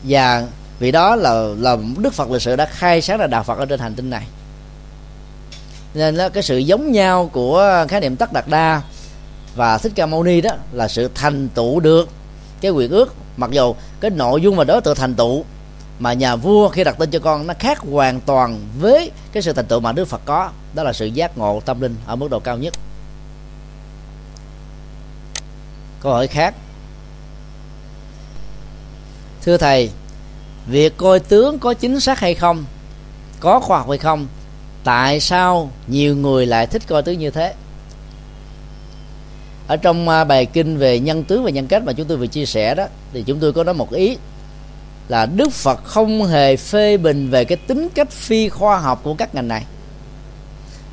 Và 0.02 0.46
vì 0.78 0.92
đó 0.92 1.16
là 1.16 1.32
là 1.58 1.76
đức 1.98 2.14
phật 2.14 2.30
lịch 2.30 2.42
sử 2.42 2.56
đã 2.56 2.66
khai 2.66 3.02
sáng 3.02 3.18
ra 3.18 3.26
đạo 3.26 3.42
phật 3.42 3.58
ở 3.58 3.66
trên 3.66 3.80
hành 3.80 3.94
tinh 3.94 4.10
này. 4.10 4.26
Nên 5.94 6.14
là 6.14 6.28
cái 6.28 6.42
sự 6.42 6.58
giống 6.58 6.92
nhau 6.92 7.30
của 7.32 7.86
khái 7.88 8.00
niệm 8.00 8.16
tất 8.16 8.32
đạt 8.32 8.48
đa 8.48 8.82
và 9.56 9.78
thích 9.78 9.92
ca 9.94 10.06
mâu 10.06 10.22
ni 10.22 10.40
đó 10.40 10.50
là 10.72 10.88
sự 10.88 11.10
thành 11.14 11.48
tựu 11.48 11.80
được. 11.80 12.08
Cái 12.60 12.70
quyền 12.70 12.90
ước, 12.90 13.14
mặc 13.36 13.50
dù 13.50 13.74
cái 14.00 14.10
nội 14.10 14.40
dung 14.40 14.56
và 14.56 14.64
đó 14.64 14.80
tự 14.80 14.94
thành 14.94 15.14
tựu 15.14 15.44
mà 15.98 16.12
nhà 16.12 16.36
vua 16.36 16.68
khi 16.68 16.84
đặt 16.84 16.96
tên 16.98 17.10
cho 17.10 17.18
con 17.18 17.46
nó 17.46 17.54
khác 17.58 17.78
hoàn 17.78 18.20
toàn 18.20 18.60
với 18.78 19.10
cái 19.32 19.42
sự 19.42 19.52
thành 19.52 19.66
tựu 19.66 19.80
mà 19.80 19.92
đức 19.92 20.04
phật 20.04 20.20
có, 20.24 20.50
đó 20.74 20.82
là 20.82 20.92
sự 20.92 21.06
giác 21.06 21.38
ngộ 21.38 21.60
tâm 21.64 21.80
linh 21.80 21.96
ở 22.06 22.16
mức 22.16 22.30
độ 22.30 22.40
cao 22.40 22.58
nhất. 22.58 22.74
Câu 26.00 26.12
hỏi 26.12 26.26
khác. 26.26 26.54
Thưa 29.42 29.56
thầy, 29.56 29.90
việc 30.66 30.96
coi 30.96 31.20
tướng 31.20 31.58
có 31.58 31.74
chính 31.74 32.00
xác 32.00 32.20
hay 32.20 32.34
không, 32.34 32.64
có 33.40 33.60
khoa 33.60 33.78
học 33.78 33.88
hay 33.88 33.98
không, 33.98 34.26
tại 34.84 35.20
sao 35.20 35.70
nhiều 35.86 36.16
người 36.16 36.46
lại 36.46 36.66
thích 36.66 36.82
coi 36.86 37.02
tướng 37.02 37.18
như 37.18 37.30
thế? 37.30 37.54
Ở 39.66 39.76
trong 39.76 40.08
à, 40.08 40.24
bài 40.24 40.46
kinh 40.46 40.78
về 40.78 41.00
nhân 41.00 41.24
tướng 41.24 41.44
và 41.44 41.50
nhân 41.50 41.66
cách 41.66 41.84
mà 41.84 41.92
chúng 41.92 42.06
tôi 42.06 42.16
vừa 42.16 42.26
chia 42.26 42.46
sẻ 42.46 42.74
đó, 42.74 42.86
thì 43.12 43.22
chúng 43.22 43.38
tôi 43.40 43.52
có 43.52 43.64
nói 43.64 43.74
một 43.74 43.92
ý 43.92 44.16
là 45.08 45.26
đức 45.26 45.52
phật 45.52 45.84
không 45.84 46.24
hề 46.24 46.56
phê 46.56 46.96
bình 46.96 47.30
về 47.30 47.44
cái 47.44 47.56
tính 47.56 47.88
cách 47.94 48.10
phi 48.10 48.48
khoa 48.48 48.78
học 48.78 49.00
của 49.02 49.14
các 49.14 49.34
ngành 49.34 49.48
này, 49.48 49.64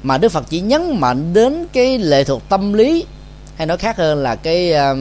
mà 0.04 0.18
đức 0.18 0.30
phật 0.30 0.44
chỉ 0.50 0.62
nhấn 0.62 1.00
mạnh 1.00 1.34
đến 1.34 1.66
cái 1.74 1.98
lệ 1.98 2.24
thuộc 2.24 2.50
tâm 2.50 2.74
lý, 2.74 3.06
hay 3.56 3.68
nói 3.68 3.78
khác 3.78 3.98
hơn 3.98 4.24
là 4.24 4.36
cái 4.36 4.74
à, 4.74 4.94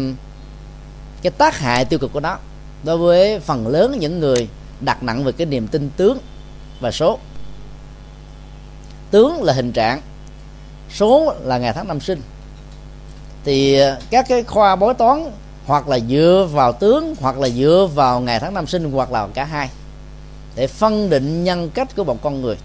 cái 1.22 1.30
tác 1.30 1.58
hại 1.58 1.84
tiêu 1.84 1.98
cực 1.98 2.12
của 2.12 2.20
nó 2.20 2.38
đối 2.84 2.98
với 2.98 3.40
phần 3.40 3.66
lớn 3.66 3.96
những 4.00 4.20
người 4.20 4.48
đặt 4.80 5.02
nặng 5.02 5.24
về 5.24 5.32
cái 5.32 5.46
niềm 5.46 5.66
tin 5.68 5.90
tướng 5.96 6.18
và 6.80 6.90
số. 6.90 7.18
Tướng 9.10 9.42
là 9.42 9.52
hình 9.52 9.72
trạng, 9.72 10.00
số 10.90 11.34
là 11.40 11.58
ngày 11.58 11.72
tháng 11.72 11.88
năm 11.88 12.00
sinh 12.00 12.20
thì 13.44 13.74
ờ, 13.74 13.98
các 14.10 14.26
cái 14.28 14.42
khoa 14.42 14.76
bói 14.76 14.94
toán 14.94 15.30
hoặc 15.66 15.88
là 15.88 15.98
dựa 15.98 16.48
vào 16.52 16.72
tướng 16.72 17.14
hoặc 17.20 17.38
là 17.38 17.48
dựa 17.48 17.88
vào 17.94 18.20
ngày 18.20 18.40
tháng 18.40 18.54
năm 18.54 18.66
sinh 18.66 18.92
hoặc 18.92 19.12
là 19.12 19.28
cả 19.34 19.44
hai 19.44 19.68
để 20.56 20.66
phân 20.66 21.10
định 21.10 21.44
nhân 21.44 21.70
cách 21.70 21.96
của 21.96 22.04
một 22.04 22.22
con 22.22 22.42
người. 22.42 22.56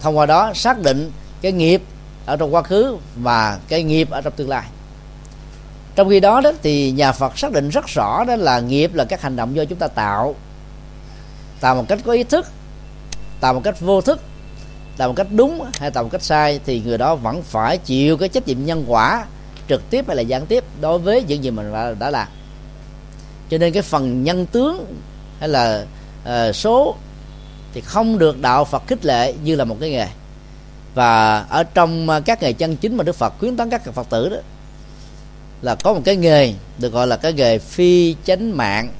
Thông 0.00 0.18
qua 0.18 0.26
đó 0.26 0.52
xác 0.54 0.82
định 0.82 1.10
cái 1.40 1.52
nghiệp 1.52 1.82
ở 2.26 2.36
trong 2.36 2.54
quá 2.54 2.62
khứ 2.62 2.96
và 3.16 3.58
cái 3.68 3.82
nghiệp 3.82 4.10
ở 4.10 4.20
trong 4.20 4.32
tương 4.36 4.48
lai. 4.48 4.64
Trong 5.94 6.08
khi 6.08 6.20
đó 6.20 6.40
đó 6.40 6.52
thì 6.62 6.90
nhà 6.90 7.12
Phật 7.12 7.38
xác 7.38 7.52
định 7.52 7.68
rất 7.68 7.86
rõ 7.86 8.24
đó 8.24 8.36
là 8.36 8.60
nghiệp 8.60 8.94
là 8.94 9.04
các 9.04 9.22
hành 9.22 9.36
động 9.36 9.56
do 9.56 9.64
chúng 9.64 9.78
ta 9.78 9.88
tạo. 9.88 10.34
Tạo 11.60 11.74
một 11.74 11.84
cách 11.88 11.98
có 12.04 12.12
ý 12.12 12.24
thức, 12.24 12.46
tạo 13.40 13.54
một 13.54 13.60
cách 13.64 13.80
vô 13.80 14.00
thức, 14.00 14.20
tạo 14.96 15.08
một 15.08 15.14
cách 15.16 15.26
đúng 15.30 15.64
hay 15.78 15.90
tạo 15.90 16.04
một 16.04 16.08
cách 16.12 16.22
sai 16.22 16.60
thì 16.66 16.82
người 16.84 16.98
đó 16.98 17.14
vẫn 17.14 17.42
phải 17.42 17.78
chịu 17.78 18.16
cái 18.16 18.28
trách 18.28 18.48
nhiệm 18.48 18.64
nhân 18.64 18.84
quả 18.88 19.26
trực 19.70 19.90
tiếp 19.90 20.04
hay 20.06 20.16
là 20.16 20.22
gián 20.22 20.46
tiếp 20.46 20.64
đối 20.80 20.98
với 20.98 21.22
những 21.22 21.44
gì 21.44 21.50
mình 21.50 21.72
đã, 21.98 22.10
làm. 22.10 22.28
Cho 23.50 23.58
nên 23.58 23.72
cái 23.72 23.82
phần 23.82 24.24
nhân 24.24 24.46
tướng 24.46 24.94
hay 25.38 25.48
là 25.48 25.86
uh, 26.24 26.56
số 26.56 26.96
thì 27.74 27.80
không 27.80 28.18
được 28.18 28.40
đạo 28.40 28.64
Phật 28.64 28.82
khích 28.86 29.04
lệ 29.04 29.34
như 29.44 29.56
là 29.56 29.64
một 29.64 29.76
cái 29.80 29.90
nghề. 29.90 30.06
Và 30.94 31.40
ở 31.40 31.64
trong 31.64 32.08
ờ, 32.08 32.20
các 32.20 32.42
nghề 32.42 32.52
chân 32.52 32.76
chính 32.76 32.96
mà 32.96 33.04
đức 33.04 33.16
phật 33.16 33.34
khuyến 33.38 33.56
tấn 33.56 33.70
các 33.70 33.82
phật 33.94 34.10
tử 34.10 34.28
đó 34.28 34.36
là 35.62 35.74
có 35.74 35.92
một 35.92 36.00
cái 36.04 36.16
nghề 36.16 36.54
được 36.78 36.92
gọi 36.92 37.06
là 37.06 37.16
cái 37.16 37.32
nghề 37.32 37.58
phi 37.58 38.16
chánh 38.24 38.56
mạng 38.56 38.92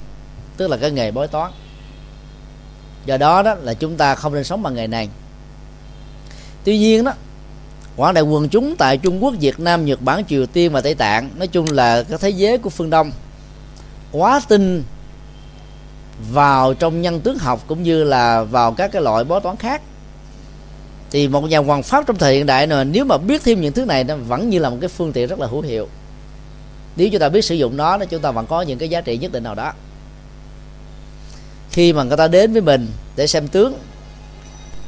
tức 0.57 0.67
là 0.67 0.77
cái 0.77 0.91
nghề 0.91 1.11
bói 1.11 1.27
toán. 1.27 1.51
Do 3.05 3.17
đó 3.17 3.43
đó 3.43 3.55
là 3.55 3.73
chúng 3.73 3.97
ta 3.97 4.15
không 4.15 4.33
nên 4.33 4.43
sống 4.43 4.63
bằng 4.63 4.75
nghề 4.75 4.87
này. 4.87 5.09
Tuy 6.63 6.77
nhiên 6.77 7.03
đó 7.03 7.13
quảng 7.95 8.13
đại 8.13 8.23
quần 8.23 8.49
chúng 8.49 8.75
tại 8.75 8.97
trung 8.97 9.23
quốc, 9.23 9.33
việt 9.39 9.59
nam, 9.59 9.85
nhật 9.85 10.01
bản, 10.01 10.25
triều 10.25 10.45
tiên 10.45 10.71
và 10.71 10.81
tây 10.81 10.95
tạng, 10.95 11.29
nói 11.37 11.47
chung 11.47 11.65
là 11.71 12.03
cái 12.03 12.17
thế 12.21 12.29
giới 12.29 12.57
của 12.57 12.69
phương 12.69 12.89
đông, 12.89 13.11
quá 14.11 14.41
tin 14.47 14.83
vào 16.31 16.73
trong 16.73 17.01
nhân 17.01 17.21
tướng 17.21 17.37
học 17.37 17.63
cũng 17.67 17.83
như 17.83 18.03
là 18.03 18.43
vào 18.43 18.71
các 18.71 18.91
cái 18.91 19.01
loại 19.01 19.23
bói 19.23 19.41
toán 19.41 19.55
khác. 19.55 19.81
Thì 21.11 21.27
một 21.27 21.41
nhà 21.41 21.59
hoàng 21.59 21.83
pháp 21.83 22.07
trong 22.07 22.17
thời 22.17 22.35
hiện 22.35 22.45
đại 22.45 22.67
này, 22.67 22.85
nếu 22.85 23.05
mà 23.05 23.17
biết 23.17 23.43
thêm 23.43 23.61
những 23.61 23.73
thứ 23.73 23.85
này, 23.85 24.03
nó 24.03 24.15
vẫn 24.15 24.49
như 24.49 24.59
là 24.59 24.69
một 24.69 24.77
cái 24.81 24.89
phương 24.89 25.13
tiện 25.13 25.27
rất 25.27 25.39
là 25.39 25.47
hữu 25.47 25.61
hiệu. 25.61 25.87
Nếu 26.95 27.09
chúng 27.09 27.21
ta 27.21 27.29
biết 27.29 27.45
sử 27.45 27.55
dụng 27.55 27.77
nó, 27.77 27.97
thì 27.97 28.05
chúng 28.09 28.21
ta 28.21 28.31
vẫn 28.31 28.45
có 28.45 28.61
những 28.61 28.79
cái 28.79 28.89
giá 28.89 29.01
trị 29.01 29.17
nhất 29.17 29.31
định 29.31 29.43
nào 29.43 29.55
đó. 29.55 29.73
Khi 31.71 31.93
mà 31.93 32.03
người 32.03 32.17
ta 32.17 32.27
đến 32.27 32.53
với 32.53 32.61
mình 32.61 32.87
để 33.15 33.27
xem 33.27 33.47
tướng, 33.47 33.73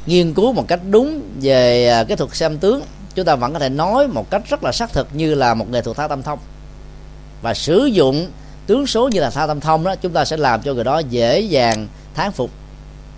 nghiên 0.06 0.34
cứu 0.34 0.52
một 0.52 0.68
cách 0.68 0.80
đúng 0.90 1.22
về 1.40 1.88
à, 1.88 2.04
cái 2.04 2.16
thuật 2.16 2.34
xem 2.34 2.58
tướng 2.58 2.82
chúng 3.14 3.24
ta 3.24 3.36
vẫn 3.36 3.52
có 3.52 3.58
thể 3.58 3.68
nói 3.68 4.08
một 4.08 4.30
cách 4.30 4.42
rất 4.48 4.64
là 4.64 4.72
xác 4.72 4.92
thực 4.92 5.08
như 5.12 5.34
là 5.34 5.54
một 5.54 5.70
nghệ 5.70 5.82
thuật 5.82 5.96
thao 5.96 6.08
tâm 6.08 6.22
thông. 6.22 6.38
Và 7.42 7.54
sử 7.54 7.84
dụng 7.84 8.30
tướng 8.66 8.86
số 8.86 9.08
như 9.08 9.20
là 9.20 9.30
thao 9.30 9.46
tâm 9.46 9.60
thông 9.60 9.84
đó 9.84 9.94
chúng 9.94 10.12
ta 10.12 10.24
sẽ 10.24 10.36
làm 10.36 10.62
cho 10.62 10.74
người 10.74 10.84
đó 10.84 10.98
dễ 10.98 11.40
dàng 11.40 11.88
thán 12.14 12.32
phục. 12.32 12.50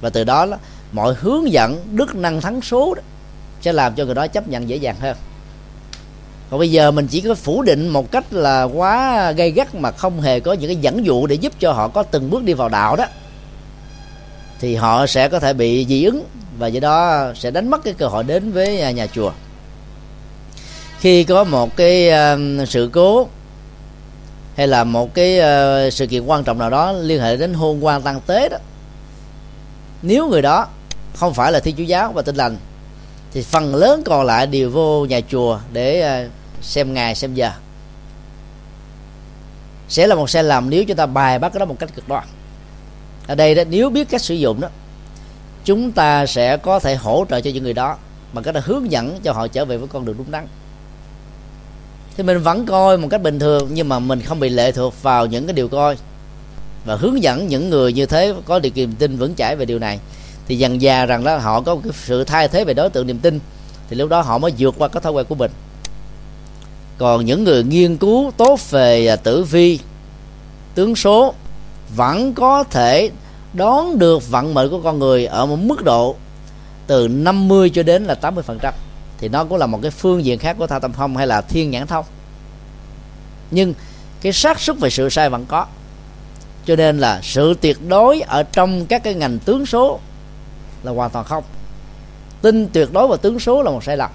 Và 0.01 0.11
từ 0.11 0.25
đó, 0.25 0.47
đó 0.47 0.57
mọi 0.93 1.15
hướng 1.15 1.53
dẫn 1.53 1.83
đức 1.93 2.15
năng 2.15 2.41
thắng 2.41 2.63
số 2.63 2.95
đó, 2.95 3.03
sẽ 3.61 3.73
làm 3.73 3.95
cho 3.95 4.05
người 4.05 4.15
đó 4.15 4.27
chấp 4.27 4.49
nhận 4.49 4.69
dễ 4.69 4.77
dàng 4.77 4.97
hơn. 5.01 5.17
Còn 6.51 6.59
bây 6.59 6.71
giờ 6.71 6.91
mình 6.91 7.07
chỉ 7.07 7.21
có 7.21 7.35
phủ 7.35 7.63
định 7.63 7.89
một 7.89 8.11
cách 8.13 8.33
là 8.33 8.63
quá 8.63 9.33
gây 9.33 9.51
gắt 9.51 9.75
mà 9.75 9.91
không 9.91 10.21
hề 10.21 10.41
có 10.41 10.53
những 10.53 10.69
cái 10.69 10.77
dẫn 10.77 11.07
dụ 11.07 11.27
để 11.27 11.35
giúp 11.35 11.53
cho 11.61 11.73
họ 11.73 11.89
có 11.89 12.03
từng 12.03 12.31
bước 12.31 12.43
đi 12.43 12.53
vào 12.53 12.69
đạo 12.69 12.97
đó 12.97 13.05
thì 14.61 14.75
họ 14.75 15.07
sẽ 15.07 15.29
có 15.29 15.41
thể 15.41 15.53
bị 15.53 15.87
dị 15.89 16.05
ứng 16.05 16.25
và 16.59 16.67
do 16.67 16.81
đó 16.81 17.27
sẽ 17.35 17.51
đánh 17.51 17.71
mất 17.71 17.85
cái 17.85 17.95
cơ 17.95 18.07
hội 18.07 18.25
đến 18.25 18.53
với 18.53 18.95
nhà 18.95 19.07
chùa 19.07 19.33
khi 21.01 21.25
có 21.25 21.45
một 21.45 21.77
cái 21.77 22.11
uh, 22.11 22.69
sự 22.69 22.91
cố 22.93 23.29
hay 24.57 24.67
là 24.67 24.85
một 24.85 25.15
cái 25.15 25.39
uh, 25.39 25.93
sự 25.93 26.07
kiện 26.07 26.27
quan 26.27 26.45
trọng 26.45 26.59
nào 26.59 26.71
đó 26.71 26.93
liên 26.93 27.21
hệ 27.21 27.37
đến 27.37 27.55
hôn 27.55 27.85
quan 27.85 28.03
tăng 28.03 28.21
tế 28.21 28.49
đó 28.49 28.57
nếu 30.03 30.29
người 30.29 30.43
đó 30.43 30.67
không 31.15 31.35
phải 31.35 31.53
là 31.53 31.61
thiên 31.61 31.77
chúa 31.77 31.83
giáo 31.83 32.13
và 32.13 32.23
tin 32.23 32.37
lành 32.37 32.57
thì 33.33 33.43
phần 33.43 33.75
lớn 33.75 34.03
còn 34.05 34.27
lại 34.27 34.47
đều 34.47 34.71
vô 34.71 35.07
nhà 35.07 35.21
chùa 35.29 35.59
để 35.73 36.21
uh, 36.27 36.31
xem 36.63 36.95
ngày 36.95 37.15
xem 37.15 37.35
giờ. 37.35 37.51
Sẽ 39.89 40.07
là 40.07 40.15
một 40.15 40.31
sai 40.31 40.45
lầm 40.45 40.71
nếu 40.71 40.85
chúng 40.85 40.97
ta 40.97 41.07
bài 41.07 41.39
bắt 41.39 41.53
cái 41.53 41.61
đó 41.61 41.67
một 41.67 41.77
cách 41.79 41.91
cực 41.95 42.09
đoan. 42.09 42.25
Ở 43.27 43.35
đây 43.35 43.55
đó 43.55 43.63
nếu 43.71 43.91
biết 43.91 44.09
cách 44.11 44.23
sử 44.23 44.35
dụng 44.35 44.61
đó 44.61 44.69
chúng 45.65 45.93
ta 45.93 46.27
sẽ 46.27 46.57
có 46.57 46.79
thể 46.79 46.95
hỗ 46.95 47.25
trợ 47.31 47.41
cho 47.41 47.51
những 47.51 47.65
người 47.65 47.73
đó 47.73 47.97
bằng 48.33 48.45
cách 48.45 48.55
là 48.55 48.61
hướng 48.65 48.91
dẫn 48.91 49.21
cho 49.23 49.33
họ 49.33 49.49
trở 49.49 49.65
về 49.65 49.77
với 49.77 49.89
con 49.89 50.05
đường 50.05 50.17
đúng 50.19 50.31
đắn 50.31 50.47
thì 52.17 52.23
mình 52.23 52.39
vẫn 52.39 52.67
coi 52.67 52.99
một 52.99 53.09
cách 53.11 53.23
bình 53.23 53.39
thường, 53.39 53.69
nhưng 53.73 53.89
mà 53.89 53.99
mình 53.99 54.21
không 54.21 54.41
bị 54.41 54.49
lệ 54.49 54.73
thuộc 54.73 55.03
vào 55.03 55.27
những 55.27 55.47
cái 55.47 55.53
điều 55.53 55.69
coi. 55.69 55.97
Và 56.85 56.97
hướng 56.97 57.23
dẫn 57.23 57.49
những 57.49 57.71
người 57.71 57.93
như 57.93 58.07
thế 58.07 58.35
có 58.45 58.59
điều 58.59 58.73
kiện 58.73 58.93
tin 58.93 59.17
vững 59.17 59.35
chãi 59.35 59.57
về 59.57 59.65
điều 59.65 59.79
này. 59.79 59.99
Thì 60.49 60.59
dần 60.59 60.83
già 60.83 61.07
rằng 61.07 61.25
đó, 61.25 61.37
họ 61.37 61.61
có 61.61 61.75
một 61.75 61.81
cái 61.85 61.93
sự 62.05 62.25
thay 62.25 62.49
thế 62.49 62.65
về 62.65 62.75
đối 62.75 62.91
tượng 62.91 63.07
niềm 63.07 63.19
tin, 63.19 63.41
thì 63.91 63.97
lúc 63.97 64.11
đó 64.11 64.21
họ 64.21 64.39
mới 64.39 64.53
vượt 64.59 64.75
qua 64.79 64.89
cái 64.89 65.01
thói 65.01 65.13
quen 65.13 65.27
của 65.29 65.35
mình. 65.35 65.51
Còn 66.99 67.25
những 67.25 67.45
người 67.45 67.65
nghiên 67.65 67.97
cứu 67.97 68.33
tốt 68.37 68.71
về 68.71 69.07
à, 69.07 69.17
tử 69.17 69.45
vi, 69.45 69.79
tướng 70.75 70.97
số, 70.97 71.35
vẫn 71.97 72.35
có 72.35 72.65
thể 72.65 73.11
đón 73.53 73.99
được 73.99 74.31
vận 74.31 74.55
mệnh 74.55 74.71
của 74.71 74.81
con 74.81 74.99
người 74.99 75.27
ở 75.27 75.47
một 75.47 75.57
mức 75.57 75.85
độ 75.85 76.17
từ 76.87 77.09
50 77.09 77.71
cho 77.71 77.83
đến 77.83 78.05
là 78.05 78.15
80 78.15 78.45
phần 78.47 78.59
trăm 78.63 78.75
thì 79.19 79.29
nó 79.29 79.45
cũng 79.45 79.59
là 79.59 79.67
một 79.67 79.79
cái 79.83 79.91
phương 79.91 80.25
diện 80.25 80.39
khác 80.39 80.57
của 80.59 80.67
tha 80.67 80.79
tâm 80.79 80.93
thông 80.93 81.17
hay 81.17 81.27
là 81.27 81.41
thiên 81.41 81.71
nhãn 81.71 81.87
thông 81.87 82.05
nhưng 83.51 83.75
cái 84.21 84.33
xác 84.33 84.61
suất 84.61 84.79
về 84.79 84.91
sự 84.91 85.09
sai 85.09 85.31
vẫn 85.31 85.47
có. 85.49 85.67
Cho 86.65 86.77
nên 86.77 86.99
là 86.99 87.21
sự 87.23 87.55
tuyệt 87.61 87.89
đối 87.89 88.21
ở 88.21 88.43
trong 88.43 88.87
các 88.87 89.03
cái 89.03 89.15
ngành 89.15 89.39
tướng 89.39 89.67
số 89.67 90.01
là 90.83 90.93
hoàn 90.93 91.11
toàn 91.11 91.25
không. 91.25 91.45
Tin 92.43 92.69
tuyệt 92.69 92.93
đối 92.93 93.09
vào 93.09 93.17
tướng 93.17 93.41
số 93.41 93.63
là 93.63 93.71
một 93.71 93.85
sai 93.85 93.97
lầm. 93.97 94.11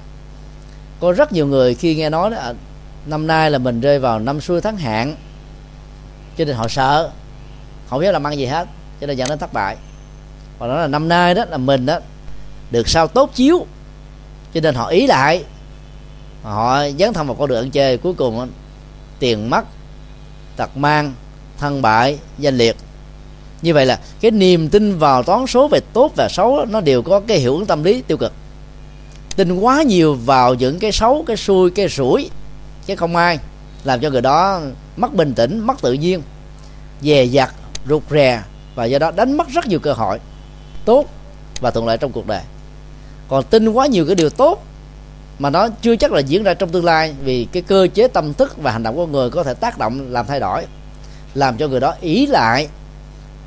Có 0.99 1.11
rất 1.11 1.33
nhiều 1.33 1.47
người 1.47 1.75
khi 1.75 1.95
nghe 1.95 2.09
nói 2.09 2.29
đó, 2.29 2.37
à, 2.37 2.53
năm 3.05 3.27
nay 3.27 3.51
là 3.51 3.57
mình 3.57 3.81
rơi 3.81 3.99
vào 3.99 4.19
năm 4.19 4.41
xuôi 4.41 4.61
tháng 4.61 4.77
hạn 4.77 5.15
cho 6.37 6.45
nên 6.45 6.55
họ 6.55 6.67
sợ. 6.67 7.11
Không 7.89 7.99
biết 7.99 8.11
làm 8.11 8.27
ăn 8.27 8.37
gì 8.37 8.45
hết 8.45 8.67
cho 9.01 9.07
nên 9.07 9.17
dẫn 9.17 9.29
đến 9.29 9.39
thất 9.39 9.53
bại. 9.53 9.77
Và 10.59 10.67
đó 10.67 10.75
là 10.81 10.87
năm 10.87 11.07
nay 11.07 11.33
đó 11.33 11.45
là 11.49 11.57
mình 11.57 11.85
đó 11.85 11.99
được 12.71 12.89
sao 12.89 13.07
tốt 13.07 13.31
chiếu 13.35 13.65
cho 14.53 14.61
nên 14.61 14.75
họ 14.75 14.87
ý 14.87 15.07
lại. 15.07 15.43
Họ 16.43 16.83
dấn 16.99 17.13
thân 17.13 17.27
vào 17.27 17.35
con 17.35 17.49
đường 17.49 17.63
ăn 17.63 17.71
chơi. 17.71 17.97
Cuối 17.97 18.13
cùng, 18.13 18.49
tiền 19.19 19.49
mất, 19.49 19.65
tật 20.55 20.77
mang, 20.77 21.13
thân 21.57 21.81
bại, 21.81 22.17
danh 22.37 22.57
liệt. 22.57 22.75
Như 23.61 23.73
vậy 23.73 23.85
là 23.85 23.99
cái 24.21 24.31
niềm 24.31 24.69
tin 24.69 24.97
vào 24.97 25.23
toán 25.23 25.47
số 25.47 25.67
về 25.67 25.79
tốt 25.93 26.11
và 26.15 26.27
xấu 26.29 26.65
nó 26.65 26.81
đều 26.81 27.01
có 27.01 27.19
cái 27.19 27.37
hiệu 27.37 27.53
ứng 27.53 27.65
tâm 27.65 27.83
lý 27.83 28.01
tiêu 28.01 28.17
cực. 28.17 28.33
Tin 29.35 29.55
quá 29.55 29.81
nhiều 29.81 30.13
vào 30.13 30.53
những 30.53 30.79
cái 30.79 30.91
xấu, 30.91 31.23
cái 31.27 31.37
xui, 31.37 31.71
cái 31.71 31.87
rủi, 31.87 32.29
chứ 32.85 32.95
không 32.95 33.15
ai 33.15 33.39
làm 33.83 33.99
cho 33.99 34.09
người 34.09 34.21
đó 34.21 34.61
mất 34.97 35.13
bình 35.13 35.33
tĩnh, 35.33 35.59
mất 35.59 35.81
tự 35.81 35.93
nhiên, 35.93 36.21
dè 37.01 37.23
dặt, 37.23 37.53
rụt 37.89 38.03
rè, 38.09 38.43
và 38.75 38.85
do 38.85 38.99
đó 38.99 39.11
đánh 39.11 39.37
mất 39.37 39.47
rất 39.49 39.67
nhiều 39.67 39.79
cơ 39.79 39.93
hội 39.93 40.19
tốt 40.85 41.05
và 41.59 41.71
thuận 41.71 41.87
lợi 41.87 41.97
trong 41.97 42.11
cuộc 42.11 42.27
đời 42.27 42.41
còn 43.31 43.43
tin 43.43 43.69
quá 43.69 43.87
nhiều 43.87 44.05
cái 44.05 44.15
điều 44.15 44.29
tốt 44.29 44.63
mà 45.39 45.49
nó 45.49 45.67
chưa 45.81 45.95
chắc 45.95 46.11
là 46.11 46.19
diễn 46.19 46.43
ra 46.43 46.53
trong 46.53 46.69
tương 46.69 46.85
lai 46.85 47.13
vì 47.23 47.47
cái 47.51 47.63
cơ 47.63 47.87
chế 47.93 48.07
tâm 48.07 48.33
thức 48.33 48.57
và 48.57 48.71
hành 48.71 48.83
động 48.83 48.95
của 48.95 49.07
người 49.07 49.29
có 49.29 49.43
thể 49.43 49.53
tác 49.53 49.77
động 49.77 50.11
làm 50.11 50.25
thay 50.27 50.39
đổi, 50.39 50.65
làm 51.33 51.57
cho 51.57 51.67
người 51.67 51.79
đó 51.79 51.93
ý 52.01 52.25
lại 52.25 52.67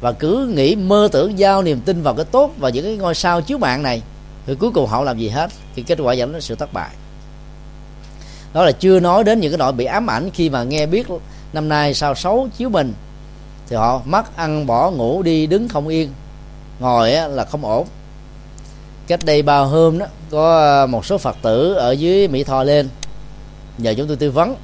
và 0.01 0.12
cứ 0.12 0.52
nghĩ 0.55 0.77
mơ 0.77 1.09
tưởng 1.12 1.39
giao 1.39 1.62
niềm 1.62 1.81
tin 1.81 2.02
vào 2.02 2.15
cái 2.15 2.24
tốt 2.24 2.52
và 2.59 2.69
những 2.69 2.85
cái 2.85 2.97
ngôi 2.97 3.15
sao 3.15 3.40
chiếu 3.40 3.59
mạng 3.59 3.82
này 3.82 4.02
thì 4.47 4.55
cuối 4.55 4.70
cùng 4.70 4.86
họ 4.86 5.02
làm 5.02 5.19
gì 5.19 5.28
hết, 5.28 5.51
thì 5.74 5.82
kết 5.82 5.98
quả 6.02 6.15
dẫn 6.15 6.32
đến 6.32 6.40
sự 6.40 6.55
thất 6.55 6.73
bại. 6.73 6.90
Đó 8.52 8.65
là 8.65 8.73
chưa 8.73 9.01
nói 9.01 9.24
đến 9.24 9.40
những 9.40 9.52
cái 9.52 9.59
nỗi 9.59 9.73
bị 9.73 9.85
ám 9.85 10.11
ảnh 10.11 10.31
khi 10.31 10.51
mà 10.51 10.62
nghe 10.62 10.86
biết 10.86 11.06
năm 11.52 11.69
nay 11.69 11.94
sao 11.94 12.15
xấu 12.15 12.48
chiếu 12.56 12.69
mình, 12.69 12.94
thì 13.69 13.77
họ 13.77 14.01
mất 14.05 14.36
ăn 14.36 14.66
bỏ 14.66 14.90
ngủ 14.90 15.23
đi 15.23 15.47
đứng 15.47 15.69
không 15.69 15.89
yên, 15.89 16.09
ngồi 16.81 17.11
là 17.11 17.44
không 17.44 17.65
ổn 17.65 17.86
cách 19.07 19.21
đây 19.25 19.43
bao 19.43 19.67
hôm 19.67 19.99
đó 19.99 20.07
có 20.31 20.59
ờ, 20.59 20.87
một 20.87 21.07
số 21.07 21.19
phật 21.19 21.37
tử 21.43 21.75
ở 21.75 21.93
dưới 21.93 22.29
mỹ 22.29 22.45
tho 22.45 22.63
lên. 22.63 22.89
Nhờ 23.79 23.95
chúng 23.97 24.07
tôi 24.07 24.17
tư 24.17 24.31
vấn. 24.31 24.57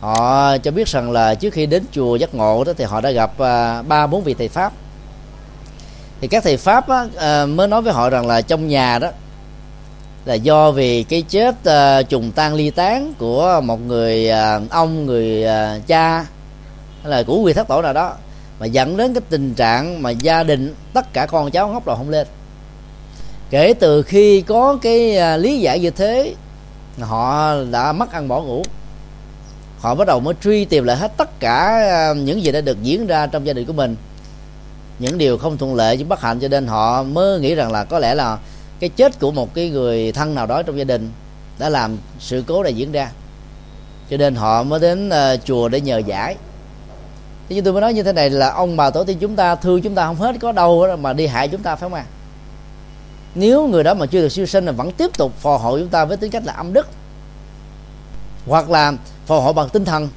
Họ 0.00 0.58
cho 0.58 0.70
biết 0.70 0.88
rằng 0.88 1.10
là 1.10 1.34
trước 1.34 1.52
khi 1.52 1.66
đến 1.66 1.84
chùa 1.92 2.16
giác 2.16 2.34
ngộ 2.34 2.64
đó 2.64 2.72
thì 2.76 2.84
họ 2.84 3.00
đã 3.00 3.10
gặp 3.10 3.32
ờ, 3.38 3.82
ba 3.88 4.06
bốn 4.06 4.22
vị 4.22 4.34
thầy 4.34 4.48
pháp. 4.48 4.72
Thì 6.20 6.28
các 6.28 6.44
thầy 6.44 6.56
pháp 6.56 6.88
á, 6.88 7.06
à, 7.16 7.46
mới 7.46 7.68
nói 7.68 7.82
với 7.82 7.92
họ 7.92 8.10
rằng 8.10 8.26
là 8.26 8.40
trong 8.40 8.68
nhà 8.68 8.98
đó 8.98 9.08
là 10.24 10.34
do 10.34 10.70
vì 10.70 11.02
cái 11.02 11.22
chết 11.22 11.54
uh, 11.68 12.08
trùng 12.08 12.32
tan 12.32 12.54
ly 12.54 12.70
tán 12.70 13.14
của 13.18 13.60
một 13.64 13.80
người 13.86 14.30
uh, 14.30 14.70
ông 14.70 15.06
người 15.06 15.44
uh, 15.44 15.86
cha 15.86 16.26
hay 17.02 17.10
là 17.10 17.22
của 17.22 17.38
quy 17.38 17.52
thất 17.52 17.68
tổ 17.68 17.82
nào 17.82 17.92
đó 17.92 18.14
mà 18.60 18.66
dẫn 18.66 18.96
đến 18.96 19.14
cái 19.14 19.20
tình 19.30 19.54
trạng 19.54 20.02
mà 20.02 20.10
gia 20.10 20.42
đình 20.42 20.74
tất 20.92 21.12
cả 21.12 21.26
con 21.26 21.50
cháu 21.50 21.68
ngóc 21.68 21.86
đầu 21.86 21.96
không 21.96 22.10
lên 22.10 22.26
kể 23.52 23.74
từ 23.80 24.02
khi 24.02 24.40
có 24.40 24.78
cái 24.82 25.16
à, 25.16 25.36
lý 25.36 25.60
giải 25.60 25.80
như 25.80 25.90
thế 25.90 26.34
họ 27.00 27.54
đã 27.70 27.92
mất 27.92 28.12
ăn 28.12 28.28
bỏ 28.28 28.42
ngủ. 28.42 28.62
Họ 29.80 29.94
bắt 29.94 30.06
đầu 30.06 30.20
mới 30.20 30.34
truy 30.42 30.64
tìm 30.64 30.84
lại 30.84 30.96
hết 30.96 31.12
tất 31.16 31.40
cả 31.40 31.66
à, 31.90 32.14
những 32.14 32.42
gì 32.42 32.52
đã 32.52 32.60
được 32.60 32.82
diễn 32.82 33.06
ra 33.06 33.26
trong 33.26 33.46
gia 33.46 33.52
đình 33.52 33.66
của 33.66 33.72
mình. 33.72 33.96
Những 34.98 35.18
điều 35.18 35.38
không 35.38 35.58
thuận 35.58 35.74
lợi 35.74 35.96
chứ 35.96 36.04
bất 36.04 36.20
hạnh 36.20 36.40
cho 36.40 36.48
nên 36.48 36.66
họ 36.66 37.02
mới 37.02 37.40
nghĩ 37.40 37.54
rằng 37.54 37.72
là 37.72 37.84
có 37.84 37.98
lẽ 37.98 38.14
là 38.14 38.38
cái 38.80 38.88
chết 38.88 39.20
của 39.20 39.30
một 39.30 39.54
cái 39.54 39.70
người 39.70 40.12
thân 40.12 40.34
nào 40.34 40.46
đó 40.46 40.62
trong 40.62 40.78
gia 40.78 40.84
đình 40.84 41.10
đã 41.58 41.68
làm 41.68 41.96
sự 42.18 42.44
cố 42.46 42.62
này 42.62 42.74
diễn 42.74 42.92
ra. 42.92 43.10
Cho 44.10 44.16
nên 44.16 44.34
họ 44.34 44.62
mới 44.62 44.80
đến 44.80 45.08
uh, 45.08 45.44
chùa 45.44 45.68
để 45.68 45.80
nhờ 45.80 45.98
giải. 45.98 46.36
Thế 47.48 47.56
nhưng 47.56 47.64
tôi 47.64 47.72
mới 47.72 47.82
nói 47.82 47.94
như 47.94 48.02
thế 48.02 48.12
này 48.12 48.30
là 48.30 48.50
ông 48.50 48.76
bà 48.76 48.90
tổ 48.90 49.04
tiên 49.04 49.18
chúng 49.20 49.36
ta 49.36 49.54
thương 49.54 49.82
chúng 49.82 49.94
ta 49.94 50.06
không 50.06 50.16
hết 50.16 50.36
có 50.40 50.52
đâu 50.52 50.96
mà 50.96 51.12
đi 51.12 51.26
hại 51.26 51.48
chúng 51.48 51.62
ta 51.62 51.76
phải 51.76 51.90
không 51.90 51.94
ạ 51.94 52.04
nếu 53.34 53.66
người 53.66 53.84
đó 53.84 53.94
mà 53.94 54.06
chưa 54.06 54.20
được 54.20 54.28
siêu 54.28 54.46
sinh 54.46 54.66
là 54.66 54.72
vẫn 54.72 54.92
tiếp 54.92 55.10
tục 55.18 55.32
phò 55.38 55.56
hộ 55.56 55.78
chúng 55.78 55.88
ta 55.88 56.04
với 56.04 56.16
tính 56.16 56.30
cách 56.30 56.42
là 56.46 56.52
âm 56.52 56.72
đức 56.72 56.86
hoặc 58.46 58.70
là 58.70 58.92
phò 59.26 59.40
hộ 59.40 59.52
bằng 59.52 59.68
tinh 59.68 59.84
thần. 59.84 60.08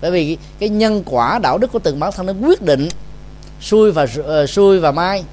Bởi 0.00 0.10
vì 0.10 0.36
cái 0.58 0.68
nhân 0.68 1.02
quả 1.06 1.38
đạo 1.42 1.58
đức 1.58 1.72
của 1.72 1.78
từng 1.78 2.00
bản 2.00 2.12
thân 2.12 2.26
nó 2.26 2.32
quyết 2.46 2.62
định 2.62 2.88
xui 3.60 3.92
và 3.92 4.02
uh, 4.02 4.50
xui 4.50 4.80
và 4.80 4.92
mai. 4.92 5.24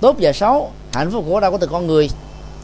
Tốt 0.00 0.16
và 0.20 0.32
xấu 0.32 0.70
hạnh 0.92 1.10
phúc 1.10 1.24
của 1.28 1.40
đâu 1.40 1.52
có 1.52 1.58
từ 1.58 1.66
con 1.66 1.86
người. 1.86 2.10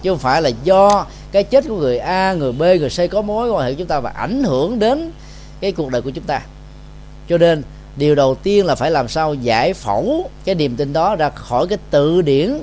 Chứ 0.02 0.10
không 0.10 0.18
phải 0.18 0.42
là 0.42 0.50
do 0.64 1.06
cái 1.32 1.44
chết 1.44 1.64
của 1.68 1.76
người 1.76 1.98
a 1.98 2.32
người 2.32 2.52
b 2.52 2.62
người 2.62 2.90
c 2.90 3.10
có 3.10 3.22
mối 3.22 3.50
quan 3.50 3.66
hệ 3.66 3.74
chúng 3.74 3.86
ta 3.86 4.00
và 4.00 4.10
ảnh 4.10 4.44
hưởng 4.44 4.78
đến 4.78 5.12
cái 5.60 5.72
cuộc 5.72 5.90
đời 5.90 6.02
của 6.02 6.10
chúng 6.10 6.24
ta. 6.24 6.40
Cho 7.28 7.38
nên 7.38 7.62
điều 7.96 8.14
đầu 8.14 8.34
tiên 8.34 8.66
là 8.66 8.74
phải 8.74 8.90
làm 8.90 9.08
sao 9.08 9.34
giải 9.34 9.74
phẫu 9.74 10.30
cái 10.44 10.54
niềm 10.54 10.76
tin 10.76 10.92
đó 10.92 11.16
ra 11.16 11.30
khỏi 11.30 11.66
cái 11.66 11.78
tự 11.90 12.22
điển 12.22 12.58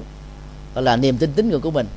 gọi 0.76 0.84
là 0.84 0.96
niềm 0.96 1.18
tin 1.18 1.34
tín 1.34 1.50
ngưỡng 1.50 1.62
của 1.62 1.72
mình. 1.72 1.88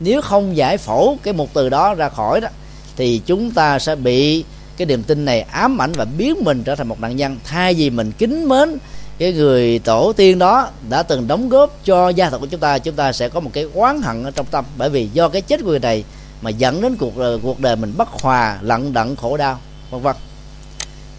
Nếu 0.00 0.22
không 0.22 0.56
giải 0.56 0.78
phẫu 0.78 1.18
cái 1.22 1.34
một 1.34 1.54
từ 1.54 1.68
đó 1.68 1.94
ra 1.94 2.08
khỏi 2.08 2.40
đó, 2.40 2.48
thì 2.96 3.20
chúng 3.26 3.50
ta 3.50 3.78
sẽ 3.78 3.96
bị 3.96 4.44
cái 4.76 4.86
niềm 4.86 5.02
tin 5.02 5.24
này 5.24 5.40
ám 5.40 5.82
ảnh 5.82 5.92
và 5.92 6.04
biến 6.04 6.36
mình 6.44 6.62
trở 6.64 6.74
thành 6.74 6.88
một 6.88 7.00
nạn 7.00 7.16
nhân. 7.16 7.36
Thay 7.44 7.74
vì 7.74 7.90
mình 7.90 8.12
kính 8.12 8.48
mến 8.48 8.78
cái 9.18 9.32
người 9.32 9.78
tổ 9.78 10.12
tiên 10.12 10.38
đó 10.38 10.68
đã 10.88 11.02
từng 11.02 11.28
đóng 11.28 11.48
góp 11.48 11.84
cho 11.84 12.08
gia 12.08 12.30
tộc 12.30 12.40
của 12.40 12.46
chúng 12.46 12.60
ta 12.60 12.78
chúng 12.78 12.94
ta 12.94 13.12
sẽ 13.12 13.28
có 13.28 13.40
một 13.40 13.50
cái 13.52 13.66
oán 13.74 14.02
hận 14.02 14.24
ở 14.24 14.30
trong 14.30 14.46
tâm. 14.46 14.64
Bởi 14.76 14.90
vì 14.90 15.08
do 15.12 15.28
cái 15.28 15.42
chết 15.42 15.60
của 15.60 15.66
người 15.66 15.78
này 15.78 16.04
mà 16.42 16.50
dẫn 16.50 16.80
đến 16.80 16.96
cuộc 16.96 17.16
ờ, 17.16 17.38
cuộc 17.42 17.60
đời 17.60 17.76
mình 17.76 17.94
bất 17.96 18.08
hòa, 18.08 18.58
lận 18.62 18.92
đận, 18.92 19.16
khổ 19.16 19.36
đau, 19.36 19.58
vân 19.90 20.00
vân. 20.00 20.16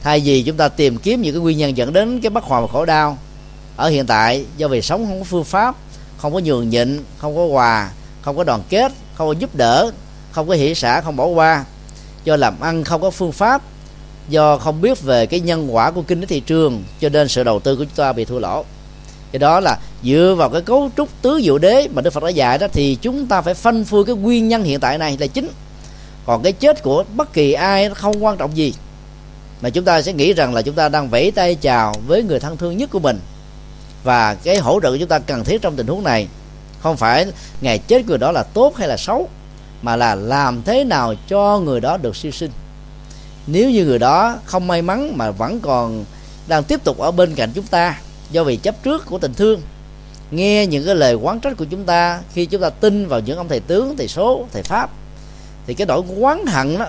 Thay 0.04 0.20
vì 0.20 0.44
chúng 0.44 0.58
ta 0.58 0.70
tìm 0.70 0.98
kiếm 0.98 1.22
những 1.22 1.34
cái 1.34 1.42
nguyên 1.42 1.58
nhân 1.58 1.78
dẫn 1.78 1.94
đến 1.94 2.22
cái 2.22 2.30
bất 2.30 2.44
hòa 2.44 2.62
và 2.62 2.68
khổ 2.68 2.86
đau, 2.86 3.18
ở 3.76 3.90
hiện 3.90 4.06
tại, 4.06 4.46
do 4.58 4.68
vì 4.68 4.82
sống 4.82 5.06
không 5.06 5.20
có 5.20 5.24
phương 5.24 5.44
pháp 5.44 5.76
không 6.18 6.34
có 6.34 6.40
nhường 6.40 6.70
nhịn, 6.70 7.00
không 7.18 7.36
có 7.36 7.48
hòa 7.52 7.90
không 8.28 8.38
có 8.38 8.44
đoàn 8.44 8.62
kết, 8.70 8.92
không 9.16 9.28
có 9.28 9.34
giúp 9.40 9.56
đỡ, 9.56 9.92
không 10.32 10.48
có 10.48 10.54
hỷ 10.54 10.76
xã 10.76 11.02
không 11.02 11.16
bỏ 11.16 11.26
qua. 11.26 11.66
Do 12.24 12.36
làm 12.36 12.60
ăn 12.60 12.84
không 12.84 13.02
có 13.02 13.10
phương 13.10 13.32
pháp, 13.32 13.62
do 14.30 14.58
không 14.58 14.82
biết 14.82 15.02
về 15.02 15.26
cái 15.26 15.40
nhân 15.40 15.76
quả 15.76 15.92
của 15.92 16.02
kinh 16.02 16.22
tế 16.22 16.28
thị 16.28 16.40
trường, 16.40 16.84
cho 17.00 17.10
nên 17.10 17.28
sự 17.28 17.44
đầu 17.44 17.60
tư 17.60 17.76
của 17.76 17.84
chúng 17.84 17.96
ta 17.96 18.14
bị 18.14 18.26
thua 18.26 18.40
lỗ. 18.40 18.66
Cái 19.32 19.40
đó 19.40 19.60
là 19.60 19.78
dựa 20.04 20.36
vào 20.38 20.50
cái 20.50 20.62
cấu 20.62 20.90
trúc 20.98 21.10
tứ 21.22 21.40
diệu 21.44 21.58
đế 21.58 21.88
mà 21.94 22.02
đức 22.02 22.14
phật 22.14 22.24
đã 22.24 22.30
dạy 22.30 22.58
đó, 22.58 22.68
thì 22.74 22.98
chúng 23.02 23.28
ta 23.28 23.42
phải 23.42 23.54
phanh 23.54 23.86
phui 23.86 24.06
cái 24.06 24.16
nguyên 24.16 24.48
nhân 24.48 24.64
hiện 24.64 24.80
tại 24.80 24.98
này 24.98 25.18
là 25.20 25.28
chính. 25.28 25.50
Còn 26.26 26.44
cái 26.44 26.52
chết 26.52 26.84
của 26.84 27.04
bất 27.16 27.34
kỳ 27.34 27.54
ai 27.54 27.90
nó 27.90 27.96
không 27.96 28.26
quan 28.26 28.38
trọng 28.38 28.58
gì. 28.58 28.74
Mà 29.62 29.70
chúng 29.70 29.86
ta 29.86 30.02
sẽ 30.02 30.14
nghĩ 30.14 30.34
rằng 30.34 30.54
là 30.54 30.62
chúng 30.62 30.76
ta 30.76 30.90
đang 30.90 31.10
vẫy 31.10 31.32
tay 31.32 31.56
chào 31.56 31.94
với 32.08 32.24
người 32.24 32.40
thân 32.40 32.58
thương 32.58 32.78
nhất 32.78 32.90
của 32.92 33.00
mình 33.00 33.20
và 34.08 34.34
cái 34.34 34.58
hỗ 34.58 34.80
trợ 34.80 34.92
của 34.92 34.98
chúng 34.98 35.08
ta 35.08 35.20
cần 35.20 35.44
thiết 35.44 35.62
trong 35.62 35.76
tình 35.76 35.88
huống 35.88 36.04
này 36.04 36.28
không 36.80 36.98
phải 36.98 37.26
ngày 37.62 37.78
chết 37.78 38.06
người 38.06 38.18
đó 38.18 38.32
là 38.32 38.44
tốt 38.44 38.74
hay 38.78 38.88
là 38.88 38.98
xấu, 38.98 39.30
mà 39.82 39.96
là 39.96 40.16
làm 40.16 40.62
thế 40.64 40.84
nào 40.84 41.14
cho 41.28 41.60
người 41.60 41.80
đó 41.80 41.98
được 41.98 42.16
siêu 42.16 42.32
sinh. 42.32 42.52
Nếu 43.48 43.70
như 43.70 43.86
người 43.86 44.00
đó 44.00 44.38
không 44.46 44.68
may 44.68 44.82
mắn 44.82 45.18
mà 45.18 45.32
vẫn 45.32 45.60
còn 45.60 46.06
đang 46.48 46.64
tiếp 46.64 46.84
tục 46.84 46.98
ở 46.98 47.12
bên 47.12 47.36
cạnh 47.36 47.52
chúng 47.56 47.66
ta 47.66 48.00
do 48.32 48.44
vì 48.44 48.56
chấp 48.58 48.84
trước 48.84 49.06
của 49.06 49.18
tình 49.18 49.34
thương, 49.34 49.62
nghe 50.32 50.66
những 50.66 50.86
cái 50.86 50.96
lời 50.96 51.14
quán 51.14 51.40
trách 51.40 51.58
của 51.58 51.66
chúng 51.66 51.84
ta 51.84 52.20
khi 52.34 52.46
chúng 52.46 52.62
ta 52.62 52.70
tin 52.70 53.08
vào 53.08 53.20
những 53.20 53.38
ông 53.38 53.48
thầy 53.48 53.60
tướng, 53.60 53.98
thầy 53.98 54.08
số, 54.08 54.46
thầy 54.54 54.64
pháp, 54.64 54.90
thì 55.68 55.74
cái 55.74 55.88
nỗi 55.88 56.02
quán 56.18 56.46
hận 56.46 56.78
đó 56.78 56.88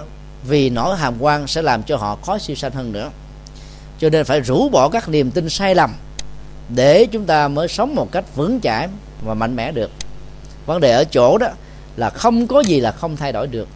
vì 0.49 0.71
nỗi 0.71 0.97
hàm 0.97 1.15
quan 1.21 1.47
sẽ 1.47 1.63
làm 1.63 1.83
cho 1.83 1.97
họ 1.97 2.19
khó 2.27 2.39
siêu 2.39 2.57
sanh 2.57 2.73
hơn 2.73 2.93
nữa. 2.93 3.11
Cho 3.99 4.11
nên 4.11 4.25
phải 4.25 4.41
rũ 4.41 4.69
bỏ 4.69 4.89
các 4.89 5.09
niềm 5.09 5.31
tin 5.31 5.49
sai 5.49 5.75
lầm 5.75 5.95
để 6.69 7.07
chúng 7.07 7.25
ta 7.25 7.49
mới 7.49 7.69
sống 7.69 7.95
một 7.95 8.13
cách 8.13 8.25
vững 8.37 8.61
chãi 8.61 8.89
và 9.25 9.35
mạnh 9.35 9.57
mẽ 9.57 9.73
được. 9.73 9.91
Vấn 10.67 10.81
đề 10.81 10.93
ở 10.93 11.05
chỗ 11.05 11.39
đó 11.39 11.49
là 11.97 12.11
không 12.11 12.47
có 12.47 12.61
gì 12.61 12.81
là 12.81 12.93
không 12.93 13.17
thay 13.17 13.33
đổi 13.33 13.47
được. 13.47 13.69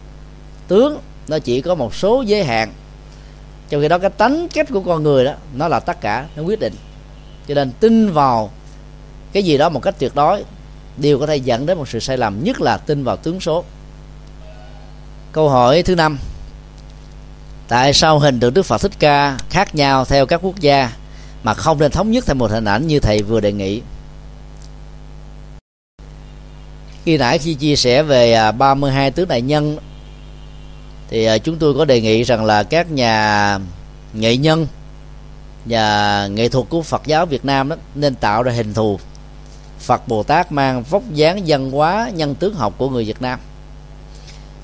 Tướng, 0.67 0.99
nó 1.27 1.39
chỉ 1.39 1.61
có 1.61 1.75
một 1.75 1.95
số 1.95 2.21
giới 2.21 2.43
hạn. 2.43 2.73
Trong 3.69 3.81
khi 3.81 3.87
đó, 3.87 3.97
cái 3.97 4.09
tánh 4.09 4.47
cách 4.53 4.67
của 4.73 4.81
con 4.81 5.03
người 5.03 5.25
đó, 5.25 5.33
nó 5.53 5.67
là 5.67 5.79
tất 5.79 6.01
cả, 6.01 6.25
nó 6.35 6.43
quyết 6.43 6.59
định. 6.59 6.73
Cho 7.47 7.53
nên 7.53 7.71
tin 7.71 8.11
vào 8.11 8.49
cái 9.33 9.43
gì 9.43 9.57
đó 9.57 9.69
một 9.69 9.79
cách 9.79 9.95
tuyệt 9.99 10.15
đối 10.15 10.43
đều 10.97 11.19
có 11.19 11.25
thể 11.25 11.35
dẫn 11.35 11.65
đến 11.65 11.77
một 11.77 11.89
sự 11.89 11.99
sai 11.99 12.17
lầm, 12.17 12.43
nhất 12.43 12.61
là 12.61 12.77
tin 12.77 13.03
vào 13.03 13.17
tướng 13.17 13.39
số. 13.39 13.63
Câu 15.31 15.49
hỏi 15.49 15.83
thứ 15.83 15.95
năm. 15.95 16.17
Tại 17.67 17.93
sao 17.93 18.19
hình 18.19 18.39
tượng 18.39 18.53
đức 18.53 18.63
phật 18.63 18.81
thích 18.81 18.91
ca 18.99 19.37
khác 19.49 19.75
nhau 19.75 20.05
theo 20.05 20.25
các 20.25 20.39
quốc 20.43 20.59
gia? 20.59 20.91
Mà 21.43 21.53
không 21.53 21.79
nên 21.79 21.91
thống 21.91 22.11
nhất 22.11 22.25
thành 22.27 22.37
một 22.37 22.51
hình 22.51 22.65
ảnh 22.65 22.87
như 22.87 22.99
thầy 22.99 23.21
vừa 23.21 23.39
đề 23.39 23.51
nghị. 23.51 23.81
Khi 27.05 27.17
nãy 27.17 27.37
khi 27.37 27.53
chia 27.53 27.75
sẻ 27.75 28.03
về 28.03 28.33
à, 28.33 28.51
32 28.51 29.11
tướng 29.11 29.27
đại 29.27 29.41
nhân, 29.41 29.77
thì 31.09 31.25
à, 31.25 31.37
chúng 31.37 31.57
tôi 31.57 31.73
có 31.73 31.85
đề 31.85 32.01
nghị 32.01 32.23
rằng 32.23 32.45
là 32.45 32.63
các 32.63 32.91
nhà 32.91 33.59
nghệ 34.13 34.37
nhân 34.37 34.67
và 35.65 36.27
nghệ 36.27 36.49
thuật 36.49 36.69
của 36.69 36.81
Phật 36.81 37.01
giáo 37.05 37.25
Việt 37.25 37.45
Nam 37.45 37.69
đó 37.69 37.75
nên 37.95 38.15
tạo 38.15 38.43
ra 38.43 38.51
hình 38.51 38.73
thù. 38.73 38.99
Phật 39.79 40.07
Bồ 40.07 40.23
Tát 40.23 40.51
mang 40.51 40.83
vóc 40.83 41.03
dáng 41.13 41.43
văn 41.47 41.71
hóa, 41.71 42.11
nhân 42.13 42.35
tướng 42.35 42.55
học 42.55 42.73
của 42.77 42.89
người 42.89 43.05
Việt 43.05 43.21
Nam. 43.21 43.39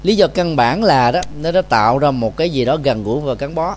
Lý 0.03 0.15
do 0.15 0.27
căn 0.27 0.55
bản 0.55 0.83
là 0.83 1.11
đó, 1.11 1.21
nó 1.41 1.51
đã 1.51 1.61
tạo 1.61 1.97
ra 1.97 2.11
một 2.11 2.37
cái 2.37 2.49
gì 2.49 2.65
đó 2.65 2.77
gần 2.83 3.03
gũi 3.03 3.21
và 3.21 3.33
gắn 3.33 3.55
bó. 3.55 3.75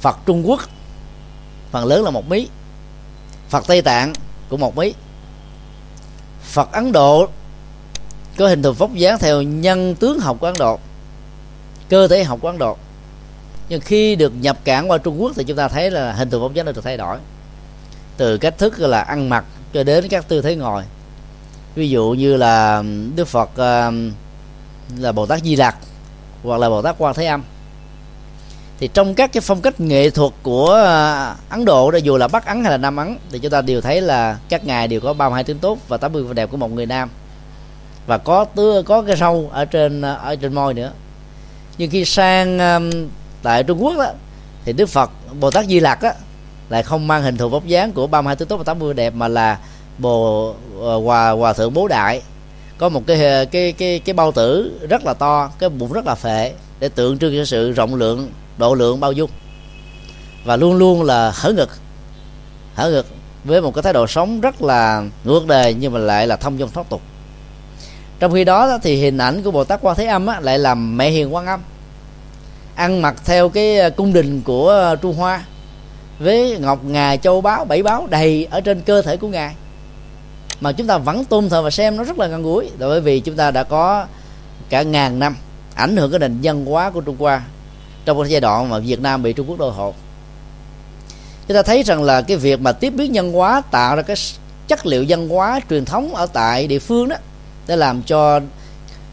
Phật 0.00 0.18
Trung 0.26 0.48
Quốc 0.48 0.60
phần 1.70 1.84
lớn 1.84 2.04
là 2.04 2.10
một 2.10 2.28
mí. 2.28 2.48
Phật 3.48 3.66
Tây 3.66 3.82
Tạng 3.82 4.12
cũng 4.48 4.60
một 4.60 4.76
mí. 4.76 4.94
Phật 6.42 6.72
Ấn 6.72 6.92
Độ 6.92 7.28
có 8.36 8.48
hình 8.48 8.62
thù 8.62 8.72
vóc 8.72 8.94
dáng 8.94 9.18
theo 9.18 9.42
nhân 9.42 9.94
tướng 9.94 10.20
học 10.20 10.36
của 10.40 10.46
Ấn 10.46 10.54
Độ, 10.58 10.78
cơ 11.88 12.08
thể 12.08 12.24
học 12.24 12.38
của 12.42 12.48
Ấn 12.48 12.58
Độ. 12.58 12.76
Nhưng 13.68 13.80
khi 13.80 14.16
được 14.16 14.32
nhập 14.40 14.58
cảng 14.64 14.90
qua 14.90 14.98
Trung 14.98 15.22
Quốc 15.22 15.32
thì 15.36 15.44
chúng 15.44 15.56
ta 15.56 15.68
thấy 15.68 15.90
là 15.90 16.12
hình 16.12 16.30
thù 16.30 16.40
vóc 16.40 16.54
dáng 16.54 16.66
đã 16.66 16.72
được 16.72 16.84
thay 16.84 16.96
đổi. 16.96 17.18
Từ 18.16 18.38
cách 18.38 18.58
thức 18.58 18.78
là 18.78 19.00
ăn 19.00 19.28
mặc 19.28 19.44
cho 19.72 19.84
đến 19.84 20.08
các 20.08 20.28
tư 20.28 20.42
thế 20.42 20.56
ngồi. 20.56 20.82
Ví 21.74 21.90
dụ 21.90 22.14
như 22.18 22.36
là 22.36 22.82
Đức 23.16 23.28
Phật 23.28 23.56
à, 23.56 23.90
là 24.98 25.12
Bồ 25.12 25.26
Tát 25.26 25.42
Di 25.42 25.56
Lặc 25.56 25.76
hoặc 26.42 26.60
là 26.60 26.68
Bồ 26.68 26.82
Tát 26.82 26.94
Quan 26.98 27.14
Thế 27.14 27.26
Âm 27.26 27.42
thì 28.80 28.88
trong 28.94 29.14
các 29.14 29.32
cái 29.32 29.40
phong 29.40 29.62
cách 29.62 29.80
nghệ 29.80 30.10
thuật 30.10 30.32
của 30.42 30.74
à, 30.74 31.34
Ấn 31.48 31.64
Độ 31.64 31.90
đó 31.90 31.98
dù 31.98 32.16
là 32.16 32.28
Bắc 32.28 32.46
Ấn 32.46 32.62
hay 32.62 32.70
là 32.70 32.76
Nam 32.76 32.96
Ấn 32.96 33.18
thì 33.30 33.38
chúng 33.38 33.50
ta 33.50 33.62
đều 33.62 33.80
thấy 33.80 34.00
là 34.00 34.38
các 34.48 34.64
ngài 34.64 34.88
đều 34.88 35.00
có 35.00 35.12
32 35.12 35.44
tướng 35.44 35.58
tốt 35.58 35.78
và 35.88 35.96
80 35.96 36.22
vẻ 36.22 36.34
đẹp 36.34 36.50
của 36.50 36.56
một 36.56 36.72
người 36.72 36.86
nam. 36.86 37.08
Và 38.06 38.18
có 38.18 38.44
tưa 38.44 38.82
có 38.82 39.02
cái 39.02 39.16
râu 39.16 39.50
ở 39.52 39.64
trên 39.64 40.02
à, 40.02 40.12
ở 40.12 40.36
trên 40.36 40.54
môi 40.54 40.74
nữa. 40.74 40.92
Nhưng 41.78 41.90
khi 41.90 42.04
sang 42.04 42.58
um, 42.58 43.08
tại 43.42 43.62
Trung 43.62 43.84
Quốc 43.84 43.96
đó 43.98 44.10
thì 44.64 44.72
Đức 44.72 44.86
Phật 44.86 45.10
Bồ 45.40 45.50
Tát 45.50 45.66
Di 45.66 45.80
Lặc 45.80 46.02
á 46.02 46.14
lại 46.68 46.82
không 46.82 47.06
mang 47.06 47.22
hình 47.22 47.36
thù 47.36 47.48
vóc 47.48 47.66
dáng 47.66 47.92
của 47.92 48.06
32 48.06 48.36
tướng 48.36 48.48
tốt 48.48 48.56
và 48.56 48.64
80 48.64 48.94
đẹp 48.94 49.14
mà 49.14 49.28
là 49.28 49.58
bồ 49.98 50.50
à, 50.82 50.94
hòa 51.04 51.30
hòa 51.30 51.52
thượng 51.52 51.74
bố 51.74 51.88
đại. 51.88 52.22
Có 52.78 52.88
một 52.88 53.02
cái 53.06 53.46
cái 53.46 53.72
cái 53.72 53.98
cái 53.98 54.12
bao 54.12 54.32
tử 54.32 54.78
rất 54.88 55.04
là 55.04 55.14
to 55.14 55.50
cái 55.58 55.68
bụng 55.68 55.92
rất 55.92 56.06
là 56.06 56.14
phệ 56.14 56.52
để 56.80 56.88
tượng 56.88 57.18
trưng 57.18 57.34
cho 57.36 57.44
sự 57.44 57.72
rộng 57.72 57.94
lượng 57.94 58.30
độ 58.58 58.74
lượng 58.74 59.00
bao 59.00 59.12
dung. 59.12 59.30
Và 60.44 60.56
luôn 60.56 60.74
luôn 60.74 61.02
là 61.02 61.32
hở 61.34 61.52
ngực 61.52 61.70
hở 62.74 62.90
ngực 62.90 63.06
với 63.44 63.60
một 63.60 63.74
cái 63.74 63.82
thái 63.82 63.92
độ 63.92 64.06
sống 64.06 64.40
rất 64.40 64.62
là 64.62 65.04
ngược 65.24 65.46
đề 65.46 65.74
nhưng 65.74 65.92
mà 65.92 65.98
lại 65.98 66.26
là 66.26 66.36
thông 66.36 66.58
dong 66.58 66.70
thoát 66.70 66.88
tục. 66.88 67.00
Trong 68.18 68.32
khi 68.32 68.44
đó 68.44 68.78
thì 68.82 68.96
hình 68.96 69.18
ảnh 69.18 69.42
của 69.42 69.50
bồ 69.50 69.64
tát 69.64 69.80
quan 69.82 69.96
thế 69.96 70.06
âm 70.06 70.26
á, 70.26 70.40
lại 70.40 70.58
làm 70.58 70.96
mẹ 70.96 71.10
hiền 71.10 71.34
quan 71.34 71.46
âm 71.46 71.60
ăn 72.74 73.02
mặc 73.02 73.14
theo 73.24 73.48
cái 73.48 73.78
à, 73.78 73.90
cung 73.90 74.12
đình 74.12 74.42
của 74.42 74.70
à, 74.70 74.94
trung 74.94 75.16
hoa 75.16 75.44
với 76.18 76.58
ngọc 76.58 76.84
ngà 76.84 77.16
châu 77.16 77.40
báu 77.40 77.64
bảy 77.64 77.82
báo 77.82 78.06
đầy 78.10 78.48
ở 78.50 78.60
trên 78.60 78.80
cơ 78.80 79.02
thể 79.02 79.16
của 79.16 79.28
ngài. 79.28 79.54
Mà 80.60 80.72
chúng 80.72 80.86
ta 80.86 80.98
vẫn 80.98 81.24
tôn 81.24 81.48
thờ 81.48 81.62
và 81.62 81.70
xem 81.70 81.96
nó 81.96 82.04
rất 82.04 82.18
là 82.18 82.26
gần 82.26 82.42
gũi 82.42 82.70
bởi 82.78 83.00
vì 83.00 83.20
chúng 83.20 83.36
ta 83.36 83.50
đã 83.50 83.62
có 83.62 84.06
cả 84.68 84.82
ngàn 84.82 85.18
năm 85.18 85.36
ảnh 85.74 85.96
hưởng 85.96 86.10
cái 86.10 86.18
nền 86.18 86.38
văn 86.42 86.66
hóa 86.66 86.90
của 86.90 87.00
Trung 87.00 87.16
Hoa 87.18 87.42
trong 88.06 88.20
cái 88.20 88.30
giai 88.30 88.40
đoạn 88.40 88.68
mà 88.68 88.78
Việt 88.78 89.00
Nam 89.00 89.22
bị 89.22 89.32
Trung 89.32 89.48
Quốc 89.48 89.58
đô 89.58 89.70
hộ 89.70 89.94
chúng 91.48 91.54
ta 91.54 91.62
thấy 91.62 91.82
rằng 91.82 92.02
là 92.02 92.22
cái 92.22 92.36
việc 92.36 92.60
mà 92.60 92.72
tiếp 92.72 92.90
biến 92.90 93.12
văn 93.14 93.32
hóa, 93.32 93.62
tạo 93.70 93.96
ra 93.96 94.02
cái 94.02 94.16
chất 94.68 94.86
liệu 94.86 95.04
văn 95.08 95.28
hóa 95.28 95.60
truyền 95.70 95.84
thống 95.84 96.14
ở 96.14 96.26
tại 96.26 96.66
địa 96.66 96.78
phương 96.78 97.08
đó 97.08 97.16
để 97.66 97.76
làm 97.76 98.02
cho 98.02 98.40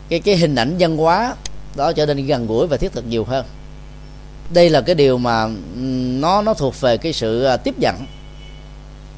cái 0.09 0.19
cái 0.19 0.35
hình 0.35 0.55
ảnh 0.55 0.75
văn 0.79 0.97
hóa 0.97 1.35
đó 1.75 1.91
trở 1.91 2.05
nên 2.05 2.25
gần 2.25 2.47
gũi 2.47 2.67
và 2.67 2.77
thiết 2.77 2.93
thực 2.93 3.05
nhiều 3.05 3.23
hơn. 3.23 3.45
Đây 4.53 4.69
là 4.69 4.81
cái 4.81 4.95
điều 4.95 5.17
mà 5.17 5.47
nó 6.19 6.41
nó 6.41 6.53
thuộc 6.53 6.81
về 6.81 6.97
cái 6.97 7.13
sự 7.13 7.43
à, 7.43 7.57
tiếp 7.57 7.79
nhận. 7.79 7.95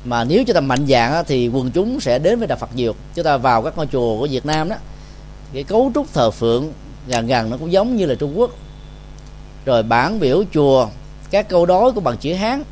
Mà 0.05 0.23
nếu 0.23 0.43
chúng 0.43 0.53
ta 0.53 0.61
mạnh 0.61 0.87
dạng 0.87 1.23
thì 1.27 1.47
quần 1.47 1.71
chúng 1.71 1.99
sẽ 1.99 2.19
đến 2.19 2.39
với 2.39 2.47
đạo 2.47 2.57
Phật 2.57 2.75
nhiều. 2.75 2.95
Chúng 3.15 3.25
ta 3.25 3.37
vào 3.37 3.61
các 3.61 3.77
ngôi 3.77 3.87
chùa 3.91 4.19
của 4.19 4.27
Việt 4.31 4.45
Nam 4.45 4.69
đó, 4.69 4.75
cái 5.53 5.63
cấu 5.63 5.91
trúc 5.95 6.13
thờ 6.13 6.31
phượng 6.31 6.73
gần 7.07 7.27
gần 7.27 7.49
nó 7.49 7.57
cũng 7.57 7.71
giống 7.71 7.95
như 7.95 8.05
là 8.05 8.15
Trung 8.15 8.39
Quốc 8.39 8.51
rồi 9.65 9.83
bản 9.83 10.19
biểu 10.19 10.43
chùa, 10.53 10.87
các 11.31 11.49
câu 11.49 11.65
đối 11.65 11.91
của 11.91 12.01
bằng 12.01 12.17
chữ 12.17 12.33
Hán, 12.33 12.63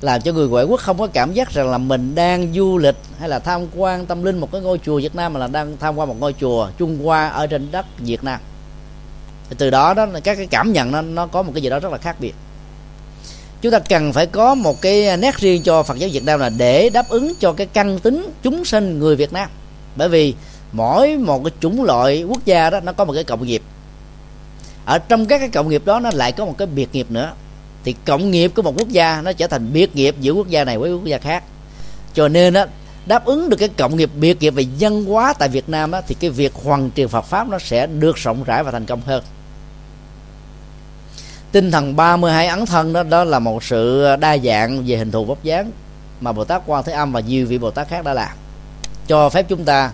làm 0.00 0.20
cho 0.20 0.32
người 0.32 0.48
ngoại 0.48 0.64
quốc 0.64 0.80
không 0.80 0.98
có 0.98 1.06
cảm 1.06 1.32
giác 1.32 1.50
rằng 1.50 1.70
là 1.70 1.78
mình 1.78 2.14
đang 2.14 2.52
du 2.52 2.78
lịch 2.78 2.96
hay 3.18 3.28
là 3.28 3.38
tham 3.38 3.66
quan 3.76 4.06
tâm 4.06 4.24
linh 4.24 4.38
một 4.38 4.52
cái 4.52 4.60
ngôi 4.60 4.78
chùa 4.84 5.00
Việt 5.00 5.14
Nam 5.14 5.32
mà 5.32 5.40
là 5.40 5.46
đang 5.46 5.76
tham 5.80 5.96
quan 5.96 6.08
một 6.08 6.16
ngôi 6.20 6.34
chùa 6.40 6.68
Trung 6.78 6.98
Hoa 7.04 7.28
ở 7.28 7.46
trên 7.46 7.70
đất 7.70 7.86
Việt 7.98 8.24
Nam. 8.24 8.40
Thì 9.50 9.56
từ 9.58 9.70
đó 9.70 9.94
đó, 9.94 10.06
các 10.24 10.36
cái 10.36 10.46
cảm 10.46 10.72
nhận 10.72 10.92
nó 10.92 11.02
nó 11.02 11.26
có 11.26 11.42
một 11.42 11.52
cái 11.54 11.62
gì 11.62 11.70
đó 11.70 11.78
rất 11.78 11.92
là 11.92 11.98
khác 11.98 12.16
biệt. 12.20 12.34
Chúng 13.60 13.72
ta 13.72 13.78
cần 13.78 14.12
phải 14.12 14.26
có 14.26 14.54
một 14.54 14.82
cái 14.82 15.16
nét 15.16 15.36
riêng 15.36 15.62
cho 15.62 15.82
Phật 15.82 15.98
giáo 15.98 16.10
Việt 16.12 16.24
Nam 16.24 16.40
là 16.40 16.50
để 16.58 16.90
đáp 16.90 17.08
ứng 17.08 17.34
cho 17.40 17.52
cái 17.52 17.66
căn 17.66 17.98
tính 17.98 18.30
chúng 18.42 18.64
sinh 18.64 18.98
người 18.98 19.16
Việt 19.16 19.32
Nam. 19.32 19.48
Bởi 19.96 20.08
vì 20.08 20.34
mỗi 20.72 21.16
một 21.16 21.44
cái 21.44 21.52
chủng 21.60 21.84
loại 21.84 22.22
quốc 22.22 22.44
gia 22.44 22.70
đó, 22.70 22.80
nó 22.80 22.92
có 22.92 23.04
một 23.04 23.12
cái 23.12 23.24
cộng 23.24 23.46
nghiệp 23.46 23.62
ở 24.84 24.98
trong 24.98 25.26
các 25.26 25.38
cái 25.38 25.48
cộng 25.48 25.68
nghiệp 25.68 25.82
đó 25.84 26.00
nó 26.00 26.10
lại 26.14 26.32
có 26.32 26.44
một 26.44 26.54
cái 26.58 26.66
biệt 26.66 26.88
nghiệp 26.92 27.06
nữa. 27.10 27.32
Thì 27.84 27.94
cộng 28.04 28.30
nghiệp 28.30 28.52
của 28.54 28.62
một 28.62 28.74
quốc 28.78 28.88
gia 28.88 29.20
nó 29.20 29.32
trở 29.32 29.46
thành 29.46 29.72
biệt 29.72 29.96
nghiệp 29.96 30.16
giữa 30.20 30.32
quốc 30.32 30.48
gia 30.48 30.64
này 30.64 30.78
với 30.78 30.92
quốc 30.92 31.04
gia 31.04 31.18
khác. 31.18 31.44
Cho 32.14 32.28
nên 32.28 32.54
á 32.54 32.66
đáp 33.06 33.24
ứng 33.24 33.48
được 33.48 33.56
cái 33.56 33.68
cộng 33.68 33.96
nghiệp 33.96 34.10
biệt 34.20 34.40
nghiệp 34.40 34.50
về 34.50 34.66
dân 34.78 35.04
hóa 35.04 35.32
tại 35.32 35.48
Việt 35.48 35.68
Nam 35.68 35.92
á, 35.92 36.00
thì 36.08 36.14
cái 36.14 36.30
việc 36.30 36.54
hoàn 36.54 36.90
truyền 36.96 37.08
Phật 37.08 37.24
pháp 37.24 37.48
nó 37.48 37.58
sẽ 37.58 37.86
được 37.86 38.16
rộng 38.16 38.44
rãi 38.44 38.64
và 38.64 38.70
thành 38.70 38.86
công 38.86 39.00
hơn. 39.06 39.24
Tinh 41.52 41.70
thần 41.70 41.96
32 41.96 42.46
ấn 42.46 42.66
thân 42.66 42.92
đó 42.92 43.02
đó 43.02 43.24
là 43.24 43.38
một 43.38 43.64
sự 43.64 44.06
đa 44.20 44.38
dạng 44.38 44.84
về 44.86 44.96
hình 44.96 45.10
thù 45.10 45.24
vóc 45.24 45.42
dáng 45.42 45.70
mà 46.20 46.32
Bồ 46.32 46.44
Tát 46.44 46.62
Quan 46.66 46.84
Thế 46.84 46.92
Âm 46.92 47.12
và 47.12 47.20
nhiều 47.20 47.46
vị 47.46 47.58
Bồ 47.58 47.70
Tát 47.70 47.88
khác 47.88 48.04
đã 48.04 48.14
làm. 48.14 48.36
Cho 49.06 49.28
phép 49.28 49.46
chúng 49.48 49.64
ta 49.64 49.90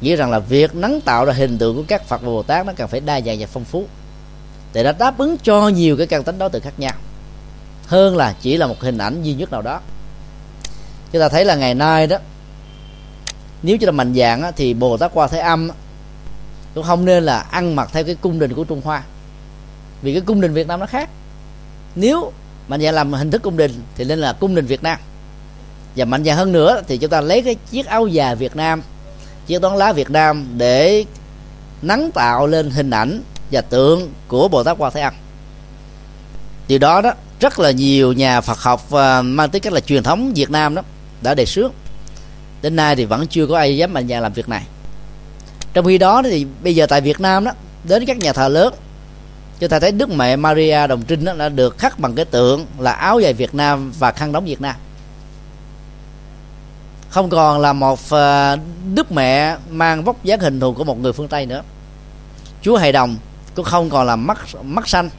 nghĩ 0.00 0.16
rằng 0.16 0.30
là 0.30 0.38
việc 0.38 0.74
nắng 0.74 1.00
tạo 1.00 1.24
ra 1.24 1.32
hình 1.32 1.58
tượng 1.58 1.76
của 1.76 1.84
các 1.88 2.08
Phật 2.08 2.22
và 2.22 2.26
Bồ 2.26 2.42
Tát 2.42 2.66
nó 2.66 2.72
cần 2.76 2.88
phải 2.88 3.00
đa 3.00 3.20
dạng 3.20 3.38
và 3.40 3.46
phong 3.52 3.64
phú 3.64 3.84
để 4.72 4.82
đã 4.82 4.92
đáp 4.92 5.18
ứng 5.18 5.36
cho 5.42 5.68
nhiều 5.68 5.96
cái 5.96 6.06
căn 6.06 6.24
tính 6.24 6.38
đối 6.38 6.50
tượng 6.50 6.62
khác 6.62 6.78
nhau. 6.78 6.92
Hơn 7.86 8.16
là 8.16 8.34
chỉ 8.40 8.56
là 8.56 8.66
một 8.66 8.80
hình 8.80 8.98
ảnh 8.98 9.22
duy 9.22 9.34
nhất 9.34 9.52
nào 9.52 9.62
đó. 9.62 9.80
Chúng 11.12 11.20
ta 11.20 11.28
thấy 11.28 11.44
là 11.44 11.54
ngày 11.54 11.74
nay 11.74 12.06
đó 12.06 12.16
nếu 13.62 13.76
chúng 13.76 13.86
ta 13.86 13.92
mạnh 13.92 14.14
dạng 14.14 14.42
á, 14.42 14.50
thì 14.50 14.74
bồ 14.74 14.96
tát 14.96 15.10
qua 15.14 15.28
thế 15.28 15.38
âm 15.38 15.70
cũng 16.74 16.84
không 16.84 17.04
nên 17.04 17.24
là 17.24 17.38
ăn 17.38 17.76
mặc 17.76 17.88
theo 17.92 18.04
cái 18.04 18.14
cung 18.14 18.38
đình 18.38 18.54
của 18.54 18.64
trung 18.64 18.80
hoa. 18.84 19.02
Vì 20.02 20.12
cái 20.12 20.20
cung 20.20 20.40
đình 20.40 20.52
việt 20.52 20.66
nam 20.66 20.80
nó 20.80 20.86
khác. 20.86 21.10
Nếu 21.94 22.32
mạnh 22.68 22.82
dạng 22.82 22.94
làm 22.94 23.12
hình 23.12 23.30
thức 23.30 23.42
cung 23.42 23.56
đình 23.56 23.72
thì 23.96 24.04
nên 24.04 24.18
là 24.18 24.32
cung 24.32 24.54
đình 24.54 24.66
việt 24.66 24.82
nam. 24.82 24.98
Và 25.96 26.04
mạnh 26.04 26.24
dạng 26.24 26.36
hơn 26.36 26.52
nữa 26.52 26.82
thì 26.88 26.98
chúng 26.98 27.10
ta 27.10 27.20
lấy 27.20 27.42
cái 27.42 27.56
chiếc 27.70 27.86
áo 27.86 28.06
dài 28.06 28.36
việt 28.36 28.56
nam 28.56 28.82
chiếc 29.46 29.62
toán 29.62 29.76
lá 29.76 29.92
việt 29.92 30.10
nam 30.10 30.46
để 30.56 31.04
nắng 31.82 32.10
tạo 32.14 32.46
lên 32.46 32.70
hình 32.70 32.90
ảnh 32.90 33.22
và 33.50 33.60
tượng 33.60 34.08
của 34.28 34.48
bồ 34.48 34.64
tát 34.64 34.76
quan 34.78 34.92
thế 34.92 35.00
âm. 35.00 35.14
Điều 36.68 36.78
đó 36.78 37.00
đó 37.00 37.12
rất 37.40 37.58
là 37.58 37.70
nhiều 37.70 38.12
nhà 38.12 38.40
phật 38.40 38.58
học 38.58 38.86
uh, 38.86 39.24
mang 39.24 39.50
tính 39.50 39.62
cách 39.62 39.72
là 39.72 39.80
truyền 39.80 40.02
thống 40.02 40.32
việt 40.34 40.50
nam 40.50 40.74
đó 40.74 40.82
đã 41.22 41.34
đề 41.34 41.44
xuất 41.44 41.72
đến 42.62 42.76
nay 42.76 42.96
thì 42.96 43.04
vẫn 43.04 43.26
chưa 43.26 43.46
có 43.46 43.58
ai 43.58 43.76
dám 43.76 43.94
mạnh 43.94 44.08
dạn 44.08 44.22
làm 44.22 44.32
việc 44.32 44.48
này. 44.48 44.62
Trong 45.72 45.84
khi 45.86 45.98
đó 45.98 46.22
thì 46.22 46.46
bây 46.62 46.74
giờ 46.74 46.86
tại 46.86 47.00
Việt 47.00 47.20
Nam 47.20 47.44
đó 47.44 47.52
đến 47.84 48.06
các 48.06 48.18
nhà 48.18 48.32
thờ 48.32 48.48
lớn 48.48 48.74
chúng 49.60 49.68
ta 49.68 49.78
thấy 49.80 49.92
Đức 49.92 50.10
Mẹ 50.10 50.36
Maria 50.36 50.86
Đồng 50.86 51.02
Trinh 51.02 51.24
đó 51.24 51.32
đã 51.38 51.48
được 51.48 51.78
khắc 51.78 51.98
bằng 51.98 52.14
cái 52.14 52.24
tượng 52.24 52.66
là 52.78 52.92
áo 52.92 53.20
dài 53.20 53.32
Việt 53.32 53.54
Nam 53.54 53.92
và 53.98 54.12
khăn 54.12 54.32
đóng 54.32 54.44
Việt 54.44 54.60
Nam. 54.60 54.76
Không 57.10 57.30
còn 57.30 57.60
là 57.60 57.72
một 57.72 58.10
à, 58.10 58.56
Đức 58.94 59.12
Mẹ 59.12 59.56
mang 59.70 60.04
vóc 60.04 60.24
dáng 60.24 60.40
hình 60.40 60.60
thù 60.60 60.72
của 60.72 60.84
một 60.84 61.00
người 61.00 61.12
phương 61.12 61.28
Tây 61.28 61.46
nữa. 61.46 61.62
Chúa 62.62 62.76
Hài 62.76 62.92
Đồng 62.92 63.16
cũng 63.54 63.64
không 63.64 63.90
còn 63.90 64.06
là 64.06 64.16
mắt 64.16 64.38
mắt 64.62 64.88
xanh 64.88 65.10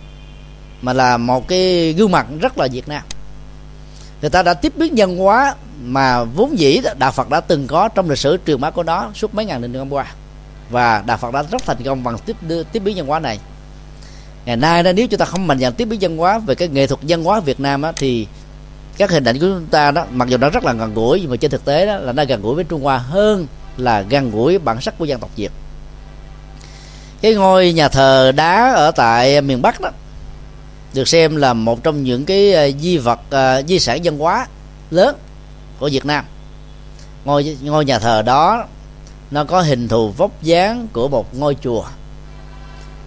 mà 0.81 0.93
là 0.93 1.17
một 1.17 1.47
cái 1.47 1.93
gương 1.93 2.11
mặt 2.11 2.27
rất 2.39 2.57
là 2.57 2.67
Việt 2.71 2.87
Nam. 2.87 3.01
Người 4.21 4.29
ta 4.29 4.43
đã 4.43 4.53
tiếp 4.53 4.73
biến 4.77 4.95
nhân 4.95 5.17
hóa 5.17 5.55
mà 5.83 6.23
vốn 6.23 6.59
dĩ 6.59 6.81
đạo 6.97 7.11
Phật 7.11 7.29
đã 7.29 7.41
từng 7.41 7.67
có 7.67 7.87
trong 7.87 8.09
lịch 8.09 8.17
sử 8.17 8.37
truyền 8.47 8.61
bá 8.61 8.69
của 8.69 8.83
nó 8.83 9.11
suốt 9.15 9.35
mấy 9.35 9.45
ngàn 9.45 9.73
năm 9.73 9.93
qua. 9.93 10.05
Và 10.69 11.03
đạo 11.05 11.17
Phật 11.17 11.33
đã 11.33 11.43
rất 11.51 11.61
thành 11.65 11.83
công 11.85 12.03
bằng 12.03 12.17
tiếp 12.25 12.35
tiếp 12.71 12.79
biến 12.79 12.97
văn 12.97 13.07
hóa 13.07 13.19
này. 13.19 13.39
Ngày 14.45 14.57
nay 14.57 14.83
đó 14.83 14.91
nếu 14.91 15.07
chúng 15.07 15.17
ta 15.17 15.25
không 15.25 15.47
mạnh 15.47 15.59
dạn 15.59 15.73
tiếp 15.73 15.85
biến 15.85 15.99
văn 16.01 16.17
hóa 16.17 16.39
về 16.39 16.55
cái 16.55 16.67
nghệ 16.67 16.87
thuật 16.87 16.99
văn 17.07 17.23
hóa 17.23 17.39
Việt 17.39 17.59
Nam 17.59 17.81
á, 17.81 17.91
thì 17.95 18.27
các 18.97 19.11
hình 19.11 19.23
ảnh 19.23 19.35
của 19.35 19.45
chúng 19.45 19.67
ta 19.71 19.91
đó 19.91 20.05
mặc 20.11 20.27
dù 20.27 20.37
nó 20.37 20.49
rất 20.49 20.63
là 20.65 20.73
gần 20.73 20.93
gũi 20.93 21.21
nhưng 21.21 21.29
mà 21.29 21.35
trên 21.35 21.51
thực 21.51 21.65
tế 21.65 21.85
đó 21.85 21.97
là 21.97 22.11
nó 22.11 22.23
gần 22.25 22.41
gũi 22.41 22.55
với 22.55 22.63
Trung 22.63 22.83
Hoa 22.83 22.97
hơn 22.97 23.47
là 23.77 24.01
gần 24.01 24.31
gũi 24.31 24.57
bản 24.57 24.81
sắc 24.81 24.97
của 24.97 25.05
dân 25.05 25.19
tộc 25.19 25.29
Việt 25.35 25.51
cái 27.21 27.33
ngôi 27.33 27.73
nhà 27.73 27.89
thờ 27.89 28.31
đá 28.35 28.73
ở 28.73 28.91
tại 28.91 29.41
miền 29.41 29.61
Bắc 29.61 29.81
đó 29.81 29.89
được 30.93 31.07
xem 31.07 31.35
là 31.35 31.53
một 31.53 31.83
trong 31.83 32.03
những 32.03 32.25
cái 32.25 32.53
ờ, 32.53 32.71
di 32.79 32.97
vật 32.97 33.19
uh, 33.29 33.67
di 33.67 33.79
sản 33.79 33.99
văn 34.03 34.17
hóa 34.17 34.47
lớn 34.91 35.15
của 35.79 35.89
Việt 35.91 36.05
Nam. 36.05 36.25
Ngôi 37.25 37.57
ngôi 37.61 37.85
nhà 37.85 37.99
thờ 37.99 38.21
đó 38.21 38.65
nó 39.31 39.43
có 39.43 39.61
hình 39.61 39.87
thù 39.87 40.09
vóc 40.09 40.31
dáng 40.41 40.87
của 40.93 41.07
một 41.07 41.35
ngôi 41.35 41.55
chùa. 41.63 41.85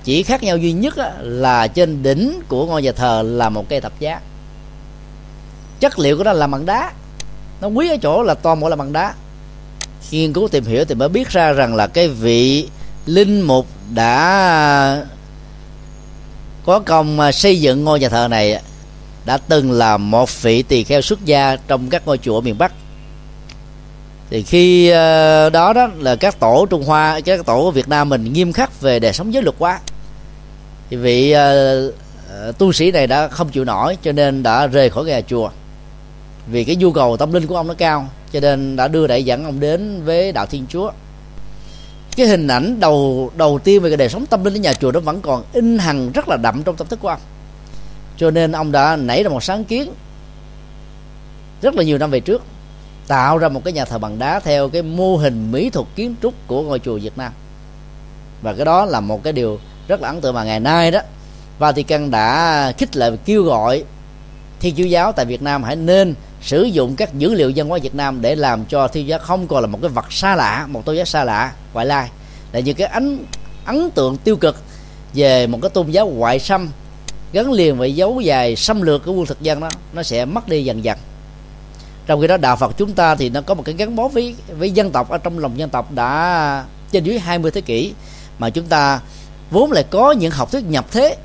Chỉ 0.04 0.22
khác 0.22 0.42
nhau 0.42 0.56
duy 0.56 0.72
nhất 0.72 0.94
là 1.20 1.66
trên 1.66 2.02
đỉnh 2.02 2.40
của 2.48 2.66
ngôi 2.66 2.82
nhà 2.82 2.92
thờ 2.92 3.22
là 3.26 3.48
một 3.48 3.68
cây 3.68 3.80
thập 3.80 4.00
giá. 4.00 4.20
Chất 5.80 5.98
liệu 5.98 6.16
của 6.16 6.24
nó 6.24 6.32
là 6.32 6.46
bằng 6.46 6.66
đá. 6.66 6.92
Nó 7.60 7.68
quý 7.68 7.88
ở 7.88 7.96
chỗ 7.96 8.22
là 8.22 8.34
toàn 8.34 8.60
bộ 8.60 8.68
là 8.68 8.76
bằng 8.76 8.92
đá. 8.92 9.14
Nghiên 10.10 10.32
cứu 10.32 10.48
tìm 10.48 10.64
hiểu 10.64 10.84
thì 10.84 10.94
mới 10.94 11.08
biết 11.08 11.28
ra 11.28 11.52
rằng 11.52 11.74
là 11.74 11.86
cái 11.86 12.08
vị 12.08 12.68
linh 13.06 13.40
mục 13.40 13.66
đã 13.94 15.04
có 16.66 16.80
công 16.80 17.20
à, 17.20 17.32
xây 17.32 17.60
dựng 17.60 17.84
ngôi 17.84 18.00
nhà 18.00 18.08
thờ 18.08 18.28
này 18.30 18.62
đã 19.24 19.38
từng 19.48 19.72
là 19.72 19.96
một 19.96 20.42
vị 20.42 20.62
tỳ 20.62 20.84
kheo 20.84 21.00
xuất 21.00 21.24
gia 21.24 21.56
trong 21.56 21.90
các 21.90 22.06
ngôi 22.06 22.18
chùa 22.18 22.40
miền 22.40 22.58
Bắc. 22.58 22.72
Thì 24.30 24.42
khi 24.42 24.88
à, 24.88 25.50
đó 25.50 25.72
đó 25.72 25.88
là 25.98 26.16
các 26.16 26.40
tổ 26.40 26.66
Trung 26.70 26.84
Hoa 26.84 27.20
các 27.24 27.46
tổ 27.46 27.70
Việt 27.70 27.88
Nam 27.88 28.08
mình 28.08 28.32
nghiêm 28.32 28.52
khắc 28.52 28.80
về 28.80 28.98
đời 28.98 29.12
sống 29.12 29.34
giới 29.34 29.42
luật 29.42 29.56
quá. 29.58 29.80
Thì 30.90 30.96
vị 30.96 31.34
uh, 31.34 32.58
tu 32.58 32.72
sĩ 32.72 32.90
này 32.90 33.06
đã 33.06 33.28
không 33.28 33.48
chịu 33.48 33.64
nổi 33.64 33.96
cho 34.02 34.12
nên 34.12 34.42
đã 34.42 34.66
rời 34.66 34.90
khỏi 34.90 35.04
nhà 35.04 35.20
chùa. 35.20 35.50
Vì 36.46 36.64
cái 36.64 36.76
nhu 36.76 36.92
cầu 36.92 37.16
tâm 37.16 37.32
linh 37.32 37.46
của 37.46 37.56
ông 37.56 37.68
nó 37.68 37.74
cao 37.74 38.08
cho 38.32 38.40
nên 38.40 38.76
đã 38.76 38.88
đưa 38.88 39.06
đại 39.06 39.24
dẫn 39.24 39.44
ông 39.44 39.60
đến 39.60 40.04
với 40.04 40.32
đạo 40.32 40.46
thiên 40.46 40.66
chúa 40.68 40.90
cái 42.16 42.26
hình 42.26 42.48
ảnh 42.48 42.80
đầu 42.80 43.30
đầu 43.36 43.58
tiên 43.64 43.82
về 43.82 43.90
cái 43.90 43.96
đời 43.96 44.08
sống 44.08 44.26
tâm 44.26 44.44
linh 44.44 44.54
ở 44.54 44.58
nhà 44.58 44.72
chùa 44.72 44.90
đó 44.90 45.00
vẫn 45.00 45.20
còn 45.20 45.44
in 45.52 45.78
hằn 45.78 46.12
rất 46.12 46.28
là 46.28 46.36
đậm 46.36 46.62
trong 46.62 46.76
tâm 46.76 46.86
thức 46.86 47.00
của 47.00 47.08
ông. 47.08 47.20
Cho 48.16 48.30
nên 48.30 48.52
ông 48.52 48.72
đã 48.72 48.96
nảy 48.96 49.22
ra 49.22 49.28
một 49.28 49.44
sáng 49.44 49.64
kiến 49.64 49.92
rất 51.62 51.74
là 51.74 51.82
nhiều 51.82 51.98
năm 51.98 52.10
về 52.10 52.20
trước, 52.20 52.42
tạo 53.06 53.38
ra 53.38 53.48
một 53.48 53.64
cái 53.64 53.72
nhà 53.72 53.84
thờ 53.84 53.98
bằng 53.98 54.18
đá 54.18 54.40
theo 54.40 54.68
cái 54.68 54.82
mô 54.82 55.16
hình 55.16 55.52
mỹ 55.52 55.70
thuật 55.70 55.86
kiến 55.96 56.14
trúc 56.22 56.34
của 56.46 56.62
ngôi 56.62 56.78
chùa 56.78 56.98
Việt 56.98 57.18
Nam. 57.18 57.32
Và 58.42 58.52
cái 58.52 58.64
đó 58.64 58.84
là 58.84 59.00
một 59.00 59.22
cái 59.22 59.32
điều 59.32 59.58
rất 59.88 60.02
là 60.02 60.08
ấn 60.08 60.20
tượng 60.20 60.34
mà 60.34 60.44
ngày 60.44 60.60
nay 60.60 60.90
đó, 60.90 61.00
Vatican 61.58 62.10
đã 62.10 62.72
khích 62.78 62.96
lệ 62.96 63.10
kêu 63.24 63.42
gọi 63.42 63.84
thiên 64.60 64.74
chúa 64.76 64.84
giáo 64.84 65.12
tại 65.12 65.26
Việt 65.26 65.42
Nam 65.42 65.62
hãy 65.62 65.76
nên 65.76 66.14
sử 66.44 66.62
dụng 66.62 66.96
các 66.96 67.14
dữ 67.14 67.34
liệu 67.34 67.52
văn 67.56 67.68
hóa 67.68 67.78
Việt 67.82 67.94
Nam 67.94 68.22
để 68.22 68.34
làm 68.34 68.64
cho 68.64 68.88
thiên 68.88 69.08
giáo 69.08 69.18
không 69.18 69.46
còn 69.46 69.60
là 69.60 69.66
một 69.66 69.78
cái 69.82 69.90
vật 69.90 70.12
xa 70.12 70.36
lạ, 70.36 70.66
một 70.70 70.84
tôn 70.84 70.96
giáo 70.96 71.04
xa 71.04 71.24
lạ, 71.24 71.52
ngoại 71.72 71.86
lai. 71.86 72.10
Là 72.52 72.60
những 72.60 72.76
cái 72.76 72.86
ấn 72.86 73.24
ấn 73.64 73.90
tượng 73.90 74.16
tiêu 74.16 74.36
cực 74.36 74.62
về 75.14 75.46
một 75.46 75.58
cái 75.62 75.70
tôn 75.70 75.90
giáo 75.90 76.06
ngoại 76.06 76.38
xâm, 76.38 76.70
gắn 77.32 77.52
liền 77.52 77.78
với 77.78 77.94
dấu 77.94 78.20
dài 78.20 78.56
xâm 78.56 78.82
lược 78.82 79.04
của 79.04 79.12
quân 79.12 79.26
thực 79.26 79.40
dân 79.40 79.60
đó, 79.60 79.68
nó 79.92 80.02
sẽ 80.02 80.24
mất 80.24 80.48
đi 80.48 80.64
dần 80.64 80.84
dần. 80.84 80.98
Trong 82.06 82.20
khi 82.20 82.26
đó, 82.26 82.36
đạo 82.36 82.56
Phật 82.56 82.76
chúng 82.76 82.92
ta 82.92 83.14
thì 83.14 83.30
nó 83.30 83.40
có 83.40 83.54
một 83.54 83.62
cái 83.66 83.74
gắn 83.74 83.96
bó 83.96 84.08
với 84.08 84.34
với 84.58 84.70
dân 84.70 84.90
tộc 84.90 85.10
ở 85.10 85.18
trong 85.18 85.38
lòng 85.38 85.58
dân 85.58 85.70
tộc 85.70 85.92
đã 85.92 86.64
trên 86.90 87.04
dưới 87.04 87.18
20 87.18 87.50
thế 87.50 87.60
kỷ, 87.60 87.92
mà 88.38 88.50
chúng 88.50 88.66
ta 88.66 89.00
vốn 89.50 89.72
lại 89.72 89.84
có 89.90 90.12
những 90.12 90.30
học 90.30 90.52
thuyết 90.52 90.64
nhập 90.64 90.86
thế, 90.92 91.16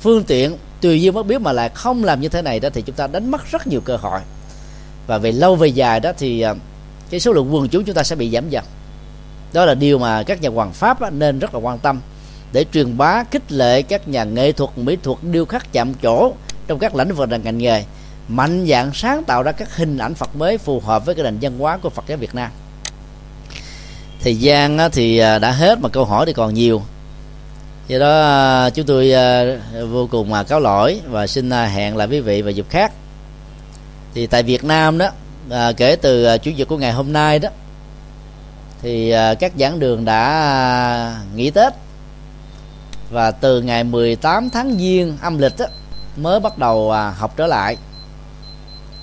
phương 0.00 0.24
tiện 0.24 0.56
tùy 0.80 1.02
duyên 1.02 1.14
bất 1.14 1.26
biết 1.26 1.40
mà 1.40 1.52
lại 1.52 1.68
không 1.68 2.04
làm 2.04 2.20
như 2.20 2.28
thế 2.28 2.42
này 2.42 2.60
đó, 2.60 2.68
thì 2.74 2.82
chúng 2.82 2.96
ta 2.96 3.06
đánh 3.06 3.30
mất 3.30 3.50
rất 3.50 3.66
nhiều 3.66 3.80
cơ 3.80 3.96
hội 3.96 4.20
và 5.06 5.18
về 5.18 5.32
lâu 5.32 5.56
về 5.56 5.68
dài 5.68 6.00
đó 6.00 6.12
thì 6.18 6.40
à, 6.40 6.54
cái 7.10 7.20
số 7.20 7.32
lượng 7.32 7.54
quần 7.54 7.68
chúng 7.68 7.84
chúng 7.84 7.94
ta 7.94 8.02
sẽ 8.02 8.16
bị 8.16 8.30
giảm 8.30 8.50
dần. 8.50 8.64
Đó 9.52 9.64
là 9.64 9.74
điều 9.74 9.98
mà 9.98 10.22
các 10.22 10.42
nhà 10.42 10.50
hoàng 10.50 10.72
pháp 10.72 11.12
nên 11.12 11.38
rất 11.38 11.54
là 11.54 11.60
quan 11.60 11.78
tâm 11.78 12.00
để 12.52 12.64
truyền 12.72 12.98
bá, 12.98 13.24
khích 13.30 13.52
lệ 13.52 13.82
các 13.82 14.08
nhà 14.08 14.24
nghệ 14.24 14.52
thuật, 14.52 14.78
mỹ 14.78 14.96
thuật 15.02 15.18
điêu 15.22 15.44
khắc 15.46 15.72
chạm 15.72 15.94
chỗ 15.94 16.32
trong 16.66 16.78
các 16.78 16.94
lĩnh 16.94 17.14
vực 17.14 17.28
ngành 17.44 17.58
nghề, 17.58 17.84
mạnh 18.28 18.66
dạng 18.68 18.90
sáng 18.94 19.24
tạo 19.24 19.42
ra 19.42 19.52
các 19.52 19.76
hình 19.76 19.98
ảnh 19.98 20.14
Phật 20.14 20.36
mới 20.36 20.58
phù 20.58 20.80
hợp 20.80 21.06
với 21.06 21.14
cái 21.14 21.24
nền 21.24 21.38
văn 21.40 21.58
hóa 21.58 21.76
của 21.76 21.90
Phật 21.90 22.04
giáo 22.08 22.18
Việt 22.18 22.34
Nam. 22.34 22.50
Thời 24.22 24.36
gian 24.36 24.78
thì 24.92 25.18
à, 25.18 25.38
đã 25.38 25.50
hết 25.50 25.78
mà 25.80 25.88
câu 25.88 26.04
hỏi 26.04 26.26
thì 26.26 26.32
còn 26.32 26.54
nhiều. 26.54 26.82
Do 27.88 27.98
đó 27.98 28.20
à, 28.20 28.70
chúng 28.70 28.86
tôi 28.86 29.12
vô 29.90 30.08
cùng 30.10 30.30
mà 30.30 30.42
cáo 30.42 30.60
lỗi 30.60 31.00
và 31.08 31.26
xin 31.26 31.50
hẹn 31.50 31.96
lại 31.96 32.08
quý 32.10 32.20
vị 32.20 32.42
vào 32.42 32.50
dịp 32.50 32.66
khác 32.70 32.92
thì 34.16 34.26
tại 34.26 34.42
Việt 34.42 34.64
Nam 34.64 34.98
đó 34.98 35.08
à, 35.50 35.72
kể 35.72 35.96
từ 35.96 36.24
à, 36.24 36.36
chủ 36.36 36.50
nhật 36.50 36.68
của 36.68 36.78
ngày 36.78 36.92
hôm 36.92 37.12
nay 37.12 37.38
đó 37.38 37.48
thì 38.82 39.10
à, 39.10 39.34
các 39.34 39.52
giảng 39.58 39.78
đường 39.78 40.04
đã 40.04 41.20
nghỉ 41.34 41.50
Tết. 41.50 41.72
Và 43.10 43.30
từ 43.30 43.62
ngày 43.62 43.84
18 43.84 44.50
tháng 44.50 44.78
Giêng 44.78 45.16
âm 45.22 45.38
lịch 45.38 45.52
đó, 45.58 45.66
mới 46.16 46.40
bắt 46.40 46.58
đầu 46.58 46.92
học 46.92 47.34
trở 47.36 47.46
lại. 47.46 47.76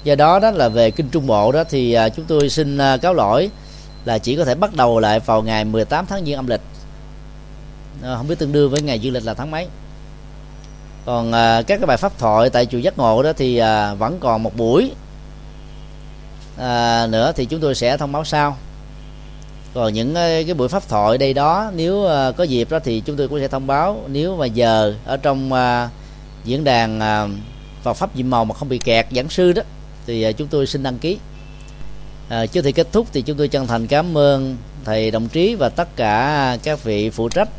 Do 0.03 0.15
đó 0.15 0.40
đó 0.40 0.52
là 0.52 0.69
về 0.69 0.91
kinh 0.91 1.10
trung 1.10 1.27
bộ 1.27 1.52
đó 1.52 1.64
thì 1.69 1.94
à, 1.94 2.10
chúng 2.10 2.26
tôi 2.26 2.49
xin 2.49 2.77
à, 2.77 2.98
cáo 2.98 3.14
lỗi 3.14 3.49
là 4.06 4.18
chỉ 4.18 4.35
có 4.35 4.45
thể 4.45 4.56
bắt 4.56 4.73
đầu 4.76 4.99
lại 4.99 5.19
vào 5.19 5.41
ngày 5.41 5.65
18 5.65 6.06
tháng 6.06 6.26
giêng 6.26 6.35
âm 6.35 6.48
lịch. 6.48 6.61
À, 8.03 8.15
không 8.15 8.27
biết 8.27 8.40
tương 8.40 8.52
đương 8.52 8.72
với 8.72 8.81
ngày 8.81 8.99
dương 8.99 9.14
lịch 9.14 9.26
là 9.26 9.34
tháng 9.34 9.52
mấy. 9.52 9.68
Còn 11.06 11.31
các 11.68 11.77
cái 11.77 11.85
bài 11.88 11.98
pháp 11.98 12.19
thoại 12.19 12.49
tại 12.49 12.65
chùa 12.65 12.77
giác 12.77 12.98
ngộ 12.98 13.23
đó 13.23 13.34
thì 13.38 13.60
vẫn 13.98 14.18
còn 14.19 14.44
một 14.44 14.57
buổi 14.57 14.91
à, 16.57 17.07
nữa 17.07 17.31
thì 17.35 17.45
chúng 17.45 17.59
tôi 17.59 17.75
sẽ 17.75 17.97
thông 17.97 18.11
báo 18.11 18.25
sau. 18.25 18.57
Còn 19.73 19.93
những 19.93 20.15
ờ, 20.15 20.43
cái 20.45 20.53
buổi 20.53 20.67
pháp 20.67 20.89
thoại 20.89 21.17
đây 21.17 21.34
đó 21.34 21.71
nếu 21.75 22.03
ờ, 22.03 22.31
có 22.31 22.43
dịp 22.43 22.71
đó 22.71 22.80
thì 22.84 22.99
chúng 22.99 23.15
tôi 23.15 23.27
cũng 23.27 23.39
sẽ 23.39 23.47
thông 23.47 23.67
báo. 23.67 24.03
Nếu 24.07 24.38
mà 24.38 24.45
giờ 24.45 24.95
ở 25.05 25.17
trong 25.17 25.53
ờ, 25.53 25.89
diễn 26.43 26.63
đàn 26.63 26.99
Phật 27.84 27.93
pháp 27.93 28.15
nhiệm 28.15 28.30
màu 28.30 28.45
mà 28.45 28.55
không 28.55 28.69
bị 28.69 28.77
kẹt 28.77 29.05
giảng 29.15 29.30
sư 29.30 29.53
đó 29.53 29.61
thì 30.05 30.34
chúng 30.34 30.47
tôi 30.47 30.67
xin 30.67 30.84
đăng 30.84 30.97
ký. 30.97 31.17
À, 32.30 32.45
trước 32.45 32.65
khi 32.65 32.71
kết 32.71 32.88
thúc 32.91 33.07
thì 33.13 33.21
chúng 33.21 33.38
tôi 33.38 33.47
chân 33.47 33.67
thành 33.67 33.88
cảm 33.88 34.17
ơn 34.17 34.57
thầy 34.85 35.11
đồng 35.11 35.27
trí 35.27 35.55
và 35.55 35.69
tất 35.69 35.95
cả 35.95 36.57
các 36.63 36.84
vị 36.84 37.09
phụ 37.09 37.30
trách 37.30 37.49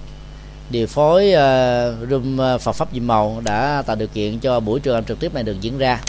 điều 0.70 0.86
phối 0.86 1.28
uh, 1.28 2.10
room 2.10 2.38
Phật 2.60 2.72
pháp 2.72 2.88
Diệm 2.94 3.06
màu 3.06 3.40
đã 3.44 3.82
tạo 3.86 3.96
điều 3.96 4.08
kiện 4.08 4.38
cho 4.38 4.60
buổi 4.60 4.80
trường 4.80 5.04
trực 5.04 5.20
tiếp 5.20 5.34
này 5.34 5.42
được 5.42 5.60
diễn 5.60 5.78
ra. 5.78 6.00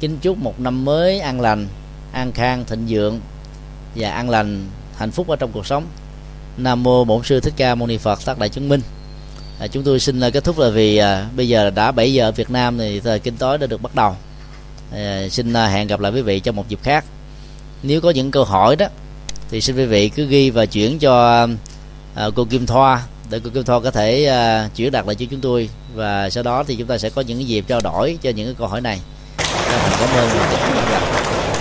Kính 0.00 0.18
chúc 0.22 0.38
một 0.38 0.60
năm 0.60 0.84
mới 0.84 1.20
an 1.20 1.40
lành 1.40 1.66
an 2.14 2.32
khang 2.32 2.64
thịnh 2.64 2.86
vượng 2.88 3.20
và 3.94 4.10
an 4.10 4.30
lành 4.30 4.66
hạnh 4.96 5.10
phúc 5.10 5.28
ở 5.28 5.36
trong 5.36 5.52
cuộc 5.52 5.66
sống. 5.66 5.86
Nam 6.56 6.82
mô 6.82 7.04
bổn 7.04 7.22
sư 7.22 7.40
thích 7.40 7.54
ca 7.56 7.74
mâu 7.74 7.86
ni 7.86 7.96
phật 7.96 8.24
tác 8.24 8.38
đại 8.38 8.48
chứng 8.48 8.68
minh. 8.68 8.80
À, 9.60 9.66
chúng 9.66 9.82
tôi 9.82 10.00
xin 10.00 10.20
à, 10.20 10.30
kết 10.30 10.44
thúc 10.44 10.58
là 10.58 10.70
vì 10.70 10.96
à, 10.96 11.26
bây 11.36 11.48
giờ 11.48 11.70
đã 11.70 11.92
7 11.92 12.12
giờ 12.12 12.24
ở 12.24 12.32
Việt 12.32 12.50
Nam 12.50 12.78
thì 12.78 13.00
thời 13.00 13.18
kinh 13.18 13.36
tối 13.36 13.58
đã 13.58 13.66
được 13.66 13.82
bắt 13.82 13.94
đầu. 13.94 14.16
À, 14.92 15.28
xin 15.30 15.52
à, 15.52 15.66
hẹn 15.66 15.86
gặp 15.86 16.00
lại 16.00 16.12
quý 16.12 16.22
vị 16.22 16.40
trong 16.40 16.56
một 16.56 16.68
dịp 16.68 16.82
khác. 16.82 17.04
Nếu 17.82 18.00
có 18.00 18.10
những 18.10 18.30
câu 18.30 18.44
hỏi 18.44 18.76
đó 18.76 18.86
thì 19.50 19.60
xin 19.60 19.76
quý 19.76 19.84
vị 19.84 20.08
cứ 20.08 20.26
ghi 20.26 20.50
và 20.50 20.66
chuyển 20.66 20.98
cho 20.98 21.46
à, 22.14 22.26
cô 22.34 22.44
Kim 22.44 22.66
Thoa 22.66 23.02
để 23.30 23.40
cô 23.44 23.50
Kim 23.54 23.64
Thoa 23.64 23.80
có 23.80 23.90
thể 23.90 24.26
à, 24.26 24.68
chuyển 24.76 24.92
đặt 24.92 25.06
lại 25.06 25.14
cho 25.14 25.26
chúng 25.30 25.40
tôi. 25.40 25.68
Và 25.94 26.30
sau 26.30 26.42
đó 26.42 26.64
thì 26.66 26.76
chúng 26.76 26.86
ta 26.86 26.98
sẽ 26.98 27.10
có 27.10 27.22
những 27.22 27.48
dịp 27.48 27.64
trao 27.68 27.80
đổi 27.80 28.18
cho 28.22 28.30
những 28.30 28.46
cái 28.46 28.54
câu 28.58 28.66
hỏi 28.66 28.80
này. 28.80 29.00
Cảm 29.98 30.08
ơn. 30.16 30.83